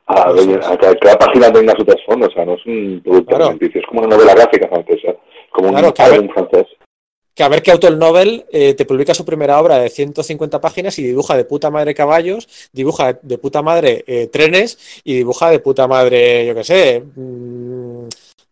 a, 0.07 0.29
a, 0.29 0.77
que 0.77 0.99
cada 0.99 1.17
página 1.17 1.51
tenga 1.51 1.73
su 1.75 1.85
trasfondo, 1.85 2.27
o 2.27 2.31
sea, 2.31 2.45
no 2.45 2.53
es 2.53 2.65
un 2.65 3.01
producto 3.03 3.35
claro. 3.35 3.57
es 3.59 3.85
como 3.87 4.01
una 4.01 4.15
novela 4.15 4.33
gráfica 4.35 4.67
francesa, 4.67 5.15
como 5.51 5.69
claro, 5.69 5.93
un 6.19 6.27
ver, 6.27 6.33
francés. 6.33 6.67
Que 7.33 7.43
a 7.43 7.47
ver 7.47 7.63
que 7.63 7.71
Autor 7.71 7.95
Nobel 7.95 8.45
eh, 8.51 8.73
te 8.73 8.85
publica 8.85 9.13
su 9.13 9.23
primera 9.23 9.59
obra 9.59 9.79
de 9.79 9.89
150 9.89 10.59
páginas 10.59 10.99
y 10.99 11.03
dibuja 11.03 11.37
de 11.37 11.45
puta 11.45 11.71
madre 11.71 11.93
caballos, 11.95 12.69
dibuja 12.73 13.19
de 13.21 13.37
puta 13.37 13.61
madre 13.61 14.03
eh, 14.05 14.27
trenes 14.27 15.01
y 15.05 15.15
dibuja 15.15 15.49
de 15.49 15.59
puta 15.59 15.87
madre, 15.87 16.45
yo 16.45 16.53
qué 16.55 16.63
sé, 16.65 17.03
mmm, 17.15 17.80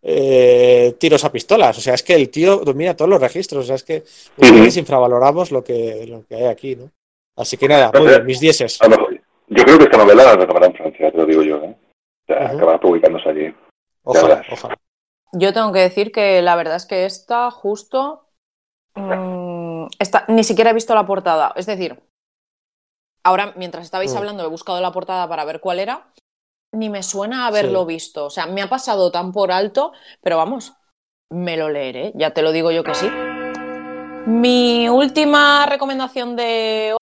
eh, 0.02 0.94
tiros 0.98 1.24
a 1.24 1.32
pistolas. 1.32 1.76
O 1.78 1.80
sea, 1.80 1.94
es 1.94 2.02
que 2.02 2.14
el 2.14 2.30
tío 2.30 2.58
domina 2.58 2.96
todos 2.96 3.10
los 3.10 3.20
registros. 3.20 3.64
O 3.64 3.66
sea, 3.66 3.76
es 3.76 3.84
que 3.84 4.04
uh 4.38 4.42
-huh. 4.42 4.78
infravaloramos 4.78 5.50
lo 5.50 5.62
que, 5.62 6.06
lo 6.06 6.24
que 6.26 6.34
hay 6.36 6.44
aquí, 6.46 6.76
¿no? 6.76 6.90
Así 7.36 7.56
que 7.56 7.68
nada, 7.68 7.90
muy 7.94 8.08
bien, 8.08 8.26
mis 8.26 8.40
dieces. 8.40 8.78
Yo 9.48 9.64
creo 9.64 9.78
que 9.78 9.84
esta 9.84 9.96
novela 9.98 10.24
la 10.24 10.44
acabará 10.44 10.66
en 10.66 10.74
Francia, 10.74 11.10
te 11.10 11.16
lo 11.16 11.26
digo 11.26 11.42
yo, 11.42 11.56
¿eh? 11.56 11.76
O 11.76 12.26
sea, 12.26 12.36
uh 12.36 12.40
-huh. 12.48 12.56
acabará 12.56 12.80
publicándose 12.80 13.28
allí. 13.28 13.54
Ojalá, 14.04 14.42
ojalá. 14.50 14.76
Yo 15.32 15.52
tengo 15.52 15.72
que 15.72 15.80
decir 15.80 16.10
que 16.12 16.42
la 16.42 16.56
verdad 16.56 16.76
es 16.76 16.86
que 16.86 17.04
esta 17.04 17.50
justo 17.50 18.26
mmm, 18.96 19.86
esta, 19.98 20.24
ni 20.28 20.42
siquiera 20.44 20.70
he 20.70 20.74
visto 20.74 20.94
la 20.94 21.06
portada. 21.06 21.52
Es 21.56 21.66
decir, 21.66 21.98
ahora 23.22 23.52
mientras 23.56 23.84
estabais 23.84 24.12
Mm. 24.14 24.16
hablando 24.18 24.44
he 24.44 24.48
buscado 24.48 24.80
la 24.80 24.92
portada 24.92 25.28
para 25.28 25.44
ver 25.44 25.60
cuál 25.60 25.78
era. 25.78 26.06
Ni 26.72 26.88
me 26.88 27.02
suena 27.02 27.46
haberlo 27.46 27.80
Sí. 27.82 27.94
visto. 27.94 28.26
O 28.26 28.30
sea, 28.30 28.46
me 28.46 28.62
ha 28.62 28.68
pasado 28.68 29.10
tan 29.10 29.32
por 29.32 29.50
alto, 29.52 29.92
pero 30.20 30.36
vamos, 30.36 30.72
me 31.30 31.56
lo 31.56 31.68
leeré, 31.68 32.12
ya 32.14 32.32
te 32.32 32.42
lo 32.42 32.52
digo 32.52 32.70
yo 32.70 32.84
que 32.84 32.94
sí. 32.94 33.08
Mi 34.26 34.88
última 34.88 35.66
recomendación 35.66 36.36
de 36.36 36.92
hoy, 36.92 36.98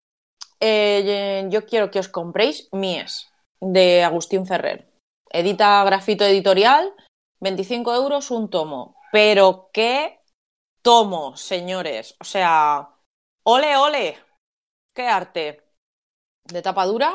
eh, 0.61 1.47
yo 1.51 1.66
quiero 1.66 1.90
que 1.90 1.99
os 1.99 2.09
compréis 2.09 2.69
Mies, 2.73 3.28
de 3.61 4.05
Agustín 4.05 4.47
Ferrer. 4.47 4.89
Edita 5.31 5.85
Grafito 5.85 6.24
Editorial, 6.24 6.95
25 7.40 7.95
euros 7.95 8.31
un 8.31 8.49
tomo. 8.49 8.97
Pero 9.12 9.70
qué 9.73 10.20
tomo, 10.82 11.36
señores. 11.36 12.16
O 12.20 12.24
sea, 12.24 12.89
ole, 13.43 13.77
ole. 13.77 14.16
Qué 14.95 15.07
arte. 15.07 15.65
De 16.45 16.62
tapa 16.62 16.86
dura. 16.86 17.15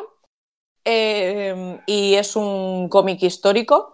Eh, 0.85 1.79
y 1.85 2.15
es 2.15 2.35
un 2.35 2.89
cómic 2.89 3.23
histórico 3.23 3.93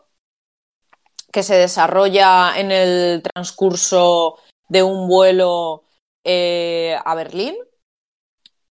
que 1.32 1.44
se 1.44 1.56
desarrolla 1.56 2.54
en 2.58 2.72
el 2.72 3.22
transcurso 3.22 4.38
de 4.68 4.84
un 4.84 5.08
vuelo 5.08 5.84
eh, 6.24 6.98
a 7.04 7.16
Berlín. 7.16 7.56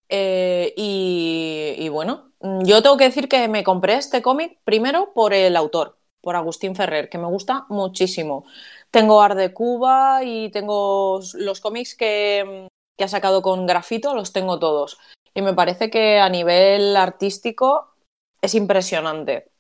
Eh, 0.09 0.73
y, 0.77 1.89
bueno, 1.89 2.33
yo 2.41 2.83
tengo 2.83 2.97
que 2.97 3.05
decir 3.05 3.29
que 3.29 3.49
me 3.49 3.65
compré 3.65 3.95
este 3.95 4.23
cómic 4.23 4.59
primero 4.65 5.13
por 5.15 5.35
el 5.35 5.57
autor, 5.57 5.99
por 6.21 6.37
Agustín 6.37 6.77
Ferrer, 6.77 7.09
que 7.09 7.19
me 7.19 7.27
gusta 7.27 7.67
muchísimo. 7.69 8.47
Tengo 8.91 9.21
Art 9.21 9.37
de 9.37 9.53
Cuba 9.53 10.23
y 10.25 10.51
tengo 10.51 11.21
los 11.35 11.61
cómics 11.61 11.95
que, 11.97 12.69
que 12.97 13.05
ha 13.05 13.09
sacado 13.09 13.43
con 13.43 13.67
grafito, 13.67 14.15
los 14.15 14.33
tengo 14.33 14.59
todos. 14.59 14.99
Y 15.35 15.43
me 15.43 15.55
parece 15.55 15.91
que 15.91 16.19
a 16.19 16.29
nivel 16.29 16.97
artístico 16.97 17.96
es 18.41 18.55
impresionante. 18.55 19.51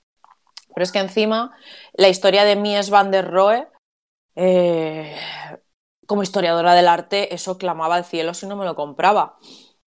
Pero 0.74 0.84
es 0.84 0.92
que 0.92 0.98
encima 0.98 1.56
la 1.94 2.08
historia 2.08 2.44
de 2.44 2.56
Mies 2.56 2.90
van 2.90 3.10
der 3.10 3.30
Rohe, 3.30 3.66
eh, 4.34 5.16
como 6.06 6.22
historiadora 6.22 6.74
del 6.74 6.88
arte, 6.88 7.34
eso 7.34 7.58
clamaba 7.58 7.96
al 7.96 8.04
cielo 8.04 8.34
si 8.34 8.46
no 8.46 8.56
me 8.56 8.64
lo 8.64 8.76
compraba. 8.76 9.38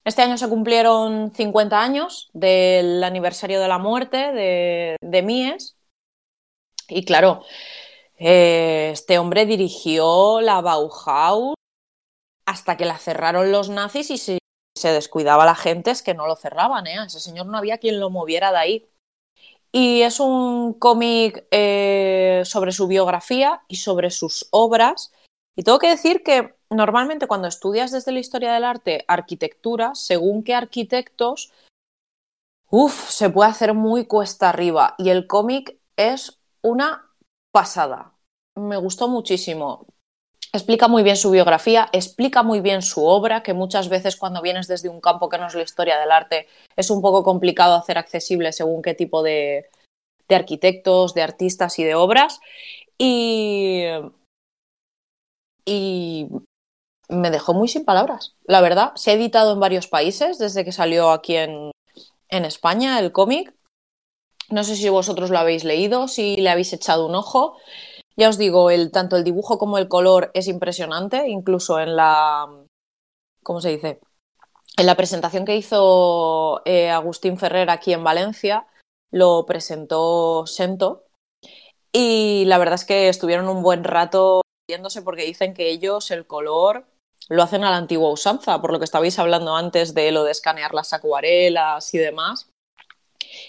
Este 0.04 0.24
año 0.24 0.38
se 0.38 0.50
cumplieron 0.50 1.32
50 1.32 1.80
años 1.80 2.32
del 2.34 3.04
aniversario 3.04 3.60
de 3.62 3.68
la 3.68 3.78
muerte 3.78 4.18
de, 5.02 5.22
Mies. 5.24 5.78
Y 6.88 7.06
claro, 7.06 7.44
eh, 8.18 8.90
este 8.92 9.20
hombre 9.20 9.46
dirigió 9.46 10.42
la 10.42 10.62
Bauhaus 10.62 11.54
hasta 12.48 12.78
que 12.78 12.86
la 12.86 12.98
cerraron 12.98 13.52
los 13.52 13.70
nazis 13.70 14.10
y 14.10 14.18
si 14.18 14.39
se 14.80 14.92
descuidaba 14.92 15.46
la 15.46 15.56
gente 15.56 15.92
es 15.92 16.02
que 16.02 16.14
no 16.14 16.26
lo 16.26 16.36
cerraban. 16.36 16.88
¿eh? 16.88 17.04
Ese 17.06 17.20
señor 17.20 17.46
no 17.46 17.58
había 17.58 17.78
quien 17.78 18.00
lo 18.00 18.10
moviera 18.10 18.52
de 18.52 18.58
ahí. 18.58 18.90
Y 19.72 20.02
es 20.02 20.20
un 20.20 20.74
cómic 20.74 21.46
eh, 21.52 22.42
sobre 22.46 22.72
su 22.72 22.88
biografía 22.88 23.62
y 23.68 23.76
sobre 23.76 24.10
sus 24.10 24.48
obras. 24.52 25.12
Y 25.56 25.64
tengo 25.64 25.78
que 25.78 25.90
decir 25.90 26.24
que 26.24 26.56
normalmente 26.70 27.28
cuando 27.28 27.48
estudias 27.48 27.92
desde 27.92 28.12
la 28.12 28.20
historia 28.20 28.54
del 28.54 28.64
arte 28.64 29.06
arquitectura, 29.08 29.94
según 29.94 30.44
qué 30.44 30.56
arquitectos, 30.56 31.52
uff, 32.72 33.10
se 33.10 33.30
puede 33.30 33.52
hacer 33.52 33.74
muy 33.74 34.06
cuesta 34.06 34.50
arriba. 34.50 34.96
Y 34.98 35.10
el 35.10 35.28
cómic 35.28 35.78
es 35.98 36.40
una 36.62 37.12
pasada. 37.52 38.14
Me 38.56 38.78
gustó 38.78 39.08
muchísimo. 39.08 39.86
Explica 40.52 40.88
muy 40.88 41.04
bien 41.04 41.16
su 41.16 41.30
biografía, 41.30 41.90
explica 41.92 42.42
muy 42.42 42.60
bien 42.60 42.82
su 42.82 43.06
obra, 43.06 43.44
que 43.44 43.54
muchas 43.54 43.88
veces 43.88 44.16
cuando 44.16 44.42
vienes 44.42 44.68
desde 44.68 44.90
un 44.90 45.00
campo 45.00 45.30
que 45.30 45.38
no 45.38 45.46
es 45.46 45.54
la 45.54 45.62
historia 45.62 46.00
del 46.00 46.12
arte 46.12 46.48
es 46.76 46.90
un 46.90 47.02
poco 47.02 47.24
complicado 47.24 47.76
hacer 47.76 48.00
accesible 48.00 48.52
según 48.52 48.82
qué 48.82 48.96
tipo 48.96 49.22
de, 49.22 49.70
de 50.28 50.36
arquitectos, 50.36 51.14
de 51.14 51.22
artistas 51.22 51.78
y 51.78 51.84
de 51.84 51.94
obras. 51.94 52.40
Y, 52.98 53.84
y 55.66 56.28
me 57.10 57.30
dejó 57.30 57.54
muy 57.54 57.68
sin 57.68 57.86
palabras, 57.86 58.36
la 58.44 58.62
verdad. 58.62 58.92
Se 58.96 59.12
ha 59.12 59.14
editado 59.14 59.54
en 59.54 59.60
varios 59.60 59.88
países 59.88 60.40
desde 60.40 60.66
que 60.66 60.72
salió 60.72 61.12
aquí 61.12 61.36
en, 61.36 61.72
en 62.30 62.46
España 62.46 62.98
el 63.00 63.12
cómic. 63.12 63.54
No 64.50 64.64
sé 64.64 64.76
si 64.76 64.90
vosotros 64.90 65.30
lo 65.30 65.38
habéis 65.38 65.64
leído, 65.64 66.08
si 66.08 66.38
le 66.38 66.50
habéis 66.50 66.74
echado 66.74 67.06
un 67.06 67.14
ojo. 67.14 67.58
Ya 68.20 68.28
os 68.28 68.38
digo, 68.38 68.70
el, 68.70 68.92
tanto 68.92 69.16
el 69.16 69.24
dibujo 69.24 69.58
como 69.58 69.78
el 69.78 69.88
color 69.88 70.30
es 70.34 70.50
impresionante, 70.50 71.30
incluso 71.30 71.80
en 71.80 71.96
la. 71.96 72.50
¿Cómo 73.44 73.62
se 73.62 73.70
dice? 73.70 74.02
En 74.76 74.88
la 74.88 74.96
presentación 74.96 75.46
que 75.46 75.56
hizo 75.56 76.62
eh, 76.66 76.90
Agustín 76.90 77.38
Ferrer 77.38 77.70
aquí 77.70 77.94
en 77.94 78.04
Valencia, 78.04 78.68
lo 79.10 79.46
presentó 79.46 80.46
Sento. 80.48 81.06
Y 81.94 82.44
la 82.48 82.58
verdad 82.58 82.76
es 82.76 82.84
que 82.84 83.08
estuvieron 83.08 83.48
un 83.48 83.64
buen 83.64 83.86
rato 83.86 84.42
viéndose 84.68 85.02
porque 85.02 85.24
dicen 85.24 85.54
que 85.54 85.70
ellos 85.70 86.12
el 86.12 86.28
color 86.28 86.88
lo 87.30 87.42
hacen 87.42 87.64
a 87.64 87.72
la 87.72 87.78
antigua 87.78 88.12
usanza, 88.12 88.60
por 88.60 88.74
lo 88.74 88.80
que 88.80 88.86
estabais 88.86 89.18
hablando 89.18 89.56
antes 89.56 89.94
de 89.94 90.12
lo 90.12 90.26
de 90.26 90.32
escanear 90.32 90.74
las 90.74 90.92
acuarelas 90.92 91.94
y 91.94 92.00
demás. 92.00 92.50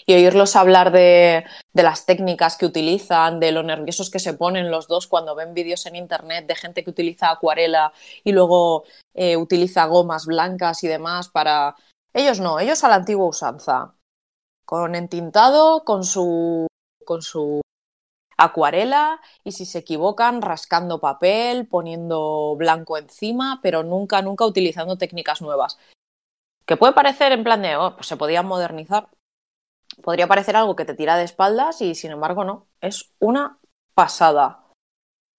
Y 0.05 0.13
oírlos 0.13 0.55
hablar 0.55 0.91
de, 0.91 1.43
de, 1.73 1.83
las 1.83 2.05
técnicas 2.05 2.57
que 2.57 2.65
utilizan, 2.65 3.39
de 3.39 3.51
lo 3.51 3.63
nerviosos 3.63 4.09
que 4.09 4.19
se 4.19 4.33
ponen 4.33 4.71
los 4.71 4.87
dos 4.87 5.07
cuando 5.07 5.35
ven 5.35 5.53
vídeos 5.53 5.85
en 5.85 5.95
internet 5.95 6.47
de 6.47 6.55
gente 6.55 6.83
que 6.83 6.89
utiliza 6.89 7.31
acuarela 7.31 7.93
y 8.23 8.31
luego 8.31 8.83
eh, 9.13 9.37
utiliza 9.37 9.85
gomas 9.85 10.25
blancas 10.25 10.83
y 10.83 10.87
demás 10.87 11.29
para. 11.29 11.75
Ellos 12.13 12.39
no, 12.39 12.59
ellos 12.59 12.83
a 12.83 12.89
la 12.89 12.95
antigua 12.95 13.27
usanza. 13.27 13.95
Con 14.65 14.95
entintado, 14.95 15.83
con 15.83 16.03
su. 16.03 16.67
con 17.05 17.21
su 17.21 17.61
acuarela 18.41 19.21
y 19.43 19.51
si 19.51 19.65
se 19.65 19.79
equivocan 19.79 20.41
rascando 20.41 20.99
papel, 20.99 21.67
poniendo 21.67 22.55
blanco 22.57 22.97
encima, 22.97 23.59
pero 23.61 23.83
nunca, 23.83 24.21
nunca 24.21 24.45
utilizando 24.45 24.97
técnicas 24.97 25.41
nuevas. 25.41 25.77
Que 26.65 26.77
puede 26.77 26.93
parecer 26.93 27.31
en 27.31 27.43
plan 27.43 27.61
de, 27.61 27.75
oh, 27.75 27.95
pues 27.95 28.07
se 28.07 28.17
podían 28.17 28.47
modernizar. 28.47 29.09
Podría 30.01 30.27
parecer 30.27 30.55
algo 30.55 30.75
que 30.75 30.85
te 30.85 30.93
tira 30.93 31.17
de 31.17 31.23
espaldas 31.23 31.81
y 31.81 31.95
sin 31.95 32.11
embargo 32.11 32.43
no. 32.43 32.67
Es 32.79 33.13
una 33.19 33.59
pasada. 33.93 34.65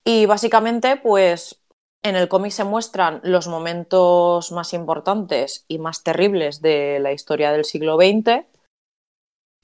Y 0.04 0.26
básicamente, 0.26 0.96
pues 0.96 1.62
en 2.02 2.16
el 2.16 2.28
cómic 2.28 2.50
se 2.50 2.64
muestran 2.64 3.20
los 3.22 3.46
momentos 3.46 4.50
más 4.50 4.74
importantes 4.74 5.64
y 5.68 5.78
más 5.78 6.02
terribles 6.02 6.60
de 6.60 6.98
la 7.00 7.12
historia 7.12 7.52
del 7.52 7.64
siglo 7.64 7.96
XX 7.96 8.46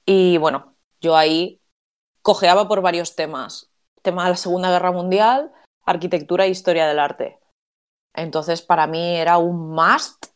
Y 0.05 0.37
bueno, 0.37 0.75
yo 1.01 1.17
ahí 1.17 1.61
cojeaba 2.21 2.67
por 2.67 2.81
varios 2.81 3.15
temas. 3.15 3.69
Tema 4.01 4.23
de 4.23 4.31
la 4.31 4.37
Segunda 4.37 4.71
Guerra 4.71 4.93
Mundial, 4.93 5.51
arquitectura 5.85 6.45
e 6.45 6.49
historia 6.49 6.87
del 6.87 6.99
arte. 6.99 7.39
Entonces, 8.13 8.61
para 8.61 8.87
mí 8.87 9.17
era 9.17 9.37
un 9.37 9.71
must 9.71 10.28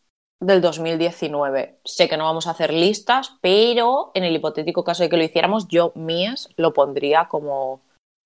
del 0.45 0.61
2019. 0.61 1.79
Sé 1.83 2.09
que 2.09 2.17
no 2.17 2.25
vamos 2.25 2.47
a 2.47 2.51
hacer 2.51 2.73
listas, 2.73 3.33
pero 3.41 4.11
en 4.13 4.23
el 4.23 4.35
hipotético 4.35 4.83
caso 4.83 5.03
de 5.03 5.09
que 5.09 5.17
lo 5.17 5.23
hiciéramos, 5.23 5.67
yo 5.67 5.91
Mies 5.95 6.49
lo 6.57 6.73
pondría 6.73 7.27
como, 7.27 7.81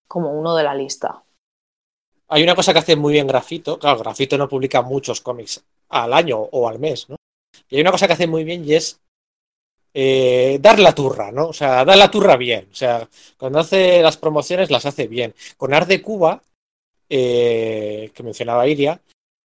como 0.07 0.31
uno 0.31 0.55
de 0.55 0.63
la 0.63 0.75
lista. 0.75 1.23
Hay 2.29 2.43
una 2.43 2.55
cosa 2.55 2.73
que 2.73 2.79
hace 2.79 2.95
muy 2.95 3.13
bien 3.13 3.27
Grafito. 3.27 3.79
Claro, 3.79 3.99
Grafito 3.99 4.37
no 4.37 4.49
publica 4.49 4.81
muchos 4.81 5.21
cómics 5.21 5.63
al 5.89 6.13
año 6.13 6.37
o 6.39 6.67
al 6.67 6.79
mes, 6.79 7.09
¿no? 7.09 7.15
Y 7.69 7.75
hay 7.75 7.81
una 7.81 7.91
cosa 7.91 8.07
que 8.07 8.13
hace 8.13 8.27
muy 8.27 8.43
bien 8.43 8.65
y 8.65 8.73
es 8.73 8.99
eh, 9.93 10.59
dar 10.61 10.79
la 10.79 10.93
turra, 10.93 11.31
¿no? 11.31 11.47
O 11.47 11.53
sea, 11.53 11.85
dar 11.85 11.97
la 11.97 12.11
turra 12.11 12.35
bien. 12.35 12.67
O 12.71 12.75
sea, 12.75 13.07
cuando 13.37 13.59
hace 13.59 14.01
las 14.01 14.17
promociones 14.17 14.69
las 14.69 14.85
hace 14.85 15.07
bien. 15.07 15.33
Con 15.57 15.73
Art 15.73 15.87
de 15.87 16.01
Cuba, 16.01 16.41
eh, 17.09 18.11
que 18.13 18.23
mencionaba 18.23 18.67
Iria, 18.67 19.01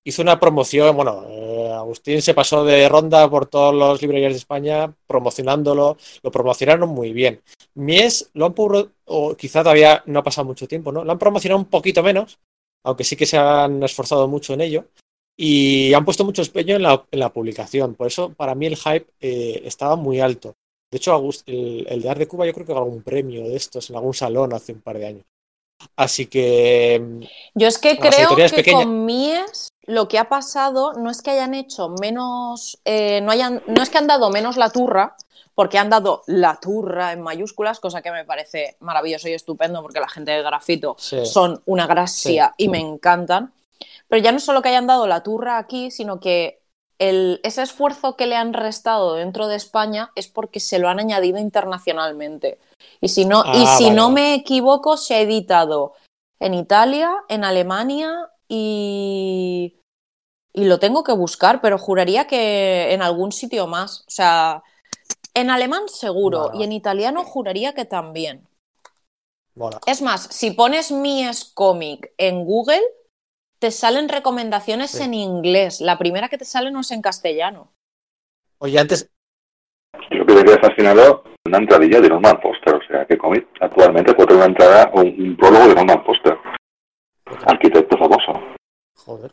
hizo 0.04 0.22
una 0.22 0.40
promoción, 0.40 0.96
bueno, 0.96 1.24
eh, 1.28 1.72
Agustín 1.72 2.22
se 2.22 2.34
pasó 2.34 2.64
de 2.64 2.88
ronda 2.88 3.28
por 3.28 3.46
todos 3.46 3.74
los 3.74 4.00
librerías 4.00 4.32
de 4.32 4.38
España 4.38 4.94
promocionándolo, 5.06 5.96
lo 6.22 6.30
promocionaron 6.30 6.88
muy 6.88 7.12
bien. 7.12 7.42
Mies 7.74 8.30
lo 8.34 8.46
han 8.46 8.54
o 9.04 9.36
quizá 9.36 9.62
todavía 9.62 10.02
no 10.06 10.20
ha 10.20 10.24
pasado 10.24 10.46
mucho 10.46 10.66
tiempo, 10.66 10.92
¿no? 10.92 11.04
Lo 11.04 11.12
han 11.12 11.18
promocionado 11.18 11.58
un 11.58 11.66
poquito 11.68 12.02
menos, 12.02 12.38
aunque 12.84 13.04
sí 13.04 13.16
que 13.16 13.26
se 13.26 13.36
han 13.36 13.82
esforzado 13.82 14.28
mucho 14.28 14.54
en 14.54 14.62
ello, 14.62 14.84
y 15.36 15.92
han 15.94 16.04
puesto 16.04 16.24
mucho 16.24 16.42
empeño 16.42 16.76
en 16.76 16.82
la, 16.82 17.04
en 17.10 17.18
la 17.18 17.32
publicación. 17.32 17.94
Por 17.94 18.06
eso, 18.06 18.32
para 18.34 18.54
mí, 18.54 18.66
el 18.66 18.76
hype 18.76 19.06
eh, 19.20 19.62
estaba 19.64 19.96
muy 19.96 20.20
alto. 20.20 20.54
De 20.90 20.98
hecho, 20.98 21.30
el, 21.46 21.86
el, 21.88 22.02
de 22.02 22.10
Art 22.10 22.18
de 22.18 22.26
Cuba 22.26 22.46
yo 22.46 22.52
creo 22.52 22.66
que 22.66 22.74
ganó 22.74 22.86
un 22.86 23.02
premio 23.02 23.44
de 23.44 23.56
estos 23.56 23.88
en 23.90 23.96
algún 23.96 24.12
salón 24.12 24.52
hace 24.52 24.72
un 24.72 24.80
par 24.80 24.98
de 24.98 25.06
años. 25.06 25.24
Así 25.96 26.26
que... 26.26 27.26
Yo 27.54 27.68
es 27.68 27.78
que 27.78 27.96
creo 27.96 28.36
que 28.36 28.72
con 28.72 29.06
Mies 29.06 29.72
lo 29.90 30.08
que 30.08 30.18
ha 30.18 30.28
pasado 30.28 30.92
no 30.94 31.10
es 31.10 31.20
que 31.20 31.32
hayan 31.32 31.52
hecho 31.54 31.88
menos, 32.00 32.78
eh, 32.84 33.20
no, 33.20 33.32
hayan, 33.32 33.62
no 33.66 33.82
es 33.82 33.90
que 33.90 33.98
han 33.98 34.06
dado 34.06 34.30
menos 34.30 34.56
la 34.56 34.70
turra, 34.70 35.16
porque 35.54 35.78
han 35.78 35.90
dado 35.90 36.22
la 36.26 36.58
turra 36.60 37.12
en 37.12 37.20
mayúsculas, 37.20 37.80
cosa 37.80 38.00
que 38.00 38.12
me 38.12 38.24
parece 38.24 38.76
maravilloso 38.80 39.28
y 39.28 39.34
estupendo, 39.34 39.82
porque 39.82 40.00
la 40.00 40.08
gente 40.08 40.30
de 40.30 40.42
grafito 40.42 40.96
son 40.98 41.60
una 41.66 41.86
gracia 41.86 42.54
y 42.56 42.68
me 42.68 42.78
encantan. 42.78 43.52
Pero 44.08 44.22
ya 44.22 44.32
no 44.32 44.38
solo 44.38 44.62
que 44.62 44.68
hayan 44.68 44.86
dado 44.86 45.06
la 45.06 45.22
turra 45.22 45.58
aquí, 45.58 45.90
sino 45.90 46.20
que 46.20 46.62
el, 46.98 47.40
ese 47.42 47.62
esfuerzo 47.62 48.16
que 48.16 48.26
le 48.26 48.36
han 48.36 48.52
restado 48.52 49.14
dentro 49.14 49.48
de 49.48 49.56
España 49.56 50.12
es 50.14 50.28
porque 50.28 50.60
se 50.60 50.78
lo 50.78 50.88
han 50.88 51.00
añadido 51.00 51.38
internacionalmente. 51.38 52.58
Y 53.00 53.08
si 53.08 53.24
no, 53.24 53.42
y 53.44 53.64
ah, 53.66 53.76
si 53.76 53.90
no 53.90 54.10
me 54.10 54.34
equivoco, 54.34 54.96
se 54.96 55.14
ha 55.14 55.20
editado 55.20 55.94
en 56.38 56.54
Italia, 56.54 57.12
en 57.28 57.44
Alemania 57.44 58.30
y 58.48 59.79
y 60.52 60.64
lo 60.64 60.78
tengo 60.78 61.04
que 61.04 61.12
buscar, 61.12 61.60
pero 61.60 61.78
juraría 61.78 62.26
que 62.26 62.92
en 62.92 63.02
algún 63.02 63.32
sitio 63.32 63.66
más. 63.66 64.00
O 64.06 64.10
sea, 64.10 64.62
en 65.34 65.50
alemán 65.50 65.88
seguro 65.88 66.50
y 66.54 66.64
en 66.64 66.72
italiano 66.72 67.24
juraría 67.24 67.74
que 67.74 67.84
también. 67.84 68.46
Es 69.86 70.00
más, 70.00 70.22
si 70.22 70.52
pones 70.52 70.90
Mies 70.90 71.44
Comic 71.54 72.12
en 72.16 72.44
Google, 72.44 72.82
te 73.58 73.70
salen 73.70 74.08
recomendaciones 74.08 74.98
en 75.00 75.12
inglés. 75.12 75.80
La 75.80 75.98
primera 75.98 76.28
que 76.28 76.38
te 76.38 76.44
sale 76.44 76.70
no 76.70 76.80
es 76.80 76.90
en 76.92 77.02
castellano. 77.02 77.72
Oye, 78.58 78.78
antes. 78.78 79.10
Yo 80.10 80.24
creo 80.24 80.44
que 80.44 80.58
fascinado 80.58 81.24
una 81.44 81.58
entradilla 81.58 82.00
de 82.00 82.08
Norman 82.08 82.40
Foster. 82.40 82.74
O 82.74 82.86
sea, 82.86 83.06
que 83.06 83.18
cómic 83.18 83.46
actualmente 83.60 84.14
puede 84.14 84.28
tener 84.28 84.42
una 84.44 84.52
entrada 84.52 84.90
o 84.94 85.00
un 85.00 85.36
prólogo 85.36 85.68
de 85.68 85.74
Norman 85.74 86.04
Foster. 86.04 86.38
Arquitecto 87.46 87.98
famoso. 87.98 88.40
Joder. 88.96 89.32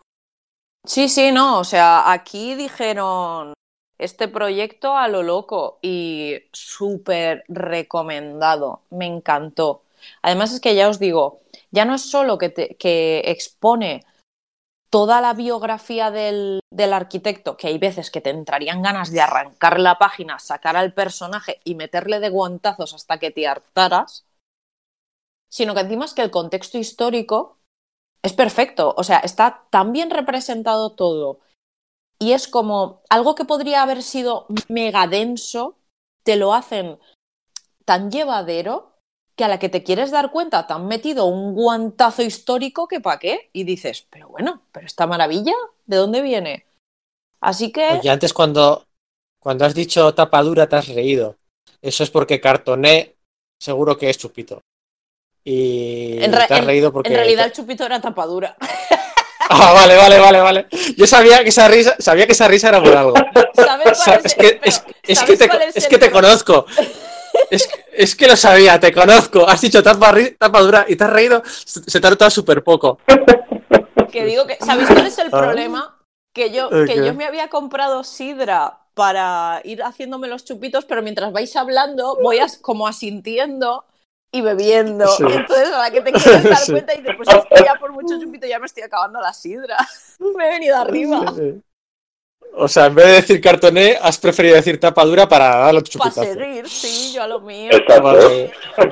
Sí, 0.87 1.09
sí, 1.09 1.31
no, 1.33 1.59
o 1.59 1.63
sea, 1.65 2.11
aquí 2.13 2.55
dijeron 2.55 3.53
este 3.97 4.29
proyecto 4.29 4.95
a 4.95 5.09
lo 5.09 5.21
loco 5.21 5.79
y 5.81 6.35
súper 6.53 7.43
recomendado, 7.49 8.83
me 8.89 9.05
encantó. 9.05 9.83
Además 10.21 10.53
es 10.53 10.61
que 10.61 10.75
ya 10.75 10.87
os 10.87 10.97
digo, 10.97 11.41
ya 11.71 11.83
no 11.83 11.93
es 11.93 12.09
solo 12.09 12.37
que, 12.37 12.77
que 12.79 13.21
expone 13.25 14.05
toda 14.89 15.19
la 15.21 15.33
biografía 15.33 16.09
del, 16.09 16.61
del, 16.71 16.93
arquitecto, 16.93 17.57
que 17.57 17.67
hay 17.67 17.77
veces 17.79 18.09
que 18.09 18.21
te 18.21 18.29
entrarían 18.29 18.81
ganas 18.81 19.11
de 19.11 19.21
arrancar 19.21 19.79
la 19.81 19.97
página, 19.97 20.39
sacar 20.39 20.77
al 20.77 20.93
personaje 20.93 21.59
y 21.65 21.75
meterle 21.75 22.21
de 22.21 22.29
guantazos 22.29 22.93
hasta 22.93 23.19
que 23.19 23.31
te 23.31 23.45
hartaras, 23.47 24.25
sino 25.49 25.75
que 25.75 25.81
encima 25.81 26.05
es 26.05 26.13
que 26.13 26.21
el 26.21 26.31
contexto 26.31 26.77
histórico 26.77 27.56
es 28.27 28.33
perfecto, 28.33 28.93
o 28.95 29.03
sea, 29.03 29.19
está 29.19 29.65
tan 29.71 29.91
bien 29.91 30.09
representado 30.11 30.91
todo 30.91 31.39
y 32.19 32.33
es 32.33 32.47
como 32.47 33.01
algo 33.09 33.35
que 33.35 33.45
podría 33.45 33.81
haber 33.81 34.03
sido 34.03 34.47
mega 34.69 35.07
denso, 35.07 35.77
te 36.23 36.35
lo 36.35 36.53
hacen 36.53 36.99
tan 37.85 38.11
llevadero 38.11 38.93
que 39.35 39.43
a 39.43 39.47
la 39.47 39.59
que 39.59 39.69
te 39.69 39.83
quieres 39.83 40.11
dar 40.11 40.31
cuenta 40.31 40.65
te 40.65 40.73
han 40.73 40.87
metido 40.87 41.25
un 41.25 41.53
guantazo 41.53 42.23
histórico 42.23 42.87
que 42.87 42.99
pa' 42.99 43.19
qué 43.19 43.49
y 43.53 43.63
dices, 43.63 44.07
pero 44.09 44.29
bueno, 44.29 44.63
pero 44.71 44.87
esta 44.87 45.05
maravilla, 45.05 45.53
¿de 45.85 45.97
dónde 45.97 46.21
viene? 46.21 46.65
Así 47.39 47.71
que... 47.71 47.99
Oye, 47.99 48.09
antes 48.09 48.33
cuando, 48.33 48.87
cuando 49.39 49.65
has 49.65 49.75
dicho 49.75 50.13
tapadura 50.15 50.67
te 50.67 50.75
has 50.75 50.87
reído. 50.87 51.37
Eso 51.81 52.03
es 52.03 52.09
porque 52.09 52.41
cartoné 52.41 53.15
seguro 53.59 53.97
que 53.97 54.09
es 54.09 54.17
chupito. 54.17 54.61
Y 55.49 56.21
en, 56.21 56.31
te 56.31 56.53
has 56.53 56.65
reído 56.65 56.91
porque... 56.91 57.07
en 57.07 57.15
realidad 57.15 57.45
el 57.45 57.53
chupito 57.53 57.85
era 57.85 58.01
tapadura. 58.01 58.57
Ah, 59.49 59.71
vale, 59.71 59.95
vale, 59.95 60.19
vale, 60.19 60.41
vale. 60.41 60.67
Yo 60.97 61.07
sabía 61.07 61.41
que 61.41 61.49
esa 61.49 61.69
risa, 61.69 61.95
sabía 61.99 62.25
que 62.25 62.33
esa 62.33 62.49
risa 62.49 62.67
era 62.67 62.83
por 62.83 62.93
algo. 62.97 63.13
¿Sabes 63.55 64.03
cuál 64.03 64.21
es, 64.25 64.35
que, 64.35 64.59
es, 64.61 64.83
es, 65.03 65.23
que 65.23 65.37
te, 65.37 65.49
es 65.73 65.87
que 65.87 65.97
te 65.97 66.11
conozco. 66.11 66.65
Es, 67.49 67.69
es, 67.93 68.13
que 68.15 68.27
lo 68.27 68.35
sabía, 68.35 68.77
te 68.77 68.91
conozco. 68.91 69.47
Has 69.47 69.61
dicho 69.61 69.81
tapa, 69.81 70.13
tapadura 70.37 70.85
y 70.89 70.97
te 70.97 71.05
has 71.05 71.09
reído. 71.09 71.41
Se 71.45 72.01
te 72.01 72.07
ha 72.07 72.09
notado 72.09 72.29
súper 72.29 72.61
poco. 72.61 72.99
Que 74.11 74.25
digo 74.25 74.45
que. 74.45 74.57
¿Sabéis 74.57 74.89
cuál 74.89 75.07
es 75.07 75.17
el 75.17 75.27
ah. 75.27 75.39
problema? 75.39 75.97
Que 76.33 76.51
yo, 76.51 76.69
que 76.69 76.97
yo 76.97 77.13
me 77.13 77.23
había 77.23 77.47
comprado 77.47 78.03
sidra 78.03 78.79
para 78.95 79.61
ir 79.63 79.81
haciéndome 79.81 80.27
los 80.27 80.43
chupitos, 80.43 80.83
pero 80.83 81.01
mientras 81.01 81.31
vais 81.31 81.55
hablando, 81.55 82.17
voy 82.21 82.39
como 82.61 82.85
asintiendo 82.85 83.85
y 84.31 84.41
bebiendo. 84.41 85.05
Entonces, 85.19 85.69
a 85.73 85.79
la 85.79 85.91
que 85.91 86.01
te 86.01 86.11
quieres 86.11 86.43
dar 86.43 86.65
cuenta, 86.65 86.93
y 86.93 86.97
dices, 86.97 87.15
pues 87.15 87.29
es 87.29 87.45
que 87.45 87.63
ya 87.63 87.75
por 87.75 87.91
mucho 87.91 88.19
chupito 88.21 88.47
ya 88.47 88.59
me 88.59 88.65
estoy 88.65 88.83
acabando 88.83 89.21
la 89.21 89.33
sidra. 89.33 89.77
me 90.35 90.47
he 90.47 90.49
venido 90.49 90.77
arriba. 90.77 91.33
O 92.59 92.67
sea, 92.67 92.87
en 92.87 92.95
vez 92.95 93.05
de 93.05 93.11
decir 93.13 93.41
cartoné, 93.41 93.97
has 94.01 94.17
preferido 94.17 94.55
decir 94.55 94.79
tapadura 94.79 95.27
para 95.29 95.57
dar 95.57 95.73
los 95.73 95.83
chupitos. 95.83 96.15
Para 96.15 96.33
seguir, 96.33 96.67
sí, 96.67 97.13
yo 97.13 97.23
a 97.23 97.27
lo 97.27 97.39
mío. 97.41 97.69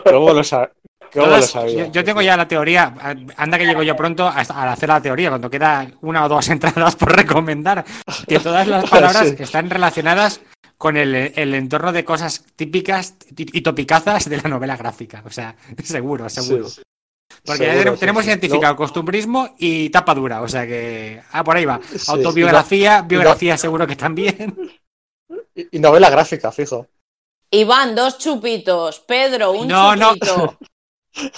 ¿Cómo 0.04 0.34
lo, 0.34 0.44
sabes? 0.44 0.70
Yo, 1.14 1.86
yo, 1.92 2.04
tengo 2.04 2.22
ya 2.22 2.36
la 2.36 2.48
teoría, 2.48 2.94
anda 3.38 3.58
que 3.58 3.66
llego 3.66 3.84
yo 3.84 3.96
pronto 3.96 4.28
a, 4.28 4.42
hacer 4.42 4.90
la 4.90 5.02
teoría, 5.02 5.30
cuando 5.30 5.50
queda 5.50 5.88
una 6.02 6.26
o 6.26 6.30
dos 6.30 6.48
entradas 6.50 6.96
por 6.96 7.16
recomendar, 7.16 7.86
que 8.28 8.40
todas 8.40 8.68
las 8.68 8.90
palabras 8.90 9.28
están 9.40 9.70
relacionadas 9.70 10.42
con 10.78 10.98
el, 10.98 11.16
entorno 11.36 11.92
de 11.92 12.04
cosas 12.04 12.44
típicas 12.56 13.16
y 13.36 13.62
topicazas 13.62 14.30
de 14.30 14.38
la 14.38 14.50
novela 14.50 14.78
gráfica. 14.78 15.24
O 15.26 15.30
sea, 15.30 15.56
seguro, 15.84 16.30
seguro. 16.30 16.68
Porque 17.44 17.96
tenemos, 18.00 18.26
identificado 18.26 18.76
costumbrismo 18.76 19.56
y 19.58 19.90
tapa 19.90 20.16
dura, 20.16 20.42
o 20.42 20.48
sea 20.48 20.66
que. 20.66 21.22
Ah, 21.32 21.44
por 21.44 21.58
ahí 21.58 21.66
va. 21.66 21.80
Autobiografía, 22.08 23.02
biografía 23.02 23.58
seguro 23.58 23.88
que 23.88 23.96
también. 23.96 24.56
Y, 25.72 25.80
novela 25.80 26.10
gráfica, 26.10 26.52
fijo. 26.52 26.86
Iván, 27.50 27.96
dos 27.96 28.18
chupitos. 28.18 29.00
Pedro, 29.00 29.54
un 29.54 29.70
no, 29.70 29.96
chupito. 29.96 30.38
No. 30.38 30.60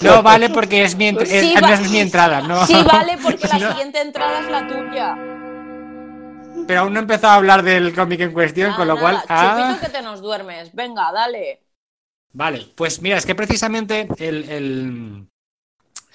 no, 0.00 0.22
vale 0.24 0.50
porque 0.50 0.82
es 0.82 0.96
mi, 0.96 1.06
es, 1.06 1.88
mi 1.88 2.00
entrada. 2.00 2.40
No. 2.40 2.66
Sí, 2.66 2.74
vale 2.84 3.16
porque 3.22 3.46
la 3.46 3.70
siguiente 3.70 4.00
entrada 4.00 4.40
es 4.40 4.50
la 4.50 4.66
tuya 4.66 5.37
pero 6.68 6.80
aún 6.80 6.92
no 6.92 7.00
he 7.00 7.02
empezado 7.02 7.32
a 7.32 7.36
hablar 7.36 7.62
del 7.62 7.94
cómic 7.94 8.20
en 8.20 8.32
cuestión, 8.32 8.74
con 8.74 8.86
lo 8.86 9.00
cual. 9.00 9.22
Ah... 9.28 9.78
que 9.80 9.88
te 9.88 10.02
nos 10.02 10.20
duermes. 10.20 10.74
Venga, 10.74 11.10
dale. 11.10 11.62
Vale, 12.34 12.66
pues 12.74 13.00
mira, 13.00 13.16
es 13.16 13.24
que 13.24 13.34
precisamente 13.34 14.06
el, 14.18 15.26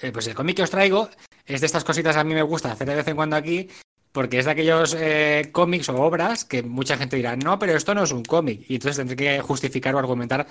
eh, 0.00 0.12
pues 0.12 0.28
el 0.28 0.34
cómic 0.36 0.56
que 0.56 0.62
os 0.62 0.70
traigo 0.70 1.10
es 1.44 1.60
de 1.60 1.66
estas 1.66 1.82
cositas 1.82 2.16
a 2.16 2.22
mí 2.22 2.34
me 2.34 2.42
gusta 2.42 2.70
hacer 2.70 2.88
de 2.88 2.94
vez 2.94 3.08
en 3.08 3.16
cuando 3.16 3.34
aquí, 3.34 3.68
porque 4.12 4.38
es 4.38 4.44
de 4.44 4.52
aquellos 4.52 4.96
eh, 4.96 5.50
cómics 5.50 5.88
o 5.88 6.00
obras 6.00 6.44
que 6.44 6.62
mucha 6.62 6.96
gente 6.96 7.16
dirá, 7.16 7.34
no, 7.34 7.58
pero 7.58 7.76
esto 7.76 7.92
no 7.92 8.04
es 8.04 8.12
un 8.12 8.22
cómic. 8.22 8.64
Y 8.68 8.76
entonces 8.76 8.98
tendré 8.98 9.16
que 9.16 9.40
justificar 9.40 9.96
o 9.96 9.98
argumentar 9.98 10.46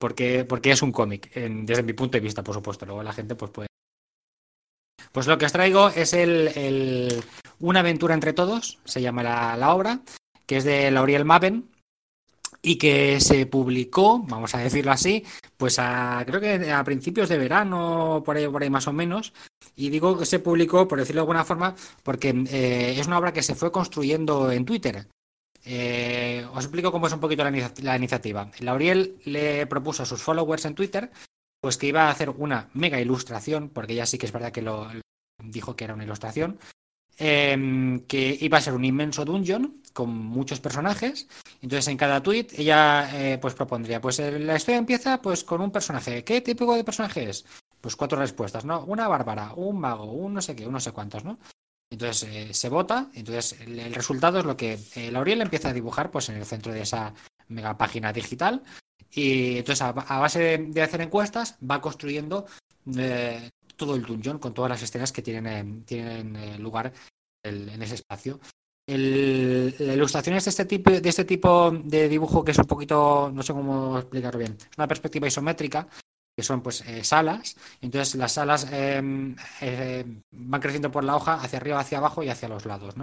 por 0.00 0.16
qué, 0.16 0.44
es 0.64 0.82
un 0.82 0.90
cómic, 0.90 1.32
desde 1.32 1.84
mi 1.84 1.92
punto 1.92 2.18
de 2.18 2.22
vista, 2.22 2.42
por 2.42 2.56
supuesto. 2.56 2.84
Luego 2.84 3.04
la 3.04 3.12
gente 3.12 3.36
pues 3.36 3.52
puede 3.52 3.68
pues 5.14 5.28
lo 5.28 5.38
que 5.38 5.46
os 5.46 5.52
traigo 5.52 5.90
es 5.90 6.12
el, 6.12 7.22
Una 7.64 7.80
aventura 7.80 8.12
entre 8.12 8.34
todos, 8.34 8.78
se 8.84 9.00
llama 9.00 9.22
la, 9.22 9.74
obra, 9.74 10.02
que 10.44 10.58
es 10.58 10.64
de 10.64 10.90
Lauriel 10.90 11.24
Maven. 11.24 11.70
y 12.60 12.76
que 12.76 13.20
se 13.20 13.46
publicó, 13.46 14.18
vamos 14.18 14.54
a 14.54 14.58
decirlo 14.58 14.92
así, 14.92 15.24
pues 15.56 15.78
a, 15.78 16.22
creo 16.26 16.42
que 16.42 16.70
a 16.70 16.84
principios 16.84 17.30
de 17.30 17.38
verano, 17.38 18.22
por 18.22 18.36
ahí, 18.36 18.46
por 18.48 18.62
ahí 18.62 18.68
más 18.68 18.86
o 18.86 18.92
menos. 18.92 19.32
Y 19.76 19.88
digo 19.88 20.18
que 20.18 20.26
se 20.26 20.40
publicó, 20.40 20.86
por 20.86 20.98
decirlo 20.98 21.20
de 21.20 21.22
alguna 21.22 21.46
forma, 21.46 21.74
porque 22.02 22.34
eh, 22.50 22.96
es 22.98 23.06
una 23.06 23.16
obra 23.16 23.32
que 23.32 23.42
se 23.42 23.54
fue 23.54 23.72
construyendo 23.72 24.52
en 24.52 24.66
Twitter. 24.66 25.08
Eh, 25.64 26.46
os 26.52 26.64
explico 26.64 26.92
cómo 26.92 27.06
es 27.06 27.14
un 27.14 27.20
poquito 27.20 27.44
la, 27.44 27.72
la, 27.82 27.96
iniciativa. 27.96 28.50
Lauriel 28.60 29.16
le 29.24 29.66
propuso 29.66 30.02
a 30.02 30.06
sus 30.06 30.20
followers 30.20 30.66
en 30.66 30.74
Twitter 30.74 31.10
pues 31.62 31.78
que 31.78 31.86
iba 31.86 32.08
a 32.08 32.10
hacer 32.10 32.28
una 32.28 32.68
mega 32.74 33.00
ilustración, 33.00 33.70
porque 33.70 33.94
ya 33.94 34.04
sí 34.04 34.18
que 34.18 34.26
es 34.26 34.32
verdad 34.32 34.52
que 34.52 34.60
lo 34.60 34.86
dijo 35.42 35.76
que 35.76 35.84
era 35.84 35.94
una 35.94 36.04
ilustración, 36.04 36.58
Em, 37.16 38.00
que 38.06 38.36
iba 38.40 38.58
a 38.58 38.60
ser 38.60 38.74
un 38.74 38.84
inmenso 38.84 39.24
dungeon 39.24 39.80
con 39.92 40.10
muchos 40.10 40.58
personajes. 40.58 41.28
Entonces 41.62 41.86
en 41.88 41.96
cada 41.96 42.22
tweet 42.22 42.48
ella 42.56 43.08
eh, 43.14 43.38
pues 43.38 43.54
propondría, 43.54 44.00
pues 44.00 44.18
eh, 44.18 44.38
la 44.40 44.56
historia 44.56 44.78
empieza 44.78 45.22
pues 45.22 45.44
con 45.44 45.60
un 45.60 45.70
personaje. 45.70 46.24
¿Qué 46.24 46.40
tipo 46.40 46.74
de 46.74 46.82
personaje 46.82 47.30
es? 47.30 47.44
Pues 47.80 47.94
cuatro 47.94 48.18
respuestas, 48.18 48.64
¿no? 48.64 48.84
Una 48.84 49.06
bárbara, 49.06 49.52
un 49.54 49.78
mago, 49.78 50.04
un 50.04 50.34
no 50.34 50.42
sé 50.42 50.56
qué, 50.56 50.66
un 50.66 50.80
sé 50.80 50.90
cuántos, 50.90 51.24
¿no? 51.24 51.38
Entonces 51.90 52.28
eh, 52.28 52.54
se 52.54 52.68
vota, 52.68 53.08
entonces 53.14 53.60
el, 53.60 53.94
resultado 53.94 54.40
es 54.40 54.44
lo 54.44 54.56
que 54.56 54.78
Lauriel 55.12 55.42
empieza 55.42 55.68
a 55.68 55.72
dibujar 55.72 56.10
pues 56.10 56.28
en 56.28 56.36
el 56.36 56.44
centro 56.44 56.72
de 56.72 56.80
esa 56.80 57.14
mega 57.46 57.76
página 57.78 58.12
digital 58.12 58.62
y 59.12 59.58
entonces 59.58 59.82
a, 59.82 59.92
base 59.92 60.58
de, 60.58 60.82
hacer 60.82 61.02
encuestas 61.02 61.56
va 61.62 61.80
construyendo 61.80 62.46
todo 63.76 63.94
el 63.94 64.02
dungeon 64.02 64.38
con 64.38 64.54
todas 64.54 64.70
las 64.70 64.82
escenas 64.82 65.12
que 65.12 65.22
tienen, 65.22 65.84
tienen 65.84 66.36
eh, 66.36 66.58
lugar 66.58 66.92
en 67.42 67.82
ese 67.82 67.96
espacio. 67.96 68.40
El, 68.86 69.74
la 69.78 69.94
ilustración 69.94 70.36
es 70.36 70.44
de 70.44 70.50
este, 70.50 70.66
tipo, 70.66 70.90
de 70.90 71.08
este 71.08 71.24
tipo 71.24 71.70
de 71.70 72.08
dibujo 72.08 72.44
que 72.44 72.50
es 72.50 72.58
un 72.58 72.66
poquito, 72.66 73.30
no 73.32 73.42
sé 73.42 73.54
cómo 73.54 73.98
explicarlo 73.98 74.38
bien, 74.38 74.56
es 74.58 74.76
una 74.76 74.86
perspectiva 74.86 75.26
isométrica, 75.26 75.88
que 76.36 76.42
son 76.42 76.62
pues 76.62 76.82
eh, 76.82 77.02
salas, 77.02 77.56
entonces 77.80 78.14
las 78.16 78.32
salas 78.32 78.68
em, 78.70 79.36
eh, 79.62 80.04
van 80.32 80.60
creciendo 80.60 80.90
por 80.90 81.04
la 81.04 81.16
hoja 81.16 81.34
hacia 81.34 81.58
arriba, 81.58 81.80
hacia 81.80 81.98
abajo 81.98 82.22
y 82.22 82.28
hacia 82.28 82.48
los 82.48 82.66
lados. 82.66 82.94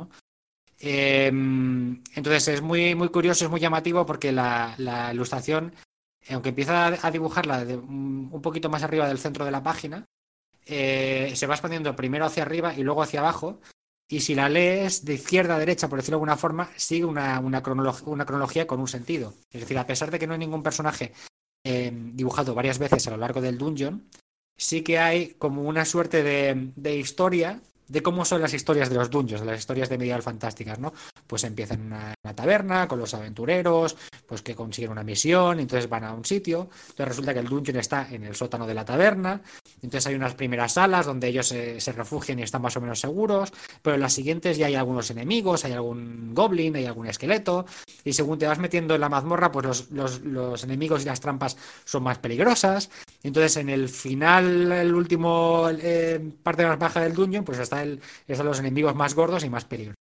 Em, 0.77 2.03
entonces 2.13 2.47
es 2.47 2.61
muy, 2.61 2.93
muy 2.93 3.09
curioso, 3.09 3.45
es 3.45 3.51
muy 3.51 3.59
llamativo 3.59 4.05
porque 4.05 4.31
la, 4.31 4.75
ilustración, 5.11 5.73
aunque 6.29 6.49
empieza 6.49 6.87
a 6.87 7.11
dibujarla 7.11 7.61
un 7.61 8.41
poquito 8.43 8.69
más 8.69 8.83
arriba 8.83 9.07
del 9.07 9.19
centro 9.19 9.45
de 9.45 9.51
la 9.51 9.63
página, 9.63 10.05
eh, 10.65 11.31
se 11.35 11.47
va 11.47 11.55
expandiendo 11.55 11.95
primero 11.95 12.25
hacia 12.25 12.43
arriba 12.43 12.73
y 12.75 12.83
luego 12.83 13.01
hacia 13.01 13.19
abajo. 13.19 13.59
Y 14.09 14.19
si 14.19 14.35
la 14.35 14.49
lees 14.49 15.05
de 15.05 15.13
izquierda 15.13 15.55
a 15.55 15.59
derecha, 15.59 15.87
por 15.87 15.99
decirlo 15.99 16.17
de 16.17 16.19
alguna 16.19 16.37
forma, 16.37 16.69
sigue 16.75 17.05
una, 17.05 17.39
una, 17.39 17.63
cronología 17.63 18.67
con 18.67 18.81
un 18.81 18.87
sentido. 18.87 19.33
Es 19.49 19.61
decir, 19.61 19.77
a 19.77 19.87
pesar 19.87 20.11
de 20.11 20.19
que 20.19 20.27
no 20.27 20.33
hay 20.33 20.39
ningún 20.39 20.63
personaje 20.63 21.13
eh, 21.63 21.91
dibujado 21.93 22.53
varias 22.53 22.77
veces 22.77 23.07
a 23.07 23.11
lo 23.11 23.17
largo 23.17 23.39
del 23.39 23.57
dungeon, 23.57 24.09
sí 24.57 24.81
que 24.81 24.99
hay 24.99 25.35
como 25.35 25.61
una 25.61 25.85
suerte 25.85 26.23
de, 26.23 26.71
de 26.75 26.97
historia 26.97 27.61
de 27.91 28.01
cómo 28.01 28.23
son 28.23 28.41
las 28.41 28.53
historias 28.53 28.89
de 28.89 28.95
los 28.95 29.09
dungeons, 29.09 29.45
las 29.45 29.59
historias 29.59 29.89
de 29.89 29.97
medieval 29.97 30.23
fantásticas, 30.23 30.79
¿no? 30.79 30.93
Pues 31.27 31.43
empiezan 31.43 31.81
en 31.81 31.85
una, 31.87 32.13
taberna 32.33 32.87
con 32.87 32.99
los 32.99 33.13
aventureros, 33.13 33.97
pues 34.25 34.41
que 34.41 34.55
consiguen 34.55 34.91
una 34.91 35.03
misión, 35.03 35.59
entonces 35.59 35.89
van 35.89 36.05
a 36.05 36.13
un 36.13 36.23
sitio, 36.23 36.69
entonces 36.71 37.07
resulta 37.07 37.33
que 37.33 37.41
el 37.41 37.47
dungeon 37.47 37.77
está 37.77 38.07
en 38.09 38.23
el 38.23 38.33
sótano 38.33 38.65
de 38.65 38.73
la 38.73 38.85
taberna, 38.85 39.41
entonces 39.81 40.07
hay 40.07 40.15
unas 40.15 40.35
primeras 40.35 40.73
salas 40.73 41.05
donde 41.05 41.27
ellos 41.27 41.47
se, 41.47 41.91
refugian 41.91 42.39
y 42.39 42.43
están 42.43 42.61
más 42.61 42.77
o 42.77 42.81
menos 42.81 43.01
seguros, 43.01 43.51
pero 43.81 43.95
en 43.95 44.01
las 44.01 44.13
siguientes 44.13 44.57
ya 44.57 44.67
hay 44.67 44.75
algunos 44.75 45.11
enemigos, 45.11 45.65
hay 45.65 45.73
algún 45.73 46.33
goblin, 46.33 46.77
hay 46.77 46.85
algún 46.85 47.07
esqueleto, 47.07 47.65
y 48.05 48.13
según 48.13 48.39
te 48.39 48.47
vas 48.47 48.59
metiendo 48.59 48.95
en 48.95 49.01
la 49.01 49.09
mazmorra, 49.09 49.51
pues 49.51 49.91
los, 49.91 50.63
enemigos 50.63 51.01
y 51.01 51.05
las 51.05 51.19
trampas 51.19 51.57
son 51.83 52.03
más 52.03 52.19
peligrosas, 52.19 52.89
entonces 53.21 53.57
en 53.57 53.67
el 53.67 53.89
final, 53.89 54.71
el 54.71 54.95
último 54.95 55.67
eh, 55.71 56.21
parte 56.41 56.65
más 56.65 56.79
baja 56.79 57.01
del 57.01 57.13
dungeon, 57.13 57.43
pues 57.43 57.59
está 57.59 57.80
los 57.85 58.59
enemigos 58.59 58.95
más 58.95 59.15
gordos 59.15 59.43
y 59.43 59.49
más 59.49 59.65
peligrosos. 59.65 60.01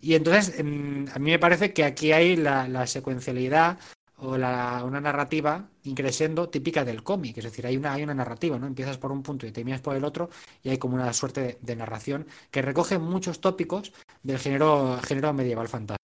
Y 0.00 0.14
entonces, 0.14 0.58
em, 0.58 1.06
a 1.14 1.18
mí 1.18 1.30
me 1.30 1.38
parece 1.38 1.72
que 1.72 1.84
aquí 1.84 2.12
hay 2.12 2.36
la, 2.36 2.86
secuencialidad 2.86 3.78
o 4.16 4.36
la, 4.38 4.82
una 4.84 5.00
narrativa 5.00 5.68
increciendo 5.84 6.48
típica 6.48 6.84
del 6.84 7.02
cómic, 7.02 7.36
es 7.38 7.44
decir, 7.44 7.66
hay 7.66 7.76
una, 7.76 7.92
hay 7.92 8.02
una 8.04 8.14
narrativa, 8.14 8.58
¿no? 8.58 8.66
Empiezas 8.66 8.98
por 8.98 9.10
un 9.12 9.22
punto 9.22 9.46
y 9.46 9.52
terminas 9.52 9.80
por 9.80 9.96
el 9.96 10.04
otro 10.04 10.30
y 10.62 10.70
hay 10.70 10.78
como 10.78 10.94
una 10.94 11.12
suerte 11.12 11.58
de, 11.60 11.76
narración 11.76 12.26
que 12.50 12.62
recoge 12.62 12.98
muchos 12.98 13.40
tópicos 13.40 13.92
del 14.22 14.38
género, 14.38 15.00
género 15.02 15.32
medieval 15.32 15.68
fantástico. 15.68 15.96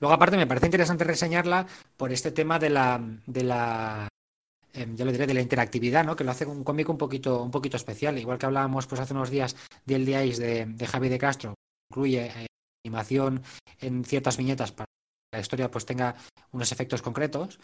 Luego, 0.00 0.14
aparte, 0.14 0.36
me 0.36 0.46
parece 0.46 0.66
interesante 0.66 1.04
reseñarla 1.04 1.66
por 1.96 2.12
este 2.12 2.30
tema 2.32 2.58
de 2.58 2.70
la, 2.70 3.00
de 3.26 3.44
la 3.44 4.09
em, 4.72 4.96
lo 4.98 5.12
diré, 5.12 5.26
de 5.26 5.34
la 5.34 5.40
interactividad, 5.40 6.04
¿no? 6.04 6.16
Que 6.16 6.24
lo 6.24 6.30
hace 6.30 6.46
un 6.46 6.64
cómic 6.64 6.88
un 6.88 6.98
poquito, 6.98 7.42
un 7.42 7.50
poquito 7.50 7.76
especial. 7.76 8.18
Igual 8.18 8.38
que 8.38 8.46
hablábamos 8.46 8.86
pues 8.86 9.00
hace 9.00 9.14
unos 9.14 9.30
días 9.30 9.56
del 9.84 10.06
Día 10.06 10.20
de, 10.20 10.66
de 10.66 10.86
Javi 10.86 11.08
de 11.08 11.18
Castro, 11.18 11.54
incluye 11.90 12.26
eh, 12.26 12.46
animación 12.84 13.42
en 13.80 14.04
ciertas 14.04 14.36
viñetas 14.36 14.72
para 14.72 14.86
que 14.86 15.36
la 15.36 15.40
historia 15.40 15.70
pues 15.70 15.86
tenga 15.86 16.16
unos 16.52 16.72
efectos 16.72 17.02
concretos. 17.02 17.60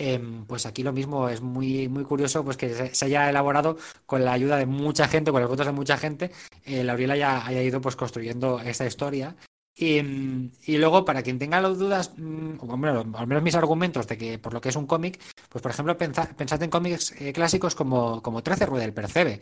Em, 0.00 0.44
pues 0.46 0.64
aquí 0.64 0.84
lo 0.84 0.92
mismo 0.92 1.28
es 1.28 1.40
muy 1.40 1.88
muy 1.88 2.04
curioso 2.04 2.44
pues 2.44 2.56
que 2.56 2.94
se, 2.94 3.04
haya 3.04 3.28
elaborado 3.30 3.76
con 4.06 4.24
la 4.24 4.32
ayuda 4.32 4.56
de 4.56 4.66
mucha 4.66 5.08
gente, 5.08 5.32
con 5.32 5.40
los 5.40 5.50
votos 5.50 5.66
de 5.66 5.72
mucha 5.72 5.96
gente, 5.96 6.30
eh, 6.64 6.84
Lauriela 6.84 7.16
ya 7.16 7.44
haya 7.44 7.62
ido 7.62 7.80
pues 7.80 7.96
construyendo 7.96 8.60
esta 8.60 8.86
historia 8.86 9.34
y, 9.80 10.76
luego, 10.76 11.04
para 11.04 11.22
quien 11.22 11.38
tenga 11.38 11.60
las 11.60 11.78
dudas, 11.78 12.12
mm, 12.16 12.58
o 12.60 12.72
al 12.72 13.26
menos 13.26 13.42
mis 13.42 13.54
argumentos 13.54 14.06
de 14.08 14.18
que 14.18 14.38
por 14.38 14.52
lo 14.52 14.60
que 14.60 14.70
es 14.70 14.76
un 14.76 14.86
cómic, 14.86 15.20
pues 15.48 15.62
por 15.62 15.70
ejemplo, 15.70 15.96
pensad, 15.96 16.62
en 16.62 16.70
cómics 16.70 17.14
eh, 17.20 17.32
clásicos 17.32 17.74
como, 17.74 18.20
como 18.20 18.42
13 18.42 18.66
Rueda 18.66 18.84
del 18.84 18.92
Percebe, 18.92 19.40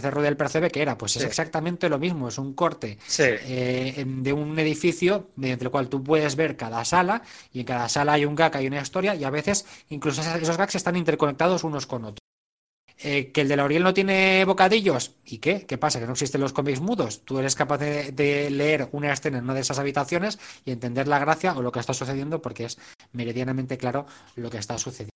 Cerro 0.00 0.22
del 0.22 0.36
Percebe, 0.36 0.70
que 0.70 0.82
era? 0.82 0.98
Pues 0.98 1.16
es 1.16 1.24
exactamente 1.24 1.88
lo 1.88 1.98
mismo, 1.98 2.28
es 2.28 2.38
un 2.38 2.54
corte 2.54 2.98
eh, 3.18 4.04
de 4.06 4.32
un 4.32 4.58
edificio 4.58 5.30
mediante 5.36 5.64
el 5.64 5.70
cual 5.70 5.88
tú 5.88 6.02
puedes 6.02 6.36
ver 6.36 6.56
cada 6.56 6.84
sala 6.84 7.22
y 7.52 7.60
en 7.60 7.66
cada 7.66 7.88
sala 7.88 8.14
hay 8.14 8.24
un 8.24 8.34
gag, 8.34 8.56
hay 8.56 8.66
una 8.66 8.80
historia 8.80 9.14
y 9.14 9.24
a 9.24 9.30
veces 9.30 9.64
incluso 9.90 10.22
esos 10.22 10.56
gags 10.56 10.74
están 10.74 10.96
interconectados 10.96 11.64
unos 11.64 11.86
con 11.86 12.04
otros. 12.04 12.23
Eh, 12.98 13.32
que 13.32 13.40
el 13.40 13.48
de 13.48 13.56
la 13.56 13.64
Oriel 13.64 13.82
no 13.82 13.92
tiene 13.92 14.44
bocadillos. 14.44 15.16
¿Y 15.24 15.38
qué? 15.38 15.66
¿Qué 15.66 15.78
pasa? 15.78 15.98
¿Que 15.98 16.06
no 16.06 16.12
existen 16.12 16.40
los 16.40 16.52
cómics 16.52 16.80
mudos? 16.80 17.24
Tú 17.24 17.38
eres 17.38 17.54
capaz 17.54 17.78
de, 17.78 18.50
leer 18.50 18.88
una 18.92 19.12
escena 19.12 19.38
en 19.38 19.44
una 19.44 19.54
de 19.54 19.60
esas 19.60 19.78
habitaciones 19.78 20.38
y 20.64 20.70
entender 20.70 21.08
la 21.08 21.18
gracia 21.18 21.54
o 21.56 21.62
lo 21.62 21.72
que 21.72 21.80
está 21.80 21.92
sucediendo 21.92 22.40
porque 22.40 22.66
es 22.66 22.78
meridianamente 23.12 23.78
claro 23.78 24.06
lo 24.36 24.48
que 24.48 24.58
está 24.58 24.78
sucediendo. 24.78 25.10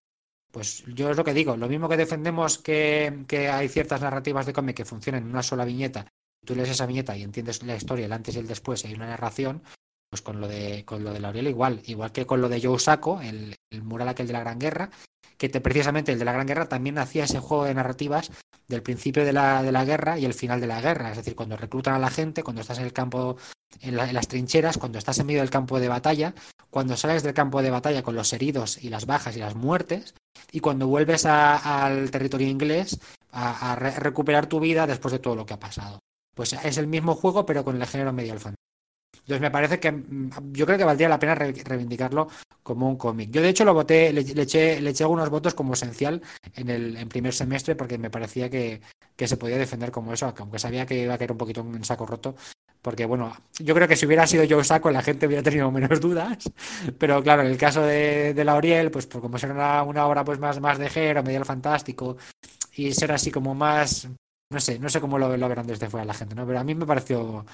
Pues 0.51 0.85
yo 0.87 1.11
es 1.11 1.17
lo 1.17 1.25
que 1.25 1.35
digo, 1.35 1.57
lo 1.57 1.69
mismo 1.69 1.89
que 1.89 1.97
defendemos 1.97 2.59
que, 2.59 3.51
hay 3.53 3.69
ciertas 3.69 4.01
narrativas 4.01 4.47
de 4.47 4.53
cómic 4.53 4.77
que 4.77 4.85
funcionan 4.85 5.23
en 5.23 5.29
una 5.29 5.43
sola 5.43 5.65
viñeta, 5.65 6.07
tú 6.45 6.55
lees 6.57 6.71
esa 6.71 6.87
viñeta 6.87 7.17
y 7.17 7.23
entiendes 7.23 7.63
la 7.63 7.77
historia, 7.77 8.07
el 8.07 8.13
antes 8.13 8.35
y 8.35 8.39
el 8.39 8.47
después, 8.47 8.83
y 8.83 8.89
hay 8.89 8.95
una 8.95 9.07
narración, 9.07 9.63
pues 10.09 10.23
con 10.23 10.41
lo 10.41 10.49
de 10.49 10.87
con 10.87 11.05
lo 11.05 11.13
de 11.13 11.21
Lauriel 11.21 11.49
igual, 11.49 11.83
igual 11.85 12.13
que 12.13 12.25
con 12.25 12.41
lo 12.41 12.49
de 12.49 12.63
Joe 12.63 12.79
Sacco, 12.79 13.21
el, 13.21 13.57
el 13.71 13.83
mural 13.83 14.09
aquel 14.09 14.27
de 14.27 14.33
la 14.33 14.41
Gran 14.41 14.59
Guerra, 14.59 14.91
que 15.39 15.49
te, 15.49 15.61
precisamente 15.61 16.13
el 16.13 16.19
de 16.19 16.25
la 16.25 16.33
Gran 16.33 16.47
Guerra 16.47 16.69
también 16.69 16.99
hacía 16.99 17.25
ese 17.25 17.39
juego 17.39 17.65
de 17.65 17.75
narrativas 17.75 18.31
del 18.67 18.83
principio 18.83 19.25
de 19.25 19.33
la, 19.33 19.63
de 19.63 19.73
la 19.73 19.85
guerra 19.85 20.19
y 20.19 20.25
el 20.25 20.35
final 20.35 20.61
de 20.61 20.67
la 20.67 20.81
guerra, 20.81 21.11
es 21.11 21.17
decir, 21.17 21.35
cuando 21.35 21.57
reclutan 21.57 21.95
a 21.95 21.99
la 21.99 22.11
gente, 22.11 22.43
cuando 22.43 22.61
estás 22.61 22.79
en 22.79 22.85
el 22.85 22.93
campo, 22.93 23.39
en 23.81 23.97
las 23.97 24.29
trincheras, 24.29 24.77
cuando 24.77 24.99
estás 24.99 25.19
en 25.19 25.27
medio 25.27 25.41
del 25.41 25.51
campo 25.51 25.81
de 25.81 25.89
batalla, 25.89 26.35
cuando 26.69 26.97
sales 26.97 27.23
del 27.23 27.33
campo 27.33 27.63
de 27.63 27.71
batalla 27.71 28.03
con 28.03 28.15
los 28.15 28.33
heridos 28.33 28.83
y 28.83 28.91
las 28.91 29.07
bajas 29.07 29.37
y 29.37 29.41
las 29.41 29.55
muertes, 29.55 30.15
y 30.53 30.61
cuando 30.61 30.87
vuelves 30.87 31.25
al 31.25 32.11
territorio 32.11 32.49
inglés 32.49 32.99
a, 33.33 33.75
recuperar 33.77 34.47
tu 34.47 34.61
vida 34.61 34.87
después 34.87 35.13
de 35.13 35.19
todo 35.19 35.37
lo 35.37 35.47
que 35.47 35.55
ha 35.55 35.61
pasado. 35.61 36.01
Pues 36.35 36.53
es 36.53 36.79
el 36.79 36.87
mismo 36.87 37.15
juego, 37.15 37.47
pero 37.47 37.65
con 37.65 37.81
el 37.81 37.87
género 37.87 38.13
medieval 38.13 38.41
fantasy. 38.41 38.57
Entonces 39.29 39.43
me 39.43 39.51
parece 39.51 39.79
que 39.79 39.93
mm, 39.93 40.53
yo 40.53 40.65
creo 40.65 40.79
que 40.79 40.85
valdría 40.85 41.07
la 41.11 41.19
pena 41.19 41.35
reivindicarlo 41.35 42.29
como 42.63 42.89
un 42.89 42.97
cómic. 42.97 43.31
Yo 43.31 43.43
de 43.43 43.51
hecho 43.51 43.67
lo 43.67 43.75
voté, 43.75 44.11
le, 44.11 44.23
eché, 44.23 44.81
le 44.81 44.91
eché 44.91 45.05
algunos 45.05 45.29
votos 45.29 45.53
como 45.53 45.75
esencial 45.75 46.23
en 46.55 46.71
el 46.71 46.97
en 46.97 47.11
primer 47.11 47.35
semestre 47.35 47.77
porque 47.77 47.99
me 47.99 48.09
parecía 48.09 48.49
que, 48.49 48.81
que, 49.17 49.29
se 49.29 49.37
podía 49.37 49.59
defender 49.59 49.91
como 49.91 50.15
eso, 50.15 50.33
aunque 50.35 50.59
sabía 50.59 50.87
que 50.87 51.03
iba 51.03 51.13
a 51.13 51.19
caer 51.19 51.33
un 51.33 51.37
poquito 51.37 51.61
en 51.61 51.85
saco 51.85 52.07
roto, 52.07 52.37
porque 52.81 53.05
bueno, 53.05 53.37
yo 53.59 53.75
creo 53.75 53.87
que 53.87 53.97
si 53.97 54.07
hubiera 54.07 54.27
sido 54.27 54.45
yo 54.45 54.65
saco 54.65 54.91
la 54.91 55.03
gente 55.03 55.27
hubiera 55.27 55.43
tenido 55.43 55.71
menos 55.71 56.01
dudas, 56.01 56.51
pero 56.99 57.23
claro, 57.23 57.43
en 57.43 57.49
el 57.49 57.59
caso 57.59 57.83
de, 57.83 58.33
de 58.33 58.45
Lauriel, 58.45 58.91
pues, 58.91 59.07
pues 59.07 59.21
como 59.21 59.37
será 59.37 59.83
una, 59.83 60.07
obra 60.07 60.25
pues 60.25 60.39
más, 60.39 60.59
más 60.59 60.79
de 60.79 60.89
género, 60.89 61.23
medio 61.23 61.45
fantástico, 61.45 62.17
y 62.75 62.93
ser 62.95 63.13
así 63.13 63.31
como 63.31 63.55
más, 63.55 64.09
no 64.51 64.61
sé, 64.61 64.79
no 64.79 64.89
sé 64.89 65.03
cómo 65.03 65.19
lo, 65.19 65.37
lo 65.37 65.49
verán 65.51 65.67
desde 65.67 65.91
fuera 65.91 66.07
la 66.07 66.15
gente, 66.15 66.35
¿no? 66.35 66.47
Pero 66.47 66.61
a 66.61 66.65
mí 66.65 66.75
me 66.75 66.87
pareció 66.87 67.45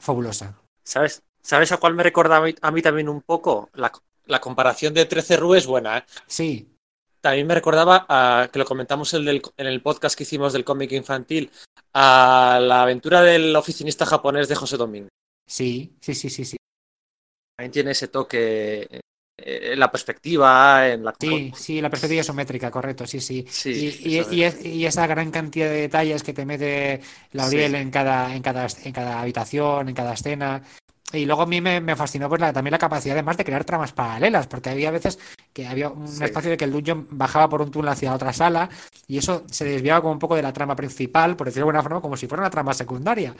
fabulosa. 0.00 0.65
¿Sabes? 0.86 1.22
¿Sabes 1.42 1.72
a 1.72 1.78
cuál 1.78 1.94
me 1.94 2.04
recuerda 2.04 2.36
a 2.36 2.70
mí, 2.70 2.82
también 2.82 3.08
un 3.08 3.20
poco? 3.20 3.70
La, 3.74 3.92
la, 4.26 4.40
comparación 4.40 4.94
de 4.94 5.04
13 5.04 5.36
Rue 5.36 5.58
es 5.58 5.66
buena, 5.66 5.98
¿eh? 5.98 6.04
Sí. 6.26 6.68
También 7.20 7.46
me 7.46 7.54
recordaba, 7.54 8.06
a, 8.08 8.48
que 8.52 8.58
lo 8.60 8.64
comentamos 8.64 9.12
en 9.14 9.26
el, 9.26 9.42
en 9.56 9.66
el 9.66 9.82
podcast 9.82 10.16
que 10.16 10.22
hicimos 10.22 10.52
del 10.52 10.64
cómic 10.64 10.92
infantil, 10.92 11.50
a 11.92 12.60
la 12.62 12.82
aventura 12.82 13.22
del 13.22 13.54
oficinista 13.56 14.06
japonés 14.06 14.48
de 14.48 14.54
José 14.54 14.76
Domingo. 14.76 15.08
Sí, 15.44 15.96
sí, 16.00 16.14
sí, 16.14 16.30
sí, 16.30 16.44
sí. 16.44 16.56
También 17.56 17.72
tiene 17.72 17.90
ese 17.92 18.08
toque 18.08 19.00
en 19.48 19.78
la 19.78 19.90
perspectiva, 19.90 20.88
en 20.88 21.04
la... 21.04 21.14
Sí, 21.18 21.52
sí, 21.56 21.80
la 21.80 21.88
perspectiva 21.88 22.20
isométrica, 22.20 22.70
correcto, 22.70 23.06
sí, 23.06 23.20
sí. 23.20 23.46
Sí, 23.48 23.70
y, 24.04 24.08
y- 24.14 24.18
eso 24.18 24.32
y 24.32 24.42
es- 24.42 24.64
y 24.64 24.86
esa 24.86 25.06
gran 25.06 25.30
cantidad 25.30 25.68
de 25.68 25.82
detalles 25.82 26.22
que 26.22 26.32
te 26.32 26.44
mete 26.44 27.00
Lauriel 27.32 27.72
Sí. 27.72 27.76
en 27.78 27.90
cada, 27.90 28.34
en 28.34 28.42
cada, 28.42 28.66
en 28.84 28.92
cada 28.92 29.20
habitación, 29.20 29.88
en 29.88 29.94
cada 29.94 30.14
escena. 30.14 30.62
Y 31.12 31.24
luego 31.24 31.42
a 31.42 31.46
mí 31.46 31.60
me, 31.60 31.80
me 31.80 31.94
fascinó 31.94 32.28
pues, 32.28 32.40
la- 32.40 32.52
también 32.52 32.72
la 32.72 32.78
capacidad 32.78 33.14
además 33.16 33.36
de 33.36 33.44
crear 33.44 33.64
tramas 33.64 33.92
paralelas, 33.92 34.48
porque 34.48 34.70
había 34.70 34.90
veces 34.90 35.18
que 35.52 35.66
había 35.66 35.88
un 35.88 36.08
Sí. 36.08 36.24
espacio 36.24 36.50
de 36.50 36.56
que 36.56 36.64
el 36.64 36.72
dungeon 36.72 37.06
bajaba 37.10 37.48
por 37.48 37.62
un 37.62 37.70
túnel 37.70 37.90
hacia 37.92 38.12
otra 38.12 38.32
sala 38.32 38.68
y 39.06 39.18
eso 39.18 39.44
se 39.48 39.64
desviaba 39.64 40.00
como 40.00 40.12
un 40.14 40.18
poco 40.18 40.34
de 40.34 40.42
la 40.42 40.52
trama 40.52 40.74
principal, 40.74 41.36
por 41.36 41.46
decirlo 41.46 41.66
de 41.66 41.70
alguna 41.70 41.82
forma, 41.84 42.00
como 42.00 42.16
si 42.16 42.26
fuera 42.26 42.42
una 42.42 42.50
trama 42.50 42.74
secundaria. 42.74 43.34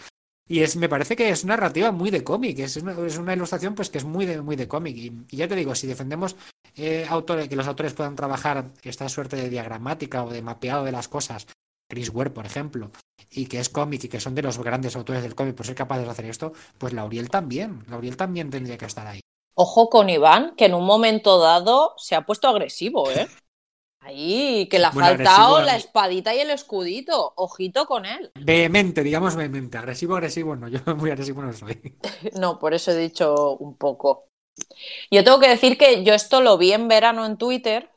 Y 0.48 0.62
es, 0.62 0.76
me 0.76 0.88
parece 0.88 1.16
que 1.16 1.28
es 1.28 1.42
una 1.42 1.56
narrativa 1.56 1.90
muy 1.90 2.10
de 2.10 2.22
cómic, 2.22 2.60
es 2.60 2.76
una, 2.76 2.92
es 3.04 3.18
una 3.18 3.34
ilustración 3.34 3.74
pues 3.74 3.90
que 3.90 3.98
es 3.98 4.04
muy 4.04 4.26
de, 4.26 4.40
muy 4.40 4.54
de 4.54 4.68
cómic. 4.68 4.96
Y, 4.96 5.12
y 5.30 5.36
ya 5.36 5.48
te 5.48 5.56
digo, 5.56 5.74
si 5.74 5.86
defendemos 5.86 6.36
eh, 6.76 7.06
autores, 7.08 7.48
que 7.48 7.56
los 7.56 7.66
autores 7.66 7.94
puedan 7.94 8.14
trabajar 8.14 8.70
esta 8.82 9.08
suerte 9.08 9.36
de 9.36 9.48
diagramática 9.48 10.24
o 10.24 10.30
de 10.30 10.42
mapeado 10.42 10.84
de 10.84 10.92
las 10.92 11.08
cosas, 11.08 11.46
Chris 11.88 12.10
Ware, 12.10 12.30
por 12.30 12.46
ejemplo, 12.46 12.90
y 13.30 13.46
que 13.46 13.60
es 13.60 13.68
cómic 13.68 14.04
y 14.04 14.08
que 14.08 14.20
son 14.20 14.34
de 14.34 14.42
los 14.42 14.58
grandes 14.58 14.96
autores 14.96 15.22
del 15.22 15.34
cómic 15.34 15.54
por 15.54 15.66
ser 15.66 15.74
capaces 15.74 16.04
de 16.04 16.10
hacer 16.10 16.26
esto, 16.26 16.52
pues 16.78 16.92
Lauriel 16.92 17.30
también, 17.30 17.84
Lauriel 17.88 18.16
también 18.16 18.50
tendría 18.50 18.76
que 18.76 18.86
estar 18.86 19.06
ahí. 19.06 19.20
Ojo 19.54 19.88
con 19.88 20.10
Iván, 20.10 20.54
que 20.56 20.66
en 20.66 20.74
un 20.74 20.84
momento 20.84 21.38
dado 21.38 21.94
se 21.96 22.14
ha 22.14 22.26
puesto 22.26 22.48
agresivo, 22.48 23.10
¿eh? 23.10 23.26
Ahí, 24.06 24.68
que 24.68 24.78
le 24.78 24.86
ha 24.86 24.90
Bueno, 24.90 25.08
faltado 25.08 25.56
agresivo, 25.56 25.66
la 25.66 25.76
espadita 25.76 26.34
y 26.34 26.38
el 26.40 26.50
escudito. 26.50 27.32
Ojito 27.36 27.86
con 27.86 28.06
él. 28.06 28.30
Vehemente, 28.34 29.02
digamos 29.02 29.34
vehemente, 29.34 29.78
agresivo, 29.78 30.14
agresivo, 30.14 30.54
no, 30.56 30.68
yo 30.68 30.78
muy 30.96 31.10
agresivo 31.10 31.42
no 31.42 31.52
soy. 31.52 31.96
No, 32.38 32.58
por 32.58 32.74
eso 32.74 32.92
he 32.92 32.96
dicho 32.96 33.56
un 33.56 33.76
poco. 33.76 34.28
Yo 35.10 35.24
tengo 35.24 35.40
que 35.40 35.48
decir 35.48 35.76
que 35.78 36.04
yo 36.04 36.14
esto 36.14 36.40
lo 36.40 36.58
vi 36.58 36.72
en 36.72 36.88
verano 36.88 37.26
en 37.26 37.36
Twitter, 37.36 37.90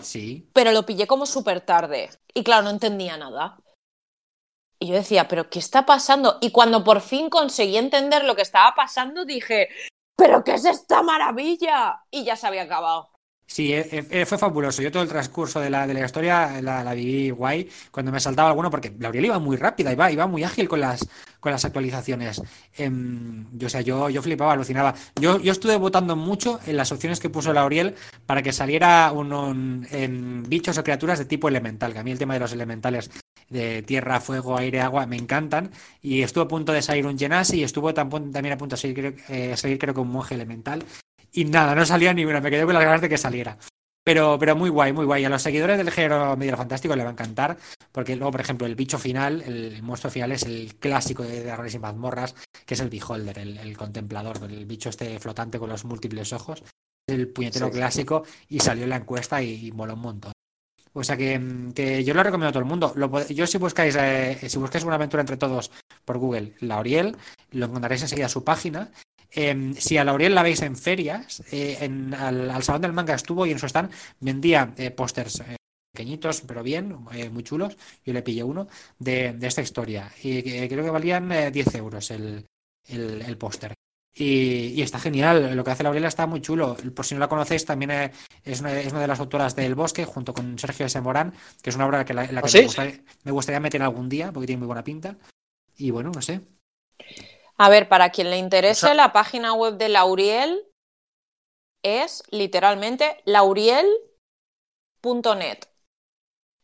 Sí, 0.00 0.50
pero 0.52 0.72
lo 0.72 0.86
pillé 0.86 1.06
como 1.06 1.26
súper 1.26 1.60
tarde. 1.60 2.10
Y 2.34 2.42
claro, 2.44 2.64
no 2.64 2.70
entendía 2.70 3.16
nada. 3.16 3.58
Y 4.78 4.88
yo 4.88 4.94
decía, 4.94 5.28
¿pero 5.28 5.48
qué 5.48 5.60
está 5.60 5.86
pasando? 5.86 6.38
Y 6.40 6.50
cuando 6.50 6.82
por 6.82 7.00
fin 7.00 7.30
conseguí 7.30 7.76
entender 7.76 8.24
lo 8.24 8.34
que 8.34 8.42
estaba 8.42 8.74
pasando, 8.74 9.24
dije, 9.24 9.68
¿pero 10.16 10.42
qué 10.42 10.54
es 10.54 10.64
esta 10.64 11.02
maravilla? 11.02 12.02
Y 12.10 12.24
ya 12.24 12.34
se 12.36 12.48
había 12.48 12.62
acabado. 12.62 13.11
Sí, 13.46 13.72
eh, 13.74 14.06
eh, 14.10 14.24
fue 14.24 14.38
fabuloso. 14.38 14.80
Yo 14.80 14.90
todo 14.90 15.02
el 15.02 15.08
transcurso 15.08 15.60
de 15.60 15.68
la, 15.68 15.86
de 15.86 15.92
la 15.92 16.04
historia 16.04 16.62
la, 16.62 16.94
viví 16.94 17.30
guay 17.30 17.68
cuando 17.90 18.10
me 18.10 18.18
saltaba 18.18 18.48
alguno, 18.48 18.70
porque 18.70 18.94
Lauriel 18.98 19.26
iba 19.26 19.38
muy 19.38 19.56
rápida, 19.56 19.92
iba, 19.92 20.10
iba 20.10 20.26
muy 20.26 20.42
ágil 20.42 20.68
con 20.68 20.80
las, 20.80 21.06
con 21.38 21.52
las 21.52 21.64
actualizaciones. 21.64 22.40
Em, 22.74 23.46
yo, 23.52 23.66
o 23.66 23.70
sea, 23.70 23.82
yo, 23.82 24.08
yo 24.08 24.22
flipaba, 24.22 24.54
alucinaba. 24.54 24.94
Yo, 25.20 25.38
yo 25.38 25.52
estuve 25.52 25.76
votando 25.76 26.16
mucho 26.16 26.60
en 26.66 26.78
las 26.78 26.92
opciones 26.92 27.20
que 27.20 27.28
puso 27.28 27.52
Lauriel 27.52 27.94
para 28.24 28.42
que 28.42 28.52
saliera 28.52 29.12
un, 29.12 29.86
en 29.90 30.44
bichos 30.44 30.78
o 30.78 30.82
criaturas 30.84 31.18
de 31.18 31.26
tipo 31.26 31.48
elemental, 31.48 31.92
que 31.92 31.98
a 31.98 32.04
mí 32.04 32.10
el 32.10 32.18
tema 32.18 32.34
de 32.34 32.40
los 32.40 32.52
elementales 32.54 33.10
de 33.50 33.82
tierra, 33.82 34.20
fuego, 34.20 34.56
aire, 34.56 34.80
agua 34.80 35.06
me 35.06 35.16
encantan. 35.16 35.70
Y 36.00 36.22
estuvo 36.22 36.44
a 36.44 36.48
punto 36.48 36.72
de 36.72 36.80
salir 36.80 37.06
un 37.06 37.18
Genasi 37.18 37.58
y 37.58 37.64
estuvo 37.64 37.92
también 37.92 38.52
a 38.52 38.56
punto 38.56 38.76
de 38.76 38.80
salir, 38.80 39.16
eh, 39.28 39.56
salir 39.56 39.78
creo 39.78 39.92
que 39.94 40.00
un 40.00 40.10
monje 40.10 40.34
elemental. 40.34 40.84
Y 41.32 41.44
nada, 41.46 41.74
no 41.74 41.84
salía 41.86 42.12
ni 42.12 42.24
una, 42.24 42.40
me 42.40 42.50
quedé 42.50 42.64
con 42.64 42.74
las 42.74 42.84
ganas 42.84 43.00
de 43.00 43.08
que 43.08 43.18
saliera. 43.18 43.56
Pero, 44.04 44.36
pero 44.38 44.56
muy 44.56 44.68
guay, 44.68 44.92
muy 44.92 45.04
guay. 45.06 45.24
A 45.24 45.28
los 45.28 45.42
seguidores 45.42 45.78
del 45.78 45.90
género 45.90 46.36
medieval 46.36 46.58
fantástico 46.58 46.96
le 46.96 47.04
va 47.04 47.10
a 47.10 47.12
encantar, 47.12 47.56
porque 47.92 48.16
luego, 48.16 48.32
por 48.32 48.40
ejemplo, 48.40 48.66
el 48.66 48.74
bicho 48.74 48.98
final, 48.98 49.42
el 49.42 49.80
monstruo 49.82 50.10
final 50.10 50.32
es 50.32 50.42
el 50.42 50.74
clásico 50.74 51.22
de 51.22 51.44
Dragones 51.44 51.74
y 51.74 51.78
mazmorras, 51.78 52.34
que 52.66 52.74
es 52.74 52.80
el 52.80 52.90
Beholder, 52.90 53.38
el, 53.38 53.58
el 53.58 53.76
contemplador, 53.76 54.38
el 54.50 54.66
bicho 54.66 54.88
este 54.88 55.18
flotante 55.20 55.58
con 55.58 55.68
los 55.68 55.84
múltiples 55.84 56.32
ojos. 56.32 56.62
Es 57.06 57.14
el 57.14 57.28
puñetero 57.28 57.66
Sí. 57.66 57.72
clásico 57.72 58.24
y 58.48 58.58
salió 58.60 58.84
en 58.84 58.90
la 58.90 58.96
encuesta 58.96 59.40
y, 59.40 59.68
y 59.68 59.72
moló 59.72 59.94
un 59.94 60.00
montón. 60.00 60.32
O 60.94 61.02
sea 61.04 61.16
que, 61.16 61.38
mm, 61.38 61.72
que 61.72 62.04
yo 62.04 62.12
lo 62.12 62.22
recomiendo 62.22 62.48
a 62.48 62.52
todo 62.52 62.62
el 62.62 62.68
mundo. 62.68 62.92
Lo 62.96 63.26
yo 63.28 63.46
si 63.46 63.56
buscáis, 63.58 63.96
eh, 63.98 64.36
si 64.48 64.58
buscáis 64.58 64.84
una 64.84 64.96
aventura 64.96 65.20
entre 65.22 65.36
todos 65.36 65.70
por 66.04 66.18
Google, 66.18 66.54
Lauriel, 66.60 67.16
lo 67.52 67.66
encontraréis 67.66 68.02
enseguida 68.02 68.28
su 68.28 68.44
página. 68.44 68.90
Eh, 69.34 69.72
si 69.78 69.96
a 69.96 70.04
Lauriel 70.04 70.34
la 70.34 70.42
veis 70.42 70.60
en 70.62 70.76
ferias, 70.76 71.42
eh, 71.50 71.78
en, 71.80 72.12
al, 72.14 72.50
al 72.50 72.62
Salón 72.62 72.82
del 72.82 72.92
Manga 72.92 73.14
estuvo 73.14 73.46
y 73.46 73.50
en 73.52 73.58
su 73.58 73.66
stand 73.66 73.90
vendía 74.20 74.74
eh, 74.76 74.90
pósters 74.90 75.40
eh, 75.40 75.56
pequeñitos, 75.92 76.42
pero 76.42 76.62
bien, 76.62 76.98
eh, 77.12 77.30
muy 77.30 77.42
chulos. 77.42 77.76
Yo 78.04 78.12
le 78.12 78.22
pillé 78.22 78.44
uno 78.44 78.68
de, 78.98 79.32
de 79.32 79.46
esta 79.46 79.62
historia 79.62 80.12
y 80.22 80.42
creo 80.68 80.84
que 80.84 80.90
valían 80.90 81.32
eh, 81.32 81.50
10 81.50 81.74
euros 81.76 82.10
el, 82.10 82.46
el, 82.88 83.22
el 83.22 83.36
póster. 83.38 83.74
Y, 84.14 84.74
y 84.78 84.82
está 84.82 84.98
genial, 84.98 85.56
lo 85.56 85.64
que 85.64 85.70
hace 85.70 85.82
Lauriela 85.82 86.08
está 86.08 86.26
muy 86.26 86.42
chulo. 86.42 86.76
Por 86.94 87.06
si 87.06 87.14
no 87.14 87.20
la 87.20 87.28
conocéis, 87.28 87.64
también 87.64 88.12
es 88.44 88.60
una, 88.60 88.78
es 88.78 88.92
una 88.92 89.00
de 89.00 89.06
las 89.06 89.20
autoras 89.20 89.56
del 89.56 89.74
Bosque, 89.74 90.04
junto 90.04 90.34
con 90.34 90.58
Sergio 90.58 90.84
S. 90.84 91.00
Morán, 91.00 91.32
que 91.62 91.70
es 91.70 91.76
una 91.76 91.86
obra 91.86 92.04
que 92.04 92.12
la, 92.12 92.22
¿Ah, 92.22 92.42
que 92.42 92.48
sí? 92.48 92.58
me, 92.58 92.64
gustaría, 92.64 93.00
me 93.24 93.32
gustaría 93.32 93.60
meter 93.60 93.82
algún 93.82 94.10
día, 94.10 94.30
porque 94.30 94.46
tiene 94.46 94.58
muy 94.58 94.66
buena 94.66 94.84
pinta. 94.84 95.16
Y 95.78 95.90
bueno, 95.90 96.10
no 96.14 96.20
sé. 96.20 96.42
A 97.56 97.68
ver, 97.70 97.88
para 97.88 98.10
quien 98.10 98.30
le 98.30 98.36
interese, 98.38 98.86
O 98.86 98.88
sea- 98.88 98.94
la 98.94 99.12
página 99.12 99.54
web 99.54 99.76
de 99.78 99.88
Lauriel 99.88 100.66
es 101.84 102.24
literalmente 102.32 103.22
lauriel.net. 103.24 104.08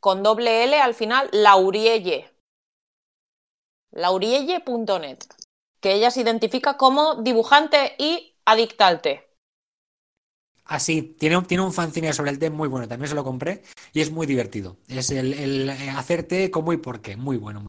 Con 0.00 0.22
doble 0.24 0.64
L 0.64 0.80
al 0.80 0.94
final, 0.94 1.28
Laurielle. 1.32 2.32
Laurielle.net. 3.92 5.18
Que 5.80 5.92
ella 5.94 6.10
se 6.10 6.22
identifica 6.22 6.76
como 6.78 7.16
dibujante 7.16 7.94
y 7.98 8.34
adicta 8.46 8.86
al 8.86 9.02
té. 9.02 9.28
Así, 10.64 11.16
tiene, 11.18 11.38
un- 11.38 11.46
tiene 11.46 11.62
un 11.64 11.72
fanzine 11.72 12.12
sobre 12.12 12.30
el 12.30 12.38
té 12.38 12.50
muy 12.50 12.68
bueno, 12.68 12.86
también 12.86 13.08
se 13.08 13.14
lo 13.14 13.24
compré 13.24 13.62
y 13.94 14.02
es 14.02 14.10
muy 14.10 14.26
divertido. 14.26 14.76
Es 14.86 15.10
el, 15.10 15.32
el 15.32 15.70
eh, 15.70 15.90
hacer 15.90 16.24
té 16.24 16.50
como 16.50 16.72
y 16.72 16.76
por 16.76 17.00
qué, 17.00 17.16
muy 17.16 17.38
bueno. 17.38 17.66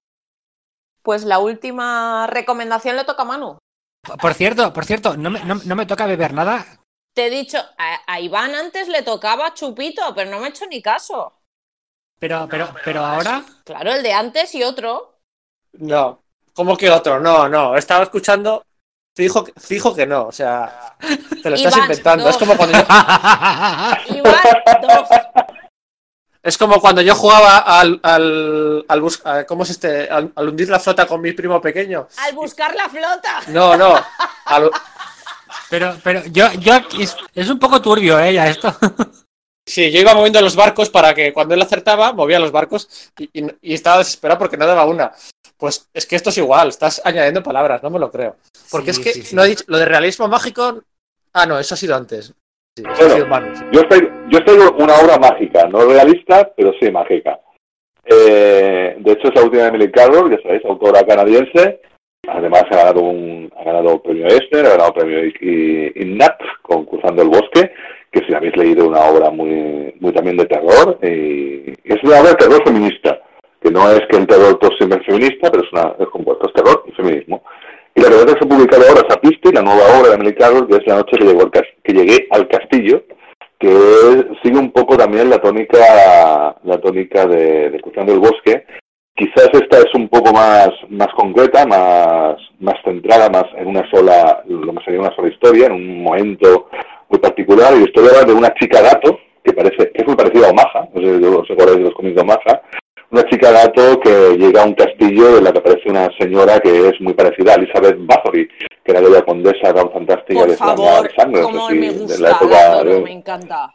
Pues 1.01 1.23
la 1.23 1.39
última 1.39 2.27
recomendación 2.27 2.95
le 2.95 3.05
toca 3.05 3.23
a 3.23 3.25
Manu. 3.25 3.57
Por 4.21 4.33
cierto, 4.33 4.71
por 4.73 4.85
cierto, 4.85 5.17
no 5.17 5.29
me, 5.29 5.43
no, 5.43 5.55
no 5.55 5.75
me 5.75 5.85
toca 5.85 6.05
beber 6.05 6.33
nada. 6.33 6.65
Te 7.13 7.27
he 7.27 7.29
dicho, 7.29 7.57
a, 7.77 7.99
a 8.07 8.19
Iván 8.19 8.55
antes 8.55 8.87
le 8.87 9.01
tocaba 9.01 9.53
chupito, 9.53 10.13
pero 10.15 10.29
no 10.29 10.39
me 10.39 10.47
he 10.47 10.49
hecho 10.49 10.65
ni 10.67 10.81
caso. 10.81 11.33
Pero, 12.19 12.47
pero, 12.49 12.69
pero 12.83 13.03
ahora, 13.05 13.43
Claro, 13.63 13.93
el 13.93 14.03
de 14.03 14.13
antes 14.13 14.53
y 14.55 14.63
otro. 14.63 15.19
No. 15.73 16.21
¿Cómo 16.53 16.75
que 16.75 16.89
otro? 16.89 17.19
No, 17.19 17.47
no. 17.47 17.77
Estaba 17.77 18.03
escuchando. 18.03 18.63
Fijo, 19.15 19.43
que- 19.43 19.53
fijo 19.59 19.95
que 19.95 20.05
no. 20.05 20.27
O 20.27 20.31
sea, 20.31 20.95
te 21.41 21.49
lo 21.49 21.55
estás 21.55 21.73
Iván, 21.73 21.85
inventando. 21.85 22.29
Es 22.29 22.37
como 22.37 22.55
cuando 22.57 22.77
yo, 22.77 22.83
Iván, 24.15 24.43
dos. 24.81 25.09
Es 26.49 26.57
como 26.57 26.81
cuando 26.81 27.01
yo 27.01 27.15
jugaba 27.15 27.59
al, 27.59 27.99
al, 28.03 28.85
al 28.87 29.01
bus- 29.01 29.21
a- 29.23 29.45
¿cómo 29.45 29.63
es 29.63 29.69
este? 29.69 30.09
Al, 30.09 30.31
al 30.35 30.49
hundir 30.49 30.67
la 30.69 30.79
flota 30.79 31.05
con 31.05 31.21
mi 31.21 31.31
primo 31.31 31.61
pequeño. 31.61 32.07
Al 32.17 32.35
buscar 32.35 32.75
la 32.75 32.89
flota. 32.89 33.41
No, 33.47 33.77
no. 33.77 33.95
al- 34.45 34.71
pero, 35.69 35.95
pero 36.03 36.23
yo, 36.25 36.51
yo 36.53 36.73
es, 36.99 37.15
es 37.33 37.49
un 37.49 37.59
poco 37.59 37.81
turbio, 37.81 38.19
eh, 38.19 38.33
ya 38.33 38.47
esto. 38.47 38.75
sí, 39.65 39.91
yo 39.91 39.99
iba 39.99 40.13
moviendo 40.13 40.41
los 40.41 40.55
barcos 40.55 40.89
para 40.89 41.13
que 41.13 41.31
cuando 41.31 41.53
él 41.53 41.61
acertaba, 41.61 42.13
movía 42.13 42.39
los 42.39 42.51
barcos 42.51 42.89
y, 43.17 43.29
y- 43.41 43.55
y 43.61 43.73
estaba 43.75 43.99
desesperado 43.99 44.39
porque 44.39 44.57
no 44.57 44.65
daba 44.65 44.85
una. 44.85 45.11
Pues 45.57 45.87
es 45.93 46.05
que 46.05 46.15
esto 46.15 46.29
es 46.29 46.37
igual, 46.37 46.69
estás 46.69 47.01
añadiendo 47.03 47.43
palabras, 47.43 47.83
no 47.83 47.89
me 47.89 47.99
lo 47.99 48.09
creo. 48.11 48.37
Porque 48.71 48.93
Sí, 48.93 48.99
es 49.01 49.05
que 49.05 49.13
sí, 49.13 49.23
sí. 49.23 49.35
no 49.35 49.43
he 49.43 49.49
dicho, 49.49 49.63
lo 49.67 49.77
de 49.77 49.85
realismo 49.85 50.27
mágico. 50.27 50.81
Ah, 51.33 51.45
no, 51.45 51.59
eso 51.59 51.73
ha 51.75 51.77
sido 51.77 51.95
antes. 51.95 52.33
Sí, 52.79 52.83
Bueno. 52.99 53.13
sido 53.15 53.27
Manu, 53.27 53.55
sí. 53.55 53.63
Yo 53.71 53.81
estoy, 53.81 54.09
yo 54.29 54.39
estoy 54.39 54.55
una 54.57 54.93
obra 54.95 55.17
mágica, 55.19 55.67
no 55.67 55.85
realista, 55.85 56.51
pero 56.55 56.71
sí 56.79 56.91
mágica. 56.91 57.39
Eh, 58.05 58.95
de 58.99 59.11
hecho, 59.11 59.27
es 59.27 59.35
la 59.35 59.43
última 59.43 59.63
de 59.63 59.69
Emily 59.69 59.91
Carroll, 59.91 60.31
ya 60.31 60.41
sabéis, 60.41 60.65
autora 60.65 61.03
canadiense. 61.05 61.81
Además, 62.27 62.63
ha 62.71 62.75
ganado 62.75 63.01
un 63.01 63.51
ha 63.57 63.63
ganado 63.63 64.01
premio 64.01 64.25
Esther, 64.27 64.65
ha 64.65 64.69
ganado 64.71 64.93
premio 64.93 65.25
I- 65.25 65.33
I- 65.41 66.01
Innat 66.03 66.39
con 66.61 66.85
Cruzando 66.85 67.21
el 67.21 67.29
Bosque, 67.29 67.71
que 68.11 68.21
si 68.25 68.33
habéis 68.33 68.55
leído 68.57 68.87
una 68.87 69.01
obra 69.01 69.29
muy, 69.29 69.93
muy 69.99 70.11
también 70.13 70.37
de 70.37 70.45
terror, 70.45 70.97
y 71.03 71.71
es 71.83 72.03
una 72.03 72.19
obra 72.21 72.29
de 72.31 72.35
terror 72.35 72.63
feminista, 72.65 73.19
que 73.61 73.71
no 73.71 73.89
es 73.91 74.01
que 74.09 74.17
el 74.17 74.27
terror 74.27 74.57
pues, 74.59 74.71
siempre 74.77 74.99
es 74.99 75.05
feminista, 75.05 75.49
pero 75.51 75.63
es, 75.63 75.71
una, 75.73 75.95
es 75.99 76.07
compuesto, 76.09 76.47
es 76.47 76.53
terror 76.53 76.83
y 76.87 76.91
feminismo. 76.93 77.43
Y 77.95 78.01
la 78.01 78.09
verdad 78.09 78.37
se 78.37 78.45
ha 78.45 78.49
publicado 78.49 78.83
ahora 78.87 79.07
Sapisti, 79.09 79.51
la 79.51 79.61
nueva 79.61 79.99
obra 79.99 80.09
de 80.09 80.15
Emily 80.15 80.35
Carroll, 80.35 80.67
que 80.67 80.77
es 80.77 80.87
La 80.87 80.97
noche 80.97 81.17
que, 81.17 81.25
llegó 81.25 81.41
al 81.41 81.51
que 81.51 81.93
llegué 81.93 82.27
al 82.31 82.47
castillo, 82.47 83.03
que 83.59 84.25
sigue 84.41 84.57
un 84.57 84.71
poco 84.71 84.95
también 84.95 85.29
la 85.29 85.39
tónica 85.39 86.55
la 86.63 86.81
tónica 86.81 87.25
de, 87.25 87.71
de 87.71 87.79
Cruzando 87.81 88.13
el 88.13 88.19
Bosque. 88.19 88.65
Quizás 89.15 89.49
esta 89.51 89.79
es 89.79 89.93
un 89.95 90.07
poco 90.07 90.31
más, 90.31 90.69
más 90.87 91.09
concreta, 91.13 91.65
más, 91.65 92.35
más 92.59 92.75
centrada 92.85 93.29
más 93.29 93.43
en 93.57 93.67
una 93.67 93.89
sola, 93.91 94.41
lo 94.47 94.73
que 94.73 94.85
sería 94.85 95.01
una 95.01 95.13
sola 95.13 95.27
historia, 95.27 95.65
en 95.65 95.73
un 95.73 96.03
momento 96.03 96.69
muy 97.09 97.19
particular. 97.19 97.73
Y 97.77 97.83
estoy 97.83 98.07
hablando 98.07 98.31
de 98.31 98.39
una 98.39 98.53
chica 98.53 98.81
gato, 98.81 99.19
que 99.43 99.51
parece, 99.51 99.91
que 99.91 100.01
es 100.01 100.07
muy 100.07 100.15
parecida 100.15 100.47
a 100.47 100.51
Omaha, 100.51 100.87
no 100.93 101.01
sé 101.01 101.17
si 101.17 101.25
os 101.25 101.51
acordáis 101.51 101.77
de 101.79 101.83
los 101.83 101.93
cómics 101.95 102.15
de 102.15 102.21
Omaha, 102.21 102.61
una 103.11 103.23
chica 103.23 103.51
gato 103.51 103.99
que 104.01 104.37
llega 104.37 104.61
a 104.61 104.65
un 104.65 104.73
castillo 104.73 105.37
en 105.37 105.43
la 105.43 105.51
que 105.51 105.59
aparece 105.59 105.89
una 105.89 106.09
señora 106.19 106.59
que 106.59 106.89
es 106.89 107.01
muy 107.01 107.13
parecida 107.13 107.53
a 107.53 107.55
Elizabeth 107.55 107.97
Bathory, 107.99 108.47
que 108.83 108.91
era 108.91 109.01
la 109.01 109.21
condesa 109.23 109.73
tan 109.73 109.91
fantástica 109.91 110.39
Por 110.41 110.49
de 110.49 110.57
favor, 110.57 111.11
Sangre, 111.15 111.41
no 111.41 111.67
sé 111.67 111.73
si 111.73 111.79
me 111.79 111.87
de 111.93 111.99
gusta, 111.99 112.21
la 112.21 112.29
la 112.29 112.35
época 112.35 112.83
de- 112.83 113.01
me 113.01 113.11
encanta. 113.11 113.73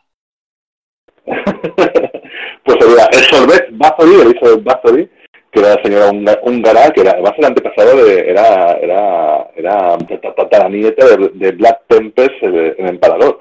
pues 1.26 2.76
había 2.82 3.06
Elizabeth 3.12 3.68
Bathory, 3.72 4.20
Elizabeth 4.20 4.62
Bathory, 4.62 5.10
que 5.50 5.60
era 5.60 5.74
la 5.76 5.82
señora 5.82 6.10
húngara, 6.42 6.90
que 6.90 7.00
era, 7.00 7.20
va 7.20 7.30
a 7.30 7.34
ser 7.36 7.46
antepasado 7.46 8.04
de, 8.04 8.30
era, 8.30 8.72
era, 8.74 9.48
era 9.56 9.96
tataranieta 10.36 11.06
de, 11.06 11.30
de 11.34 11.52
Black 11.52 11.82
Tempest, 11.88 12.42
el, 12.42 12.74
el 12.78 12.88
emperador. 12.88 13.40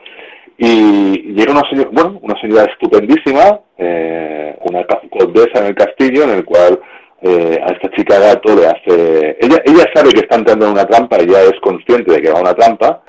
Y, 0.58 1.42
era 1.42 1.52
una 1.52 1.68
señora, 1.70 1.90
bueno, 1.92 2.20
una 2.22 2.40
señora 2.40 2.66
estupendísima, 2.66 3.60
eh, 3.78 4.56
una 4.62 4.86
condesa 5.10 5.60
en 5.60 5.66
el 5.66 5.76
castillo, 5.76 6.24
en 6.24 6.30
el 6.32 6.46
cual 6.46 6.80
eh, 7.22 7.60
a 7.62 7.72
esta 7.72 7.90
chica 7.92 8.20
gato 8.20 8.56
le 8.56 8.68
hace... 8.68 9.38
Ella, 9.42 9.62
ella 9.66 9.86
sabe 9.94 10.12
que 10.12 10.22
está 10.22 10.36
entrando 10.36 10.66
en 10.66 10.74
una 10.74 10.86
trampa, 10.86 11.18
ella 11.18 11.42
es 11.44 11.60
consciente 11.62 12.12
de 12.12 12.22
que 12.22 12.32
va 12.32 12.40
a 12.40 12.44
una 12.44 12.54
trampa, 12.54 13.04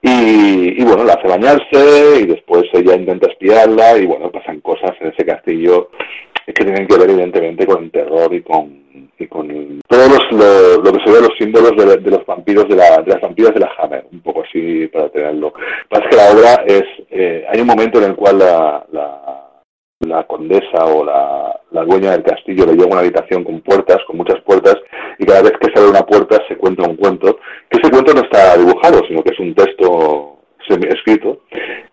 y, 0.00 0.80
y 0.80 0.84
bueno, 0.84 1.04
la 1.04 1.14
hace 1.14 1.26
bañarse 1.26 2.20
y 2.20 2.26
después 2.26 2.64
ella 2.72 2.94
intenta 2.94 3.28
espiarla 3.28 3.98
y 3.98 4.06
bueno, 4.06 4.30
pasan 4.30 4.60
cosas 4.60 4.92
en 5.00 5.08
ese 5.08 5.24
castillo 5.24 5.90
que 6.46 6.64
tienen 6.64 6.86
que 6.86 6.96
ver 6.96 7.10
evidentemente 7.10 7.66
con 7.66 7.84
el 7.84 7.90
terror 7.90 8.32
y 8.32 8.42
con, 8.42 8.85
y 9.18 9.26
con 9.26 9.80
todos 9.88 10.08
los, 10.08 10.32
lo, 10.32 10.82
lo 10.82 10.92
que 10.92 11.04
serían 11.04 11.22
los 11.22 11.38
símbolos 11.38 11.72
de, 11.76 12.10
los 12.10 12.26
vampiros, 12.26 12.68
de, 12.68 12.76
la, 12.76 13.02
de 13.02 13.12
las 13.12 13.20
vampiras 13.20 13.54
de 13.54 13.60
la 13.60 13.70
Hammer, 13.78 14.06
un 14.12 14.20
poco 14.20 14.42
así 14.42 14.86
para 14.88 15.08
tenerlo. 15.08 15.48
Lo 15.48 15.52
que 15.52 15.62
pasa 15.88 16.08
que 16.10 16.16
la 16.16 16.30
obra 16.32 16.64
es, 16.66 16.84
eh, 17.10 17.46
hay 17.48 17.60
un 17.60 17.66
momento 17.66 17.98
en 17.98 18.04
el 18.04 18.16
cual 18.16 18.38
la, 18.38 18.84
la, 18.92 20.24
condesa 20.26 20.84
o 20.84 21.04
la, 21.04 21.60
la 21.70 21.84
dueña 21.84 22.12
del 22.12 22.22
castillo 22.22 22.66
le 22.66 22.74
lleva 22.74 22.92
una 22.92 23.00
habitación 23.00 23.42
con 23.44 23.60
puertas, 23.60 23.98
con 24.06 24.16
muchas 24.16 24.40
puertas, 24.42 24.76
y 25.18 25.24
cada 25.24 25.42
vez 25.42 25.52
que 25.60 25.70
se 25.72 25.78
abre 25.78 25.90
una 25.90 26.06
puerta 26.06 26.42
se 26.48 26.56
cuenta 26.56 26.88
un 26.88 26.96
cuento, 26.96 27.38
que 27.70 27.78
ese 27.78 27.90
cuento 27.90 28.12
no 28.12 28.20
está 28.20 28.56
dibujado, 28.56 29.02
sino 29.08 29.22
que 29.22 29.32
es 29.32 29.40
un 29.40 29.54
texto 29.54 30.35
escrito, 30.68 31.40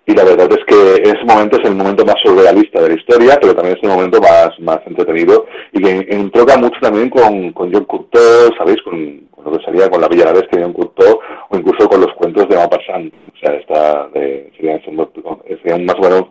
y 0.05 0.13
la 0.13 0.23
verdad 0.23 0.49
es 0.51 0.63
que 0.65 1.01
ese 1.03 1.23
momento 1.25 1.57
es 1.57 1.67
el 1.67 1.75
momento 1.75 2.05
más 2.05 2.15
surrealista 2.23 2.81
de 2.81 2.89
la 2.89 2.95
historia, 2.95 3.37
pero 3.41 3.55
también 3.55 3.77
es 3.77 3.83
el 3.83 3.89
momento 3.89 4.19
más, 4.19 4.49
más 4.59 4.79
entretenido, 4.85 5.45
y 5.71 5.81
que 5.81 6.07
entroca 6.09 6.57
mucho 6.57 6.79
también 6.81 7.09
con, 7.09 7.53
con 7.53 7.73
John 7.73 7.85
Curtot, 7.85 8.57
¿sabéis? 8.57 8.81
Con, 8.83 9.27
con 9.31 9.45
lo 9.45 9.57
que 9.57 9.65
salía 9.65 9.89
con 9.89 10.01
la 10.01 10.07
Villa 10.07 10.25
la 10.25 10.33
Bestia 10.33 10.59
de 10.59 10.65
John 10.65 10.73
Curtot, 10.73 11.19
o 11.49 11.57
incluso 11.57 11.87
con 11.87 12.01
los 12.01 12.13
cuentos 12.15 12.47
de 12.49 12.55
Maupassant, 12.55 13.13
o 13.13 13.37
sea, 13.37 13.55
está 13.55 14.07
de, 14.13 14.51
serían, 14.57 14.81
serían 14.81 15.85
más 15.85 15.95
o 15.97 16.01
menos 16.01 16.23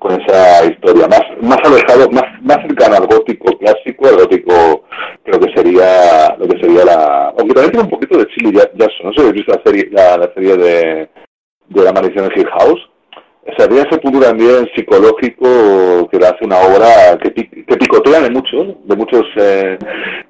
con 0.00 0.18
esa 0.18 0.64
historia, 0.64 1.06
más, 1.08 1.22
más 1.42 1.58
alejado, 1.62 2.10
más, 2.10 2.24
más 2.40 2.56
cercano 2.66 2.96
al 2.96 3.06
gótico 3.06 3.56
clásico, 3.58 4.08
al 4.08 4.16
gótico 4.16 4.84
creo 5.22 5.38
que 5.38 5.52
sería 5.54 6.34
lo 6.38 6.48
que 6.48 6.58
sería 6.58 6.86
la, 6.86 7.34
aunque 7.38 7.52
también 7.52 7.70
tiene 7.70 7.84
un 7.84 7.90
poquito 7.90 8.18
de 8.18 8.26
Chili 8.28 8.50
Jackson, 8.52 9.04
no 9.04 9.12
sé 9.12 9.16
si 9.16 9.20
habéis 9.20 9.34
visto 9.34 9.52
la 9.52 9.62
serie, 9.62 9.88
la, 9.92 10.16
la 10.16 10.32
serie 10.32 10.56
de, 10.56 11.08
de 11.70 11.82
la 11.82 11.92
maldición 11.92 12.28
de 12.28 12.40
Hill 12.40 12.50
House, 12.58 12.90
o 13.46 13.56
sea, 13.56 13.66
tiene 13.66 13.88
ese 13.88 13.98
punto 13.98 14.20
también 14.20 14.68
psicológico 14.76 16.08
que 16.10 16.18
le 16.18 16.26
hace 16.26 16.44
una 16.44 16.58
obra 16.58 17.18
que, 17.22 17.32
que 17.32 17.76
picotea 17.76 18.20
de 18.20 18.30
muchos, 18.30 18.76
de 18.84 18.96
muchos, 18.96 19.24
eh, 19.36 19.78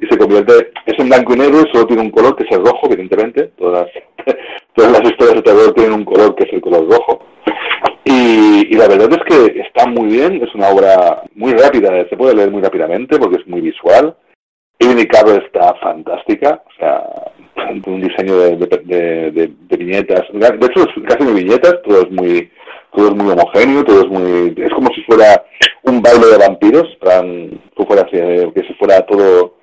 y 0.01 0.07
se 0.07 0.17
convierte, 0.17 0.71
es 0.87 0.99
en 0.99 1.09
blanco 1.09 1.35
y 1.35 1.39
negro 1.39 1.61
y 1.61 1.73
solo 1.73 1.87
tiene 1.87 2.03
un 2.03 2.11
color 2.11 2.37
que 2.37 2.45
es 2.45 2.53
el 2.53 2.65
rojo, 2.65 2.87
evidentemente, 2.87 3.51
todas 3.59 3.87
las, 3.87 4.37
todas 4.75 4.93
las 4.93 5.11
historias 5.11 5.37
de 5.37 5.43
terror 5.43 5.75
tienen 5.75 5.93
un 5.93 6.05
color 6.05 6.37
que 6.37 6.45
es 6.45 6.53
el 6.53 6.61
color 6.61 6.89
rojo. 6.89 7.27
Y, 8.05 8.73
y 8.73 8.75
la 8.75 8.87
verdad 8.87 9.11
es 9.11 9.25
que 9.25 9.61
está 9.61 9.87
muy 9.87 10.07
bien, 10.07 10.43
es 10.43 10.55
una 10.55 10.69
obra 10.69 11.23
muy 11.35 11.53
rápida, 11.53 11.91
se 12.09 12.17
puede 12.17 12.35
leer 12.35 12.51
muy 12.51 12.63
rápidamente 12.63 13.19
porque 13.19 13.41
es 13.41 13.47
muy 13.49 13.61
visual. 13.61 14.17
Amy 14.81 15.07
Carroll 15.07 15.45
está 15.45 15.75
fantástica, 15.75 16.63
o 16.65 16.79
sea, 16.79 17.03
un 17.87 18.01
diseño 18.01 18.37
de, 18.39 18.57
de, 18.57 19.31
de- 19.33 19.77
viñetas, 19.77 20.23
de 20.33 20.67
hecho 20.67 20.87
casi 21.09 21.25
no 21.25 21.35
viñetas, 21.35 21.81
todo 21.83 22.03
es 22.03 22.11
muy 22.11 22.51
todo 22.95 23.09
es 23.09 23.15
muy 23.15 23.31
homogéneo, 23.33 23.85
todo 23.85 24.01
es 24.03 24.09
muy 24.09 24.55
es 24.57 24.73
como 24.73 24.93
si 24.95 25.03
fuera 25.03 25.45
un 25.85 26.03
baile 26.03 26.27
de 26.27 26.39
vampiros, 26.39 26.89
plan, 27.01 27.61
que 27.77 27.87
fuera 27.87 28.03
así, 28.03 28.17
eh, 28.17 28.51
que 28.55 28.63
si 28.63 28.75
fuera 28.75 29.01
todo 29.07 29.55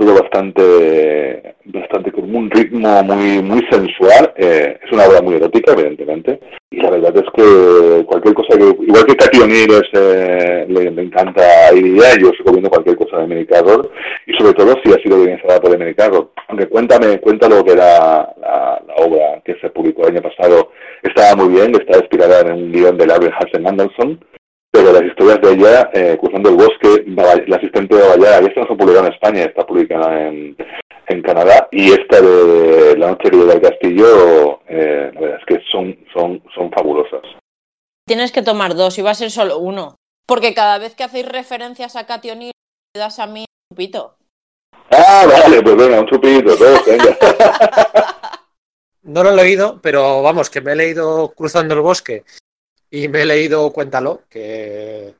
todo 0.00 0.14
bastante 0.14 1.56
bastante 1.66 2.10
con 2.10 2.34
un 2.34 2.50
ritmo 2.50 3.02
muy 3.02 3.42
muy 3.42 3.60
sensual 3.70 4.32
eh, 4.36 4.78
es 4.82 4.92
una 4.92 5.04
obra 5.04 5.20
muy 5.20 5.34
erótica 5.34 5.72
evidentemente 5.72 6.40
y 6.70 6.80
la 6.80 6.90
verdad 6.90 7.14
es 7.16 7.24
que 7.34 8.04
cualquier 8.06 8.34
cosa 8.34 8.56
que 8.56 8.64
igual 8.64 9.04
que 9.04 9.16
Katy 9.16 9.40
O'Neill 9.40 9.82
eh, 9.92 10.64
le, 10.68 10.90
le 10.90 11.02
encanta 11.02 11.42
Iria 11.74 12.16
yo 12.18 12.30
recomiendo 12.30 12.70
cualquier 12.70 12.96
cosa 12.96 13.18
de 13.18 13.24
Emily 13.24 13.46
y 14.26 14.32
sobre 14.38 14.54
todo 14.54 14.74
si 14.82 14.90
ha 14.90 15.02
sido 15.02 15.18
guionizada 15.18 15.60
por 15.60 15.74
Emily 15.74 15.94
aunque 16.48 16.66
cuéntame 16.66 17.20
cuéntalo 17.20 17.62
que 17.62 17.72
era 17.72 18.32
la, 18.40 18.82
la 18.86 18.94
obra 19.04 19.42
que 19.44 19.54
se 19.60 19.68
publicó 19.68 20.06
el 20.06 20.16
año 20.16 20.22
pasado 20.22 20.70
estaba 21.02 21.36
muy 21.36 21.54
bien 21.54 21.74
estaba 21.74 21.98
inspirada 21.98 22.40
en 22.40 22.52
un 22.52 22.72
guion 22.72 22.96
de 22.96 23.06
Larry 23.06 23.30
Hansen 23.38 23.66
Anderson 23.66 24.18
pero 24.70 24.92
las 24.92 25.02
historias 25.02 25.40
de 25.40 25.52
ella, 25.52 25.90
eh, 25.92 26.16
Cruzando 26.20 26.48
el 26.50 26.56
Bosque, 26.56 27.04
la 27.06 27.56
asistente 27.56 27.96
de 27.96 28.02
Baballara, 28.02 28.42
y 28.42 28.46
esta 28.46 28.60
no 28.60 28.66
se 28.68 28.74
publicada 28.74 29.06
en 29.06 29.12
España, 29.12 29.42
está 29.42 29.66
publicada 29.66 30.28
en, 30.28 30.56
en 31.08 31.22
Canadá, 31.22 31.68
y 31.72 31.90
esta 31.90 32.20
de 32.20 32.96
La 32.96 33.08
noche 33.08 33.30
llega 33.30 33.52
al 33.52 33.60
castillo, 33.60 34.60
eh, 34.68 35.10
la 35.12 35.20
verdad 35.20 35.38
es 35.40 35.46
que 35.46 35.62
son, 35.70 35.96
son, 36.14 36.42
son 36.54 36.70
fabulosas. 36.70 37.22
Tienes 38.06 38.32
que 38.32 38.42
tomar 38.42 38.74
dos 38.74 38.98
y 38.98 39.02
va 39.02 39.10
a 39.10 39.14
ser 39.14 39.30
solo 39.30 39.58
uno. 39.58 39.96
Porque 40.26 40.54
cada 40.54 40.78
vez 40.78 40.94
que 40.94 41.04
hacéis 41.04 41.28
referencias 41.28 41.96
a 41.96 42.06
Katy 42.06 42.30
O'Neill, 42.30 42.52
me 42.94 43.00
das 43.00 43.18
a 43.18 43.26
mí 43.26 43.44
un 43.70 43.76
pito. 43.76 44.14
Ah, 44.92 45.26
vale, 45.26 45.62
pues 45.62 45.76
venga, 45.76 46.00
un 46.00 46.06
chupito, 46.06 46.56
dos, 46.56 46.84
venga. 46.86 47.16
No 49.02 49.24
lo 49.24 49.30
he 49.30 49.36
leído, 49.36 49.80
pero 49.82 50.22
vamos, 50.22 50.50
que 50.50 50.60
me 50.60 50.72
he 50.72 50.76
leído 50.76 51.32
Cruzando 51.34 51.74
el 51.74 51.80
Bosque 51.80 52.24
y 52.90 53.08
me 53.08 53.22
he 53.22 53.26
leído 53.26 53.72
Cuéntalo, 53.72 54.22
que. 54.28 55.14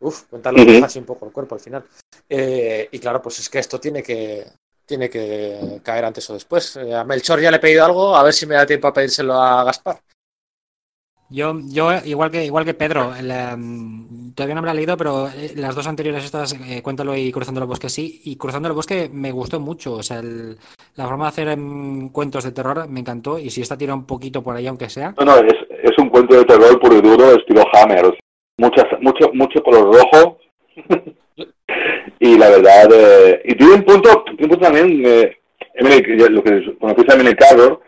Uf, 0.00 0.22
Cuéntalo 0.24 0.64
deja 0.64 0.86
así 0.86 0.98
un 0.98 1.04
poco 1.04 1.26
el 1.26 1.32
cuerpo 1.32 1.54
al 1.54 1.60
final. 1.60 1.84
Eh, 2.28 2.88
y 2.92 2.98
claro, 2.98 3.20
pues 3.20 3.38
es 3.40 3.48
que 3.48 3.58
esto 3.58 3.80
tiene 3.80 4.02
que. 4.02 4.46
Tiene 4.86 5.10
que 5.10 5.80
caer 5.82 6.04
antes 6.06 6.28
o 6.30 6.34
después. 6.34 6.76
Eh, 6.76 6.94
a 6.94 7.04
Melchor 7.04 7.40
ya 7.40 7.50
le 7.50 7.58
he 7.58 7.60
pedido 7.60 7.84
algo, 7.84 8.16
a 8.16 8.22
ver 8.22 8.32
si 8.32 8.46
me 8.46 8.54
da 8.54 8.64
tiempo 8.64 8.88
a 8.88 8.92
pedírselo 8.92 9.34
a 9.34 9.64
Gaspar. 9.64 10.00
Yo, 11.30 11.54
yo 11.66 11.90
igual 12.06 12.30
que 12.30 12.44
igual 12.46 12.64
que 12.64 12.72
Pedro, 12.72 13.12
el, 13.14 13.30
em, 13.30 14.32
todavía 14.34 14.54
no 14.54 14.62
me 14.62 14.66
la 14.66 14.72
he 14.72 14.76
leído, 14.76 14.96
pero 14.96 15.28
eh, 15.28 15.52
las 15.56 15.74
dos 15.74 15.86
anteriores 15.86 16.24
estas, 16.24 16.54
eh, 16.54 16.80
Cuéntalo 16.82 17.14
y 17.14 17.30
Cruzando 17.30 17.60
el 17.60 17.66
Bosque 17.66 17.90
sí, 17.90 18.22
y 18.24 18.36
Cruzando 18.36 18.68
el 18.68 18.74
Bosque 18.74 19.10
me 19.12 19.30
gustó 19.30 19.60
mucho, 19.60 19.92
o 19.94 20.02
sea, 20.02 20.20
el- 20.20 20.56
la 20.96 21.06
forma 21.06 21.24
de 21.24 21.28
hacer 21.28 21.48
em, 21.48 22.08
cuentos 22.10 22.44
de 22.44 22.52
terror 22.52 22.88
me 22.88 23.00
encantó, 23.00 23.38
y 23.38 23.50
si 23.50 23.60
esta 23.60 23.76
tira 23.76 23.92
un 23.94 24.06
poquito 24.06 24.42
por 24.42 24.56
ahí, 24.56 24.66
aunque 24.66 24.88
sea, 24.88 25.14
No, 25.18 25.24
no, 25.26 25.36
es, 25.36 25.54
es 25.82 25.98
un 25.98 26.08
cuento 26.08 26.34
de 26.34 26.44
terror 26.46 26.80
puro 26.80 26.96
y 26.96 27.02
duro, 27.02 27.32
estilo 27.34 27.62
Hammer, 27.74 28.06
o 28.06 28.10
sea, 28.12 28.20
muchas, 28.56 28.84
mucho, 29.02 29.30
mucho 29.34 29.62
color 29.62 29.94
rojo, 29.94 30.38
y 32.20 32.38
la 32.38 32.48
verdad, 32.48 32.88
eh, 32.94 33.42
y 33.44 33.54
tiene 33.54 33.74
un 33.74 33.82
punto, 33.82 34.24
tiene 34.24 34.44
un 34.44 34.48
punto 34.48 34.64
también, 34.64 35.02
eh, 35.04 35.36
lo 36.30 36.42
que 36.42 36.74
conocéis 36.80 37.08
a 37.10 37.14
Emily 37.14 37.34
Carroll, 37.36 37.78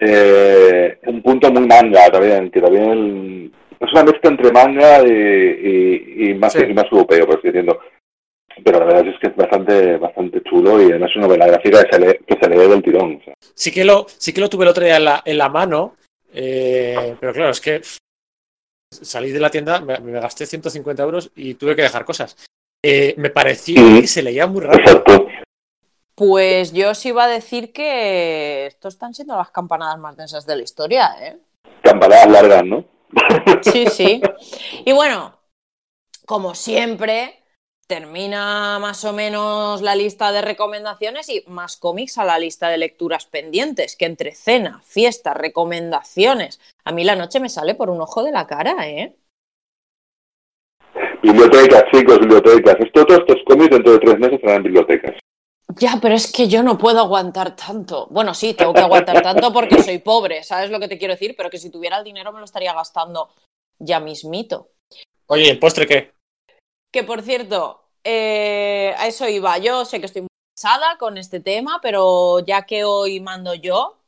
eh, 0.00 0.98
un 1.06 1.22
punto 1.22 1.50
muy 1.52 1.66
manga 1.66 2.08
también, 2.10 2.50
que 2.50 2.60
también 2.60 3.52
es 3.78 3.92
una 3.92 4.04
mezcla 4.04 4.30
entre 4.30 4.52
manga 4.52 5.02
y, 5.06 5.10
y, 5.10 6.30
y 6.30 6.34
más, 6.34 6.52
Sí. 6.52 6.60
y 6.68 6.74
más 6.74 6.84
europeo, 6.90 7.26
por 7.26 7.38
así 7.38 7.48
decirlo. 7.48 7.78
Pero 8.62 8.78
la 8.80 8.84
verdad 8.84 9.06
es 9.08 9.18
que 9.20 9.28
es 9.28 9.36
bastante 9.36 9.96
bastante 9.96 10.42
chulo 10.42 10.82
y 10.82 10.90
además 10.90 11.10
es 11.10 11.16
una 11.16 11.26
novela 11.28 11.46
gráfica 11.46 11.84
que 11.84 11.92
se 11.96 12.00
lee, 12.00 12.18
que 12.26 12.36
se 12.40 12.48
lee 12.50 12.68
del 12.68 12.82
tirón. 12.82 13.16
o 13.20 13.24
sea. 13.24 13.34
Sí 13.54 13.70
que 13.72 13.84
lo, 13.84 14.06
sí 14.08 14.32
que 14.32 14.40
lo 14.40 14.50
tuve 14.50 14.64
el 14.64 14.70
otro 14.70 14.84
día 14.84 14.96
en 14.96 15.04
la, 15.04 15.22
en 15.24 15.38
la 15.38 15.48
mano, 15.48 15.96
eh, 16.34 17.14
pero 17.20 17.32
claro, 17.32 17.50
es 17.50 17.60
que 17.60 17.80
salí 18.92 19.30
de 19.30 19.40
la 19.40 19.50
tienda, 19.50 19.80
me, 19.80 19.98
me 20.00 20.12
gasté 20.20 20.44
150 20.46 21.02
euros 21.02 21.30
y 21.36 21.54
tuve 21.54 21.74
que 21.76 21.82
dejar 21.82 22.04
cosas. 22.04 22.36
Eh, 22.82 23.14
me 23.18 23.30
pareció 23.30 23.74
que 24.00 24.06
se 24.06 24.22
leía 24.22 24.46
muy 24.46 24.62
rápido. 24.62 24.80
Exacto. 24.82 25.26
Pues 26.20 26.74
yo 26.74 26.90
os 26.90 27.06
iba 27.06 27.24
a 27.24 27.28
decir 27.28 27.72
que 27.72 28.66
estos 28.66 28.92
están 28.92 29.14
siendo 29.14 29.34
las 29.38 29.50
campanadas 29.52 29.98
más 29.98 30.18
densas 30.18 30.44
de 30.44 30.54
la 30.54 30.62
historia, 30.62 31.16
¿eh? 31.18 31.38
Campanadas 31.82 32.28
largas, 32.28 32.62
¿no? 32.66 32.84
Sí, 33.62 33.86
sí. 33.86 34.20
Y 34.84 34.92
bueno, 34.92 35.40
como 36.26 36.54
siempre, 36.54 37.42
termina 37.86 38.78
más 38.78 39.02
o 39.06 39.14
menos 39.14 39.80
la 39.80 39.94
lista 39.94 40.30
de 40.30 40.42
recomendaciones 40.42 41.30
y 41.30 41.42
más 41.46 41.78
cómics 41.78 42.18
a 42.18 42.26
la 42.26 42.38
lista 42.38 42.68
de 42.68 42.76
lecturas 42.76 43.24
pendientes, 43.24 43.96
que 43.96 44.04
entre 44.04 44.34
cena, 44.34 44.82
fiesta, 44.84 45.32
recomendaciones, 45.32 46.60
a 46.84 46.92
mí 46.92 47.02
la 47.02 47.16
noche 47.16 47.40
me 47.40 47.48
sale 47.48 47.74
por 47.74 47.88
un 47.88 48.02
ojo 48.02 48.22
de 48.24 48.32
la 48.32 48.46
cara, 48.46 48.90
¿eh? 48.90 49.16
Bibliotecas, 51.22 51.84
chicos, 51.90 52.20
bibliotecas. 52.20 52.76
Esto, 52.78 53.06
todos 53.06 53.20
estos 53.20 53.42
cómics 53.46 53.70
dentro 53.70 53.94
de 53.94 53.98
tres 54.00 54.18
meses 54.18 54.34
estarán 54.34 54.56
en 54.58 54.62
bibliotecas. 54.64 55.14
Ya, 55.78 55.98
pero 56.00 56.14
es 56.14 56.32
que 56.32 56.48
yo 56.48 56.62
no 56.62 56.78
puedo 56.78 57.00
aguantar 57.00 57.54
tanto. 57.54 58.06
Bueno, 58.10 58.34
sí, 58.34 58.54
tengo 58.54 58.72
que 58.72 58.80
aguantar 58.80 59.22
tanto 59.22 59.52
porque 59.52 59.82
soy 59.82 59.98
pobre, 59.98 60.42
¿sabes 60.42 60.70
lo 60.70 60.80
que 60.80 60.88
te 60.88 60.98
quiero 60.98 61.14
decir? 61.14 61.34
Pero 61.36 61.50
que 61.50 61.58
si 61.58 61.70
tuviera 61.70 61.98
el 61.98 62.04
dinero 62.04 62.32
me 62.32 62.38
lo 62.38 62.44
estaría 62.44 62.72
gastando 62.72 63.30
ya 63.78 64.00
mismito. 64.00 64.70
Oye, 65.26 65.44
¿y 65.44 65.48
el 65.48 65.58
postre 65.58 65.86
qué? 65.86 66.12
Que 66.92 67.04
por 67.04 67.22
cierto, 67.22 67.84
eh, 68.04 68.94
a 68.98 69.06
eso 69.06 69.28
iba. 69.28 69.58
Yo 69.58 69.84
sé 69.84 70.00
que 70.00 70.06
estoy 70.06 70.22
muy 70.22 70.28
pesada 70.56 70.96
con 70.98 71.18
este 71.18 71.40
tema, 71.40 71.78
pero 71.82 72.40
ya 72.40 72.62
que 72.62 72.84
hoy 72.84 73.20
mando 73.20 73.54
yo, 73.54 73.98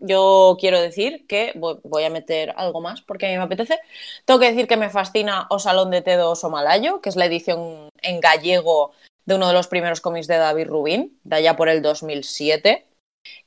yo 0.00 0.56
quiero 0.60 0.80
decir 0.80 1.26
que 1.26 1.52
voy 1.56 2.04
a 2.04 2.10
meter 2.10 2.54
algo 2.56 2.80
más 2.80 3.02
porque 3.02 3.26
a 3.26 3.30
mí 3.30 3.36
me 3.36 3.42
apetece. 3.44 3.78
Tengo 4.24 4.40
que 4.40 4.50
decir 4.50 4.66
que 4.66 4.76
me 4.76 4.90
fascina 4.90 5.46
O 5.50 5.58
Salón 5.58 5.90
de 5.90 6.02
Tedo 6.02 6.36
Somalayo, 6.36 7.00
que 7.00 7.08
es 7.08 7.16
la 7.16 7.26
edición 7.26 7.88
en 8.02 8.20
gallego 8.20 8.92
de 9.26 9.34
uno 9.34 9.48
de 9.48 9.52
los 9.52 9.66
primeros 9.66 10.00
cómics 10.00 10.28
de 10.28 10.38
David 10.38 10.68
Rubin, 10.68 11.20
de 11.24 11.36
allá 11.36 11.56
por 11.56 11.68
el 11.68 11.82
2007. 11.82 12.86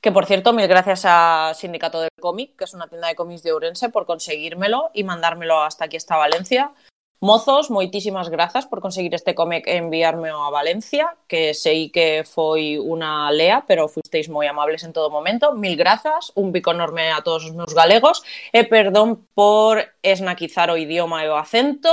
Que 0.01 0.11
por 0.11 0.25
cierto, 0.25 0.53
mil 0.53 0.67
gracias 0.67 1.03
a 1.05 1.53
Sindicato 1.55 2.01
del 2.01 2.09
Cómic, 2.19 2.55
que 2.57 2.65
es 2.65 2.73
una 2.73 2.87
tienda 2.87 3.07
de 3.07 3.15
cómics 3.15 3.43
de 3.43 3.53
Ourense, 3.53 3.89
por 3.89 4.05
conseguírmelo 4.05 4.91
y 4.93 5.05
mandármelo 5.05 5.61
hasta 5.61 5.85
aquí, 5.85 5.97
hasta 5.97 6.17
Valencia. 6.17 6.73
Mozos, 7.21 7.69
moitísimas 7.69 8.29
grazas 8.29 8.65
por 8.65 8.79
conseguir 8.79 9.13
este 9.13 9.35
cómic 9.35 9.67
e 9.67 9.75
enviarme 9.75 10.29
a 10.31 10.49
Valencia, 10.49 11.17
que 11.27 11.51
sei 11.51 11.91
que 11.91 12.23
foi 12.23 12.79
unha 12.79 13.27
lea, 13.35 13.67
pero 13.67 13.91
fuisteis 13.91 14.31
moi 14.31 14.47
amables 14.47 14.87
en 14.87 14.95
todo 14.95 15.11
momento. 15.11 15.51
Mil 15.51 15.75
grazas, 15.75 16.31
un 16.39 16.55
pico 16.55 16.71
enorme 16.71 17.11
a 17.11 17.19
todos 17.19 17.43
os 17.43 17.51
meus 17.51 17.75
galegos 17.75 18.23
e 18.55 18.63
perdón 18.63 19.27
por 19.35 19.83
esnaquizar 19.99 20.71
o 20.71 20.79
idioma 20.79 21.27
o 21.27 21.35
acento 21.35 21.91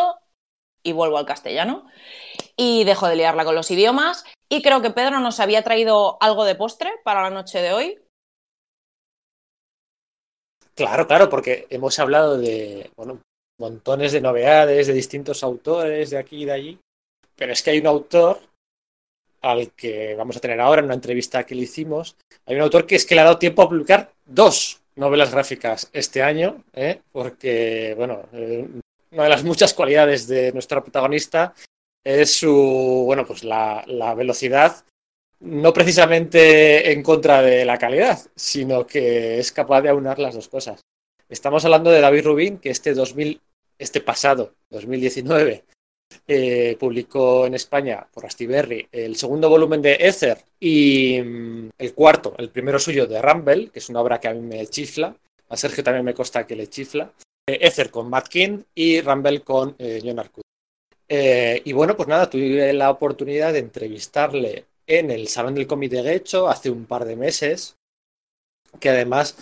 y 0.86 0.94
vuelvo 0.94 1.18
al 1.18 1.26
castellano. 1.26 1.90
Y 2.56 2.84
dejo 2.84 3.06
de 3.08 3.16
liarla 3.16 3.44
con 3.44 3.54
los 3.54 3.70
idiomas. 3.70 4.24
Y 4.48 4.62
creo 4.62 4.80
que 4.80 4.90
Pedro 4.90 5.20
nos 5.20 5.40
había 5.40 5.62
traído 5.62 6.16
algo 6.20 6.44
de 6.44 6.54
postre 6.54 6.90
para 7.04 7.22
la 7.22 7.30
noche 7.30 7.60
de 7.60 7.72
hoy. 7.72 7.98
Claro, 10.74 11.06
claro, 11.06 11.30
porque 11.30 11.66
hemos 11.70 11.98
hablado 11.98 12.36
de, 12.36 12.90
bueno, 12.96 13.20
montones 13.58 14.12
de 14.12 14.20
novedades 14.20 14.86
de 14.86 14.92
distintos 14.92 15.42
autores 15.42 16.10
de 16.10 16.18
aquí 16.18 16.42
y 16.42 16.44
de 16.44 16.52
allí, 16.52 16.78
pero 17.34 17.52
es 17.52 17.62
que 17.62 17.70
hay 17.70 17.78
un 17.78 17.86
autor 17.86 18.40
al 19.40 19.70
que 19.72 20.14
vamos 20.16 20.36
a 20.36 20.40
tener 20.40 20.60
ahora 20.60 20.80
en 20.80 20.86
una 20.86 20.94
entrevista 20.94 21.44
que 21.44 21.54
le 21.54 21.62
hicimos, 21.62 22.16
hay 22.44 22.56
un 22.56 22.62
autor 22.62 22.86
que 22.86 22.96
es 22.96 23.06
que 23.06 23.14
le 23.14 23.22
ha 23.22 23.24
dado 23.24 23.38
tiempo 23.38 23.62
a 23.62 23.68
publicar 23.68 24.12
dos 24.24 24.80
novelas 24.96 25.30
gráficas 25.30 25.88
este 25.92 26.22
año, 26.22 26.62
¿eh? 26.74 27.00
porque, 27.12 27.94
bueno, 27.96 28.24
eh, 28.32 28.66
una 29.12 29.22
de 29.22 29.28
las 29.28 29.44
muchas 29.44 29.72
cualidades 29.72 30.26
de 30.26 30.52
nuestra 30.52 30.82
protagonista 30.82 31.54
es 32.06 32.34
su, 32.38 33.02
bueno, 33.04 33.26
pues 33.26 33.42
la, 33.42 33.82
la 33.88 34.14
velocidad, 34.14 34.84
no 35.40 35.72
precisamente 35.72 36.92
en 36.92 37.02
contra 37.02 37.42
de 37.42 37.64
la 37.64 37.78
calidad, 37.78 38.20
sino 38.36 38.86
que 38.86 39.40
es 39.40 39.50
capaz 39.50 39.82
de 39.82 39.88
aunar 39.88 40.20
las 40.20 40.36
dos 40.36 40.48
cosas. 40.48 40.80
Estamos 41.28 41.64
hablando 41.64 41.90
de 41.90 42.00
David 42.00 42.24
Rubin, 42.24 42.58
que 42.58 42.70
este 42.70 42.94
2000, 42.94 43.40
este 43.76 44.00
pasado, 44.00 44.54
2019, 44.70 45.64
eh, 46.28 46.76
publicó 46.78 47.44
en 47.46 47.54
España 47.54 48.06
por 48.12 48.24
Astiberri 48.24 48.86
el 48.92 49.16
segundo 49.16 49.48
volumen 49.48 49.82
de 49.82 49.96
Ether 49.98 50.38
y 50.60 51.20
mm, 51.20 51.70
el 51.76 51.92
cuarto, 51.92 52.36
el 52.38 52.50
primero 52.50 52.78
suyo 52.78 53.08
de 53.08 53.20
Rumble, 53.20 53.70
que 53.70 53.80
es 53.80 53.88
una 53.88 54.00
obra 54.00 54.20
que 54.20 54.28
a 54.28 54.34
mí 54.34 54.42
me 54.42 54.64
chifla, 54.68 55.16
a 55.48 55.56
Sergio 55.56 55.82
también 55.82 56.04
me 56.04 56.14
consta 56.14 56.46
que 56.46 56.54
le 56.54 56.68
chifla, 56.68 57.10
Ether 57.48 57.90
con 57.90 58.08
Matt 58.08 58.28
King 58.28 58.62
y 58.76 59.00
Rumble 59.00 59.40
con 59.40 59.74
eh, 59.80 60.00
John. 60.04 60.20
Y 61.08 61.72
bueno, 61.72 61.96
pues 61.96 62.08
nada, 62.08 62.28
tuve 62.28 62.72
la 62.72 62.90
oportunidad 62.90 63.52
de 63.52 63.60
entrevistarle 63.60 64.64
en 64.86 65.10
el 65.10 65.28
Salón 65.28 65.54
del 65.54 65.66
Cómic 65.66 65.90
de 65.90 66.22
hace 66.48 66.70
un 66.70 66.86
par 66.86 67.04
de 67.04 67.16
meses, 67.16 67.76
que 68.80 68.90
además 68.90 69.36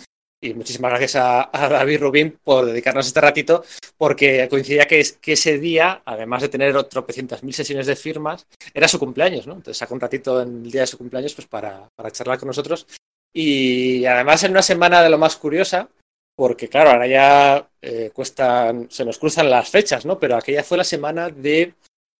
y 0.45 0.53
muchísimas 0.53 0.91
gracias 0.91 1.15
a, 1.15 1.49
David 1.51 1.99
Rubín 1.99 2.39
por 2.43 2.65
dedicarnos 2.65 3.07
este 3.07 3.21
ratito, 3.21 3.63
porque 3.97 4.47
coincidía 4.49 4.85
que, 4.85 5.03
que 5.19 5.33
ese 5.33 5.57
día, 5.59 6.01
además 6.05 6.41
de 6.41 6.49
tener 6.49 6.83
tropecientas 6.83 7.43
mil 7.43 7.53
sesiones 7.53 7.87
de 7.87 7.95
firmas, 7.95 8.45
era 8.73 8.87
su 8.87 8.99
cumpleaños, 8.99 9.47
¿no? 9.47 9.53
Entonces 9.53 9.77
sacó 9.77 9.93
un 9.93 10.01
ratito 10.01 10.41
en 10.41 10.65
el 10.65 10.71
día 10.71 10.81
de 10.81 10.87
su 10.87 10.97
cumpleaños 10.97 11.33
pues 11.33 11.47
para, 11.47 11.89
para 11.95 12.11
charlar 12.11 12.37
con 12.37 12.47
nosotros. 12.47 12.85
Y 13.33 14.05
además 14.05 14.43
en 14.43 14.51
una 14.51 14.61
semana 14.61 15.01
de 15.01 15.09
lo 15.09 15.17
más 15.17 15.35
curiosa, 15.35 15.89
porque 16.35 16.67
claro, 16.67 16.91
ahora 16.91 17.07
ya 17.07 17.69
eh, 17.81 18.11
cuestan, 18.13 18.89
se 18.89 19.05
nos 19.05 19.17
cruzan 19.17 19.49
las 19.49 19.69
fechas, 19.69 20.05
¿no? 20.05 20.19
Pero 20.19 20.35
aquella 20.35 20.63
fue 20.63 20.77
la 20.77 20.83
semana 20.83 21.29
de 21.29 21.73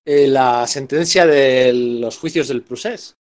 eh, 0.06 0.28
la 0.28 0.66
sentencia 0.68 1.26
de 1.26 1.74
los 1.74 2.18
juicios 2.18 2.48
del 2.48 2.64
Prusés. 2.64 3.16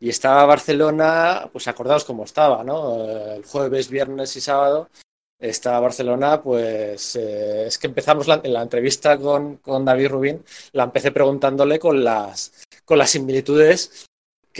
Y 0.00 0.08
estaba 0.08 0.46
Barcelona, 0.46 1.48
pues 1.52 1.68
acordaos 1.68 2.04
cómo 2.04 2.24
estaba, 2.24 2.64
¿no? 2.64 3.04
El 3.34 3.44
jueves, 3.44 3.90
viernes 3.90 4.34
y 4.36 4.40
sábado 4.40 4.88
estaba 5.40 5.80
Barcelona, 5.80 6.42
pues 6.42 7.16
eh, 7.16 7.66
es 7.66 7.78
que 7.78 7.86
empezamos 7.86 8.28
en 8.28 8.52
la 8.52 8.62
entrevista 8.62 9.16
con, 9.16 9.56
con, 9.56 9.84
David 9.84 10.08
Rubín, 10.08 10.44
la 10.72 10.84
empecé 10.84 11.12
preguntándole 11.12 11.78
con 11.78 12.04
las, 12.04 12.52
con 12.84 12.98
las 12.98 13.10
similitudes 13.10 14.09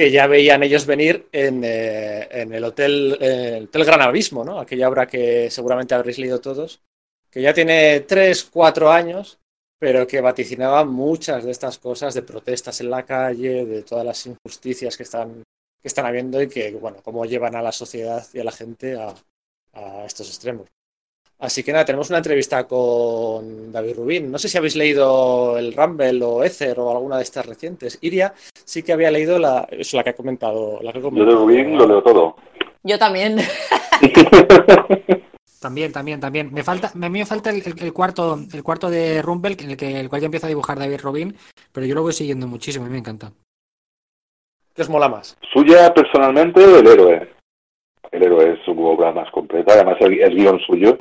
que 0.01 0.11
ya 0.11 0.27
veían 0.27 0.63
ellos 0.63 0.87
venir 0.87 1.29
en, 1.31 1.63
eh, 1.63 2.27
en 2.31 2.55
el, 2.55 2.65
hotel, 2.65 3.19
el 3.21 3.65
Hotel 3.65 3.85
Gran 3.85 4.01
Abismo, 4.01 4.45
¿no? 4.45 4.59
Aquella 4.59 4.89
obra 4.89 5.07
que 5.07 5.51
seguramente 5.51 5.95
habréis 5.95 6.19
leído 6.19 6.41
todos, 6.41 6.81
que 7.31 7.43
ya 7.43 7.53
tiene 7.53 8.01
tres, 8.01 8.45
cuatro 8.45 8.91
años 8.91 9.39
pero 9.81 10.07
que 10.07 10.21
vaticinaba 10.21 10.85
muchas 10.85 11.43
de 11.43 11.51
estas 11.51 11.79
cosas 11.79 12.13
de 12.13 12.23
protestas 12.23 12.83
en 12.83 12.91
la 12.91 13.07
calle, 13.07 13.65
de 13.65 13.83
todas 13.83 14.05
las 14.05 14.27
injusticias 14.27 14.95
que 14.95 15.05
están, 15.05 15.43
que 15.81 15.89
están 15.89 16.05
habiendo 16.05 16.41
y 16.43 16.49
que, 16.49 16.71
bueno, 16.73 16.99
cómo 17.03 17.25
llevan 17.25 17.57
a 17.57 17.63
la 17.63 17.73
sociedad 17.73 18.23
y 18.35 18.41
a 18.41 18.45
la 18.45 18.53
gente 18.53 18.95
a, 19.01 19.15
a 19.73 20.05
estos 20.05 20.29
extremos. 20.29 20.69
Así 21.41 21.63
que 21.63 21.73
nada, 21.73 21.87
tenemos 21.87 22.11
una 22.11 22.19
entrevista 22.19 22.69
con 22.69 23.73
David 23.73 23.97
Rubín. 23.97 24.31
No 24.31 24.39
sé 24.39 24.49
si 24.49 24.59
habéis 24.59 24.77
leído 24.77 25.57
el 25.57 25.73
Rumble 25.73 26.23
o 26.23 26.45
Ether 26.45 26.79
o 26.79 26.91
alguna 26.91 27.17
de 27.17 27.23
estas 27.23 27.47
recientes. 27.47 27.99
Iria 28.03 28.35
sí 28.65 28.83
que 28.83 28.93
había 28.93 29.11
leído 29.11 29.39
la, 29.39 29.67
es 29.71 29.95
la 29.95 30.05
que 30.05 30.11
ha 30.11 30.15
comentado. 30.15 30.79
La 30.83 30.93
que 30.93 31.01
Yo 31.01 31.11
de 31.11 31.33
Rubín 31.33 31.79
lo 31.79 31.87
leo 31.87 32.03
todo. 32.03 32.37
Yo 32.83 32.99
también. 32.99 33.39
También, 35.61 35.93
también, 35.93 36.21
también. 36.21 36.55
Me 36.55 36.63
falta, 36.63 36.91
a 36.95 37.09
mí 37.11 37.19
me 37.19 37.27
falta 37.27 37.51
el, 37.51 37.93
cuarto, 37.93 38.39
el 38.51 38.63
cuarto 38.63 38.89
de 38.89 39.21
Rumble, 39.21 39.59
en 39.61 39.73
el 39.73 39.77
que 39.77 40.01
el 40.01 40.09
cual 40.09 40.23
ya 40.23 40.25
empieza 40.25 40.47
a 40.47 40.49
dibujar 40.49 40.79
David 40.79 41.01
Robin, 41.03 41.37
pero 41.71 41.85
yo 41.85 41.95
lo 41.95 42.01
voy 42.01 42.15
siguiendo 42.15 42.47
muchísimo, 42.47 42.87
a 42.87 42.89
mí 42.89 42.93
me 42.95 42.99
encanta. 43.01 43.31
¿Qué 44.75 44.81
os 44.81 44.89
mola 44.89 45.11
más? 45.11 45.37
Suya 45.53 45.93
personalmente, 45.93 46.65
el 46.65 46.87
héroe. 46.87 47.29
El 48.11 48.23
héroe 48.23 48.55
es 48.55 48.65
su 48.65 48.71
obra 48.71 49.13
más 49.13 49.31
completa, 49.33 49.75
además 49.75 49.99
es 50.01 50.31
guion 50.31 50.59
suyo. 50.61 50.97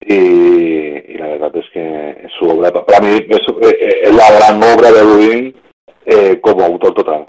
Y, 0.00 1.18
la 1.18 1.26
verdad 1.26 1.56
es 1.56 1.64
que 1.72 2.28
su 2.38 2.48
obra, 2.48 2.72
para 2.72 3.00
mí 3.00 3.26
es, 3.28 3.40
eh, 3.62 4.10
la 4.12 4.30
gran 4.32 4.62
obra 4.62 4.92
de 4.92 5.02
Rubin 5.02 5.56
eh, 6.06 6.40
como 6.40 6.64
autor 6.64 6.94
total. 6.94 7.26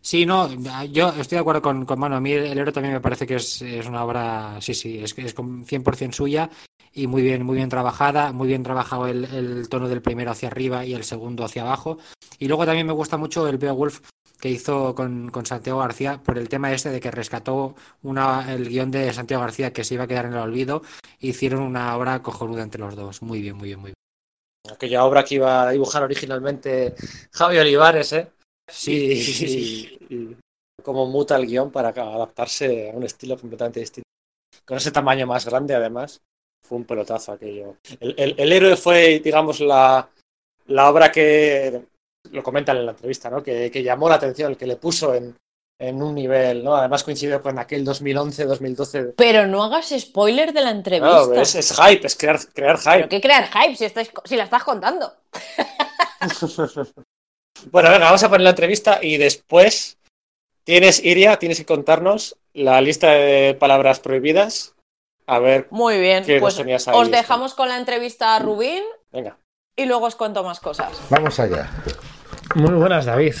Sí, 0.00 0.24
no, 0.24 0.48
yo 0.90 1.08
estoy 1.08 1.36
de 1.36 1.40
acuerdo 1.40 1.60
con, 1.60 1.84
con 1.84 1.98
Mano. 1.98 2.16
A 2.16 2.20
mí 2.20 2.32
el 2.32 2.56
héroe 2.56 2.72
también 2.72 2.94
me 2.94 3.00
parece 3.00 3.26
que 3.26 3.34
es, 3.34 3.60
es 3.60 3.86
una 3.86 4.04
obra, 4.04 4.60
sí, 4.60 4.72
sí, 4.72 5.02
es, 5.02 5.16
es 5.18 5.36
100% 5.36 6.12
suya 6.12 6.48
y 6.94 7.06
muy 7.06 7.22
bien, 7.22 7.44
muy 7.44 7.56
bien 7.56 7.68
trabajada, 7.68 8.32
muy 8.32 8.48
bien 8.48 8.62
trabajado 8.62 9.06
el, 9.06 9.24
el, 9.26 9.68
tono 9.68 9.88
del 9.88 10.02
primero 10.02 10.30
hacia 10.30 10.48
arriba 10.48 10.84
y 10.84 10.94
el 10.94 11.04
segundo 11.04 11.44
hacia 11.44 11.62
abajo. 11.62 11.98
Y 12.38 12.48
luego 12.48 12.64
también 12.64 12.86
me 12.86 12.92
gusta 12.92 13.16
mucho 13.16 13.46
el 13.48 13.58
Beowulf 13.58 14.00
que 14.40 14.48
hizo 14.48 14.94
con, 14.94 15.30
con, 15.30 15.46
Santiago 15.46 15.80
García 15.80 16.20
por 16.22 16.38
el 16.38 16.48
tema 16.48 16.72
este 16.72 16.90
de 16.90 17.00
que 17.00 17.10
rescató 17.10 17.74
una, 18.02 18.52
el 18.52 18.68
guion 18.68 18.90
de 18.90 19.12
Santiago 19.12 19.42
García 19.42 19.72
que 19.72 19.84
se 19.84 19.94
iba 19.94 20.04
a 20.04 20.06
quedar 20.06 20.26
en 20.26 20.34
el 20.34 20.38
olvido. 20.38 20.82
Hicieron 21.18 21.62
una 21.62 21.96
obra 21.96 22.22
cojonuda 22.22 22.62
entre 22.62 22.80
los 22.80 22.94
dos. 22.94 23.22
Muy 23.22 23.40
bien, 23.42 23.56
muy 23.56 23.68
bien, 23.68 23.80
muy 23.80 23.88
bien. 23.88 24.74
Aquella 24.74 25.04
obra 25.04 25.24
que 25.24 25.36
iba 25.36 25.68
a 25.68 25.70
dibujar 25.70 26.02
originalmente 26.02 26.94
Javi 27.32 27.58
Olivares, 27.58 28.12
¿eh? 28.12 28.30
Sí, 28.68 29.22
sí, 29.22 29.32
sí, 29.32 29.48
sí. 29.48 30.36
Cómo 30.82 31.06
muta 31.06 31.36
el 31.36 31.46
guion 31.46 31.72
para 31.72 31.88
adaptarse 31.88 32.90
a 32.90 32.96
un 32.96 33.02
estilo 33.02 33.36
completamente 33.38 33.80
distinto. 33.80 34.08
Con 34.64 34.76
ese 34.76 34.90
tamaño 34.90 35.26
más 35.26 35.46
grande, 35.46 35.74
además, 35.74 36.20
fue 36.62 36.78
un 36.78 36.84
pelotazo 36.84 37.32
aquello. 37.32 37.76
El, 37.98 38.14
el, 38.18 38.34
el 38.38 38.52
héroe 38.52 38.76
fue, 38.76 39.20
digamos, 39.20 39.60
la, 39.60 40.08
la, 40.66 40.90
obra 40.90 41.10
que, 41.10 41.82
lo 42.32 42.42
comentan 42.42 42.76
en 42.76 42.86
la 42.86 42.92
entrevista, 42.92 43.30
¿no? 43.30 43.42
Que, 43.42 43.70
que 43.70 43.82
llamó 43.82 44.08
la 44.08 44.16
atención, 44.16 44.52
el 44.52 44.56
que 44.56 44.66
le 44.66 44.76
puso 44.76 45.14
en, 45.14 45.36
en 45.78 46.02
un 46.02 46.14
nivel, 46.14 46.64
¿no? 46.64 46.74
Además 46.76 47.04
coincidió 47.04 47.42
con 47.42 47.58
aquel 47.58 47.86
2011-2012. 47.86 49.14
Pero 49.16 49.46
no 49.46 49.62
hagas 49.64 49.94
spoiler 49.98 50.52
de 50.52 50.60
la 50.60 50.70
entrevista. 50.70 51.26
No, 51.26 51.34
es, 51.34 51.54
es, 51.54 51.72
hype, 51.72 52.06
es 52.06 52.16
crear, 52.16 52.38
crear 52.52 52.78
hype. 52.78 52.92
¿Pero 52.96 53.08
qué 53.08 53.20
crear 53.20 53.48
hype 53.50 53.76
si, 53.76 53.84
estás, 53.84 54.10
si 54.24 54.36
la 54.36 54.44
estás 54.44 54.64
contando? 54.64 55.12
Bueno, 57.70 57.90
venga, 57.90 58.06
vamos 58.06 58.22
a 58.22 58.28
poner 58.28 58.42
la 58.42 58.50
entrevista 58.50 59.00
y 59.02 59.16
después 59.16 59.98
tienes, 60.64 61.04
Iria, 61.04 61.38
tienes 61.38 61.58
que 61.58 61.66
contarnos 61.66 62.36
la 62.52 62.80
lista 62.80 63.10
de 63.10 63.54
palabras 63.54 64.00
prohibidas. 64.00 64.74
A 65.26 65.38
ver. 65.38 65.66
Muy 65.70 65.98
bien, 65.98 66.24
pues 66.40 66.58
os 66.58 67.10
dejamos 67.10 67.54
con 67.54 67.68
la 67.68 67.76
entrevista 67.76 68.36
a 68.36 68.38
Rubín. 68.38 68.82
Venga. 69.12 69.36
Y 69.76 69.84
luego 69.84 70.06
os 70.06 70.16
cuento 70.16 70.42
más 70.42 70.60
cosas. 70.60 70.92
Vamos 71.10 71.38
allá. 71.38 71.68
Muy 72.54 72.74
buenas, 72.74 73.04
David. 73.04 73.34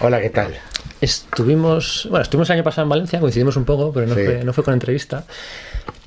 Hola, 0.00 0.20
¿qué 0.20 0.30
tal? 0.30 0.54
Estuvimos, 1.00 2.06
bueno, 2.10 2.22
estuvimos 2.22 2.50
el 2.50 2.54
año 2.54 2.64
pasado 2.64 2.84
en 2.84 2.90
Valencia, 2.90 3.18
coincidimos 3.18 3.56
un 3.56 3.64
poco, 3.64 3.92
pero 3.92 4.06
no, 4.06 4.14
sí. 4.14 4.24
fue, 4.24 4.44
no 4.44 4.52
fue 4.52 4.64
con 4.64 4.74
entrevista. 4.74 5.24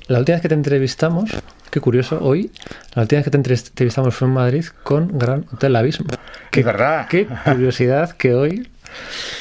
La 0.06 0.20
última 0.20 0.36
vez 0.36 0.42
que 0.42 0.48
te 0.48 0.54
entrevistamos, 0.54 1.30
qué 1.70 1.80
curioso, 1.80 2.18
hoy, 2.22 2.52
la 2.94 3.02
última 3.02 3.18
vez 3.18 3.24
que 3.24 3.30
te 3.30 3.36
entrevistamos 3.38 4.14
fue 4.14 4.28
en 4.28 4.34
Madrid 4.34 4.64
con 4.84 5.18
Gran 5.18 5.46
Hotel 5.52 5.74
Abismo. 5.74 6.06
Qué 6.50 6.62
verdad. 6.62 7.08
Qué 7.08 7.26
curiosidad 7.26 8.12
que 8.12 8.34
hoy 8.34 8.68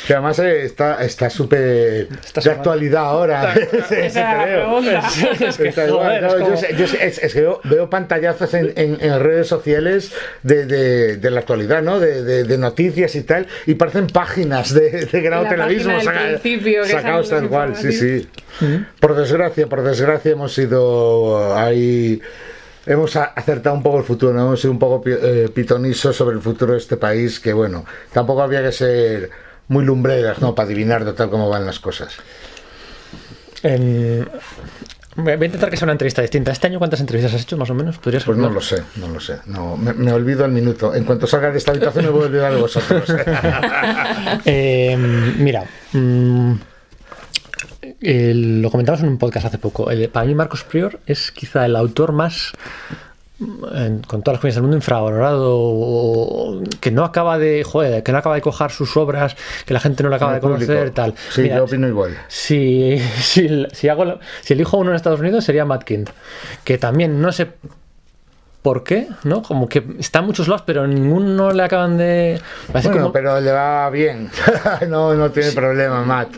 Que 0.07 0.13
además 0.13 0.39
eh, 0.39 0.63
está 0.65 1.03
está 1.03 1.29
súper 1.29 2.07
de 2.43 2.51
actualidad 2.51 3.03
ahora. 3.05 3.53
Es, 7.13 7.33
que 7.33 7.41
veo, 7.41 7.61
veo 7.63 7.89
pantallazos 7.89 8.53
en, 8.53 8.73
en- 8.75 8.97
en 9.01 9.19
redes 9.19 9.47
sociales 9.47 10.11
de, 10.43 10.65
de- 10.65 11.17
de 11.17 11.31
la 11.31 11.39
actualidad, 11.41 11.81
¿no? 11.81 11.99
De, 11.99 12.23
de- 12.23 12.43
de 12.43 12.57
noticias 12.57 13.15
y 13.15 13.23
tal, 13.23 13.47
y 13.65 13.75
parecen 13.75 14.07
páginas 14.07 14.73
de, 14.73 15.05
de 15.05 15.21
Gran 15.21 15.43
La 15.43 15.49
Televismo 15.49 15.91
sacados 16.91 17.29
tal 17.29 17.49
cual, 17.49 17.75
sí, 17.75 17.91
sí. 17.91 18.27
informativos. 18.59 18.87
Por 18.99 19.15
desgracia, 19.15 19.67
por 19.67 19.83
desgracia 19.83 20.31
hemos 20.31 20.53
sido 20.53 21.55
ahí. 21.57 22.21
Hemos 22.85 23.15
acertado 23.15 23.75
un 23.75 23.83
poco 23.83 23.99
el 23.99 24.03
futuro, 24.03 24.33
¿no? 24.33 24.41
hemos 24.47 24.59
sido 24.61 24.71
un 24.71 24.79
poco 24.79 25.01
eh, 25.09 25.49
pitonisos 25.53 26.15
sobre 26.15 26.35
el 26.35 26.41
futuro 26.41 26.73
de 26.73 26.79
este 26.79 26.97
país, 26.97 27.39
que 27.39 27.53
bueno, 27.53 27.85
tampoco 28.11 28.41
había 28.41 28.61
que 28.61 28.71
ser 28.73 29.29
muy 29.69 29.85
lumbreras, 29.85 30.39
¿no? 30.39 30.53
Para 30.53 30.65
adivinar 30.65 31.05
de 31.05 31.13
tal 31.13 31.29
cómo 31.29 31.47
van 31.49 31.65
las 31.65 31.79
cosas. 31.79 32.13
En- 33.63 34.27
Voy 35.15 35.31
a 35.33 35.35
intentar 35.35 35.69
que 35.69 35.77
sea 35.77 35.85
una 35.85 35.91
entrevista 35.91 36.23
distinta. 36.23 36.51
¿Este 36.51 36.65
año 36.65 36.79
cuántas 36.79 36.99
entrevistas 36.99 37.35
has 37.35 37.43
hecho 37.43 37.55
más 37.55 37.69
o 37.69 37.75
menos? 37.75 37.99
¿Podrías 37.99 38.23
Pues 38.23 38.35
no 38.35 38.49
lo 38.49 38.59
sé, 38.59 38.81
no 38.95 39.07
lo 39.09 39.19
sé. 39.19 39.37
No, 39.45 39.77
me, 39.77 39.93
me 39.93 40.11
olvido 40.11 40.43
al 40.43 40.51
minuto. 40.51 40.95
En 40.95 41.03
cuanto 41.03 41.27
salga 41.27 41.51
de 41.51 41.59
esta 41.59 41.69
habitación 41.69 42.05
me 42.05 42.09
voy 42.11 42.23
a 42.23 42.25
olvidar 42.25 42.53
de 42.53 42.59
vosotros. 42.59 43.03
Eh, 44.45 44.97
mira, 45.37 45.63
mm, 45.93 46.53
el- 48.03 48.61
lo 48.61 48.69
comentamos 48.69 49.01
en 49.01 49.07
un 49.09 49.17
podcast 49.17 49.45
hace 49.47 49.57
poco. 49.57 49.89
El- 49.89 50.09
para 50.09 50.25
mí, 50.25 50.35
Marcos 50.35 50.63
Prior 50.63 50.99
es 51.05 51.31
quizá 51.31 51.65
el 51.65 51.75
autor 51.75 52.11
más, 52.11 52.51
mm, 53.39 53.65
en- 53.75 53.99
con 54.01 54.21
todas 54.21 54.35
las 54.35 54.41
cosas 54.41 54.55
del 54.55 54.61
mundo, 54.63 54.77
infravalorado, 54.77 55.51
o- 55.55 56.61
que 56.79 56.91
no 56.91 57.03
acaba 57.03 57.37
de, 57.37 57.63
joder, 57.63 58.03
que 58.03 58.11
no 58.11 58.17
acaba 58.17 58.35
de 58.35 58.41
cojar 58.41 58.71
sus 58.71 58.95
obras, 58.97 59.35
que 59.65 59.73
la 59.73 59.79
gente 59.79 60.03
no 60.03 60.09
lo 60.09 60.15
acaba 60.15 60.33
de 60.35 60.39
conocer, 60.41 60.91
tal. 60.91 61.13
Sí, 61.31 61.41
Mira, 61.43 61.57
yo 61.57 61.63
opino 61.65 61.87
igual. 61.87 62.17
Si, 62.27 62.97
si, 63.21 63.65
si, 63.71 63.89
hago 63.89 64.05
la- 64.05 64.19
si 64.41 64.53
elijo 64.53 64.77
uno 64.77 64.91
en 64.91 64.95
Estados 64.95 65.19
Unidos 65.19 65.43
sería 65.43 65.65
Matt 65.65 65.83
que 66.63 66.77
también 66.77 67.21
no 67.21 67.31
sé 67.31 67.47
por 68.63 68.83
qué, 68.83 69.07
¿no? 69.25 69.43
Como 69.43 69.69
que 69.69 69.83
está 69.99 70.19
en 70.19 70.25
muchos 70.25 70.47
lados, 70.47 70.63
pero 70.65 70.87
ninguno 70.87 71.51
le 71.51 71.61
acaban 71.63 71.97
de... 71.97 72.41
parece 72.71 72.87
Bueno, 72.87 73.03
como- 73.03 73.13
pero 73.13 73.39
le 73.39 73.51
va 73.51 73.87
bien. 73.91 74.31
no, 74.89 75.13
no 75.13 75.29
tiene 75.29 75.51
problema, 75.51 76.01
Matt. 76.03 76.29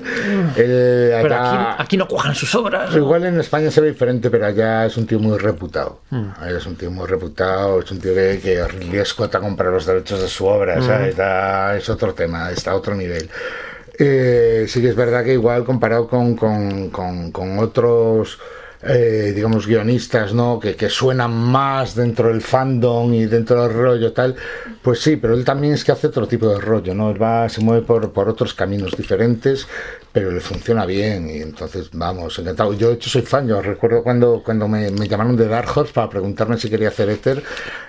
Él 0.57 1.13
pero 1.21 1.35
aquí, 1.35 1.57
aquí 1.83 1.97
no 1.97 2.07
cuajan 2.07 2.35
sus 2.35 2.53
obras. 2.55 2.93
Igual 2.95 3.25
en 3.25 3.39
España 3.39 3.71
se 3.71 3.79
ve 3.79 3.89
diferente, 3.89 4.29
pero 4.29 4.47
allá 4.47 4.85
es 4.87 4.97
un 4.97 5.05
tío 5.07 5.19
muy 5.19 5.37
reputado. 5.37 6.01
Hmm. 6.09 6.29
Allá 6.41 6.57
Es 6.57 6.65
un 6.65 6.75
tío 6.75 6.91
muy 6.91 7.05
reputado, 7.07 7.79
es 7.79 7.91
un 7.91 7.99
tío 8.01 8.13
que, 8.13 8.39
que 8.43 8.67
Ridley 8.67 9.05
Scott 9.05 9.35
ha 9.35 9.39
comprado 9.39 9.73
los 9.75 9.85
derechos 9.85 10.21
de 10.21 10.27
su 10.27 10.45
obra, 10.45 10.77
Hmm. 10.79 10.83
¿sabes? 10.83 11.15
Da- 11.15 11.77
es 11.77 11.87
otro 11.89 12.13
tema, 12.13 12.49
está 12.51 12.71
a 12.71 12.75
otro 12.75 12.95
nivel. 12.95 13.29
Eh, 13.97 14.65
sí 14.67 14.81
que 14.81 14.89
es 14.89 14.95
verdad 14.95 15.23
que 15.23 15.33
igual 15.33 15.63
comparado 15.63 16.07
con, 16.07 16.35
con, 16.35 16.89
con- 16.89 17.31
con 17.31 17.59
otros, 17.59 18.39
eh, 18.87 19.31
digamos, 19.35 19.65
guionistas, 19.67 20.33
¿no? 20.33 20.59
Que, 20.59 20.75
que 20.75 20.89
suenan 20.89 21.31
más 21.33 21.95
dentro 21.95 22.27
del 22.29 22.41
fandom 22.41 23.13
y 23.13 23.25
dentro 23.25 23.63
del 23.63 23.73
rollo 23.73 24.13
tal, 24.13 24.35
pues 24.81 24.99
sí, 25.01 25.15
pero 25.15 25.33
él 25.33 25.43
también 25.43 25.73
es 25.73 25.83
que 25.83 25.91
hace 25.91 26.07
otro 26.07 26.27
tipo 26.27 26.47
de 26.49 26.59
rollo, 26.59 26.93
¿no? 26.93 27.09
Él 27.11 27.21
va, 27.21 27.49
se 27.49 27.61
mueve 27.61 27.81
por, 27.85 28.11
por 28.13 28.29
otros 28.29 28.53
caminos 28.53 28.95
diferentes, 28.95 29.67
pero 30.11 30.31
le 30.31 30.39
funciona 30.39 30.85
bien 30.85 31.29
y 31.29 31.37
entonces, 31.41 31.89
vamos, 31.93 32.37
encantado. 32.39 32.73
Yo, 32.73 32.89
de 32.89 32.95
hecho, 32.95 33.09
soy 33.09 33.23
fan, 33.23 33.47
yo 33.47 33.61
recuerdo 33.61 34.03
cuando, 34.03 34.41
cuando 34.43 34.67
me, 34.67 34.91
me 34.91 35.07
llamaron 35.07 35.35
de 35.35 35.47
Dark 35.47 35.69
Horse 35.75 35.93
para 35.93 36.09
preguntarme 36.09 36.57
si 36.57 36.69
quería 36.69 36.89
hacer 36.89 37.09
Ether 37.09 37.43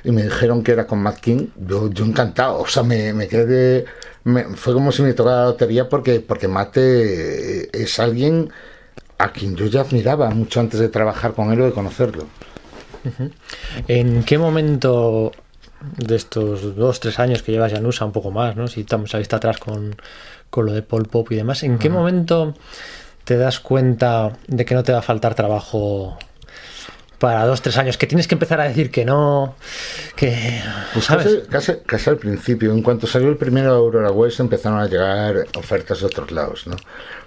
y 0.05 0.11
me 0.13 0.23
dijeron 0.23 0.63
que 0.63 0.73
era 0.73 0.87
con 0.87 1.01
Matt 1.01 1.21
King, 1.21 1.49
yo, 1.57 1.91
yo 1.91 2.05
encantado, 2.05 2.59
o 2.61 2.67
sea, 2.67 2.83
me, 2.83 3.13
me 3.13 3.29
quedé... 3.29 3.85
me- 4.25 4.45
fue 4.57 4.73
como 4.75 4.93
si 4.93 5.03
me 5.03 5.13
tocara 5.15 5.37
la 5.41 5.45
lotería 5.47 5.89
porque, 5.89 6.21
porque 6.21 6.49
Mate 6.49 7.83
es 7.83 7.99
alguien 7.99 8.51
a 9.19 9.31
quien 9.33 9.57
yo 9.57 9.67
ya 9.67 9.81
admiraba 9.83 10.31
mucho 10.31 10.61
antes 10.61 10.81
de 10.81 10.89
trabajar 10.89 11.33
con 11.33 11.53
él 11.53 11.61
o 11.61 11.65
de 11.67 11.73
conocerlo. 11.73 12.27
¿En 13.89 14.25
qué 14.25 14.37
momento 14.39 15.33
de 15.97 16.17
estos 16.17 16.75
dos, 16.77 17.01
tres 17.01 17.19
años 17.19 17.43
que 17.43 17.53
llevas 17.53 17.73
Janusa, 17.73 18.05
un 18.05 18.13
poco 18.13 18.31
más, 18.31 18.57
¿no? 18.57 18.67
Si 18.67 18.81
estamos 18.81 19.15
a 19.15 19.19
vista 19.19 19.37
atrás 19.37 19.59
con, 19.59 19.95
con 20.51 20.67
lo 20.67 20.73
de 20.73 20.83
Pol 20.83 21.07
Pop 21.07 21.31
y 21.31 21.37
demás, 21.37 21.63
¿en 21.63 21.79
qué 21.79 21.89
momento 21.89 22.55
te 23.25 23.37
das 23.37 23.61
cuenta 23.61 24.33
de 24.49 24.65
que 24.65 24.75
no 24.75 24.83
te 24.83 24.93
va 24.93 24.99
a 24.99 25.03
faltar 25.03 25.35
trabajo 25.35 26.19
para 27.19 27.47
dos, 27.47 27.63
tres 27.63 27.79
años? 27.79 27.97
Que 27.97 28.07
tienes 28.07 28.27
que 28.27 28.35
empezar 28.35 28.61
a 28.61 28.65
decir 28.65 28.91
que 28.91 29.05
no, 29.05 29.55
que... 30.17 30.61
Pues 30.93 31.05
¿Sabes? 31.05 31.27
casi, 31.49 31.73
casi- 31.75 31.85
casi 31.87 32.11
al 32.11 32.17
principio, 32.17 32.73
en 32.73 32.83
cuanto 32.83 33.07
salió 33.07 33.29
el 33.29 33.37
primero 33.37 33.73
Aurora 33.73 34.11
West 34.11 34.41
empezaron 34.41 34.81
a 34.81 34.87
llegar 34.89 35.47
ofertas 35.57 36.01
de 36.01 36.07
otros 36.07 36.33
lados, 36.33 36.67
¿no? 36.67 36.77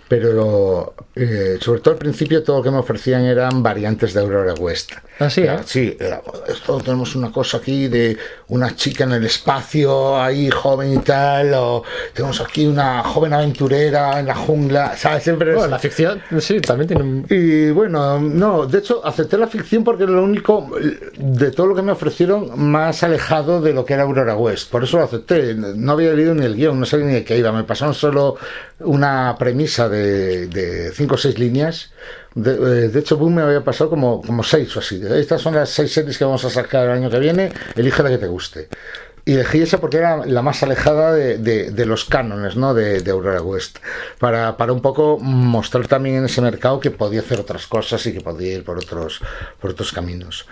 Pero 0.10 0.96
eh, 1.16 1.58
sobre 1.62 1.82
todo 1.82 1.94
al 1.94 2.00
principio 2.00 2.42
todo 2.44 2.58
lo 2.58 2.64
que 2.64 2.72
me 2.72 2.80
ofrecían 2.80 3.22
eran 3.26 3.62
variantes 3.62 4.14
de 4.14 4.20
Aurora 4.22 4.56
West. 4.56 4.94
Ah, 5.20 5.30
sí, 5.30 5.42
Era- 5.42 5.56
¿eh? 5.56 5.64
Sí, 5.66 5.96
era, 6.00 6.22
esto 6.48 6.80
tenemos 6.80 7.16
una 7.16 7.32
cosa 7.32 7.58
aquí 7.58 7.88
de 7.88 8.18
una 8.48 8.76
chica 8.76 9.04
en 9.04 9.12
el 9.12 9.26
espacio, 9.26 10.20
ahí 10.20 10.50
joven 10.50 10.94
y 10.96 10.98
tal, 11.00 11.54
o 11.54 11.84
tenemos 12.14 12.42
aquí 12.42 12.66
una 12.66 13.04
joven 13.04 13.34
aventurera 13.34 14.20
en 14.20 14.26
la 14.26 14.36
jungla, 14.36 14.98
¿sabes? 14.98 15.24
Siempre 15.24 15.52
es- 15.52 15.56
Bueno, 15.58 15.70
la 15.72 15.80
ficción, 15.80 16.22
sí, 16.40 16.60
también 16.60 16.88
tiene 16.88 17.04
un... 17.04 17.26
y 17.30 17.70
bueno, 17.70 18.20
no, 18.20 18.66
de 18.66 18.80
hecho 18.80 19.06
acepté 19.06 19.38
la 19.38 19.48
ficción 19.48 19.84
porque 19.84 20.04
era 20.04 20.14
lo 20.14 20.24
único 20.24 20.72
de 21.18 21.52
todo 21.52 21.68
lo 21.68 21.76
que 21.76 21.82
me 21.84 21.92
ofrecieron 21.92 22.60
más 22.60 23.04
alejado 23.04 23.62
de 23.62 23.74
lo 23.74 23.86
que 23.86 23.94
era 23.94 24.04
Aurora 24.04 24.36
West. 24.36 24.72
Por 24.72 24.84
eso 24.84 24.98
lo 24.98 25.04
acepté. 25.04 25.54
No 25.54 25.92
había 25.92 26.14
leído 26.14 26.34
ni 26.34 26.46
el 26.46 26.56
guion, 26.56 26.80
no 26.80 26.86
sabía 26.86 27.06
ni 27.06 27.14
de 27.14 27.24
qué 27.24 27.38
iba. 27.38 27.52
Me 27.52 27.64
pasaron 27.64 27.94
solo 27.94 28.38
una 28.80 29.36
premisa 29.38 29.90
de, 29.90 29.99
de 30.48 30.92
cinco 30.94 31.16
o 31.16 31.18
seis 31.18 31.38
líneas. 31.40 31.92
De, 32.36 32.52
eh, 32.52 32.90
de 32.90 33.00
hecho, 33.00 33.18
Boom 33.18 33.36
me 33.36 33.42
había 33.42 33.64
pasado 33.64 33.90
como, 33.90 34.22
como 34.22 34.44
seis 34.44 34.76
o 34.76 34.80
así. 34.80 35.02
Estas 35.16 35.42
son 35.42 35.56
las 35.56 35.70
seis 35.70 35.92
series 35.92 36.18
que 36.18 36.26
vamos 36.26 36.46
a 36.46 36.50
sacar 36.50 36.86
el 36.86 36.92
año 36.92 37.10
que 37.10 37.20
viene. 37.20 37.52
Elige 37.76 38.04
la 38.04 38.10
que 38.10 38.18
te 38.18 38.28
guste. 38.28 38.70
Y 39.26 39.34
elegí 39.34 39.62
esa 39.62 39.80
porque 39.80 39.98
era 39.98 40.26
la 40.26 40.42
más 40.42 40.64
alejada 40.64 41.14
de, 41.14 41.38
de- 41.38 41.86
los 41.86 42.06
cánones 42.06 42.56
¿no? 42.56 42.74
de, 42.74 43.02
de 43.02 43.12
Aurora 43.12 43.42
West. 43.44 43.78
Para, 44.18 44.58
para 44.58 44.74
un 44.74 44.82
poco 44.82 45.20
mostrar 45.20 45.88
también 45.88 46.16
en 46.16 46.26
ese 46.26 46.42
mercado 46.42 46.80
que 46.80 46.90
podía 46.90 47.20
hacer 47.20 47.40
otras 47.40 47.68
cosas 47.68 48.04
y 48.08 48.14
que 48.14 48.22
podía 48.22 48.54
ir 48.56 48.64
por 48.64 48.78
otros, 48.78 49.22
por 49.60 49.72
otros 49.72 49.92
caminos. 49.92 50.48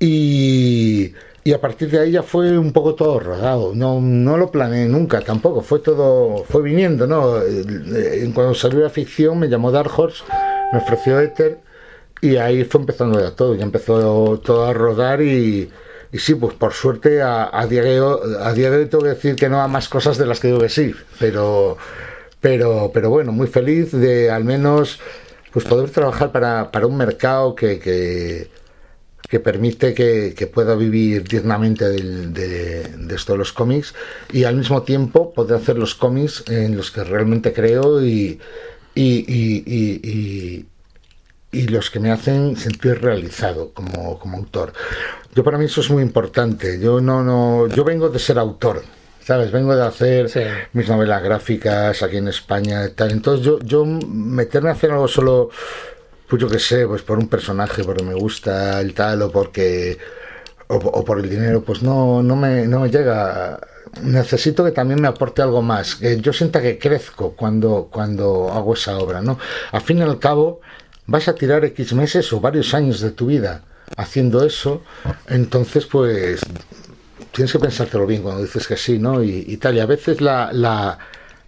Y, 0.00 1.14
y 1.48 1.54
a 1.54 1.60
partir 1.62 1.90
de 1.90 1.98
ahí 1.98 2.10
ya 2.10 2.22
fue 2.22 2.58
un 2.58 2.74
poco 2.74 2.94
todo 2.94 3.18
rodado. 3.18 3.72
No, 3.74 4.02
no 4.02 4.36
lo 4.36 4.50
planeé 4.50 4.84
nunca 4.84 5.22
tampoco. 5.22 5.62
Fue 5.62 5.78
todo, 5.78 6.44
fue 6.44 6.60
viniendo, 6.60 7.06
¿no? 7.06 7.38
Eh, 7.40 8.30
Cuando 8.34 8.54
salió 8.54 8.80
la 8.80 8.90
ficción 8.90 9.38
me 9.38 9.48
llamó 9.48 9.72
Dark 9.72 9.90
Horse, 9.96 10.24
me 10.74 10.78
ofreció 10.78 11.18
Ether 11.18 11.56
y 12.20 12.36
ahí 12.36 12.64
fue 12.64 12.82
empezando 12.82 13.18
ya 13.18 13.30
todo. 13.30 13.54
Ya 13.54 13.62
empezó 13.62 14.38
todo 14.44 14.66
a 14.66 14.74
rodar 14.74 15.22
y, 15.22 15.70
y 16.12 16.18
sí, 16.18 16.34
pues 16.34 16.52
por 16.52 16.74
suerte 16.74 17.22
a, 17.22 17.48
a, 17.50 17.66
día 17.66 17.82
de 17.82 17.96
a 18.42 18.52
día 18.52 18.70
hoy 18.70 18.84
tengo 18.84 19.04
que 19.04 19.10
decir 19.16 19.34
que 19.34 19.48
no 19.48 19.62
a 19.62 19.68
más 19.68 19.88
cosas 19.88 20.18
de 20.18 20.26
las 20.26 20.40
que 20.40 20.48
digo 20.48 20.60
que 20.60 20.68
sí. 20.68 20.94
Pero, 21.18 21.78
pero, 22.42 22.90
pero 22.92 23.08
bueno, 23.08 23.32
muy 23.32 23.46
feliz 23.46 23.92
de 23.92 24.30
al 24.30 24.44
menos 24.44 25.00
pues 25.50 25.64
poder 25.64 25.88
trabajar 25.88 26.30
para, 26.30 26.70
para 26.70 26.86
un 26.86 26.98
mercado 26.98 27.54
que, 27.54 28.50
que 29.28 29.40
permite 29.40 29.92
que, 29.94 30.34
que 30.36 30.46
pueda 30.46 30.74
vivir 30.74 31.22
dignamente 31.28 31.88
del- 31.88 32.32
de, 32.32 32.82
de 32.96 33.14
esto 33.14 33.32
de 33.32 33.38
los 33.38 33.52
cómics 33.52 33.94
y 34.32 34.44
al 34.44 34.56
mismo 34.56 34.82
tiempo 34.82 35.32
poder 35.34 35.56
hacer 35.58 35.76
los 35.78 35.94
cómics 35.94 36.44
en 36.48 36.76
los 36.76 36.90
que 36.90 37.04
realmente 37.04 37.52
creo 37.52 38.02
y, 38.02 38.40
y, 38.94 39.04
y- 39.28 40.66
y- 41.52 41.68
los 41.68 41.90
que 41.90 41.98
me 42.00 42.10
hacen 42.10 42.56
sentir 42.56 43.00
realizado 43.00 43.70
como, 43.72 44.18
como 44.18 44.36
autor. 44.38 44.72
Yo 45.34 45.42
para 45.44 45.58
mí 45.58 45.64
eso 45.66 45.80
es 45.80 45.90
muy 45.90 46.02
importante. 46.02 46.78
Yo 46.80 47.00
no, 47.00 47.22
no, 47.22 47.66
yo 47.68 47.84
vengo 47.84 48.08
de 48.08 48.18
ser 48.18 48.38
autor. 48.38 48.82
¿Sabes? 49.24 49.52
Vengo 49.52 49.76
de 49.76 49.84
hacer 49.84 50.30
Sí. 50.30 50.40
mis 50.72 50.88
novelas 50.88 51.22
gráficas 51.22 52.02
aquí 52.02 52.16
en 52.16 52.28
España 52.28 52.86
y 52.86 52.92
tal. 52.92 53.10
Entonces 53.10 53.44
yo, 53.44 53.58
yo 53.60 53.84
meterme 53.84 54.70
a 54.70 54.72
hacer 54.72 54.90
algo 54.90 55.06
solo 55.06 55.50
pues 56.28 56.40
yo 56.42 56.48
qué 56.48 56.58
sé, 56.58 56.86
pues 56.86 57.02
por 57.02 57.18
un 57.18 57.28
personaje, 57.28 57.84
porque 57.84 58.02
me 58.04 58.14
gusta 58.14 58.80
el 58.80 58.94
tal 58.94 59.22
o 59.22 59.32
porque 59.32 59.98
o, 60.68 60.76
o 60.76 61.04
por 61.04 61.18
el 61.20 61.28
dinero, 61.28 61.62
pues 61.62 61.82
no, 61.82 62.22
no 62.22 62.36
me, 62.36 62.66
no 62.66 62.80
me 62.80 62.90
llega. 62.90 63.58
Necesito 64.02 64.64
que 64.64 64.70
también 64.72 65.00
me 65.00 65.08
aporte 65.08 65.40
algo 65.40 65.62
más, 65.62 65.96
que 65.96 66.20
yo 66.20 66.32
sienta 66.32 66.60
que 66.60 66.78
crezco 66.78 67.32
cuando, 67.32 67.88
cuando 67.90 68.50
hago 68.52 68.74
esa 68.74 68.98
obra, 68.98 69.22
¿no? 69.22 69.38
Al 69.72 69.80
fin 69.80 69.98
y 69.98 70.02
al 70.02 70.18
cabo, 70.18 70.60
vas 71.06 71.26
a 71.26 71.34
tirar 71.34 71.64
X 71.64 71.94
meses 71.94 72.30
o 72.34 72.40
varios 72.40 72.74
años 72.74 73.00
de 73.00 73.10
tu 73.12 73.26
vida 73.26 73.62
haciendo 73.96 74.44
eso, 74.44 74.82
entonces 75.26 75.86
pues 75.86 76.40
tienes 77.32 77.50
que 77.50 77.58
pensártelo 77.58 78.06
bien 78.06 78.22
cuando 78.22 78.42
dices 78.42 78.68
que 78.68 78.76
sí, 78.76 78.98
¿no? 78.98 79.22
Y, 79.22 79.44
y 79.48 79.56
tal, 79.56 79.76
y 79.76 79.80
a 79.80 79.86
veces 79.86 80.20
la, 80.20 80.52
la, 80.52 80.98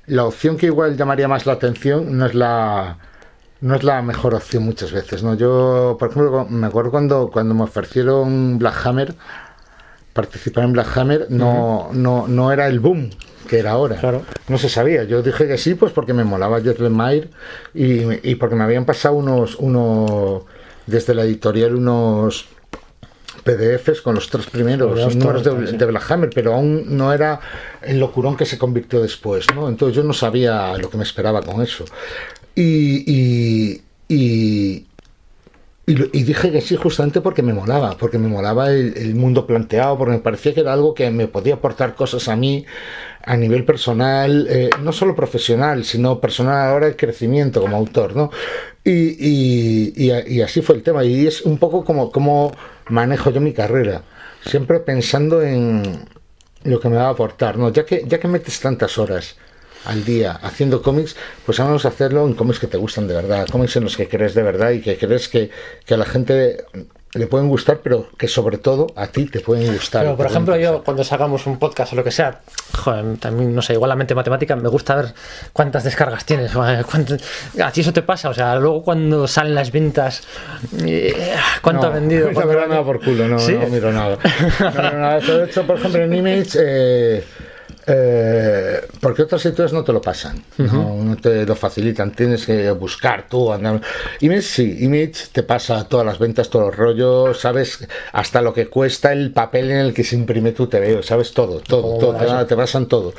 la 0.06 0.24
opción 0.24 0.56
que 0.56 0.66
igual 0.66 0.96
llamaría 0.96 1.28
más 1.28 1.44
la 1.44 1.52
atención 1.52 2.16
no 2.16 2.24
es 2.24 2.34
la 2.34 2.98
no 3.60 3.74
es 3.74 3.84
la 3.84 4.00
mejor 4.02 4.34
opción 4.34 4.64
muchas 4.64 4.92
veces, 4.92 5.22
¿no? 5.22 5.34
Yo, 5.34 5.96
por 5.98 6.10
ejemplo, 6.10 6.46
me 6.48 6.66
acuerdo 6.66 6.90
cuando, 6.90 7.30
cuando 7.30 7.54
me 7.54 7.64
ofrecieron 7.64 8.58
Black 8.58 8.86
Hammer, 8.86 9.14
participar 10.12 10.64
en 10.64 10.72
Black 10.72 10.96
Hammer, 10.96 11.26
no, 11.30 11.90
no, 11.92 12.26
no 12.26 12.52
era 12.52 12.66
el 12.68 12.80
boom 12.80 13.10
que 13.48 13.58
era 13.58 13.72
ahora. 13.72 13.96
Claro. 13.96 14.22
No 14.48 14.58
se 14.58 14.68
sabía. 14.68 15.04
Yo 15.04 15.22
dije 15.22 15.48
que 15.48 15.58
sí, 15.58 15.74
pues 15.74 15.92
porque 15.92 16.12
me 16.12 16.24
molaba 16.24 16.60
Jet 16.60 16.78
Lemire 16.78 17.30
y, 17.74 18.30
y 18.30 18.36
porque 18.36 18.54
me 18.54 18.62
habían 18.64 18.84
pasado 18.84 19.16
unos, 19.16 19.56
unos, 19.56 20.44
desde 20.86 21.14
la 21.14 21.24
editorial, 21.24 21.74
unos 21.74 22.46
PDFs 23.42 24.02
con 24.02 24.14
los 24.14 24.28
tres 24.28 24.46
primeros 24.46 24.96
Los 24.96 25.16
números 25.16 25.44
de, 25.44 25.66
sí. 25.66 25.76
de 25.76 25.84
Black 25.84 26.10
Hammer, 26.10 26.30
pero 26.34 26.54
aún 26.54 26.96
no 26.96 27.12
era 27.12 27.40
el 27.82 27.98
locurón 27.98 28.36
que 28.36 28.44
se 28.44 28.58
convirtió 28.58 29.00
después, 29.00 29.46
¿no? 29.54 29.68
Entonces 29.68 29.96
yo 29.96 30.04
no 30.04 30.12
sabía 30.12 30.76
lo 30.78 30.88
que 30.90 30.96
me 30.96 31.04
esperaba 31.04 31.42
con 31.42 31.62
eso. 31.62 31.84
Y, 32.54 33.80
y, 34.08 34.86
dije 35.86 36.52
que 36.52 36.60
sí 36.60 36.76
justamente 36.76 37.20
porque 37.20 37.42
me 37.42 37.52
molaba, 37.52 37.96
porque 37.96 38.18
me 38.18 38.28
molaba 38.28 38.70
el, 38.70 38.96
el 38.96 39.14
mundo 39.14 39.46
planteado, 39.46 39.98
porque 39.98 40.12
me 40.12 40.18
parecía 40.18 40.54
que 40.54 40.60
era 40.60 40.72
algo 40.72 40.94
que 40.94 41.10
me 41.10 41.26
podía 41.26 41.54
aportar 41.54 41.94
cosas 41.94 42.28
a 42.28 42.36
mí 42.36 42.64
a 43.24 43.36
nivel 43.36 43.64
personal, 43.64 44.46
eh, 44.48 44.70
no 44.82 44.92
solo 44.92 45.14
profesional, 45.14 45.84
sino 45.84 46.20
personal 46.20 46.68
ahora 46.68 46.86
de 46.86 46.96
crecimiento 46.96 47.60
como 47.60 47.76
autor, 47.76 48.16
¿no? 48.16 48.30
Y 48.84 50.40
así 50.40 50.62
fue 50.62 50.76
el 50.76 50.82
tema, 50.82 51.04
y 51.04 51.26
es 51.26 51.42
un 51.42 51.58
poco 51.58 51.84
como, 51.84 52.10
como 52.10 52.52
manejo 52.88 53.30
yo 53.30 53.40
mi 53.40 53.52
carrera, 53.52 54.02
siempre 54.44 54.80
pensando 54.80 55.42
en 55.42 55.82
lo 56.64 56.80
que 56.80 56.88
me 56.88 56.96
va 56.96 57.08
a 57.08 57.10
aportar, 57.10 57.58
¿no? 57.58 57.70
Ya 57.72 57.84
que, 57.84 58.04
ya 58.06 58.18
que 58.18 58.28
metes 58.28 58.58
tantas 58.60 58.96
horas 58.98 59.36
al 59.86 60.04
día 60.04 60.32
haciendo 60.42 60.82
cómics, 60.82 61.16
pues 61.46 61.58
vamos 61.58 61.84
a 61.84 61.88
hacerlo 61.88 62.26
en 62.26 62.34
cómics 62.34 62.58
que 62.58 62.66
te 62.66 62.76
gustan 62.76 63.08
de 63.08 63.14
verdad, 63.14 63.46
cómics 63.50 63.76
en 63.76 63.84
los 63.84 63.96
que 63.96 64.08
crees 64.08 64.34
de 64.34 64.42
verdad 64.42 64.70
y 64.70 64.80
que 64.80 64.96
crees 64.98 65.28
que, 65.28 65.50
que 65.86 65.94
a 65.94 65.96
la 65.96 66.04
gente 66.04 66.64
le 67.12 67.26
pueden 67.26 67.48
gustar, 67.48 67.80
pero 67.82 68.06
que 68.16 68.28
sobre 68.28 68.56
todo 68.58 68.86
a 68.94 69.08
ti 69.08 69.26
te 69.26 69.40
pueden 69.40 69.72
gustar. 69.72 70.02
Pero, 70.04 70.16
por 70.16 70.26
ejemplo, 70.26 70.56
yo 70.56 70.84
cuando 70.84 71.02
sacamos 71.02 71.44
un 71.48 71.58
podcast 71.58 71.92
o 71.92 71.96
lo 71.96 72.04
que 72.04 72.12
sea, 72.12 72.42
joder, 72.78 73.16
también, 73.18 73.52
no 73.52 73.62
sé, 73.62 73.72
igual 73.72 73.88
la 73.88 73.96
mente 73.96 74.14
matemática, 74.14 74.54
me 74.54 74.68
gusta 74.68 74.94
ver 74.94 75.06
cuántas 75.52 75.82
descargas 75.82 76.24
tienes. 76.24 76.52
cuántas- 76.52 77.20
¿A 77.60 77.72
ti 77.72 77.80
eso 77.80 77.92
te 77.92 78.02
pasa? 78.02 78.28
O 78.28 78.34
sea, 78.34 78.54
luego 78.56 78.84
cuando 78.84 79.26
salen 79.26 79.56
las 79.56 79.72
ventas, 79.72 80.22
eh, 80.86 81.34
¿cuánto 81.62 81.82
No, 81.82 81.88
ha 81.88 81.94
vendido? 81.94 82.28
No 82.28 82.34
¿Cuánto 82.34 82.52
miro 82.52 82.68
nada 82.68 82.84
por 82.84 83.02
culo, 83.02 83.26
no, 83.26 83.38
¿Sí? 83.40 83.54
no 83.54 83.66
miro 83.66 83.90
nada. 83.92 84.16
No 84.60 84.70
miro 84.70 84.98
nada. 85.00 85.18
De 85.18 85.44
hecho, 85.46 85.66
por 85.66 85.78
ejemplo, 85.78 86.04
en 86.04 86.14
Image, 86.14 86.50
eh, 86.60 87.24
eh, 87.86 88.80
porque 89.00 89.22
otros 89.22 89.42
sitios 89.42 89.72
no 89.72 89.84
te 89.84 89.92
lo 89.92 90.00
pasan, 90.00 90.42
no, 90.58 90.96
no 90.96 91.16
te 91.16 91.44
lo 91.46 91.54
facilitan, 91.54 92.12
tienes 92.12 92.46
que 92.46 92.70
buscar 92.70 93.26
tú. 93.28 93.52
Andar. 93.52 93.80
Image 94.20 94.42
sí, 94.42 94.76
Image 94.80 95.28
te 95.32 95.42
pasa 95.42 95.88
todas 95.88 96.06
las 96.06 96.18
ventas, 96.18 96.50
todos 96.50 96.66
los 96.66 96.76
rollos, 96.76 97.40
sabes 97.40 97.86
hasta 98.12 98.42
lo 98.42 98.52
que 98.52 98.66
cuesta 98.66 99.12
el 99.12 99.32
papel 99.32 99.70
en 99.70 99.78
el 99.78 99.94
que 99.94 100.04
se 100.04 100.16
imprime 100.16 100.52
tu 100.52 100.66
TVO, 100.66 101.02
sabes 101.02 101.32
todo, 101.32 101.60
todo, 101.60 101.96
Oh, 101.96 101.98
todo, 101.98 102.46
te 102.46 102.56
pasan 102.56 102.86
todo. 102.86 103.12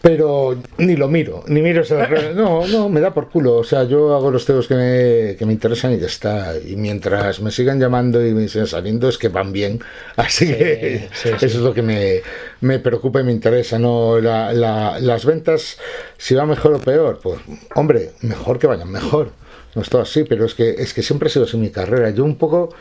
Pero 0.00 0.56
ni 0.78 0.94
lo 0.94 1.08
miro, 1.08 1.42
ni 1.48 1.60
miro 1.60 1.82
re- 1.82 2.32
No, 2.36 2.66
no, 2.68 2.88
me 2.88 3.00
da 3.00 3.12
por 3.12 3.28
culo. 3.30 3.56
O 3.56 3.64
sea, 3.64 3.82
yo 3.82 4.14
hago 4.14 4.30
los 4.30 4.46
teos 4.46 4.68
que 4.68 4.74
me, 4.76 5.36
que 5.36 5.44
me 5.44 5.52
interesan 5.52 5.92
y 5.92 5.98
ya 5.98 6.06
está. 6.06 6.54
Y 6.56 6.76
mientras 6.76 7.40
me 7.40 7.50
sigan 7.50 7.80
llamando 7.80 8.24
y 8.24 8.32
me 8.32 8.46
sigan 8.48 8.68
saliendo, 8.68 9.08
es 9.08 9.18
que 9.18 9.28
van 9.28 9.52
bien. 9.52 9.80
Así 10.16 10.46
que 10.46 11.08
sí, 11.12 11.30
eso 11.30 11.46
es 11.46 11.54
lo 11.56 11.74
que 11.74 11.82
me, 11.82 12.20
me 12.60 12.78
preocupa 12.78 13.20
y 13.20 13.24
me 13.24 13.32
interesa. 13.32 13.78
No, 13.80 14.20
la, 14.20 14.52
la- 14.52 15.00
las 15.00 15.24
ventas, 15.24 15.78
si 16.16 16.34
va 16.36 16.46
mejor 16.46 16.74
o 16.74 16.78
peor, 16.78 17.18
pues, 17.20 17.40
hombre, 17.74 18.12
mejor 18.22 18.58
que 18.60 18.68
vayan 18.68 18.90
mejor. 18.90 19.30
No 19.74 19.82
es 19.82 19.90
todo 19.90 20.02
así, 20.02 20.22
pero 20.24 20.44
es 20.46 20.54
que, 20.54 20.70
es 20.78 20.94
que 20.94 21.02
siempre 21.02 21.26
ha 21.28 21.30
sido 21.32 21.44
así 21.44 21.56
mi 21.56 21.70
carrera. 21.70 22.10
Yo 22.10 22.24
un 22.24 22.36
poco 22.36 22.72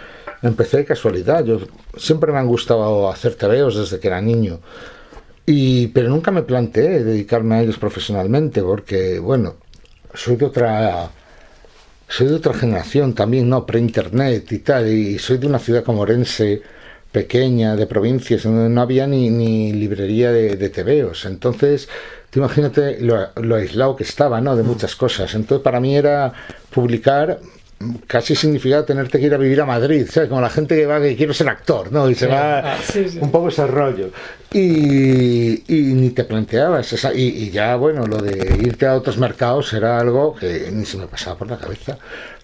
empecé 0.44 0.78
de 0.78 0.86
casualidad. 0.86 1.44
Yo 1.44 1.60
siempre 1.98 2.32
me 2.32 2.38
han 2.38 2.48
gustado 2.48 3.10
hacer 3.10 3.34
tebeos 3.36 3.76
desde 3.76 4.00
que 4.00 4.08
era 4.08 4.22
niño. 4.22 4.60
Y, 5.48 5.88
pero 5.88 6.10
nunca 6.10 6.30
me 6.30 6.44
planteé 6.44 7.04
dedicarme 7.06 7.56
a 7.56 7.62
ellos 7.64 7.80
profesionalmente, 7.80 8.62
porque, 8.62 9.18
bueno, 9.18 9.56
soy 10.14 10.36
de 10.36 10.46
otra. 10.46 11.10
Soy 12.10 12.28
de 12.28 12.36
otra 12.36 12.54
generación 12.54 13.14
también, 13.14 13.50
¿no? 13.50 13.66
Pre-internet 13.66 14.52
y 14.52 14.60
tal, 14.60 14.88
y 14.88 15.20
soy 15.20 15.38
de 15.40 15.48
una 15.48 15.60
ciudad 15.60 15.84
como 15.84 16.02
Orense, 16.02 16.62
pequeña, 17.12 17.76
de 17.76 17.88
provincias, 17.88 18.44
donde 18.44 18.70
no 18.70 18.82
había 18.82 19.08
ni, 19.08 19.30
ni 19.30 19.74
librería 19.74 20.32
de, 20.32 20.56
de 20.56 20.70
tebeos. 20.70 21.26
Entonces, 21.26 21.90
tú 22.30 22.40
imagínate 22.40 23.02
lo, 23.02 23.30
lo 23.36 23.56
aislado 23.56 23.96
que 23.96 24.04
estaba, 24.04 24.40
¿no? 24.42 24.56
De 24.56 24.64
muchas 24.64 24.96
cosas. 24.96 25.34
Entonces, 25.36 25.64
para 25.64 25.80
mí 25.80 25.96
era 25.98 26.34
publicar 26.70 27.40
casi 28.08 28.36
significaba 28.36 28.86
tenerte 28.86 29.20
que 29.20 29.26
ir 29.28 29.34
a 29.34 29.38
vivir 29.38 29.62
a 29.62 29.66
Madrid, 29.66 30.08
¿sabes? 30.10 30.30
Como 30.30 30.42
la 30.42 30.50
gente 30.50 30.76
que 30.76 30.86
va 30.86 31.00
que 31.00 31.16
quiero 31.16 31.34
ser 31.34 31.48
actor, 31.50 31.92
¿no? 31.92 32.10
Y 32.10 32.16
se 32.16 32.28
va 32.28 32.78
un 33.22 33.32
poco 33.32 33.50
ese 33.50 33.68
rollo. 33.68 34.10
Y, 34.52 35.64
y 35.68 35.94
ni 35.94 36.10
te 36.12 36.24
planteabas, 36.24 36.92
esa- 36.94 37.14
y, 37.14 37.28
y 37.28 37.50
ya, 37.52 37.76
bueno, 37.76 38.06
lo 38.08 38.18
de 38.18 38.58
irte 38.64 38.86
a 38.88 38.96
otros 38.96 39.18
mercados 39.18 39.72
era 39.74 40.00
algo 40.00 40.36
que 40.36 40.70
ni 40.72 40.86
se 40.86 40.98
me 40.98 41.06
pasaba 41.08 41.38
por 41.38 41.50
la 41.50 41.58
cabeza. 41.58 41.98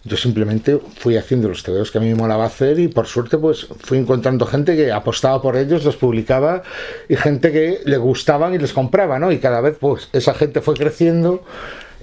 Yo 0.04 0.18
simplemente 0.18 0.80
fui 0.98 1.16
haciendo 1.16 1.48
los 1.48 1.64
tebeos 1.64 1.90
que 1.90 1.98
a 1.98 2.02
mí 2.02 2.10
me 2.10 2.16
molaba 2.16 2.46
hacer 2.46 2.78
y 2.78 2.90
por 2.90 3.08
suerte 3.08 3.38
pues 3.38 3.68
fui 3.80 3.98
encontrando 3.98 4.46
gente 4.46 4.76
que 4.76 4.92
apostaba 4.92 5.42
por 5.42 5.56
ellos, 5.56 5.86
los 5.86 5.96
publicaba 5.96 6.62
y 7.08 7.16
gente 7.16 7.54
que 7.54 7.80
le 7.86 7.98
gustaban 7.98 8.54
y 8.54 8.58
les 8.58 8.74
compraba, 8.74 9.18
¿no? 9.18 9.32
Y 9.32 9.40
cada 9.40 9.62
vez 9.62 9.78
pues 9.80 10.10
esa 10.12 10.34
gente 10.34 10.60
fue 10.60 10.74
creciendo 10.76 11.44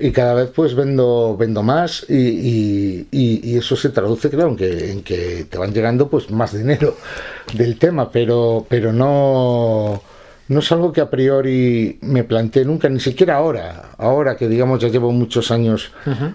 y 0.01 0.10
cada 0.12 0.35
vez 0.35 0.51
pues 0.55 0.74
vendo 0.74 1.36
vendo 1.39 1.62
más 1.62 2.06
y, 2.09 3.06
y- 3.10 3.56
eso 3.56 3.77
se 3.77 3.90
traduce 3.90 4.31
claro 4.31 4.48
en 4.51 4.56
que, 4.56 4.90
en 4.93 5.02
que 5.02 5.44
te 5.51 5.59
van 5.59 5.72
llegando 5.74 6.09
pues 6.09 6.31
más 6.31 6.56
dinero 6.56 6.97
del 7.55 7.78
tema 7.78 8.10
pero 8.10 8.64
pero 8.68 8.93
no 8.93 10.02
no 10.48 10.59
es 10.59 10.72
algo 10.72 10.93
que 10.93 11.01
a 11.01 11.09
priori 11.10 11.98
me 12.02 12.24
planteé 12.24 12.64
nunca 12.64 12.89
ni 12.89 12.98
siquiera 12.98 13.36
ahora. 13.36 13.90
Ahora 13.98 14.36
que 14.36 14.48
digamos 14.48 14.81
ya 14.81 14.89
llevo 14.89 15.12
muchos 15.12 15.52
años 15.52 15.93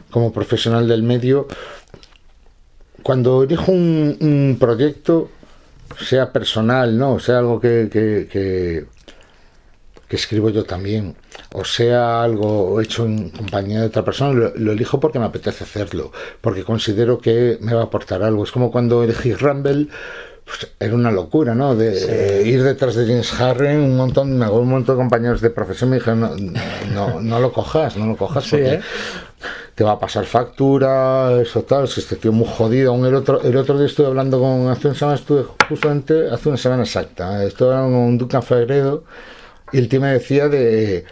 como 0.10 0.32
profesional 0.32 0.88
del 0.88 1.04
medio 1.04 1.48
cuando 3.04 3.44
elijo 3.44 3.72
un, 3.72 4.18
un 4.22 4.58
proyecto 4.60 5.30
sea 6.00 6.32
personal 6.32 6.98
no 6.98 7.20
sea 7.20 7.40
algo 7.40 7.60
que, 7.60 7.90
que- 7.92 8.28
que- 8.32 8.86
que 10.08 10.16
escribo 10.16 10.50
yo 10.50 10.64
también, 10.66 11.16
o 11.54 11.66
sea 11.66 12.24
algo 12.24 12.80
hecho 12.82 13.06
en 13.06 13.30
compañía 13.30 13.82
de 13.82 13.88
otra 13.88 14.06
persona, 14.06 14.34
lo, 14.34 14.54
lo 14.56 14.72
elijo 14.72 15.00
porque 15.00 15.20
me 15.20 15.26
apetece 15.26 15.64
hacerlo, 15.64 16.12
porque 16.42 16.64
considero 16.64 17.20
que 17.20 17.58
me 17.62 17.74
va 17.74 17.82
a 17.82 17.86
aportar 17.86 18.24
algo. 18.24 18.44
Es 18.44 18.52
como 18.52 18.72
cuando 18.72 19.04
elegí 19.04 19.34
Rumble, 19.34 19.88
pues, 20.46 20.68
era 20.80 20.94
una 20.94 21.12
locura, 21.12 21.56
¿no? 21.56 21.76
De 21.76 22.42
eh, 22.42 22.48
ir 22.48 22.62
detrás 22.62 22.94
de 22.94 23.08
James 23.08 23.34
Harren, 23.40 23.80
un 23.80 23.98
montón, 23.98 24.38
me 24.38 24.46
acuerdo 24.46 24.62
un 24.62 24.70
montón 24.70 24.96
de 24.96 25.02
compañeros 25.02 25.42
de 25.42 25.50
profesión 25.50 25.90
me 25.90 25.96
dijeron, 25.96 26.20
no, 26.20 26.30
no, 26.94 27.20
no 27.20 27.40
lo 27.40 27.52
cojas, 27.52 27.98
no 27.98 28.06
lo 28.06 28.16
cojas, 28.16 28.44
Sí, 28.44 28.52
porque 28.52 28.74
¿eh? 28.76 28.82
te 29.74 29.84
va 29.84 29.94
a 29.94 30.00
pasar 30.00 30.26
factura, 30.26 31.42
eso 31.42 31.64
tal, 31.64 31.88
si 31.88 32.00
este 32.00 32.16
tío 32.18 32.32
muy 32.32 32.48
jodido. 32.48 32.92
Aún 32.92 33.08
el 33.08 33.16
otro, 33.16 33.42
el 33.42 33.58
otro 33.58 33.76
día 33.76 33.88
estuve 33.88 34.06
hablando 34.06 34.40
con, 34.40 34.70
hace 34.70 34.88
una 34.88 34.96
semana 34.96 35.16
estuve 35.18 35.46
justamente, 35.68 36.30
hace 36.30 36.50
una 36.50 36.58
semana 36.58 36.84
exacta, 36.84 37.44
estuve 37.44 37.74
hablando 37.74 37.98
con 37.98 38.18
Duncan 38.20 38.44
Fegredo 38.44 39.04
y 39.76 39.80
el 39.80 39.90
tío 39.90 40.00
me 40.02 40.12
decía 40.12 40.48
de, 40.50 41.04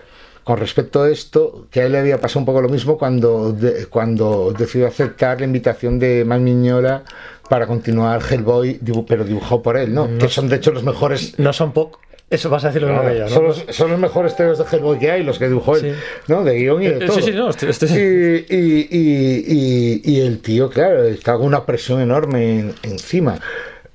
con 0.44 0.58
respecto 0.58 1.04
a 1.04 1.10
esto, 1.10 1.68
que 1.72 1.82
a 1.82 1.86
él 1.86 1.92
le 1.94 2.00
había 2.00 2.20
pasado 2.20 2.40
un 2.40 2.46
poco 2.46 2.62
lo 2.62 2.70
mismo 2.70 2.98
cuando, 2.98 3.52
de- 3.54 3.86
cuando 3.88 4.54
decidió 4.58 4.88
aceptar 4.88 5.40
la 5.40 5.46
invitación 5.46 6.00
de 6.00 6.24
Mike 6.26 6.42
Miñola 6.42 7.04
para 7.50 7.68
continuar 7.68 8.22
Hellboy, 8.30 8.80
dibu- 8.82 9.06
pero 9.08 9.24
dibujado 9.24 9.62
por 9.62 9.78
él, 9.78 9.94
¿no? 9.94 10.10
Que 10.18 10.28
son 10.30 10.50
de 10.50 10.56
hecho 10.58 10.72
los 10.72 10.84
mejores 10.84 11.38
No 11.40 11.54
son 11.54 11.72
poco. 11.74 12.00
Eso 12.30 12.50
vas 12.50 12.64
a 12.64 12.68
decir 12.68 12.82
lo 12.82 12.88
mismo 12.88 13.04
que 13.08 13.18
yo, 13.18 13.24
¿no? 13.26 13.30
son, 13.30 13.44
los, 13.44 13.66
son 13.70 13.92
los 13.92 14.00
mejores 14.00 14.36
teos 14.36 14.58
de 14.58 14.64
Hellboy 14.66 14.98
que 14.98 15.12
hay, 15.12 15.24
los 15.24 15.38
que 15.38 15.48
dibujó 15.48 15.76
él, 15.76 15.82
Sí. 15.94 16.00
¿no? 16.30 16.44
De 16.44 16.56
guion 16.56 16.82
y 16.82 16.88
de 16.88 16.96
Eh, 16.96 17.06
todo. 17.06 17.16
sí, 17.18 17.22
sí, 17.22 17.32
no, 17.32 17.50
estoy- 17.50 17.70
estoy- 17.70 17.90
Y, 17.90 18.56
y- 18.56 18.88
y- 18.90 20.02
y- 20.06 20.12
y 20.14 20.22
el 20.22 20.40
tío, 20.40 20.70
claro, 20.70 21.04
está 21.04 21.34
con 21.36 21.46
una 21.46 21.64
presión 21.66 22.02
enorme 22.02 22.60
en- 22.60 22.74
encima. 22.84 23.40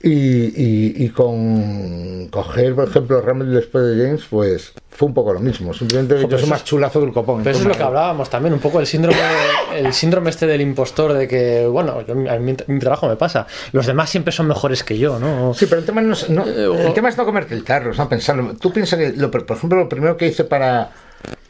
Y, 0.00 0.10
y- 0.10 0.94
y 1.04 1.08
con 1.08 2.28
coger, 2.30 2.74
por 2.76 2.88
ejemplo, 2.88 3.20
Ramel 3.20 3.52
después 3.52 3.84
de 3.84 4.04
James, 4.04 4.24
pues 4.30 4.72
fue 4.90 5.08
un 5.08 5.14
poco 5.14 5.32
lo 5.32 5.40
mismo. 5.40 5.74
Simplemente 5.74 6.22
Jo, 6.22 6.28
yo 6.28 6.38
soy 6.38 6.48
más 6.48 6.64
chulazo 6.64 7.00
que 7.00 7.06
el 7.06 7.12
copón. 7.12 7.42
Pero 7.42 7.56
eso 7.56 7.62
es 7.62 7.68
lo 7.68 7.74
que 7.76 7.82
hablábamos 7.82 8.30
también, 8.30 8.52
un 8.54 8.60
poco 8.60 8.78
el 8.78 8.86
síndrome, 8.86 9.18
el 9.74 9.92
síndrome 9.92 10.30
este 10.30 10.46
del 10.46 10.60
impostor, 10.60 11.14
de 11.14 11.26
que, 11.26 11.66
bueno, 11.66 12.02
yo, 12.06 12.14
a 12.30 12.38
mí 12.38 12.54
mi 12.68 12.78
trabajo 12.78 13.08
me 13.08 13.16
pasa. 13.16 13.48
Los 13.72 13.86
demás 13.86 14.08
siempre 14.08 14.32
son 14.32 14.46
mejores 14.46 14.84
que 14.84 14.96
yo, 14.98 15.18
¿no? 15.18 15.52
Sí, 15.54 15.66
pero 15.66 15.80
el 15.80 15.86
tema, 15.86 16.00
no 16.00 16.12
es, 16.12 16.30
no- 16.30 16.46
Eh, 16.46 16.86
el 16.86 16.94
tema 16.94 17.08
es 17.08 17.16
no 17.16 17.24
comerte 17.24 17.54
el 17.56 17.64
tarro, 17.64 17.92
no 17.92 18.08
pensarlo. 18.08 18.54
Tú 18.54 18.72
piensas 18.72 19.00
que, 19.00 19.12
lo- 19.14 19.32
por 19.32 19.56
ejemplo, 19.56 19.80
lo 19.80 19.88
primero 19.88 20.16
que 20.16 20.28
hice 20.28 20.44
para, 20.44 20.90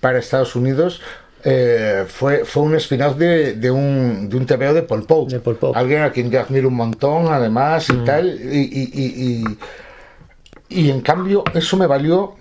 para 0.01 0.19
Estados 0.21 0.57
Unidos 0.57 1.03
eh, 1.45 2.05
fue, 2.09 2.45
fue 2.45 2.63
un 2.65 2.75
spin-off 2.77 3.17
de, 3.17 3.55
de 3.55 3.71
un, 3.71 4.29
de 4.29 4.37
un 4.37 4.47
TVO 4.47 4.75
de 4.75 4.83
Paul 4.83 5.05
Pope. 5.07 5.33
De 5.35 5.41
Paul 5.41 5.57
Pope. 5.57 5.79
Alguien 5.79 6.03
a 6.03 6.11
quien 6.13 6.31
yo 6.31 6.41
admiro 6.41 6.69
un 6.69 6.75
montón, 6.75 7.27
además, 7.33 7.89
y 7.91 7.97
tal. 8.05 8.27
Y, 8.41 8.59
y, 8.59 8.91
y, 8.93 9.45
y- 9.45 9.59
y 10.71 10.91
en 10.91 11.01
cambio, 11.01 11.45
eso 11.55 11.77
me 11.79 11.87
valió 11.87 12.35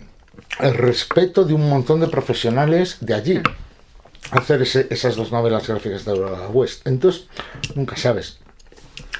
el 0.59 0.73
respeto 0.73 1.45
de 1.45 1.53
un 1.53 1.69
montón 1.69 1.99
de 2.01 2.07
profesionales 2.07 2.97
de 3.01 3.13
allí. 3.13 3.41
hacer 4.31 4.61
ese- 4.61 4.87
esas 4.89 5.15
dos 5.15 5.31
novelas 5.31 5.65
gráficas 5.67 6.03
de 6.03 6.11
Aurora 6.11 6.49
West. 6.49 6.85
Entonces, 6.85 7.27
nunca 7.75 7.95
sabes. 7.95 8.39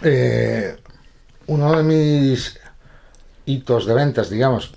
Eh, 0.04 0.76
uno 1.45 1.78
de 1.78 1.84
mis 1.84 2.60
hitos 3.45 3.86
de 3.86 3.94
ventas, 3.94 4.30
digamos, 4.30 4.74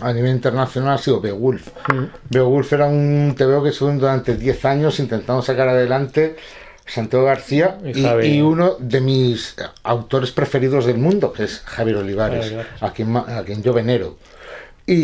a 0.00 0.12
nivel 0.12 0.30
internacional 0.32 0.94
ha 0.94 0.98
sido 0.98 1.20
Beowulf. 1.20 1.68
Beowulf 2.30 2.72
era 2.72 2.86
un 2.86 3.34
TVO 3.36 3.62
que 3.62 3.70
estuvo 3.70 3.90
durante 3.92 4.36
10 4.36 4.64
años 4.64 4.98
intentando 5.00 5.42
sacar 5.42 5.68
adelante 5.68 6.36
Santiago 6.86 7.24
García 7.26 7.78
Y 7.84 7.92
y, 7.98 8.02
y 8.26 8.40
uno 8.40 8.76
de 8.78 9.00
mis 9.00 9.56
autores 9.82 10.30
preferidos 10.30 10.86
del 10.86 10.98
mundo, 10.98 11.32
que 11.32 11.44
es 11.44 11.60
Javier 11.64 11.96
Olivares, 11.98 12.46
Javier 12.46 12.66
a 12.80 12.92
quien, 12.92 13.16
a 13.16 13.42
quien 13.44 13.62
yo 13.62 13.72
venero. 13.72 14.16
Y, 14.86 14.94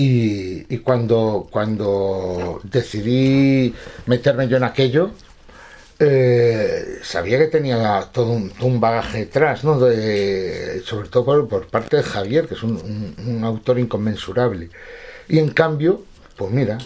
y- 0.00 0.66
y 0.68 0.78
cuando, 0.78 1.48
cuando 1.50 2.60
decidí 2.62 3.74
meterme 4.06 4.46
yo 4.46 4.56
en 4.56 4.62
aquello, 4.64 5.10
eh, 6.02 6.98
sabía 7.02 7.38
que 7.38 7.46
tenía 7.46 8.08
todo 8.12 8.32
un, 8.32 8.50
todo 8.50 8.66
un 8.66 8.80
bagaje 8.80 9.20
detrás, 9.20 9.64
¿no? 9.64 9.78
De- 9.80 10.82
sobre 10.84 11.08
todo 11.08 11.24
por, 11.24 11.48
por 11.48 11.66
parte 11.68 11.96
de 11.98 12.02
Javier, 12.02 12.46
que 12.48 12.54
es 12.54 12.62
un, 12.62 12.76
un- 12.76 13.36
un 13.36 13.44
autor 13.44 13.78
inconmensurable. 13.78 14.70
Y 15.28 15.38
en 15.38 15.50
cambio, 15.50 16.02
pues 16.36 16.50
mira, 16.50 16.78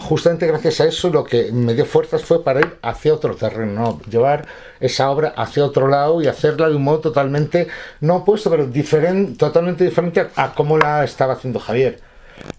justamente 0.00 0.46
gracias 0.46 0.80
a 0.80 0.86
eso 0.86 1.08
lo 1.10 1.22
que 1.24 1.52
me 1.52 1.74
dio 1.74 1.86
fuerzas 1.86 2.24
fue 2.24 2.42
para 2.42 2.60
ir 2.60 2.78
hacia 2.82 3.14
otro 3.14 3.36
terreno, 3.36 3.72
¿no? 3.80 4.00
llevar 4.10 4.46
esa 4.80 5.08
obra 5.10 5.28
hacia 5.36 5.64
otro 5.64 5.86
lado 5.88 6.20
y 6.20 6.26
hacerla 6.26 6.68
de 6.68 6.76
un 6.76 6.82
modo 6.84 7.00
totalmente, 7.00 7.68
no 8.00 8.16
opuesto, 8.16 8.50
pero 8.50 8.66
diferente, 8.66 9.36
totalmente 9.38 9.84
diferente 9.84 10.20
a, 10.20 10.30
a 10.36 10.54
cómo 10.54 10.78
la 10.78 11.04
estaba 11.04 11.34
haciendo 11.34 11.60
Javier. 11.60 12.00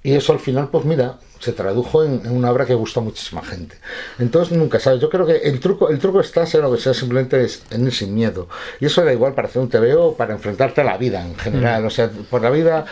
Y 0.04 0.14
eso 0.14 0.34
al 0.34 0.40
final, 0.40 0.70
pues 0.70 0.84
mira, 0.86 1.18
se 1.40 1.54
tradujo 1.54 2.04
en, 2.04 2.26
en 2.26 2.32
una 2.32 2.52
obra 2.52 2.66
que 2.66 2.74
gustó 2.74 3.00
a 3.00 3.04
muchísima 3.04 3.42
gente. 3.44 3.78
Entonces 4.20 4.58
nunca 4.58 4.80
sabes. 4.80 5.00
Yo 5.02 5.10
creo 5.10 5.26
que 5.26 5.38
el 5.38 5.60
truco, 5.60 5.90
el 5.90 6.00
truco 6.00 6.20
está, 6.20 6.46
sea 6.46 6.62
lo 6.62 6.74
que 6.74 6.82
sea, 6.82 6.94
simplemente 6.94 7.44
es 7.44 7.64
en 7.72 7.86
ir 7.86 7.94
sin 7.94 8.14
miedo. 8.14 8.48
Y 8.80 8.86
eso 8.86 9.04
da 9.04 9.14
igual 9.14 9.34
para 9.34 9.48
hacer 9.48 9.62
un 9.62 9.70
TVO 9.70 10.08
o 10.08 10.16
para 10.18 10.34
enfrentarte 10.34 10.82
a 10.82 10.84
la 10.84 10.98
vida 10.98 11.22
en 11.26 11.36
general. 11.36 11.86
O 11.86 11.90
sea, 11.90 12.10
por 12.30 12.42
la 12.42 12.50
vida 12.50 12.86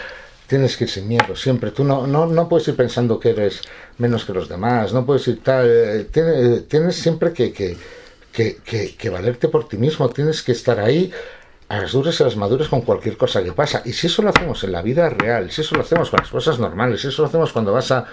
tienes 0.48 0.76
que 0.78 0.86
ir 0.86 0.90
sin 0.90 1.08
miedo, 1.08 1.36
siempre. 1.36 1.72
Tú 1.72 1.84
no, 1.84 2.08
no, 2.08 2.26
no 2.28 2.48
puedes 2.50 2.68
ir 2.68 2.76
pensando 2.76 3.20
que 3.20 3.30
eres 3.32 3.62
menos 3.98 4.26
que 4.26 4.34
los 4.34 4.48
demás, 4.50 4.94
no 4.94 5.06
puedes 5.06 5.28
ir 5.28 5.42
tal. 5.44 5.66
eh, 5.70 6.08
Tienes, 6.12 6.68
tienes 6.68 6.96
siempre 6.96 7.32
que, 7.34 7.52
que, 7.54 7.78
que- 8.32 8.96
que 8.98 9.10
valerte 9.10 9.48
por 9.50 9.68
ti 9.68 9.78
mismo, 9.78 10.10
tienes 10.10 10.42
que 10.42 10.54
estar 10.54 10.80
ahí 10.80 11.12
a 11.72 11.78
las 11.82 11.92
duras 11.94 12.20
y 12.20 12.24
a 12.24 12.26
las 12.26 12.36
maduras 12.36 12.68
con 12.68 12.82
cualquier 12.82 13.16
cosa 13.18 13.42
que 13.44 13.54
pasa. 13.54 13.82
Y 13.86 13.94
si 13.94 14.08
eso 14.08 14.22
lo 14.22 14.30
hacemos 14.30 14.62
en 14.66 14.72
la 14.74 14.82
vida 14.82 15.10
real, 15.10 15.50
si 15.52 15.62
eso 15.62 15.76
lo 15.76 15.82
hacemos 15.82 16.10
con 16.10 16.20
las 16.20 16.30
cosas 16.30 16.60
normales, 16.60 17.00
si 17.02 17.08
eso 17.08 17.22
lo 17.22 17.28
hacemos 17.30 17.54
cuando 17.54 17.72
vas 17.72 17.92
a, 17.92 18.06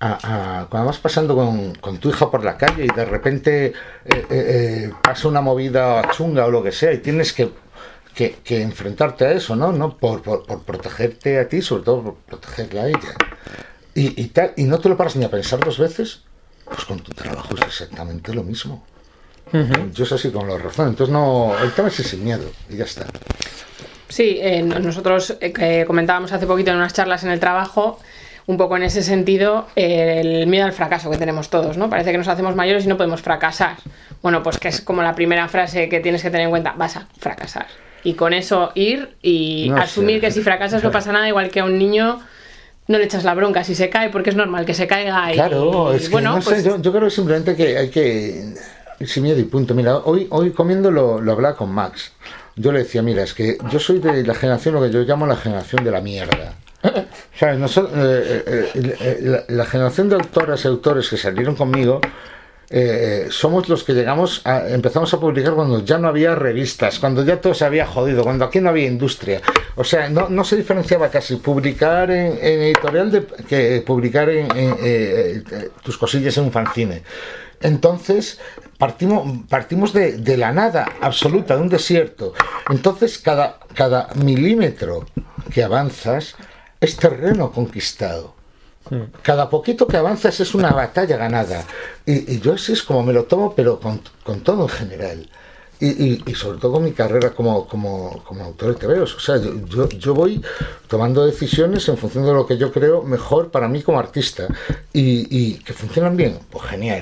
a- 0.00 0.66
cuando 0.70 0.86
vas 0.88 0.98
pasando 0.98 1.36
con, 1.36 1.74
con 1.76 1.98
tu 1.98 2.08
hija 2.10 2.30
por 2.30 2.42
la 2.44 2.56
calle 2.56 2.84
y 2.86 2.88
de 2.94 3.04
repente 3.04 3.66
eh, 3.66 3.72
eh, 4.06 4.26
eh, 4.30 4.92
pasa 5.02 5.28
una 5.28 5.40
movida 5.40 6.02
chunga 6.10 6.46
o 6.46 6.50
lo 6.50 6.62
que 6.62 6.72
sea 6.72 6.92
y 6.92 6.98
tienes 6.98 7.32
que, 7.32 7.50
que, 8.14 8.62
enfrentarte 8.62 9.24
a 9.26 9.32
eso, 9.32 9.54
¿no? 9.56 9.72
¿No? 9.72 9.96
Por, 9.96 10.22
por, 10.22 10.44
por 10.44 10.62
protegerte 10.64 11.38
a 11.38 11.48
ti, 11.48 11.62
sobre 11.62 11.84
todo 11.84 12.02
por 12.02 12.14
protegerla 12.16 12.82
a 12.82 12.88
ella. 12.88 13.14
Y, 13.94 14.20
y 14.20 14.26
tal, 14.28 14.52
y 14.56 14.64
no 14.64 14.78
te 14.78 14.88
lo 14.88 14.96
paras 14.96 15.16
ni 15.16 15.24
a 15.24 15.30
pensar 15.30 15.60
dos 15.60 15.78
veces, 15.78 16.22
pues 16.64 16.84
con 16.84 16.98
tu 17.00 17.12
trabajo 17.12 17.54
es 17.54 17.62
exactamente 17.66 18.34
lo 18.34 18.42
mismo. 18.42 18.84
Yo 19.92 20.04
es 20.04 20.12
así 20.12 20.30
con 20.30 20.46
los 20.46 20.62
razones. 20.62 20.90
Entonces 20.92 21.12
no, 21.12 21.52
el 21.62 21.72
tema 21.72 21.88
es 21.88 21.94
sin 21.94 22.24
miedo 22.24 22.50
y 22.68 22.76
ya 22.76 22.84
está. 22.84 23.06
Sí, 24.08 24.38
eh, 24.40 24.62
nosotros 24.62 25.36
eh, 25.40 25.84
comentábamos 25.86 26.32
hace 26.32 26.46
poquito 26.46 26.70
en 26.72 26.78
unas 26.78 26.92
charlas 26.92 27.22
en 27.22 27.30
el 27.30 27.38
trabajo, 27.38 28.00
un 28.46 28.56
poco 28.56 28.76
en 28.76 28.82
ese 28.82 29.02
sentido, 29.02 29.68
eh, 29.76 30.20
el 30.22 30.46
miedo 30.48 30.64
al 30.66 30.72
fracaso 30.72 31.10
que 31.10 31.16
tenemos 31.16 31.48
todos, 31.48 31.76
¿no? 31.76 31.88
Parece 31.88 32.10
que 32.10 32.18
nos 32.18 32.26
hacemos 32.26 32.56
mayores 32.56 32.84
y 32.84 32.88
no 32.88 32.96
podemos 32.96 33.22
fracasar. 33.22 33.76
Bueno, 34.20 34.42
pues 34.42 34.58
que 34.58 34.68
es 34.68 34.80
como 34.80 35.02
la 35.02 35.14
primera 35.14 35.46
frase 35.48 35.88
que 35.88 36.00
tienes 36.00 36.22
que 36.22 36.30
tener 36.30 36.44
en 36.46 36.50
cuenta, 36.50 36.74
vas 36.76 36.96
a 36.96 37.06
fracasar. 37.18 37.66
Y 38.02 38.14
con 38.14 38.32
eso 38.32 38.72
ir 38.74 39.14
y 39.22 39.68
No 39.70 39.76
sé. 39.76 39.82
asumir 39.84 40.20
que 40.20 40.30
si 40.30 40.40
fracasas 40.42 40.82
no 40.82 40.90
pasa 40.90 41.12
nada, 41.12 41.28
igual 41.28 41.50
que 41.50 41.60
a 41.60 41.64
un 41.64 41.78
niño 41.78 42.18
no 42.88 42.98
le 42.98 43.04
echas 43.04 43.22
la 43.22 43.34
bronca 43.34 43.62
si 43.62 43.76
se 43.76 43.88
cae, 43.88 44.08
porque 44.10 44.30
es 44.30 44.36
normal 44.36 44.64
que 44.64 44.74
se 44.74 44.88
caiga. 44.88 45.30
Y, 45.30 45.34
Claro, 45.34 45.92
y 45.92 45.96
es 45.96 46.02
que 46.08 46.08
bueno, 46.08 46.34
no 46.34 46.42
sé, 46.42 46.50
pues, 46.50 46.64
yo, 46.64 46.82
yo 46.82 46.90
creo 46.90 47.04
que 47.04 47.10
simplemente 47.10 47.54
que 47.54 47.78
hay 47.78 47.90
que 47.90 48.54
sin 49.06 49.22
miedo 49.22 49.38
y 49.38 49.44
punto. 49.44 49.74
Mira, 49.74 49.98
hoy, 49.98 50.26
hoy 50.30 50.50
comiendo 50.50 50.90
lo, 50.90 51.16
hablaba 51.16 51.56
con 51.56 51.72
Max. 51.72 52.12
Yo 52.56 52.72
le 52.72 52.80
decía, 52.80 53.02
mira, 53.02 53.22
es 53.22 53.32
que 53.32 53.56
yo 53.70 53.78
soy 53.78 53.98
de 54.00 54.24
la 54.24 54.34
generación, 54.34 54.74
lo 54.74 54.82
que 54.82 54.90
yo 54.90 55.02
llamo 55.02 55.26
la 55.26 55.36
generación 55.36 55.84
de 55.84 55.90
la 55.90 56.00
mierda. 56.00 56.54
¿Sabes? 57.38 57.58
Noso- 57.58 57.88
eh, 57.94 58.44
eh, 58.46 58.70
eh, 58.74 58.96
eh, 59.00 59.44
la, 59.48 59.64
generación 59.66 60.08
de 60.08 60.16
autoras 60.16 60.64
y 60.64 60.68
autores 60.68 61.08
que 61.08 61.16
salieron 61.16 61.54
conmigo 61.54 62.00
somos 63.30 63.68
los 63.68 63.82
que 63.82 63.94
llegamos 63.94 64.42
a, 64.44 64.68
empezamos 64.68 65.12
a 65.12 65.18
publicar 65.18 65.54
cuando 65.54 65.84
ya 65.84 65.98
no 65.98 66.06
había 66.06 66.36
revistas, 66.36 67.00
cuando 67.00 67.24
ya 67.24 67.40
todo 67.40 67.52
se 67.52 67.64
había 67.64 67.84
jodido, 67.84 68.22
cuando 68.22 68.44
aquí 68.44 68.60
no 68.60 68.68
había 68.68 68.86
industria. 68.86 69.40
O 69.74 69.82
sea, 69.82 70.08
no, 70.08 70.28
no 70.28 70.44
se 70.44 70.54
diferenciaba 70.54 71.08
casi 71.10 71.34
publicar 71.36 72.12
en, 72.12 72.38
editorial 72.40 73.10
de, 73.10 73.26
que 73.48 73.82
publicar 73.84 74.30
en, 74.30 74.46
en, 74.56 75.44
tus 75.82 75.98
cosillas 75.98 76.36
en 76.38 76.44
un 76.44 76.52
fanzine. 76.52 77.02
Entonces, 77.60 78.38
partimos, 78.80 79.22
partimos 79.48 79.92
de, 79.92 80.16
de 80.18 80.36
la 80.36 80.50
nada 80.52 80.90
absoluta, 81.00 81.54
de 81.54 81.62
un 81.62 81.68
desierto. 81.68 82.32
Entonces, 82.68 83.18
cada, 83.18 83.60
cada 83.74 84.08
milímetro 84.16 85.06
que 85.52 85.62
avanzas 85.62 86.34
es 86.80 86.96
terreno 86.96 87.52
conquistado. 87.52 88.34
Cada 89.22 89.48
poquito 89.48 89.86
que 89.86 89.96
avanzas 89.98 90.40
es 90.40 90.54
una 90.54 90.70
batalla 90.70 91.16
ganada. 91.16 91.62
Y, 92.04 92.32
y 92.34 92.40
yo 92.40 92.54
así 92.54 92.72
es 92.72 92.82
como 92.82 93.04
me 93.04 93.12
lo 93.12 93.24
tomo, 93.24 93.54
pero 93.54 93.78
con, 93.78 94.00
con 94.24 94.40
todo 94.40 94.62
en 94.64 94.68
general. 94.70 95.28
Y, 95.78 95.88
y- 95.88 96.22
y 96.26 96.34
sobre 96.34 96.58
todo 96.58 96.72
con 96.72 96.84
mi 96.84 96.92
carrera 96.92 97.30
como, 97.30 97.66
como, 97.68 98.22
como 98.24 98.44
autor 98.44 98.74
de 98.78 98.86
TVOs. 98.86 99.14
O 99.14 99.20
sea, 99.20 99.36
yo, 99.36 99.64
yo, 99.66 99.88
yo 99.90 100.14
voy 100.14 100.42
tomando 100.88 101.24
decisiones 101.24 101.88
en 101.88 101.96
función 101.98 102.24
de 102.26 102.32
lo 102.32 102.46
que 102.46 102.58
yo 102.58 102.72
creo 102.72 103.02
mejor 103.02 103.50
para 103.50 103.68
mí 103.68 103.80
como 103.82 103.98
artista. 103.98 104.48
Y, 104.92 105.26
y 105.30 105.54
que 105.60 105.72
funcionan 105.72 106.16
bien, 106.16 106.38
pues 106.50 106.64
genial. 106.66 107.00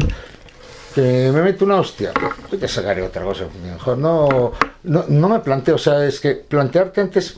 Que 0.94 1.31
me 1.32 1.43
meto 1.43 1.65
una 1.65 1.77
hostia, 1.81 2.12
pues 2.48 2.60
ya 2.60 2.66
sacaré 2.69 3.02
otra 3.02 3.23
cosa 3.23 3.44
funcione 3.44 3.73
mejor. 3.73 3.98
No, 3.98 4.52
no, 4.85 5.05
no 5.09 5.28
me 5.28 5.39
planteo, 5.40 5.74
o 5.77 5.78
sea, 5.78 6.05
es 6.05 6.19
que 6.20 6.35
plantearte 6.35 7.01
antes 7.01 7.36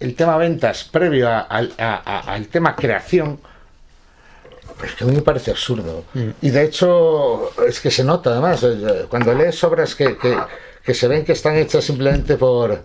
el 0.00 0.14
tema 0.14 0.36
ventas 0.36 0.84
previo 0.84 1.28
a- 1.28 1.40
al- 1.40 1.72
a- 1.78 2.02
a- 2.04 2.32
al 2.32 2.46
tema 2.46 2.76
creación 2.76 3.40
es 4.84 4.94
que 4.94 5.04
a 5.04 5.06
mí 5.06 5.14
me 5.16 5.22
parece 5.22 5.50
absurdo. 5.50 6.04
Y 6.40 6.50
de 6.50 6.64
hecho, 6.64 7.50
es 7.66 7.80
que 7.80 7.90
se 7.90 8.04
nota 8.04 8.30
además, 8.30 8.62
eh, 8.62 9.06
cuando 9.08 9.34
lees 9.34 9.62
obras 9.64 9.94
que, 9.94 10.16
que, 10.16 10.36
que 10.84 10.94
se 10.94 11.06
ven 11.08 11.24
que 11.24 11.32
están 11.32 11.56
hechas 11.56 11.84
simplemente 11.84 12.36
por, 12.36 12.84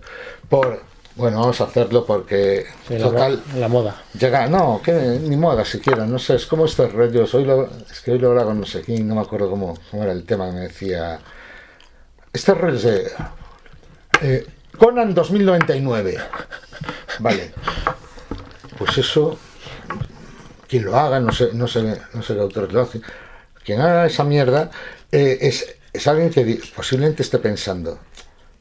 por 0.50 0.82
bueno, 1.18 1.40
vamos 1.42 1.60
a 1.62 1.66
hacerlo 1.66 2.06
porque 2.06 2.66
Sí, 2.88 2.98
la, 2.98 3.06
total 3.10 3.44
la 3.56 3.68
moda. 3.68 4.04
llega, 4.18 4.48
no, 4.48 4.82
que 4.84 4.92
ni 4.94 5.36
moda 5.36 5.66
siquiera, 5.66 6.06
no 6.06 6.20
sé, 6.20 6.36
es 6.36 6.46
como 6.46 6.66
estos 6.66 6.92
rollos, 6.94 7.34
hoy 7.34 7.46
lo, 7.46 7.70
es 7.90 8.02
que 8.02 8.12
hoy 8.12 8.20
lo 8.20 8.30
hablaba 8.30 8.48
con 8.50 8.60
no 8.60 8.66
sé 8.66 8.82
quién, 8.82 9.08
no 9.08 9.16
me 9.16 9.22
acuerdo 9.22 9.50
cómo, 9.50 9.78
cómo 9.90 10.04
era 10.04 10.12
el 10.12 10.24
tema, 10.26 10.52
me 10.52 10.62
decía, 10.62 11.20
estos 12.32 12.58
rollos 12.58 12.84
de 12.84 13.12
eh, 14.22 14.46
Conan 14.78 15.14
2099, 15.14 16.18
vale, 17.20 17.52
pues 18.78 18.98
eso 18.98 19.38
quien 20.68 20.86
lo 20.86 20.98
haga, 20.98 21.20
no 21.20 21.32
sé, 21.32 21.50
no 21.54 21.68
sé, 21.68 22.00
no 22.14 22.22
sé 22.22 22.34
qué 22.36 22.42
autores 22.42 22.72
lo 22.74 22.82
hacen, 22.82 23.02
quien 23.64 23.82
haga 23.82 24.06
esa 24.06 24.24
mierda 24.24 24.70
eh, 25.12 25.38
es, 25.42 25.76
es 25.94 26.08
alguien 26.08 26.30
que 26.30 26.60
posiblemente 26.76 27.24
esté 27.24 27.40
pensando, 27.40 28.00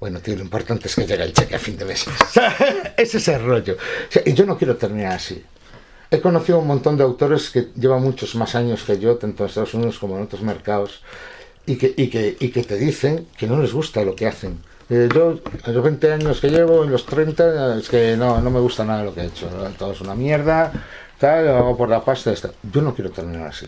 bueno, 0.07 0.21
tío, 0.21 0.37
lo 0.37 0.43
importante 0.43 0.87
es 0.87 0.95
que 0.95 1.05
llegue 1.05 1.25
el 1.25 1.33
cheque 1.33 1.57
a 1.57 1.59
fin 1.59 1.77
de 1.77 1.85
mes. 1.85 2.07
Ese 2.97 3.19
es 3.19 3.27
el 3.27 3.45
rollo. 3.45 3.75
O 3.75 4.13
sea, 4.13 4.23
y 4.25 4.35
yo 4.35 4.47
no 4.47 4.57
quiero 4.57 4.77
terminar 4.77 5.15
así. 5.15 5.43
He 6.13 6.21
conocido 6.21 6.61
un 6.61 6.69
montón 6.69 6.97
de 6.97 7.03
autores 7.03 7.51
que 7.51 7.71
llevan 7.75 8.05
muchos 8.05 8.37
más 8.37 8.55
años 8.55 8.85
que 8.85 9.01
yo, 9.01 9.17
tanto 9.17 9.43
en 9.43 9.49
Estados 9.49 9.75
Unidos 9.75 9.99
como 9.99 10.17
en 10.17 10.23
otros 10.23 10.43
mercados, 10.43 11.03
y 11.67 11.75
que, 11.75 11.93
y 11.97 12.07
que, 12.07 12.37
y 12.39 12.51
que 12.51 12.63
te 12.63 12.77
dicen 12.77 13.27
que 13.37 13.49
no 13.49 13.61
les 13.61 13.73
gusta 13.73 14.05
lo 14.05 14.15
que 14.15 14.29
hacen. 14.29 14.61
Eh, 14.91 15.09
yo, 15.13 15.41
en 15.65 15.75
los 15.75 15.83
20 15.83 16.13
años 16.13 16.41
que 16.41 16.51
llevo, 16.51 16.85
en 16.85 16.93
los 16.93 17.05
30, 17.05 17.79
es 17.79 17.89
que 17.89 18.17
no, 18.17 18.41
no 18.41 18.49
me 18.49 18.61
gusta 18.61 18.85
nada 18.85 19.03
lo 19.03 19.13
que 19.13 19.23
he 19.23 19.27
hecho. 19.27 19.49
Todo 19.77 19.91
es 19.91 20.01
una 20.01 20.15
mierda, 20.15 20.71
tal, 21.19 21.47
lo 21.47 21.57
hago 21.57 21.77
por 21.77 21.89
la 21.89 22.05
pasta. 22.05 22.31
Está. 22.31 22.53
Yo 22.73 22.81
no 22.81 22.95
quiero 22.95 23.11
terminar 23.11 23.49
así. 23.49 23.67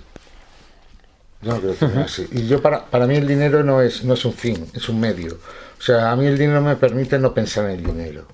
Yo 1.43 1.51
no 1.55 1.59
quiero 1.59 1.75
terminar 1.75 2.05
así. 2.05 2.29
Y 2.31 2.47
yo, 2.47 2.63
para, 2.63 2.85
para 2.85 3.09
mí, 3.09 3.17
el 3.17 3.27
dinero 3.27 3.65
no 3.65 3.83
es, 3.83 4.05
no 4.05 4.15
es 4.15 4.25
un 4.25 4.35
fin, 4.35 4.71
es 4.73 4.89
un 4.89 5.01
medio. 5.01 5.39
O 5.79 5.83
sea, 5.83 6.11
a 6.11 6.17
mí 6.17 6.27
el 6.27 6.37
dinero 6.37 6.61
me 6.61 6.77
permite 6.77 7.19
no 7.19 7.33
pensar 7.33 7.67
en 7.67 7.79
el 7.79 7.85
dinero. 7.85 8.27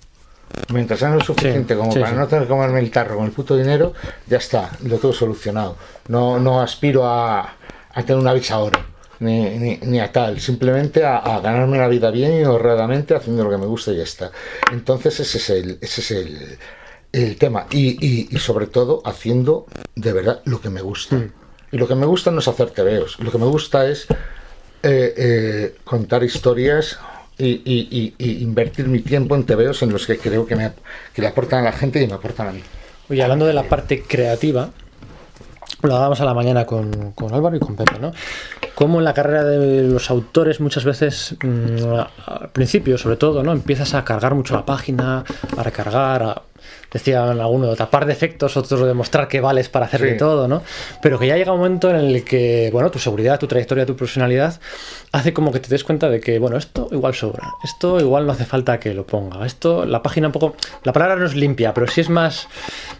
Mientras 0.72 1.00
sea 1.00 1.10
lo 1.10 1.20
suficiente 1.20 1.74
Sí, 1.74 1.78
como 1.78 1.92
sí, 1.92 1.98
para 1.98 2.12
sí. 2.12 2.16
no 2.18 2.26
tener 2.28 2.44
que 2.44 2.48
comerme 2.50 2.78
el 2.80 2.90
tarro 2.90 3.16
con 3.16 3.26
el 3.26 3.32
puto 3.32 3.56
dinero, 3.56 3.92
ya 4.26 4.38
está, 4.38 4.70
lo 4.84 4.98
tengo 4.98 5.12
solucionado. 5.12 5.76
No, 6.08 6.38
no 6.38 6.60
aspiro 6.62 7.06
a, 7.06 7.40
a 7.92 8.02
tener 8.02 8.16
una 8.20 8.32
visa 8.32 8.58
oro, 8.58 8.78
ni, 9.18 9.50
ni, 9.58 9.78
ni 9.82 10.00
a 10.00 10.10
tal, 10.12 10.40
simplemente 10.40 11.04
a, 11.04 11.18
a 11.18 11.40
ganarme 11.40 11.78
la 11.78 11.88
vida 11.88 12.10
bien 12.10 12.40
y 12.40 12.44
honradamente 12.44 13.14
haciendo 13.14 13.44
lo 13.44 13.50
que 13.50 13.58
me 13.58 13.66
gusta 13.66 13.92
y 13.92 13.96
ya 13.96 14.04
está. 14.04 14.30
Entonces 14.72 15.18
ese 15.20 15.38
es 15.38 15.50
el, 15.50 15.78
ese 15.80 16.00
es 16.00 16.10
el, 16.12 16.58
el 17.12 17.36
tema. 17.36 17.66
Y, 17.70 17.98
y, 18.04 18.28
y 18.30 18.38
sobre 18.38 18.66
todo 18.68 19.02
haciendo 19.04 19.66
de 19.96 20.12
verdad 20.12 20.40
lo 20.44 20.60
que 20.60 20.70
me 20.70 20.82
gusta. 20.82 21.20
Y 21.72 21.78
lo 21.78 21.88
que 21.88 21.96
me 21.96 22.06
gusta 22.06 22.30
no 22.30 22.38
es 22.38 22.46
hacer 22.48 22.70
tebeos, 22.70 23.18
lo 23.18 23.32
que 23.32 23.38
me 23.38 23.46
gusta 23.46 23.86
es 23.88 24.06
eh, 24.84 25.14
eh, 25.16 25.76
contar 25.84 26.22
historias 26.22 26.98
y, 27.39 28.15
invertir 28.19 28.89
mi 28.89 29.01
tiempo 29.01 29.35
en 29.35 29.44
tebeos 29.44 29.82
en 29.82 29.93
los 29.93 30.06
que 30.06 30.19
creo 30.19 30.47
que, 30.47 30.56
me, 30.56 30.73
que 31.12 31.23
le 31.23 31.28
aportan 31.28 31.61
a 31.61 31.62
la 31.62 31.73
gente 31.73 32.02
y 32.02 32.06
me 32.06 32.15
aportan 32.15 32.48
a 32.48 32.52
mí. 32.52 32.62
Oye, 33.11 33.23
hablando 33.23 33.47
de 33.47 33.52
la 33.52 33.65
parte 33.65 34.02
creativa, 34.02 34.70
lo 35.82 35.94
hablábamos 35.94 36.20
a 36.20 36.24
la 36.24 36.35
mañana 36.35 36.65
con, 36.65 37.12
con 37.12 37.35
Álvaro 37.35 37.56
y 37.56 37.61
con 37.61 37.77
Pepe, 37.77 37.98
¿no? 38.01 38.12
Cómo 38.74 38.98
en 38.98 39.05
la 39.05 39.15
carrera 39.15 39.44
de 39.44 39.82
los 39.82 40.11
autores 40.11 40.61
muchas 40.61 40.85
veces, 40.85 41.36
mm, 41.43 41.94
al 42.27 42.48
principio 42.51 42.98
sobre 42.98 43.16
todo, 43.16 43.43
¿no? 43.43 43.52
Empiezas 43.52 43.94
a 43.94 44.05
cargar 44.05 44.35
mucho 44.35 44.55
la 44.55 44.65
página, 44.65 45.24
a 45.56 45.62
recargar, 45.62 46.23
a, 46.23 46.43
decían 46.92 47.40
algunos, 47.40 47.76
tapar 47.76 48.06
defectos, 48.06 48.56
otros 48.56 48.86
demostrar 48.86 49.26
que 49.28 49.40
vales 49.40 49.68
para 49.68 49.86
hacer 49.86 50.00
de 50.00 50.12
Sí. 50.12 50.18
todo, 50.18 50.46
¿no? 50.48 50.62
Pero 51.02 51.18
que 51.18 51.26
ya 51.26 51.36
llega 51.36 51.52
un 51.52 51.58
momento 51.58 51.90
en 51.90 51.96
el 51.96 52.24
que, 52.24 52.70
bueno, 52.72 52.90
tu 52.90 52.98
seguridad, 52.98 53.38
tu 53.38 53.46
trayectoria, 53.46 53.84
tu 53.86 53.96
profesionalidad 53.96 54.60
hace 55.12 55.32
como 55.32 55.52
que 55.52 55.60
te 55.60 55.68
des 55.68 55.82
cuenta 55.84 56.08
de 56.08 56.20
que, 56.20 56.38
bueno, 56.38 56.56
esto 56.56 56.88
igual 56.92 57.14
sobra, 57.14 57.48
esto 57.62 57.98
igual 58.00 58.26
no 58.26 58.32
hace 58.32 58.44
falta 58.44 58.78
que 58.80 58.94
lo 58.94 59.06
ponga, 59.06 59.44
esto, 59.46 59.84
la 59.84 60.02
página 60.02 60.28
un 60.28 60.32
poco, 60.32 60.54
la 60.84 60.92
palabra 60.92 61.16
no 61.16 61.26
es 61.26 61.34
limpia, 61.34 61.72
pero 61.74 61.86
sí 61.88 62.00
es 62.00 62.08
más 62.10 62.48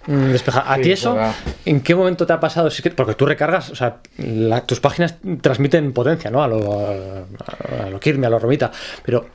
mm, 0.07 0.31
despejada. 0.33 0.73
¿A 0.73 0.77
Sí, 0.77 0.83
ti 0.83 0.93
eso? 0.93 1.15
verdad. 1.15 1.35
¿En 1.65 1.81
qué 1.81 1.95
momento 1.95 2.27
te 2.27 2.33
ha 2.33 2.41
pasado? 2.41 2.71
Sí 2.71 2.83
que- 2.83 2.91
porque 2.91 3.15
tú 3.15 3.27
recargas, 3.27 3.71
o 3.71 3.77
sea, 3.77 3.97
la- 4.19 4.61
tus 4.67 4.81
páginas 4.81 5.17
transmiten 5.41 5.93
potencia, 5.93 6.31
¿no? 6.31 6.43
A 6.43 6.49
lo, 6.49 6.81
a, 6.81 7.87
a 7.87 7.91
lo 7.91 7.99
Kirby, 8.01 8.25
a 8.25 8.29
lo 8.31 8.39
Romita, 8.39 8.71
pero 9.05 9.27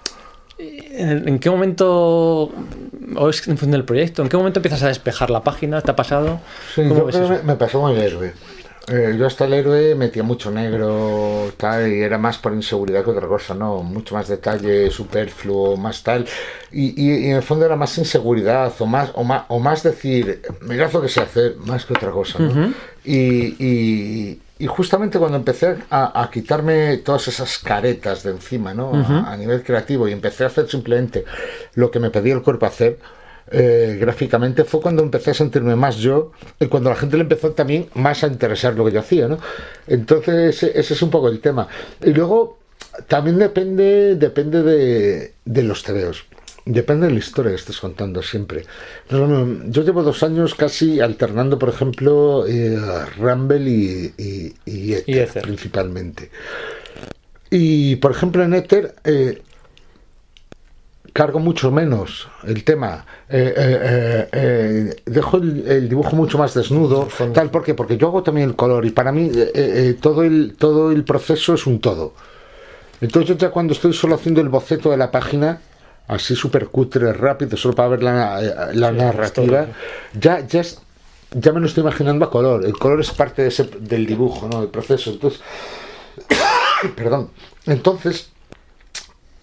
¿en, 0.60 1.28
en 1.28 1.40
qué 1.40 1.50
momento, 1.50 2.52
o 3.16 3.30
es 3.30 3.40
en 3.48 3.58
función 3.58 3.72
del 3.72 3.86
proyecto, 3.86 4.22
en 4.22 4.30
qué 4.30 4.38
momento 4.38 4.60
empiezas 4.60 4.84
a 4.84 4.88
despejar 4.88 5.30
la 5.30 5.44
página? 5.44 5.82
¿Te 5.82 5.92
ha 5.92 5.96
pasado? 5.96 6.40
Sí, 6.76 6.82
¿Cómo 6.88 7.00
yo 7.00 7.06
ves 7.06 7.16
eso? 7.16 7.40
me, 7.44 7.56
pasó 7.56 7.82
con 7.82 7.92
el 7.96 8.02
héroe. 8.02 8.34
Eh, 8.92 9.16
yo 9.20 9.28
hasta 9.28 9.46
el 9.46 9.54
héroe 9.54 9.94
metía 9.94 10.24
mucho 10.24 10.50
negro, 10.50 11.52
tal, 11.58 11.92
y 11.94 12.02
era 12.02 12.18
más 12.18 12.40
por 12.40 12.54
inseguridad 12.56 13.04
que 13.04 13.12
otra 13.12 13.28
cosa, 13.28 13.54
¿no? 13.54 13.84
Mucho 13.84 14.16
más 14.16 14.28
detalle, 14.28 14.90
superfluo, 14.90 15.78
más 15.78 16.02
tal. 16.02 16.26
Y, 16.72 17.00
y- 17.00 17.26
y 17.26 17.30
en 17.30 17.36
el 17.36 17.44
fondo 17.44 17.66
era 17.66 17.76
más 17.76 17.96
inseguridad, 18.00 18.74
o 18.80 18.86
más, 18.88 19.12
o 19.14 19.24
más, 19.24 19.44
o 19.50 19.60
más 19.60 19.84
decir, 19.84 20.42
mirad 20.62 20.92
lo 20.92 21.04
que 21.04 21.08
sé 21.10 21.22
hacer, 21.22 21.56
más 21.58 21.86
que 21.86 21.94
otra 21.94 22.10
cosa, 22.10 22.40
¿no? 22.40 22.74
y, 23.06 23.56
y- 23.64 24.42
y 24.60 24.68
justamente 24.68 25.18
cuando 25.18 25.38
empecé 25.38 25.78
a, 25.90 26.22
a 26.22 26.30
quitarme 26.30 26.98
todas 26.98 27.28
esas 27.30 27.58
caretas 27.60 28.24
de 28.24 28.32
encima, 28.32 28.74
¿no? 28.74 28.94
a, 28.94 29.32
a 29.32 29.38
nivel 29.38 29.64
creativo, 29.64 30.08
y 30.08 30.12
empecé 30.12 30.44
a 30.44 30.48
hacer 30.48 30.68
simplemente 30.70 31.24
lo 31.76 31.90
que 31.90 32.00
me 32.00 32.12
pedía 32.12 32.34
el 32.34 32.42
cuerpo 32.42 32.66
hacer, 32.66 33.00
eh, 33.52 33.98
gráficamente 34.00 34.64
fue 34.66 34.82
cuando 34.82 35.02
empecé 35.02 35.32
a 35.32 35.34
sentirme 35.34 35.76
más 35.76 35.96
yo 35.96 36.34
y 36.60 36.68
cuando 36.68 36.92
la 36.92 36.96
gente 36.96 37.18
le 37.18 37.24
empezó 37.24 37.52
también 37.54 37.90
más 37.96 38.24
a 38.24 38.28
interesar 38.28 38.76
lo 38.76 38.86
que 38.86 38.92
yo 38.92 39.00
hacía, 39.00 39.28
¿no? 39.28 39.40
Entonces 39.88 40.56
ese, 40.64 40.80
ese 40.80 40.94
es 40.94 41.02
un 41.02 41.10
poco 41.10 41.30
el 41.30 41.40
tema. 41.40 41.68
Y 42.04 42.12
luego 42.14 42.60
también 43.08 43.40
depende, 43.40 44.16
depende 44.16 44.62
de, 44.62 45.34
de 45.46 45.64
los 45.64 45.84
tebeos. 45.84 46.26
Depende 46.72 47.08
de 47.08 47.14
la 47.14 47.18
historia 47.20 47.50
que 47.50 47.56
estés 47.58 47.80
contando 47.80 48.22
siempre. 48.22 48.64
Yo 49.10 49.82
llevo 49.82 50.04
dos 50.04 50.22
años 50.22 50.54
casi 50.54 51.00
alternando, 51.00 51.58
por 51.58 51.70
ejemplo, 51.70 52.46
eh, 52.48 52.78
Rumble 53.18 53.68
y, 53.68 54.14
y, 54.18 54.54
y 54.66 54.94
Ether, 54.94 55.04
Y 55.08 55.18
Ether. 55.18 55.42
principalmente. 55.42 56.30
Y, 57.50 57.96
por 57.96 58.12
ejemplo, 58.12 58.44
en 58.44 58.54
Ether 58.54 58.94
eh, 59.04 59.42
cargo 61.12 61.40
mucho 61.40 61.72
menos 61.72 62.28
el 62.44 62.64
tema. 62.64 63.04
Eh, 63.30 64.28
eh, 64.32 64.96
dejo 65.08 65.38
el, 65.38 65.68
el 65.68 65.90
dibujo 65.90 66.16
mucho 66.16 66.38
más 66.38 66.54
desnudo. 66.54 67.08
Tal, 67.34 67.50
¿Por 67.50 67.64
qué? 67.64 67.74
Porque 67.74 67.98
yo 67.98 68.10
hago 68.10 68.22
también 68.22 68.48
el 68.48 68.56
color 68.56 68.86
y 68.86 68.92
para 68.92 69.12
mí 69.12 69.32
eh, 69.34 69.52
eh, 69.56 69.98
todo, 70.00 70.22
el, 70.22 70.56
todo 70.56 70.92
el 70.92 71.04
proceso 71.04 71.56
es 71.56 71.66
un 71.66 71.80
todo. 71.82 72.14
Entonces 73.02 73.38
ya 73.38 73.50
cuando 73.50 73.74
estoy 73.74 73.94
solo 73.94 74.14
haciendo 74.14 74.40
el 74.42 74.50
boceto 74.50 74.92
de 74.92 74.98
la 74.98 75.10
página, 75.10 75.62
así 76.10 76.36
súper 76.36 76.68
cutre, 76.68 77.14
rápido, 77.14 77.56
solo 77.56 77.74
para 77.76 77.88
ver 77.90 78.04
la, 78.04 78.44
eh, 78.44 78.92
narrativa, 78.92 79.68
ya, 80.14 80.46
ya, 80.46 80.60
es- 80.62 80.82
ya 81.32 81.54
me 81.54 81.60
lo 81.62 81.68
estoy 81.68 81.82
imaginando 81.84 82.26
a 82.26 82.30
color. 82.32 82.66
El 82.66 82.74
color 82.78 83.00
es 83.00 83.12
parte 83.12 83.44
de 83.44 83.48
ese- 83.48 83.70
del 83.80 84.06
dibujo, 84.06 84.50
¿no? 84.52 84.60
Del 84.60 84.70
proceso. 84.70 85.12
Entonces, 85.12 85.40
perdón. 86.96 87.30
Entonces, 87.66 88.32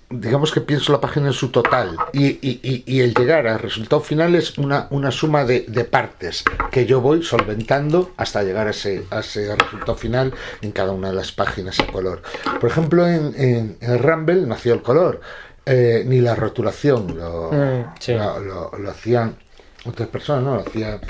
digamos 0.09 0.52
que 0.52 0.60
pienso 0.60 0.93
la 0.93 1.01
página 1.01 1.26
en 1.28 1.32
su 1.32 1.48
total 1.48 1.97
y, 2.12 2.26
y- 2.26 2.60
y- 2.62 2.84
y 2.86 3.01
el 3.01 3.12
llegar 3.12 3.47
al 3.48 3.59
resultado 3.59 4.01
final 4.01 4.36
es 4.36 4.56
una, 4.56 4.86
una 4.90 5.10
suma 5.10 5.44
de, 5.44 5.64
de 5.68 5.84
partes 5.84 6.44
que 6.70 6.86
yo 6.86 7.01
voy 7.01 7.24
solventando 7.24 8.12
hasta 8.16 8.44
llegar 8.44 8.68
a 8.68 8.70
ese, 8.70 9.05
a 9.10 9.18
ese 9.20 9.55
resultado 9.56 9.97
final 9.97 10.32
en 10.62 10.70
cada 10.70 10.93
una 10.93 11.09
de 11.09 11.14
las 11.14 11.32
páginas 11.32 11.80
a 11.80 11.86
color. 11.88 12.22
Por 12.60 12.70
ejemplo, 12.70 13.06
en, 13.09 13.34
en, 13.36 13.76
en 13.80 13.98
Rumble 14.02 14.47
nació 14.47 14.74
el 14.74 14.82
color, 14.82 15.20
eh, 15.66 16.05
ni 16.06 16.20
la 16.20 16.34
rotulación 16.34 17.16
lo, 17.18 17.51
Mm, 17.52 17.84
sí. 17.98 18.14
lo, 18.14 18.38
lo- 18.40 18.70
lo 18.78 18.90
hacían 18.90 19.36
otras 19.84 20.09
personas, 20.09 20.44
¿no? 20.44 20.55
Lo 20.55 20.60
hacía 20.62 21.01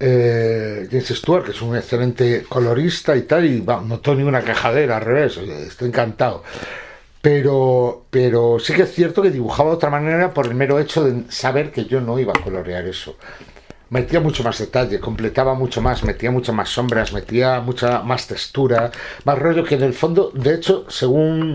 eh, 0.00 0.88
James 0.90 1.08
Stewart, 1.08 1.44
que 1.44 1.52
es 1.52 1.62
un 1.62 1.76
excelente 1.76 2.44
colorista 2.48 3.14
y 3.14 3.22
tal, 3.22 3.44
y 3.46 3.60
va, 3.60 3.80
no 3.80 4.00
tengo 4.00 4.16
ninguna 4.18 4.42
quejadera, 4.42 4.96
al 4.96 5.02
revés, 5.04 5.36
estoy 5.36 5.88
encantado. 5.88 6.42
Pero, 7.20 8.06
pero 8.10 8.58
sí 8.58 8.72
que 8.72 8.82
es 8.82 8.92
cierto 8.92 9.22
que 9.22 9.30
dibujaba 9.30 9.70
de 9.70 9.76
otra 9.76 9.90
manera 9.90 10.34
por 10.34 10.46
el 10.46 10.54
mero 10.56 10.80
hecho 10.80 11.04
de 11.04 11.30
saber 11.30 11.70
que 11.70 11.84
yo 11.84 12.00
no 12.00 12.18
iba 12.18 12.32
a 12.36 12.42
colorear 12.42 12.84
eso. 12.86 13.16
Metía 13.90 14.18
mucho 14.20 14.42
más 14.42 14.58
detalle, 14.58 14.98
completaba 14.98 15.54
mucho 15.54 15.80
más, 15.80 16.02
metía 16.02 16.30
muchas 16.32 16.54
más 16.54 16.68
sombras, 16.70 17.12
metía 17.12 17.60
mucha 17.60 18.02
más 18.02 18.26
textura, 18.26 18.90
más 19.24 19.38
rollo 19.38 19.62
que 19.62 19.76
en 19.76 19.82
el 19.84 19.92
fondo, 19.92 20.32
de 20.34 20.54
hecho, 20.54 20.86
según, 20.88 21.54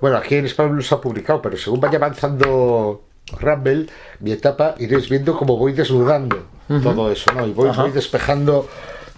bueno, 0.00 0.16
aquí 0.16 0.36
en 0.36 0.46
España 0.46 0.80
se 0.80 0.94
ha 0.94 1.00
publicado, 1.00 1.42
pero 1.42 1.56
según 1.56 1.80
vaya 1.80 1.98
avanzando 1.98 3.02
Rumble, 3.38 3.86
mi 4.20 4.32
etapa, 4.32 4.74
iréis 4.78 5.08
viendo 5.08 5.36
cómo 5.36 5.56
voy 5.56 5.72
desnudando 5.72 6.46
todo 6.82 7.10
eso, 7.10 7.32
¿no? 7.32 7.46
Y 7.46 7.52
voy, 7.52 7.70
voy 7.70 7.90
despejando 7.90 8.68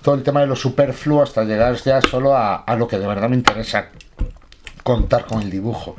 todo 0.02 0.14
el 0.14 0.22
tema 0.22 0.40
de 0.40 0.46
lo 0.46 0.56
superfluo 0.56 1.22
hasta 1.22 1.44
llegar 1.44 1.74
ya 1.76 2.00
solo 2.00 2.34
a, 2.34 2.56
a 2.56 2.76
lo 2.76 2.88
que 2.88 2.98
de 2.98 3.06
verdad 3.06 3.28
me 3.28 3.36
interesa 3.36 3.88
contar 4.82 5.26
con 5.26 5.42
el 5.42 5.50
dibujo. 5.50 5.96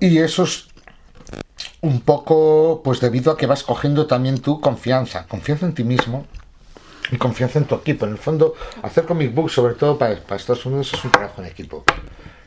Y 0.00 0.18
eso 0.18 0.42
es 0.42 0.68
un 1.80 2.00
poco, 2.00 2.80
pues 2.84 3.00
debido 3.00 3.32
a 3.32 3.36
que 3.36 3.46
vas 3.46 3.62
cogiendo 3.62 4.06
también 4.06 4.40
tu 4.40 4.60
confianza, 4.60 5.26
confianza 5.26 5.66
en 5.66 5.74
ti 5.74 5.84
mismo 5.84 6.26
y 7.10 7.16
confianza 7.16 7.58
en 7.58 7.66
tu 7.66 7.74
equipo. 7.74 8.06
En 8.06 8.12
el 8.12 8.18
fondo, 8.18 8.54
hacer 8.82 9.04
comic 9.04 9.34
book, 9.34 9.50
sobre 9.50 9.74
todo 9.74 9.98
para, 9.98 10.16
para 10.20 10.36
Estados 10.36 10.64
Unidos, 10.66 10.92
es 10.92 11.04
un 11.04 11.10
trabajo 11.10 11.40
en 11.42 11.48
equipo. 11.48 11.84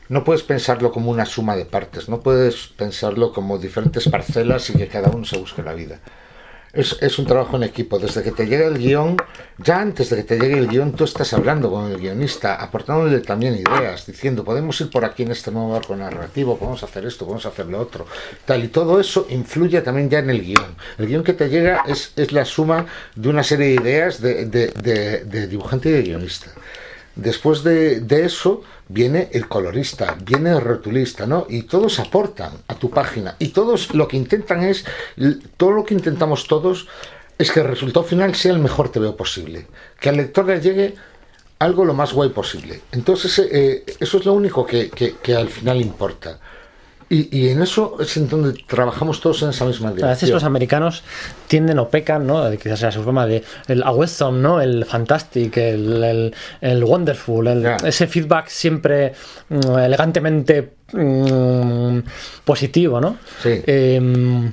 No 0.08 0.24
puedes 0.24 0.42
pensarlo 0.42 0.92
como 0.92 1.10
una 1.10 1.26
suma 1.26 1.56
de 1.56 1.64
partes, 1.64 2.08
no 2.08 2.20
puedes 2.20 2.68
pensarlo 2.68 3.32
como 3.32 3.58
diferentes 3.58 4.08
parcelas 4.10 4.70
y 4.70 4.74
que 4.74 4.88
cada 4.88 5.10
uno 5.10 5.24
se 5.24 5.38
busque 5.38 5.62
la 5.62 5.72
vida. 5.74 6.00
Es, 6.72 6.98
es 7.00 7.18
un 7.18 7.24
trabajo 7.24 7.56
en 7.56 7.62
equipo. 7.62 7.98
Desde 7.98 8.22
que 8.22 8.32
te 8.32 8.46
llega 8.46 8.66
el 8.66 8.76
guion, 8.76 9.16
ya 9.56 9.80
antes 9.80 10.10
de 10.10 10.16
que 10.16 10.24
te 10.24 10.38
llegue 10.38 10.58
el 10.58 10.68
guion, 10.68 10.92
tú 10.92 11.04
estás 11.04 11.32
hablando 11.32 11.70
con 11.70 11.90
el 11.90 11.96
guionista, 11.96 12.56
aportándole 12.56 13.20
también 13.20 13.54
ideas, 13.56 14.04
diciendo, 14.06 14.44
podemos 14.44 14.78
ir 14.82 14.90
por 14.90 15.02
aquí 15.06 15.22
en 15.22 15.30
este 15.30 15.50
nuevo 15.50 15.74
arco 15.74 15.96
narrativo, 15.96 16.58
podemos 16.58 16.82
hacer 16.82 17.06
esto, 17.06 17.24
podemos 17.24 17.46
hacer 17.46 17.64
lo 17.66 17.80
otro. 17.80 18.04
Tal, 18.44 18.62
y 18.62 18.68
todo 18.68 19.00
eso 19.00 19.26
influye 19.30 19.80
también 19.80 20.10
ya 20.10 20.18
en 20.18 20.28
el 20.28 20.42
guion. 20.42 20.76
El 20.98 21.06
guion 21.06 21.24
que 21.24 21.32
te 21.32 21.48
llega 21.48 21.82
es, 21.88 22.12
es 22.14 22.32
la 22.32 22.44
suma 22.44 22.84
de 23.14 23.28
una 23.30 23.42
serie 23.42 23.68
de 23.68 23.74
ideas 23.82 24.20
de, 24.20 24.44
de- 24.44 24.68
de- 24.68 25.24
de 25.24 25.46
dibujante 25.46 25.88
y 25.88 25.92
de 25.92 26.02
guionista. 26.02 26.50
Después 27.16 27.62
de, 27.64 28.00
de 28.00 28.24
eso 28.24 28.62
viene 28.88 29.28
el 29.32 29.48
colorista, 29.48 30.16
viene 30.24 30.50
el 30.50 30.60
rotulista, 30.60 31.26
¿no? 31.26 31.46
Y 31.48 31.62
todos 31.62 31.98
aportan 31.98 32.52
a 32.68 32.74
tu 32.74 32.90
página. 32.90 33.34
Y 33.38 33.48
todos 33.48 33.94
lo 33.94 34.06
que 34.06 34.16
intentan 34.16 34.62
es, 34.62 34.84
todo 35.56 35.72
lo 35.72 35.84
que 35.84 35.94
intentamos 35.94 36.46
todos 36.46 36.86
es 37.38 37.50
que 37.50 37.60
el 37.60 37.68
resultado 37.68 38.04
final 38.04 38.34
sea 38.34 38.52
el 38.52 38.58
mejor 38.60 38.90
TVO 38.90 39.16
posible. 39.16 39.66
Que 39.98 40.10
al 40.10 40.16
lector 40.18 40.46
le 40.46 40.60
llegue 40.60 40.94
algo 41.58 41.84
lo 41.86 41.94
más 41.94 42.12
guay 42.12 42.28
posible. 42.30 42.82
Entonces, 42.92 43.38
eh, 43.50 43.84
eso 43.98 44.18
es 44.18 44.24
lo 44.26 44.34
único 44.34 44.64
que, 44.66 44.90
que- 44.90 45.14
que 45.22 45.34
al 45.34 45.48
final 45.48 45.80
importa. 45.80 46.38
Y, 47.08 47.28
y 47.38 47.50
en 47.50 47.62
eso 47.62 47.98
es 48.00 48.16
en 48.16 48.28
donde 48.28 48.52
trabajamos 48.66 49.20
todos 49.20 49.40
en 49.42 49.50
esa 49.50 49.64
misma 49.64 49.90
A 49.90 49.92
veces 49.92 50.02
dirección. 50.06 50.30
los 50.32 50.42
americanos 50.44 51.04
tienden 51.46 51.78
o 51.78 51.88
pecan, 51.88 52.26
¿no? 52.26 52.50
Quizás 52.58 52.80
sea 52.80 52.90
su 52.90 53.02
forma 53.04 53.26
de 53.26 53.44
el 53.68 53.84
awesome, 53.84 54.40
¿no? 54.40 54.60
El 54.60 54.84
fantastic, 54.84 55.56
el, 55.56 56.02
el, 56.02 56.34
el 56.60 56.82
wonderful, 56.84 57.46
el- 57.46 57.64
ese 57.84 58.08
feedback 58.08 58.48
siempre 58.48 59.12
mm, 59.48 59.78
elegantemente 59.78 60.72
mm, 60.92 61.98
positivo, 62.44 63.00
¿no? 63.00 63.18
Sí. 63.42 63.60
Em, 63.66 64.52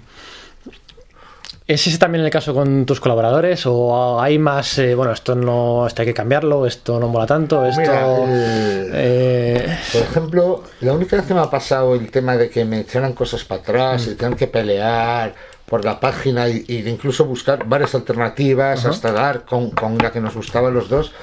¿Es 1.66 1.88
ese 1.88 1.98
también 1.98 2.26
el 2.26 2.30
caso 2.30 2.54
con 2.54 2.86
tus 2.86 3.00
colaboradores? 3.00 3.66
¿O 3.66 4.20
hay 4.20 4.38
más, 4.38 4.78
eh, 4.80 4.96
bueno, 4.96 5.14
esto 5.14 5.34
no, 5.34 5.88
esto 5.88 6.02
hay 6.02 6.08
que 6.10 6.14
cambiarlo, 6.14 6.66
esto 6.66 7.00
no 7.00 7.08
mola 7.08 7.26
tanto, 7.26 7.66
esto... 7.66 7.80
Mira, 7.80 8.18
el- 8.24 8.90
eh, 8.94 9.78
Por 9.94 10.02
ejemplo, 10.02 10.64
la 10.82 10.92
única 10.94 11.16
vez 11.16 11.26
que 11.26 11.34
me 11.34 11.40
ha 11.40 11.50
pasado 11.50 11.96
el 11.96 12.12
tema 12.12 12.36
de 12.36 12.50
que 12.50 12.66
me 12.66 12.82
echaran 12.82 13.14
cosas 13.14 13.46
para 13.46 13.62
atrás 13.62 14.08
y 14.08 14.16
tener 14.16 14.38
que 14.38 14.48
pelear 14.48 15.34
por 15.66 15.86
la 15.86 16.00
página 16.02 16.50
y, 16.50 16.66
incluso 16.86 17.24
buscar 17.26 17.66
varias 17.66 17.96
alternativas 17.96 18.86
hasta 18.86 19.14
dar 19.14 19.46
con, 19.46 19.72
con 19.72 19.98
la 19.98 20.12
que 20.12 20.20
nos 20.20 20.36
gustaba 20.36 20.70
los 20.70 20.90
dos, 20.90 21.14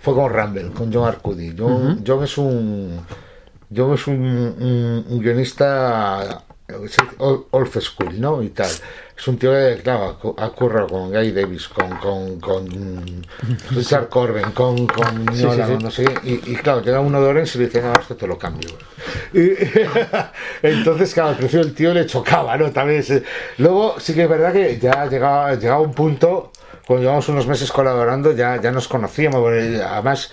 fue 0.00 0.14
con 0.14 0.32
Rumble, 0.32 0.70
con 0.70 0.92
John 0.92 1.08
Arcudi. 1.08 1.54
John, 1.58 2.04
John 2.06 2.22
es 2.22 2.38
un 2.38 3.00
John 3.76 3.94
es 3.94 4.06
un, 4.06 4.14
un- 4.14 5.04
un 5.08 5.20
guionista 5.20 6.44
old 7.18 7.44
old 7.50 7.80
school, 7.80 8.20
¿no? 8.20 8.42
Y 8.42 8.50
tal. 8.50 8.70
Es 9.18 9.26
un 9.26 9.36
tío 9.36 9.50
que, 9.50 9.80
claro, 9.82 10.16
ha 10.38 10.48
currado 10.50 10.86
con 10.86 11.10
Guy 11.10 11.32
Davis, 11.32 11.66
con, 11.68 11.88
con, 11.96 12.38
con 12.38 12.66
Richard 13.70 14.08
Corbin, 14.08 14.52
con, 14.52 14.86
con 14.86 15.24
Mignola, 15.24 15.66
no 15.82 15.90
sé. 15.90 16.04
Y, 16.22 16.34
y 16.52 16.56
claro, 16.56 16.82
llega 16.82 17.00
uno 17.00 17.20
de 17.20 17.26
Orange 17.26 17.58
y 17.58 17.62
le 17.62 17.66
dice, 17.66 17.82
no, 17.82 17.92
esto 17.94 18.14
te 18.14 18.28
lo 18.28 18.38
cambio. 18.38 18.68
Y, 19.32 19.50
entonces, 20.62 21.12
claro, 21.14 21.30
al 21.30 21.36
principio 21.36 21.66
el 21.66 21.74
tío 21.74 21.92
le 21.92 22.06
chocaba, 22.06 22.56
¿no? 22.56 22.70
También 22.70 23.02
se- 23.02 23.24
Luego, 23.58 23.96
sí 23.98 24.14
que 24.14 24.22
es 24.22 24.28
verdad 24.28 24.52
que 24.52 24.78
ya 24.78 25.06
llegaba, 25.06 25.52
llegaba 25.56 25.80
un 25.80 25.94
punto, 25.94 26.52
cuando 26.86 27.02
llevamos 27.02 27.28
unos 27.28 27.46
meses 27.48 27.72
colaborando, 27.72 28.32
ya, 28.32 28.60
ya 28.60 28.70
nos 28.70 28.86
conocíamos. 28.86 29.42
Además, 29.50 30.32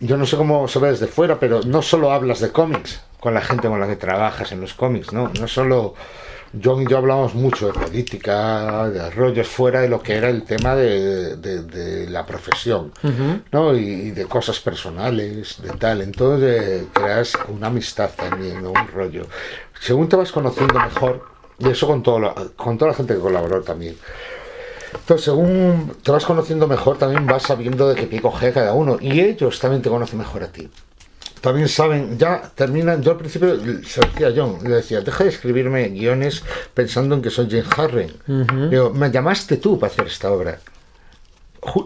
yo 0.00 0.16
no 0.16 0.26
sé 0.26 0.36
cómo 0.36 0.66
se 0.66 0.80
ve 0.80 0.90
desde 0.90 1.06
fuera, 1.06 1.38
pero 1.38 1.60
no 1.64 1.82
solo 1.82 2.10
hablas 2.10 2.40
de 2.40 2.50
cómics 2.50 3.00
con 3.20 3.32
la 3.34 3.40
gente 3.40 3.68
con 3.68 3.78
la 3.78 3.86
que 3.86 3.94
trabajas 3.94 4.50
en 4.50 4.60
los 4.60 4.74
cómics, 4.74 5.12
¿no? 5.12 5.30
No 5.38 5.46
solo 5.46 5.94
John 6.62 6.82
y 6.82 6.86
yo 6.86 6.98
hablamos 6.98 7.34
mucho 7.34 7.68
de 7.68 7.72
política, 7.72 8.88
de 8.90 9.10
rollos 9.10 9.48
fuera 9.48 9.80
de 9.80 9.88
lo 9.88 10.02
que 10.02 10.14
era 10.16 10.28
el 10.28 10.42
tema 10.42 10.74
de, 10.74 11.36
de- 11.36 11.62
de 11.62 12.10
la 12.10 12.26
profesión, 12.26 12.92
¿no? 13.52 13.74
Y, 13.76 13.80
y 13.80 14.10
de 14.10 14.26
cosas 14.26 14.60
personales, 14.60 15.62
de 15.62 15.70
tal. 15.70 16.02
Entonces 16.02 16.62
eh, 16.82 16.86
creas 16.92 17.32
una 17.48 17.68
amistad 17.68 18.10
también, 18.16 18.62
¿no? 18.62 18.70
Un 18.70 18.88
rollo. 18.88 19.26
Según 19.80 20.08
te 20.08 20.16
vas 20.16 20.30
conociendo 20.32 20.74
mejor, 20.78 21.26
y 21.58 21.68
eso 21.68 21.86
con, 21.86 22.02
todo 22.02 22.18
la- 22.20 22.34
con 22.56 22.76
toda 22.76 22.90
la 22.90 22.96
gente 22.96 23.14
que 23.14 23.20
colaboró 23.20 23.62
también. 23.62 23.96
Entonces, 24.94 25.24
según 25.24 25.94
te 26.02 26.10
vas 26.12 26.24
conociendo 26.26 26.66
mejor, 26.66 26.98
también 26.98 27.26
vas 27.26 27.44
sabiendo 27.44 27.88
de 27.88 27.94
qué 27.94 28.06
pie 28.06 28.20
coge 28.20 28.52
cada 28.52 28.74
uno. 28.74 28.98
Y 29.00 29.20
ellos 29.20 29.58
también 29.58 29.80
te 29.80 29.88
conocen 29.88 30.18
mejor 30.18 30.42
a 30.42 30.48
ti. 30.48 30.68
También 31.42 31.68
saben, 31.68 32.18
ya 32.18 32.40
terminan. 32.54 33.02
Yo 33.02 33.10
al 33.10 33.16
principio 33.18 33.58
se 33.84 34.00
decía 34.00 34.28
a 34.28 34.32
John, 34.34 34.58
le 34.62 34.76
decía, 34.76 35.00
deja 35.00 35.24
de 35.24 35.30
escribirme 35.30 35.88
guiones 35.88 36.42
pensando 36.72 37.16
en 37.16 37.20
que 37.20 37.30
soy 37.30 37.50
Jane 37.50 37.64
Harren. 37.76 38.70
Digo, 38.70 38.90
me 38.90 39.10
llamaste 39.10 39.56
tú 39.56 39.78
para 39.78 39.92
hacer 39.92 40.06
esta 40.06 40.30
obra. 40.30 40.60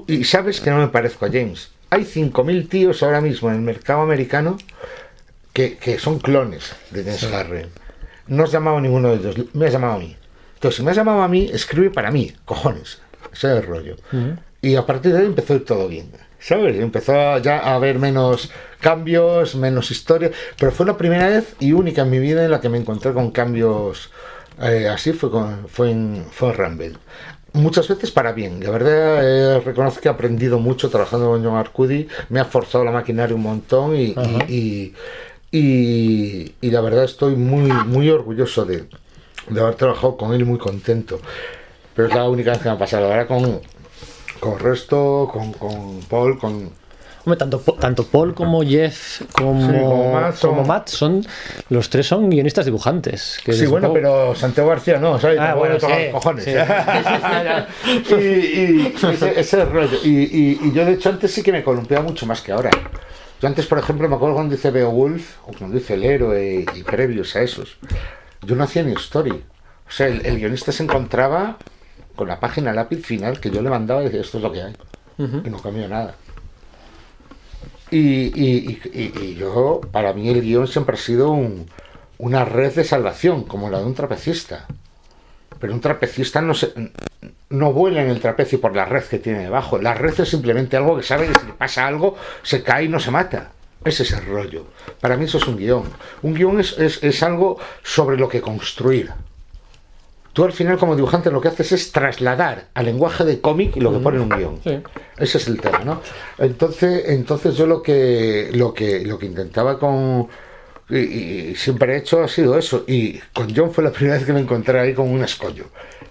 Y 0.06 0.24
sabes 0.24 0.60
que 0.60 0.70
no 0.70 0.76
me 0.76 0.88
parezco 0.88 1.24
a 1.24 1.30
James. 1.30 1.70
Hay 1.88 2.02
5.000 2.02 2.68
tíos 2.68 3.02
ahora 3.02 3.20
mismo 3.20 3.48
en 3.48 3.56
el 3.56 3.62
mercado 3.62 4.02
americano 4.02 4.58
que, 5.54 5.78
que 5.78 5.98
son 5.98 6.18
clones 6.18 6.74
de 6.90 7.02
James 7.02 7.24
Harren. 7.24 7.68
No 8.26 8.44
has 8.44 8.52
llamado 8.52 8.76
a 8.76 8.80
ninguno 8.82 9.08
de 9.10 9.16
ellos, 9.16 9.54
me 9.54 9.66
has 9.66 9.72
llamado 9.72 9.94
a 9.94 9.98
mí. 9.98 10.16
Entonces, 10.54 10.76
si 10.76 10.82
me 10.82 10.90
has 10.90 10.96
llamado 10.96 11.22
a 11.22 11.28
mí, 11.28 11.48
escribe 11.50 11.90
para 11.90 12.10
mí, 12.10 12.32
cojones. 12.44 12.98
Ese 13.32 13.52
es 13.52 13.62
el 13.62 13.66
rollo. 13.66 13.96
Y 14.60 14.74
a 14.74 14.84
partir 14.84 15.12
de 15.12 15.20
ahí 15.20 15.26
empezó 15.26 15.60
todo 15.62 15.88
bien. 15.88 16.10
¿Sabes? 16.38 16.76
Empezó 16.76 17.38
ya 17.38 17.58
a 17.58 17.74
haber 17.74 17.98
menos 17.98 18.50
cambios, 18.90 19.54
menos 19.56 19.90
historia. 19.90 20.30
Pero 20.58 20.70
fue 20.72 20.86
la 20.86 20.96
primera 20.96 21.28
vez 21.28 21.54
y 21.58 21.72
única 21.72 22.02
en 22.02 22.10
mi 22.10 22.18
vida 22.18 22.44
en 22.44 22.50
la 22.50 22.60
que 22.60 22.68
me 22.68 22.78
encontré 22.78 23.12
con 23.12 23.30
cambios 23.30 24.10
eh, 24.62 24.88
así. 24.88 25.12
Fue, 25.12 25.30
con, 25.30 25.66
fue, 25.68 25.90
en, 25.90 26.24
fue 26.30 26.50
en 26.50 26.56
Rumble. 26.56 26.92
Muchas 27.52 27.88
veces 27.88 28.10
para 28.10 28.32
bien. 28.32 28.62
La 28.62 28.70
verdad, 28.70 29.20
eh, 29.24 29.60
reconozco 29.60 30.00
que 30.02 30.08
he 30.08 30.10
aprendido 30.10 30.58
mucho 30.58 30.90
trabajando 30.90 31.26
con 31.30 31.42
John 31.44 31.56
Arcudi. 31.56 32.06
Me 32.28 32.38
ha 32.40 32.44
forzado 32.44 32.84
la 32.84 32.90
maquinaria 32.92 33.34
un 33.34 33.42
montón 33.42 33.96
y, 33.96 34.14
y- 34.48 34.94
y- 35.50 36.54
y- 36.60 36.70
la 36.70 36.80
verdad 36.82 37.04
estoy 37.04 37.34
muy, 37.34 37.70
muy 37.86 38.10
orgulloso 38.10 38.64
de, 38.66 38.84
de 39.48 39.60
haber 39.60 39.74
trabajado 39.74 40.16
con 40.16 40.34
él 40.34 40.42
y 40.42 40.44
muy 40.44 40.58
contento. 40.58 41.18
Pero 41.94 42.08
es 42.08 42.14
la 42.14 42.28
única 42.28 42.50
vez 42.50 42.60
que 42.60 42.68
me 42.68 42.74
ha 42.74 42.78
pasado. 42.78 43.06
Ahora 43.06 43.26
con, 43.26 43.60
con 44.38 44.58
Resto, 44.58 45.28
con, 45.32 45.52
con 45.54 46.00
Paul, 46.10 46.38
con, 46.38 46.70
Hombre, 47.26 47.38
tanto, 47.38 47.58
tanto 47.80 48.06
Paul 48.06 48.34
como 48.34 48.62
Jeff 48.62 49.22
como, 49.32 49.60
Sí, 49.72 49.78
como 49.78 50.12
Matt 50.12 50.34
son- 50.36 50.50
como 50.50 50.64
Matt 50.64 50.88
son 50.88 51.26
los 51.70 51.90
tres 51.90 52.06
son 52.06 52.30
guionistas 52.30 52.64
dibujantes. 52.66 53.40
que 53.44 53.52
Sí, 53.52 53.66
bueno, 53.66 53.88
poco- 53.88 53.94
pero 53.94 54.34
Santiago 54.36 54.70
García 54.70 54.98
no, 54.98 55.18
¿sabes? 55.18 55.38
Ah, 55.40 55.54
bueno, 55.54 55.78
sí, 55.80 55.86
los 55.88 56.12
cojones. 56.12 56.44
sí. 56.44 56.52
y, 58.14 58.14
y 58.14 58.94
ese, 59.12 59.40
ese 59.40 59.64
rollo. 59.64 59.98
Y, 60.04 60.08
y- 60.08 60.58
y 60.62 60.72
yo, 60.72 60.84
de 60.84 60.92
hecho, 60.92 61.08
antes 61.10 61.32
sí 61.32 61.42
que 61.42 61.50
me 61.52 61.62
columpiaba 61.64 62.04
mucho 62.04 62.26
más 62.26 62.40
que 62.40 62.52
ahora. 62.52 62.70
Yo 63.40 63.48
antes, 63.48 63.66
por 63.66 63.78
ejemplo, 63.78 64.08
me 64.08 64.14
acuerdo 64.16 64.34
cuando 64.36 64.54
dice 64.54 64.70
Beowulf, 64.70 65.38
o 65.46 65.52
cuando 65.52 65.76
dice 65.76 65.94
El 65.94 66.04
Héroe, 66.04 66.64
y 66.74 66.82
previos 66.84 67.34
a 67.36 67.42
esos, 67.42 67.76
yo 68.42 68.54
no 68.54 68.64
hacía 68.64 68.82
ni 68.82 68.92
story. 68.92 69.32
O 69.32 69.90
sea, 69.90 70.06
el, 70.06 70.24
el 70.24 70.38
guionista 70.38 70.72
se 70.72 70.82
encontraba 70.84 71.58
con 72.14 72.28
la 72.28 72.40
página 72.40 72.72
lápiz 72.72 73.04
final 73.04 73.40
que 73.40 73.50
yo 73.50 73.60
le 73.62 73.68
mandaba 73.68 74.00
y 74.02 74.04
decía, 74.06 74.20
esto 74.20 74.38
es 74.38 74.42
lo 74.44 74.52
que 74.52 74.62
hay. 74.62 74.76
Y 75.18 75.50
no 75.50 75.60
cambió 75.60 75.88
nada. 75.88 76.14
Y, 77.90 79.34
yo, 79.36 79.80
para 79.92 80.12
mí 80.12 80.28
el 80.28 80.42
guion 80.42 80.66
siempre 80.66 80.96
ha 80.96 80.98
sido 81.00 81.30
un- 81.30 81.68
una 82.18 82.44
red 82.44 82.74
de 82.74 82.84
salvación, 82.84 83.44
como 83.44 83.70
la 83.70 83.78
de 83.78 83.84
un 83.86 83.94
trapecista. 83.94 84.66
Pero 85.60 85.72
un 85.72 85.80
trapecista 85.80 86.40
no 86.42 86.54
se, 86.54 86.72
no 87.50 87.72
vuela 87.72 88.02
en 88.02 88.10
el 88.10 88.20
trapecio 88.20 88.60
por 88.60 88.74
la 88.74 88.84
red 88.84 89.04
que 89.04 89.18
tiene 89.18 89.40
debajo. 89.44 89.78
La 89.78 89.94
red 89.94 90.18
es 90.20 90.28
simplemente 90.28 90.76
algo 90.76 90.96
que 90.96 91.02
sabe 91.02 91.28
que 91.28 91.38
si 91.40 91.46
le 91.46 91.52
pasa 91.52 91.86
algo, 91.86 92.16
se 92.42 92.62
cae 92.62 92.84
y 92.84 92.88
no 92.88 93.00
se 93.00 93.10
mata. 93.10 93.52
Ese 93.84 94.02
es 94.02 94.12
el 94.12 94.26
rollo. 94.26 94.66
Para 95.00 95.16
mí 95.16 95.24
eso 95.26 95.38
es 95.38 95.46
un 95.46 95.56
guion. 95.56 95.84
Un 96.22 96.34
guion 96.34 96.58
es, 96.60 96.76
es- 96.78 97.02
es 97.02 97.22
algo 97.22 97.58
sobre 97.82 98.16
lo 98.16 98.28
que 98.28 98.40
construir. 98.40 99.10
Tú 100.36 100.44
al 100.44 100.52
final 100.52 100.76
como 100.76 100.94
dibujante 100.94 101.30
lo 101.30 101.40
que 101.40 101.48
haces 101.48 101.72
es 101.72 101.92
trasladar 101.92 102.66
al 102.74 102.84
lenguaje 102.84 103.24
de 103.24 103.40
cómic 103.40 103.74
lo 103.76 103.90
que 103.90 104.00
pone 104.00 104.18
en 104.18 104.24
un 104.24 104.28
guion. 104.28 104.60
Sí. 104.62 104.82
Ese 105.16 105.38
es 105.38 105.48
el 105.48 105.58
tema, 105.58 105.78
¿no? 105.78 106.02
Entonces, 106.36 107.04
entonces 107.06 107.56
yo 107.56 107.66
lo 107.66 107.82
que 107.82 108.50
lo 108.52 108.74
que 108.74 109.02
lo 109.06 109.18
que 109.18 109.24
intentaba 109.24 109.78
con 109.78 110.28
y, 110.90 110.98
y 110.98 111.54
siempre 111.54 111.94
he 111.94 111.96
hecho 111.96 112.22
ha 112.22 112.28
sido 112.28 112.58
eso. 112.58 112.84
Y 112.86 113.18
con 113.32 113.56
John 113.56 113.72
fue 113.72 113.82
la 113.82 113.90
primera 113.92 114.18
vez 114.18 114.26
que 114.26 114.34
me 114.34 114.40
encontré 114.40 114.78
ahí 114.78 114.92
con 114.92 115.08
un 115.08 115.24
escollo. 115.24 115.68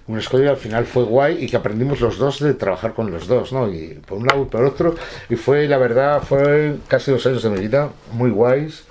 Un 0.08 0.18
escollo 0.18 0.46
que 0.46 0.50
al 0.50 0.58
final 0.58 0.86
fue 0.88 1.04
guay 1.04 1.44
y 1.44 1.48
que 1.48 1.58
aprendimos 1.58 2.02
los 2.02 2.18
dos 2.18 2.40
de 2.40 2.56
trabajar 2.56 2.96
con 2.96 3.12
los 3.12 3.28
dos, 3.28 3.54
¿no? 3.54 3.72
Y 3.72 4.02
por 4.08 4.18
un 4.18 4.26
lado 4.26 4.42
y 4.42 4.46
por 4.46 4.66
otro. 4.66 4.96
Y 5.30 5.36
fue, 5.36 5.68
la 5.68 5.78
verdad, 5.78 6.24
fue 6.24 6.78
casi 6.88 7.12
dos 7.12 7.24
años 7.28 7.44
de 7.44 7.52
mi 7.52 7.60
vida 7.60 7.92
muy 8.12 8.32
guays 8.32 8.86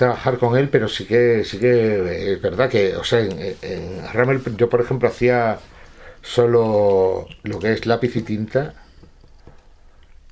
trabajar 0.00 0.38
con 0.38 0.56
él, 0.56 0.68
pero 0.70 0.88
sí 0.88 1.04
que 1.04 1.44
sí 1.44 1.58
que 1.58 2.32
es 2.32 2.40
verdad 2.42 2.68
que, 2.70 2.96
o 2.96 3.04
sea, 3.04 3.20
en, 3.20 3.32
en 3.62 4.02
Ramel 4.12 4.40
yo 4.56 4.68
por 4.70 4.80
ejemplo 4.80 5.08
hacía 5.08 5.58
solo 6.22 7.26
lo 7.42 7.58
que 7.58 7.72
es 7.74 7.84
lápiz 7.86 8.16
y 8.16 8.22
tinta 8.22 8.74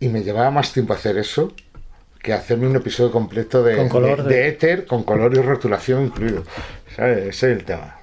y 0.00 0.08
me 0.08 0.22
llevaba 0.22 0.50
más 0.50 0.72
tiempo 0.72 0.94
hacer 0.94 1.18
eso 1.18 1.52
que 2.22 2.32
hacerme 2.32 2.66
un 2.66 2.76
episodio 2.76 3.12
completo 3.12 3.62
de, 3.62 3.76
Con 3.76 3.88
color 3.90 4.22
de, 4.24 4.28
de- 4.34 4.34
de 4.42 4.48
éter 4.48 4.86
con 4.86 5.02
color 5.04 5.34
y 5.36 5.40
rotulación 5.40 6.06
incluido. 6.06 6.44
¿Sabes? 6.96 7.18
Ese 7.18 7.52
es 7.52 7.58
el 7.58 7.64
tema. 7.64 7.96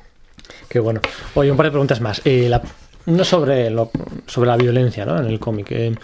Qué 0.69 0.79
bueno. 0.79 1.01
Oye, 1.33 1.49
un 1.51 1.57
par 1.57 1.65
de 1.65 1.71
preguntas 1.71 1.99
más. 1.99 2.21
Eh, 2.25 2.47
la- 2.47 2.61
no 3.07 3.23
sobre, 3.23 3.69
lo- 3.71 3.89
sobre 4.27 4.47
la 4.49 4.57
violencia 4.57 5.03
¿no? 5.05 5.19
en 5.19 5.25
el 5.25 5.39
cómic. 5.39 5.67
eh. 5.71 5.95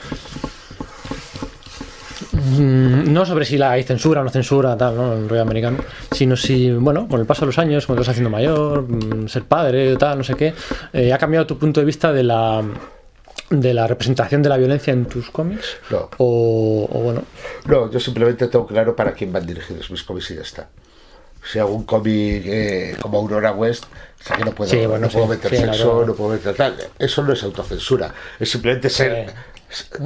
Mm, 2.43 3.11
no 3.13 3.25
sobre 3.25 3.45
si 3.45 3.57
la 3.57 3.71
hay 3.71 3.83
censura 3.83 4.21
o 4.21 4.23
no 4.23 4.29
censura, 4.29 4.75
tal, 4.75 4.95
¿no? 4.95 5.13
En 5.13 5.23
el 5.23 5.29
rollo 5.29 5.41
americano. 5.43 5.77
Sino 6.11 6.35
si, 6.35 6.71
bueno, 6.71 7.07
con 7.07 7.19
el 7.19 7.25
paso 7.25 7.41
de 7.41 7.47
los 7.47 7.57
años, 7.59 7.85
cuando 7.85 8.01
te 8.01 8.07
vas 8.07 8.09
haciendo 8.09 8.29
mayor, 8.29 8.83
mm, 8.89 9.27
ser 9.27 9.43
padre, 9.43 9.95
tal, 9.97 10.17
no 10.19 10.23
sé 10.23 10.35
qué, 10.35 10.53
eh, 10.93 11.13
¿ha 11.13 11.17
cambiado 11.17 11.45
tu 11.45 11.57
punto 11.57 11.79
de 11.79 11.85
vista 11.85 12.11
de 12.11 12.23
la 12.23 12.63
de 13.49 13.73
la 13.73 13.85
representación 13.85 14.41
de 14.41 14.47
la 14.49 14.55
violencia 14.57 14.93
en 14.93 15.05
tus 15.05 15.29
cómics? 15.29 15.77
No. 15.89 16.09
O, 16.17 16.87
o 16.91 16.99
bueno, 17.01 17.23
No, 17.65 17.91
yo 17.91 17.99
simplemente 17.99 18.47
tengo 18.47 18.65
claro 18.65 18.95
para 18.95 19.11
quién 19.13 19.31
van 19.33 19.45
dirigidos 19.45 19.91
mis 19.91 20.03
cómics 20.03 20.31
y 20.31 20.35
ya 20.35 20.41
está. 20.41 20.69
Si 21.43 21.59
hago 21.59 21.73
un 21.73 21.83
cómic 21.83 22.43
eh, 22.45 22.95
como 23.01 23.17
Aurora 23.17 23.51
West, 23.51 23.85
sé 24.23 24.35
que 24.35 24.45
no 24.45 24.51
puedo, 24.51 24.69
Sí, 24.69 24.77
bueno, 24.85 25.07
no 25.07 25.09
puedo 25.09 25.25
sí, 25.25 25.31
meter 25.31 25.49
sí, 25.51 25.57
sexo, 25.57 25.93
verdad. 25.95 26.07
no 26.07 26.13
puedo 26.15 26.29
meter 26.31 26.55
tal. 26.55 26.75
Eso 26.99 27.23
no 27.23 27.33
es 27.33 27.43
autocensura. 27.43 28.13
Es 28.39 28.49
simplemente 28.51 28.89
ser, 28.89 29.33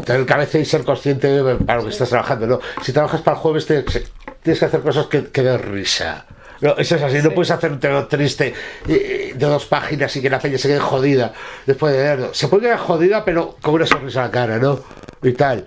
tener 0.06 0.26
cabeza 0.26 0.60
y 0.60 0.66
ser 0.66 0.84
consciente 0.84 1.28
de 1.28 1.56
para 1.56 1.80
lo 1.80 1.86
que 1.86 1.92
estás 1.92 2.10
trabajando. 2.10 2.48
¿no? 2.48 2.60
Si 2.84 2.92
trabajas 2.92 3.22
para 3.22 3.38
el 3.38 3.42
jueves, 3.42 3.66
tienes 3.66 4.60
que 4.60 4.66
hacer 4.66 4.82
cosas 4.82 5.08
que, 5.08 5.26
que 5.28 5.44
den 5.44 5.60
risa. 5.60 6.26
No, 6.62 6.76
eso 6.78 6.96
es 6.96 7.02
así, 7.02 7.18
no 7.22 7.32
puedes 7.32 7.52
hacer 7.52 7.72
un 7.72 7.80
tema 7.80 8.08
triste 8.08 8.54
eh, 8.88 9.34
de 9.36 9.46
dos 9.46 9.66
páginas 9.66 10.16
y 10.16 10.22
que 10.22 10.30
la 10.30 10.40
peña 10.40 10.58
se 10.58 10.70
quede 10.70 10.80
jodida 10.80 11.34
después 11.66 11.94
de 11.94 12.00
leerlo. 12.00 12.34
Se 12.34 12.48
puede 12.48 12.64
quedar 12.64 12.80
jodida, 12.80 13.26
pero 13.26 13.58
con 13.62 13.74
una 13.76 13.86
sonrisa 13.86 14.22
en 14.22 14.26
la 14.26 14.32
cara, 14.32 14.58
¿no? 14.58 14.80
Y 15.22 15.34
tal. 15.34 15.66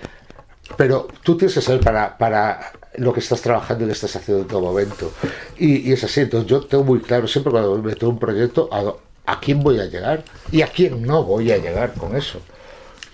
Pero 0.77 1.09
tú 1.23 1.37
tienes 1.37 1.55
que 1.55 1.61
saber 1.61 1.81
para, 1.81 2.17
para 2.17 2.73
lo 2.97 3.13
que 3.13 3.21
estás 3.21 3.41
trabajando 3.43 3.85
y 3.85 3.89
que 3.89 3.93
estás 3.93 4.17
haciendo 4.17 4.43
en 4.43 4.49
todo 4.49 4.61
momento. 4.61 5.13
Y, 5.59 5.89
y 5.89 5.93
es 5.93 6.05
así, 6.05 6.21
entonces 6.21 6.49
yo 6.49 6.65
tengo 6.67 6.85
muy 6.85 7.01
claro 7.01 7.29
siempre 7.29 7.51
cuando 7.51 7.77
me 7.77 7.83
meto 7.83 8.07
en 8.07 8.13
un 8.13 8.19
proyecto 8.19 8.69
a 9.27 9.41
quién 9.41 9.61
voy 9.61 9.79
a 9.81 9.85
llegar 9.85 10.25
y 10.51 10.63
a 10.63 10.69
quién 10.69 11.03
no 11.03 11.23
voy 11.23 11.53
a 11.53 11.59
llegar 11.59 11.93
con 11.95 12.17
eso. 12.17 12.41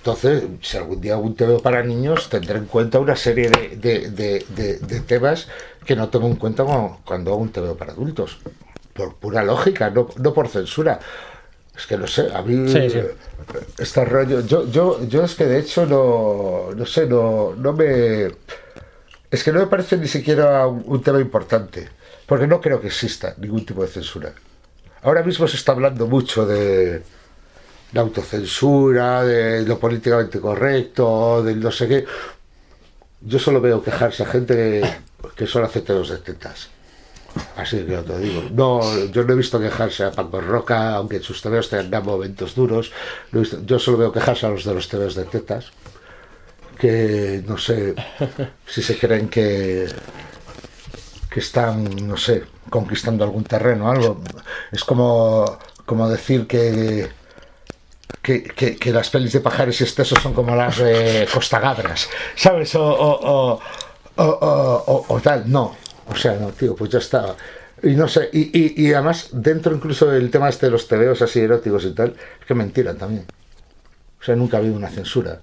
Entonces, 0.05 0.43
si 0.61 0.77
algún 0.77 1.01
día 1.01 1.15
hago 1.15 1.23
un 1.23 1.35
TV 1.35 1.61
para 1.61 1.83
niños, 1.83 2.29
tendré 2.29 2.59
en 2.59 2.67
cuenta 2.67 2.99
una 3.01 3.17
serie 3.17 3.49
de, 3.49 4.11
de- 4.11 4.45
de- 4.51 5.01
temas 5.01 5.49
que 5.87 5.97
no 5.97 6.11
tengo 6.11 6.27
en 6.27 6.37
cuenta 6.37 6.63
cuando, 7.07 7.31
hago 7.33 7.41
un 7.41 7.49
TV 7.49 7.75
para 7.75 7.93
adultos. 7.93 8.37
Por 8.93 9.15
pura 9.15 9.43
lógica, 9.43 9.89
no, 9.89 10.11
no 10.19 10.35
por 10.35 10.49
censura. 10.49 11.01
Es 11.75 11.87
que 11.87 11.97
no 11.97 12.07
sé, 12.07 12.29
a 12.35 12.43
mí 12.43 12.71
Sí, 12.71 12.91
sí. 12.91 13.01
este 13.79 14.05
rollo, 14.05 14.43
yo, 14.43 14.69
yo, 14.71 15.03
yo 15.09 15.25
es 15.25 15.35
que 15.37 15.47
de 15.47 15.59
hecho 15.61 15.87
no, 15.87 16.73
no 16.77 16.85
sé, 16.85 17.07
no, 17.07 17.55
no 17.57 17.73
me, 17.73 18.27
es 19.31 19.43
que 19.43 19.53
no 19.53 19.61
me 19.61 19.67
parece 19.69 19.97
ni 19.97 20.07
siquiera 20.07 20.67
un, 20.67 20.85
un 20.87 21.03
tema 21.03 21.19
importante, 21.19 21.89
porque 22.27 22.47
no 22.47 22.61
creo 22.61 22.79
que 22.79 22.89
exista 22.89 23.35
ningún 23.39 23.65
tipo 23.65 23.81
de 23.81 23.89
censura. 23.89 24.35
Ahora 25.01 25.23
mismo 25.23 25.49
se 25.49 25.57
está 25.57 25.73
hablando 25.73 26.07
mucho 26.07 26.45
de 26.45 27.03
la 27.95 28.01
autocensura, 28.03 29.23
de 29.25 29.63
lo 29.63 29.79
políticamente 29.79 30.41
correcto, 30.41 31.43
del 31.43 31.61
no 31.61 31.71
sé 31.71 31.89
qué. 31.89 32.05
Yo 33.23 33.39
solo 33.39 33.61
veo 33.61 33.83
quejarse 33.83 34.23
a 34.25 34.27
gente 34.27 34.55
que, 34.55 35.29
que 35.37 35.47
solo 35.47 35.67
hace 35.67 35.81
teos 35.81 36.09
de 36.11 36.19
tetas. 36.19 36.69
Así 37.57 37.79
que 37.85 37.97
te 37.97 38.19
digo. 38.19 38.43
No, 38.53 38.81
yo 39.07 39.25
no 39.25 39.33
he 39.33 39.37
visto 39.37 39.59
quejarse 39.59 40.05
a 40.05 40.13
Paco 40.13 40.41
Roca, 40.41 40.95
aunque 40.95 41.17
en 41.17 41.23
sus 41.23 41.41
tebeos 41.43 41.69
tengan 41.71 42.05
momentos 42.05 42.55
duros. 42.55 42.93
No 43.33 43.39
he 43.39 43.43
visto- 43.43 43.61
yo 43.65 43.79
solo 43.79 43.99
veo 43.99 44.13
quejarse 44.13 44.47
a 44.47 44.51
los 44.51 44.65
de 44.65 44.75
los 44.75 44.89
tebeos 44.89 45.15
de 45.15 45.25
tetas. 45.25 45.73
Que 46.79 47.43
no 47.47 47.57
sé 47.57 47.95
si 48.67 48.83
se 48.83 48.99
creen 48.99 49.29
que, 49.29 49.87
que 51.31 51.41
están, 51.41 51.85
no 52.07 52.17
sé, 52.17 52.45
conquistando 52.71 53.25
algún 53.25 53.45
terreno, 53.45 53.91
algo. 53.91 54.21
Es 54.71 54.85
como, 54.85 55.59
como 55.87 56.09
decir 56.09 56.47
que, 56.47 57.09
que, 58.23 58.43
que- 58.43 58.77
que 58.77 58.93
las 58.93 59.11
pelis 59.11 59.33
de 59.33 59.41
pajares 59.41 59.81
y 59.81 59.85
estesos 59.85 60.23
son 60.23 60.33
como 60.35 60.55
las 60.57 60.79
de 60.79 61.27
Costagadras, 61.33 62.09
¿sabes? 62.37 62.75
O, 62.75 62.85
o, 62.85 63.61
o, 64.17 65.05
o, 65.09 65.21
tal, 65.21 65.51
no. 65.51 65.77
O 66.07 66.17
sea, 66.17 66.35
no, 66.35 66.49
tío, 66.53 66.75
pues 66.77 66.91
ya 66.91 66.99
está. 66.99 67.35
Y 67.83 67.91
no 67.91 68.09
sé, 68.09 68.29
y, 68.33 68.51
y, 68.59 68.87
y 68.87 68.93
además, 68.95 69.29
dentro 69.33 69.75
incluso 69.75 70.07
del 70.07 70.31
tema 70.31 70.49
este 70.49 70.67
de 70.67 70.73
los 70.73 70.87
tebeos 70.89 71.21
así 71.23 71.41
eróticos 71.41 71.85
y 71.85 71.93
tal, 71.93 72.15
es 72.41 72.47
que 72.47 72.55
mentira 72.55 72.95
también. 72.95 73.27
O 74.21 74.25
sea, 74.25 74.37
nunca 74.37 74.57
ha 74.57 74.61
habido 74.61 74.75
una 74.77 74.89
censura. 74.89 75.39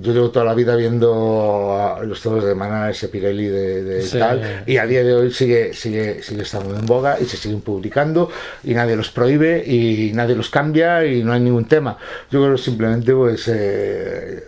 Yo 0.00 0.12
llevo 0.12 0.30
toda 0.30 0.44
la 0.44 0.54
vida 0.54 0.76
viendo 0.76 1.72
a 1.74 2.02
los 2.04 2.20
tebeos 2.20 2.44
de 2.44 2.54
Manales, 2.54 3.08
Pirelli, 3.10 3.46
de, 3.46 3.82
de 3.82 4.02
Sí. 4.02 4.18
tal, 4.18 4.62
y 4.66 4.76
a 4.76 4.86
día 4.86 5.02
de 5.02 5.14
hoy 5.14 5.30
sigue, 5.32 5.72
sigue, 5.72 6.22
sigue 6.22 6.42
estando 6.42 6.76
en 6.78 6.84
boga 6.86 7.18
y 7.20 7.24
se 7.24 7.36
siguen 7.36 7.60
publicando 7.62 8.30
y 8.64 8.74
nadie 8.74 8.94
los 8.96 9.10
prohíbe 9.10 9.64
y 9.66 10.12
nadie 10.14 10.34
los 10.34 10.50
cambia 10.50 11.04
y 11.06 11.22
no 11.24 11.32
hay 11.32 11.40
ningún 11.40 11.64
tema. 11.66 11.96
Yo 12.30 12.42
creo 12.42 12.56
que 12.56 12.62
simplemente 12.62 13.12
pues 13.14 13.48
eh, 13.48 14.44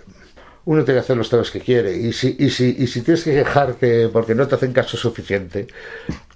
uno 0.66 0.85
tiene 0.85 0.99
que 1.01 1.05
hacer 1.05 1.16
los 1.16 1.31
temas 1.31 1.51
que 1.51 1.61
quiere 1.61 1.97
y 1.97 2.12
si, 2.12 2.37
y 2.39 2.51
si, 2.51 2.77
y 2.79 2.87
si 2.87 3.01
tienes 3.03 3.25
que 3.25 3.33
quejarte 3.33 4.09
porque 4.09 4.35
no 4.35 4.47
te 4.47 4.55
hacen 4.55 4.73
caso 4.73 4.97
suficiente 4.99 5.66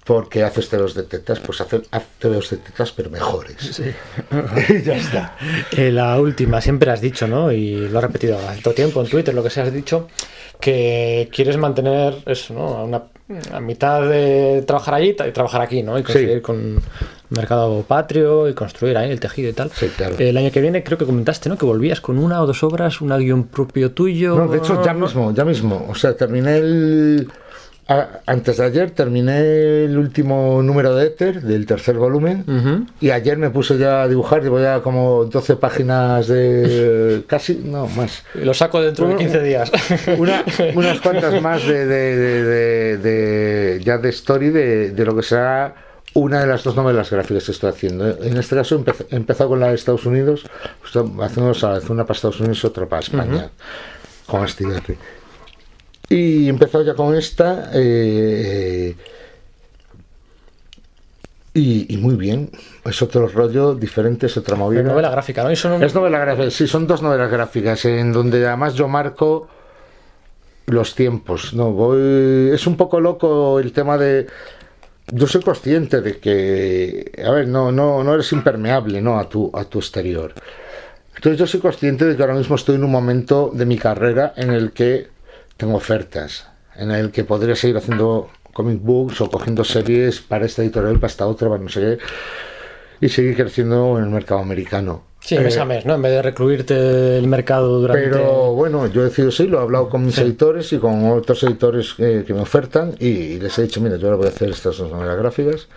porque 0.05 0.43
haces 0.43 0.67
teos 0.69 0.93
de 0.95 1.03
tetas, 1.03 1.39
pues 1.39 1.61
haz, 1.61 1.67
haz 1.91 2.03
teos 2.19 2.49
de 2.49 2.57
tetas 2.57 2.91
pero 2.91 3.09
mejores. 3.09 3.81
y 4.69 4.81
ya 4.81 4.95
está. 4.95 5.37
Eh, 5.77 5.91
la 5.91 6.19
última, 6.19 6.59
siempre 6.61 6.91
has 6.91 6.99
dicho, 7.01 7.27
¿no? 7.27 7.51
Y 7.51 7.87
lo 7.87 7.99
has 7.99 8.03
repetido 8.03 8.37
hace 8.49 8.61
todo 8.61 8.73
tiempo 8.73 9.01
en 9.01 9.07
Twitter, 9.09 9.33
lo 9.33 9.43
que 9.43 9.49
sea, 9.49 9.63
has 9.63 9.73
dicho 9.73 10.07
que 10.59 11.29
quieres 11.33 11.57
mantener 11.57 12.15
eso, 12.25 12.53
¿no? 12.53 12.67
A, 12.77 12.83
una, 12.85 13.03
a 13.51 13.59
mitad 13.59 14.01
de 14.07 14.63
trabajar 14.65 14.93
allí 14.95 15.09
y 15.09 15.31
trabajar 15.31 15.61
aquí, 15.61 15.83
¿no? 15.83 15.97
Y 15.99 16.03
conseguir 16.03 16.35
Sí. 16.37 16.41
con 16.41 16.55
un 16.57 16.81
mercado 17.29 17.81
patrio 17.83 18.47
y 18.47 18.53
construir 18.53 18.95
ahí 18.97 19.11
el 19.11 19.19
tejido 19.19 19.49
y 19.49 19.53
tal. 19.53 19.71
Sí, 19.71 19.87
claro. 19.97 20.15
El 20.19 20.37
año 20.37 20.51
que 20.51 20.61
viene 20.61 20.83
creo 20.83 20.97
que 20.97 21.05
comentaste, 21.05 21.49
¿no? 21.49 21.57
Que 21.57 21.65
volvías 21.65 21.99
con 21.99 22.17
una 22.17 22.41
o 22.41 22.45
dos 22.47 22.63
obras, 22.63 23.01
una 23.01 23.17
guion 23.17 23.45
propio 23.45 23.91
tuyo. 23.91 24.37
No, 24.37 24.47
de 24.47 24.59
hecho, 24.59 24.81
ya 24.85 24.93
mismo, 24.93 25.33
ya 25.33 25.43
mismo. 25.43 25.85
O 25.89 25.95
sea, 25.95 26.15
terminé 26.15 26.57
el. 26.57 27.27
A- 27.87 28.21
antes 28.25 28.57
de 28.57 28.65
ayer 28.65 28.91
terminé 28.91 29.83
el 29.85 29.97
último 29.97 30.61
número 30.63 30.95
de 30.95 31.07
Ether 31.07 31.41
del 31.41 31.65
tercer 31.65 31.95
volumen. 31.97 32.87
Y 33.01 33.09
ayer 33.11 33.37
me 33.37 33.49
puse 33.49 33.77
ya 33.77 34.03
a 34.03 34.07
dibujar, 34.07 34.41
llevo 34.43 34.59
ya 34.59 34.81
como 34.81 35.25
12 35.25 35.55
páginas 35.57 36.27
de. 36.27 37.23
casi, 37.27 37.55
no, 37.63 37.87
más. 37.87 38.23
Lo 38.35 38.53
saco 38.53 38.81
dentro 38.81 39.07
de 39.07 39.15
Bueno, 39.15 39.29
15 39.31 39.43
días. 39.43 39.71
Una- 40.17 40.43
unas 40.75 40.99
cuantas 41.01 41.41
más 41.41 41.65
de, 41.67 41.85
de- 41.85 42.15
de- 42.15 42.43
de- 42.43 42.97
de- 42.97 43.81
ya 43.83 43.97
de 43.97 44.09
story 44.09 44.49
de, 44.49 44.93
lo 45.05 45.15
que 45.15 45.23
será 45.23 45.75
una 46.15 46.39
de 46.41 46.47
las 46.47 46.63
dos 46.63 46.75
novelas 46.75 47.09
gráficas 47.09 47.43
que 47.45 47.51
estoy 47.51 47.69
haciendo. 47.71 48.07
En 48.23 48.37
este 48.37 48.55
caso 48.55 48.79
empe- 48.79 49.05
he 49.09 49.15
empezado 49.15 49.49
con 49.49 49.59
la 49.59 49.69
de 49.69 49.75
Estados 49.75 50.05
Unidos, 50.05 50.45
haciendo 51.21 51.53
una 51.89 52.05
para 52.05 52.15
Estados 52.15 52.39
Unidos 52.39 52.63
y 52.63 52.67
otra 52.67 52.85
para 52.85 53.01
España, 53.01 53.49
con 54.27 54.43
Astiberri. 54.43 54.95
Y 56.15 56.47
empezado 56.49 56.83
ya 56.83 56.93
con 56.93 57.15
esta. 57.15 57.71
eh, 57.73 58.95
y, 61.55 61.93
y 61.93 61.97
muy 61.97 62.15
bien, 62.15 62.49
es 62.83 63.01
otro 63.01 63.27
rollo 63.27 63.75
diferente, 63.75 64.25
es 64.25 64.35
otra 64.37 64.55
movida. 64.55 64.81
Es 64.81 64.85
novela 64.87 65.09
gráfica, 65.11 65.43
¿no? 65.43 65.51
Y 65.51 65.55
son 65.55 65.73
un- 65.73 65.83
Es 65.83 65.93
novela 65.93 66.17
gráfica, 66.17 66.49
sí, 66.49 66.67
son 66.67 66.87
dos 66.87 67.01
novelas 67.03 67.29
gráficas 67.29 67.85
en 67.85 68.11
donde 68.11 68.45
además 68.47 68.73
yo 68.73 68.87
marco 68.87 69.47
los 70.65 70.95
tiempos. 70.95 71.53
No, 71.53 71.71
voy. 71.71 72.49
Es 72.53 72.65
un 72.65 72.75
poco 72.75 72.99
loco 72.99 73.59
el 73.59 73.71
tema 73.71 73.97
de. 73.97 74.25
Yo 75.11 75.27
soy 75.27 75.41
consciente 75.41 76.01
de 76.01 76.17
que, 76.17 77.11
a 77.23 77.29
ver, 77.31 77.47
no, 77.47 77.71
no, 77.71 78.03
no 78.03 78.13
eres 78.15 78.31
impermeable, 78.31 79.01
¿no? 79.01 79.19
A 79.19 79.27
tu, 79.29 79.51
a 79.53 79.65
tu 79.65 79.77
exterior. 79.79 80.33
Entonces 81.15 81.37
yo 81.37 81.45
soy 81.45 81.59
consciente 81.59 82.05
de 82.05 82.15
que 82.15 82.21
ahora 82.23 82.33
mismo 82.35 82.55
estoy 82.55 82.75
en 82.75 82.83
un 82.83 82.91
momento 82.91 83.51
de 83.53 83.65
mi 83.65 83.77
carrera 83.77 84.33
en 84.37 84.49
el 84.51 84.71
que 84.71 85.12
tengo 85.63 85.77
ofertas, 85.77 86.45
en 86.75 86.91
el 86.91 87.09
que 87.09 87.23
podría 87.23 87.55
seguir 87.55 87.77
haciendo 87.77 88.29
comic 88.51 88.81
books 88.81 89.21
o 89.21 89.29
cogiendo 89.29 89.63
series 89.63 90.19
para 90.19 90.45
esta 90.45 90.61
editorial, 90.61 90.95
para 90.95 91.07
esta 91.07 91.25
otra, 91.25 91.47
para 91.47 91.63
no 91.63 91.69
sé 91.69 91.79
qué, 91.79 93.05
y 93.05 93.07
seguir 93.07 93.37
creciendo 93.37 93.97
en 93.97 94.03
el 94.03 94.09
mercado 94.09 94.41
americano. 94.41 95.05
Sí, 95.21 95.39
mes 95.39 95.55
Eh, 95.55 95.61
a 95.61 95.65
mes, 95.65 95.85
¿no? 95.85 95.95
En 95.95 96.01
vez 96.01 96.11
de 96.11 96.21
recluirte 96.21 97.17
el 97.17 97.27
mercado 97.27 97.79
durante. 97.79 98.09
pero 98.09 98.53
bueno, 98.53 98.87
yo 98.87 99.01
he 99.01 99.05
decidido 99.05 99.31
sí, 99.31 99.47
lo 99.47 99.59
he 99.59 99.61
hablado 99.61 99.87
con 99.87 100.05
mis 100.05 100.17
editores 100.17 100.73
y 100.73 100.79
con 100.79 101.09
otros 101.11 101.41
editores 101.43 101.95
eh, 101.97 102.25
que 102.27 102.33
me 102.33 102.41
ofertan 102.41 102.93
y, 102.99 103.39
les 103.39 103.57
he 103.57 103.61
dicho, 103.61 103.79
mira, 103.79 103.95
yo 103.95 104.07
ahora 104.07 104.17
voy 104.17 104.27
a 104.27 104.31
hacer 104.31 104.49
estas 104.49 104.77
dos 104.79 104.91
novelas 104.91 105.17
gráficas, 105.17 105.69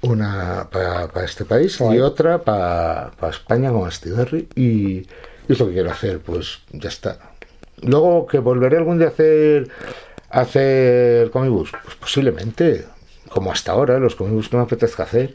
una 0.00 0.66
para 0.72 1.24
este 1.26 1.44
país 1.44 1.78
y 1.78 1.98
otra 1.98 2.42
para 2.42 3.12
España 3.28 3.70
con 3.70 3.86
Astiberri 3.86 4.48
y, 4.56 5.00
y 5.00 5.06
es 5.46 5.60
lo 5.60 5.66
que 5.66 5.74
quiero 5.74 5.90
hacer, 5.90 6.20
pues 6.20 6.60
ya 6.72 6.88
está. 6.88 7.31
Luego 7.82 8.26
que 8.26 8.38
volveré 8.38 8.78
algún 8.78 8.98
día 8.98 9.08
a 9.08 9.10
hacer 9.10 9.68
a 10.30 10.40
hacer 10.40 11.30
comic 11.30 11.50
books, 11.50 11.72
pues 11.84 11.96
posiblemente, 11.96 12.86
como 13.28 13.52
hasta 13.52 13.72
ahora, 13.72 13.98
los 13.98 14.14
comic 14.14 14.32
books 14.34 14.48
que 14.48 14.56
me 14.56 14.62
apetezca 14.62 15.02
hacer 15.02 15.32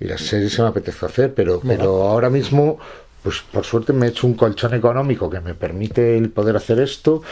y 0.00 0.04
las 0.06 0.20
series 0.20 0.54
que 0.56 0.62
me 0.62 0.68
apetezca 0.68 1.06
hacer, 1.06 1.32
pero, 1.34 1.60
pero 1.66 2.02
ahora 2.02 2.28
mismo, 2.28 2.78
pues 3.22 3.40
por 3.40 3.64
suerte 3.64 3.94
me 3.94 4.06
he 4.06 4.08
hecho 4.10 4.26
un 4.26 4.34
colchón 4.34 4.74
económico 4.74 5.30
que 5.30 5.40
me 5.40 5.54
permite 5.54 6.18
el 6.18 6.28
poder 6.30 6.56
hacer 6.56 6.78
esto. 6.80 7.22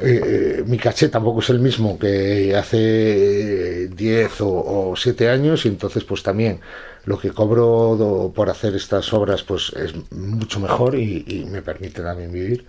Eh, 0.00 0.20
eh, 0.60 0.64
mi 0.66 0.78
caché 0.78 1.08
tampoco 1.10 1.40
es 1.40 1.50
el 1.50 1.58
mismo 1.60 1.98
que 1.98 2.56
hace 2.56 3.88
10 3.88 4.32
o, 4.40 4.94
7 4.96 5.28
años 5.28 5.66
y 5.66 5.68
entonces 5.68 6.04
pues 6.04 6.22
también 6.22 6.60
lo 7.04 7.18
que 7.18 7.32
cobro 7.32 7.96
do- 7.96 8.32
por 8.34 8.48
hacer 8.48 8.74
estas 8.76 9.12
obras 9.12 9.42
pues 9.42 9.72
es 9.76 9.92
mucho 10.12 10.58
mejor 10.60 10.94
y, 10.94 11.24
y 11.26 11.44
me 11.44 11.60
permite 11.60 12.00
también 12.02 12.32
vivir. 12.32 12.64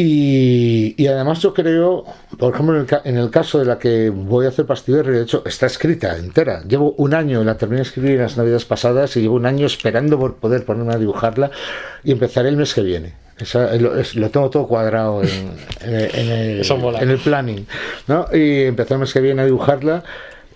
Y, 0.00 0.94
y 0.96 1.06
además 1.08 1.40
yo 1.40 1.52
creo, 1.52 2.04
por 2.38 2.54
ejemplo, 2.54 2.74
en 2.76 2.80
el, 2.82 2.86
ca- 2.86 3.02
en 3.04 3.16
el 3.18 3.30
caso 3.30 3.58
de 3.58 3.64
la 3.64 3.78
que 3.80 4.10
voy 4.10 4.46
a 4.46 4.50
hacer 4.50 4.64
Pastiberri, 4.64 5.12
de 5.12 5.22
hecho, 5.22 5.42
está 5.44 5.66
escrita 5.66 6.16
entera. 6.16 6.62
Llevo 6.62 6.92
un 6.98 7.14
año, 7.14 7.42
la 7.42 7.56
terminé 7.56 7.78
de 7.78 7.82
escribir 7.88 8.12
en 8.12 8.22
las 8.22 8.36
navidades 8.36 8.64
pasadas 8.64 9.16
y 9.16 9.22
llevo 9.22 9.34
un 9.34 9.46
año 9.46 9.66
esperando 9.66 10.16
por 10.16 10.36
poder 10.36 10.64
ponerme 10.64 10.94
a 10.94 10.98
dibujarla 10.98 11.50
y 12.04 12.12
empezaré 12.12 12.48
el 12.48 12.56
mes 12.56 12.74
que 12.74 12.82
viene. 12.82 13.14
Esa- 13.38 13.74
lo, 13.76 13.98
es- 13.98 14.14
lo 14.14 14.30
tengo 14.30 14.48
todo 14.50 14.68
cuadrado 14.68 15.20
en, 15.22 15.28
en 15.82 15.94
el- 15.94 16.14
en 16.14 16.28
el, 16.30 16.60
Eso 16.60 16.76
mola. 16.76 17.00
en 17.00 17.10
el 17.10 17.18
planning. 17.18 17.66
¿no? 18.06 18.26
Y 18.32 18.62
empezar 18.62 18.92
el 18.94 19.00
mes 19.00 19.12
que 19.12 19.20
viene 19.20 19.42
a 19.42 19.46
dibujarla 19.46 20.04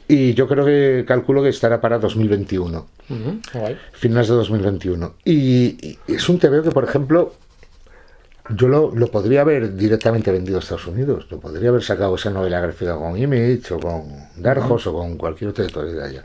y 0.07 0.35
yo 0.35 0.47
creo 0.47 0.65
que 0.65 1.05
calculo 1.07 1.43
que 1.43 1.49
estará 1.49 1.81
para 1.81 1.99
2021 1.99 2.87
Ujú, 3.11 3.41
guay. 3.59 3.77
finales 3.93 4.29
de 4.29 4.35
2021. 4.35 5.15
Y, 5.25 5.35
y 5.83 5.99
es 6.09 6.29
un 6.29 6.39
TVO 6.39 6.63
que, 6.63 6.71
por 6.71 6.85
ejemplo, 6.85 7.35
yo 8.51 8.69
lo, 8.69 8.95
lo 8.95 9.07
podría 9.09 9.43
haber 9.43 9.77
directamente 9.77 10.33
vendido 10.33 10.59
a 10.59 10.61
Estados 10.61 10.87
Unidos. 10.87 11.27
Lo 11.31 11.39
podría 11.39 11.69
haber 11.69 11.83
sacado 11.83 12.15
esa 12.15 12.31
novela 12.31 12.61
gráfica 12.61 12.97
con 12.97 13.17
Image 13.17 13.75
o 13.75 13.81
con 13.81 14.03
Dark 14.37 14.71
Horse 14.71 14.89
o 14.89 14.95
con 14.95 15.17
cualquier 15.17 15.51
otra 15.51 15.65
editorial 15.65 15.97
de 15.97 16.05
allá. 16.05 16.25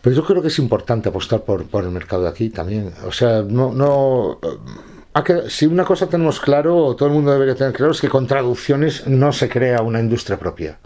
Pero 0.00 0.16
yo 0.16 0.24
creo 0.24 0.40
que 0.40 0.48
es 0.48 0.58
importante 0.58 1.08
apostar 1.08 1.42
por, 1.42 1.66
por 1.66 1.84
el 1.84 1.90
mercado 1.90 2.22
de 2.22 2.28
aquí 2.28 2.50
también. 2.50 2.92
O 3.06 3.12
sea, 3.12 3.42
no... 3.42 3.72
no 3.72 4.38
si 5.48 5.66
una 5.66 5.84
cosa 5.84 6.08
tenemos 6.08 6.38
claro, 6.38 6.76
o 6.76 6.96
todo 6.96 7.08
el 7.08 7.14
mundo 7.14 7.32
debería 7.32 7.54
tener 7.54 7.72
claro, 7.72 7.92
es 7.92 8.00
que 8.00 8.08
con 8.08 8.26
traducciones 8.26 9.06
no 9.06 9.32
se 9.32 9.48
crea 9.48 9.82
una 9.82 10.00
industria 10.00 10.38
propia. 10.38 10.78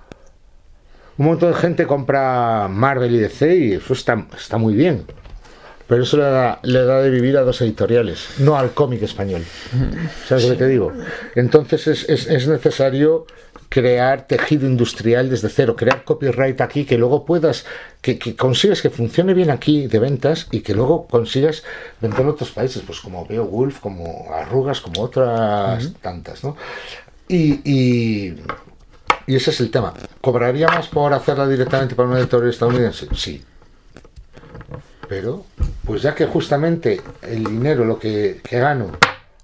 Un 1.19 1.27
montón 1.27 1.53
de 1.53 1.59
gente 1.59 1.87
compra 1.87 2.67
Marvel 2.69 3.15
y 3.15 3.19
DC 3.19 3.57
y 3.57 3.73
eso 3.75 3.93
está, 3.93 4.27
está 4.35 4.57
muy 4.57 4.75
bien. 4.75 5.05
Pero 5.89 6.05
eso 6.05 6.17
le 6.17 6.23
da, 6.25 6.59
le 6.63 6.85
da 6.85 7.01
de 7.03 7.11
vivir 7.11 7.37
a 7.37 7.43
dos 7.43 7.61
editoriales, 7.61 8.27
no 8.39 8.57
al 8.57 8.73
cómic 8.73 9.03
español. 9.03 9.43
¿Sabes 10.27 10.45
lo 10.45 10.51
que 10.53 10.57
te 10.59 10.69
digo? 10.69 10.93
Entonces 11.35 11.87
es, 11.87 12.09
es- 12.09 12.27
es 12.29 12.47
necesario 12.49 13.27
crear 13.69 14.27
tejido 14.27 14.67
industrial 14.67 15.31
desde 15.31 15.49
cero, 15.49 15.75
crear 15.77 16.05
copyright 16.05 16.61
aquí, 16.61 16.85
que 16.85 16.99
luego 16.99 17.25
puedas, 17.25 17.65
que, 18.03 18.19
que 18.19 18.37
consigas 18.37 18.83
que 18.83 18.91
funcione 18.91 19.33
bien 19.33 19.51
aquí 19.51 19.87
de 19.87 19.99
ventas 19.99 20.47
y 20.51 20.61
que 20.61 20.75
luego 20.75 21.07
consigas 21.07 21.63
venderlo 22.01 22.33
a 22.33 22.35
otros 22.35 22.51
países, 22.51 22.83
pues 22.87 23.01
como 23.01 23.27
Beowulf, 23.27 23.81
como 23.81 24.27
Arrugas, 24.35 24.81
como 24.83 25.01
otras 25.03 25.91
tantas, 26.03 26.45
¿no? 26.45 26.55
Y, 27.29 27.61
y, 27.65 28.35
y 29.27 29.37
ese 29.37 29.51
es 29.51 29.61
el 29.61 29.71
tema. 29.71 29.95
¿Cobraría 30.21 30.69
más 30.69 30.89
por 30.89 31.13
hacerla 31.15 31.49
directamente 31.49 31.95
para 31.95 32.09
un 32.11 32.17
editorial 32.19 32.51
estadounidense? 32.51 33.09
Sí. 33.15 33.43
Pero, 35.13 35.45
pues 35.85 36.01
ya 36.01 36.15
que 36.15 36.25
justamente 36.25 37.03
el 37.21 37.45
dinero, 37.45 37.85
lo 37.85 37.99
que, 37.99 38.41
que 38.43 38.59
gano 38.59 38.93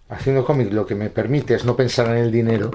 haciendo 0.09 0.43
cómic, 0.43 0.73
lo 0.73 0.87
que 0.87 0.95
me 0.95 1.11
permite 1.11 1.55
es 1.55 1.67
no 1.67 1.77
pensar 1.77 2.07
en 2.07 2.17
el 2.25 2.33
dinero, 2.33 2.71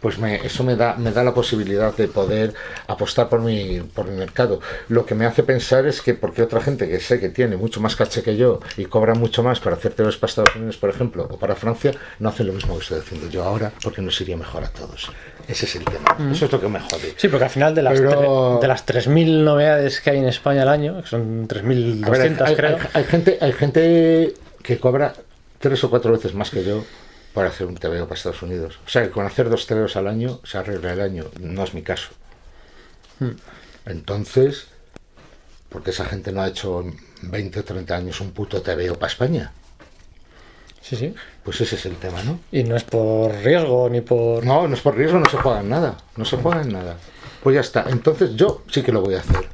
pues 0.00 0.18
me, 0.18 0.44
eso 0.44 0.64
me 0.64 0.74
da, 0.74 0.96
me 0.96 1.12
da 1.12 1.22
la 1.22 1.32
posibilidad 1.32 1.94
de 1.94 2.08
poder 2.08 2.52
apostar 2.88 3.28
por 3.28 3.40
mi, 3.40 3.82
por 3.82 4.08
mi 4.08 4.16
mercado. 4.16 4.58
Lo 4.88 5.06
que 5.06 5.14
me 5.14 5.26
hace 5.26 5.44
pensar 5.44 5.86
es 5.86 6.02
que 6.02 6.14
porque 6.14 6.42
otra 6.42 6.60
gente 6.60 6.88
que 6.88 6.98
sé 6.98 7.20
que 7.20 7.28
tiene 7.28 7.56
mucho 7.56 7.80
más 7.80 7.94
caché 7.94 8.24
que 8.24 8.36
yo 8.36 8.58
y 8.76 8.86
cobra 8.86 9.14
mucho 9.14 9.44
más 9.44 9.60
para 9.60 9.76
hacer 9.76 9.94
TVs 9.94 10.16
para 10.16 10.28
Estados 10.28 10.56
Unidos, 10.56 10.76
por 10.76 10.90
ejemplo, 10.90 11.28
o 11.30 11.38
para 11.38 11.54
Francia, 11.54 11.92
no 12.18 12.30
hacen 12.30 12.48
lo 12.48 12.52
mismo 12.52 12.74
que 12.74 12.82
estoy 12.82 12.98
haciendo 12.98 13.28
yo 13.28 13.44
ahora 13.44 13.70
porque 13.80 14.02
nos 14.02 14.20
iría 14.20 14.36
mejor 14.36 14.64
a 14.64 14.70
todos. 14.70 15.08
Ese 15.48 15.66
es 15.66 15.76
el 15.76 15.84
tema. 15.84 16.16
Eso 16.32 16.46
es 16.46 16.52
lo 16.52 16.60
que 16.60 16.68
me 16.68 16.80
jode. 16.80 17.14
Sí, 17.16 17.28
porque 17.28 17.44
al 17.44 17.50
final 17.50 17.74
de 17.74 17.82
las, 17.82 18.00
Pero- 18.00 18.58
de 18.60 18.68
las 18.68 18.86
3.000 18.86 19.44
novedades 19.44 20.00
que 20.00 20.10
hay 20.10 20.18
en 20.18 20.28
España 20.28 20.62
al 20.62 20.68
año, 20.68 21.02
que 21.02 21.08
son 21.08 21.46
A 21.50 21.54
ver, 21.54 21.64
3.200 21.64 22.40
hay, 22.46 22.56
creo, 22.56 22.76
hay- 22.76 22.88
hay 22.94 23.04
gente, 23.04 23.38
hay 23.40 23.52
gente 23.52 24.34
que 24.62 24.78
cobra 24.78 25.12
tres 25.58 25.82
o 25.84 25.90
cuatro 25.90 26.12
veces 26.12 26.34
más 26.34 26.50
que 26.50 26.64
yo 26.64 26.84
para 27.34 27.48
hacer 27.48 27.66
un 27.66 27.74
TVO 27.74 28.04
para 28.06 28.16
Estados 28.16 28.42
Unidos. 28.42 28.78
O 28.86 28.88
sea, 28.88 29.02
que 29.02 29.10
con 29.10 29.26
hacer 29.26 29.48
dos 29.50 29.66
TVOs 29.66 29.96
al 29.96 30.06
año 30.08 30.40
se 30.44 30.56
arregla 30.58 30.92
el 30.92 31.00
año. 31.00 31.24
No 31.40 31.64
es 31.64 31.74
mi 31.74 31.82
caso. 31.82 32.10
Entonces, 33.86 34.66
porque 35.68 35.90
esa 35.90 36.04
gente 36.04 36.32
no 36.32 36.42
ha 36.42 36.48
hecho 36.48 36.80
en 36.80 36.96
20 37.22 37.60
o 37.60 37.64
30 37.64 37.96
años 37.96 38.20
un 38.20 38.32
puto 38.32 38.62
TVO 38.62 38.94
para 38.98 39.10
España. 39.12 39.52
Sí, 40.84 40.96
sí. 40.96 41.14
Pues 41.42 41.60
ese 41.60 41.76
es 41.76 41.86
el 41.86 41.96
tema, 41.96 42.22
¿no? 42.22 42.38
Y 42.52 42.62
no 42.64 42.76
es 42.76 42.84
por 42.84 43.32
riesgo 43.32 43.88
ni 43.90 44.00
por... 44.00 44.44
No, 44.44 44.68
no 44.68 44.74
es 44.74 44.80
por 44.80 44.96
riesgo, 44.96 45.18
no 45.18 45.28
se 45.28 45.36
juega 45.38 45.60
en 45.60 45.68
nada. 45.68 45.96
No 46.16 46.24
se 46.24 46.36
juega 46.36 46.62
en 46.62 46.72
nada. 46.72 46.96
Pues 47.42 47.54
ya 47.54 47.60
está. 47.60 47.86
Entonces 47.88 48.34
yo 48.36 48.62
sí 48.70 48.82
que 48.82 48.92
lo 48.92 49.00
voy 49.00 49.14
a 49.14 49.18
hacer. 49.20 49.46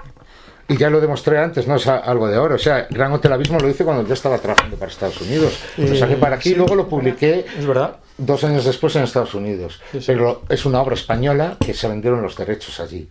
Y 0.69 0.77
ya 0.77 0.89
lo 0.89 1.01
demostré 1.01 1.37
antes, 1.39 1.67
no 1.67 1.75
es 1.75 1.87
algo 1.89 2.29
de 2.29 2.37
ahora. 2.37 2.55
O 2.55 2.59
sea, 2.59 2.87
Gran 2.91 3.11
Hotel 3.13 3.33
Abismo 3.33 3.59
lo 3.59 3.69
hice 3.69 3.85
cuando 3.85 4.07
yo 4.07 4.15
estaba 4.15 4.39
trabajando 4.39 4.77
para 4.77 4.89
Estados 4.93 5.21
Unidos. 5.21 5.59
Lo 5.77 5.97
saqué 5.97 6.15
para 6.17 6.37
aquí 6.37 6.51
y 6.51 6.55
luego 6.55 6.77
lo 6.77 6.89
publiqué 6.89 7.45
Es 7.59 7.67
verdad. 7.67 7.97
dos 8.19 8.45
años 8.45 8.65
después 8.65 8.95
en 8.95 9.03
Estados 9.03 9.35
Unidos. 9.35 9.81
Sí, 9.91 9.99
sí. 10.01 10.05
Pero 10.07 10.43
es 10.49 10.65
una 10.67 10.81
obra 10.81 10.95
española 10.95 11.57
que 11.59 11.75
se 11.75 11.89
vendieron 11.89 12.23
los 12.23 12.37
derechos 12.37 12.79
allí. 12.79 13.09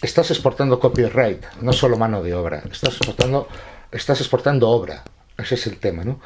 Estás 0.00 0.30
exportando 0.30 0.80
copyright, 0.80 1.44
no 1.60 1.74
solo 1.74 1.98
mano 1.98 2.22
de 2.22 2.34
obra. 2.34 2.62
Estás 2.70 2.96
exportando, 2.96 3.46
estás 3.92 4.20
exportando 4.20 4.70
obra. 4.70 5.02
Ese 5.38 5.54
es 5.56 5.66
el 5.66 5.76
tema, 5.78 6.02
¿no? 6.04 6.20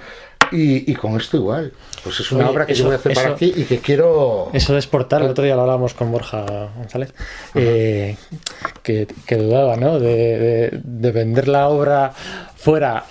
Y, 0.52 0.90
y 0.90 0.94
con 0.96 1.16
esto 1.16 1.36
igual. 1.36 1.72
Pues 2.02 2.20
es 2.20 2.32
una 2.32 2.44
Oye, 2.44 2.52
obra 2.52 2.66
que 2.66 2.72
eso- 2.72 2.80
yo 2.82 2.86
voy 2.86 2.94
a 2.94 2.98
hacer 2.98 3.14
para 3.14 3.26
eso- 3.28 3.34
aquí 3.36 3.52
y 3.56 3.64
que 3.64 3.78
quiero... 3.78 4.50
Eso 4.52 4.72
de 4.72 4.78
exportar, 4.78 5.22
el 5.22 5.28
otro 5.30 5.44
día 5.44 5.54
lo 5.54 5.60
hablábamos 5.62 5.94
con 5.94 6.10
Borja 6.10 6.44
González, 6.76 7.12
eh, 7.54 8.16
que, 8.82 9.06
que 9.26 9.36
dudaba, 9.36 9.76
¿no? 9.76 9.98
De, 10.00 10.38
de- 10.38 10.80
de 10.82 11.12
vender 11.12 11.46
la 11.48 11.68
obra 11.68 12.12
fuera 12.56 13.04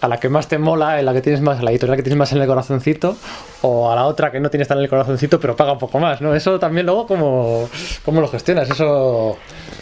a 0.00 0.08
la 0.08 0.18
que 0.18 0.28
más 0.28 0.48
te 0.48 0.58
mola, 0.58 0.98
en 0.98 1.06
la 1.06 1.12
que 1.12 1.20
tienes 1.22 1.40
más, 1.40 1.60
a 1.60 1.62
la 1.62 1.70
editorial 1.70 1.96
que 1.96 2.02
tienes 2.02 2.18
más 2.18 2.32
en 2.32 2.42
el 2.42 2.46
corazoncito, 2.48 3.16
o 3.62 3.90
a 3.90 3.94
la 3.94 4.04
otra 4.06 4.32
que 4.32 4.40
no 4.40 4.50
tienes 4.50 4.66
tan 4.66 4.78
en 4.78 4.84
el 4.84 4.90
corazoncito, 4.90 5.38
pero 5.38 5.54
paga 5.54 5.72
un 5.72 5.78
poco 5.78 6.00
más, 6.00 6.20
¿no? 6.20 6.34
Eso 6.34 6.58
también 6.58 6.86
luego, 6.86 7.06
¿cómo, 7.06 7.68
cómo 8.04 8.20
lo 8.20 8.26
gestionas? 8.28 8.68
Eso... 8.68 9.36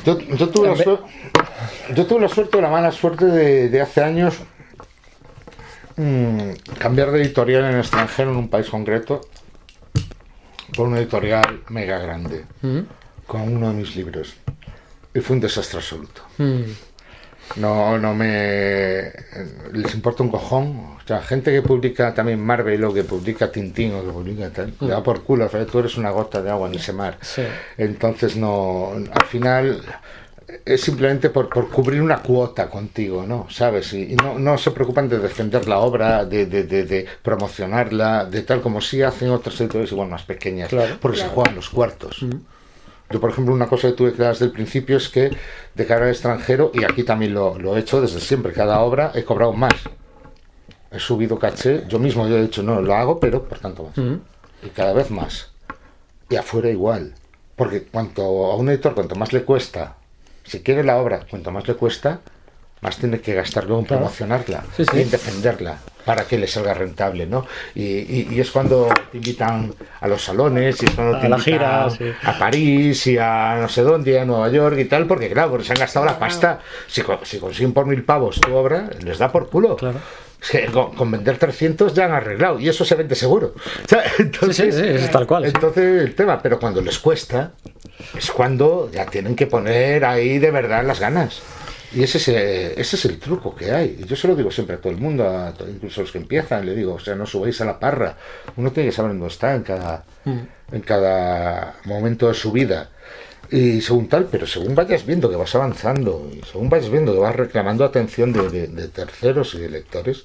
Yo, 0.05 0.19
yo 0.19 0.49
tuve 0.51 0.69
la 0.69 0.77
suerte, 0.77 1.05
yo 1.95 2.07
tuve 2.07 2.21
la 2.21 2.29
suerte 2.29 2.59
o 2.59 2.61
la 2.61 2.69
mala 2.69 2.93
suerte 2.93 3.25
de, 3.25 3.69
de 3.71 3.81
hace 3.81 4.03
años 4.03 4.35
mm, 6.01 6.51
cambiar 6.79 7.11
de 7.11 7.23
editorial 7.23 7.65
en 7.65 7.75
el 7.75 7.81
extranjero 7.81 8.31
en 8.31 8.37
un 8.37 8.49
país 8.49 8.69
concreto 8.69 9.21
por 10.77 10.89
una 10.89 10.99
editorial 10.99 11.63
mega 11.69 11.99
grande 11.99 12.45
con 13.27 13.43
uno 13.43 13.69
de 13.69 13.75
mis 13.75 13.97
libros 13.97 14.35
y 15.15 15.21
fue 15.21 15.37
un 15.37 15.41
desastre 15.43 15.79
absoluto. 15.79 16.23
Mm, 16.39 16.63
No, 17.57 17.99
no 17.99 18.15
me. 18.15 19.11
Les 19.73 19.93
importa 19.95 20.23
un 20.23 20.31
cojón. 20.31 20.67
O 21.03 21.07
sea, 21.07 21.21
gente 21.21 21.51
que 21.51 21.63
publica 21.63 22.15
también 22.15 22.39
Marvel 22.39 22.85
o 22.85 22.95
que 22.95 23.03
publica 23.03 23.51
Tintín 23.51 23.93
o 23.95 24.05
que 24.05 24.13
publica 24.13 24.51
tal, 24.51 24.73
le 24.81 24.87
da 24.89 25.03
por 25.03 25.25
culo. 25.25 25.49
Tú 25.67 25.81
eres 25.81 25.97
una 25.97 26.11
gota 26.11 26.41
de 26.43 26.51
agua 26.51 26.69
en 26.69 26.77
ese 26.77 26.93
mar. 26.93 27.19
Sí. 27.21 27.43
Entonces, 27.77 28.37
no. 28.37 28.93
Al 28.93 29.27
final. 29.27 29.83
Es 30.65 30.81
simplemente 30.83 31.31
por, 31.31 31.49
por 31.49 31.69
cubrir 31.71 32.01
una 32.03 32.19
cuota 32.23 32.69
contigo, 32.69 33.25
¿no? 33.27 33.47
¿Sabes? 33.51 33.93
Y, 33.93 34.13
y 34.13 34.17
no, 34.17 34.39
no 34.39 34.59
se 34.59 34.71
preocupan 34.71 35.09
de 35.09 35.19
defender 35.19 35.67
la 35.69 35.79
obra, 35.79 36.25
de, 36.25 36.47
de, 36.47 36.65
de, 36.65 36.85
de 36.85 37.07
promocionarla, 37.23 38.25
de 38.25 38.43
tal 38.43 38.61
como 38.61 38.81
sí 38.81 39.03
hacen 39.03 39.31
otras 39.31 39.61
editoriales 39.61 39.93
igual 39.93 40.09
más 40.09 40.23
pequeñas, 40.23 40.69
Claro. 40.69 40.97
porque 41.01 41.19
se 41.19 41.29
juegan 41.29 41.55
los 41.55 41.69
cuartos. 41.71 42.25
Yo, 43.11 43.21
por 43.21 43.31
ejemplo, 43.31 43.53
una 43.55 43.67
cosa 43.67 43.89
que 43.89 43.95
tuve 43.95 44.13
que 44.13 44.23
dar 44.23 44.33
desde 44.33 44.45
el 44.47 44.53
principio 44.53 44.97
es 44.97 45.09
que 45.09 45.31
de 45.75 45.87
cara 45.87 46.05
al 46.07 46.11
extranjero, 46.13 46.71
y 46.75 46.85
aquí 46.85 47.03
también 47.03 47.35
lo, 47.35 47.59
lo 47.59 47.77
he 47.77 47.81
hecho 47.81 48.01
desde 48.01 48.21
siempre, 48.21 48.53
cada 48.53 48.81
obra 48.81 49.11
he 49.15 49.25
cobrado 49.25 49.53
más. 49.53 49.75
He 50.93 50.99
subido 50.99 51.39
caché, 51.39 51.85
yo 51.89 51.99
mismo 51.99 52.27
yo 52.29 52.37
he 52.39 52.43
dicho, 52.43 52.63
no, 52.63 52.81
lo 52.83 52.95
hago, 52.95 53.21
pero 53.21 53.45
por 53.45 53.59
tanto 53.59 53.85
más. 53.97 54.21
Y 54.63 54.69
cada 54.71 54.93
vez 54.93 55.11
más. 55.11 55.51
Y 56.29 56.37
afuera 56.37 56.69
igual. 56.71 57.15
Porque 57.57 57.83
cuanto 57.85 58.23
a 58.23 58.57
un 58.57 58.69
editor, 58.71 58.95
cuanto 58.95 59.15
más 59.17 59.33
le 59.33 59.45
cuesta, 59.45 59.97
si 60.51 60.61
quiere 60.63 60.83
la 60.83 60.97
obra, 60.99 61.21
cuanto 61.31 61.51
más 61.53 61.67
le 61.69 61.75
cuesta, 61.75 62.21
más 62.81 62.97
tiene 62.97 63.21
que 63.21 63.35
gastar 63.35 63.65
luego 63.65 63.81
en 63.81 63.87
Claro. 63.87 64.01
promocionarla 64.03 64.65
Sí, 64.77 64.85
sí. 64.85 64.97
y 64.99 65.03
en 65.03 65.11
defenderla 65.11 65.77
para 66.05 66.25
que 66.25 66.39
le 66.39 66.47
salga 66.47 66.73
rentable, 66.75 67.27
¿no? 67.27 67.47
Y, 67.75 67.83
y- 67.83 68.29
y 68.33 68.41
es 68.41 68.51
cuando 68.51 68.89
te 69.13 69.19
invitan 69.19 69.73
a 70.01 70.09
los 70.09 70.25
salones 70.25 70.83
y 70.83 70.87
es 70.87 70.91
cuando 70.93 71.19
A 71.19 71.21
te 71.21 71.29
la 71.29 71.37
invitan 71.37 71.91
gira, 71.91 71.91
sí. 71.91 72.11
a 72.27 72.39
París 72.39 73.07
y 73.07 73.19
a 73.19 73.59
no 73.61 73.69
sé 73.69 73.83
dónde, 73.83 74.19
a 74.19 74.25
Nueva 74.25 74.49
York 74.49 74.79
y 74.79 74.87
tal, 74.87 75.07
porque 75.07 75.31
claro, 75.31 75.51
porque 75.51 75.67
se 75.67 75.73
han 75.75 75.79
gastado 75.79 76.07
la 76.07 76.19
pasta. 76.19 76.61
Si, 76.89 77.03
si 77.25 77.39
consiguen 77.39 77.73
por 77.75 77.85
mil 77.87 78.03
pavos 78.03 78.41
tu 78.41 78.53
obra, 78.55 78.89
les 79.05 79.19
da 79.19 79.31
por 79.31 79.51
culo. 79.51 79.77
Claro. 79.77 79.99
Es 80.43 80.49
que 80.51 80.65
con, 80.67 80.95
con 80.95 81.11
vender 81.11 81.37
300 81.37 81.93
ya 81.93 82.07
han 82.07 82.13
arreglado 82.13 82.59
y 82.59 82.67
eso 82.71 82.83
se 82.87 82.95
vende 82.95 83.15
seguro. 83.15 83.55
O 83.85 83.89
sea, 83.89 84.03
entonces, 84.19 84.75
sí, 84.75 84.81
sí, 84.81 84.89
es 84.89 85.11
tal 85.11 85.27
cual. 85.27 85.45
Entonces 85.45 86.03
el 86.03 86.15
tema, 86.15 86.41
pero 86.43 86.59
cuando 86.59 86.81
les 86.81 86.99
cuesta, 86.99 87.53
es 88.17 88.31
cuando 88.31 88.91
ya 88.93 89.07
tienen 89.07 89.35
que 89.37 89.47
poner 89.47 90.05
ahí 90.05 90.39
de 90.39 90.51
verdad 90.51 90.85
las 90.85 91.01
ganas. 91.01 91.41
Y 91.93 92.05
ese 92.05 92.19
es, 92.19 92.29
eh, 92.29 92.75
ese 92.81 92.95
es 92.97 93.05
el 93.07 93.19
truco 93.19 93.55
que 93.57 93.73
hay. 93.73 93.99
Y 94.01 94.05
Yo 94.07 94.15
se 94.15 94.29
lo 94.29 94.37
digo 94.37 94.51
siempre 94.53 94.77
a 94.77 94.81
todo 94.81 94.93
el 94.93 94.99
mundo, 94.99 95.29
a 95.29 95.53
incluso 95.69 96.01
a 96.01 96.05
los 96.05 96.13
que 96.13 96.19
empiezan, 96.19 96.65
le 96.65 96.75
digo, 96.77 96.95
o 96.95 97.01
sea, 97.01 97.17
no 97.17 97.27
subáis 97.27 97.61
a 97.61 97.65
la 97.65 97.81
parra. 97.81 98.17
Uno 98.57 98.71
tiene 98.71 98.91
que 98.91 98.95
saber 98.95 99.11
dónde 99.13 99.27
está 99.27 99.55
en 99.57 99.63
cada, 99.65 100.05
en 100.73 100.81
cada 100.83 101.75
momento 101.85 102.29
de 102.29 102.35
su 102.35 102.53
vida. 102.53 102.91
Y 103.51 103.81
según 103.81 104.09
tal, 104.09 104.29
pero 104.31 104.47
según 104.47 104.77
vayas 104.77 105.05
viendo 105.05 105.29
que 105.29 105.35
vas 105.35 105.53
avanzando 105.57 106.31
y 106.33 106.41
según 106.47 106.69
vayas 106.69 106.89
viendo 106.91 107.13
que 107.13 107.19
vas 107.19 107.35
reclamando 107.35 107.85
atención 107.85 108.33
de, 108.33 108.49
de- 108.49 108.69
de 108.69 108.87
terceros 108.87 109.55
y 109.55 109.59
de 109.59 109.71
lectores, 109.71 110.23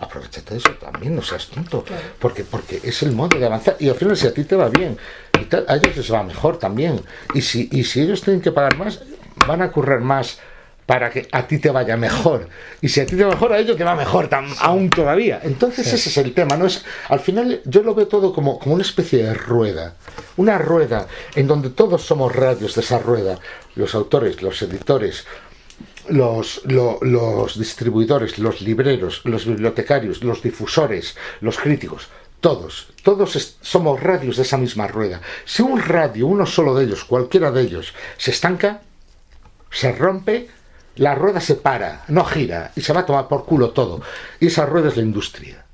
aprovechate 0.00 0.54
de 0.54 0.58
eso 0.58 0.70
también, 0.80 1.14
no 1.16 1.22
seas 1.22 1.46
tonto. 1.48 1.84
Porque, 2.18 2.44
porque 2.44 2.80
es 2.82 3.02
el 3.02 3.12
modo 3.12 3.38
de 3.38 3.46
avanzar. 3.46 3.76
Y 3.78 3.88
al 3.88 3.94
final, 3.94 4.16
si 4.16 4.26
a 4.26 4.34
ti 4.34 4.44
te 4.44 4.56
va 4.56 4.68
bien, 4.68 4.96
y 5.40 5.44
tal, 5.44 5.64
a 5.68 5.76
ellos 5.76 5.96
les 5.96 6.12
va 6.12 6.22
mejor 6.22 6.58
también. 6.58 7.00
Y 7.34 7.42
si, 7.42 7.68
y 7.72 7.84
si 7.84 8.00
ellos 8.02 8.22
tienen 8.22 8.40
que 8.42 8.52
pagar 8.52 8.76
más, 8.76 9.00
van 9.46 9.62
a 9.62 9.70
currar 9.70 10.00
más 10.00 10.38
para 10.86 11.10
que 11.10 11.28
a 11.32 11.46
ti 11.46 11.58
te 11.58 11.70
vaya 11.70 11.98
mejor. 11.98 12.48
Y 12.80 12.88
si 12.88 13.00
a 13.00 13.04
ti 13.06 13.14
te 13.14 13.22
va 13.22 13.30
mejor, 13.32 13.52
a 13.52 13.58
ellos 13.58 13.76
te 13.76 13.84
va 13.84 13.94
mejor 13.94 14.30
tam- 14.30 14.54
aún 14.60 14.88
todavía. 14.88 15.38
Entonces 15.42 15.86
ese 15.92 16.08
es 16.08 16.16
el 16.16 16.32
tema. 16.32 16.56
¿no? 16.56 16.64
Es, 16.66 16.82
al 17.10 17.20
final 17.20 17.60
yo 17.66 17.82
lo 17.82 17.94
veo 17.94 18.08
todo 18.08 18.32
como, 18.32 18.58
como 18.58 18.74
una 18.74 18.82
especie 18.84 19.22
de 19.22 19.34
rueda. 19.34 19.96
Una 20.38 20.56
rueda 20.56 21.06
en 21.34 21.46
donde 21.46 21.68
todos 21.70 22.02
somos 22.06 22.34
radios 22.34 22.74
de 22.74 22.80
esa 22.80 22.98
rueda. 22.98 23.38
Los 23.74 23.94
autores, 23.94 24.40
los 24.40 24.62
editores, 24.62 25.26
los, 26.10 26.62
lo- 26.64 26.98
los 27.02 27.58
distribuidores, 27.58 28.38
los 28.38 28.60
libreros, 28.60 29.20
los 29.24 29.46
bibliotecarios, 29.46 30.22
los 30.24 30.42
difusores, 30.42 31.16
los 31.40 31.58
críticos, 31.58 32.08
todos, 32.40 32.88
todos 33.02 33.56
somos 33.60 34.00
radios 34.00 34.36
de 34.36 34.42
esa 34.42 34.56
misma 34.58 34.86
rueda. 34.86 35.20
Si 35.44 35.62
un 35.62 35.80
radio, 35.80 36.26
uno 36.26 36.46
solo 36.46 36.74
de 36.74 36.84
ellos, 36.84 37.04
cualquiera 37.04 37.50
de 37.50 37.62
ellos, 37.62 37.94
se 38.16 38.30
estanca, 38.30 38.82
se 39.70 39.92
rompe, 39.92 40.48
la 40.96 41.14
rueda 41.14 41.40
se 41.40 41.54
para, 41.56 42.04
no 42.08 42.24
gira 42.24 42.72
y 42.76 42.80
se 42.80 42.92
va 42.92 43.00
a 43.00 43.06
tomar 43.06 43.28
por 43.28 43.44
culo 43.44 43.70
todo. 43.70 44.00
Y 44.40 44.46
esa 44.48 44.66
rueda 44.66 44.88
es 44.88 44.96
la 44.96 45.02
industria. 45.02 45.64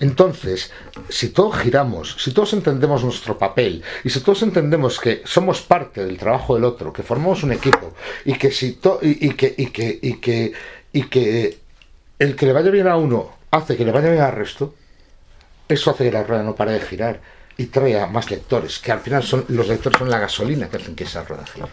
Entonces, 0.00 0.70
si 1.10 1.28
todos 1.28 1.58
giramos, 1.58 2.16
si 2.18 2.32
todos 2.32 2.52
entendemos 2.54 3.04
nuestro 3.04 3.36
papel 3.36 3.82
y 4.02 4.08
si 4.10 4.20
todos 4.20 4.42
entendemos 4.42 4.98
que 4.98 5.20
somos 5.26 5.60
parte 5.60 6.04
del 6.04 6.16
trabajo 6.16 6.54
del 6.54 6.64
otro, 6.64 6.92
que 6.92 7.02
formamos 7.02 7.42
un 7.42 7.52
equipo 7.52 7.94
y 8.24 8.34
que 8.34 8.50
si 8.50 8.72
to- 8.74 8.98
y, 9.02 9.26
y 9.26 9.30
que 9.34 9.54
y 9.56 9.66
que 9.66 9.98
y 10.00 10.14
que 10.14 10.52
y 10.92 11.02
que 11.04 11.58
el 12.18 12.34
que 12.34 12.46
le 12.46 12.52
vaya 12.54 12.70
bien 12.70 12.88
a 12.88 12.96
uno 12.96 13.30
hace 13.50 13.76
que 13.76 13.84
le 13.84 13.92
vaya 13.92 14.10
bien 14.10 14.22
al 14.22 14.32
resto, 14.32 14.74
eso 15.68 15.90
hace 15.90 16.04
que 16.04 16.12
la 16.12 16.22
rueda 16.24 16.42
no 16.42 16.54
pare 16.54 16.72
de 16.72 16.80
girar. 16.80 17.20
y 17.60 17.66
traiga 17.66 18.06
más 18.06 18.30
lectores, 18.30 18.78
que 18.78 18.92
al 18.92 19.00
final 19.00 19.24
son 19.24 19.44
los 19.48 19.66
lectores 19.66 19.98
son 19.98 20.08
la 20.08 20.20
gasolina 20.20 20.68
que 20.68 20.76
hacen 20.76 20.94
que 20.94 21.02
esa 21.02 21.24
rueda 21.24 21.44
gire. 21.52 21.66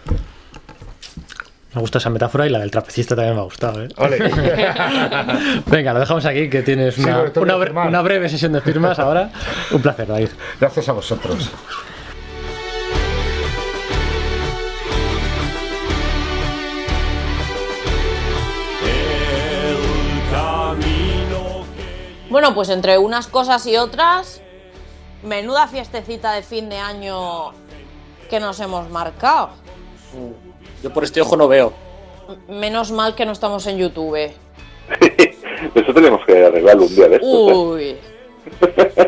Me 1.76 1.82
gusta 1.82 1.98
esa 1.98 2.10
metáfora 2.10 2.48
y 2.48 2.50
la 2.50 2.60
del 2.60 2.72
trapecista 2.72 3.16
también 3.16 3.36
me 3.36 3.42
ha 3.42 3.44
gustado. 3.44 3.84
¿eh? 3.84 3.90
Ole. 3.98 4.18
Venga, 5.68 5.94
lo 5.94 6.00
dejamos 6.00 6.26
aquí, 6.26 6.50
que 6.50 6.64
tienes 6.64 6.98
una, 6.98 7.26
bre- 7.26 8.04
breve 8.04 8.30
sesión 8.30 8.54
de 8.54 8.62
firmas 8.62 8.98
ahora. 8.98 9.30
Un 9.72 9.82
placer, 9.82 10.08
David. 10.08 10.30
Gracias 10.60 10.88
a 10.88 10.94
vosotros. 10.94 11.52
Bueno, 22.30 22.54
pues 22.54 22.70
entre 22.70 22.98
unas 22.98 23.28
cosas 23.28 23.66
y 23.68 23.78
otras, 23.78 24.42
menuda 25.24 25.68
fiestecita 25.68 26.34
de 26.34 26.44
fin 26.44 26.70
de 26.70 26.78
año 26.78 27.52
que 28.30 28.40
nos 28.40 28.60
hemos 28.60 28.90
marcado. 28.90 29.52
Yo 30.86 30.94
por 30.94 31.03
este 31.03 31.20
ojo 31.20 31.36
no 31.36 31.48
veo. 31.48 31.74
Menos 32.48 32.91
mal 32.91 33.16
que 33.16 33.26
no 33.26 33.32
estamos 33.32 33.66
en 33.66 33.80
YouTube. 33.80 34.16
Eso 35.74 35.94
tenemos 35.95 36.24
que 36.28 36.45
arreglarlo 36.45 36.84
un 36.84 36.95
día 36.95 37.07
de 37.07 37.16
estos. 37.16 37.28
¿eh? 37.28 37.53
Uy. 37.56 37.98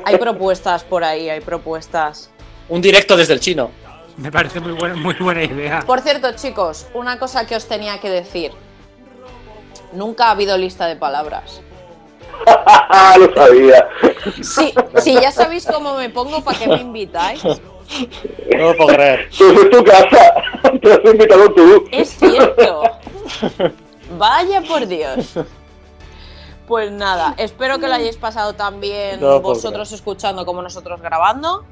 Hay 0.04 0.18
propuestas 0.18 0.84
por 0.84 1.04
ahí, 1.04 1.30
hay 1.30 1.40
propuestas. 1.40 2.32
Un 2.68 2.82
directo 2.82 3.16
desde 3.16 3.34
el 3.34 3.40
chino. 3.40 3.70
Me 4.18 4.32
parece 4.32 4.60
muy 4.60 4.72
buena, 4.72 4.96
muy 4.96 5.14
buena 5.20 5.44
idea. 5.44 5.84
Por 5.86 6.02
cierto, 6.02 6.32
chicos, 6.32 6.88
una 6.96 7.20
cosa 7.20 7.46
que 7.46 7.56
os 7.56 7.68
tenía 7.68 8.00
que 8.00 8.10
decir. 8.10 8.54
Nunca 9.94 10.30
ha 10.30 10.32
habido 10.32 10.58
lista 10.58 10.88
de 10.88 10.96
palabras. 10.96 11.62
Lo 13.20 13.36
sabía. 13.36 13.88
Sí, 14.42 14.74
si 14.98 15.14
ya 15.14 15.32
sabéis 15.32 15.68
cómo 15.68 15.94
me 15.96 16.10
pongo, 16.10 16.44
¿para 16.44 16.58
qué 16.58 16.68
me 16.68 16.82
invitáis? 16.82 17.44
No 18.58 18.72
lo 18.72 18.78
puedo 18.78 18.90
creer. 18.96 19.30
Pues 19.38 19.58
es 19.58 19.70
tu 19.70 19.84
casa. 19.84 20.34
Te 20.82 20.94
has 20.94 21.06
invitado 21.06 21.54
tú. 21.54 21.88
Es 21.92 22.10
cierto. 22.18 22.84
Vaya 24.18 24.62
por 24.62 24.88
Dios. 24.88 25.34
Pues 26.68 26.92
nada, 26.92 27.34
espero 27.38 27.80
que 27.80 27.88
lo 27.88 27.94
hayáis 27.94 28.18
pasado 28.18 28.52
tan 28.54 28.82
bien 28.82 29.22
No, 29.22 29.40
vosotros 29.40 29.90
escuchando 29.94 30.46
como 30.46 30.62
nosotros 30.62 31.02
grabando. 31.02 31.64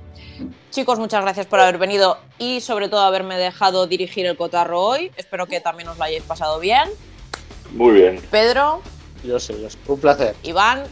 Chicos, 0.72 1.00
muchas 1.00 1.22
gracias 1.22 1.48
por 1.48 1.60
haber 1.60 1.78
venido 1.78 2.18
y 2.38 2.62
sobre 2.62 2.88
todo 2.88 3.02
haberme 3.02 3.38
dejado 3.38 3.88
dirigir 3.88 4.26
el 4.26 4.38
cotarro 4.38 4.82
hoy. 4.82 5.12
Espero 5.18 5.48
que 5.48 5.60
también 5.60 5.90
os 5.90 5.98
lo 5.98 6.04
hayáis 6.04 6.24
pasado 6.24 6.60
bien. 6.60 6.90
Muy 7.72 7.94
bien. 7.94 8.22
Pedro, 8.32 8.82
Yo 9.24 9.40
sé, 9.40 9.60
yo 9.62 9.70
sé. 9.70 9.78
Un 9.88 10.00
placer. 10.00 10.36
Iván, 10.44 10.84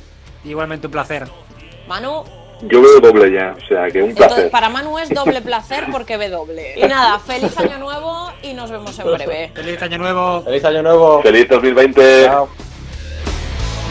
Igualmente 0.44 0.88
un 0.88 0.92
placer. 0.92 1.28
Manu. 1.88 2.24
Yo 2.62 2.82
veo 2.82 3.00
doble 3.02 3.32
ya, 3.32 3.56
o 3.62 3.68
sea 3.68 3.90
que 3.92 4.02
un 4.02 4.10
Entonces, 4.12 4.34
placer. 4.34 4.52
para 4.52 4.70
Manu 4.70 4.98
es 5.00 5.10
doble 5.10 5.42
placer 5.42 5.86
porque 5.92 6.16
ve 6.18 6.30
doble. 6.30 6.74
Y 6.78 6.84
nada, 6.88 7.20
feliz 7.20 7.58
año 7.58 7.78
nuevo 7.78 8.32
y 8.42 8.54
nos 8.54 8.72
vemos 8.72 8.98
en 9.00 9.06
breve. 9.12 9.52
Feliz 9.54 9.82
año 9.82 9.98
nuevo. 9.98 10.42
Feliz 10.44 10.64
año 10.66 10.82
nuevo. 10.82 11.22
Feliz 11.22 11.48
2020. 11.50 12.26
Chao. 12.26 12.48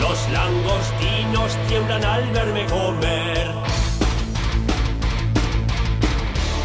Los 0.01 0.29
langostinos 0.31 1.57
tiemblan 1.69 2.05
al 2.05 2.25
verme 2.33 2.65
comer. 2.67 3.51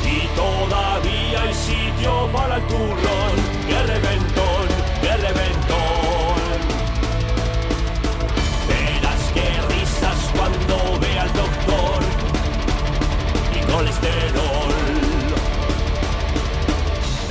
Y 0.05 0.27
todavía 0.35 1.41
hay 1.43 1.53
sitio 1.53 2.29
para 2.33 2.55
el 2.55 2.61
turrón. 2.63 3.35
¡Qué 3.67 3.83
reventón! 3.83 4.26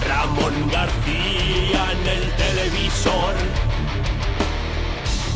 Ramón 0.07 0.69
García 0.71 1.93
en 1.93 2.07
el 2.07 2.31
televisor. 2.37 3.35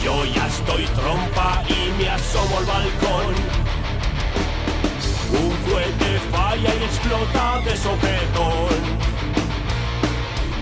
Yo 0.00 0.24
ya 0.24 0.46
estoy 0.46 0.84
trompa 0.86 1.64
y 1.68 1.90
me 2.00 2.08
asomo 2.10 2.58
al 2.58 2.64
balcón. 2.64 3.34
Un 5.32 5.56
cohete 5.68 6.20
falla 6.30 6.74
y 6.76 6.84
explota 6.84 7.60
de 7.64 7.76
sopetón. 7.76 8.80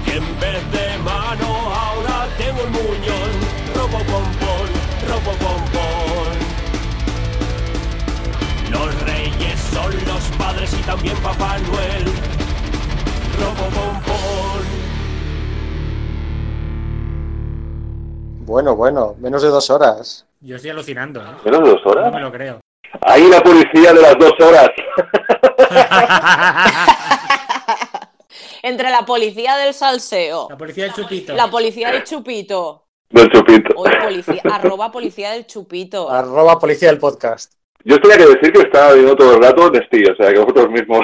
Y 0.06 0.10
en 0.12 0.40
vez 0.40 0.72
de 0.72 0.98
mano 1.04 1.74
ahora 1.74 2.26
tengo 2.38 2.62
el 2.62 2.70
muñón. 2.70 3.30
Robo 3.74 3.98
pompón, 3.98 4.68
robo 5.08 5.32
reyes 8.94 9.07
son 9.93 10.05
los 10.06 10.24
padres 10.36 10.73
y 10.74 10.82
también 10.82 11.16
Papá 11.19 11.59
Noel. 11.59 12.05
Robo. 13.39 13.69
Bueno, 18.44 18.77
bueno, 18.77 19.15
menos 19.19 19.43
de 19.43 19.48
dos 19.48 19.69
horas. 19.70 20.27
Yo 20.40 20.56
estoy 20.56 20.70
alucinando, 20.70 21.20
¿eh? 21.20 21.27
¿Menos 21.44 21.62
de 21.65 21.70
dos 21.70 21.81
No 21.85 21.90
horas? 21.90 22.12
me 22.12 22.20
lo 22.20 22.32
creo. 22.32 22.60
Ahí 23.02 23.28
la 23.28 23.43
policía 23.43 23.93
de 23.93 24.01
las 24.01 24.19
dos 24.19 24.32
horas. 24.40 24.70
Entre 28.62 28.90
la 28.90 29.05
policía 29.06 29.56
del 29.56 29.73
salseo, 29.74 30.48
La 30.51 30.56
policía 30.56 30.85
del 30.85 30.93
chupito. 30.94 31.35
la 31.35 31.51
policía 31.51 31.93
del 31.93 32.02
chupito, 32.05 32.86
Del 33.10 33.31
chupito. 33.31 33.74
hoy 33.77 33.90
policía, 34.02 34.43
arroba 34.51 34.90
policía 34.90 35.31
del 35.32 35.47
chupito. 35.47 36.10
Arroba 36.10 36.59
policía 36.59 36.89
del 36.89 36.98
podcast. 36.98 37.52
Yo 37.84 38.00
tenía 38.00 38.16
que 38.18 38.26
decir 38.26 38.52
que 38.52 38.60
estaba 38.62 38.92
viendo 38.92 39.16
todo 39.16 39.34
el 39.36 39.42
rato 39.42 39.70
Nestí, 39.70 40.05
o 40.05 40.14
sea 40.16 40.32
que 40.32 40.38
vosotros 40.40 40.70
mismos. 40.70 41.00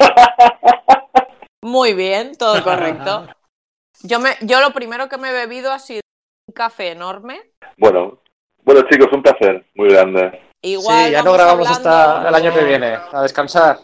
Muy 1.62 1.94
bien, 1.94 2.36
todo 2.36 2.62
correcto. 2.62 3.26
Yo, 4.02 4.18
me, 4.20 4.30
yo 4.42 4.60
lo 4.60 4.72
primero 4.74 5.08
que 5.08 5.16
me 5.16 5.30
he 5.30 5.32
bebido 5.32 5.72
ha 5.72 5.78
sido 5.78 6.00
un 6.46 6.52
café 6.52 6.90
enorme. 6.90 7.40
Bueno, 7.78 8.20
bueno 8.62 8.82
chicos, 8.90 9.08
un 9.12 9.22
placer 9.22 9.64
muy 9.74 9.88
grande. 9.88 10.42
Igual 10.60 11.06
sí, 11.06 11.12
ya 11.12 11.18
no 11.22 11.30
vamos 11.30 11.38
grabamos 11.38 11.68
hablando- 11.68 11.88
hasta 11.90 12.28
el 12.28 12.34
año 12.34 12.52
que 12.52 12.64
viene. 12.64 12.98
A 13.12 13.22
descansar. 13.22 13.78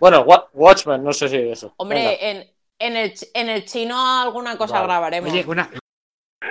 Bueno, 0.00 0.22
Wa- 0.22 0.48
Watchmen, 0.52 1.04
no 1.04 1.12
sé 1.12 1.28
si 1.28 1.36
eso. 1.36 1.74
Hombre, 1.76 2.28
en, 2.28 2.50
en, 2.80 2.96
el, 2.96 3.12
en 3.34 3.48
el 3.50 3.64
chino 3.66 3.94
alguna 4.20 4.58
cosa 4.58 4.74
Vale. 4.80 4.86
grabaremos. 4.86 5.30
Oye, 5.32 5.44
una, 5.46 5.70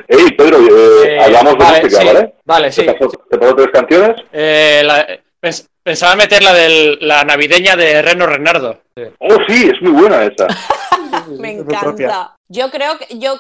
Ey, 0.08 0.32
Pedro, 0.36 0.58
eh, 0.60 1.16
Eh, 1.16 1.20
hablamos 1.24 1.54
de 1.54 1.58
vale, 1.60 1.82
música, 1.84 2.02
sí, 2.02 2.08
¿vale? 2.08 2.34
Vale, 2.46 2.72
sí. 2.72 2.86
¿Te 2.86 3.38
paso 3.38 3.56
tres 3.56 3.70
canciones? 3.74 4.26
Eh, 4.32 4.82
la- 4.86 5.08
pens- 5.42 5.68
pensaba 5.84 6.16
meter 6.16 6.44
la 6.44 6.54
de 6.54 6.98
la 7.02 7.24
navideña 7.24 7.76
de 7.76 8.02
Reno 8.02 8.26
Renardo. 8.26 8.82
Sí. 8.96 9.04
Oh, 9.20 9.38
sí, 9.48 9.70
es 9.74 9.82
muy 9.82 9.92
buena 10.02 10.24
esa. 10.24 10.48
Me 11.40 11.52
encanta. 11.60 12.36
Yo 12.50 12.70
creo 12.72 12.98
que 12.98 13.18
yo, 13.20 13.36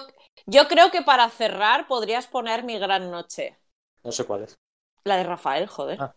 yo 0.45 0.68
creo 0.68 0.92
que 0.92 1.02
para 1.02 1.30
cerrar 1.30 1.88
podrías 1.88 2.27
poner 2.27 2.64
mi 2.64 2.77
gran 2.80 3.11
noche. 3.11 3.58
No 4.03 4.11
sé 4.11 4.26
cuál 4.26 4.44
es. 4.44 4.56
La 5.03 5.18
de 5.18 5.24
Rafael, 5.24 5.68
joder. 5.68 5.98
Ah. 6.02 6.14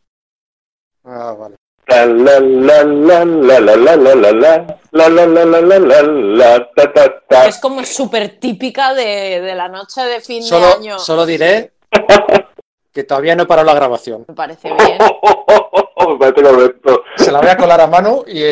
Ah, 1.05 1.33
vale. 1.39 1.57
La 1.91 2.07
la 2.07 2.39
la 2.39 2.85
la 2.85 3.25
la 3.25 3.60
la 3.60 3.77
la 3.77 3.97
la 3.97 3.97
la 3.97 4.15
la 4.15 4.31
la 4.31 5.09
la 5.09 5.09
la 5.09 5.44
la 5.44 5.60
la 5.60 5.78
la 5.78 6.02
la 6.02 6.70
ta 6.73 6.93
ta 6.93 7.20
ta. 7.28 7.47
Es 7.47 7.59
como 7.59 7.85
súper 7.85 8.39
típica 8.39 8.94
de, 8.94 9.41
de 9.41 9.55
la 9.57 9.69
noche 9.69 10.02
de 10.02 10.20
fin 10.20 10.49
de 10.49 10.57
año. 10.57 10.99
solo 11.01 11.27
diré 11.27 11.73
que 12.93 13.02
todavía 13.02 13.35
no 13.35 13.43
he 13.43 13.47
parado 13.47 13.67
la 13.67 13.75
grabación. 13.75 14.25
Me 14.28 14.35
parece 14.35 14.69
bien. 14.73 14.99
Me 16.09 16.17
parece 16.19 16.43
correcto. 16.43 17.02
Se 17.17 17.33
la 17.33 17.41
voy 17.41 17.51
a 17.51 17.57
colar 17.57 17.81
a 17.81 17.89
mano 17.89 18.23
y, 18.27 18.43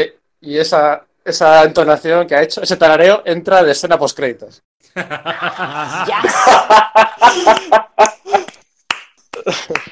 y 0.40 0.58
esa, 0.58 1.04
esa 1.24 1.62
entonación 1.62 2.26
que 2.26 2.34
ha 2.34 2.42
hecho, 2.42 2.60
ese 2.62 2.76
tarareo, 2.76 3.22
entra 3.24 3.62
de 3.62 3.70
escena 3.72 3.96
post 3.98 4.16
créditos. 4.16 4.62
Yes. 6.06 6.34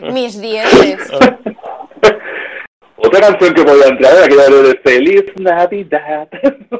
Mis 0.01 0.41
dieces. 0.41 0.99
Otra 3.07 3.21
canción 3.21 3.55
que 3.55 3.63
podía 3.63 3.87
entrar 3.87 4.15
era 4.15 4.25
aquella 4.25 4.49
de 4.49 4.81
Feliz 4.83 5.25
Navidad. 5.37 6.29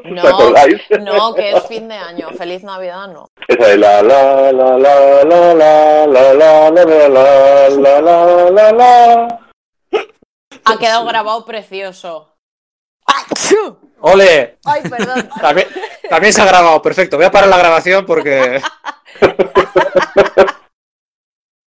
No, 0.03 0.21
¿Os 0.21 0.27
acordáis? 0.29 0.81
no, 1.01 1.33
que 1.33 1.51
es 1.51 1.67
fin 1.67 1.87
de 1.87 1.95
año. 1.95 2.29
Feliz 2.37 2.63
Navidad, 2.63 3.07
no. 3.07 3.29
Esa 3.47 3.67
de 3.67 3.77
la 3.77 4.01
la 4.01 4.51
la 4.51 4.77
la 4.77 5.23
la 5.23 5.23
la 5.23 6.05
la 6.05 6.05
la 6.05 6.33
la 6.33 6.69
la 6.69 7.09
la 7.09 7.69
la 7.69 8.01
la 8.01 8.49
la 8.51 8.71
la 8.71 9.39
Ha 10.65 10.77
quedado 10.77 11.05
grabado 11.05 11.45
precioso. 11.45 12.35
¡Achú! 13.05 13.77
¡Ole! 14.01 14.57
Ay, 14.65 14.81
perdón. 14.89 15.29
También, 15.41 15.67
también 16.09 16.33
se 16.33 16.41
ha 16.41 16.45
grabado, 16.45 16.81
perfecto. 16.81 17.15
Voy 17.15 17.25
a 17.25 17.31
parar 17.31 17.49
la 17.49 17.57
grabación 17.57 18.05
porque 18.05 18.61